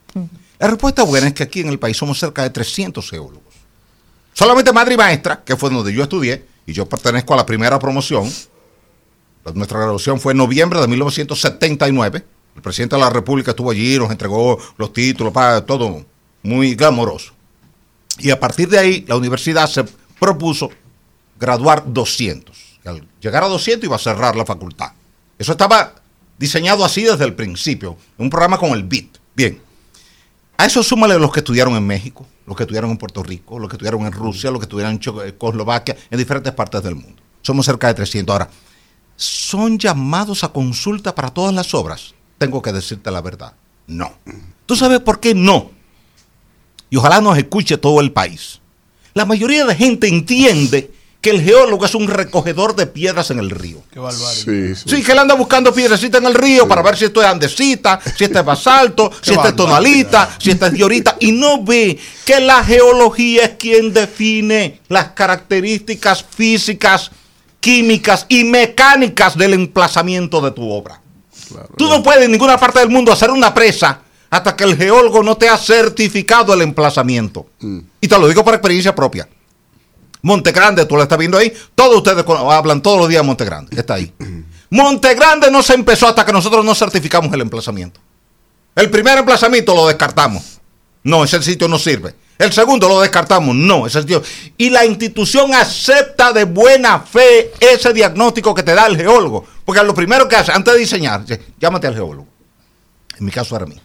La 0.58 0.68
respuesta 0.68 1.02
buena 1.02 1.26
es 1.26 1.34
que 1.34 1.42
aquí 1.42 1.60
en 1.60 1.68
el 1.68 1.78
país 1.78 1.96
somos 1.96 2.18
cerca 2.20 2.42
de 2.42 2.50
300 2.50 3.10
geólogos. 3.10 3.42
Solamente 4.32 4.72
Madre 4.72 4.94
y 4.94 4.96
Maestra, 4.96 5.42
que 5.44 5.56
fue 5.56 5.70
donde 5.70 5.92
yo 5.92 6.02
estudié, 6.02 6.44
y 6.66 6.72
yo 6.72 6.88
pertenezco 6.88 7.34
a 7.34 7.36
la 7.36 7.46
primera 7.46 7.78
promoción. 7.78 8.30
Nuestra 9.54 9.78
graduación 9.78 10.20
fue 10.20 10.32
en 10.32 10.38
noviembre 10.38 10.80
de 10.80 10.86
1979. 10.88 12.24
El 12.54 12.62
presidente 12.62 12.96
de 12.96 13.00
la 13.02 13.10
República 13.10 13.50
estuvo 13.52 13.70
allí, 13.70 13.98
nos 13.98 14.10
entregó 14.10 14.58
los 14.76 14.92
títulos, 14.92 15.32
pa- 15.32 15.64
todo 15.64 16.04
muy 16.42 16.74
glamoroso. 16.74 17.32
Y 18.18 18.30
a 18.30 18.38
partir 18.38 18.68
de 18.68 18.78
ahí, 18.78 19.04
la 19.08 19.16
universidad 19.16 19.66
se 19.68 19.84
propuso 20.20 20.70
graduar 21.40 21.82
200. 21.86 22.78
Al 22.84 23.06
llegar 23.20 23.42
a 23.44 23.48
200 23.48 23.84
iba 23.86 23.96
a 23.96 23.98
cerrar 23.98 24.36
la 24.36 24.44
facultad. 24.44 24.92
Eso 25.38 25.52
estaba 25.52 25.94
diseñado 26.38 26.84
así 26.84 27.02
desde 27.02 27.24
el 27.24 27.34
principio, 27.34 27.96
un 28.18 28.28
programa 28.30 28.58
con 28.58 28.70
el 28.70 28.84
BIT. 28.84 29.16
Bien. 29.34 29.60
A 30.58 30.66
eso 30.66 30.82
súmale 30.82 31.18
los 31.18 31.32
que 31.32 31.40
estudiaron 31.40 31.74
en 31.74 31.86
México, 31.86 32.26
los 32.46 32.56
que 32.56 32.64
estudiaron 32.64 32.90
en 32.90 32.98
Puerto 32.98 33.22
Rico, 33.22 33.58
los 33.58 33.68
que 33.68 33.74
estudiaron 33.76 34.02
en 34.06 34.12
Rusia, 34.12 34.50
los 34.50 34.60
que 34.60 34.64
estudiaron 34.64 34.92
en 34.94 35.00
Checoslovaquia, 35.00 35.96
en 36.10 36.18
diferentes 36.18 36.52
partes 36.52 36.82
del 36.82 36.94
mundo. 36.96 37.20
Somos 37.40 37.64
cerca 37.66 37.88
de 37.88 37.94
300. 37.94 38.32
Ahora, 38.32 38.48
¿son 39.16 39.78
llamados 39.78 40.44
a 40.44 40.48
consulta 40.48 41.14
para 41.14 41.30
todas 41.30 41.54
las 41.54 41.74
obras? 41.74 42.14
Tengo 42.38 42.62
que 42.62 42.72
decirte 42.72 43.10
la 43.10 43.20
verdad. 43.20 43.52
No. 43.86 44.12
¿Tú 44.66 44.76
sabes 44.76 45.00
por 45.00 45.20
qué 45.20 45.34
no? 45.34 45.70
Y 46.90 46.96
ojalá 46.96 47.20
nos 47.20 47.38
escuche 47.38 47.78
todo 47.78 48.00
el 48.00 48.12
país. 48.12 48.60
La 49.14 49.24
mayoría 49.24 49.64
de 49.64 49.74
gente 49.74 50.08
entiende 50.08 50.90
que 51.22 51.30
el 51.30 51.40
geólogo 51.40 51.86
es 51.86 51.94
un 51.94 52.08
recogedor 52.08 52.74
de 52.74 52.88
piedras 52.88 53.30
en 53.30 53.38
el 53.38 53.48
río. 53.48 53.80
Qué 53.92 54.00
barbaridad. 54.00 54.32
Sí, 54.32 54.74
sí. 54.74 54.96
Sí, 54.96 55.02
que 55.04 55.12
él 55.12 55.20
anda 55.20 55.36
buscando 55.36 55.72
piedrecita 55.72 56.18
en 56.18 56.26
el 56.26 56.34
río 56.34 56.66
para 56.66 56.82
ver 56.82 56.96
si 56.96 57.04
esto 57.04 57.22
es 57.22 57.28
andesita, 57.28 58.00
si 58.16 58.24
esto 58.24 58.40
es 58.40 58.44
basalto, 58.44 59.10
si 59.22 59.32
esto 59.32 59.46
es 59.46 59.54
tonalita, 59.54 60.36
si 60.38 60.50
esto 60.50 60.66
es 60.66 60.72
diorita, 60.72 61.16
y 61.20 61.30
no 61.30 61.62
ve 61.62 61.96
que 62.26 62.40
la 62.40 62.64
geología 62.64 63.44
es 63.44 63.50
quien 63.50 63.92
define 63.94 64.80
las 64.88 65.12
características 65.12 66.24
físicas, 66.28 67.12
químicas 67.62 68.26
y 68.28 68.42
mecánicas 68.42 69.38
del 69.38 69.54
emplazamiento 69.54 70.40
de 70.40 70.50
tu 70.50 70.68
obra. 70.68 71.00
Tú 71.78 71.88
no 71.88 72.02
puedes 72.02 72.24
en 72.24 72.32
ninguna 72.32 72.58
parte 72.58 72.80
del 72.80 72.90
mundo 72.90 73.12
hacer 73.12 73.30
una 73.30 73.54
presa 73.54 74.00
hasta 74.28 74.56
que 74.56 74.64
el 74.64 74.76
geólogo 74.76 75.22
no 75.22 75.36
te 75.36 75.48
ha 75.48 75.56
certificado 75.56 76.52
el 76.54 76.62
emplazamiento. 76.62 77.46
Y 78.00 78.08
te 78.08 78.18
lo 78.18 78.26
digo 78.26 78.44
por 78.44 78.54
experiencia 78.54 78.94
propia. 78.94 79.28
Monte 80.22 80.50
Grande, 80.50 80.84
tú 80.86 80.96
lo 80.96 81.02
estás 81.02 81.18
viendo 81.18 81.38
ahí. 81.38 81.52
Todos 81.74 81.98
ustedes 81.98 82.24
hablan 82.28 82.82
todos 82.82 82.98
los 82.98 83.08
días 83.08 83.22
de 83.22 83.26
Monte 83.26 83.44
Grande. 83.44 83.78
Está 83.78 83.94
ahí. 83.94 84.12
Monte 84.70 85.14
Grande 85.14 85.48
no 85.50 85.62
se 85.62 85.74
empezó 85.74 86.08
hasta 86.08 86.26
que 86.26 86.32
nosotros 86.32 86.64
no 86.64 86.74
certificamos 86.74 87.32
el 87.32 87.42
emplazamiento. 87.42 88.00
El 88.74 88.90
primer 88.90 89.18
emplazamiento 89.18 89.74
lo 89.74 89.86
descartamos. 89.86 90.60
No, 91.04 91.22
ese 91.22 91.40
sitio 91.42 91.68
no 91.68 91.78
sirve. 91.78 92.14
El 92.42 92.52
segundo 92.52 92.88
lo 92.88 93.00
descartamos. 93.00 93.54
No, 93.54 93.86
ese 93.86 94.00
sitio. 94.00 94.20
Y 94.58 94.68
la 94.70 94.84
institución 94.84 95.54
acepta 95.54 96.32
de 96.32 96.42
buena 96.42 96.98
fe 96.98 97.52
ese 97.60 97.92
diagnóstico 97.92 98.52
que 98.52 98.64
te 98.64 98.74
da 98.74 98.86
el 98.86 98.96
geólogo. 98.96 99.46
Porque 99.64 99.80
lo 99.84 99.94
primero 99.94 100.26
que 100.26 100.34
hace, 100.34 100.50
antes 100.50 100.74
de 100.74 100.80
diseñar, 100.80 101.24
dice, 101.24 101.40
llámate 101.60 101.86
al 101.86 101.94
geólogo. 101.94 102.26
En 103.16 103.26
mi 103.26 103.30
caso 103.30 103.54
era 103.54 103.64
mí. 103.64 103.80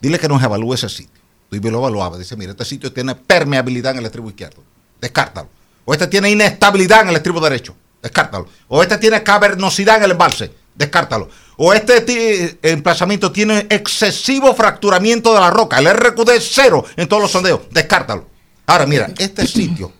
Dile 0.00 0.18
que 0.18 0.26
nos 0.26 0.42
evalúe 0.42 0.74
ese 0.74 0.88
sitio. 0.88 1.22
Y 1.52 1.60
lo 1.60 1.78
evaluaba. 1.78 2.18
Dice, 2.18 2.34
mira, 2.34 2.50
este 2.50 2.64
sitio 2.64 2.92
tiene 2.92 3.14
permeabilidad 3.14 3.92
en 3.92 3.98
el 3.98 4.06
estribo 4.06 4.28
izquierdo. 4.28 4.64
Descártalo. 5.00 5.48
O 5.84 5.92
este 5.92 6.08
tiene 6.08 6.30
inestabilidad 6.30 7.02
en 7.02 7.10
el 7.10 7.16
estribo 7.16 7.40
derecho. 7.40 7.76
Descártalo. 8.02 8.48
O 8.66 8.82
este 8.82 8.98
tiene 8.98 9.22
cavernosidad 9.22 9.98
en 9.98 10.02
el 10.02 10.10
embalse. 10.10 10.50
Descártalo. 10.74 11.28
O 11.56 11.72
este 11.72 12.58
emplazamiento 12.62 13.30
tiene 13.30 13.66
excesivo 13.70 14.54
fracturamiento 14.54 15.32
de 15.34 15.40
la 15.40 15.50
roca. 15.50 15.78
El 15.78 15.92
RQD 15.92 16.30
es 16.30 16.50
cero 16.52 16.84
en 16.96 17.08
todos 17.08 17.22
los 17.22 17.30
sondeos. 17.30 17.60
Descártalo. 17.70 18.26
Ahora, 18.66 18.86
mira, 18.86 19.10
este 19.18 19.46
sitio 19.46 19.92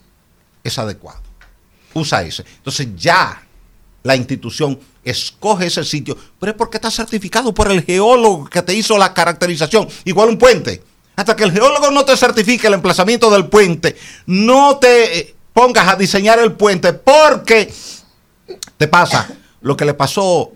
es 0.63 0.79
adecuado. 0.79 1.21
Usa 1.93 2.23
ese. 2.23 2.45
Entonces 2.57 2.89
ya 2.97 3.43
la 4.03 4.17
institución 4.17 4.79
escoge 5.05 5.67
ese 5.67 5.85
sitio, 5.85 6.17
pero 6.41 6.53
es 6.53 6.59
porque 6.59 6.79
está 6.79 6.91
certificado 6.91 7.53
por 7.55 7.71
el 7.71 7.83
geólogo 7.83 8.47
que 8.47 8.63
te 8.63 8.75
hizo 8.75 8.97
la 8.99 9.13
caracterización, 9.13 9.89
igual 10.05 10.31
un 10.31 10.39
puente. 10.39 10.83
Hasta 11.17 11.37
que 11.37 11.45
el 11.45 11.53
geólogo 11.53 11.91
no 11.91 12.05
te 12.05 12.17
certifique 12.17 12.67
el 12.67 12.75
emplazamiento 12.75 13.31
del 13.31 13.47
puente, 13.47 13.97
no 14.27 14.79
te 14.79 15.19
eh, 15.19 15.35
pongas 15.53 15.89
a 15.89 15.97
diseñar 15.97 16.39
el 16.39 16.53
puente 16.53 16.93
porque 16.93 17.73
te 18.77 18.89
pasa 18.89 19.29
lo 19.61 19.77
que 19.77 19.85
le 19.85 19.95
pasó 19.95 20.53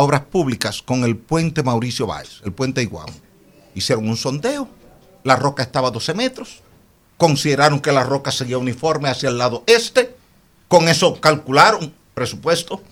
obras 0.00 0.22
públicas 0.22 0.82
con 0.82 1.04
el 1.04 1.16
puente 1.16 1.62
Mauricio 1.62 2.06
Báez, 2.06 2.40
el 2.44 2.52
puente 2.52 2.82
Iguao. 2.82 3.06
Hicieron 3.74 4.08
un 4.08 4.16
sondeo, 4.16 4.68
la 5.24 5.36
roca 5.36 5.62
estaba 5.62 5.88
a 5.88 5.90
12 5.90 6.14
metros, 6.14 6.62
consideraron 7.16 7.80
que 7.80 7.92
la 7.92 8.04
roca 8.04 8.30
seguía 8.30 8.58
uniforme 8.58 9.08
hacia 9.08 9.28
el 9.28 9.38
lado 9.38 9.64
este, 9.66 10.16
con 10.68 10.88
eso 10.88 11.20
calcularon 11.20 11.92
presupuesto, 12.14 12.82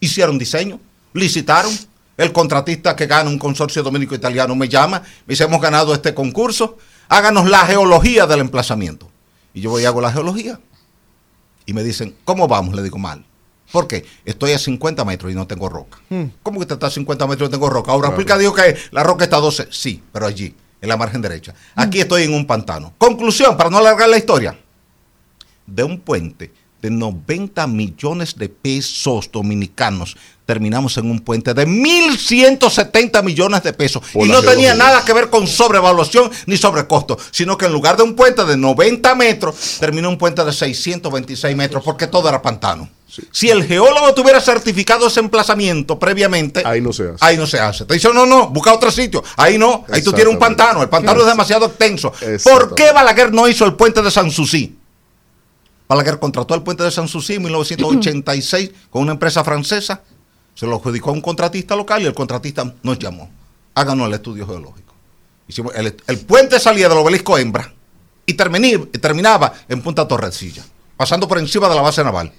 hicieron 0.00 0.38
diseño, 0.38 0.80
licitaron. 1.12 1.72
El 2.16 2.32
contratista 2.32 2.96
que 2.96 3.06
gana 3.06 3.28
un 3.28 3.38
consorcio 3.38 3.82
dominico-italiano 3.82 4.54
me 4.56 4.70
llama, 4.70 5.00
me 5.00 5.32
dice, 5.32 5.44
hemos 5.44 5.60
ganado 5.60 5.92
este 5.92 6.14
concurso, 6.14 6.78
háganos 7.08 7.46
la 7.48 7.66
geología 7.66 8.26
del 8.26 8.40
emplazamiento. 8.40 9.10
Y 9.52 9.60
yo 9.60 9.70
voy 9.70 9.82
y 9.82 9.84
hago 9.84 10.00
la 10.00 10.10
geología. 10.10 10.58
Y 11.66 11.74
me 11.74 11.82
dicen, 11.82 12.16
¿cómo 12.24 12.48
vamos? 12.48 12.74
Le 12.74 12.82
digo, 12.82 12.96
mal. 12.96 13.26
¿Por 13.72 13.86
qué? 13.88 14.04
Estoy 14.24 14.52
a 14.52 14.58
50 14.58 15.04
metros 15.04 15.32
y 15.32 15.34
no 15.34 15.46
tengo 15.46 15.68
roca. 15.68 15.98
¿Cómo 16.42 16.58
que 16.64 16.72
está 16.72 16.86
a 16.86 16.90
50 16.90 17.26
metros 17.26 17.48
y 17.48 17.50
no 17.50 17.56
tengo 17.58 17.68
roca? 17.70 17.92
Ahora, 17.92 18.14
Claro. 18.14 18.38
digo 18.40 18.54
que 18.54 18.76
la 18.92 19.02
roca 19.02 19.24
está 19.24 19.36
a 19.36 19.40
12. 19.40 19.68
Sí, 19.70 20.02
pero 20.12 20.26
allí, 20.26 20.54
en 20.80 20.88
la 20.88 20.96
margen 20.96 21.20
derecha. 21.20 21.54
Aquí 21.74 22.00
estoy 22.00 22.22
en 22.24 22.34
un 22.34 22.46
pantano. 22.46 22.94
Conclusión, 22.98 23.56
para 23.56 23.70
no 23.70 23.78
alargar 23.78 24.08
la 24.08 24.18
historia. 24.18 24.58
De 25.66 25.82
un 25.82 25.98
puente 26.00 26.52
de 26.80 26.90
90 26.90 27.66
millones 27.66 28.36
de 28.38 28.48
pesos 28.48 29.28
dominicanos, 29.32 30.16
terminamos 30.46 30.96
en 30.96 31.10
un 31.10 31.18
puente 31.20 31.52
de 31.52 31.66
1.170 31.66 33.22
millones 33.22 33.62
de 33.64 33.72
pesos. 33.72 34.02
Por 34.12 34.26
y 34.26 34.30
no 34.30 34.42
tenía 34.42 34.74
nada 34.74 35.04
que 35.04 35.12
ver 35.12 35.28
con 35.28 35.46
sobrevaluación 35.46 36.30
ni 36.46 36.56
sobrecosto, 36.56 37.18
sino 37.32 37.58
que 37.58 37.66
en 37.66 37.72
lugar 37.72 37.96
de 37.96 38.04
un 38.04 38.14
puente 38.14 38.44
de 38.44 38.56
90 38.56 39.14
metros, 39.16 39.76
terminó 39.80 40.08
un 40.08 40.16
puente 40.16 40.44
de 40.44 40.52
626 40.52 41.56
metros, 41.56 41.82
porque 41.84 42.06
todo 42.06 42.28
era 42.28 42.40
pantano. 42.40 42.88
Si 43.30 43.48
el 43.48 43.64
geólogo 43.64 44.14
tuviera 44.14 44.40
certificado 44.40 45.06
ese 45.06 45.20
emplazamiento 45.20 45.98
previamente, 45.98 46.62
Ahí 46.64 46.80
no 46.80 46.92
se 46.92 47.04
hace. 47.04 47.16
ahí 47.20 47.36
no 47.36 47.46
se 47.46 47.58
hace. 47.58 47.84
Te 47.84 47.94
dice, 47.94 48.12
no, 48.12 48.26
no, 48.26 48.48
busca 48.48 48.74
otro 48.74 48.90
sitio. 48.90 49.22
Ahí 49.36 49.58
no, 49.58 49.84
ahí 49.90 50.02
tú 50.02 50.12
tienes 50.12 50.32
un 50.32 50.38
pantano. 50.38 50.82
El 50.82 50.88
pantano 50.88 51.20
es 51.20 51.26
demasiado 51.26 51.66
extenso. 51.66 52.12
¿Por 52.44 52.74
qué 52.74 52.92
Balaguer 52.92 53.32
no 53.32 53.48
hizo 53.48 53.64
el 53.64 53.74
puente 53.74 54.02
de 54.02 54.10
Sanssouci? 54.10 54.76
Balaguer 55.88 56.18
contrató 56.18 56.54
el 56.54 56.62
puente 56.62 56.82
de 56.82 56.90
Sanssouci 56.90 57.34
en 57.34 57.42
1986 57.44 58.70
con 58.90 59.02
una 59.02 59.12
empresa 59.12 59.44
francesa. 59.44 60.02
Se 60.56 60.66
lo 60.66 60.76
adjudicó 60.76 61.10
a 61.10 61.12
un 61.12 61.20
contratista 61.20 61.76
local 61.76 62.02
y 62.02 62.06
el 62.06 62.14
contratista 62.14 62.74
nos 62.82 62.98
llamó. 62.98 63.30
Háganos 63.74 64.08
el 64.08 64.14
estudio 64.14 64.46
geológico. 64.46 64.94
Hicimos 65.46 65.72
el, 65.76 66.18
puente 66.20 66.58
salía 66.58 66.88
del 66.88 66.98
obelisco 66.98 67.38
Hembra 67.38 67.72
y 68.24 68.34
terminaba 68.34 69.52
en 69.68 69.82
Punta 69.82 70.08
Torrecilla, 70.08 70.64
pasando 70.96 71.28
por 71.28 71.38
encima 71.38 71.68
de 71.68 71.74
la 71.74 71.82
base 71.82 72.02
naval. 72.02 72.32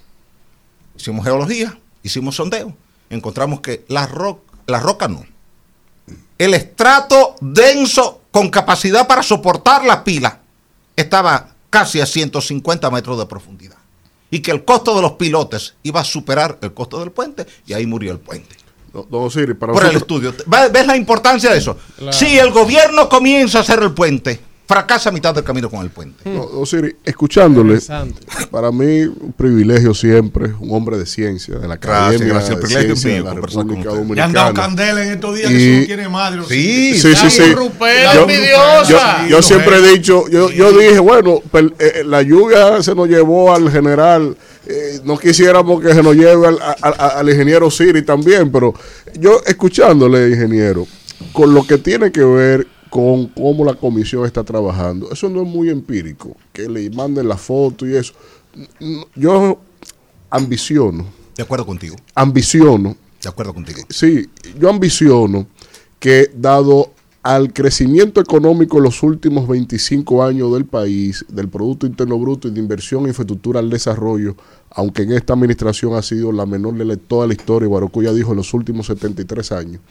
Hicimos 0.97 1.23
geología, 1.23 1.77
hicimos 2.03 2.35
sondeo, 2.35 2.75
encontramos 3.09 3.61
que 3.61 3.85
la 3.87 4.07
roca 4.07 5.07
no. 5.07 5.23
El 6.37 6.55
estrato 6.55 7.35
denso 7.39 8.23
con 8.31 8.49
capacidad 8.49 9.07
para 9.07 9.23
soportar 9.23 9.85
la 9.85 10.03
pila 10.03 10.41
estaba 10.95 11.49
casi 11.69 12.01
a 12.01 12.05
150 12.05 12.89
metros 12.89 13.17
de 13.19 13.25
profundidad. 13.27 13.76
Y 14.29 14.39
que 14.39 14.51
el 14.51 14.65
costo 14.65 14.95
de 14.95 15.01
los 15.01 15.13
pilotes 15.13 15.75
iba 15.83 16.01
a 16.01 16.03
superar 16.03 16.57
el 16.61 16.73
costo 16.73 16.99
del 16.99 17.11
puente 17.11 17.45
y 17.65 17.73
ahí 17.73 17.85
murió 17.85 18.11
el 18.11 18.19
puente. 18.19 18.55
Don 18.93 19.23
Osiris, 19.23 19.55
para 19.55 19.73
Por 19.73 19.85
el 19.85 19.95
estudio. 19.95 20.33
¿Ves 20.45 20.71
ves 20.71 20.87
la 20.87 20.97
importancia 20.97 21.51
de 21.51 21.57
eso? 21.57 21.77
Claro. 21.97 22.13
Si 22.13 22.37
el 22.37 22.51
gobierno 22.51 23.09
comienza 23.09 23.59
a 23.59 23.61
hacer 23.61 23.81
el 23.83 23.93
puente, 23.93 24.39
fracasa 24.67 25.09
a 25.09 25.11
mitad 25.13 25.33
del 25.33 25.43
camino 25.45 25.69
con 25.69 25.79
el 25.81 25.89
puente. 25.89 26.29
No, 26.29 26.41
Osiris, 26.43 26.95
escuchándole, 27.05 27.79
para 28.51 28.69
mí 28.71 29.03
un 29.03 29.33
privilegio 29.35 29.93
siempre, 29.93 30.51
un 30.59 30.75
hombre 30.75 30.97
de 30.97 31.05
ciencia, 31.05 31.55
de 31.55 31.67
la 31.69 31.77
Gracias, 31.77 32.01
Academia 32.15 32.27
gracias. 32.33 32.49
De 32.49 32.55
privilegio 32.57 32.95
Ciencia 32.97 33.09
de 33.09 33.15
mío 33.15 33.23
la 33.23 33.31
conversar 33.31 33.65
con 33.65 33.69
República. 33.83 34.15
Le 34.15 34.21
han 34.21 34.33
dado 34.33 34.45
Dominicana. 34.47 34.67
candela 34.75 35.05
en 35.05 35.11
estos 35.13 35.35
días 35.37 35.49
que 35.51 35.71
eso 35.71 35.79
no 35.81 35.85
tiene 35.87 36.09
madre. 36.09 36.41
Sí, 36.49 36.99
sí, 36.99 37.15
sí. 37.15 37.29
sí. 37.29 37.43
Yo, 38.13 38.27
yo- 38.89 39.27
yo 39.29 39.41
siempre 39.41 39.77
he 39.77 39.81
dicho, 39.93 40.27
yo, 40.29 40.49
yo 40.51 40.71
dije, 40.71 40.99
bueno, 40.99 41.41
pel- 41.51 41.73
eh, 41.79 42.03
la 42.05 42.21
lluvia 42.21 42.81
se 42.83 42.93
nos 42.93 43.07
llevó 43.07 43.53
al 43.55 43.71
general, 43.71 44.35
eh, 44.65 44.99
no 45.05 45.17
quisiéramos 45.17 45.81
que 45.81 45.93
se 45.93 46.03
nos 46.03 46.15
lleve 46.15 46.47
al, 46.47 46.59
al 46.81 47.29
ingeniero 47.29 47.71
Siri 47.71 48.01
también, 48.03 48.51
pero 48.51 48.73
yo 49.19 49.41
escuchándole, 49.45 50.29
ingeniero, 50.29 50.85
con 51.31 51.53
lo 51.53 51.65
que 51.65 51.77
tiene 51.77 52.11
que 52.11 52.23
ver 52.23 52.67
con 52.97 53.27
cómo 53.27 53.63
la 53.63 53.75
comisión 53.75 54.25
está 54.25 54.43
trabajando, 54.43 55.11
eso 55.11 55.29
no 55.29 55.43
es 55.43 55.47
muy 55.47 55.69
empírico, 55.69 56.35
que 56.51 56.67
le 56.67 56.89
manden 56.89 57.27
la 57.27 57.37
foto 57.37 57.85
y 57.85 57.95
eso. 57.95 58.13
Yo 59.15 59.59
ambiciono, 60.31 61.05
De 61.35 61.43
acuerdo 61.43 61.63
contigo. 61.63 61.95
ambiciono 62.15 62.97
De 63.21 63.29
acuerdo 63.29 63.53
contigo. 63.53 63.81
Sí, 63.87 64.27
yo 64.59 64.71
ambiciono 64.71 65.45
que 65.99 66.31
dado 66.35 66.89
al 67.21 67.53
crecimiento 67.53 68.19
económico 68.19 68.77
en 68.77 68.85
los 68.85 69.03
últimos 69.03 69.47
25 69.47 70.23
años 70.23 70.51
del 70.51 70.65
país, 70.65 71.23
del 71.29 71.49
Producto 71.49 71.85
Interno 71.85 72.17
Bruto 72.17 72.47
y 72.47 72.51
de 72.51 72.59
inversión 72.59 73.03
en 73.03 73.09
infraestructura 73.09 73.59
al 73.59 73.69
desarrollo, 73.69 74.35
aunque 74.71 75.03
en 75.03 75.11
esta 75.11 75.33
administración 75.33 75.93
ha 75.93 76.01
sido 76.01 76.31
la 76.31 76.47
menor 76.47 76.73
de 76.73 76.97
toda 76.97 77.27
la 77.27 77.33
historia, 77.33 77.67
Guarocuya 77.67 78.11
dijo 78.11 78.31
en 78.31 78.37
los 78.37 78.55
últimos 78.55 78.87
73 78.87 79.51
años, 79.51 79.81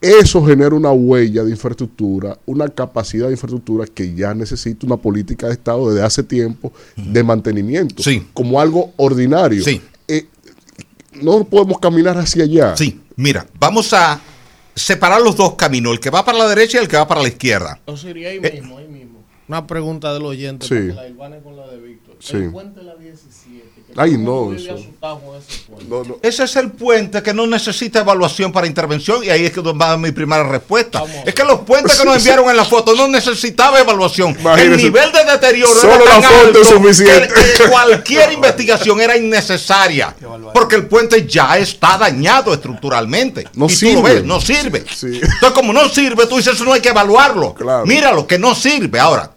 eso 0.00 0.44
genera 0.44 0.74
una 0.74 0.90
huella 0.92 1.44
de 1.44 1.50
infraestructura, 1.50 2.38
una 2.46 2.68
capacidad 2.68 3.26
de 3.26 3.32
infraestructura 3.32 3.86
que 3.86 4.14
ya 4.14 4.32
necesita 4.34 4.86
una 4.86 4.96
política 4.96 5.46
de 5.46 5.52
Estado 5.52 5.90
desde 5.90 6.04
hace 6.04 6.22
tiempo 6.22 6.72
de 6.96 7.22
mantenimiento, 7.22 8.02
como 8.32 8.60
algo 8.60 8.92
ordinario. 8.96 9.62
Sí. 9.62 9.80
Eh, 10.08 10.26
no 11.20 11.44
podemos 11.44 11.78
caminar 11.78 12.16
hacia 12.16 12.44
allá. 12.44 12.76
Sí, 12.76 13.00
mira, 13.16 13.46
vamos 13.58 13.92
a 13.92 14.20
separar 14.74 15.20
los 15.20 15.36
dos 15.36 15.54
caminos, 15.56 15.92
el 15.92 16.00
que 16.00 16.08
va 16.10 16.24
para 16.24 16.38
la 16.38 16.48
derecha 16.48 16.78
y 16.78 16.82
el 16.82 16.88
que 16.88 16.96
va 16.96 17.06
para 17.06 17.20
la 17.20 17.28
izquierda. 17.28 17.78
Osiris, 17.84 18.26
ahí 18.26 18.40
mismo, 18.40 18.78
ahí 18.78 18.88
mismo. 18.88 19.20
Una 19.48 19.66
pregunta 19.66 20.14
del 20.14 20.24
oyente 20.24 20.64
Sí. 20.66 20.74
para 20.74 20.86
que 20.86 20.92
la 20.94 21.08
ilvane 21.08 21.40
con 21.40 21.56
la 21.56 21.66
de 21.66 21.78
Víctor. 21.80 22.16
Sí. 22.20 22.36
El 22.36 22.50
puente 22.52 22.80
de 22.80 22.86
la 22.86 22.94
17. 22.94 23.79
Ay, 23.96 24.16
no, 24.16 24.52
eso. 24.54 24.76
ese 26.22 26.44
es 26.44 26.56
el 26.56 26.70
puente 26.70 27.22
que 27.22 27.34
no 27.34 27.46
necesita 27.46 28.00
evaluación 28.00 28.52
para 28.52 28.66
intervención 28.66 29.24
y 29.24 29.30
ahí 29.30 29.44
es 29.46 29.52
que 29.52 29.60
va 29.60 29.96
mi 29.96 30.12
primera 30.12 30.44
respuesta. 30.44 31.02
Es 31.26 31.34
que 31.34 31.44
los 31.44 31.60
puentes 31.60 31.98
que 31.98 32.04
nos 32.04 32.16
enviaron 32.18 32.48
en 32.50 32.56
la 32.56 32.64
foto 32.64 32.94
no 32.94 33.08
necesitaba 33.08 33.80
evaluación. 33.80 34.36
El 34.58 34.76
nivel 34.76 35.10
de 35.12 35.24
deterioro 35.24 35.74
Solo 35.80 35.94
era 35.94 36.04
tan 36.04 36.22
la 36.22 36.28
foto 36.28 36.46
alto 36.46 36.60
es 36.62 36.68
suficiente. 36.68 37.28
que- 37.28 37.64
que 37.64 37.70
cualquier 37.70 38.32
investigación 38.34 39.00
era 39.00 39.16
innecesaria 39.16 40.14
porque 40.54 40.76
el 40.76 40.86
puente 40.86 41.26
ya 41.26 41.58
está 41.58 41.98
dañado 41.98 42.54
estructuralmente. 42.54 43.48
No 43.54 43.66
y 43.66 43.68
tú 43.68 43.74
sirve. 43.74 43.94
lo 43.94 44.02
ves, 44.02 44.24
no 44.24 44.40
sirve. 44.40 44.78
Entonces 45.02 45.50
como 45.54 45.72
no 45.72 45.88
sirve, 45.88 46.26
tú 46.26 46.36
dices 46.36 46.54
eso 46.54 46.64
no 46.64 46.72
hay 46.72 46.80
que 46.80 46.90
evaluarlo. 46.90 47.54
Míralo, 47.86 48.26
que 48.26 48.38
no 48.38 48.54
sirve. 48.54 49.00
Ahora, 49.00 49.32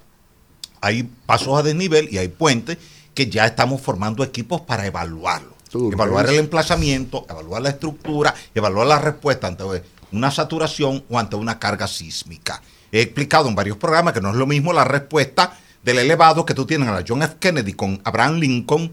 hay 0.81 1.03
pasos 1.25 1.57
a 1.57 1.63
desnivel 1.63 2.07
y 2.11 2.17
hay 2.17 2.27
puentes 2.27 2.77
que 3.13 3.29
ya 3.29 3.45
estamos 3.45 3.81
formando 3.81 4.23
equipos 4.23 4.61
para 4.61 4.85
evaluarlo. 4.85 5.53
Evaluar 5.73 6.29
el 6.29 6.37
emplazamiento, 6.37 7.25
evaluar 7.29 7.61
la 7.63 7.69
estructura, 7.69 8.33
evaluar 8.53 8.87
la 8.87 8.99
respuesta 8.99 9.47
ante 9.47 9.63
una 10.11 10.29
saturación 10.29 11.03
o 11.09 11.17
ante 11.17 11.35
una 11.35 11.57
carga 11.57 11.87
sísmica. 11.87 12.61
He 12.91 13.01
explicado 13.01 13.49
en 13.49 13.55
varios 13.55 13.77
programas 13.77 14.13
que 14.13 14.21
no 14.21 14.29
es 14.29 14.35
lo 14.35 14.45
mismo 14.45 14.71
la 14.71 14.83
respuesta 14.83 15.57
del 15.83 15.97
elevado 15.97 16.45
que 16.45 16.53
tú 16.53 16.65
tienes 16.65 16.87
en 16.87 16.93
la 16.93 17.03
John 17.07 17.23
F. 17.23 17.37
Kennedy 17.39 17.73
con 17.73 17.99
Abraham 18.03 18.35
Lincoln 18.35 18.91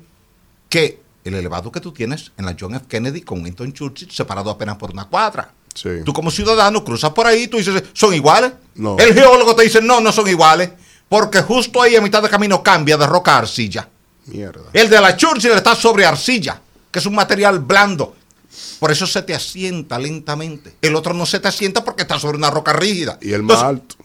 que 0.71 1.01
el 1.23 1.35
elevado 1.35 1.71
que 1.71 1.81
tú 1.81 1.93
tienes 1.93 2.33
en 2.39 2.47
la 2.47 2.57
John 2.59 2.75
F. 2.75 2.87
Kennedy 2.89 3.21
con 3.21 3.43
Winston 3.43 3.75
Churchill 3.75 4.11
separado 4.11 4.51
apenas 4.51 4.77
por 4.77 4.91
una 4.91 5.05
cuadra. 5.05 5.53
Tú 6.05 6.13
como 6.13 6.31
ciudadano 6.31 6.83
cruzas 6.83 7.11
por 7.11 7.27
ahí 7.27 7.43
y 7.43 7.49
tú 7.49 7.59
dices, 7.59 7.85
¿son 7.93 8.13
iguales? 8.15 8.53
No. 8.75 8.97
El 8.99 9.15
geólogo 9.15 9.55
te 9.55 9.63
dice, 9.63 9.81
no, 9.81 10.01
no 10.01 10.13
son 10.13 10.29
iguales, 10.29 10.71
porque 11.09 11.43
justo 11.43 11.81
ahí 11.81 11.95
a 11.95 12.01
mitad 12.01 12.23
de 12.23 12.29
camino 12.29 12.63
cambia 12.63 12.97
de 12.97 13.07
roca 13.07 13.35
a 13.35 13.39
arcilla. 13.39 13.89
Mierda. 14.27 14.71
El 14.73 14.89
de 14.89 15.01
la 15.01 15.17
Churchill 15.17 15.53
está 15.53 15.75
sobre 15.75 16.05
arcilla, 16.05 16.61
que 16.91 16.99
es 16.99 17.07
un 17.07 17.15
material 17.15 17.59
blando. 17.61 18.17
Por 18.79 18.91
eso 18.91 19.07
se 19.07 19.23
te 19.23 19.35
asienta 19.35 19.99
lentamente. 19.99 20.77
El 20.83 20.97
otro 20.97 21.15
no 21.15 21.27
se 21.27 21.41
te 21.41 21.49
asienta 21.49 21.85
porque 21.85 22.03
está 22.03 22.19
sobre 22.19 22.37
una 22.37 22.51
roca 22.51 22.73
rígida. 22.73 23.19
Y 23.21 23.33
el 23.33 23.43
más 23.43 23.63
alto. 23.63 23.97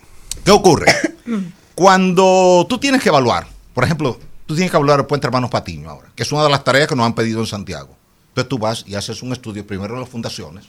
¿Qué 0.44 0.52
ocurre? 0.52 0.86
Cuando 1.76 2.66
tú 2.70 2.78
tienes 2.78 3.02
que 3.02 3.10
evaluar, 3.10 3.48
por 3.74 3.84
ejemplo, 3.84 4.20
tú 4.46 4.54
tienes 4.54 4.72
que 4.72 4.78
evaluar 4.78 5.00
el 5.00 5.06
puente 5.06 5.28
Hermanos 5.28 5.50
Patiño 5.50 5.90
ahora, 5.90 6.10
que 6.16 6.24
es 6.24 6.32
una 6.32 6.44
de 6.44 6.50
las 6.50 6.64
tareas 6.64 6.88
que 6.88 6.96
nos 6.96 7.06
han 7.06 7.16
pedido 7.16 7.40
en 7.40 7.48
Santiago. 7.48 7.96
Entonces 8.30 8.50
tú 8.50 8.58
vas 8.58 8.84
y 8.88 8.96
haces 8.96 9.22
un 9.24 9.34
estudio, 9.34 9.66
primero 9.66 9.96
de 9.96 10.02
las 10.02 10.10
fundaciones, 10.10 10.66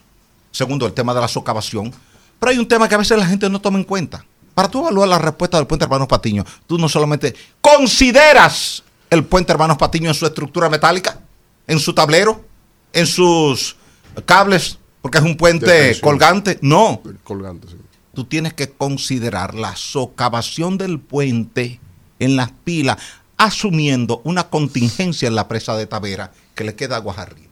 segundo 0.51 0.87
el 0.87 0.93
tema 0.93 1.15
de 1.15 1.21
la 1.21 1.29
socavación, 1.29 1.93
pero 2.39 2.51
hay 2.51 2.59
un 2.59 2.69
tema 2.69 2.89
que 2.89 2.95
a 2.95 2.99
veces 2.99 3.19
la 3.19 3.27
gente 3.27 3.49
no 3.51 3.61
toma 3.61 3.79
en 3.79 3.85
cuenta. 3.85 4.25
Para 4.55 4.71
tú 4.71 4.81
evaluar 4.81 5.09
la 5.09 5.19
respuesta 5.19 5.59
del 5.59 5.67
puente 5.67 5.85
Hermanos 5.85 6.09
Patiño, 6.09 6.45
tú 6.67 6.79
no 6.79 6.89
solamente 6.89 7.35
consideras 7.61 8.83
el 9.11 9.25
puente 9.25 9.53
Hermanos 9.53 9.79
Patiño 9.79 10.09
en 10.09 10.15
su 10.15 10.27
estructura 10.27 10.69
metálica, 10.69 11.21
en 11.67 11.79
su 11.79 11.95
tablero, 11.95 12.45
en 12.93 13.07
sus 13.07 13.77
cables, 14.25 14.79
porque 15.03 15.19
es 15.19 15.25
un 15.25 15.37
puente 15.37 15.99
colgante. 16.01 16.59
No, 16.63 17.03
Colgante, 17.25 17.69
sí. 17.69 17.77
tú 18.15 18.25
tienes 18.25 18.55
que 18.55 18.71
considerar 18.71 19.55
la 19.55 19.77
socavación 19.77 20.79
del 20.79 20.99
puente 20.99 21.81
en 22.19 22.37
las 22.37 22.53
pilas, 22.65 22.97
asumiendo 23.37 24.23
una 24.25 24.49
contingencia 24.49 25.29
en 25.29 25.35
la 25.35 25.49
presa 25.49 25.77
de 25.77 25.87
Tavera 25.87 26.33
que 26.55 26.65
le 26.65 26.75
queda 26.75 26.97
aguas 26.97 27.19
arriba. 27.19 27.47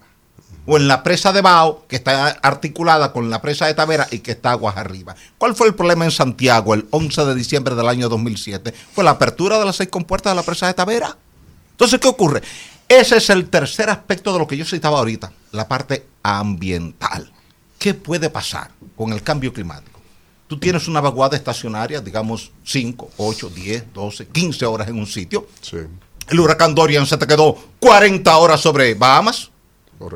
O 0.67 0.79
en 0.79 0.89
la 0.89 1.03
presa 1.03 1.35
de 1.35 1.43
Bao, 1.43 1.85
que 1.89 1.97
está 1.97 2.29
articulada 2.29 3.13
con 3.13 3.29
la 3.29 3.43
presa 3.43 3.67
de 3.67 3.75
Tavera 3.75 4.09
y 4.11 4.21
que 4.21 4.31
está 4.31 4.53
aguas 4.53 4.79
arriba. 4.79 5.15
¿Cuál 5.37 5.55
fue 5.55 5.67
el 5.67 5.75
problema 5.75 6.07
en 6.07 6.11
Santiago 6.11 6.73
el 6.73 6.87
11 6.91 7.27
de 7.27 7.35
diciembre 7.35 7.75
del 7.75 7.87
año 7.87 8.09
2007? 8.09 8.73
Fue 8.95 9.05
la 9.05 9.11
apertura 9.11 9.59
de 9.59 9.67
las 9.67 9.77
seis 9.77 9.91
compuertas 9.91 10.33
de 10.33 10.37
la 10.37 10.43
presa 10.43 10.67
de 10.67 10.73
Tavera. 10.73 11.19
Entonces, 11.75 11.99
¿qué 11.99 12.07
ocurre? 12.09 12.41
Ese 12.89 13.17
es 13.17 13.31
el 13.31 13.49
tercer 13.49 13.91
aspecto 13.91 14.33
de 14.33 14.39
lo 14.39 14.47
que 14.47 14.57
yo 14.57 14.65
citaba 14.65 14.99
ahorita, 14.99 15.33
la 15.51 15.67
parte 15.67 16.07
ambiental. 16.23 17.33
¿Qué 17.79 17.95
puede 17.95 18.31
pasar 18.31 18.71
con 18.97 19.13
el 19.13 19.23
cambio 19.23 19.53
climático? 19.53 20.01
Tú 20.47 20.59
tienes 20.59 20.87
una 20.87 21.01
vaguada 21.01 21.37
estacionaria, 21.37 22.01
digamos 22.01 22.53
5, 22.65 23.11
8, 23.17 23.51
10, 23.51 23.93
12, 23.93 24.27
15 24.29 24.67
horas 24.67 24.89
en 24.89 24.99
un 24.99 25.07
sitio. 25.07 25.49
El 26.29 26.41
huracán 26.41 26.75
Dorian 26.75 27.07
se 27.07 27.17
te 27.17 27.27
quedó 27.27 27.57
40 27.81 28.37
horas 28.37 28.61
sobre 28.61 28.95
Bahamas, 28.95 29.51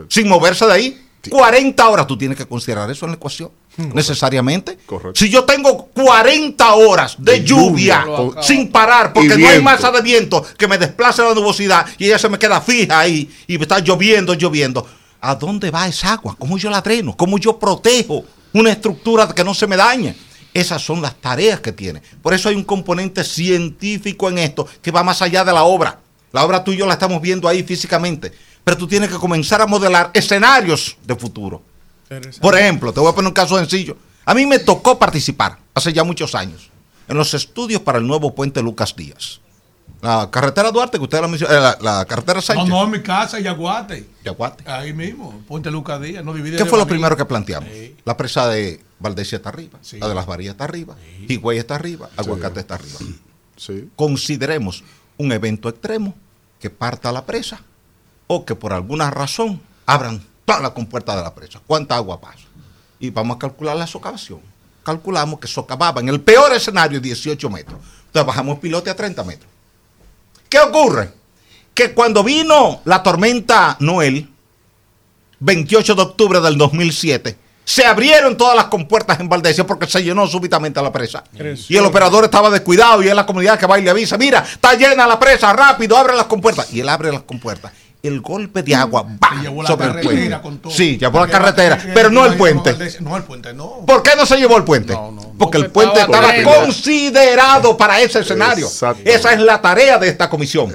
sin 0.09 0.29
moverse 0.29 0.67
de 0.67 0.73
ahí. 0.73 1.05
40 1.29 1.89
horas, 1.89 2.07
tú 2.07 2.17
tienes 2.17 2.39
que 2.39 2.47
considerar 2.47 2.89
eso 2.91 3.05
en 3.05 3.13
la 3.13 3.17
ecuación, 3.17 3.51
necesariamente. 3.79 4.79
Si 5.15 5.29
yo 5.29 5.45
tengo 5.45 5.87
40 5.87 6.75
horas 6.75 7.17
de, 7.19 7.33
De 7.33 7.45
lluvia, 7.45 8.05
lluvia. 8.05 8.43
sin 8.43 8.71
parar, 8.71 9.13
porque 9.13 9.37
no 9.37 9.49
hay 9.49 9.63
masa 9.63 9.91
de 9.91 10.03
viento 10.03 10.45
que 10.57 10.69
me 10.69 10.79
desplace 10.79 11.23
la 11.23 11.35
nubosidad 11.35 11.87
y 11.99 12.07
ella 12.07 12.19
se 12.19 12.29
me 12.29 12.39
queda 12.39 12.61
fija 12.61 12.99
ahí 13.01 13.31
y 13.47 13.61
está 13.61 13.79
lloviendo, 13.79 14.35
lloviendo. 14.35 14.87
¿A 15.21 15.35
dónde 15.35 15.71
va 15.71 15.89
esa 15.89 16.13
agua? 16.13 16.37
¿Cómo 16.39 16.59
yo 16.59 16.71
la 16.71 16.81
dreno? 16.81 17.17
¿Cómo 17.17 17.39
yo 17.39 17.59
protejo 17.59 18.25
una 18.53 18.71
estructura 18.71 19.29
que 19.29 19.45
no 19.45 19.55
se 19.55 19.67
me 19.67 19.77
dañe? 19.77 20.15
Esas 20.55 20.83
son 20.83 21.03
las 21.03 21.15
tareas 21.21 21.61
que 21.61 21.73
tiene. 21.73 22.03
Por 22.23 22.35
eso 22.35 22.49
hay 22.49 22.55
un 22.55 22.65
componente 22.65 23.23
científico 23.25 24.29
en 24.29 24.39
esto 24.39 24.67
que 24.81 24.91
va 24.91 25.03
más 25.03 25.21
allá 25.23 25.45
de 25.45 25.53
la 25.53 25.65
obra. 25.65 25.99
La 26.33 26.45
obra 26.45 26.63
tú 26.63 26.73
y 26.73 26.77
yo 26.77 26.87
la 26.87 26.95
estamos 26.95 27.21
viendo 27.21 27.49
ahí 27.49 27.63
físicamente. 27.63 28.33
Pero 28.65 28.77
tú 28.77 28.87
tienes 28.87 29.09
que 29.09 29.17
comenzar 29.17 29.61
a 29.61 29.67
modelar 29.67 30.11
escenarios 30.15 30.97
de 31.05 31.17
futuro. 31.17 31.63
Por 32.41 32.57
ejemplo, 32.59 32.93
te 32.93 33.01
voy 33.01 33.11
a 33.11 33.15
poner 33.15 33.29
un 33.29 33.35
caso 33.35 33.59
sencillo. 33.59 33.97
A 34.25 34.35
mí 34.35 34.47
me 34.47 34.59
tocó 34.59 34.99
participar 34.99 35.59
hace 35.75 35.93
ya 35.93 36.05
muchos 36.05 36.35
años 36.35 36.71
en 37.09 37.17
los 37.17 37.33
estudios 37.35 37.81
para 37.83 37.99
el 37.99 38.07
nuevo 38.07 38.35
puente 38.35 38.63
Lucas 38.63 38.95
Díaz. 38.95 39.41
La 40.01 40.31
carretera 40.31 40.71
Duarte, 40.71 40.99
que 40.99 41.05
usted 41.05 41.21
la 41.21 41.27
mencionó, 41.27 41.53
eh, 41.53 41.61
la, 41.61 41.77
la 41.81 42.05
carretera 42.05 42.37
No, 42.37 42.43
Sánchez. 42.43 42.69
no, 42.69 42.85
en 42.85 42.91
mi 42.91 43.01
casa, 43.03 43.41
Yaguate. 43.41 44.07
Yaguate. 44.25 44.71
Ahí 44.71 44.93
mismo, 44.93 45.43
Puente 45.49 45.71
Lucas 45.71 46.01
Díaz, 46.01 46.25
no 46.25 46.35
divide 46.35 46.57
¿Qué 46.57 46.67
fue 46.67 46.79
lo 46.79 46.87
primero 46.87 47.17
que 47.17 47.25
planteamos? 47.25 47.69
La 48.05 48.17
presa 48.17 48.47
de 48.49 48.81
Valdesia 49.01 49.37
está 49.37 49.49
arriba, 49.49 49.79
la 49.93 50.09
de 50.09 50.15
las 50.15 50.27
Varillas 50.27 50.53
está 50.53 50.65
arriba, 50.65 50.95
Higüey 51.27 51.59
está 51.59 51.75
arriba, 51.75 52.11
Aguacate 52.17 52.61
está 52.61 52.75
arriba. 52.77 52.99
Consideremos 53.97 54.85
un 55.17 55.33
evento 55.33 55.69
extremo 55.69 56.15
que 56.61 56.71
parta 56.71 57.11
la 57.11 57.25
presa 57.27 57.63
o 58.27 58.45
que 58.45 58.55
por 58.55 58.73
alguna 58.73 59.11
razón 59.11 59.61
abran 59.87 60.23
toda 60.49 60.61
la 60.61 60.71
compuerta 60.73 61.15
de 61.15 61.23
la 61.23 61.35
presa. 61.35 61.61
¿Cuánta 61.67 61.95
agua 61.95 62.19
pasa? 62.19 62.47
Y 62.99 63.11
vamos 63.11 63.37
a 63.37 63.39
calcular 63.39 63.77
la 63.77 63.87
socavación. 63.87 64.41
Calculamos 64.83 65.39
que 65.39 65.47
socavaba 65.47 66.01
en 66.01 66.09
el 66.09 66.23
peor 66.23 66.55
escenario 66.55 67.01
18 67.01 67.51
metros. 67.51 67.79
Entonces 68.07 68.27
bajamos 68.27 68.59
pilote 68.59 68.89
a 68.89 68.97
30 68.97 69.23
metros. 69.25 69.51
¿Qué 70.49 70.59
ocurre? 70.59 71.13
Que 71.75 71.93
cuando 71.93 72.25
vino 72.25 72.81
la 72.87 73.03
tormenta 73.03 73.77
Noel, 73.81 74.27
28 75.41 75.95
de 75.95 76.03
octubre 76.03 76.41
del 76.41 76.57
2007, 76.57 77.37
se 77.63 77.85
abrieron 77.85 78.35
todas 78.39 78.57
las 78.57 78.65
compuertas 78.69 79.21
en 79.21 79.29
Valdesia 79.29 79.67
porque 79.67 79.87
se 79.87 80.03
llenó 80.03 80.27
súbitamente 80.27 80.81
la 80.81 80.91
presa. 80.91 81.25
Y 81.69 81.77
el 81.77 81.85
operador 81.85 82.25
estaba 82.25 82.49
descuidado 82.49 83.03
y 83.03 83.09
es 83.09 83.15
la 83.15 83.27
comunidad 83.27 83.59
que 83.59 83.67
va 83.67 83.79
y 83.79 83.83
le 83.83 83.91
avisa, 83.91 84.17
mira, 84.17 84.39
está 84.51 84.73
llena 84.73 85.07
la 85.07 85.21
presa, 85.21 85.53
rápido, 85.53 85.95
abre 85.99 86.17
las 86.17 86.25
compuertas. 86.25 86.73
Y 86.73 86.81
él 86.81 86.89
abre 86.89 87.13
las 87.13 87.25
compuertas. 87.25 87.71
El 88.01 88.21
golpe 88.21 88.63
de 88.63 88.77
agua 88.77 89.03
va 89.03 89.43
llevó 89.43 89.63
la 89.63 89.69
sobre 89.69 89.87
el 89.89 89.93
carretera 89.95 90.13
puente. 90.13 90.41
con 90.43 90.59
todo. 90.59 90.73
Sí, 90.73 90.97
llevó 90.99 91.15
la 91.19 91.27
Porque 91.27 91.33
carretera, 91.33 91.77
va- 91.77 91.83
pero 91.95 92.11
no 92.11 92.27
el 92.27 92.37
puente. 92.37 92.73
No, 93.01 93.17
el 93.17 93.25
puente 93.25 93.53
no. 93.53 93.85
¿Por 93.87 94.03
qué 94.05 94.11
no 94.17 94.25
se 94.25 94.37
llevó 94.37 94.57
el 94.57 94.63
puente? 94.65 94.97
Porque 95.37 95.59
el 95.59 95.71
puente 95.71 96.01
estaba 96.01 96.33
considerado 96.45 97.77
para 97.77 98.01
ese 98.01 98.21
escenario. 98.21 98.69
Esa 99.05 99.33
es 99.33 99.41
la 99.41 99.61
tarea 99.61 99.99
de 99.99 100.09
esta 100.09 100.31
comisión. 100.31 100.73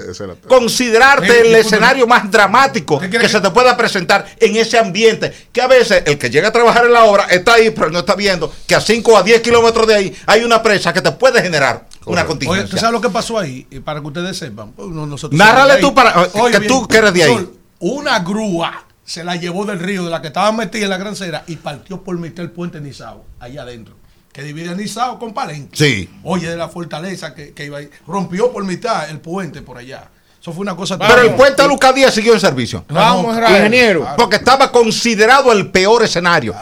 Considerarte 0.47 1.27
Mire, 1.27 1.49
el 1.49 1.55
escenario 1.55 2.07
más 2.07 2.29
dramático 2.29 2.99
que, 2.99 3.09
quiere 3.09 3.29
se 3.29 3.39
te 3.39 3.49
pueda 3.51 3.75
presentar 3.77 4.25
en 4.39 4.55
ese 4.57 4.77
ambiente. 4.77 5.31
Que 5.51 5.61
a 5.61 5.67
veces 5.67 6.03
el 6.05 6.17
que 6.17 6.29
llega 6.29 6.49
a 6.49 6.51
trabajar 6.51 6.85
en 6.85 6.93
la 6.93 7.05
obra 7.05 7.25
está 7.29 7.53
ahí, 7.55 7.69
pero 7.71 7.89
no 7.89 7.99
está 7.99 8.15
viendo 8.15 8.51
que 8.67 8.75
a 8.75 8.81
5 8.81 9.13
o 9.13 9.17
a 9.17 9.23
10 9.23 9.41
kilómetros 9.41 9.87
de 9.87 9.95
ahí 9.95 10.15
hay 10.25 10.43
una 10.43 10.61
presa 10.61 10.93
que 10.93 11.01
te 11.01 11.11
puede 11.11 11.41
generar 11.41 11.85
una 12.05 12.21
Oye, 12.21 12.23
¿tú 12.23 12.27
contingencia. 12.29 12.79
sabes 12.79 12.93
lo 12.93 13.01
que 13.01 13.09
pasó 13.09 13.37
ahí? 13.39 13.63
Para 13.83 14.01
que 14.01 14.07
ustedes 14.07 14.37
sepan. 14.37 14.71
pues, 14.71 14.89
no- 14.89 15.05
nosotros 15.05 15.37
Nárrale 15.37 15.77
tú 15.81 15.93
para- 15.93 16.27
que 16.51 16.59
tú 16.67 16.87
que 16.87 16.97
eres 16.97 17.13
de 17.13 17.23
ahí. 17.23 17.49
Una 17.79 18.19
grúa 18.19 18.85
se 19.05 19.23
la 19.23 19.35
llevó 19.35 19.65
del 19.65 19.79
río, 19.79 20.05
de 20.05 20.09
la 20.09 20.21
que 20.21 20.27
estaba 20.27 20.51
metida 20.51 20.83
en 20.85 20.89
la 20.89 20.97
gran 20.97 21.15
cera, 21.15 21.43
y 21.47 21.57
partió 21.57 22.01
por 22.03 22.17
mitad 22.17 22.43
el 22.45 22.51
puente 22.51 22.79
Nizao, 22.79 23.25
allá 23.39 23.63
adentro. 23.63 23.95
Que 24.31 24.41
divide 24.41 24.69
a 24.69 24.73
Nizao 24.75 25.19
con 25.19 25.33
Palenque. 25.33 25.75
Sí. 25.77 26.09
Oye, 26.23 26.49
de 26.49 26.55
la 26.57 26.69
fortaleza 26.69 27.35
que, 27.35 27.53
que 27.53 27.65
iba 27.65 27.77
ahí. 27.79 27.89
Rompió 28.07 28.51
por 28.51 28.63
mitad 28.63 29.09
el 29.09 29.19
puente 29.19 29.61
por 29.61 29.77
allá. 29.77 30.09
Eso 30.41 30.51
fue 30.51 30.61
una 30.61 30.75
cosa 30.75 30.97
Pero 30.97 31.21
el 31.21 31.35
puente 31.35 31.65
Lucas 31.67 31.93
Díaz 31.95 32.13
siguió 32.13 32.33
en 32.33 32.39
servicio. 32.39 32.83
Vamos, 32.89 33.33
Israel. 33.35 33.55
Ingeniero. 33.57 34.07
Porque 34.17 34.37
estaba 34.37 34.71
considerado 34.71 35.51
el 35.51 35.69
peor 35.69 36.03
escenario. 36.03 36.55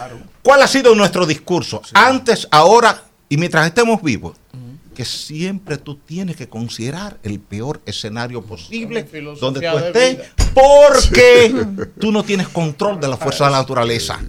¿Cuál 0.44 0.62
ha 0.64 0.68
sido 0.68 0.94
nuestro 0.96 1.26
discurso? 1.26 1.82
Antes, 1.94 2.48
ahora 2.52 3.04
y 3.30 3.38
mientras 3.38 3.66
estemos 3.68 4.02
vivos. 4.02 4.36
Que 4.96 5.06
siempre 5.06 5.78
tú 5.78 5.96
tienes 5.96 6.36
que 6.36 6.50
considerar 6.50 7.18
el 7.24 7.40
peor 7.40 7.82
escenario 7.86 8.42
posible 8.42 9.08
donde 9.40 9.62
tú 9.62 9.78
estés, 9.78 10.18
porque 10.54 11.66
tú 12.00 12.12
no 12.12 12.24
tienes 12.24 12.48
control 12.50 13.00
de 13.00 13.08
la 13.08 13.18
fuerza 13.18 13.46
de 13.46 13.52
la 13.52 13.58
naturaleza. 13.60 14.20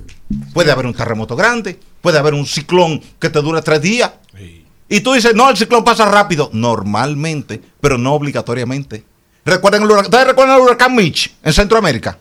Puede 0.53 0.71
haber 0.71 0.87
un 0.87 0.95
terremoto 0.95 1.37
grande, 1.37 1.79
puede 2.01 2.19
haber 2.19 2.35
un 2.35 2.47
ciclón 2.47 3.01
que 3.19 3.29
te 3.29 3.43
dure 3.43 3.61
tres 3.63 3.83
días. 3.83 4.13
Y 4.89 5.01
tú 5.01 5.15
dices, 5.15 5.35
no, 5.35 5.49
el 5.49 5.57
ciclón 5.57 5.85
pasa 5.85 6.05
rápido. 6.05 6.51
Normalmente, 6.53 7.61
pero 7.81 7.97
no 7.97 8.15
obligatoriamente. 8.15 9.05
¿Recuerdan 9.45 9.83
el 9.83 9.91
huracán, 9.91 10.07
¿Ustedes 10.07 10.27
recuerdan 10.27 10.57
el 10.57 10.63
huracán 10.63 10.95
Mitch 10.95 11.35
en 11.43 11.53
Centroamérica? 11.53 12.19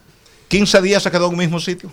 15 0.48 0.82
días 0.82 1.04
se 1.04 1.12
quedó 1.12 1.28
en 1.28 1.34
un 1.34 1.38
mismo 1.38 1.60
sitio. 1.60 1.92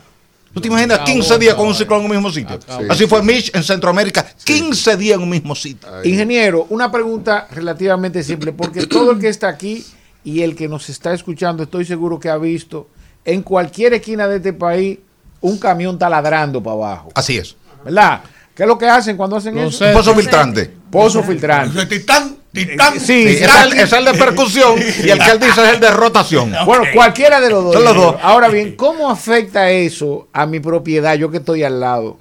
¿Tú 0.52 0.60
te 0.60 0.68
imaginas 0.68 1.00
15 1.00 1.38
días 1.38 1.54
con 1.54 1.66
un 1.66 1.74
ciclón 1.74 2.00
en 2.00 2.04
un 2.06 2.10
mismo 2.12 2.30
sitio? 2.30 2.58
Así 2.88 3.06
fue 3.06 3.22
Mitch 3.22 3.54
en 3.54 3.62
Centroamérica, 3.62 4.26
15 4.44 4.96
días 4.96 5.16
en 5.16 5.22
un 5.22 5.30
mismo 5.30 5.54
sitio. 5.54 5.88
Ingeniero, 6.04 6.66
una 6.70 6.90
pregunta 6.90 7.46
relativamente 7.50 8.22
simple, 8.22 8.52
porque 8.52 8.86
todo 8.86 9.12
el 9.12 9.18
que 9.18 9.28
está 9.28 9.48
aquí 9.48 9.84
y 10.24 10.42
el 10.42 10.56
que 10.56 10.68
nos 10.68 10.88
está 10.88 11.12
escuchando, 11.12 11.62
estoy 11.62 11.84
seguro 11.84 12.18
que 12.18 12.28
ha 12.28 12.38
visto 12.38 12.88
en 13.24 13.42
cualquier 13.42 13.94
esquina 13.94 14.26
de 14.26 14.36
este 14.36 14.52
país 14.52 14.98
un 15.40 15.58
camión 15.58 15.98
taladrando 15.98 16.62
para 16.62 16.74
abajo. 16.74 17.10
Así 17.14 17.36
es. 17.36 17.56
¿Verdad? 17.84 18.22
¿Qué 18.58 18.64
es 18.64 18.66
lo 18.68 18.76
que 18.76 18.88
hacen 18.88 19.16
cuando 19.16 19.36
hacen 19.36 19.56
eso? 19.56 19.84
Pozo 19.92 20.12
filtrante. 20.16 20.68
Pozo 20.90 21.22
filtrante. 21.22 21.86
Titán, 21.86 22.36
titán. 22.52 22.98
Sí, 22.98 23.24
es, 23.28 23.40
titán. 23.42 23.68
el, 23.68 23.78
es 23.78 23.92
el 23.92 24.04
de 24.04 24.14
percusión 24.14 24.74
y 24.78 25.08
el 25.10 25.18
que 25.20 25.30
él 25.30 25.38
dice 25.38 25.62
es 25.64 25.74
el 25.74 25.78
de 25.80 25.90
rotación. 25.92 26.52
Bueno, 26.66 26.82
cualquiera 26.92 27.40
de 27.40 27.50
los 27.50 27.62
dos. 27.62 27.74
Son 27.74 27.84
los 27.84 27.94
dos. 27.94 28.16
Ahora 28.20 28.48
bien, 28.48 28.74
¿cómo 28.74 29.08
afecta 29.10 29.70
eso 29.70 30.26
a 30.32 30.44
mi 30.44 30.58
propiedad, 30.58 31.14
yo 31.14 31.30
que 31.30 31.36
estoy 31.36 31.62
al 31.62 31.78
lado? 31.78 32.18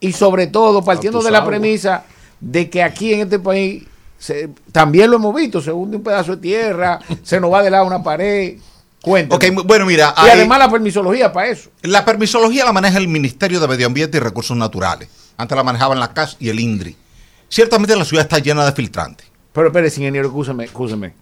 Y 0.00 0.14
sobre 0.14 0.46
todo, 0.46 0.82
partiendo 0.82 1.22
de 1.22 1.30
la 1.30 1.44
premisa 1.44 2.04
de 2.40 2.70
que 2.70 2.82
aquí 2.82 3.12
en 3.12 3.20
este 3.20 3.38
país 3.38 3.82
se- 4.18 4.48
también 4.72 5.10
lo 5.10 5.18
hemos 5.18 5.34
visto, 5.34 5.60
se 5.60 5.72
hunde 5.72 5.98
un 5.98 6.02
pedazo 6.02 6.36
de 6.36 6.40
tierra, 6.40 7.00
se 7.22 7.38
nos 7.38 7.52
va 7.52 7.62
de 7.62 7.68
lado 7.70 7.84
una 7.84 8.02
pared. 8.02 8.54
Cuéntame. 9.02 9.50
Ok, 9.58 9.66
bueno, 9.66 9.84
mira. 9.84 10.14
y 10.16 10.20
hay- 10.24 10.30
además 10.30 10.58
la 10.58 10.70
permisología 10.70 11.30
para 11.30 11.48
eso. 11.48 11.68
La 11.82 12.02
permisología 12.02 12.64
la 12.64 12.72
maneja 12.72 12.96
el 12.96 13.08
Ministerio 13.08 13.60
de 13.60 13.68
Medio 13.68 13.86
Ambiente 13.86 14.16
y 14.16 14.20
Recursos 14.20 14.56
Naturales. 14.56 15.08
Antes 15.36 15.56
la 15.56 15.62
manejaban 15.62 15.98
la 16.00 16.12
CAS 16.12 16.36
y 16.40 16.48
el 16.48 16.60
INDRI. 16.60 16.96
Ciertamente 17.48 17.94
la 17.96 18.04
ciudad 18.04 18.24
está 18.24 18.38
llena 18.38 18.64
de 18.64 18.72
filtrantes. 18.72 19.26
Pero 19.52 19.68
espérese, 19.68 20.00
ingeniero, 20.00 20.28
escúchame, 20.28 20.64
escúchame. 20.64 21.14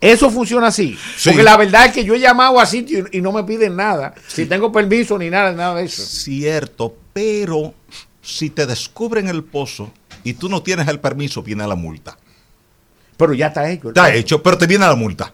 Eso 0.00 0.30
funciona 0.30 0.66
así. 0.68 0.98
Sí. 1.16 1.28
Porque 1.30 1.42
la 1.44 1.56
verdad 1.56 1.86
es 1.86 1.92
que 1.92 2.04
yo 2.04 2.14
he 2.14 2.20
llamado 2.20 2.58
a 2.58 2.66
sitio 2.66 3.06
y, 3.12 3.18
y 3.18 3.20
no 3.22 3.30
me 3.32 3.44
piden 3.44 3.76
nada. 3.76 4.14
Si 4.26 4.46
tengo 4.46 4.72
permiso 4.72 5.16
ni 5.16 5.30
nada, 5.30 5.52
nada 5.52 5.76
de 5.76 5.84
eso. 5.84 6.02
Cierto, 6.02 6.96
pero 7.12 7.72
si 8.20 8.50
te 8.50 8.66
descubren 8.66 9.28
el 9.28 9.44
pozo 9.44 9.92
y 10.24 10.34
tú 10.34 10.48
no 10.48 10.62
tienes 10.62 10.88
el 10.88 10.98
permiso, 10.98 11.42
viene 11.42 11.66
la 11.66 11.76
multa. 11.76 12.18
Pero 13.16 13.32
ya 13.34 13.48
está 13.48 13.68
hecho. 13.70 13.88
Está 13.88 14.12
hecho, 14.12 14.42
pero 14.42 14.58
te 14.58 14.66
viene 14.66 14.84
la 14.86 14.96
multa. 14.96 15.32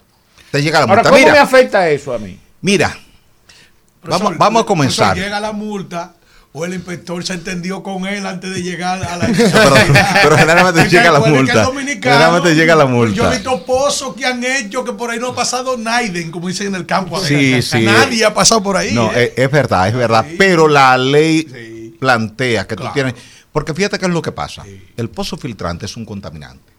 Te 0.50 0.62
llega 0.62 0.81
la 0.81 0.84
Ahora, 0.84 0.97
multa. 0.97 1.10
¿cómo 1.10 1.23
me 1.23 1.31
Mira, 1.31 1.42
afecta 1.42 1.89
eso 1.89 2.12
a 2.12 2.18
mí? 2.18 2.39
mira. 2.60 2.89
Vamos, 4.02 4.20
Profesor, 4.20 4.39
vamos 4.39 4.62
a 4.62 4.66
comenzar. 4.66 5.16
Llega 5.16 5.40
la 5.40 5.52
multa, 5.52 6.15
o 6.52 6.65
el 6.65 6.75
inspector 6.75 7.25
se 7.25 7.35
entendió 7.35 7.83
con 7.83 8.07
él 8.07 8.27
antes 8.27 8.52
de 8.52 8.62
llegar 8.62 9.02
a 9.02 9.17
la 9.17 9.27
pero, 9.36 9.75
pero 10.23 10.39
generalmente 10.39 10.89
llega 10.89 11.12
la 11.12 11.20
multa. 11.20 11.70
Generalmente 12.02 12.55
llega 12.55 12.75
la 12.75 12.85
Yo 12.85 12.91
he 12.91 12.93
multa. 12.93 13.31
visto 13.31 13.65
pozos 13.65 14.15
que 14.15 14.25
han 14.25 14.43
hecho 14.43 14.85
que 14.85 14.93
por 14.93 15.10
ahí 15.10 15.18
no 15.18 15.28
ha 15.28 15.35
pasado 15.35 15.77
Naiden, 15.77 16.31
como 16.31 16.49
dicen 16.49 16.68
en 16.68 16.75
el 16.77 16.86
campo. 16.86 17.20
Sí, 17.20 17.60
sí. 17.62 17.83
Nadie 17.83 18.25
ha 18.25 18.33
pasado 18.33 18.62
por 18.62 18.77
ahí. 18.77 18.93
No, 18.94 19.12
¿eh? 19.12 19.35
es, 19.36 19.44
es 19.44 19.51
verdad, 19.51 19.89
es 19.89 19.94
verdad. 19.94 20.27
Pero 20.39 20.68
la 20.68 20.97
ley 20.97 21.94
plantea 22.01 22.67
que 22.67 22.77
tú 22.77 22.85
tienes. 22.94 23.15
Porque 23.52 23.75
fíjate 23.75 23.99
qué 23.99 24.07
es 24.07 24.12
lo 24.12 24.23
que 24.23 24.33
pasa. 24.33 24.65
El 24.97 25.10
pozo 25.10 25.36
filtrante 25.36 25.86
es 25.86 25.97
un 25.97 26.05
contaminante. 26.05 26.73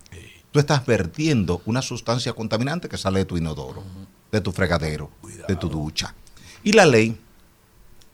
Tú 0.52 0.60
estás 0.60 0.84
vertiendo 0.86 1.62
una 1.66 1.82
sustancia 1.82 2.34
contaminante 2.34 2.90
que 2.90 2.98
sale 2.98 3.20
de 3.20 3.26
tu 3.26 3.38
inodoro, 3.38 3.84
de 4.32 4.42
tu 4.42 4.52
fregadero, 4.52 5.12
de 5.48 5.56
tu 5.56 5.70
ducha. 5.70 6.16
Y 6.64 6.74
la 6.74 6.86
ley 6.86 7.16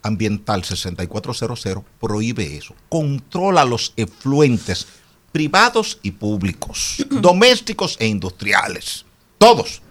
ambiental 0.06 0.64
6400 0.64 1.84
prohíbe 2.00 2.56
eso. 2.56 2.74
Controla 2.88 3.64
los 3.64 3.92
efluentes 3.96 4.86
privados 5.32 5.98
y 6.02 6.12
públicos, 6.12 7.04
domésticos 7.10 7.96
e 8.00 8.06
industriales. 8.06 9.04
Todos. 9.38 9.82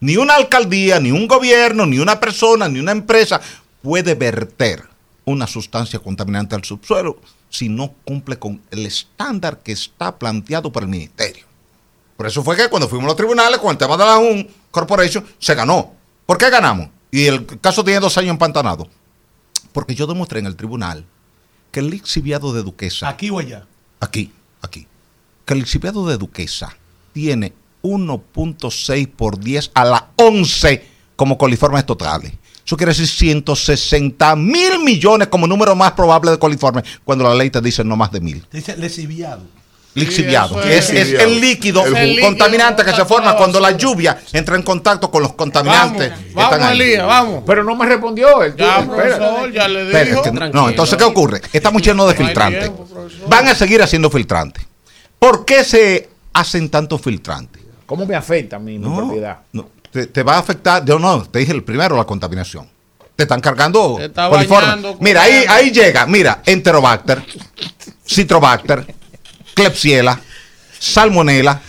Ni 0.00 0.16
una 0.16 0.34
alcaldía, 0.34 0.98
ni 1.00 1.12
un 1.12 1.28
gobierno, 1.28 1.86
ni 1.86 1.98
una 1.98 2.18
persona, 2.18 2.68
ni 2.68 2.80
una 2.80 2.92
empresa 2.92 3.40
puede 3.82 4.14
verter 4.14 4.88
una 5.24 5.46
sustancia 5.46 5.98
contaminante 5.98 6.54
al 6.54 6.64
subsuelo 6.64 7.18
si 7.48 7.68
no 7.68 7.94
cumple 8.04 8.38
con 8.38 8.60
el 8.70 8.86
estándar 8.86 9.58
que 9.62 9.72
está 9.72 10.18
planteado 10.18 10.72
por 10.72 10.82
el 10.82 10.88
ministerio. 10.88 11.44
Por 12.16 12.26
eso 12.26 12.42
fue 12.42 12.56
que 12.56 12.68
cuando 12.68 12.88
fuimos 12.88 13.04
a 13.04 13.08
los 13.08 13.16
tribunales 13.16 13.58
con 13.58 13.70
el 13.70 13.76
tema 13.76 13.96
de 13.96 14.04
la 14.04 14.18
UN 14.18 14.48
Corporation 14.70 15.26
se 15.38 15.54
ganó. 15.54 15.92
¿Por 16.26 16.38
qué 16.38 16.50
ganamos? 16.50 16.88
Y 17.10 17.26
el 17.26 17.46
caso 17.60 17.84
tiene 17.84 18.00
dos 18.00 18.16
años 18.16 18.30
empantanado. 18.30 18.88
Porque 19.72 19.94
yo 19.94 20.06
demostré 20.06 20.40
en 20.40 20.46
el 20.46 20.56
tribunal 20.56 21.04
que 21.70 21.80
el 21.80 21.90
lixiviado 21.90 22.52
de 22.52 22.62
Duquesa. 22.62 23.08
Aquí 23.08 23.30
o 23.30 23.38
allá. 23.38 23.66
Aquí, 24.00 24.30
aquí. 24.60 24.86
Que 25.44 25.54
el 25.54 25.60
lixiviado 25.60 26.06
de 26.06 26.18
Duquesa 26.18 26.76
tiene 27.12 27.52
1.6 27.82 29.08
por 29.08 29.38
10 29.38 29.70
a 29.74 29.84
la 29.84 30.10
11 30.16 30.86
como 31.16 31.38
coliformes 31.38 31.86
totales. 31.86 32.32
Eso 32.64 32.76
quiere 32.76 32.90
decir 32.92 33.08
160 33.08 34.36
mil 34.36 34.78
millones 34.84 35.28
como 35.28 35.46
número 35.46 35.74
más 35.74 35.92
probable 35.92 36.30
de 36.30 36.38
coliformes 36.38 36.84
cuando 37.04 37.24
la 37.24 37.34
ley 37.34 37.50
te 37.50 37.60
dice 37.60 37.82
no 37.82 37.96
más 37.96 38.12
de 38.12 38.20
mil. 38.20 38.46
Dice 38.52 38.76
lesiviado. 38.76 39.42
Lixiviado. 39.94 40.62
eso 40.62 40.68
es, 40.70 40.90
es. 40.90 41.08
es 41.12 41.20
el 41.20 41.40
líquido 41.40 41.84
El 41.84 42.18
contaminante 42.20 42.82
que 42.84 42.92
se 42.92 43.04
forma 43.04 43.36
cuando 43.36 43.60
la 43.60 43.72
lluvia 43.72 44.18
entra 44.32 44.56
en 44.56 44.62
contacto 44.62 45.10
con 45.10 45.22
los 45.22 45.34
contaminantes. 45.34 46.12
que 46.12 46.28
están 46.40 46.62
ahí. 46.62 46.96
vamos. 46.96 47.42
Pero 47.46 47.62
no 47.62 47.74
me 47.76 47.84
respondió. 47.86 48.28
tú, 48.52 48.56
Ya, 48.56 48.86
profesor, 48.86 49.52
ya 49.52 49.68
le 49.68 50.04
dijo. 50.04 50.22
no, 50.52 50.68
entonces, 50.70 50.96
¿qué 50.96 51.04
ocurre? 51.04 51.42
Estamos 51.52 51.82
llenos 51.82 52.08
de 52.08 52.14
filtrantes. 52.14 52.70
Van 53.28 53.48
a 53.48 53.54
seguir 53.54 53.82
haciendo 53.82 54.08
filtrantes. 54.10 54.64
¿Por 55.18 55.44
qué 55.44 55.62
se 55.62 56.08
hacen 56.32 56.70
tantos 56.70 57.00
filtrantes? 57.00 57.62
¿Cómo 57.84 58.06
me 58.06 58.14
afecta 58.16 58.56
a 58.56 58.58
mí 58.58 58.78
mi 58.78 58.96
propiedad? 58.96 59.38
no, 59.52 59.68
te, 59.90 60.06
te 60.06 60.22
va 60.22 60.36
a 60.36 60.38
afectar, 60.38 60.82
yo 60.86 60.98
no, 60.98 61.22
te 61.24 61.40
dije 61.40 61.52
el 61.52 61.62
primero, 61.62 61.96
la 61.96 62.04
contaminación. 62.04 62.66
Te 63.14 63.24
están 63.24 63.42
cargando 63.42 63.96
Te 63.98 64.06
está 64.06 64.30
coliformes. 64.30 64.66
bañando 64.70 64.92
con 64.94 65.04
Mira, 65.04 65.22
ahí, 65.22 65.44
ahí 65.46 65.70
llega, 65.70 66.06
mira, 66.06 66.40
Enterobacter, 66.46 67.22
Citrobacter, 68.08 68.94
Klebsiella, 69.54 70.20
Salmonella, 70.78 71.60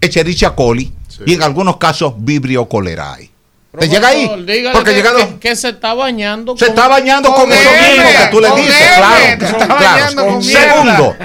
Echerichia 0.00 0.54
coli 0.54 0.92
y 1.26 1.34
en 1.34 1.42
algunos 1.42 1.76
casos 1.78 2.14
Vibrio 2.18 2.68
cholerae. 2.70 3.30
¿Te 3.78 3.88
llega 3.88 4.08
ahí? 4.08 4.26
Porque 4.72 4.90
que, 4.90 4.96
llegado, 4.96 5.18
que- 5.18 5.38
que 5.50 5.56
se 5.56 5.68
está 5.68 5.94
bañando 5.94 6.56
se 6.56 6.66
está 6.66 6.88
bañando 6.88 7.32
con, 7.32 7.52
eso 7.52 7.70
M, 7.70 7.88
mismo 7.92 8.08
que 8.18 8.26
tú 8.30 8.40
le 8.40 8.48
con 8.48 8.56
dices, 8.60 8.74
M, 8.80 8.96
claro. 8.96 9.40
se 9.40 9.56
está 9.62 9.76
claro. 9.78 10.26
con 10.26 10.42
Segundo, 10.42 11.16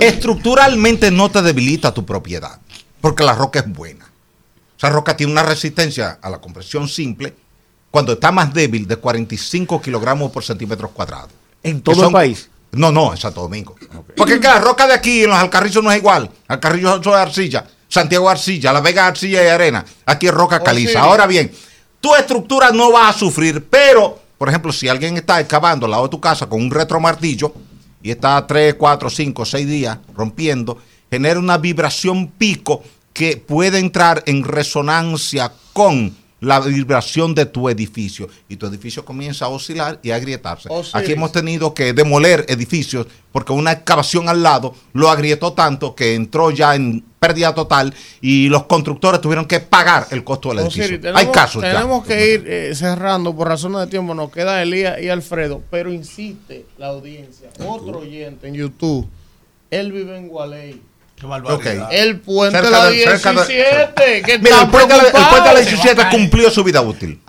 estructuralmente 0.00 1.10
no 1.10 1.30
te 1.30 1.40
debilita 1.42 1.94
tu 1.94 2.04
propiedad, 2.04 2.58
porque 3.00 3.22
la 3.24 3.34
roca 3.34 3.60
es 3.60 3.72
buena. 3.72 4.10
Esa 4.76 4.90
roca 4.90 5.16
tiene 5.16 5.32
una 5.32 5.42
resistencia 5.42 6.18
a 6.20 6.28
la 6.30 6.38
compresión 6.38 6.88
simple 6.88 7.34
cuando 7.90 8.12
está 8.12 8.32
más 8.32 8.52
débil 8.52 8.86
de 8.86 8.96
45 8.96 9.80
kilogramos 9.80 10.30
por 10.32 10.44
centímetros 10.44 10.90
cuadrados. 10.90 11.30
¿En 11.62 11.80
todo 11.80 12.06
el 12.06 12.12
país? 12.12 12.49
No, 12.72 12.92
no, 12.92 13.12
en 13.12 13.18
Santo 13.18 13.42
Domingo. 13.42 13.74
Porque 14.16 14.34
es 14.34 14.40
que 14.40 14.46
la 14.46 14.60
roca 14.60 14.86
de 14.86 14.94
aquí 14.94 15.24
en 15.24 15.30
los 15.30 15.38
Alcarrizos 15.38 15.82
no 15.82 15.90
es 15.90 15.98
igual. 15.98 16.30
Alcarrizos 16.48 17.00
es 17.00 17.12
arcilla, 17.12 17.66
Santiago 17.88 18.30
arcilla, 18.30 18.72
La 18.72 18.80
Vega 18.80 19.06
arcilla 19.06 19.44
y 19.44 19.48
arena. 19.48 19.84
Aquí 20.06 20.26
es 20.28 20.34
roca 20.34 20.62
caliza. 20.62 20.92
sí. 20.92 20.96
Ahora 20.98 21.26
bien, 21.26 21.50
tu 22.00 22.14
estructura 22.14 22.70
no 22.70 22.92
va 22.92 23.08
a 23.08 23.12
sufrir, 23.12 23.66
pero, 23.68 24.18
por 24.38 24.48
ejemplo, 24.48 24.72
si 24.72 24.88
alguien 24.88 25.16
está 25.16 25.40
excavando 25.40 25.86
al 25.86 25.92
lado 25.92 26.04
de 26.04 26.10
tu 26.10 26.20
casa 26.20 26.48
con 26.48 26.60
un 26.60 26.70
retromartillo 26.70 27.52
y 28.02 28.10
está 28.10 28.46
3, 28.46 28.74
4, 28.74 29.10
5, 29.10 29.44
6 29.44 29.66
días 29.66 29.98
rompiendo, 30.14 30.78
genera 31.10 31.38
una 31.38 31.58
vibración 31.58 32.28
pico 32.28 32.82
que 33.12 33.36
puede 33.36 33.78
entrar 33.78 34.22
en 34.26 34.44
resonancia 34.44 35.52
con 35.72 36.16
la 36.40 36.58
vibración 36.60 37.34
de 37.34 37.46
tu 37.46 37.68
edificio 37.68 38.28
y 38.48 38.56
tu 38.56 38.66
edificio 38.66 39.04
comienza 39.04 39.44
a 39.44 39.48
oscilar 39.48 40.00
y 40.02 40.10
a 40.10 40.16
agrietarse. 40.16 40.68
Osiris. 40.70 40.94
Aquí 40.94 41.12
hemos 41.12 41.32
tenido 41.32 41.74
que 41.74 41.92
demoler 41.92 42.46
edificios 42.48 43.06
porque 43.32 43.52
una 43.52 43.72
excavación 43.72 44.28
al 44.28 44.42
lado 44.42 44.74
lo 44.92 45.10
agrietó 45.10 45.52
tanto 45.52 45.94
que 45.94 46.14
entró 46.14 46.50
ya 46.50 46.74
en 46.74 47.04
pérdida 47.18 47.54
total 47.54 47.94
y 48.22 48.48
los 48.48 48.64
constructores 48.64 49.20
tuvieron 49.20 49.44
que 49.44 49.60
pagar 49.60 50.06
el 50.10 50.24
costo 50.24 50.48
del 50.48 50.60
edificio. 50.60 50.84
Osiris, 50.84 51.00
tenemos, 51.02 51.20
Hay 51.20 51.28
casos 51.28 51.62
ya. 51.62 51.72
tenemos 51.72 52.06
que 52.06 52.34
ir 52.34 52.44
eh, 52.46 52.74
cerrando 52.74 53.36
por 53.36 53.46
razones 53.46 53.80
de 53.80 53.86
tiempo. 53.88 54.14
Nos 54.14 54.32
queda 54.32 54.62
Elías 54.62 55.00
y 55.00 55.10
Alfredo, 55.10 55.62
pero 55.70 55.92
insiste 55.92 56.64
la 56.78 56.86
audiencia. 56.88 57.50
Otro 57.66 57.98
oyente 57.98 58.48
en 58.48 58.54
YouTube. 58.54 59.06
Él 59.70 59.92
vive 59.92 60.16
en 60.16 60.28
Gualey. 60.28 60.80
Qué. 61.62 61.82
El 61.90 62.20
puente 62.20 62.60
de 62.62 62.70
la 62.70 62.86
de- 62.90 63.04
cerca 63.04 63.30
de- 63.32 63.46
17. 63.46 64.22
que 64.22 64.38
Mira, 64.38 64.62
el 64.62 64.68
puente, 64.68 64.94
de 64.94 65.02
la- 65.02 65.08
el 65.08 65.12
puente 65.12 65.48
de 65.48 65.54
la 65.54 65.60
preocupado. 65.60 65.60
17 65.60 66.08
cumplió 66.10 66.50
su 66.50 66.64
vida 66.64 66.80
útil. 66.80 67.20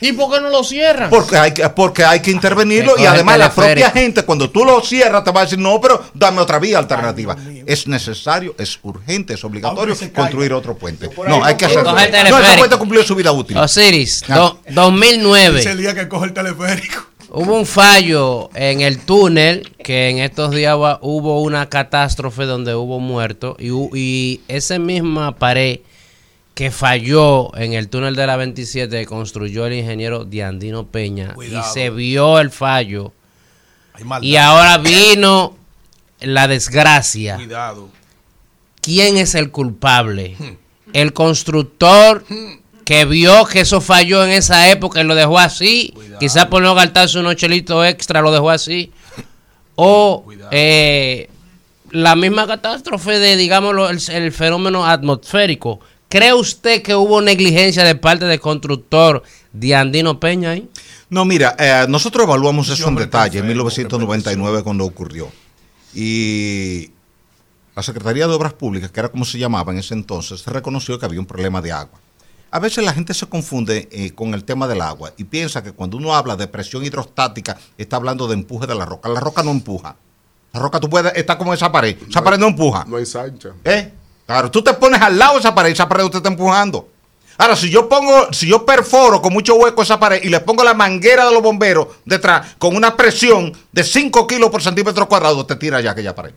¿Y 0.00 0.12
por 0.12 0.32
qué 0.34 0.40
no 0.40 0.48
lo 0.48 0.64
cierran? 0.64 1.10
Porque 1.10 1.36
hay 1.36 1.52
que, 1.52 1.68
porque 1.70 2.04
hay 2.04 2.20
que 2.20 2.30
intervenirlo 2.30 2.98
y 2.98 3.04
además 3.06 3.38
la 3.38 3.52
propia 3.52 3.90
gente 3.90 4.22
cuando 4.24 4.50
tú 4.50 4.64
lo 4.64 4.80
cierras 4.80 5.24
te 5.24 5.30
va 5.30 5.40
a 5.42 5.44
decir 5.44 5.58
no, 5.58 5.80
pero 5.80 6.02
dame 6.14 6.40
otra 6.40 6.58
vía 6.58 6.78
alternativa. 6.78 7.36
es 7.66 7.86
necesario, 7.86 8.54
es 8.58 8.78
urgente, 8.82 9.34
es 9.34 9.44
obligatorio 9.44 9.94
construir 10.14 10.52
otro 10.52 10.76
puente. 10.76 11.10
No, 11.28 11.44
hay 11.44 11.54
que 11.56 11.66
hacerlo. 11.66 11.92
No, 11.92 11.98
ese 11.98 12.58
puente 12.58 12.76
cumplió 12.76 13.02
su 13.04 13.14
vida 13.14 13.32
útil. 13.32 13.56
Osiris, 13.58 14.24
Ah. 14.28 14.36
do- 14.36 14.60
2009. 14.70 15.58
Dice 15.58 15.72
el 15.72 15.78
día 15.78 15.94
que 15.94 16.08
coge 16.08 16.26
el 16.26 16.32
teleférico. 16.32 17.06
Hubo 17.30 17.58
un 17.58 17.66
fallo 17.66 18.50
en 18.54 18.80
el 18.80 18.98
túnel 19.00 19.70
que 19.84 20.08
en 20.08 20.18
estos 20.18 20.50
días 20.50 20.74
hubo 21.02 21.42
una 21.42 21.68
catástrofe 21.68 22.44
donde 22.44 22.74
hubo 22.74 23.00
muertos 23.00 23.56
y, 23.58 23.70
y 23.96 24.40
esa 24.48 24.78
misma 24.78 25.36
pared 25.36 25.80
que 26.54 26.70
falló 26.70 27.54
en 27.56 27.74
el 27.74 27.88
túnel 27.88 28.16
de 28.16 28.26
la 28.26 28.36
27 28.36 28.98
que 28.98 29.06
construyó 29.06 29.66
el 29.66 29.74
ingeniero 29.74 30.24
Diandino 30.24 30.86
Peña 30.86 31.34
Cuidado. 31.34 31.64
y 31.68 31.72
se 31.72 31.90
vio 31.90 32.40
el 32.40 32.50
fallo 32.50 33.12
y 34.22 34.36
ahora 34.36 34.78
vino 34.78 35.56
la 36.20 36.48
desgracia. 36.48 37.36
Cuidado. 37.36 37.88
¿Quién 38.80 39.16
es 39.16 39.34
el 39.34 39.50
culpable? 39.50 40.36
El 40.92 41.12
constructor 41.12 42.24
que 42.88 43.04
vio 43.04 43.44
que 43.44 43.60
eso 43.60 43.82
falló 43.82 44.24
en 44.24 44.30
esa 44.30 44.70
época 44.70 45.02
y 45.02 45.04
lo 45.04 45.14
dejó 45.14 45.38
así, 45.38 45.92
quizás 46.18 46.46
por 46.46 46.62
no 46.62 46.74
gastarse 46.74 47.18
unos 47.18 47.36
chelitos 47.36 47.86
extra 47.86 48.22
lo 48.22 48.32
dejó 48.32 48.48
así, 48.48 48.92
o 49.74 50.24
eh, 50.50 51.28
la 51.90 52.16
misma 52.16 52.46
catástrofe 52.46 53.18
de, 53.18 53.36
digámoslo, 53.36 53.90
el, 53.90 54.00
el 54.10 54.32
fenómeno 54.32 54.86
atmosférico. 54.86 55.80
¿Cree 56.08 56.32
usted 56.32 56.80
que 56.80 56.94
hubo 56.94 57.20
negligencia 57.20 57.84
de 57.84 57.94
parte 57.94 58.24
del 58.24 58.40
constructor 58.40 59.22
de 59.52 59.74
Andino 59.74 60.18
Peña 60.18 60.52
ahí? 60.52 60.66
No, 61.10 61.26
mira, 61.26 61.56
eh, 61.58 61.84
nosotros 61.90 62.24
evaluamos 62.24 62.70
eso 62.70 62.88
en 62.88 62.94
detalle 62.94 63.40
en 63.40 63.48
1999 63.48 64.62
cuando 64.62 64.86
ocurrió. 64.86 65.30
Y 65.92 66.90
la 67.76 67.82
Secretaría 67.82 68.26
de 68.26 68.32
Obras 68.32 68.54
Públicas, 68.54 68.90
que 68.90 69.00
era 69.00 69.10
como 69.10 69.26
se 69.26 69.38
llamaba 69.38 69.72
en 69.72 69.78
ese 69.80 69.92
entonces, 69.92 70.46
reconoció 70.46 70.98
que 70.98 71.04
había 71.04 71.20
un 71.20 71.26
problema 71.26 71.60
de 71.60 71.72
agua. 71.72 72.00
A 72.50 72.58
veces 72.58 72.84
la 72.84 72.94
gente 72.94 73.12
se 73.12 73.26
confunde 73.26 73.88
eh, 73.92 74.12
con 74.14 74.32
el 74.32 74.44
tema 74.44 74.66
del 74.66 74.80
agua 74.80 75.12
y 75.18 75.24
piensa 75.24 75.62
que 75.62 75.72
cuando 75.72 75.98
uno 75.98 76.14
habla 76.14 76.34
de 76.34 76.48
presión 76.48 76.82
hidrostática 76.82 77.58
está 77.76 77.96
hablando 77.96 78.26
de 78.26 78.34
empuje 78.34 78.66
de 78.66 78.74
la 78.74 78.86
roca. 78.86 79.08
La 79.08 79.20
roca 79.20 79.42
no 79.42 79.50
empuja. 79.50 79.96
La 80.52 80.60
roca 80.60 80.80
tú 80.80 80.88
puedes, 80.88 81.12
está 81.14 81.36
como 81.36 81.52
esa 81.52 81.70
pared. 81.70 81.96
Esa 82.08 82.22
pared 82.22 82.38
no 82.38 82.46
empuja. 82.46 82.84
No 82.88 82.96
hay 82.96 83.04
sancha. 83.04 83.50
¿Eh? 83.64 83.92
Claro, 84.26 84.50
tú 84.50 84.62
te 84.62 84.72
pones 84.74 85.00
al 85.02 85.18
lado 85.18 85.34
de 85.34 85.40
esa 85.40 85.54
pared 85.54 85.70
y 85.70 85.72
esa 85.74 85.88
pared 85.88 86.04
usted 86.04 86.18
está 86.18 86.30
empujando. 86.30 86.88
Ahora, 87.36 87.54
si 87.54 87.70
yo 87.70 87.88
pongo, 87.88 88.32
si 88.32 88.48
yo 88.48 88.64
perforo 88.64 89.22
con 89.22 89.32
mucho 89.32 89.54
hueco 89.54 89.82
esa 89.82 90.00
pared 90.00 90.22
y 90.24 90.28
le 90.28 90.40
pongo 90.40 90.64
la 90.64 90.74
manguera 90.74 91.26
de 91.26 91.32
los 91.32 91.42
bomberos 91.42 91.86
detrás 92.04 92.56
con 92.58 92.74
una 92.74 92.96
presión 92.96 93.52
de 93.70 93.84
5 93.84 94.26
kilos 94.26 94.50
por 94.50 94.62
centímetro 94.62 95.06
cuadrado, 95.06 95.44
te 95.46 95.54
tira 95.56 95.80
ya 95.80 95.92
aquella 95.92 96.14
pared. 96.14 96.32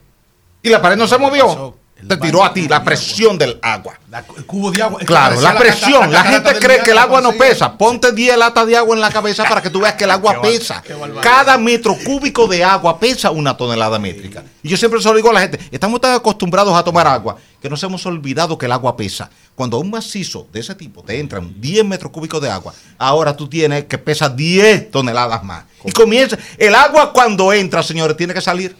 Y 0.62 0.70
la 0.70 0.82
pared 0.82 0.98
no 0.98 1.08
se 1.08 1.18
movió. 1.18 1.76
Te 2.08 2.18
tiró 2.18 2.44
a 2.44 2.54
ti 2.54 2.68
la 2.68 2.84
presión 2.84 3.38
del 3.38 3.60
agua. 3.62 4.00
El 4.38 4.46
cubo 4.46 4.72
de 4.72 4.82
agua. 4.82 5.00
Claro, 5.06 5.36
parecía 5.36 5.54
la 5.54 5.60
presión. 5.60 5.92
cata- 6.02 6.08
La 6.12 6.24
catarata 6.24 6.50
gente 6.54 6.66
cree 6.68 6.84
que 6.84 6.92
el 6.92 6.98
agua 6.98 7.22
no 7.22 7.32
pesa. 7.34 7.78
Ponte 7.78 8.12
10 8.12 8.38
latas 8.38 8.68
de 8.68 8.76
agua 8.76 8.96
en 8.96 9.02
la 9.02 9.10
cabeza 9.12 9.44
para 9.46 9.62
que 9.62 9.70
tú 9.70 9.80
veas 9.82 9.94
que 9.96 10.04
el 10.04 10.12
agua 10.12 10.42
pesa. 10.42 10.84
Cada 11.22 11.58
metro 11.58 11.96
cúbico 12.06 12.48
de 12.48 12.64
agua 12.64 13.00
pesa 13.00 13.32
una 13.32 13.56
tonelada 13.56 13.98
métrica. 14.00 14.44
Y 14.64 14.70
yo 14.70 14.78
siempre 14.78 15.02
se 15.02 15.08
lo 15.10 15.16
digo 15.16 15.30
a 15.30 15.34
la 15.34 15.42
gente, 15.42 15.60
estamos 15.72 16.00
tan 16.02 16.14
acostumbrados 16.14 16.76
a 16.76 16.84
tomar 16.84 17.08
agua 17.08 17.38
que 17.62 17.70
nos 17.70 17.82
hemos 17.84 18.06
olvidado 18.06 18.58
que 18.58 18.66
el 18.66 18.72
agua 18.72 18.98
pesa. 18.98 19.30
Cuando 19.56 19.78
un 19.80 19.90
macizo 19.92 20.48
de 20.52 20.60
ese 20.60 20.76
tipo 20.76 21.04
te 21.04 21.20
entran 21.20 21.54
10 21.62 21.86
metros 21.86 22.12
cúbicos 22.12 22.42
de 22.42 22.50
agua, 22.50 22.74
ahora 22.98 23.36
tú 23.36 23.48
tienes 23.48 23.86
que 23.86 23.98
pesa 23.98 24.28
10 24.30 24.92
toneladas 24.92 25.44
más. 25.44 25.64
Y 25.86 25.92
comienza, 25.92 26.38
el 26.58 26.76
agua 26.76 27.14
cuando 27.14 27.54
entra, 27.54 27.82
señores, 27.84 28.18
tiene 28.18 28.34
que 28.34 28.42
salir. 28.42 28.76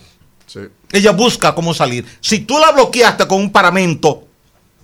Ella 0.92 1.12
busca 1.12 1.56
cómo 1.56 1.74
salir. 1.74 2.06
Si 2.20 2.40
tú 2.40 2.60
la 2.60 2.72
bloqueaste 2.72 3.28
con 3.28 3.40
un 3.40 3.52
paramento, 3.52 4.28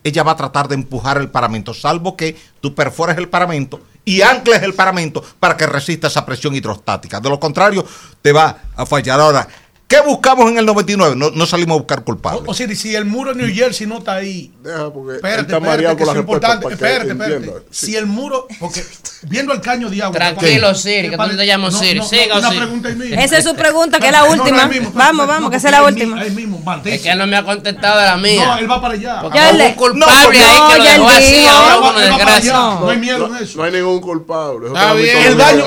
ella 0.04 0.24
va 0.24 0.32
a 0.32 0.38
tratar 0.38 0.68
de 0.68 0.76
empujar 0.76 1.18
el 1.18 1.30
paramento, 1.30 1.74
salvo 1.74 2.16
que 2.16 2.36
tú 2.62 2.74
perfores 2.74 3.18
el 3.18 3.28
paramento 3.28 3.82
y 4.06 4.22
ancles 4.22 4.64
el 4.64 4.74
paramento 4.74 5.22
para 5.40 5.58
que 5.58 5.68
resista 5.68 6.08
esa 6.08 6.26
presión 6.26 6.56
hidrostática. 6.56 7.20
De 7.20 7.30
lo 7.30 7.40
contrario, 7.40 7.86
te 8.22 8.32
va 8.32 8.58
a 8.76 8.86
fallar. 8.86 9.20
Ahora, 9.20 9.48
¿qué 9.88 10.02
buscamos 10.02 10.50
en 10.52 10.58
el 10.58 10.66
99? 10.66 11.16
No, 11.16 11.32
no 11.32 11.46
salimos 11.46 11.76
a 11.76 11.78
buscar 11.80 12.04
culpables. 12.04 12.44
O 12.48 12.54
sea, 12.54 12.68
si 12.76 12.96
el 12.96 13.06
muro 13.06 13.34
de 13.34 13.44
New 13.44 13.56
Jersey 13.56 13.88
no 13.88 14.00
está 14.00 14.16
ahí. 14.16 14.52
Deja 14.62 14.92
porque 14.92 15.16
Espérate, 15.16 15.42
está 15.44 15.58
espérate, 15.58 15.96
que 15.98 16.04
con 16.04 16.16
es 16.16 16.20
importante. 16.22 16.68
Espérate, 16.74 17.12
espérate. 17.12 17.52
Si 17.72 17.96
el 17.96 18.06
muro, 18.06 18.48
porque 18.60 18.84
viendo 19.24 19.54
el 19.54 19.62
caño 19.62 19.90
de 19.90 20.02
agua. 20.04 20.16
Tranquilo, 20.18 20.70
¿qué 20.70 20.76
Siri, 20.76 21.10
que 21.10 21.18
tú 21.18 21.38
te 21.38 21.46
llamas 21.46 21.74
no, 21.74 21.80
Siri. 21.80 22.00
no, 22.00 22.06
Siga, 22.06 22.28
no, 22.28 22.40
una 22.40 22.50
Siri. 22.50 22.60
pregunta 22.62 22.90
ahí 22.90 22.96
mismo. 22.96 23.22
Esa 23.22 23.38
es 23.38 23.44
su 23.44 23.56
pregunta, 23.56 24.00
que 24.00 24.06
es 24.08 24.12
la 24.12 24.20
No, 24.22 24.36
no, 24.36 24.44
última. 24.44 24.68
mismo, 24.68 24.92
Vamos, 24.94 25.26
no, 25.26 25.28
vamos, 25.34 25.52
que 25.52 25.58
esa 25.58 25.68
es 25.70 25.72
la 25.72 25.84
última. 25.84 26.20
Ahí 26.22 26.32
mismo, 26.32 26.60
maldito. 26.60 26.96
Es 26.96 27.02
que 27.02 27.10
él 27.12 27.18
no 27.18 27.28
me 27.28 27.38
ha 27.38 27.44
contestado 27.44 28.00
de 28.00 28.06
la 28.06 28.18
mía. 28.18 28.46
No, 28.46 28.58
él 28.58 28.70
va 28.72 28.82
para 28.82 28.94
allá. 28.94 29.20
Porque 29.22 29.38
Ya 29.38 29.52
le- 29.54 29.68
un 29.68 29.74
culpable 29.74 30.06
No, 30.06 30.12
ahí 30.12 30.28
que 30.32 30.38
ya 30.38 30.78
lo 30.78 30.84
dejó 30.84 31.08
así, 31.10 31.46
ahora 31.48 32.00
desgracia. 32.02 32.54
No 32.54 32.90
hay 32.90 32.98
miedo 32.98 33.26
en 33.28 33.44
eso. 33.44 33.58
No 33.58 33.64
hay 33.64 33.72
ningún 33.72 34.02
culpable. 34.02 34.68
Está 34.68 34.94
bien, 34.94 35.18
el 35.18 35.38
daño, 35.38 35.64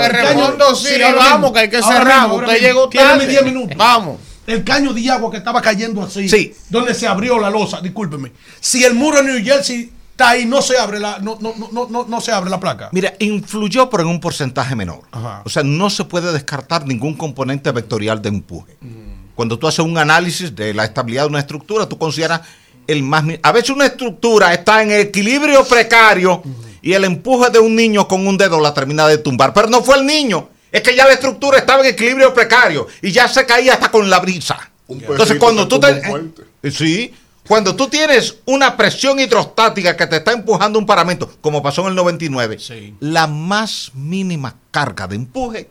Siri, 0.76 1.02
vamos, 1.16 1.52
que 1.52 1.58
hay 1.60 1.70
que 1.70 1.82
cerrar. 1.82 2.30
Usted 2.30 2.60
llegó 2.60 2.88
Tiene 2.88 3.06
tarde. 3.08 3.26
10 3.26 3.44
minutos. 3.44 3.76
Vamos. 3.76 4.09
El 4.46 4.64
caño 4.64 4.92
de 4.92 5.10
agua 5.10 5.30
que 5.30 5.36
estaba 5.36 5.60
cayendo 5.60 6.02
así. 6.02 6.28
Sí. 6.28 6.54
Donde 6.68 6.94
se 6.94 7.06
abrió 7.06 7.38
la 7.38 7.50
losa, 7.50 7.80
discúlpeme. 7.80 8.32
Si 8.58 8.84
el 8.84 8.94
muro 8.94 9.22
de 9.22 9.32
New 9.32 9.44
Jersey 9.44 9.92
está 10.10 10.30
ahí, 10.30 10.46
no 10.46 10.60
se 10.62 10.78
abre 10.78 10.98
la, 10.98 11.18
no, 11.18 11.38
no, 11.40 11.54
no, 11.72 11.88
no, 11.88 12.06
no, 12.08 12.20
se 12.20 12.32
abre 12.32 12.50
la 12.50 12.58
placa. 12.58 12.88
Mira, 12.92 13.14
influyó, 13.20 13.88
pero 13.88 14.02
en 14.02 14.08
un 14.08 14.20
porcentaje 14.20 14.74
menor. 14.74 15.02
Ajá. 15.12 15.42
O 15.44 15.48
sea, 15.48 15.62
no 15.62 15.88
se 15.90 16.04
puede 16.04 16.32
descartar 16.32 16.86
ningún 16.86 17.14
componente 17.14 17.70
vectorial 17.70 18.20
de 18.20 18.28
empuje. 18.28 18.76
Mm. 18.80 19.34
Cuando 19.34 19.58
tú 19.58 19.66
haces 19.66 19.80
un 19.80 19.96
análisis 19.96 20.54
de 20.54 20.74
la 20.74 20.84
estabilidad 20.84 21.22
de 21.22 21.28
una 21.28 21.38
estructura, 21.38 21.88
tú 21.88 21.96
consideras 21.96 22.42
el 22.86 23.02
más... 23.02 23.24
A 23.42 23.52
veces 23.52 23.70
una 23.70 23.86
estructura 23.86 24.52
está 24.52 24.82
en 24.82 24.90
equilibrio 24.90 25.64
precario 25.64 26.42
y 26.82 26.92
el 26.92 27.04
empuje 27.04 27.50
de 27.50 27.58
un 27.58 27.74
niño 27.74 28.06
con 28.06 28.26
un 28.26 28.36
dedo 28.36 28.60
la 28.60 28.74
termina 28.74 29.06
de 29.06 29.18
tumbar. 29.18 29.54
Pero 29.54 29.68
no 29.68 29.82
fue 29.82 29.98
el 29.98 30.06
niño. 30.06 30.48
Es 30.72 30.82
que 30.82 30.94
ya 30.94 31.06
la 31.06 31.12
estructura 31.14 31.58
estaba 31.58 31.82
en 31.82 31.90
equilibrio 31.90 32.32
precario 32.32 32.86
y 33.02 33.10
ya 33.12 33.28
se 33.28 33.44
caía 33.46 33.74
hasta 33.74 33.90
con 33.90 34.08
la 34.08 34.20
brisa. 34.20 34.70
Entonces, 34.88 35.38
cuando 35.38 35.66
tú 35.68 35.78
te... 35.80 35.94
puente. 35.94 36.42
Eh, 36.62 36.70
Sí. 36.70 37.14
Cuando 37.48 37.74
tú 37.74 37.88
tienes 37.88 38.36
una 38.44 38.76
presión 38.76 39.18
hidrostática 39.18 39.96
que 39.96 40.06
te 40.06 40.16
está 40.18 40.30
empujando 40.30 40.78
un 40.78 40.86
paramento, 40.86 41.28
como 41.40 41.60
pasó 41.60 41.82
en 41.82 41.88
el 41.88 41.94
99, 41.96 42.58
la 43.00 43.26
más 43.26 43.90
mínima 43.94 44.54
carga 44.70 45.08
de 45.08 45.16
empuje 45.16 45.68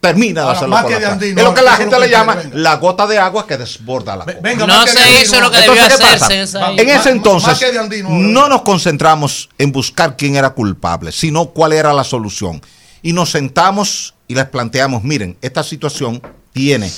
termina 0.00 0.44
de 0.44 0.50
hacerlo 0.52 0.74
más 0.76 0.84
con 0.84 0.92
que 0.92 0.94
la 0.94 0.98
de 1.00 1.04
cara. 1.04 1.12
Andino, 1.14 1.40
Es 1.40 1.46
lo 1.48 1.54
que 1.54 1.62
la 1.62 1.76
gente 1.76 1.98
le 1.98 2.10
llama 2.10 2.34
venga. 2.36 2.56
la 2.56 2.76
gota 2.76 3.06
de 3.08 3.18
agua 3.18 3.44
que 3.44 3.56
desborda 3.56 4.14
la 4.14 4.24
copa. 4.24 4.38
Venga, 4.40 4.66
No 4.68 4.86
se 4.86 5.22
hizo 5.22 5.40
lo 5.40 5.50
que 5.50 5.58
Entonces, 5.58 5.84
debió 5.84 5.96
¿qué 5.98 6.04
pasa? 6.04 6.26
hacerse. 6.26 6.42
esa. 6.42 6.70
En 6.70 6.88
ese 6.88 7.10
entonces 7.10 7.76
Andino 7.76 8.08
no 8.10 8.48
nos 8.48 8.62
concentramos 8.62 9.48
en 9.58 9.72
buscar 9.72 10.16
quién 10.16 10.36
era 10.36 10.50
culpable, 10.50 11.10
sino 11.10 11.46
cuál 11.46 11.72
era 11.72 11.92
la 11.92 12.04
solución. 12.04 12.62
Y 13.06 13.12
nos 13.12 13.30
sentamos 13.30 14.16
y 14.26 14.34
les 14.34 14.46
planteamos, 14.46 15.04
miren, 15.04 15.38
esta 15.40 15.62
situación 15.62 16.20
tiene 16.52 16.90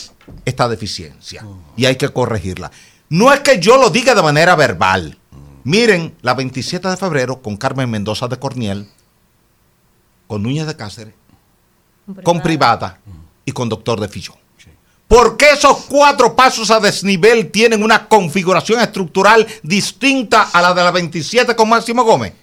esta 0.46 0.66
deficiencia 0.66 1.44
y 1.76 1.84
hay 1.84 1.96
que 1.96 2.08
corregirla. 2.08 2.70
No 3.10 3.30
es 3.30 3.40
que 3.40 3.60
yo 3.60 3.76
lo 3.76 3.90
diga 3.90 4.14
de 4.14 4.22
manera 4.22 4.56
verbal. 4.56 5.18
Miren, 5.64 6.16
la 6.22 6.32
27 6.32 6.88
de 6.88 6.96
febrero 6.96 7.42
con 7.42 7.58
Carmen 7.58 7.90
Mendoza 7.90 8.26
de 8.26 8.38
Corniel, 8.38 8.88
con 10.26 10.42
Núñez 10.42 10.66
de 10.66 10.76
Cáceres, 10.76 11.12
con 12.24 12.40
Privada 12.40 13.00
y 13.44 13.52
con 13.52 13.68
Doctor 13.68 14.00
de 14.00 14.08
Fillón. 14.08 14.38
¿Por 15.08 15.36
qué 15.38 15.52
esos 15.52 15.86
cuatro 15.88 16.36
pasos 16.36 16.70
a 16.70 16.80
desnivel 16.80 17.50
tienen 17.50 17.82
una 17.82 18.06
configuración 18.08 18.78
estructural 18.80 19.46
distinta 19.62 20.50
a 20.52 20.60
la 20.60 20.74
de 20.74 20.84
la 20.84 20.90
27 20.90 21.56
con 21.56 21.68
Máximo 21.68 22.04
Gómez? 22.04 22.34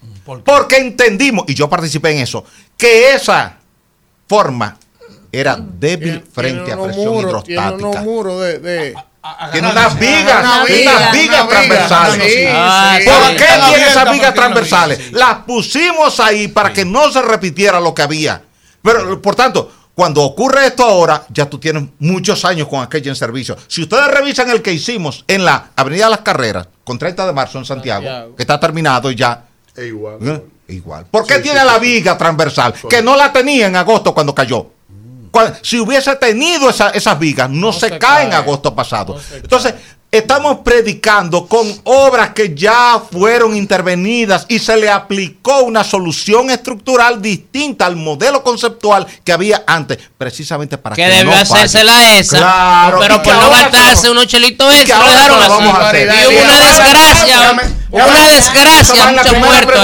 Porque 0.44 0.78
entendimos, 0.78 1.46
y 1.48 1.54
yo 1.54 1.70
participé 1.70 2.12
en 2.12 2.18
eso, 2.24 2.44
que 2.76 3.14
esa 3.14 3.58
forma 4.28 4.78
era 5.32 5.58
débil 5.60 6.24
frente 6.34 6.72
a 6.74 6.82
presión 6.82 7.14
muros, 7.14 7.44
Tiene 7.44 7.62
unos 7.62 7.78
hidrostática. 7.80 8.02
muros 8.04 8.42
de... 8.42 8.60
de 8.60 8.96
Tiene 9.52 9.70
unas 9.72 10.00
vigas, 10.00 10.40
Una 10.46 10.66
tiene 10.66 10.80
viga, 10.82 10.96
unas 10.98 11.12
vigas 11.12 11.30
una 11.30 11.42
viga. 11.42 11.48
transversales. 11.88 12.34
Sí, 12.34 12.44
Ah, 12.50 12.98
sí. 13.00 13.06
¿Por 13.10 13.36
qué 13.36 13.46
tiene 13.70 13.88
esas 13.90 14.12
vigas 14.12 14.34
transversales? 14.34 15.12
Las 15.12 15.36
pusimos 15.46 16.20
ahí 16.20 16.48
para 16.48 16.74
que 16.74 16.84
no 16.86 17.12
se 17.12 17.22
repitiera 17.22 17.80
lo 17.80 17.94
que 17.94 18.02
había. 18.02 18.42
Pero, 18.82 19.22
por 19.22 19.36
tanto, 19.36 19.72
cuando 19.96 20.22
ocurre 20.24 20.68
esto 20.68 20.84
ahora, 20.84 21.26
ya 21.30 21.50
tú 21.50 21.58
tienes 21.58 21.84
muchos 22.00 22.44
años 22.46 22.68
con 22.68 22.82
aquello 22.84 23.10
en 23.12 23.16
servicio. 23.16 23.56
Si 23.68 23.82
ustedes 23.82 24.08
revisan 24.08 24.50
el 24.50 24.62
que 24.62 24.74
hicimos 24.74 25.24
en 25.28 25.46
la 25.46 25.72
Avenida 25.76 26.10
Las 26.10 26.20
Carreras, 26.20 26.68
con 26.84 27.00
30 27.00 27.26
de 27.26 27.32
marzo 27.34 27.58
en 27.60 27.66
Santiago, 27.66 28.04
Santiago. 28.06 28.36
que 28.36 28.44
está 28.44 28.60
terminado 28.60 29.10
y 29.10 29.16
ya. 29.16 29.46
Es 29.76 29.86
igual. 29.86 30.18
¿eh? 30.22 30.44
Igual. 30.68 31.06
¿Por 31.10 31.26
qué 31.26 31.36
Sí, 31.38 31.44
tiene 31.44 31.60
sí, 31.62 31.66
la 31.66 31.76
sí. 31.76 31.80
viga 31.80 32.18
transversal? 32.18 32.74
Que 32.90 33.02
no 33.02 33.16
la 33.16 33.32
tenía 33.32 33.68
en 33.68 33.76
agosto 33.76 34.14
cuando 34.14 34.36
cayó. 34.36 34.68
Cuan- 35.32 35.54
Si 35.62 35.80
hubiese 35.80 36.16
tenido 36.16 36.70
esa- 36.70 36.90
esas 36.92 37.20
vigas, 37.20 37.50
no, 37.50 37.72
se, 37.74 37.90
se 37.90 38.00
cae 38.00 38.24
en 38.24 38.30
cae. 38.32 38.40
agosto 38.40 38.74
pasado. 38.74 39.16
No 39.16 39.36
Entonces, 39.36 39.74
estamos 40.18 40.60
predicando 40.64 41.48
con 41.48 41.68
obras 41.86 42.30
que 42.30 42.54
ya 42.56 43.02
fueron 43.12 43.56
intervenidas 43.56 44.46
y 44.50 44.60
se 44.60 44.78
le 44.78 44.90
aplicó 44.90 45.60
una 45.64 45.84
solución 45.84 46.50
estructural 46.50 47.22
distinta 47.22 47.86
al 47.86 47.96
modelo 47.96 48.44
conceptual 48.44 49.06
que 49.24 49.32
había 49.32 49.64
antes, 49.68 49.98
precisamente 50.18 50.78
para 50.78 50.96
que, 50.96 51.04
Que 51.04 51.10
debió 51.10 51.26
no 51.32 51.46
falle. 51.46 51.64
hacérsela 51.66 52.16
esa. 52.18 52.38
Claro, 52.38 53.00
pero 53.00 53.16
por 53.22 53.34
que 53.34 53.40
no 53.40 53.50
gastarse 53.50 54.10
unos 54.10 54.28
chelitos 54.28 54.74
extra, 54.74 55.00
lo 55.00 55.08
dejaron 55.08 55.40
así. 55.42 55.50
vamos 55.50 55.76
a 55.80 55.90
hacer. 55.90 56.08
Y 56.14 56.26
hubo 56.28 56.44
una 56.44 56.60
desgracia, 56.60 57.52
una 57.92 58.28
desgracia, 58.30 59.12
la 59.12 59.24
muchos 59.24 59.40
muertos. 59.40 59.80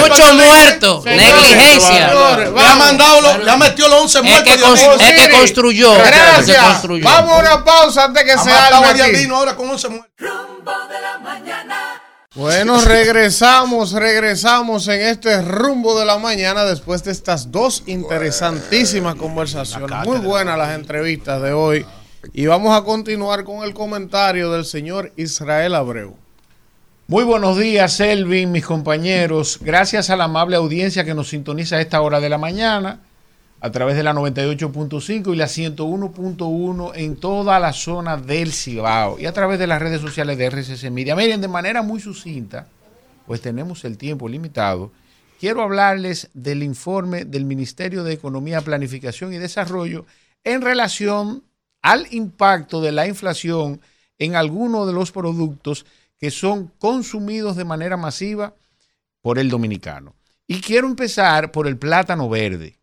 Muchos 0.00 0.34
muertos, 0.34 1.04
negligencia. 1.04 2.08
señores, 2.10 2.50
Le 2.52 2.60
ha 2.66 2.74
mandado, 2.74 3.20
lo- 3.20 3.38
le 3.38 3.50
ha 3.50 3.56
metido 3.56 3.88
los 3.88 4.02
11 4.02 4.18
Es 4.18 4.24
muertos. 4.24 4.80
es 5.00 5.12
que 5.12 5.30
construyó. 5.30 5.92
Gracias. 5.94 6.62
construyó. 6.64 7.04
Vamos 7.04 7.32
a 7.32 7.38
una 7.40 7.64
pausa 7.64 8.04
antes 8.04 8.24
que 8.24 8.38
se 8.38 8.50
matado 8.62 8.84
a 8.84 8.88
arme 8.90 9.02
aquí. 9.02 9.16
Andino 9.16 9.36
ahora 9.36 9.56
con 9.56 9.68
11 9.68 9.88
muertos. 9.88 10.10
Rumbo 10.18 10.72
de 10.88 11.00
la 11.00 11.18
mañana. 11.18 12.02
Bueno, 12.34 12.80
regresamos, 12.80 13.92
regresamos 13.92 14.88
en 14.88 15.02
este 15.02 15.42
rumbo 15.42 15.98
de 15.98 16.06
la 16.06 16.18
mañana 16.18 16.64
después 16.64 17.04
de 17.04 17.12
estas 17.12 17.52
dos 17.52 17.82
interesantísimas 17.86 19.16
conversaciones. 19.16 20.06
Muy 20.06 20.18
buenas 20.18 20.56
las 20.56 20.74
entrevistas 20.74 21.42
de 21.42 21.52
hoy. 21.52 21.84
Y 22.32 22.46
vamos 22.46 22.74
a 22.74 22.84
continuar 22.84 23.44
con 23.44 23.64
el 23.64 23.74
comentario 23.74 24.50
del 24.50 24.64
señor 24.64 25.12
Israel 25.16 25.74
Abreu. 25.74 26.16
Muy 27.06 27.24
buenos 27.24 27.58
días, 27.58 28.00
Elvin, 28.00 28.50
mis 28.50 28.64
compañeros. 28.64 29.58
Gracias 29.60 30.08
a 30.08 30.16
la 30.16 30.24
amable 30.24 30.56
audiencia 30.56 31.04
que 31.04 31.14
nos 31.14 31.28
sintoniza 31.28 31.76
a 31.76 31.80
esta 31.80 32.00
hora 32.00 32.20
de 32.20 32.30
la 32.30 32.38
mañana 32.38 33.00
a 33.64 33.70
través 33.70 33.94
de 33.94 34.02
la 34.02 34.12
98.5 34.12 35.32
y 35.32 35.36
la 35.36 35.46
101.1 35.46 36.92
en 36.96 37.14
toda 37.14 37.60
la 37.60 37.72
zona 37.72 38.16
del 38.16 38.52
Cibao 38.52 39.20
y 39.20 39.26
a 39.26 39.32
través 39.32 39.60
de 39.60 39.68
las 39.68 39.80
redes 39.80 40.00
sociales 40.00 40.36
de 40.36 40.46
RCC 40.46 40.90
Media. 40.90 41.14
Miren, 41.14 41.40
de 41.40 41.46
manera 41.46 41.80
muy 41.80 42.00
sucinta, 42.00 42.66
pues 43.24 43.40
tenemos 43.40 43.84
el 43.84 43.98
tiempo 43.98 44.28
limitado. 44.28 44.90
Quiero 45.38 45.62
hablarles 45.62 46.28
del 46.34 46.64
informe 46.64 47.24
del 47.24 47.44
Ministerio 47.44 48.02
de 48.02 48.14
Economía, 48.14 48.62
Planificación 48.62 49.32
y 49.32 49.38
Desarrollo 49.38 50.06
en 50.42 50.60
relación 50.60 51.44
al 51.82 52.08
impacto 52.10 52.80
de 52.80 52.90
la 52.90 53.06
inflación 53.06 53.80
en 54.18 54.34
algunos 54.34 54.88
de 54.88 54.92
los 54.92 55.12
productos 55.12 55.86
que 56.18 56.32
son 56.32 56.72
consumidos 56.80 57.54
de 57.54 57.64
manera 57.64 57.96
masiva 57.96 58.56
por 59.20 59.38
el 59.38 59.48
dominicano. 59.48 60.16
Y 60.48 60.60
quiero 60.60 60.88
empezar 60.88 61.52
por 61.52 61.68
el 61.68 61.78
plátano 61.78 62.28
verde. 62.28 62.81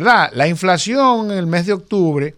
La 0.00 0.48
inflación 0.48 1.30
en 1.30 1.38
el 1.38 1.46
mes 1.46 1.66
de 1.66 1.72
octubre 1.72 2.34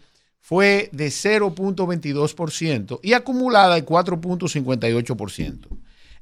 fue 0.51 0.89
de 0.93 1.09
0.22% 1.09 2.99
y 3.03 3.13
acumulada 3.13 3.77
de 3.77 3.87
4.58%. 3.87 5.69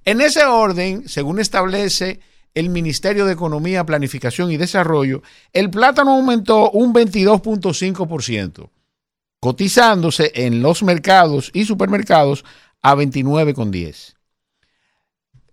En 0.05 0.21
ese 0.21 0.45
orden, 0.45 1.09
según 1.09 1.41
establece 1.41 2.21
el 2.55 2.69
Ministerio 2.69 3.25
de 3.25 3.33
Economía, 3.33 3.87
Planificación 3.87 4.51
y 4.51 4.57
Desarrollo, 4.57 5.23
el 5.53 5.71
plátano 5.71 6.13
aumentó 6.13 6.71
un 6.71 6.93
22.5%, 6.93 8.69
cotizándose 9.41 10.33
en 10.35 10.61
los 10.61 10.83
mercados 10.83 11.51
y 11.55 11.65
supermercados 11.65 12.45
a 12.83 12.95
29,10. 12.95 14.15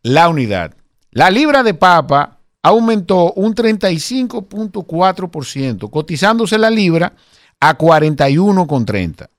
La 0.01 0.29
unidad. 0.29 0.75
La 1.11 1.29
libra 1.29 1.63
de 1.63 1.73
papa 1.75 2.34
aumentó 2.65 3.31
un 3.33 3.53
35.4%, 3.53 5.91
cotizándose 5.91 6.57
la 6.57 6.71
libra 6.71 7.13
a 7.59 7.77
41,30. 7.77 9.29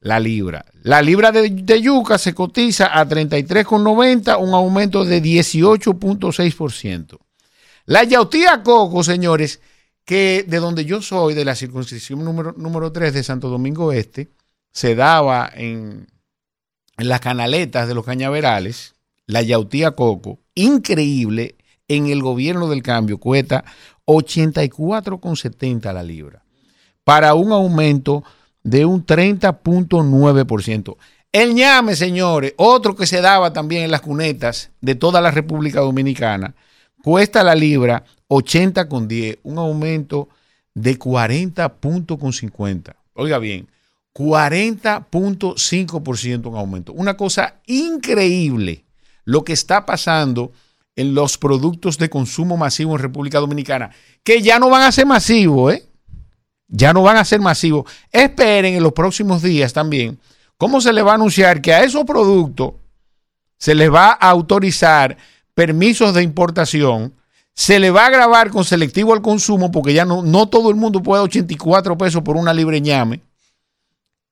La 0.00 0.18
libra. 0.18 0.64
La 0.82 1.02
libra 1.02 1.32
de, 1.32 1.82
yuca 1.82 2.16
se 2.16 2.32
cotiza 2.32 2.98
a 2.98 3.06
33,90, 3.06 4.40
un 4.40 4.54
aumento 4.54 5.04
de 5.04 5.22
18.6%. 5.22 7.18
La 7.84 8.04
yautía 8.04 8.62
coco, 8.62 9.04
señores, 9.04 9.60
que 10.06 10.46
de 10.48 10.56
donde 10.56 10.86
yo 10.86 11.02
soy, 11.02 11.34
de 11.34 11.44
la 11.44 11.56
circunscripción 11.56 12.24
número, 12.24 12.54
número 12.56 12.90
3 12.90 13.12
de 13.12 13.22
Santo 13.22 13.50
Domingo 13.50 13.92
Este, 13.92 14.30
se 14.72 14.94
daba 14.94 15.52
en, 15.54 16.06
en 16.96 17.08
las 17.08 17.20
canaletas 17.20 17.86
de 17.86 17.94
los 17.94 18.06
cañaverales, 18.06 18.94
la 19.26 19.42
yautía 19.42 19.90
coco, 19.90 20.38
increíble, 20.54 21.56
en 21.88 22.06
el 22.06 22.22
gobierno 22.22 22.68
del 22.68 22.82
cambio 22.82 23.18
cuesta 23.18 23.64
84,70 24.06 25.92
la 25.92 26.02
libra, 26.02 26.42
para 27.04 27.34
un 27.34 27.52
aumento 27.52 28.24
de 28.62 28.84
un 28.84 29.04
30.9%. 29.04 30.96
El 31.32 31.54
ñame, 31.54 31.96
señores, 31.96 32.54
otro 32.56 32.96
que 32.96 33.06
se 33.06 33.20
daba 33.20 33.52
también 33.52 33.84
en 33.84 33.90
las 33.90 34.00
cunetas 34.00 34.70
de 34.80 34.94
toda 34.94 35.20
la 35.20 35.30
República 35.30 35.80
Dominicana, 35.80 36.54
cuesta 37.02 37.44
la 37.44 37.54
libra 37.54 38.04
80,10, 38.28 39.40
un 39.42 39.58
aumento 39.58 40.30
de 40.74 40.98
40.50. 40.98 42.96
Oiga 43.14 43.38
bien, 43.38 43.68
40.5% 44.14 46.46
un 46.46 46.56
aumento. 46.56 46.92
Una 46.92 47.16
cosa 47.16 47.56
increíble 47.66 48.84
lo 49.24 49.44
que 49.44 49.52
está 49.52 49.84
pasando 49.84 50.52
en 50.96 51.14
los 51.14 51.38
productos 51.38 51.98
de 51.98 52.10
consumo 52.10 52.56
masivo 52.56 52.92
en 52.92 53.02
República 53.02 53.38
Dominicana, 53.38 53.90
que 54.24 54.42
ya 54.42 54.58
no 54.58 54.70
van 54.70 54.82
a 54.82 54.92
ser 54.92 55.06
masivos, 55.06 55.74
¿eh? 55.74 55.84
Ya 56.68 56.92
no 56.92 57.02
van 57.02 57.16
a 57.16 57.24
ser 57.24 57.40
masivos. 57.40 57.88
Esperen 58.10 58.74
en 58.74 58.82
los 58.82 58.92
próximos 58.92 59.42
días 59.42 59.72
también 59.72 60.18
cómo 60.56 60.80
se 60.80 60.92
les 60.92 61.04
va 61.04 61.12
a 61.12 61.16
anunciar 61.16 61.60
que 61.60 61.72
a 61.72 61.84
esos 61.84 62.04
productos 62.04 62.72
se 63.58 63.74
les 63.74 63.92
va 63.92 64.08
a 64.08 64.30
autorizar 64.30 65.16
permisos 65.54 66.14
de 66.14 66.22
importación, 66.22 67.14
se 67.54 67.78
le 67.78 67.90
va 67.90 68.06
a 68.06 68.10
grabar 68.10 68.50
con 68.50 68.64
selectivo 68.64 69.14
al 69.14 69.22
consumo, 69.22 69.70
porque 69.70 69.94
ya 69.94 70.04
no, 70.04 70.22
no 70.22 70.48
todo 70.48 70.68
el 70.70 70.76
mundo 70.76 71.02
puede 71.02 71.22
84 71.22 71.96
pesos 71.96 72.22
por 72.22 72.36
una 72.36 72.52
libre 72.52 72.80
ñame, 72.80 73.22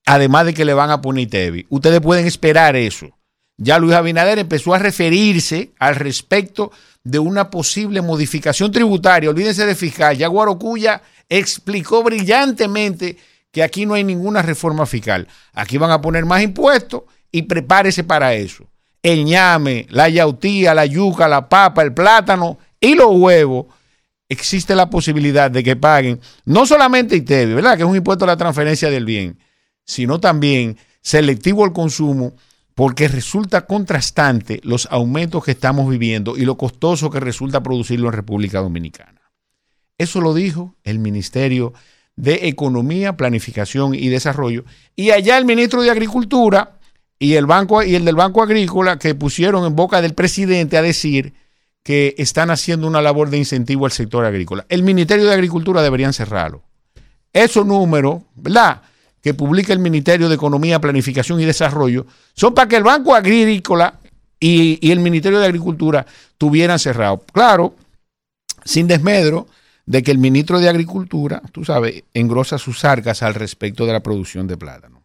además 0.05 0.47
de 0.47 0.55
que 0.55 0.65
le 0.65 0.75
van 0.75 0.91
a 0.91 1.01
poner 1.01 1.25
ITEVI. 1.25 1.67
Ustedes 1.71 2.01
pueden 2.01 2.27
esperar 2.27 2.77
eso. 2.77 3.09
Ya 3.57 3.79
Luis 3.79 3.95
Abinader 3.95 4.39
empezó 4.39 4.75
a 4.75 4.79
referirse 4.79 5.73
al 5.79 5.95
respecto 5.95 6.73
de 7.05 7.19
una 7.19 7.51
posible 7.51 8.03
modificación 8.03 8.73
tributaria. 8.73 9.31
Olvídense 9.31 9.65
de 9.67 9.75
fiscal. 9.75 10.17
Ya 10.17 10.27
Guarocuya 10.29 11.03
explicó 11.29 12.03
brillantemente 12.03 13.17
que 13.53 13.63
aquí 13.63 13.87
no 13.87 13.95
hay 13.95 14.03
ninguna 14.03 14.43
reforma 14.43 14.87
fiscal. 14.87 15.29
Aquí 15.53 15.79
van 15.79 15.93
a 15.93 16.01
poner 16.01 16.25
más 16.25 16.43
impuestos 16.43 17.03
y 17.31 17.43
prepárese 17.43 18.03
para 18.03 18.35
eso. 18.35 18.67
El 19.03 19.25
ñame, 19.25 19.87
la 19.91 20.09
yautía, 20.09 20.75
la 20.75 20.87
yuca, 20.87 21.29
la 21.29 21.49
papa, 21.49 21.83
el 21.83 21.95
plátano 21.95 22.59
y 22.81 22.95
los 22.95 23.11
huevos. 23.13 23.67
Existe 24.29 24.75
la 24.75 24.91
posibilidad 24.91 25.51
de 25.51 25.63
que 25.63 25.77
paguen 25.77 26.21
no 26.45 26.67
solamente 26.67 27.15
ITEVI, 27.15 27.55
¿verdad? 27.55 27.77
Que 27.77 27.83
es 27.83 27.89
un 27.89 27.95
impuesto 27.95 28.25
a 28.25 28.29
la 28.29 28.37
transferencia 28.37 28.91
del 28.91 29.05
bien, 29.05 29.39
sino 29.85 30.19
también 30.19 30.79
selectivo 31.03 31.65
al 31.65 31.73
consumo 31.73 32.35
porque 32.75 33.09
resulta 33.09 33.67
contrastante 33.67 34.61
los 34.65 34.89
aumentos 34.91 35.45
que 35.45 35.53
estamos 35.53 35.89
viviendo 35.89 36.37
y 36.37 36.45
lo 36.45 36.57
costoso 36.57 37.11
que 37.11 37.21
resulta 37.21 37.63
producirlo 37.63 38.09
en 38.09 38.15
República 38.15 38.61
Dominicana. 38.61 39.23
Eso 39.97 40.21
lo 40.21 40.35
dijo 40.35 40.75
el 40.83 40.99
Ministerio 40.99 41.73
de 42.17 42.49
Economía, 42.49 43.17
Planificación 43.17 43.95
y 43.95 44.09
Desarrollo 44.09 44.65
y 44.97 45.11
allá 45.11 45.39
el 45.39 45.45
ministro 45.45 45.83
de 45.83 45.91
Agricultura 45.91 46.79
y 47.19 47.35
el 47.35 47.47
del 47.47 48.17
Banco 48.17 48.43
Agrícola 48.43 48.99
que 48.99 49.15
pusieron 49.15 49.65
en 49.65 49.77
boca 49.77 50.03
del 50.03 50.15
presidente 50.15 50.77
a 50.77 50.83
decir 50.83 51.35
que 51.85 52.15
están 52.19 52.51
haciendo 52.51 52.87
una 52.87 53.03
labor 53.03 53.31
de 53.31 53.39
incentivo 53.39 53.85
al 53.85 53.93
sector 53.93 54.25
agrícola. 54.25 54.67
El 54.69 54.83
Ministerio 54.83 55.27
de 55.27 55.35
Agricultura 55.35 55.83
deberían 55.83 56.13
cerrarlo. 56.13 56.63
Esos 57.33 57.67
números, 57.67 58.23
¿verdad? 58.35 58.83
Que 59.25 59.33
publica 59.33 59.73
el 59.73 59.79
Ministerio 59.79 60.29
de 60.29 60.35
Economía, 60.35 60.83
Planificación 60.83 61.41
y 61.41 61.47
Desarrollo 61.47 62.05
son 62.35 62.53
para 62.53 62.69
que 62.69 62.77
el 62.77 62.83
Banco 62.83 63.15
Agrícola 63.15 63.99
y, 64.39 64.87
y 64.87 64.93
el 64.93 65.01
Ministerio 65.01 65.41
de 65.41 65.47
Agricultura 65.47 66.05
tuvieran 66.37 66.79
cerrado. 66.79 67.25
Claro, 67.33 67.75
sin 68.67 68.87
desmedro 68.87 69.47
de 69.87 70.03
que 70.03 70.11
el 70.11 70.19
ministro 70.19 70.61
de 70.61 70.69
Agricultura, 70.69 71.41
tú 71.53 71.65
sabes, 71.65 72.05
engrosa 72.13 72.59
sus 72.59 72.85
arcas 72.85 73.23
al 73.23 73.33
respecto 73.33 73.87
de 73.87 73.95
la 73.95 74.03
producción 74.03 74.47
de 74.47 74.59
plátano. 74.59 75.03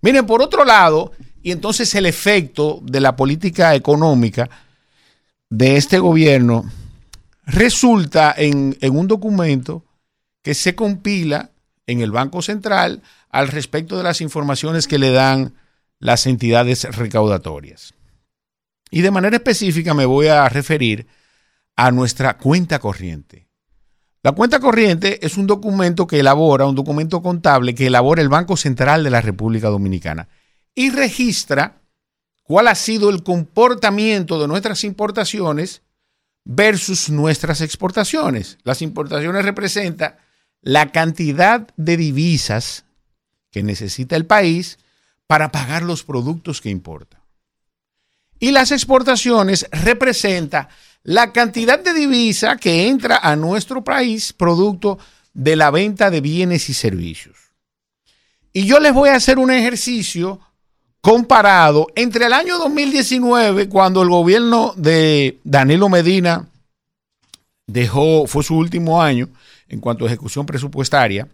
Miren, 0.00 0.26
por 0.26 0.42
otro 0.42 0.64
lado, 0.64 1.12
y 1.40 1.52
entonces 1.52 1.94
el 1.94 2.06
efecto 2.06 2.80
de 2.82 3.00
la 3.00 3.14
política 3.14 3.76
económica 3.76 4.50
de 5.48 5.76
este 5.76 6.00
gobierno 6.00 6.64
resulta 7.46 8.34
en, 8.36 8.76
en 8.80 8.96
un 8.96 9.06
documento 9.06 9.84
que 10.42 10.54
se 10.54 10.74
compila 10.74 11.50
en 11.86 12.00
el 12.00 12.10
Banco 12.10 12.42
Central 12.42 13.02
al 13.32 13.48
respecto 13.48 13.96
de 13.96 14.04
las 14.04 14.20
informaciones 14.20 14.86
que 14.86 14.98
le 14.98 15.10
dan 15.10 15.54
las 15.98 16.26
entidades 16.26 16.84
recaudatorias. 16.94 17.94
Y 18.90 19.00
de 19.00 19.10
manera 19.10 19.36
específica 19.36 19.94
me 19.94 20.04
voy 20.04 20.26
a 20.26 20.48
referir 20.48 21.06
a 21.74 21.90
nuestra 21.90 22.36
cuenta 22.36 22.78
corriente. 22.78 23.48
La 24.22 24.32
cuenta 24.32 24.60
corriente 24.60 25.24
es 25.26 25.36
un 25.36 25.46
documento 25.46 26.06
que 26.06 26.20
elabora, 26.20 26.66
un 26.66 26.76
documento 26.76 27.22
contable 27.22 27.74
que 27.74 27.86
elabora 27.86 28.22
el 28.22 28.28
Banco 28.28 28.56
Central 28.56 29.02
de 29.02 29.10
la 29.10 29.20
República 29.20 29.68
Dominicana 29.68 30.28
y 30.74 30.90
registra 30.90 31.82
cuál 32.42 32.68
ha 32.68 32.74
sido 32.74 33.10
el 33.10 33.22
comportamiento 33.22 34.40
de 34.40 34.46
nuestras 34.46 34.84
importaciones 34.84 35.82
versus 36.44 37.08
nuestras 37.08 37.62
exportaciones. 37.62 38.58
Las 38.62 38.82
importaciones 38.82 39.44
representan 39.44 40.16
la 40.60 40.92
cantidad 40.92 41.66
de 41.76 41.96
divisas 41.96 42.84
que 43.52 43.62
necesita 43.62 44.16
el 44.16 44.26
país 44.26 44.78
para 45.28 45.52
pagar 45.52 45.84
los 45.84 46.02
productos 46.02 46.60
que 46.60 46.70
importa. 46.70 47.20
Y 48.40 48.50
las 48.50 48.72
exportaciones 48.72 49.68
representa 49.70 50.68
la 51.04 51.32
cantidad 51.32 51.78
de 51.78 51.92
divisa 51.94 52.56
que 52.56 52.88
entra 52.88 53.18
a 53.18 53.36
nuestro 53.36 53.84
país 53.84 54.32
producto 54.32 54.98
de 55.32 55.54
la 55.54 55.70
venta 55.70 56.10
de 56.10 56.20
bienes 56.20 56.68
y 56.68 56.74
servicios. 56.74 57.36
Y 58.52 58.66
yo 58.66 58.80
les 58.80 58.92
voy 58.92 59.10
a 59.10 59.16
hacer 59.16 59.38
un 59.38 59.50
ejercicio 59.50 60.40
comparado 61.00 61.88
entre 61.94 62.26
el 62.26 62.32
año 62.32 62.58
2019, 62.58 63.68
cuando 63.68 64.02
el 64.02 64.08
gobierno 64.08 64.72
de 64.76 65.38
Danilo 65.44 65.88
Medina 65.88 66.48
dejó, 67.66 68.26
fue 68.26 68.44
su 68.44 68.56
último 68.56 69.02
año 69.02 69.28
en 69.68 69.80
cuanto 69.80 70.04
a 70.04 70.08
ejecución 70.08 70.46
presupuestaria, 70.46 71.28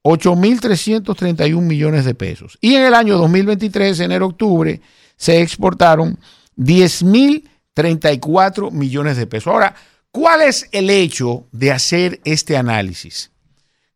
8.331 0.03 1.61
millones 1.63 2.05
de 2.05 2.15
pesos. 2.15 2.59
Y 2.61 2.75
en 2.75 2.83
el 2.85 2.95
año 2.95 3.17
2023, 3.19 4.01
enero-octubre, 4.01 4.81
se 5.17 5.41
exportaron 5.41 6.19
10.034 6.57 8.71
millones 8.71 9.17
de 9.17 9.27
pesos. 9.27 9.53
Ahora, 9.53 9.75
¿cuál 10.11 10.43
es 10.43 10.69
el 10.73 10.91
hecho 10.91 11.47
de 11.53 11.73
hacer 11.73 12.21
este 12.25 12.57
análisis? 12.57 13.31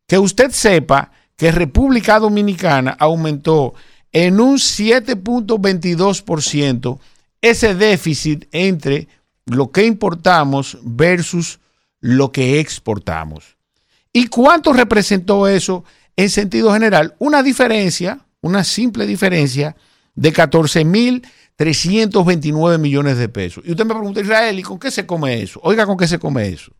Que 0.07 0.17
usted 0.19 0.51
sepa 0.51 1.11
que 1.35 1.51
República 1.51 2.19
Dominicana 2.19 2.95
aumentó 2.99 3.73
en 4.15 4.39
un 4.39 4.55
7.22% 4.55 6.99
ese 7.41 7.75
déficit 7.75 8.47
entre 8.53 9.09
lo 9.45 9.71
que 9.71 9.85
importamos 9.85 10.77
versus 10.83 11.59
lo 11.99 12.31
que 12.31 12.61
exportamos. 12.61 13.57
¿Y 14.13 14.27
cuánto 14.27 14.71
representó 14.71 15.49
eso 15.49 15.83
en 16.15 16.29
sentido 16.29 16.71
general? 16.71 17.15
Una 17.19 17.43
diferencia, 17.43 18.21
una 18.39 18.63
simple 18.63 19.05
diferencia 19.05 19.75
de 20.15 20.33
14.329 20.33 22.79
millones 22.79 23.17
de 23.17 23.27
pesos. 23.27 23.65
Y 23.67 23.71
usted 23.71 23.85
me 23.85 23.95
pregunta, 23.95 24.21
Israel, 24.21 24.57
¿y 24.57 24.63
con 24.63 24.79
qué 24.79 24.91
se 24.91 25.05
come 25.05 25.41
eso? 25.41 25.59
Oiga, 25.61 25.85
¿con 25.85 25.97
qué 25.97 26.07
se 26.07 26.19
come 26.19 26.47
eso? 26.47 26.71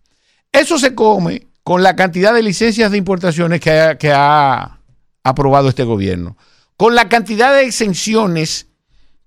Eso 0.54 0.80
se 0.80 0.96
come 0.96 1.48
con 1.64 1.84
la 1.84 1.98
cantidad 1.98 2.34
de 2.34 2.44
licencias 2.44 2.92
de 2.92 2.98
importaciones 2.98 3.60
que 3.60 3.72
ha, 3.72 3.98
que 3.98 4.14
ha 4.14 4.80
aprobado 5.22 5.68
este 5.68 5.84
gobierno, 5.84 6.38
con 6.78 6.96
la 6.96 7.10
cantidad 7.10 7.54
de 7.54 7.66
exenciones 7.66 8.68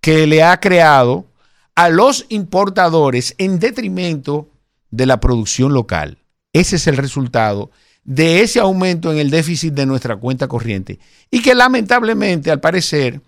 que 0.00 0.26
le 0.26 0.42
ha 0.42 0.60
creado 0.60 1.26
a 1.74 1.88
los 1.88 2.26
importadores 2.28 3.34
en 3.38 3.58
detrimento 3.58 4.48
de 4.90 5.06
la 5.06 5.20
producción 5.20 5.72
local. 5.72 6.18
Ese 6.52 6.76
es 6.76 6.86
el 6.86 6.96
resultado 6.96 7.70
de 8.04 8.40
ese 8.40 8.58
aumento 8.58 9.12
en 9.12 9.18
el 9.18 9.30
déficit 9.30 9.74
de 9.74 9.86
nuestra 9.86 10.16
cuenta 10.16 10.48
corriente 10.48 10.98
y 11.30 11.42
que 11.42 11.54
lamentablemente, 11.54 12.50
al 12.50 12.58
parecer, 12.58 13.20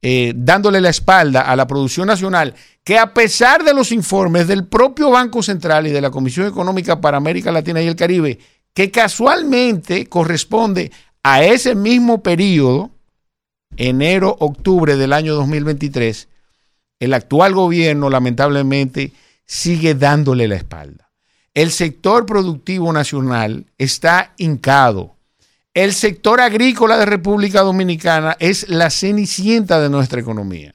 eh, 0.00 0.32
dándole 0.34 0.80
la 0.80 0.90
espalda 0.90 1.42
a 1.42 1.54
la 1.54 1.66
producción 1.66 2.06
nacional, 2.06 2.54
que 2.84 2.98
a 2.98 3.14
pesar 3.14 3.64
de 3.64 3.74
los 3.74 3.92
informes 3.92 4.48
del 4.48 4.66
propio 4.66 5.10
Banco 5.10 5.42
Central 5.42 5.86
y 5.86 5.90
de 5.90 6.00
la 6.00 6.10
Comisión 6.10 6.46
Económica 6.46 7.00
para 7.00 7.18
América 7.18 7.52
Latina 7.52 7.82
y 7.82 7.88
el 7.88 7.96
Caribe, 7.96 8.38
que 8.74 8.90
casualmente 8.90 10.06
corresponde 10.06 10.90
a 11.22 11.44
ese 11.44 11.74
mismo 11.74 12.22
periodo, 12.22 12.90
enero-octubre 13.76 14.96
del 14.96 15.12
año 15.12 15.34
2023, 15.34 16.28
el 17.00 17.14
actual 17.14 17.54
gobierno 17.54 18.10
lamentablemente 18.10 19.12
sigue 19.44 19.94
dándole 19.94 20.48
la 20.48 20.56
espalda. 20.56 21.10
El 21.54 21.70
sector 21.70 22.24
productivo 22.24 22.92
nacional 22.92 23.66
está 23.76 24.32
hincado. 24.38 25.16
El 25.74 25.92
sector 25.94 26.40
agrícola 26.40 26.96
de 26.96 27.06
República 27.06 27.60
Dominicana 27.62 28.36
es 28.38 28.68
la 28.68 28.90
cenicienta 28.90 29.80
de 29.80 29.90
nuestra 29.90 30.20
economía. 30.20 30.74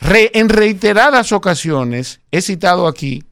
En 0.00 0.48
reiteradas 0.48 1.32
ocasiones 1.32 2.20
he 2.30 2.40
citado 2.40 2.86
aquí 2.88 3.22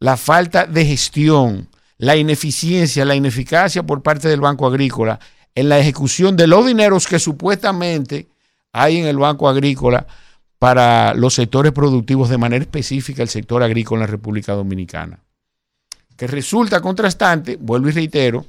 la 0.00 0.16
falta 0.16 0.66
de 0.66 0.84
gestión, 0.84 1.68
la 1.96 2.16
ineficiencia, 2.16 3.04
la 3.04 3.14
ineficacia 3.14 3.84
por 3.84 4.02
parte 4.02 4.28
del 4.28 4.40
Banco 4.40 4.66
Agrícola 4.66 5.20
en 5.54 5.68
la 5.68 5.78
ejecución 5.78 6.36
de 6.36 6.46
los 6.46 6.66
dineros 6.66 7.06
que 7.06 7.18
supuestamente 7.18 8.26
hay 8.72 8.98
en 8.98 9.06
el 9.06 9.18
Banco 9.18 9.48
Agrícola 9.48 10.06
para 10.58 11.14
los 11.14 11.34
sectores 11.34 11.72
productivos, 11.72 12.28
de 12.28 12.38
manera 12.38 12.62
específica 12.62 13.22
el 13.22 13.28
sector 13.28 13.62
agrícola 13.62 14.02
en 14.02 14.08
la 14.08 14.12
República 14.12 14.52
Dominicana. 14.52 15.18
Que 16.16 16.26
resulta 16.26 16.80
contrastante, 16.80 17.56
vuelvo 17.60 17.88
y 17.88 17.92
reitero, 17.92 18.46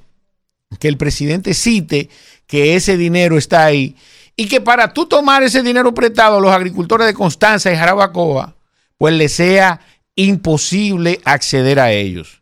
que 0.80 0.88
el 0.88 0.98
presidente 0.98 1.54
cite 1.54 2.10
que 2.46 2.76
ese 2.76 2.98
dinero 2.98 3.38
está 3.38 3.66
ahí 3.66 3.96
y 4.36 4.48
que 4.48 4.62
para 4.62 4.94
tú 4.94 5.06
tomar 5.06 5.44
ese 5.44 5.62
dinero 5.64 5.94
prestado 5.94 6.38
a 6.38 6.42
los 6.42 6.52
agricultores 6.52 7.08
de 7.08 7.14
Constanza 7.14 7.72
y 7.72 7.76
Jarabacoa, 7.76 8.56
pues 8.98 9.14
le 9.16 9.30
sea 9.30 9.80
imposible 10.16 11.20
acceder 11.26 11.80
a 11.80 11.92
ellos. 11.92 12.42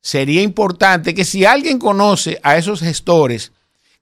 Sería 0.00 0.42
importante 0.42 1.14
que 1.14 1.24
si 1.24 1.44
alguien 1.44 1.78
conoce 1.78 2.40
a 2.42 2.56
esos 2.56 2.80
gestores, 2.80 3.52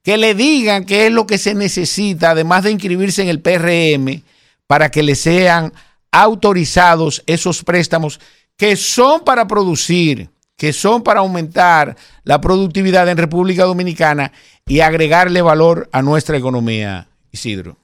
que 0.03 0.17
le 0.17 0.33
digan 0.33 0.85
qué 0.85 1.07
es 1.07 1.11
lo 1.11 1.27
que 1.27 1.37
se 1.37 1.53
necesita, 1.53 2.31
además 2.31 2.63
de 2.63 2.71
inscribirse 2.71 3.21
en 3.21 3.29
el 3.29 3.41
PRM, 3.41 4.23
para 4.67 4.89
que 4.89 5.03
le 5.03 5.15
sean 5.15 5.73
autorizados 6.11 7.23
esos 7.25 7.63
préstamos 7.63 8.19
que 8.57 8.75
son 8.75 9.23
para 9.23 9.47
producir, 9.47 10.29
que 10.55 10.73
son 10.73 11.03
para 11.03 11.21
aumentar 11.21 11.95
la 12.23 12.41
productividad 12.41 13.09
en 13.09 13.17
República 13.17 13.63
Dominicana 13.63 14.31
y 14.67 14.81
agregarle 14.81 15.41
valor 15.41 15.89
a 15.91 16.01
nuestra 16.01 16.37
economía. 16.37 17.07
Isidro. 17.31 17.80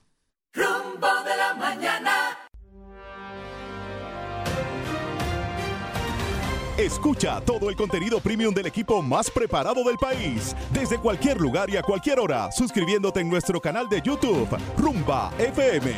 Escucha 6.87 7.41
todo 7.41 7.69
el 7.69 7.75
contenido 7.75 8.21
premium 8.21 8.53
del 8.53 8.65
equipo 8.67 9.01
más 9.01 9.29
preparado 9.29 9.83
del 9.83 9.97
país, 9.97 10.55
desde 10.71 10.97
cualquier 10.97 11.37
lugar 11.37 11.69
y 11.69 11.75
a 11.75 11.81
cualquier 11.81 12.17
hora, 12.17 12.49
suscribiéndote 12.49 13.19
en 13.19 13.29
nuestro 13.29 13.59
canal 13.59 13.89
de 13.89 14.01
YouTube, 14.01 14.47
Rumba 14.77 15.33
FM. 15.37 15.91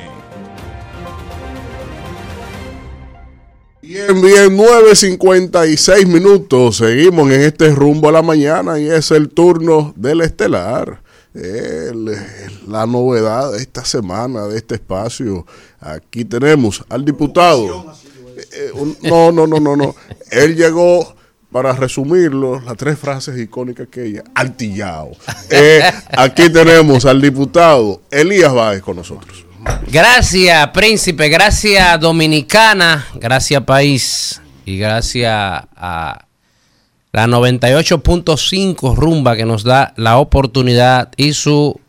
Bien, 3.83 4.19
bien, 4.19 4.57
9.56 4.57 6.07
minutos. 6.07 6.77
Seguimos 6.77 7.29
en 7.29 7.41
este 7.41 7.69
rumbo 7.69 8.09
a 8.09 8.11
la 8.11 8.23
mañana 8.23 8.79
y 8.79 8.89
es 8.89 9.11
el 9.11 9.29
turno 9.29 9.93
del 9.95 10.21
estelar. 10.21 11.03
El- 11.35 12.17
la 12.67 12.87
novedad 12.87 13.51
de 13.51 13.59
esta 13.59 13.85
semana, 13.85 14.47
de 14.47 14.57
este 14.57 14.73
espacio. 14.75 15.45
Aquí 15.79 16.25
tenemos 16.25 16.83
al 16.89 17.05
diputado. 17.05 17.93
Eh, 18.51 18.71
un- 18.73 18.97
no, 19.03 19.31
no, 19.31 19.47
no, 19.47 19.59
no, 19.59 19.75
no. 19.75 19.95
Él 20.31 20.55
llegó, 20.55 21.15
para 21.51 21.73
resumirlo, 21.73 22.59
las 22.61 22.77
tres 22.77 22.97
frases 22.99 23.39
icónicas 23.39 23.87
que 23.89 24.05
ella, 24.05 24.23
altillao. 24.35 25.11
Eh, 25.49 25.81
aquí 26.17 26.49
tenemos 26.49 27.05
al 27.05 27.21
diputado 27.21 28.01
Elías 28.11 28.53
Báez 28.53 28.81
con 28.81 28.95
nosotros. 28.97 29.45
Gracias, 29.91 30.67
príncipe. 30.69 31.27
Gracias, 31.29 31.99
dominicana. 31.99 33.05
Gracias, 33.15 33.63
país. 33.63 34.41
Y 34.65 34.77
gracias 34.77 35.31
a 35.75 36.25
la 37.11 37.27
98.5 37.27 38.95
Rumba 38.95 39.35
que 39.35 39.45
nos 39.45 39.63
da 39.63 39.93
la 39.97 40.17
oportunidad 40.17 41.11
y 41.17 41.33
su 41.33 41.79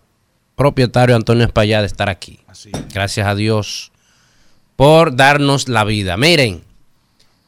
propietario 0.57 1.15
Antonio 1.17 1.45
Espaillá 1.45 1.81
de 1.81 1.87
estar 1.87 2.09
aquí. 2.09 2.41
Gracias 2.93 3.27
a 3.27 3.35
Dios 3.35 3.93
por 4.81 5.15
darnos 5.15 5.69
la 5.69 5.85
vida. 5.85 6.17
Miren, 6.17 6.65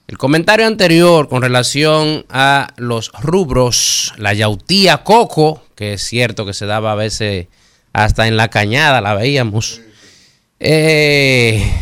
el 0.07 0.19
comentario 0.19 0.67
anterior 0.67 1.31
con 1.31 1.41
relación 1.41 2.27
a 2.29 2.75
los 2.77 3.11
rubros, 3.23 4.13
la 4.19 4.35
yautía 4.35 5.03
coco, 5.03 5.65
que 5.75 5.95
es 5.95 6.03
cierto 6.03 6.45
que 6.45 6.53
se 6.53 6.67
daba 6.67 6.93
a 6.93 6.95
veces 6.95 7.47
hasta 7.95 8.29
en 8.29 8.37
la 8.37 8.49
cañada, 8.49 9.01
la 9.01 9.15
veíamos. 9.15 9.81
Eh, 10.61 11.73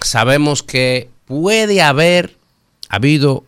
sabemos 0.00 0.62
que 0.62 1.10
puede 1.26 1.82
haber 1.82 2.34
habido 2.88 3.44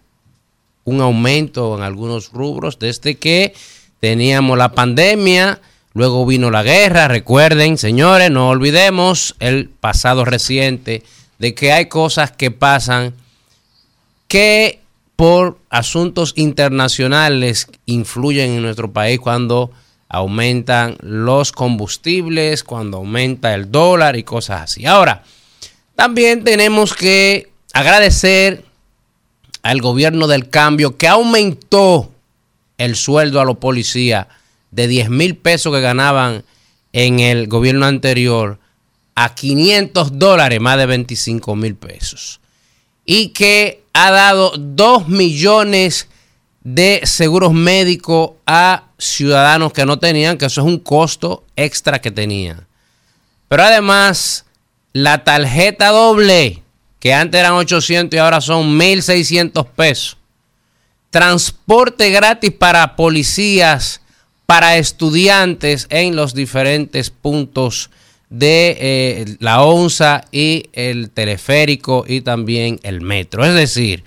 un 0.84 1.00
aumento 1.00 1.74
en 1.74 1.84
algunos 1.84 2.32
rubros 2.32 2.78
desde 2.78 3.14
que 3.14 3.54
teníamos 3.98 4.58
la 4.58 4.72
pandemia, 4.72 5.58
luego 5.94 6.26
vino 6.26 6.50
la 6.50 6.62
guerra, 6.62 7.08
recuerden, 7.08 7.78
señores, 7.78 8.31
no 8.31 8.50
olvidemos 8.50 9.36
el 9.39 9.68
pasado 9.68 10.24
reciente 10.24 11.02
de 11.39 11.55
que 11.55 11.73
hay 11.73 11.86
cosas 11.86 12.32
que 12.32 12.50
pasan 12.50 13.14
que 14.28 14.81
por 15.16 15.58
asuntos 15.70 16.32
internacionales 16.36 17.68
influyen 17.86 18.50
en 18.50 18.62
nuestro 18.62 18.92
país 18.92 19.20
cuando 19.20 19.70
aumentan 20.08 20.97
los 21.00 21.52
combustibles, 21.52 22.64
cuando 22.64 22.98
aumenta 22.98 23.55
el 23.55 23.70
dólar 23.70 24.16
y 24.16 24.24
cosas 24.24 24.62
así. 24.62 24.86
Ahora, 24.86 25.23
también 25.94 26.42
tenemos 26.42 26.94
que 26.94 27.50
agradecer 27.73 28.64
al 29.62 29.81
gobierno 29.81 30.26
del 30.26 30.50
cambio 30.50 30.97
que 30.97 31.08
aumentó 31.08 32.10
el 32.78 32.97
sueldo 32.97 33.40
a 33.40 33.44
los 33.44 33.58
policías 33.58 34.26
de 34.74 34.88
10 34.88 35.10
mil 35.10 35.36
pesos 35.36 35.72
que 35.72 35.80
ganaban 35.80 36.44
en 36.92 37.20
el 37.20 37.46
gobierno 37.46 37.86
anterior 37.86 38.58
a 39.14 39.34
500 39.34 40.18
dólares, 40.18 40.60
más 40.60 40.76
de 40.78 40.86
25 40.86 41.54
mil 41.56 41.76
pesos. 41.76 42.40
Y 43.04 43.28
que 43.28 43.84
ha 43.92 44.10
dado 44.10 44.52
2 44.56 45.08
millones 45.08 46.08
de 46.64 47.02
seguros 47.04 47.52
médicos 47.52 48.32
a 48.46 48.84
ciudadanos 48.98 49.72
que 49.72 49.86
no 49.86 49.98
tenían, 49.98 50.38
que 50.38 50.46
eso 50.46 50.62
es 50.62 50.66
un 50.66 50.78
costo 50.78 51.44
extra 51.54 52.00
que 52.00 52.10
tenían. 52.10 52.66
Pero 53.48 53.62
además 53.62 54.46
la 54.92 55.22
tarjeta 55.22 55.90
doble, 55.90 56.62
que 56.98 57.12
antes 57.12 57.38
eran 57.38 57.52
800 57.52 58.16
y 58.16 58.20
ahora 58.20 58.40
son 58.40 58.78
1.600 58.78 59.66
pesos. 59.76 60.16
Transporte 61.10 62.10
gratis 62.10 62.50
para 62.50 62.96
policías, 62.96 64.00
para 64.55 64.76
estudiantes 64.76 65.89
en 65.91 66.15
los 66.15 66.33
diferentes 66.33 67.10
puntos 67.10 67.91
de 68.31 68.76
eh, 68.78 69.36
la 69.41 69.65
onza 69.65 70.26
y 70.31 70.70
el 70.74 71.10
teleférico 71.10 72.05
y 72.07 72.20
también 72.20 72.78
el 72.84 73.00
metro. 73.00 73.44
Es 73.44 73.52
decir, 73.52 74.05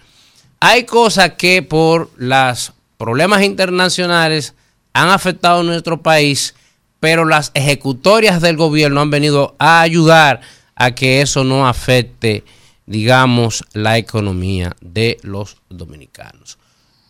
hay 0.61 0.85
cosas 0.85 1.33
que 1.33 1.63
por 1.63 2.11
los 2.15 2.71
problemas 2.97 3.43
internacionales 3.43 4.53
han 4.93 5.09
afectado 5.09 5.59
a 5.59 5.63
nuestro 5.63 6.01
país, 6.01 6.55
pero 7.01 7.25
las 7.25 7.51
ejecutorias 7.53 8.39
del 8.41 8.55
gobierno 8.55 9.01
han 9.01 9.11
venido 9.11 9.57
a 9.59 9.81
ayudar 9.81 10.39
a 10.75 10.95
que 10.95 11.19
eso 11.19 11.43
no 11.43 11.67
afecte, 11.67 12.45
digamos, 12.85 13.65
la 13.73 13.97
economía 13.97 14.77
de 14.79 15.17
los 15.23 15.57
dominicanos. 15.67 16.57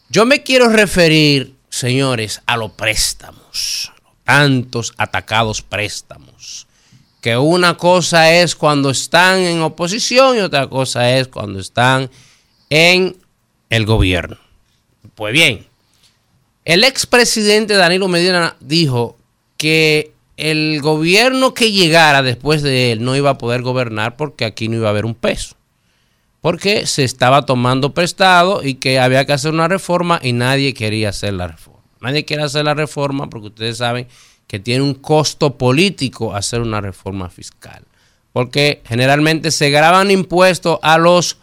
Yo 0.09 0.25
me 0.25 0.41
quiero 0.41 0.69
referir, 0.69 1.56
señores, 1.77 2.41
a 2.45 2.57
los 2.57 2.71
préstamos, 2.71 3.91
tantos 4.23 4.93
atacados 4.97 5.61
préstamos 5.61 6.67
que 7.27 7.35
una 7.35 7.75
cosa 7.75 8.33
es 8.33 8.55
cuando 8.55 8.89
están 8.89 9.39
en 9.39 9.61
oposición 9.61 10.37
y 10.37 10.39
otra 10.39 10.67
cosa 10.67 11.17
es 11.17 11.27
cuando 11.27 11.59
están 11.59 12.09
en 12.69 13.17
el 13.69 13.85
gobierno. 13.85 14.37
Pues 15.13 15.33
bien, 15.33 15.67
el 16.63 16.85
expresidente 16.85 17.73
Danilo 17.73 18.07
Medina 18.07 18.55
dijo 18.61 19.17
que 19.57 20.13
el 20.37 20.79
gobierno 20.81 21.53
que 21.53 21.73
llegara 21.73 22.21
después 22.21 22.61
de 22.61 22.93
él 22.93 23.03
no 23.03 23.15
iba 23.17 23.31
a 23.31 23.37
poder 23.37 23.61
gobernar 23.61 24.15
porque 24.15 24.45
aquí 24.45 24.69
no 24.69 24.77
iba 24.77 24.87
a 24.87 24.91
haber 24.91 25.05
un 25.05 25.15
peso. 25.15 25.56
Porque 26.41 26.85
se 26.85 27.03
estaba 27.03 27.45
tomando 27.45 27.93
prestado 27.93 28.63
y 28.63 28.75
que 28.75 28.99
había 28.99 29.25
que 29.25 29.33
hacer 29.33 29.53
una 29.53 29.67
reforma 29.67 30.19
y 30.21 30.33
nadie 30.33 30.73
quería 30.73 31.09
hacer 31.09 31.33
la 31.33 31.47
reforma. 31.47 31.81
Nadie 31.99 32.25
quiere 32.25 32.43
hacer 32.43 32.65
la 32.65 32.73
reforma 32.73 33.29
porque 33.29 33.47
ustedes 33.47 33.77
saben 33.77 34.07
que 34.45 34.59
tiene 34.59 34.83
un 34.83 34.93
costo 34.93 35.57
político 35.57 36.33
hacer 36.33 36.61
una 36.61 36.79
reforma 36.79 37.29
fiscal. 37.29 37.83
Porque 38.33 38.81
generalmente 38.85 39.51
se 39.51 39.69
graban 39.69 40.11
impuestos 40.11 40.79
a 40.83 40.97
los 40.97 41.37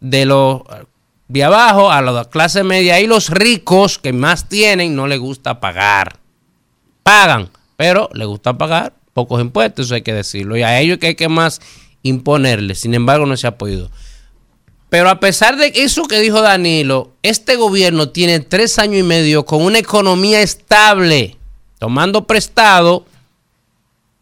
de 0.00 0.26
los 0.26 0.62
de 1.28 1.42
abajo, 1.42 1.90
a 1.90 2.02
la 2.02 2.24
clase 2.26 2.62
media 2.62 3.00
y 3.00 3.06
los 3.06 3.30
ricos 3.30 3.98
que 3.98 4.12
más 4.12 4.48
tienen 4.48 4.94
no 4.94 5.06
les 5.06 5.18
gusta 5.18 5.58
pagar. 5.58 6.18
Pagan, 7.02 7.48
pero 7.76 8.10
les 8.12 8.26
gusta 8.26 8.56
pagar 8.58 8.92
pocos 9.14 9.40
impuestos, 9.40 9.86
eso 9.86 9.94
hay 9.94 10.02
que 10.02 10.12
decirlo. 10.12 10.56
Y 10.56 10.62
a 10.62 10.78
ellos 10.80 10.98
que 10.98 11.08
hay 11.08 11.14
que 11.14 11.28
más 11.28 11.60
imponerles. 12.02 12.80
Sin 12.80 12.94
embargo, 12.94 13.24
no 13.24 13.36
se 13.36 13.46
ha 13.46 13.56
podido. 13.56 13.90
Pero 14.94 15.10
a 15.10 15.18
pesar 15.18 15.56
de 15.56 15.72
eso 15.74 16.04
que 16.04 16.20
dijo 16.20 16.40
Danilo, 16.40 17.10
este 17.24 17.56
gobierno 17.56 18.10
tiene 18.10 18.38
tres 18.38 18.78
años 18.78 19.00
y 19.00 19.02
medio 19.02 19.44
con 19.44 19.60
una 19.60 19.80
economía 19.80 20.40
estable 20.40 21.36
tomando 21.80 22.28
prestado, 22.28 23.04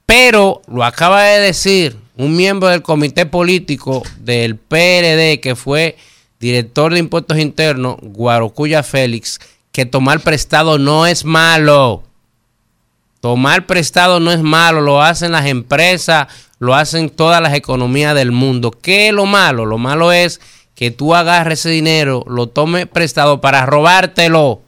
pero 0.07 0.63
lo 0.67 0.83
acaba 0.83 1.25
de 1.25 1.41
decir 1.41 1.99
un 2.17 2.35
miembro 2.35 2.71
del 2.71 2.81
comité 2.81 3.27
político 3.27 4.03
del 4.21 4.57
PRD 4.57 5.41
que 5.43 5.57
fue 5.57 5.99
director 6.41 6.95
de 6.95 7.01
impuestos 7.01 7.37
internos, 7.37 7.97
Guarocuya 8.01 8.83
Félix, 8.83 9.41
que 9.73 9.85
tomar 9.85 10.21
prestado 10.21 10.79
no 10.79 11.07
es 11.07 11.27
malo. 11.27 12.03
Tomar 13.21 13.67
prestado 13.67 14.21
no 14.21 14.33
es 14.33 14.41
malo, 14.41 14.81
lo 14.81 15.03
hacen 15.03 15.33
las 15.33 15.45
empresas, 15.45 16.29
lo 16.59 16.75
hacen 16.75 17.11
todas 17.11 17.43
las 17.43 17.53
economías 17.53 18.15
del 18.15 18.33
mundo. 18.33 18.71
¿Qué 18.71 19.09
es 19.09 19.13
lo 19.13 19.27
malo? 19.27 19.67
Lo 19.67 19.77
malo 19.77 20.13
es 20.13 20.41
que 20.83 20.91
tú 20.91 21.15
agarres 21.15 21.61
ese 21.61 21.71
dinero, 21.71 22.25
lo 22.27 22.49
tomes 22.49 22.89
prestado 22.89 23.41
para 23.41 23.65
robártelo, 23.67 24.63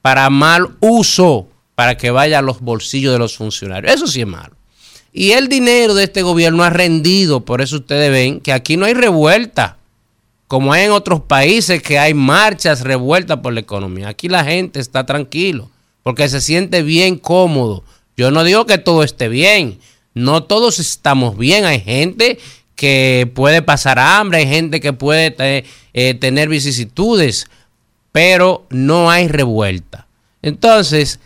para 0.00 0.30
mal 0.30 0.76
uso 0.80 1.46
para 1.74 1.98
que 1.98 2.10
vaya 2.10 2.38
a 2.38 2.42
los 2.42 2.62
bolsillos 2.62 3.12
de 3.12 3.18
los 3.18 3.36
funcionarios. 3.36 3.92
Eso 3.92 4.06
sí 4.06 4.22
es 4.22 4.26
malo. 4.26 4.56
Y 5.12 5.32
el 5.32 5.50
dinero 5.50 5.92
de 5.92 6.04
este 6.04 6.22
gobierno 6.22 6.64
ha 6.64 6.70
rendido, 6.70 7.44
por 7.44 7.60
eso 7.60 7.76
ustedes 7.76 8.10
ven 8.10 8.40
que 8.40 8.54
aquí 8.54 8.78
no 8.78 8.86
hay 8.86 8.94
revuelta, 8.94 9.76
como 10.48 10.72
hay 10.72 10.86
en 10.86 10.92
otros 10.92 11.20
países 11.20 11.82
que 11.82 11.98
hay 11.98 12.14
marchas 12.14 12.80
revueltas 12.80 13.40
por 13.40 13.52
la 13.52 13.60
economía. 13.60 14.08
Aquí 14.08 14.30
la 14.30 14.42
gente 14.42 14.80
está 14.80 15.04
tranquilo, 15.04 15.68
porque 16.02 16.30
se 16.30 16.40
siente 16.40 16.80
bien 16.80 17.18
cómodo. 17.18 17.84
Yo 18.16 18.30
no 18.30 18.42
digo 18.42 18.64
que 18.64 18.78
todo 18.78 19.02
esté 19.02 19.28
bien, 19.28 19.80
no 20.14 20.44
todos 20.44 20.78
estamos 20.78 21.36
bien, 21.36 21.66
hay 21.66 21.80
gente 21.80 22.38
que 22.76 23.30
puede 23.34 23.62
pasar 23.62 23.98
hambre, 23.98 24.38
hay 24.38 24.46
gente 24.46 24.80
que 24.80 24.92
puede 24.92 25.34
eh, 25.94 26.14
tener 26.14 26.48
vicisitudes, 26.48 27.48
pero 28.12 28.66
no 28.70 29.10
hay 29.10 29.28
revuelta. 29.28 30.06
Entonces, 30.42 31.18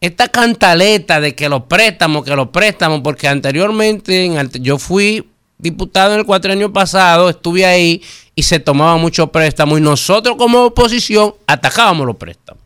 esta 0.00 0.28
cantaleta 0.28 1.20
de 1.20 1.34
que 1.34 1.48
los 1.48 1.64
préstamos, 1.64 2.24
que 2.24 2.36
los 2.36 2.48
préstamos, 2.48 3.00
porque 3.02 3.28
anteriormente 3.28 4.30
yo 4.60 4.78
fui 4.78 5.26
diputado 5.58 6.14
en 6.14 6.20
el 6.20 6.26
cuatrenio 6.26 6.72
pasado, 6.72 7.30
estuve 7.30 7.66
ahí 7.66 8.02
y 8.34 8.42
se 8.42 8.60
tomaba 8.60 8.96
mucho 8.96 9.26
préstamo 9.26 9.76
y 9.76 9.80
nosotros 9.80 10.36
como 10.36 10.64
oposición 10.64 11.34
atacábamos 11.46 12.06
los 12.06 12.16
préstamos. 12.16 12.62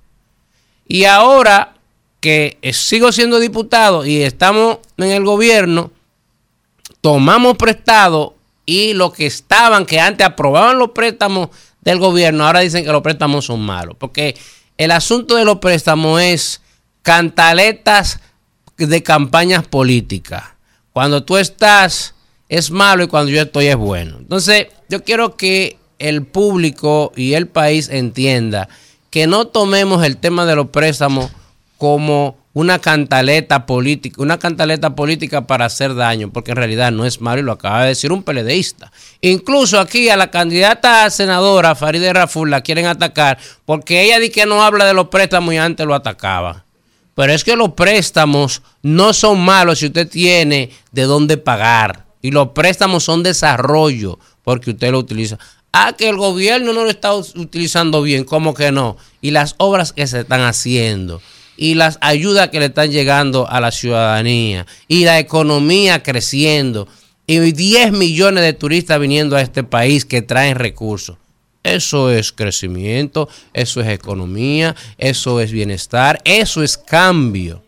Y 0.87 1.05
ahora 1.05 1.75
que 2.21 2.59
sigo 2.73 3.13
siendo 3.13 3.39
diputado 3.39 4.07
y 4.07 4.23
estamos 4.23 4.79
en 4.97 5.11
el 5.11 5.25
gobierno, 5.25 5.91
tomamos 7.05 7.59
prestado 7.59 8.35
y 8.65 8.95
los 8.95 9.13
que 9.13 9.27
estaban, 9.27 9.85
que 9.85 10.01
antes 10.01 10.27
aprobaban 10.27 10.79
los 10.79 10.93
préstamos 10.93 11.51
del 11.83 11.99
gobierno, 11.99 12.47
ahora 12.47 12.61
dicen 12.61 12.83
que 12.83 12.91
los 12.91 13.03
préstamos 13.03 13.45
son 13.45 13.61
malos. 13.61 13.95
Porque 13.99 14.35
el 14.79 14.91
asunto 14.91 15.35
de 15.35 15.45
los 15.45 15.59
préstamos 15.59 16.23
es 16.23 16.63
cantaletas 17.03 18.21
de 18.79 19.03
campañas 19.03 19.67
políticas. 19.67 20.45
Cuando 20.95 21.23
tú 21.25 21.37
estás 21.37 22.15
es 22.49 22.71
malo 22.71 23.05
y 23.05 23.09
cuando 23.09 23.31
yo 23.31 23.43
estoy 23.43 23.67
es 23.67 23.77
bueno. 23.77 24.17
Entonces, 24.21 24.69
yo 24.89 25.05
quiero 25.05 25.37
que 25.37 25.77
el 25.99 26.25
público 26.25 27.13
y 27.15 27.35
el 27.35 27.49
país 27.49 27.91
entienda 27.91 28.71
que 29.11 29.27
no 29.27 29.49
tomemos 29.49 30.07
el 30.07 30.17
tema 30.17 30.47
de 30.47 30.57
los 30.57 30.69
préstamos 30.71 31.31
como 31.77 32.39
una 32.55 32.79
cantaleta 32.79 33.67
política, 33.67 34.23
una 34.23 34.39
cantaleta 34.39 34.95
política 34.95 35.47
para 35.47 35.67
hacer 35.67 35.95
daño, 35.95 36.33
porque 36.33 36.53
en 36.53 36.57
realidad 36.57 36.93
no 36.93 37.05
es 37.05 37.21
malo 37.21 37.41
y 37.41 37.43
lo 37.43 37.53
acaba 37.53 37.83
de 37.83 37.89
decir 37.89 38.13
un 38.13 38.23
peledeísta. 38.23 38.93
Incluso 39.21 39.81
aquí 39.81 40.09
a 40.09 40.17
la 40.17 40.31
candidata 40.31 41.11
senadora 41.11 41.75
Farideh 41.75 42.13
Raful 42.13 42.51
la 42.51 42.63
quieren 42.63 42.87
atacar 42.87 43.39
porque 43.67 44.03
ella 44.03 44.21
dice 44.21 44.33
que 44.33 44.47
no 44.47 44.63
habla 44.63 44.85
de 44.87 44.95
los 44.95 45.09
préstamos 45.09 45.53
y 45.53 45.59
antes 45.59 45.85
lo 45.85 45.95
atacaba. 45.95 46.65
Pero 47.17 47.33
es 47.33 47.45
que 47.45 47.57
los 47.57 47.73
préstamos 47.73 48.63
no 48.83 49.13
son 49.13 49.41
malos 49.41 49.81
si 49.81 49.87
usted 49.87 50.09
tiene 50.09 50.71
de 50.93 51.03
dónde 51.03 51.37
pagar. 51.37 52.07
Y 52.23 52.31
los 52.31 52.51
préstamos 52.51 53.05
son 53.05 53.23
desarrollo 53.23 54.19
porque 54.43 54.71
usted 54.71 54.93
lo 54.93 55.01
utiliza. 55.01 55.39
Ah, 55.73 55.93
que 55.93 56.09
el 56.09 56.17
gobierno 56.17 56.73
no 56.73 56.85
lo 56.85 56.91
está 56.91 57.15
utilizando 57.15 58.01
bien, 58.03 58.25
¿cómo 58.25 58.55
que 58.55 58.71
no? 58.71 58.97
Y 59.21 59.33
las 59.33 59.57
obras 59.59 59.93
que 59.93 60.07
se 60.07 60.21
están 60.21 60.43
haciendo 60.43 61.21
y 61.57 61.75
las 61.75 61.99
ayudas 62.01 62.49
que 62.49 62.61
le 62.61 62.67
están 62.67 62.91
llegando 62.91 63.49
a 63.49 63.61
la 63.61 63.71
ciudadanía 63.71 64.67
y 64.89 65.05
la 65.05 65.19
economía 65.19 66.03
creciendo 66.03 66.89
y 67.27 67.39
10 67.39 67.93
millones 67.93 68.45
de 68.45 68.53
turistas 68.53 69.01
viniendo 69.01 69.37
a 69.37 69.41
este 69.41 69.63
país 69.63 70.05
que 70.05 70.23
traen 70.23 70.57
recursos. 70.57 71.17
Eso 71.63 72.11
es 72.11 72.31
crecimiento, 72.33 73.29
eso 73.55 73.81
es 73.81 73.89
economía, 73.89 74.77
eso 74.99 75.41
es 75.41 75.51
bienestar, 75.51 76.21
eso 76.25 76.63
es 76.63 76.77
cambio. 76.77 77.63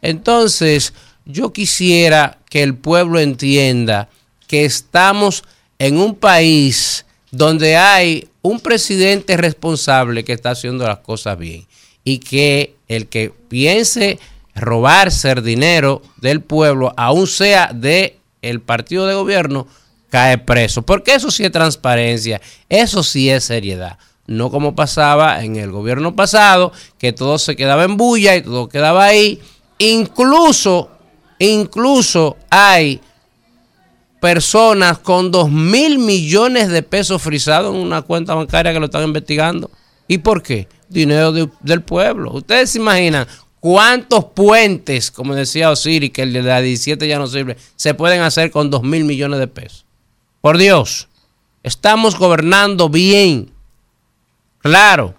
Entonces, 0.00 0.94
yo 1.26 1.52
quisiera 1.52 2.38
que 2.48 2.62
el 2.62 2.74
pueblo 2.74 3.20
entienda 3.20 4.08
que 4.46 4.64
estamos 4.64 5.44
en 5.78 5.98
un 5.98 6.14
país 6.14 7.04
donde 7.30 7.76
hay 7.76 8.28
un 8.40 8.58
presidente 8.58 9.36
responsable 9.36 10.24
que 10.24 10.32
está 10.32 10.50
haciendo 10.50 10.86
las 10.86 10.98
cosas 10.98 11.38
bien 11.38 11.66
y 12.04 12.18
que 12.18 12.74
el 12.88 13.08
que 13.08 13.32
piense 13.48 14.18
robarse 14.54 15.30
el 15.30 15.42
dinero 15.42 16.02
del 16.18 16.40
pueblo, 16.40 16.92
aun 16.96 17.26
sea 17.26 17.70
de 17.72 18.18
el 18.42 18.60
partido 18.60 19.06
de 19.06 19.14
gobierno, 19.14 19.66
cae 20.10 20.38
preso. 20.38 20.82
Porque 20.82 21.14
eso 21.14 21.30
sí 21.30 21.44
es 21.44 21.52
transparencia, 21.52 22.40
eso 22.68 23.02
sí 23.02 23.30
es 23.30 23.44
seriedad. 23.44 23.98
No 24.26 24.50
como 24.50 24.74
pasaba 24.74 25.42
en 25.44 25.56
el 25.56 25.70
gobierno 25.70 26.14
pasado, 26.14 26.72
que 26.98 27.12
todo 27.12 27.38
se 27.38 27.56
quedaba 27.56 27.84
en 27.84 27.96
bulla 27.96 28.36
y 28.36 28.42
todo 28.42 28.68
quedaba 28.68 29.04
ahí. 29.04 29.40
Incluso, 29.78 30.90
incluso 31.38 32.36
hay 32.50 33.00
personas 34.20 34.98
con 34.98 35.32
dos 35.32 35.50
mil 35.50 35.98
millones 35.98 36.68
de 36.68 36.84
pesos 36.84 37.20
frisados 37.20 37.74
en 37.74 37.80
una 37.80 38.02
cuenta 38.02 38.34
bancaria 38.34 38.72
que 38.72 38.78
lo 38.78 38.86
están 38.86 39.02
investigando. 39.02 39.70
¿Y 40.06 40.18
por 40.18 40.42
qué? 40.42 40.68
Dinero 40.92 41.32
del 41.32 41.82
pueblo. 41.82 42.32
Ustedes 42.32 42.70
se 42.70 42.78
imaginan 42.78 43.26
¿Cuántos 43.62 44.24
puentes, 44.24 45.12
como 45.12 45.36
decía 45.36 45.70
Osiris, 45.70 46.10
que 46.10 46.22
el 46.22 46.32
de 46.32 46.42
la 46.42 46.60
17 46.60 47.06
ya 47.06 47.20
no 47.20 47.28
sirve, 47.28 47.56
se 47.76 47.94
pueden 47.94 48.20
hacer 48.22 48.50
con 48.50 48.70
2 48.70 48.82
mil 48.82 49.04
millones 49.04 49.38
de 49.38 49.46
pesos? 49.46 49.86
Por 50.40 50.58
Dios, 50.58 51.06
estamos 51.62 52.18
gobernando 52.18 52.88
bien. 52.88 53.52
Claro, 54.58 55.14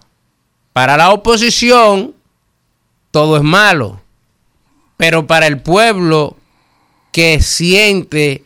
para 0.74 0.98
la 0.98 1.14
oposición 1.14 2.16
todo 3.12 3.38
es 3.38 3.44
malo, 3.44 4.02
pero 4.98 5.26
para 5.26 5.48
el 5.48 5.62
pueblo 5.62 6.36
que 7.14 7.42
siente 7.42 8.44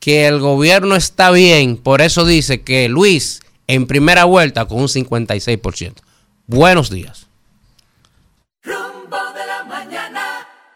que 0.00 0.26
el 0.26 0.38
gobierno 0.38 0.96
está 0.96 1.30
bien, 1.30 1.78
por 1.78 2.02
eso 2.02 2.26
dice 2.26 2.60
que 2.60 2.90
Luis 2.90 3.40
en 3.66 3.86
primera 3.86 4.24
vuelta 4.24 4.66
con 4.66 4.82
un 4.82 4.88
56%. 4.88 5.94
Buenos 6.50 6.90
días. 6.90 7.28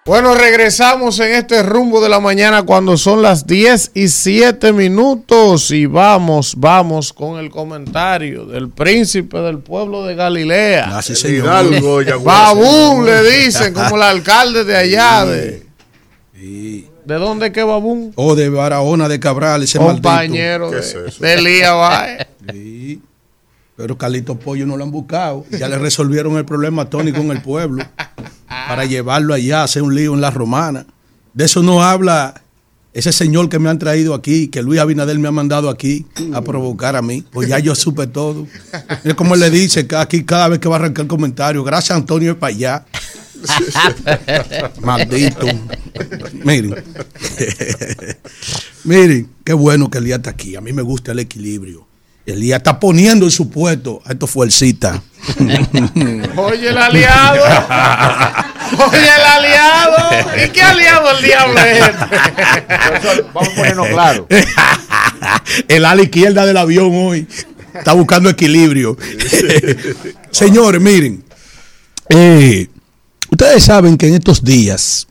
Bueno, 0.07 0.35
regresamos 0.36 1.19
en 1.19 1.33
este 1.33 1.65
rumbo 1.65 2.01
de 2.01 2.09
la 2.09 2.20
mañana 2.20 2.62
cuando 2.62 2.97
son 2.97 3.23
las 3.23 3.44
10 3.49 3.91
y 3.94 4.07
7 4.07 4.73
minutos 4.73 5.73
y 5.73 5.86
vamos, 5.86 6.55
vamos 6.59 7.12
con 7.12 7.41
el 7.41 7.51
comentario 7.51 8.44
del 8.44 8.69
príncipe 8.69 9.39
del 9.39 9.59
pueblo 9.59 10.05
de 10.05 10.15
Galilea. 10.15 10.97
Así 10.97 11.15
El 11.27 11.36
Hidalgo, 11.36 12.01
Babún 12.23 13.07
le 13.07 13.25
dicen, 13.25 13.75
como 13.75 13.97
el 13.97 14.03
alcalde 14.03 14.62
de 14.62 14.77
allá. 14.77 15.25
De, 15.25 15.67
¿De 16.35 17.15
dónde 17.17 17.51
que 17.51 17.65
Babún? 17.65 18.12
O 18.15 18.36
de 18.36 18.49
Barahona 18.49 19.09
de 19.09 19.19
Cabral, 19.19 19.65
ese 19.65 19.78
Compañero 19.78 20.70
maldito. 20.70 21.01
de, 21.01 21.11
de 21.19 21.35
Elías. 21.35 22.27
Sí. 22.53 23.03
Pero 23.77 23.99
Carlito 23.99 24.39
Pollo 24.39 24.67
no 24.67 24.77
lo 24.77 24.85
han 24.85 24.91
buscado. 24.91 25.44
Ya 25.51 25.69
le 25.69 25.78
resolvieron 25.78 26.36
el 26.36 26.44
problema 26.44 26.89
Tony 26.89 27.12
con 27.12 27.31
el 27.31 27.43
pueblo. 27.43 27.85
Para 28.47 28.85
llevarlo 28.85 29.35
allá 29.35 29.61
a 29.61 29.65
hacer 29.65 29.83
un 29.83 29.94
lío 29.94 30.15
en 30.15 30.20
la 30.20 30.31
romana. 30.31 30.86
De 31.33 31.44
eso 31.44 31.62
no 31.62 31.83
habla 31.83 32.43
ese 32.94 33.12
señor 33.12 33.49
que 33.49 33.59
me 33.59 33.69
han 33.69 33.81
traído 33.81 34.15
aquí, 34.15 34.47
que 34.47 34.62
Luis 34.62 34.81
Abinader 34.81 35.19
me 35.19 35.27
ha 35.27 35.33
mandado 35.33 35.69
aquí 35.69 36.07
a 36.33 36.43
provocar 36.43 36.94
a 36.94 37.03
mí. 37.03 37.25
Pues 37.33 37.49
ya 37.49 37.59
yo 37.59 37.75
supe 37.75 38.07
todo. 38.07 38.47
Es 39.03 39.15
como 39.15 39.35
él 39.35 39.41
le 39.41 39.51
dice 39.51 39.89
que 39.89 39.97
aquí 39.97 40.25
cada 40.25 40.47
vez 40.47 40.61
que 40.61 40.69
va 40.69 40.77
a 40.77 40.78
arrancar 40.78 41.03
el 41.03 41.09
comentario, 41.09 41.65
gracias 41.65 41.99
Antonio 41.99 42.33
es 42.33 42.39
para 42.39 42.55
allá. 42.55 42.86
Maldito. 44.81 45.47
Miren. 46.44 46.77
Miren, 48.85 49.31
qué 49.44 49.53
bueno 49.53 49.91
que 49.91 49.99
Elías 49.99 50.19
está 50.19 50.31
aquí. 50.31 50.55
A 50.55 50.61
mí 50.61 50.73
me 50.73 50.83
gusta 50.83 51.12
el 51.12 51.19
equilibrio. 51.19 51.86
Elías 52.27 52.59
está 52.59 52.81
poniendo 52.81 53.27
en 53.27 53.31
su 53.31 53.51
puesto 53.51 54.01
a 54.05 54.12
estos 54.12 54.31
fuercitas. 54.31 55.01
Oye 56.36 56.69
el 56.69 56.78
aliado. 56.78 57.44
Oye 58.78 58.99
el 58.99 59.27
aliado. 59.27 60.44
¿Y 60.44 60.49
qué 60.51 60.62
aliado 60.62 61.19
el 61.19 61.25
diablo 61.25 61.59
es 61.61 61.83
este? 61.83 63.23
Vamos 63.33 63.49
a 63.49 63.55
ponernos 63.55 63.89
claro. 63.89 64.27
El 65.69 65.85
ala 65.85 66.03
izquierda 66.03 66.44
del 66.44 66.57
avión 66.57 66.91
hoy 66.93 67.27
está 67.75 67.93
buscando 67.93 68.28
equilibrio. 68.31 68.97
Señores, 70.31 70.81
miren. 70.81 71.25
eh, 72.09 72.69
ustedes 73.31 73.65
saben 73.65 73.97
que 73.97 74.09
en 74.09 74.15
estos 74.15 74.43
días 74.44 75.07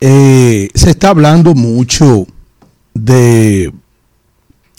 eh, 0.00 0.68
se 0.74 0.90
está 0.90 1.10
hablando 1.10 1.54
mucho 1.54 2.26
de, 2.94 3.72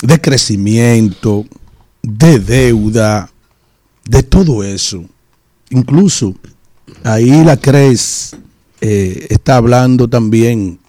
de 0.02 0.22
crecimiento, 0.22 1.46
de 2.02 2.40
deuda, 2.40 3.30
de 4.06 4.24
todo 4.24 4.64
eso. 4.64 5.06
Incluso 5.70 6.36
ahí 7.04 7.44
la 7.44 7.58
CRES 7.58 8.36
eh, 8.82 9.28
está 9.30 9.58
hablando 9.58 10.08
también 10.08 10.80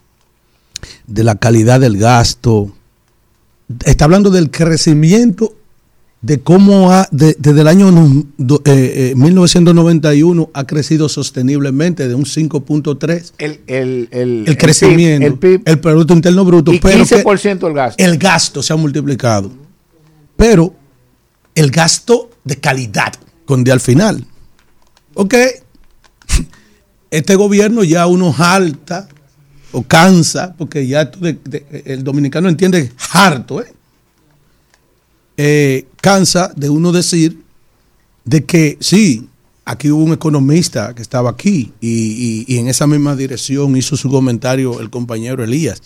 de 1.06 1.24
la 1.24 1.36
calidad 1.36 1.80
del 1.80 1.96
gasto, 1.96 2.72
está 3.84 4.04
hablando 4.04 4.30
del 4.30 4.50
crecimiento 4.50 5.57
de 6.20 6.40
cómo 6.40 6.90
ha, 6.92 7.06
de- 7.12 7.36
desde 7.38 7.60
el 7.60 7.68
año 7.68 7.92
no- 7.92 8.24
do- 8.38 8.60
eh, 8.64 9.10
eh, 9.10 9.14
1991 9.16 10.50
ha 10.52 10.64
crecido 10.66 11.08
sosteniblemente 11.08 12.08
de 12.08 12.14
un 12.16 12.24
5.3 12.24 13.32
El, 13.38 13.60
el, 13.68 14.08
el, 14.10 14.44
el 14.48 14.56
crecimiento, 14.58 15.26
El 15.26 15.34
PIB, 15.38 15.62
el 15.64 15.78
Producto 15.78 16.14
Interno 16.14 16.44
Bruto, 16.44 16.72
y 16.72 16.80
pero 16.80 17.04
que 17.06 17.24
15% 17.24 17.66
el 17.68 17.72
gasto. 17.74 18.04
el 18.04 18.18
gasto 18.18 18.62
se 18.62 18.72
ha 18.72 18.76
multiplicado. 18.76 19.50
Pero 20.36 20.74
el 21.54 21.70
gasto 21.70 22.30
de 22.44 22.56
calidad, 22.56 23.12
con 23.44 23.62
de 23.62 23.70
al 23.72 23.80
final. 23.80 24.24
Ok, 25.14 25.34
este 27.10 27.34
gobierno 27.36 27.84
ya 27.84 28.06
uno 28.06 28.32
jalta 28.32 29.08
o 29.72 29.82
cansa, 29.82 30.54
porque 30.56 30.86
ya 30.86 31.02
esto 31.02 31.18
de- 31.20 31.38
de- 31.44 31.82
el 31.86 32.02
dominicano 32.04 32.48
entiende 32.48 32.92
harto, 33.12 33.60
¿eh? 33.62 33.72
Eh, 35.40 35.86
cansa 36.00 36.52
de 36.56 36.68
uno 36.68 36.90
decir 36.90 37.44
de 38.24 38.44
que 38.44 38.76
sí, 38.80 39.28
aquí 39.64 39.88
hubo 39.88 40.02
un 40.02 40.12
economista 40.12 40.92
que 40.96 41.00
estaba 41.00 41.30
aquí 41.30 41.72
y, 41.80 42.56
en 42.58 42.66
esa 42.66 42.88
misma 42.88 43.14
dirección 43.14 43.76
hizo 43.76 43.96
su 43.96 44.10
comentario 44.10 44.80
el 44.80 44.90
compañero 44.90 45.44
Elías, 45.44 45.80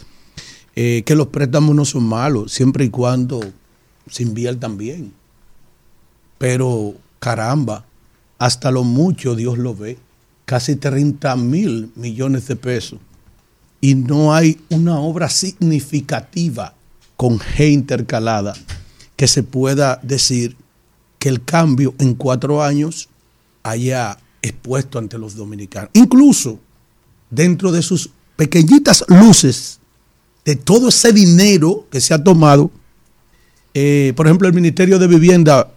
eh, 0.74 1.02
que 1.04 1.14
los 1.14 1.26
préstamos 1.26 1.76
no 1.76 1.84
son 1.84 2.04
malos 2.04 2.50
siempre 2.50 2.86
y 2.86 2.88
cuando 2.88 3.40
se 4.08 4.22
inviertan 4.22 4.78
bien. 4.78 5.12
Pero 6.38 6.94
caramba, 7.18 7.84
hasta 8.38 8.70
lo 8.70 8.84
mucho 8.84 9.36
Dios 9.36 9.58
lo 9.58 9.76
ve, 9.76 9.98
casi 10.46 10.76
30 10.76 11.36
mil 11.36 11.92
millones 11.94 12.48
de 12.48 12.56
pesos 12.56 13.00
y 13.82 13.96
no 13.96 14.34
hay 14.34 14.58
una 14.70 14.98
obra 14.98 15.28
significativa 15.28 16.74
con 17.18 17.38
G 17.38 17.70
intercalada 17.70 18.54
que 19.22 19.28
se 19.28 19.44
pueda 19.44 20.00
decir 20.02 20.56
que 21.20 21.28
el 21.28 21.44
cambio 21.44 21.94
en 22.00 22.14
cuatro 22.14 22.60
años 22.60 23.08
haya 23.62 24.18
expuesto 24.42 24.98
ante 24.98 25.16
los 25.16 25.36
dominicanos. 25.36 25.90
Incluso 25.92 26.58
dentro 27.30 27.70
de 27.70 27.82
sus 27.82 28.10
pequeñitas 28.34 29.04
luces 29.06 29.78
de 30.44 30.56
todo 30.56 30.88
ese 30.88 31.12
dinero 31.12 31.86
que 31.88 32.00
se 32.00 32.14
ha 32.14 32.24
tomado, 32.24 32.72
eh, 33.74 34.12
por 34.16 34.26
ejemplo, 34.26 34.48
el 34.48 34.54
Ministerio 34.54 34.98
de 34.98 35.06
Vivienda 35.06 35.70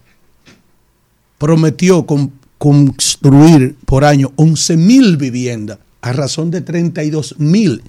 prometió 1.38 2.04
con- 2.08 2.32
construir 2.58 3.76
por 3.86 4.06
año 4.06 4.32
11 4.38 4.76
mil 4.76 5.18
viviendas 5.18 5.78
a 6.02 6.14
razón 6.14 6.50
de 6.50 6.62
32 6.62 7.36
mil 7.38 7.84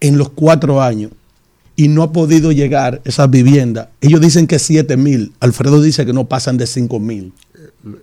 en 0.00 0.18
los 0.18 0.30
cuatro 0.30 0.82
años 0.82 1.12
y 1.76 1.88
no 1.88 2.02
ha 2.02 2.12
podido 2.12 2.52
llegar 2.52 3.02
esas 3.04 3.30
viviendas. 3.30 3.88
Ellos 4.00 4.20
dicen 4.20 4.46
que 4.46 4.58
7 4.58 4.96
mil, 4.96 5.32
Alfredo 5.40 5.80
dice 5.82 6.06
que 6.06 6.12
no 6.12 6.26
pasan 6.26 6.56
de 6.56 6.66
5 6.66 6.98
mil. 6.98 7.32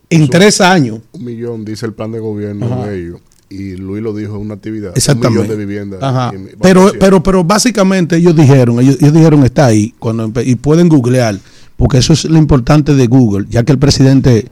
En 0.10 0.22
Eso- 0.24 0.30
tres 0.32 0.62
años. 0.62 1.00
Un 1.12 1.26
millón, 1.26 1.66
dice 1.66 1.86
el 1.86 1.94
plan 1.94 2.12
de 2.12 2.20
gobierno 2.20 2.66
Ajá. 2.66 2.86
de 2.88 3.00
ellos. 3.02 3.20
Y 3.50 3.76
Luis 3.76 4.02
lo 4.02 4.16
dijo 4.16 4.36
en 4.36 4.42
una 4.42 4.54
actividad. 4.56 4.92
Un 4.92 4.98
Exactamente. 4.98 5.42
millón 5.44 5.58
de 5.60 5.66
viviendas. 5.66 6.00
Ajá. 6.02 6.32
en- 6.34 6.50
Pero, 6.62 6.92
pero, 7.00 7.22
pero 7.22 7.44
básicamente 7.44 8.16
ellos 8.18 8.36
dijeron, 8.36 8.80
ellos, 8.80 8.98
ellos 9.02 9.14
dijeron 9.14 9.44
está 9.44 9.66
ahí, 9.68 9.94
cuando 10.00 10.32
y 10.44 10.56
pueden 10.56 10.88
googlear, 10.90 11.38
porque 11.76 11.98
eso 11.98 12.14
es 12.14 12.26
lo 12.26 12.38
importante 12.38 12.96
de 12.96 13.08
Google, 13.08 13.46
ya 13.50 13.64
que 13.64 13.72
el 13.72 13.80
presidente 13.80 14.48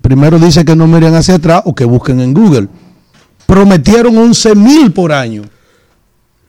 primero 0.00 0.38
dice 0.38 0.64
que 0.64 0.76
no 0.76 0.86
miren 0.86 1.14
hacia 1.14 1.34
atrás 1.34 1.62
o 1.64 1.74
que 1.74 1.84
busquen 1.84 2.20
en 2.20 2.32
Google. 2.32 2.68
Prometieron 3.46 4.16
11 4.16 4.54
mil 4.54 4.92
por 4.92 5.12
año. 5.12 5.42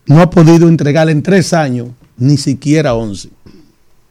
No 0.06 0.22
ha 0.22 0.30
podido 0.30 0.67
entregar 0.67 1.09
en 1.09 1.22
tres 1.23 1.53
años 1.53 1.89
ni 2.19 2.38
siquiera 2.38 2.93
11. 2.93 3.30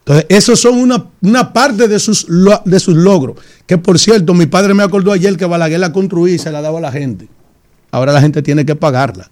Entonces, 0.01 0.27
esos 0.31 0.59
son 0.59 0.79
una, 0.79 1.07
una 1.21 1.53
parte 1.53 1.87
de 1.87 1.99
sus, 1.99 2.27
de 2.65 2.81
sus 2.81 2.97
logros. 2.97 3.37
Que 3.67 3.77
por 3.77 3.99
cierto, 3.99 4.33
mi 4.33 4.47
padre 4.47 4.73
me 4.73 4.83
acordó 4.83 5.13
ayer 5.13 5.37
que 5.37 5.45
Balaguer 5.45 5.81
la 5.81 5.93
construía 5.93 6.35
y 6.35 6.39
se 6.39 6.51
la 6.51 6.63
daba 6.63 6.79
a 6.79 6.83
la 6.83 6.93
gente. 6.93 7.29
Ahora 7.91 8.13
la 8.13 8.21
gente 8.21 8.43
tiene 8.43 8.65
que 8.65 8.75
pagarla. 8.75 9.31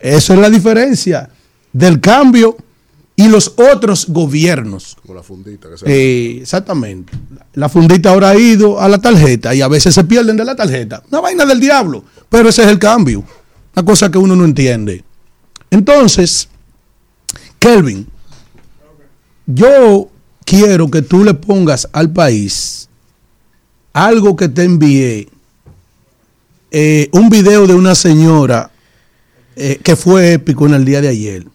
Eso 0.00 0.34
es 0.34 0.38
la 0.38 0.50
diferencia 0.50 1.30
del 1.72 2.00
cambio 2.00 2.56
y 3.16 3.28
los 3.28 3.54
otros 3.56 4.06
gobiernos. 4.08 4.96
Como 5.02 5.14
la 5.14 5.22
fundita. 5.22 5.70
Que 5.70 5.78
se 5.78 5.86
Eh, 5.86 6.38
exactamente. 6.42 7.12
La 7.54 7.68
fundita 7.68 8.10
ahora 8.10 8.30
ha 8.30 8.36
ido 8.36 8.80
a 8.80 8.88
la 8.88 8.98
tarjeta 8.98 9.54
y 9.54 9.62
a 9.62 9.68
veces 9.68 9.94
se 9.94 10.04
pierden 10.04 10.36
de 10.36 10.44
la 10.44 10.56
tarjeta. 10.56 11.02
Una 11.10 11.20
vaina 11.20 11.46
del 11.46 11.60
diablo. 11.60 12.04
Pero 12.28 12.48
ese 12.48 12.62
es 12.62 12.68
el 12.68 12.78
cambio. 12.78 13.24
Una 13.74 13.84
cosa 13.84 14.10
que 14.10 14.18
uno 14.18 14.36
no 14.36 14.44
entiende. 14.44 15.04
Entonces, 15.70 16.48
Kelvin, 17.64 18.06
yo 19.46 20.10
quiero 20.44 20.90
que 20.90 21.00
tú 21.00 21.24
le 21.24 21.32
pongas 21.32 21.88
al 21.94 22.12
país 22.12 22.90
algo 23.94 24.36
que 24.36 24.50
te 24.50 24.64
envié. 24.64 25.30
eh, 26.70 27.08
un 27.12 27.30
video 27.30 27.66
de 27.66 27.72
una 27.72 27.94
señora 27.94 28.70
eh, 29.56 29.80
que 29.82 29.96
fue 29.96 30.34
épico 30.34 30.66
en 30.66 30.74
el 30.74 30.84
día 30.84 31.00
de 31.00 31.08
ayer. 31.08 31.46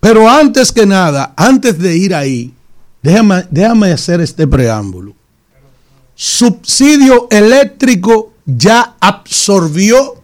Pero 0.00 0.30
antes 0.30 0.72
que 0.72 0.86
nada, 0.86 1.34
antes 1.36 1.78
de 1.78 1.98
ir 1.98 2.14
ahí, 2.14 2.54
déjame, 3.02 3.44
déjame 3.50 3.92
hacer 3.92 4.22
este 4.22 4.46
preámbulo. 4.46 5.14
Subsidio 6.14 7.28
eléctrico 7.30 8.32
ya 8.46 8.96
absorbió 9.00 10.14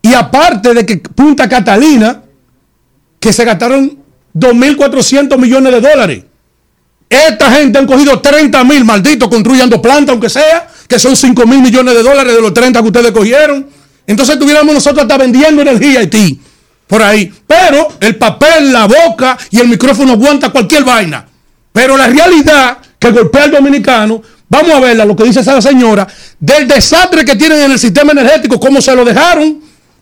Y 0.00 0.14
aparte 0.14 0.72
de 0.72 0.86
que 0.86 0.96
Punta 0.96 1.46
Catalina, 1.46 2.22
que 3.20 3.30
se 3.30 3.44
gastaron 3.44 3.98
2.400 4.34 5.36
millones 5.36 5.70
de 5.74 5.80
dólares. 5.82 6.24
Esta 7.10 7.52
gente 7.52 7.78
han 7.78 7.86
cogido 7.86 8.20
30 8.20 8.64
mil, 8.64 8.86
malditos, 8.86 9.28
construyendo 9.28 9.82
plantas, 9.82 10.14
aunque 10.14 10.30
sea, 10.30 10.66
que 10.88 10.98
son 10.98 11.14
5 11.14 11.46
mil 11.46 11.60
millones 11.60 11.94
de 11.94 12.02
dólares 12.02 12.34
de 12.34 12.40
los 12.40 12.54
30 12.54 12.80
que 12.80 12.86
ustedes 12.86 13.12
cogieron. 13.12 13.68
Entonces 14.06 14.38
tuviéramos 14.38 14.72
nosotros 14.72 15.02
hasta 15.02 15.18
vendiendo 15.18 15.60
energía 15.60 15.98
a 15.98 16.00
Haití, 16.00 16.40
por 16.86 17.02
ahí. 17.02 17.30
Pero 17.46 17.88
el 18.00 18.16
papel, 18.16 18.72
la 18.72 18.86
boca 18.86 19.36
y 19.50 19.60
el 19.60 19.68
micrófono 19.68 20.12
aguanta 20.12 20.48
cualquier 20.48 20.84
vaina. 20.84 21.26
Pero 21.70 21.98
la 21.98 22.06
realidad 22.06 22.78
que 23.00 23.10
golpea 23.10 23.44
al 23.44 23.50
dominicano, 23.50 24.22
vamos 24.48 24.70
a 24.72 24.78
verla, 24.80 25.04
lo 25.04 25.16
que 25.16 25.24
dice 25.24 25.40
esa 25.40 25.60
señora, 25.60 26.06
del 26.38 26.68
desastre 26.68 27.24
que 27.24 27.34
tienen 27.34 27.60
en 27.62 27.72
el 27.72 27.78
sistema 27.78 28.12
energético, 28.12 28.60
cómo 28.60 28.80
se 28.82 28.94
lo 28.94 29.04
dejaron, 29.04 29.60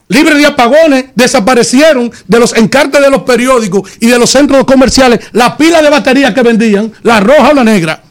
libre 0.08 0.34
de 0.34 0.46
apagones, 0.46 1.04
desaparecieron 1.14 2.10
de 2.26 2.38
los 2.40 2.54
encartes 2.56 3.00
de 3.00 3.08
los 3.10 3.22
periódicos 3.22 3.88
y 4.00 4.08
de 4.08 4.18
los 4.18 4.28
centros 4.30 4.64
comerciales 4.64 5.20
la 5.32 5.56
pila 5.56 5.80
de 5.80 5.90
baterías 5.90 6.34
que 6.34 6.42
vendían, 6.42 6.92
la 7.02 7.20
roja 7.20 7.50
o 7.50 7.54
la 7.54 7.64
negra. 7.64 8.02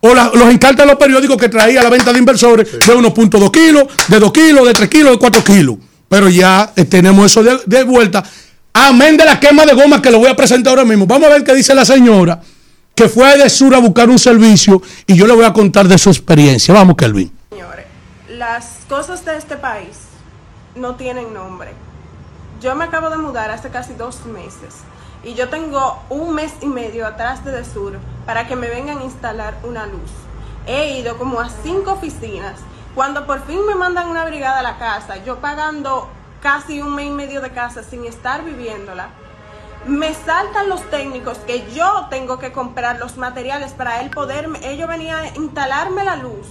O 0.00 0.14
la- 0.14 0.30
los 0.34 0.48
encartes 0.50 0.78
de 0.78 0.86
los 0.86 0.96
periódicos 0.96 1.36
que 1.36 1.48
traía 1.48 1.82
la 1.82 1.88
venta 1.90 2.12
de 2.12 2.18
inversores 2.18 2.72
de 2.72 2.92
1.2 2.94 3.50
kilos, 3.52 3.84
de 4.08 4.18
2 4.18 4.32
kilos, 4.32 4.66
de 4.66 4.72
3 4.74 4.88
kilos, 4.88 5.12
de 5.12 5.18
4 5.18 5.44
kilos. 5.44 5.76
Pero 6.08 6.28
ya 6.28 6.72
eh, 6.74 6.84
tenemos 6.86 7.26
eso 7.26 7.42
de, 7.42 7.58
de 7.66 7.84
vuelta. 7.84 8.22
Amén 8.72 9.16
de 9.16 9.24
la 9.24 9.38
quema 9.38 9.64
de 9.66 9.74
goma 9.74 10.00
que 10.02 10.10
lo 10.10 10.18
voy 10.18 10.28
a 10.28 10.34
presentar 10.36 10.70
ahora 10.72 10.84
mismo. 10.84 11.06
Vamos 11.06 11.28
a 11.28 11.32
ver 11.32 11.44
qué 11.44 11.54
dice 11.54 11.74
la 11.74 11.84
señora 11.84 12.40
que 12.94 13.08
fue 13.08 13.36
de 13.38 13.48
Sur 13.48 13.74
a 13.74 13.78
buscar 13.78 14.08
un 14.08 14.18
servicio 14.18 14.82
y 15.06 15.14
yo 15.14 15.26
le 15.26 15.34
voy 15.34 15.44
a 15.44 15.52
contar 15.52 15.88
de 15.88 15.98
su 15.98 16.10
experiencia. 16.10 16.74
Vamos, 16.74 16.96
Kelvin. 16.96 17.32
Las 18.28 18.80
cosas 18.88 19.24
de 19.24 19.36
este 19.36 19.56
país 19.56 19.98
no 20.74 20.96
tienen 20.96 21.32
nombre. 21.32 21.70
Yo 22.60 22.74
me 22.74 22.84
acabo 22.84 23.08
de 23.08 23.16
mudar 23.16 23.50
hace 23.50 23.68
casi 23.68 23.94
dos 23.94 24.26
meses 24.26 24.74
y 25.22 25.34
yo 25.34 25.48
tengo 25.48 26.02
un 26.10 26.34
mes 26.34 26.52
y 26.60 26.66
medio 26.66 27.06
atrás 27.06 27.44
de 27.44 27.52
Desur 27.52 27.98
para 28.26 28.48
que 28.48 28.56
me 28.56 28.68
vengan 28.68 28.98
a 28.98 29.04
instalar 29.04 29.54
una 29.62 29.86
luz. 29.86 30.10
He 30.66 30.98
ido 30.98 31.18
como 31.18 31.40
a 31.40 31.50
cinco 31.62 31.92
oficinas. 31.92 32.58
Cuando 32.94 33.26
por 33.26 33.46
fin 33.46 33.64
me 33.66 33.74
mandan 33.74 34.08
una 34.08 34.24
brigada 34.24 34.58
a 34.58 34.62
la 34.62 34.78
casa, 34.78 35.22
yo 35.24 35.38
pagando 35.38 36.08
casi 36.42 36.82
un 36.82 36.94
mes 36.94 37.06
y 37.06 37.10
medio 37.10 37.40
de 37.40 37.50
casa 37.50 37.82
sin 37.82 38.04
estar 38.04 38.44
viviéndola, 38.44 39.10
me 39.86 40.14
saltan 40.14 40.68
los 40.68 40.82
técnicos 40.90 41.38
que 41.38 41.70
yo 41.72 42.06
tengo 42.08 42.38
que 42.38 42.52
comprar 42.52 42.98
los 42.98 43.16
materiales 43.16 43.72
para 43.72 44.00
él 44.00 44.10
poder, 44.10 44.48
ellos 44.62 44.88
venían 44.88 45.24
a 45.24 45.28
instalarme 45.36 46.04
la 46.04 46.16
luz, 46.16 46.46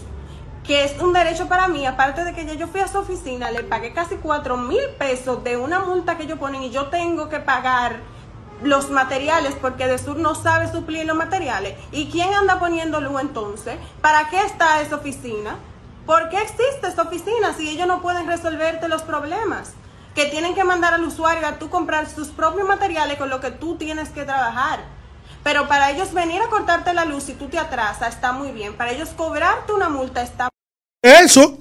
que 0.65 0.83
es 0.83 0.99
un 0.99 1.13
derecho 1.13 1.47
para 1.47 1.67
mí, 1.67 1.85
aparte 1.85 2.23
de 2.23 2.33
que 2.33 2.45
ya 2.45 2.53
yo 2.53 2.67
fui 2.67 2.81
a 2.81 2.87
su 2.87 2.97
oficina, 2.99 3.51
le 3.51 3.63
pagué 3.63 3.93
casi 3.93 4.15
cuatro 4.15 4.57
mil 4.57 4.83
pesos 4.97 5.43
de 5.43 5.57
una 5.57 5.79
multa 5.79 6.17
que 6.17 6.23
ellos 6.23 6.39
ponen 6.39 6.63
y 6.63 6.71
yo 6.71 6.87
tengo 6.87 7.29
que 7.29 7.39
pagar 7.39 7.99
los 8.61 8.91
materiales 8.91 9.55
porque 9.59 9.87
de 9.87 9.97
sur 9.97 10.17
no 10.17 10.35
sabe 10.35 10.71
suplir 10.71 11.05
los 11.05 11.17
materiales. 11.17 11.75
¿Y 11.91 12.11
quién 12.11 12.33
anda 12.33 12.59
poniendo 12.59 13.01
luz 13.01 13.21
entonces? 13.21 13.77
¿Para 14.01 14.29
qué 14.29 14.41
está 14.41 14.81
esa 14.81 14.97
oficina? 14.97 15.55
¿Por 16.05 16.29
qué 16.29 16.37
existe 16.41 16.87
esa 16.87 17.03
oficina 17.03 17.53
si 17.57 17.69
ellos 17.69 17.87
no 17.87 18.01
pueden 18.01 18.27
resolverte 18.27 18.87
los 18.87 19.01
problemas? 19.01 19.73
Que 20.15 20.25
tienen 20.25 20.55
que 20.55 20.63
mandar 20.63 20.93
al 20.93 21.03
usuario 21.03 21.47
a 21.47 21.57
tú 21.59 21.69
comprar 21.69 22.09
sus 22.09 22.27
propios 22.29 22.67
materiales 22.67 23.17
con 23.17 23.29
lo 23.29 23.39
que 23.39 23.51
tú 23.51 23.75
tienes 23.75 24.09
que 24.09 24.23
trabajar. 24.23 24.79
Pero 25.43 25.67
para 25.67 25.91
ellos 25.91 26.13
venir 26.13 26.41
a 26.41 26.49
cortarte 26.49 26.93
la 26.93 27.05
luz 27.05 27.23
si 27.23 27.33
tú 27.33 27.47
te 27.47 27.57
atrasas 27.57 28.13
está 28.13 28.31
muy 28.31 28.51
bien. 28.51 28.73
Para 28.73 28.91
ellos 28.91 29.09
cobrarte 29.15 29.73
una 29.73 29.89
multa 29.89 30.21
está 30.21 30.49
Eso, 31.01 31.57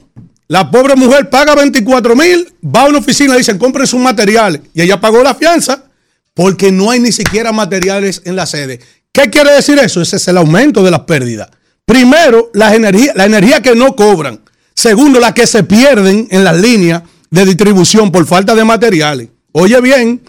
la 0.48 0.70
pobre 0.70 0.96
mujer 0.96 1.30
paga 1.30 1.54
24 1.54 2.16
mil, 2.16 2.52
va 2.64 2.82
a 2.82 2.88
una 2.88 2.98
oficina 2.98 3.34
y 3.34 3.38
dicen 3.38 3.58
compren 3.58 3.86
sus 3.86 4.00
materiales. 4.00 4.62
Y 4.74 4.82
ella 4.82 5.00
pagó 5.00 5.22
la 5.22 5.34
fianza 5.34 5.84
porque 6.34 6.72
no 6.72 6.90
hay 6.90 7.00
ni 7.00 7.12
siquiera 7.12 7.52
materiales 7.52 8.22
en 8.24 8.36
la 8.36 8.46
sede. 8.46 8.80
¿Qué 9.12 9.30
quiere 9.30 9.52
decir 9.52 9.78
eso? 9.78 10.00
Ese 10.00 10.16
es 10.16 10.28
el 10.28 10.36
aumento 10.36 10.82
de 10.82 10.90
las 10.90 11.00
pérdidas. 11.00 11.48
Primero, 11.84 12.50
la 12.54 12.74
energía, 12.74 13.12
la 13.16 13.24
energía 13.24 13.62
que 13.62 13.74
no 13.74 13.96
cobran. 13.96 14.40
Segundo, 14.74 15.18
la 15.20 15.34
que 15.34 15.46
se 15.46 15.64
pierden 15.64 16.28
en 16.30 16.44
las 16.44 16.56
líneas 16.60 17.02
de 17.30 17.44
distribución 17.44 18.10
por 18.10 18.26
falta 18.26 18.54
de 18.54 18.64
materiales. 18.64 19.28
Oye 19.52 19.80
bien, 19.80 20.20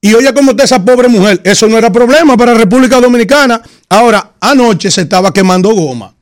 y 0.00 0.14
oye 0.14 0.32
cómo 0.34 0.52
está 0.52 0.64
esa 0.64 0.84
pobre 0.84 1.08
mujer. 1.08 1.40
Eso 1.44 1.68
no 1.68 1.78
era 1.78 1.90
problema 1.90 2.36
para 2.36 2.54
República 2.54 3.00
Dominicana. 3.00 3.60
Ahora, 3.88 4.32
anoche 4.40 4.90
se 4.90 5.02
estaba 5.02 5.32
quemando 5.32 5.74
goma. 5.74 6.14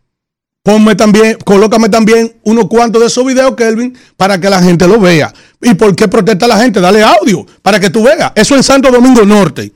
Ponme 0.63 0.95
también, 0.95 1.37
colócame 1.45 1.91
también 1.91 2.37
unos 2.43 2.69
cuantos 2.69 3.03
de 3.03 3.09
esos 3.09 3.27
videos, 3.27 3.55
Kelvin, 3.55 3.95
para 4.17 4.41
que 4.41 4.49
la 4.49 4.63
gente 4.63 4.89
lo 4.89 4.99
vea. 4.99 5.31
¿Y 5.61 5.75
por 5.75 5.95
qué 5.95 6.09
protesta 6.09 6.47
la 6.49 6.57
gente? 6.57 6.81
Dale 6.81 7.03
audio 7.03 7.45
para 7.61 7.79
que 7.79 7.91
tú 7.91 8.03
veas. 8.03 8.33
Eso 8.35 8.57
en 8.57 8.63
Santo 8.63 8.91
Domingo 8.91 9.27
Norte. 9.27 9.73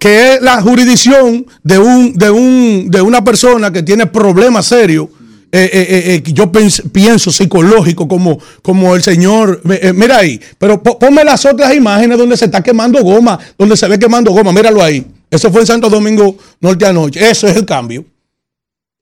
Que 0.00 0.34
es 0.34 0.42
la 0.42 0.60
jurisdicción 0.60 1.46
de 1.62 1.78
un, 1.78 2.14
de 2.14 2.30
un, 2.30 2.88
de 2.90 3.00
una 3.00 3.22
persona 3.22 3.72
que 3.72 3.84
tiene 3.84 4.06
problemas 4.06 4.66
serios. 4.66 5.06
Eh, 5.50 5.70
eh, 5.72 6.22
eh, 6.26 6.32
yo 6.32 6.50
pienso 6.52 7.32
psicológico 7.32 8.06
como, 8.06 8.38
como 8.62 8.94
el 8.94 9.02
señor, 9.02 9.62
mira 9.94 10.18
ahí, 10.18 10.40
pero 10.58 10.82
po- 10.82 10.98
ponme 10.98 11.24
las 11.24 11.44
otras 11.46 11.74
imágenes 11.74 12.18
donde 12.18 12.36
se 12.36 12.44
está 12.46 12.62
quemando 12.62 13.02
goma, 13.02 13.38
donde 13.56 13.76
se 13.76 13.88
ve 13.88 13.98
quemando 13.98 14.30
goma, 14.32 14.52
míralo 14.52 14.82
ahí. 14.82 15.06
Eso 15.30 15.50
fue 15.50 15.60
en 15.62 15.66
Santo 15.66 15.88
Domingo 15.90 16.36
Norte 16.60 16.86
anoche. 16.86 17.30
Eso 17.30 17.46
es 17.46 17.56
el 17.56 17.64
cambio. 17.66 18.04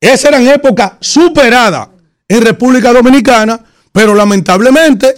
Esas 0.00 0.26
eran 0.26 0.47
épocas 0.47 0.92
superadas 1.00 1.89
en 2.28 2.42
República 2.42 2.92
Dominicana, 2.92 3.65
pero 3.92 4.15
lamentablemente, 4.15 5.15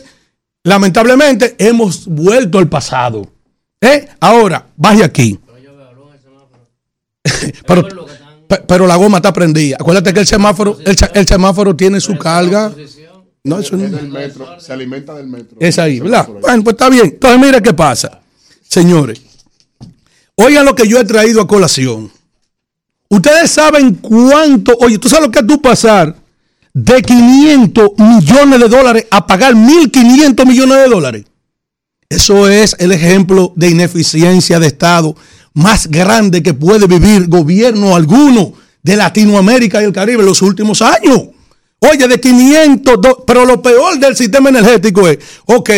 lamentablemente 0.64 1.56
hemos 1.58 2.06
vuelto 2.06 2.58
al 2.58 2.68
pasado. 2.68 3.26
¿Eh? 3.80 4.08
Ahora, 4.20 4.66
baje 4.76 5.02
aquí. 5.04 5.38
pero, 7.66 7.82
pe- 7.88 7.94
pero 8.66 8.86
la 8.86 8.96
goma 8.96 9.18
está 9.18 9.32
prendida. 9.32 9.76
Acuérdate 9.78 10.12
que 10.12 10.20
el 10.20 10.26
semáforo, 10.26 10.78
el, 10.84 11.26
semáforo 11.26 11.76
tiene 11.76 12.00
su 12.00 12.16
carga. 12.16 12.72
No, 13.44 13.58
eso 13.60 13.76
no- 13.76 14.02
metro, 14.08 14.60
se 14.60 14.72
alimenta 14.72 15.14
del 15.14 15.26
metro. 15.26 15.56
es 15.60 15.78
ahí, 15.78 16.00
¿verdad? 16.00 16.28
Bueno, 16.28 16.64
pues 16.64 16.74
está 16.74 16.88
bien. 16.88 17.06
Entonces, 17.06 17.40
mire 17.40 17.62
qué 17.62 17.72
pasa. 17.72 18.20
Señores, 18.68 19.20
Oigan 20.40 20.64
lo 20.64 20.74
que 20.76 20.86
yo 20.86 21.00
he 21.00 21.04
traído 21.04 21.40
a 21.40 21.48
colación. 21.48 22.12
Ustedes 23.08 23.50
saben 23.50 23.94
cuánto, 23.94 24.72
oye, 24.78 24.96
tú 24.98 25.08
sabes 25.08 25.26
lo 25.26 25.32
que 25.32 25.40
es 25.40 25.46
tú 25.46 25.60
pasar 25.60 26.14
de 26.72 27.02
500 27.02 27.90
millones 27.98 28.60
de 28.60 28.68
dólares 28.68 29.06
a 29.10 29.26
pagar 29.26 29.54
1.500 29.54 30.46
millones 30.46 30.76
de 30.76 30.88
dólares. 30.88 31.24
Eso 32.08 32.48
es 32.48 32.76
el 32.78 32.92
ejemplo 32.92 33.52
de 33.56 33.68
ineficiencia 33.70 34.60
de 34.60 34.68
Estado 34.68 35.16
más 35.58 35.88
grande 35.88 36.42
que 36.42 36.54
puede 36.54 36.86
vivir 36.86 37.26
gobierno 37.28 37.94
alguno 37.96 38.52
de 38.82 38.96
Latinoamérica 38.96 39.82
y 39.82 39.84
el 39.86 39.92
Caribe 39.92 40.20
en 40.20 40.26
los 40.26 40.40
últimos 40.42 40.80
años. 40.82 41.28
Oye, 41.80 42.08
de 42.08 42.18
500, 42.20 43.00
do- 43.00 43.24
pero 43.26 43.44
lo 43.44 43.60
peor 43.62 43.98
del 43.98 44.16
sistema 44.16 44.48
energético 44.48 45.06
es, 45.08 45.18
ok, 45.46 45.70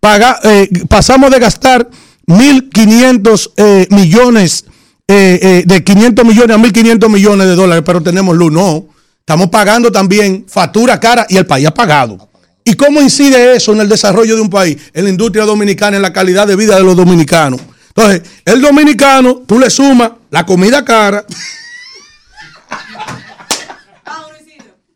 paga- 0.00 0.38
eh, 0.44 0.68
pasamos 0.88 1.30
de 1.30 1.38
gastar 1.38 1.88
1.500 2.26 3.50
eh, 3.56 3.86
millones, 3.90 4.64
eh, 5.08 5.38
eh, 5.42 5.62
de 5.66 5.84
500 5.84 6.24
millones 6.24 6.56
a 6.56 6.58
1.500 6.60 7.08
millones 7.08 7.46
de 7.48 7.54
dólares, 7.54 7.82
pero 7.86 8.02
tenemos 8.02 8.36
luz. 8.36 8.52
No, 8.52 8.86
estamos 9.20 9.48
pagando 9.48 9.90
también 9.90 10.44
factura 10.48 10.98
cara 11.00 11.26
y 11.28 11.36
el 11.36 11.46
país 11.46 11.66
ha 11.66 11.74
pagado. 11.74 12.28
¿Y 12.64 12.74
cómo 12.74 13.00
incide 13.00 13.56
eso 13.56 13.72
en 13.72 13.80
el 13.80 13.88
desarrollo 13.88 14.36
de 14.36 14.42
un 14.42 14.50
país? 14.50 14.76
En 14.92 15.04
la 15.04 15.10
industria 15.10 15.44
dominicana, 15.44 15.96
en 15.96 16.02
la 16.02 16.12
calidad 16.12 16.46
de 16.46 16.56
vida 16.56 16.76
de 16.76 16.82
los 16.84 16.94
dominicanos. 16.96 17.60
Entonces, 17.94 18.42
el 18.44 18.60
dominicano, 18.62 19.42
tú 19.46 19.58
le 19.58 19.68
sumas 19.68 20.12
la 20.30 20.46
comida 20.46 20.84
cara. 20.84 21.24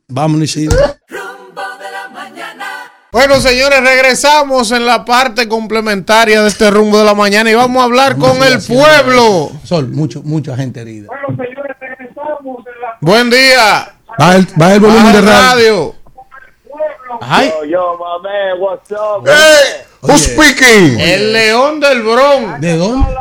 Vamos, 0.08 0.42
Isidro. 0.42 0.76
Bueno, 3.10 3.40
señores, 3.40 3.80
regresamos 3.80 4.72
en 4.72 4.86
la 4.86 5.04
parte 5.04 5.48
complementaria 5.48 6.42
de 6.42 6.48
este 6.48 6.70
rumbo 6.70 6.98
de 6.98 7.04
la 7.04 7.14
mañana 7.14 7.48
y 7.48 7.54
vamos 7.54 7.80
a 7.80 7.84
hablar 7.84 8.16
con 8.16 8.42
el 8.42 8.60
pueblo. 8.60 9.52
Sol, 9.62 9.88
mucho, 9.88 10.22
mucha 10.24 10.56
gente 10.56 10.80
herida. 10.80 11.06
Bueno, 11.06 11.44
señores, 11.44 11.76
regresamos 11.80 12.58
en 12.58 12.80
la 12.80 12.98
Buen 13.00 13.30
día. 13.30 13.94
Baja 14.18 14.36
el, 14.36 14.48
baja 14.56 14.74
el 14.74 14.80
volumen 14.80 15.04
Baja 15.04 15.20
de 15.20 15.22
radio. 15.22 15.94
Ay. 17.22 17.52
Yo, 17.68 17.98
what's 18.58 18.90
up? 18.92 19.26
Who's 20.02 20.22
speaking? 20.24 21.00
El 21.00 21.32
león 21.32 21.80
del 21.80 22.02
Bronx. 22.02 22.60
¿De 22.60 22.76
dónde? 22.76 23.14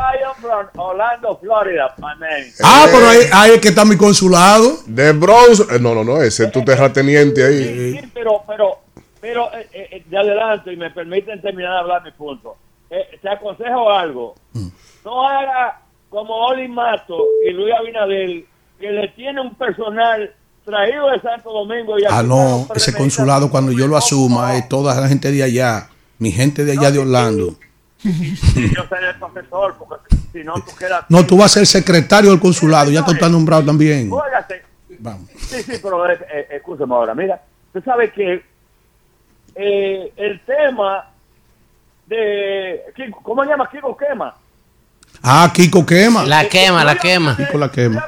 Orlando, 0.76 1.38
Florida, 1.40 1.94
my 1.98 2.14
man. 2.18 2.44
Ah, 2.62 2.86
pero 2.92 3.08
ahí, 3.08 3.18
ahí 3.32 3.50
es 3.52 3.60
que 3.60 3.68
está 3.68 3.84
mi 3.84 3.96
consulado. 3.96 4.76
De 4.86 5.12
Bronx. 5.12 5.60
eh, 5.60 5.78
No, 5.80 5.94
no, 5.94 6.04
no, 6.04 6.20
ese 6.22 6.44
es 6.44 6.52
tu 6.52 6.62
terrateniente 6.64 7.42
ahí. 7.44 7.92
Sí, 7.92 8.10
pero, 8.12 8.42
pero, 8.46 8.78
pero, 9.20 9.50
eh, 9.54 9.68
eh, 9.72 10.02
de 10.06 10.18
adelante, 10.18 10.72
y 10.72 10.76
me 10.76 10.90
permiten 10.90 11.40
terminar 11.40 11.72
de 11.72 11.78
hablar 11.80 12.02
mi 12.04 12.10
punto. 12.10 12.56
Eh, 12.90 13.18
te 13.20 13.28
aconsejo 13.30 13.90
algo. 13.90 14.34
Mm. 14.52 14.68
No 15.04 15.26
haga 15.26 15.80
como 16.10 16.34
Oli 16.46 16.68
Mato 16.68 17.24
y 17.46 17.50
Luis 17.52 17.74
Abinadel, 17.74 18.46
que 18.78 18.90
le 18.90 19.08
tiene 19.08 19.40
un 19.40 19.54
personal 19.54 20.32
traído 20.64 21.10
de 21.10 21.20
Santo 21.20 21.52
Domingo. 21.52 21.98
Y 21.98 22.04
Ah, 22.04 22.18
aquí 22.18 22.28
no, 22.28 22.66
ese 22.74 22.92
consulado 22.94 23.50
cuando 23.50 23.72
yo 23.72 23.86
lo 23.86 23.96
asuma 23.96 24.56
es 24.56 24.68
toda 24.68 24.98
la 25.00 25.08
gente 25.08 25.30
de 25.30 25.42
allá, 25.42 25.88
mi 26.18 26.32
gente 26.32 26.64
de 26.64 26.72
allá 26.72 26.90
de 26.90 26.98
Orlando. 26.98 27.56
Yo 28.02 28.10
seré 28.88 29.10
el 29.10 29.16
profesor, 29.18 29.76
porque 29.78 30.16
si 30.32 30.44
no, 30.44 30.54
tú 30.54 30.76
quedas... 30.78 31.04
No, 31.08 31.24
tú 31.24 31.36
vas 31.38 31.52
a 31.52 31.54
ser 31.60 31.66
secretario 31.66 32.30
del 32.30 32.40
consulado, 32.40 32.90
ya 32.90 33.04
tú 33.04 33.12
estás 33.12 33.30
nombrado 33.30 33.64
también. 33.64 34.10
Óigase. 34.12 34.62
Vamos. 34.98 35.28
Sí, 35.38 35.62
sí, 35.62 35.72
pero 35.82 36.10
eh, 36.10 36.18
eh, 36.32 36.46
escúchame 36.52 36.94
ahora. 36.94 37.14
Mira, 37.14 37.40
tú 37.72 37.80
sabes 37.82 38.12
que 38.12 38.42
eh, 39.54 40.12
el 40.16 40.40
tema 40.44 41.10
de... 42.06 42.82
¿Cómo 43.22 43.42
se 43.44 43.50
llama? 43.50 43.68
Kiko 43.70 43.96
Quema. 43.96 44.34
Ah, 45.22 45.50
Kiko 45.54 45.86
quema. 45.86 46.24
La 46.24 46.48
quema, 46.48 46.84
la 46.84 46.96
quema. 46.96 47.36
Kiko 47.36 47.56
la 47.56 47.70
quema. 47.70 48.04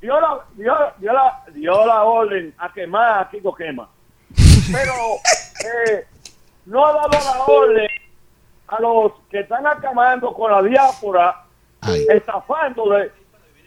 Dio 0.00 0.18
la, 0.18 0.40
dio, 0.54 0.74
dio 0.98 1.12
la, 1.12 1.44
dio 1.52 1.86
la 1.86 2.04
orden 2.04 2.54
a 2.58 2.72
quemar 2.72 3.20
a 3.20 3.28
Kiko 3.28 3.54
Quema. 3.54 3.88
Pero 4.72 4.92
eh, 5.94 6.06
no 6.66 6.86
ha 6.86 6.92
dado 6.92 7.10
la 7.10 7.44
orden 7.44 7.88
a 8.68 8.80
los 8.80 9.12
que 9.30 9.40
están 9.40 9.66
acamando 9.66 10.32
con 10.32 10.50
la 10.50 10.62
diáspora, 10.62 11.44
estafándole, 12.08 13.10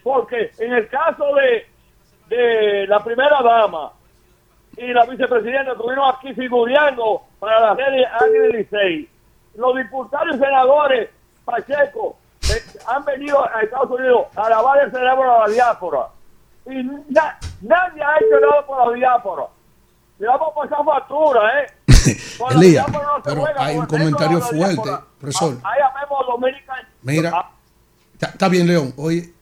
porque 0.01 0.51
en 0.57 0.73
el 0.73 0.87
caso 0.87 1.25
de, 1.35 1.67
de 2.29 2.87
la 2.87 3.03
primera 3.03 3.41
dama 3.43 3.91
y 4.77 4.91
la 4.91 5.05
vicepresidenta 5.05 5.73
estuvieron 5.73 6.09
aquí 6.09 6.33
figureando 6.33 7.21
para 7.39 7.59
la 7.59 7.75
serie 7.75 8.05
Águila 8.05 8.57
Licey. 8.57 9.09
Los 9.55 9.75
diputados 9.75 10.35
y 10.35 10.39
senadores 10.39 11.09
Pacheco 11.45 12.17
eh, 12.49 12.61
han 12.87 13.05
venido 13.05 13.43
a 13.43 13.61
Estados 13.61 13.91
Unidos 13.91 14.27
a 14.35 14.49
lavar 14.49 14.83
el 14.83 14.91
cerebro 14.91 15.35
a 15.35 15.47
la 15.47 15.53
diáspora. 15.53 16.07
Y 16.65 16.83
na- 17.09 17.37
nadie 17.61 18.01
ha 18.03 18.15
hecho 18.17 18.39
nada 18.41 18.65
por 18.65 18.87
la 18.87 18.93
diáspora. 18.95 19.43
Le 20.19 20.27
vamos 20.27 20.49
a 20.51 20.55
pasar 20.61 20.85
factura, 20.85 21.41
¿eh? 21.61 21.67
Elías, 22.55 22.87
no 22.91 22.99
pero 23.23 23.41
juega, 23.41 23.65
hay 23.65 23.77
un 23.77 23.85
comentario 23.85 24.39
fuerte, 24.41 24.89
profesor. 25.19 25.57
Ahí. 26.73 26.81
Mira, 27.01 27.45
está, 28.13 28.27
está 28.27 28.47
bien, 28.49 28.67
León. 28.67 28.93
Hoy 28.97 29.17
eh, 29.19 29.33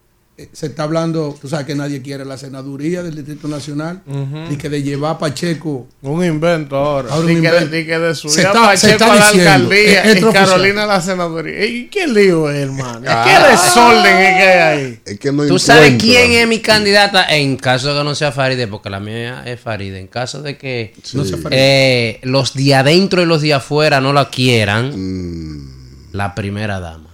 se 0.54 0.68
está 0.68 0.84
hablando, 0.84 1.38
tú 1.42 1.48
sabes 1.48 1.66
que 1.66 1.76
nadie 1.76 2.02
quiere 2.02 2.26
la 2.26 2.38
senaduría 2.38 3.04
del 3.04 3.16
Distrito 3.16 3.48
Nacional 3.48 4.02
Ujú. 4.06 4.52
y 4.54 4.58
que 4.58 4.70
de 4.70 4.82
llevar 4.84 5.16
a 5.16 5.20
Pacheco. 5.20 5.88
Un 6.02 6.24
invento 6.26 6.76
ahora. 6.76 7.10
Ahora 7.12 7.22
un 7.22 7.28
Di 7.28 7.42
que, 7.42 7.48
invento. 7.48 7.70
que 7.72 8.00
de 8.00 8.16
Se 8.16 8.22
subir 8.22 8.40
a 8.46 8.50
está- 8.50 8.62
Pacheco 8.62 8.92
está 8.94 9.06
a 9.06 9.16
la 9.16 9.26
diciendo, 9.26 9.52
alcaldía 9.52 10.04
es- 10.04 10.16
es 10.18 10.22
y. 10.24 10.34
Carolina 10.34 10.84
a 10.84 10.88
la 10.88 11.02
senaduría. 11.02 11.66
¿Y 11.66 11.88
qué 11.88 12.08
lío 12.08 12.50
es, 12.50 12.58
hermano? 12.64 13.02
Ah. 13.08 13.24
¿Qué 13.26 13.52
desorden 13.52 14.18
es 14.18 14.36
que 14.38 14.44
hay 14.44 14.78
ahí? 14.80 15.00
Es 15.06 15.20
que 15.20 15.32
no 15.32 15.46
¿Tú 15.46 15.60
sabes 15.60 15.96
quién 16.00 16.32
es 16.32 16.48
mi 16.48 16.60
candidata 16.60 17.26
en 17.36 17.58
caso 17.58 17.94
de 17.94 18.00
que 18.00 18.04
no 18.04 18.16
sea 18.16 18.32
Faride? 18.32 18.68
Porque 18.68 18.90
la 18.90 19.00
mía 19.00 19.44
es 19.46 19.60
Faride. 19.60 20.00
En 20.00 20.08
caso 20.08 20.42
de 20.42 20.58
que 20.58 20.94
eh, 21.52 22.20
los 22.24 22.54
de 22.54 22.76
adentro 22.76 23.22
y 23.22 23.26
los 23.26 23.42
de 23.42 23.54
afuera 23.54 24.02
no 24.02 24.14
la 24.14 24.30
quieran, 24.30 24.92
Mm. 24.96 26.12
la 26.14 26.34
primera 26.36 26.80
dama. 26.80 27.11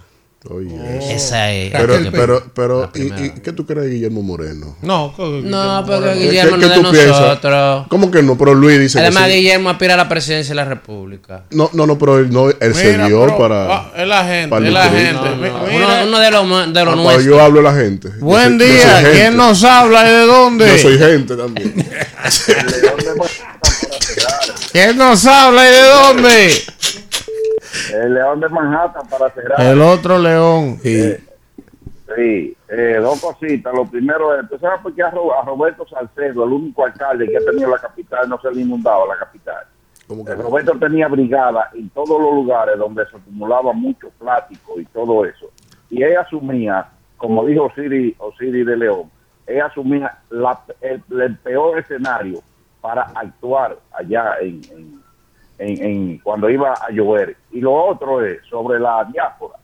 Oye. 0.50 1.14
Esa 1.14 1.52
es. 1.52 1.72
Pero, 1.72 2.00
la 2.00 2.10
pero, 2.10 2.42
pero, 2.54 2.90
la 2.94 3.20
¿y, 3.26 3.30
qué 3.42 3.52
tú 3.52 3.66
crees 3.66 3.84
de 3.84 3.90
Guillermo 3.90 4.22
Moreno? 4.22 4.76
No, 4.80 5.14
No, 5.18 5.84
porque 5.86 6.14
¿Qué- 6.14 6.20
Guillermo 6.20 6.56
qué- 6.56 6.66
no 6.66 6.72
es 6.72 6.82
de 6.82 6.90
piensas? 6.90 7.20
nosotros. 7.20 7.86
¿Cómo 7.88 8.10
que 8.10 8.22
no? 8.22 8.38
Pero 8.38 8.54
Luis 8.54 8.80
dice 8.80 8.98
Además, 8.98 9.24
que 9.24 9.30
sí. 9.32 9.36
Guillermo 9.38 9.68
aspira 9.68 9.92
a 9.94 9.96
la 9.98 10.08
presidencia 10.08 10.52
de 10.52 10.56
la 10.56 10.64
República. 10.64 11.44
No, 11.50 11.68
no, 11.74 11.86
no, 11.86 11.98
pero 11.98 12.18
él, 12.18 12.30
no, 12.30 12.48
él 12.48 12.74
se 12.74 12.92
Mira, 12.92 13.06
dio 13.08 13.20
pero, 13.26 13.38
para. 13.38 13.76
ah, 13.76 13.92
es 13.96 14.08
la 14.08 14.24
gente, 14.24 14.56
es 14.56 14.72
la 14.72 14.84
gente. 14.88 15.12
No, 15.12 15.36
no, 15.36 15.64
uno, 15.64 16.04
uno 16.06 16.18
de 16.18 16.30
los 16.30 16.48
de 16.48 16.80
Ah, 16.80 16.84
los 16.84 16.92
cuando 16.94 16.96
nuestros. 17.02 17.24
yo 17.26 17.42
hablo 17.42 17.58
de 17.58 17.64
la 17.64 17.74
gente. 17.74 18.08
Buen 18.20 18.58
yo 18.58 18.64
día. 18.64 19.10
¿Quién 19.12 19.36
nos 19.36 19.62
habla 19.64 20.08
y 20.08 20.12
de 20.12 20.26
dónde? 20.26 20.66
Yo 20.66 20.78
soy 20.78 20.98
gente 20.98 21.36
también. 21.36 21.74
¿Quién 24.72 24.96
nos 24.96 25.26
habla 25.26 25.68
y 25.68 25.72
de 25.72 25.82
dónde? 25.82 26.62
El 27.94 28.14
León 28.14 28.40
de 28.40 28.48
Manhattan 28.48 29.06
para 29.08 29.30
cerrar. 29.30 29.60
El 29.60 29.80
otro 29.80 30.18
león. 30.18 30.78
Eh, 30.84 31.20
sí, 32.16 32.56
eh, 32.68 32.98
dos 33.00 33.20
cositas. 33.20 33.72
Lo 33.74 33.84
primero 33.86 34.38
es, 34.38 34.48
¿tú 34.48 34.58
sabes 34.58 34.80
por 34.82 34.94
qué 34.94 35.02
a, 35.02 35.10
Ro- 35.10 35.38
a 35.38 35.44
Roberto 35.44 35.86
Salcedo, 35.88 36.44
el 36.44 36.52
único 36.52 36.84
alcalde 36.84 37.26
que 37.28 37.36
ha 37.36 37.40
tenido 37.40 37.70
la 37.70 37.78
capital, 37.78 38.28
no 38.28 38.40
se 38.40 38.50
le 38.52 38.60
ha 38.60 38.64
inundado 38.64 39.06
la 39.06 39.16
capital? 39.18 39.64
Eh, 40.10 40.34
Roberto 40.36 40.72
tenía 40.78 41.06
brigada 41.08 41.70
en 41.74 41.90
todos 41.90 42.08
los 42.20 42.32
lugares 42.34 42.78
donde 42.78 43.04
se 43.10 43.16
acumulaba 43.16 43.72
mucho 43.72 44.08
plástico 44.18 44.80
y 44.80 44.84
todo 44.86 45.24
eso. 45.26 45.50
Y 45.90 46.02
ella 46.02 46.22
asumía, 46.22 46.86
como 47.16 47.44
dijo 47.44 47.64
Osiris, 47.64 48.14
Osiris 48.18 48.64
de 48.66 48.76
León, 48.76 49.10
ella 49.46 49.66
asumía 49.66 50.18
la- 50.30 50.60
el, 50.80 51.02
el 51.20 51.36
peor 51.38 51.78
escenario 51.78 52.40
para 52.80 53.02
actuar 53.14 53.76
allá 53.92 54.36
en, 54.40 54.60
en- 54.70 54.97
en- 55.58 55.82
en- 55.84 56.18
cuando 56.18 56.48
iba 56.50 56.72
a 56.72 56.90
llover. 56.90 57.36
Y 57.52 57.60
lo 57.60 57.74
otro 57.74 58.24
es 58.24 58.38
sobre 58.48 58.78
la 58.78 59.04
diáspora. 59.12 59.54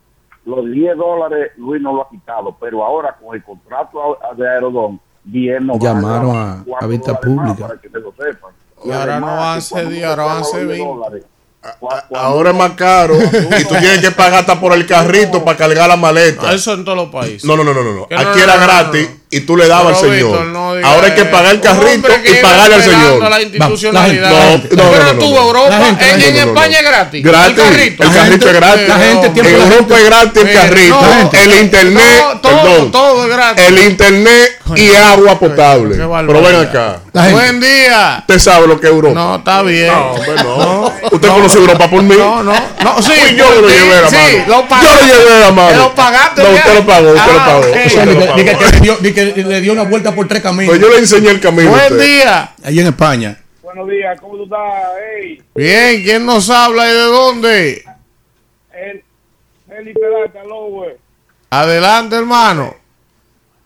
Los 0.45 0.65
10 0.71 0.97
dólares 0.97 1.53
Luis 1.57 1.81
no 1.81 1.95
lo 1.95 2.03
ha 2.03 2.09
quitado, 2.11 2.55
pero 2.61 2.85
ahora 2.85 3.17
con 3.23 3.35
el 3.35 3.43
contrato 3.43 4.19
a- 4.23 4.35
de 4.35 4.49
Aerodón, 4.49 5.01
bien 5.25 5.67
no 5.67 5.79
Llamaron 5.79 6.37
a, 6.37 6.65
a 6.81 6.87
vista 6.87 7.19
pública. 7.19 7.69
para 7.69 7.81
que 7.81 7.89
se 7.89 7.99
lo 7.99 8.13
sepan. 8.13 8.53
Y 8.85 8.91
ahora 8.91 9.19
no 9.21 9.27
van 9.27 9.59
a 9.59 9.61
ceder, 9.63 10.05
ahora 10.05 10.25
van 10.25 10.39
a 10.39 10.45
ser 10.45 10.67
20. 10.67 11.25
Ahora 12.13 12.51
es 12.51 12.57
más 12.57 12.73
caro 12.73 13.15
y 13.17 13.65
tú 13.65 13.75
tienes 13.81 14.01
que 14.01 14.11
pagar 14.11 14.41
hasta 14.41 14.61
por 14.61 14.73
el 14.75 14.87
carrito 14.87 15.43
para 15.43 15.57
cargar 15.57 15.89
la 15.89 15.97
maleta. 15.97 16.53
Eso 16.53 16.75
en 16.75 16.85
todos 16.85 16.99
los 16.99 17.09
países. 17.09 17.45
No, 17.47 17.57
no, 17.57 17.65
no, 17.65 17.73
no, 17.73 17.83
no. 17.83 18.03
Aquí 18.03 18.13
no, 18.39 18.45
era 18.45 18.55
no, 18.57 18.61
no, 18.61 18.67
gratis 18.67 19.24
y 19.37 19.41
tú 19.41 19.57
le 19.57 19.67
dabas 19.69 19.97
al 19.97 20.01
señor. 20.11 20.31
Víctor, 20.31 20.47
no 20.47 20.65
Ahora 20.85 21.07
hay 21.07 21.15
que 21.15 21.25
pagar 21.27 21.55
el 21.55 21.61
carrito 21.61 22.09
y 22.25 22.43
pagarle 22.43 22.75
al 22.77 22.83
señor. 22.83 23.25
a 23.25 23.31
la 23.31 23.43
institucionalidad. 23.43 24.31
No, 24.31 24.39
no, 24.39 24.57
no, 24.57 24.91
Pero 24.93 25.05
no, 25.05 25.19
tú, 25.19 25.31
no. 25.35 25.41
Europa, 25.43 25.79
gente- 25.85 26.11
en, 26.11 26.19
no, 26.21 26.27
en 26.27 26.35
no, 26.37 26.41
no, 26.45 26.49
España 26.51 26.69
no. 26.83 26.89
es 26.89 26.93
gratis. 26.95 27.25
Gratis. 27.25 27.49
El 27.49 27.55
carrito. 27.65 28.03
El 28.03 28.13
carrito 28.13 28.49
es 28.49 28.55
gratis. 28.55 28.89
La 28.89 28.99
gente, 28.99 29.27
En 29.41 29.47
Europa 29.73 29.99
es 29.99 30.05
gratis 30.05 30.43
el 30.45 30.53
carrito. 30.53 31.01
no, 31.01 31.31
el 31.41 31.55
internet, 31.61 32.25
no, 32.35 32.41
todo, 32.41 32.87
todo 32.91 33.25
es 33.25 33.31
gratis. 33.37 33.65
el 33.67 33.79
internet 33.79 34.59
y 34.77 34.95
agua 34.95 35.39
potable. 35.39 35.97
Pero 35.97 36.43
ven 36.43 36.57
acá. 36.57 37.01
Buen 37.31 37.61
día. 37.61 38.17
Usted 38.21 38.39
sabe 38.41 38.67
lo 38.67 38.81
que 38.81 38.87
es 38.89 38.93
Europa. 38.93 39.15
No, 39.15 39.37
está 39.37 39.63
bien. 39.63 39.87
No, 39.93 40.15
no. 40.45 40.93
Usted 41.13 41.29
conoce 41.29 41.59
Europa 41.59 41.89
por 41.89 42.03
mí. 42.03 42.15
No, 42.17 42.43
no, 42.43 42.53
no, 42.83 43.03
sí. 43.03 43.13
Yo 43.37 43.49
lo 43.61 43.69
llevé 43.69 43.95
de 43.95 44.03
la 44.03 44.11
mano. 44.11 44.83
Yo 44.83 44.95
lo 44.95 45.07
llevé 45.07 45.31
de 45.35 45.41
la 45.41 45.51
mano. 45.53 45.77
Lo 45.79 45.95
pagaste 45.95 46.43
No, 46.43 46.49
usted 46.51 46.75
lo 46.75 46.87
pagó, 46.87 47.09
usted 47.13 47.33
lo 47.33 47.41
Ah, 47.41 47.47
pagó. 47.47 47.63
Le 49.27 49.61
dio, 49.61 49.75
le 49.75 49.81
una 49.81 49.89
vuelta 49.89 50.15
por 50.15 50.27
tres 50.29 50.43
caminos. 50.43 50.69
Pues 50.71 50.81
yo 50.81 50.89
le 50.91 50.99
enseñé 50.99 51.31
el 51.31 51.41
camino. 51.41 51.71
Buen 51.71 51.93
usted. 51.93 52.01
día. 52.01 52.55
Ahí 52.63 52.81
en 52.81 52.87
España. 52.89 53.41
Buenos 53.63 53.89
días, 53.89 54.21
¿cómo 54.21 54.37
tú 54.37 54.45
estás? 54.45 54.85
Hey, 55.21 55.43
Bien, 55.55 56.03
¿quién 56.03 56.27
nos 56.27 56.49
habla 56.51 56.89
y 56.89 56.93
de 56.93 57.01
dónde? 57.03 57.85
el, 58.73 59.03
Eli 59.77 59.93
Peralta, 59.95 60.45
Lowe. 60.45 60.97
Adelante, 61.51 62.17
hermano. 62.17 62.75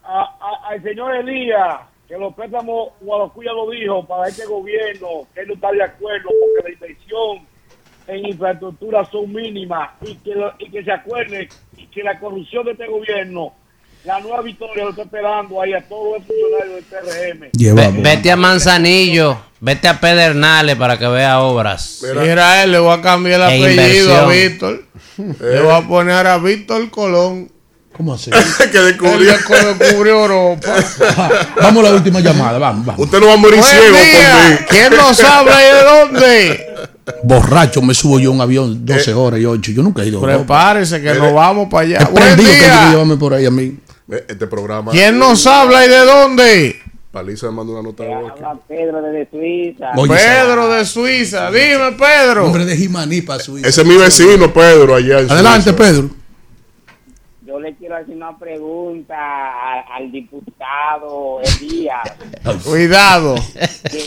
A- 0.04 0.36
a- 0.40 0.68
al 0.70 0.82
señor 0.82 1.14
Elías, 1.16 1.80
que 2.06 2.16
los 2.16 2.32
préstamos, 2.34 2.90
Guadalupe 3.00 3.44
lo 3.44 3.70
dijo, 3.70 4.06
para 4.06 4.28
este 4.28 4.46
gobierno, 4.46 5.26
que 5.34 5.40
él 5.40 5.48
no 5.48 5.54
está 5.54 5.70
de 5.72 5.82
acuerdo 5.82 6.28
porque 6.28 6.68
la 6.68 6.74
inversión 6.74 7.46
en 8.06 8.26
infraestructura 8.26 9.04
son 9.10 9.30
mínimas 9.32 9.90
y 10.02 10.14
que, 10.16 10.32
y 10.60 10.70
que 10.70 10.82
se 10.84 10.92
acuerde 10.92 11.48
y 11.76 11.86
que 11.88 12.02
la 12.02 12.18
corrupción 12.18 12.64
de 12.64 12.72
este 12.72 12.86
gobierno, 12.86 13.52
la 14.04 14.20
nueva 14.20 14.40
victoria 14.42 14.84
lo 14.84 14.90
está 14.90 15.02
esperando 15.02 15.60
ahí 15.60 15.72
a 15.74 15.82
todos 15.86 16.18
los 16.18 16.26
funcionarios 16.26 16.74
del 16.76 17.50
PRM. 17.50 17.94
Ve- 17.94 18.02
vete 18.02 18.30
a 18.30 18.36
Manzanillo, 18.36 19.38
vete 19.60 19.88
a 19.88 20.00
Pedernales 20.00 20.76
para 20.76 20.98
que 20.98 21.06
vea 21.08 21.40
obras. 21.40 22.02
Mira, 22.18 22.62
él 22.62 22.72
le 22.72 22.78
voy 22.78 22.96
a 22.98 23.02
cambiar 23.02 23.40
el 23.52 23.62
E 23.64 23.72
apellido 23.72 24.16
a. 24.16 24.26
Víctor. 24.28 24.84
Le 25.18 25.60
voy 25.60 25.74
a 25.74 25.86
poner 25.86 26.26
a 26.26 26.38
Víctor 26.38 26.88
Colón. 26.90 27.50
¿Cómo 27.96 28.14
así? 28.14 28.30
que 28.72 28.78
descubrió. 28.78 29.32
Descubrió 29.78 30.20
Europa. 30.22 30.68
Vamos 31.60 31.84
a 31.84 31.88
la 31.90 31.94
última 31.96 32.20
llamada, 32.20 32.56
vamos, 32.58 32.86
vamos. 32.86 33.04
Usted 33.04 33.18
no 33.18 33.26
va 33.26 33.32
a 33.32 33.36
morir 33.36 33.58
Buen 33.58 33.70
ciego 33.72 33.96
día. 33.96 34.48
mí. 34.60 34.66
¿Quién 34.70 34.96
nos 34.96 35.18
habla 35.20 35.56
y 35.60 35.74
de 35.74 35.82
dónde? 36.22 36.66
Borracho 37.24 37.82
me 37.82 37.94
subo 37.94 38.20
yo 38.20 38.30
a 38.30 38.34
un 38.34 38.40
avión 38.40 38.86
12 38.86 39.14
horas 39.14 39.40
y 39.40 39.44
8. 39.46 39.72
Yo 39.72 39.82
nunca 39.82 40.02
he 40.02 40.06
ido. 40.06 40.20
Prepárese 40.20 41.02
que 41.02 41.12
nos 41.14 41.32
vamos 41.34 41.66
para 41.68 41.86
allá. 41.86 42.08
Buen 42.12 42.22
prendido 42.36 42.50
que 42.50 42.56
hay 42.56 42.60
que 42.60 42.66
día. 42.68 42.90
llevarme 42.90 43.16
por 43.16 43.34
ahí 43.34 43.46
a 43.46 43.50
mí. 43.50 43.76
Este 44.08 44.46
programa. 44.46 44.90
¿Quién 44.92 45.18
nos 45.18 45.46
habla 45.46 45.84
y 45.84 45.88
de 45.88 45.98
dónde? 45.98 46.76
Paliza 47.10 47.46
me 47.46 47.52
mandó 47.52 47.72
una 47.74 47.82
nota 47.82 48.04
de 48.04 48.14
voz. 48.14 48.32
Pedro 48.66 49.02
desde 49.02 49.30
Suiza. 49.30 49.92
Oye, 49.96 50.14
Pedro 50.14 50.68
de 50.68 50.84
Suiza. 50.86 51.50
Dime, 51.50 51.92
Pedro. 51.92 52.46
Hombre 52.46 52.64
de 52.64 52.76
Jimaní 52.76 53.20
para 53.20 53.40
Suiza. 53.40 53.68
Ese 53.68 53.82
es 53.82 53.86
mi 53.86 53.96
vecino, 53.96 54.52
Pedro, 54.52 54.94
allá 54.94 55.20
en 55.20 55.30
Adelante, 55.30 55.70
Suiza. 55.70 55.76
Pedro. 55.76 56.10
Yo 57.46 57.60
le 57.60 57.74
quiero 57.76 57.96
hacer 57.96 58.14
una 58.14 58.38
pregunta 58.38 59.82
al 59.94 60.10
diputado 60.10 61.40
Elías. 61.42 62.14
Cuidado. 62.64 63.34
¿Qué, 63.90 64.04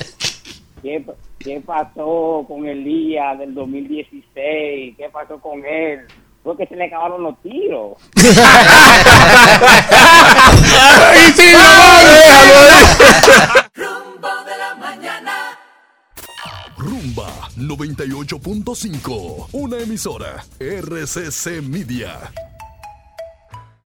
qué, 0.82 1.06
qué 1.40 1.62
pasó 1.62 2.46
con 2.48 2.66
Elías 2.66 3.38
del 3.38 3.54
2016? 3.54 4.96
¿Qué 4.98 5.10
pasó 5.12 5.40
con 5.40 5.64
él? 5.66 6.02
Fue 6.44 6.58
que 6.58 6.66
se 6.68 6.76
le 6.76 6.86
acabaron 6.86 7.22
los 7.24 7.40
tiros. 7.42 7.98
y 8.16 8.22
sí, 11.34 11.54
Rumbo 13.76 14.30
de 14.46 14.58
la 14.58 14.76
mañana. 14.80 15.58
Rumba 16.78 17.30
98.5, 17.58 19.50
una 19.52 19.78
emisora 19.78 20.44
RCC 20.60 21.62
Media. 21.62 22.32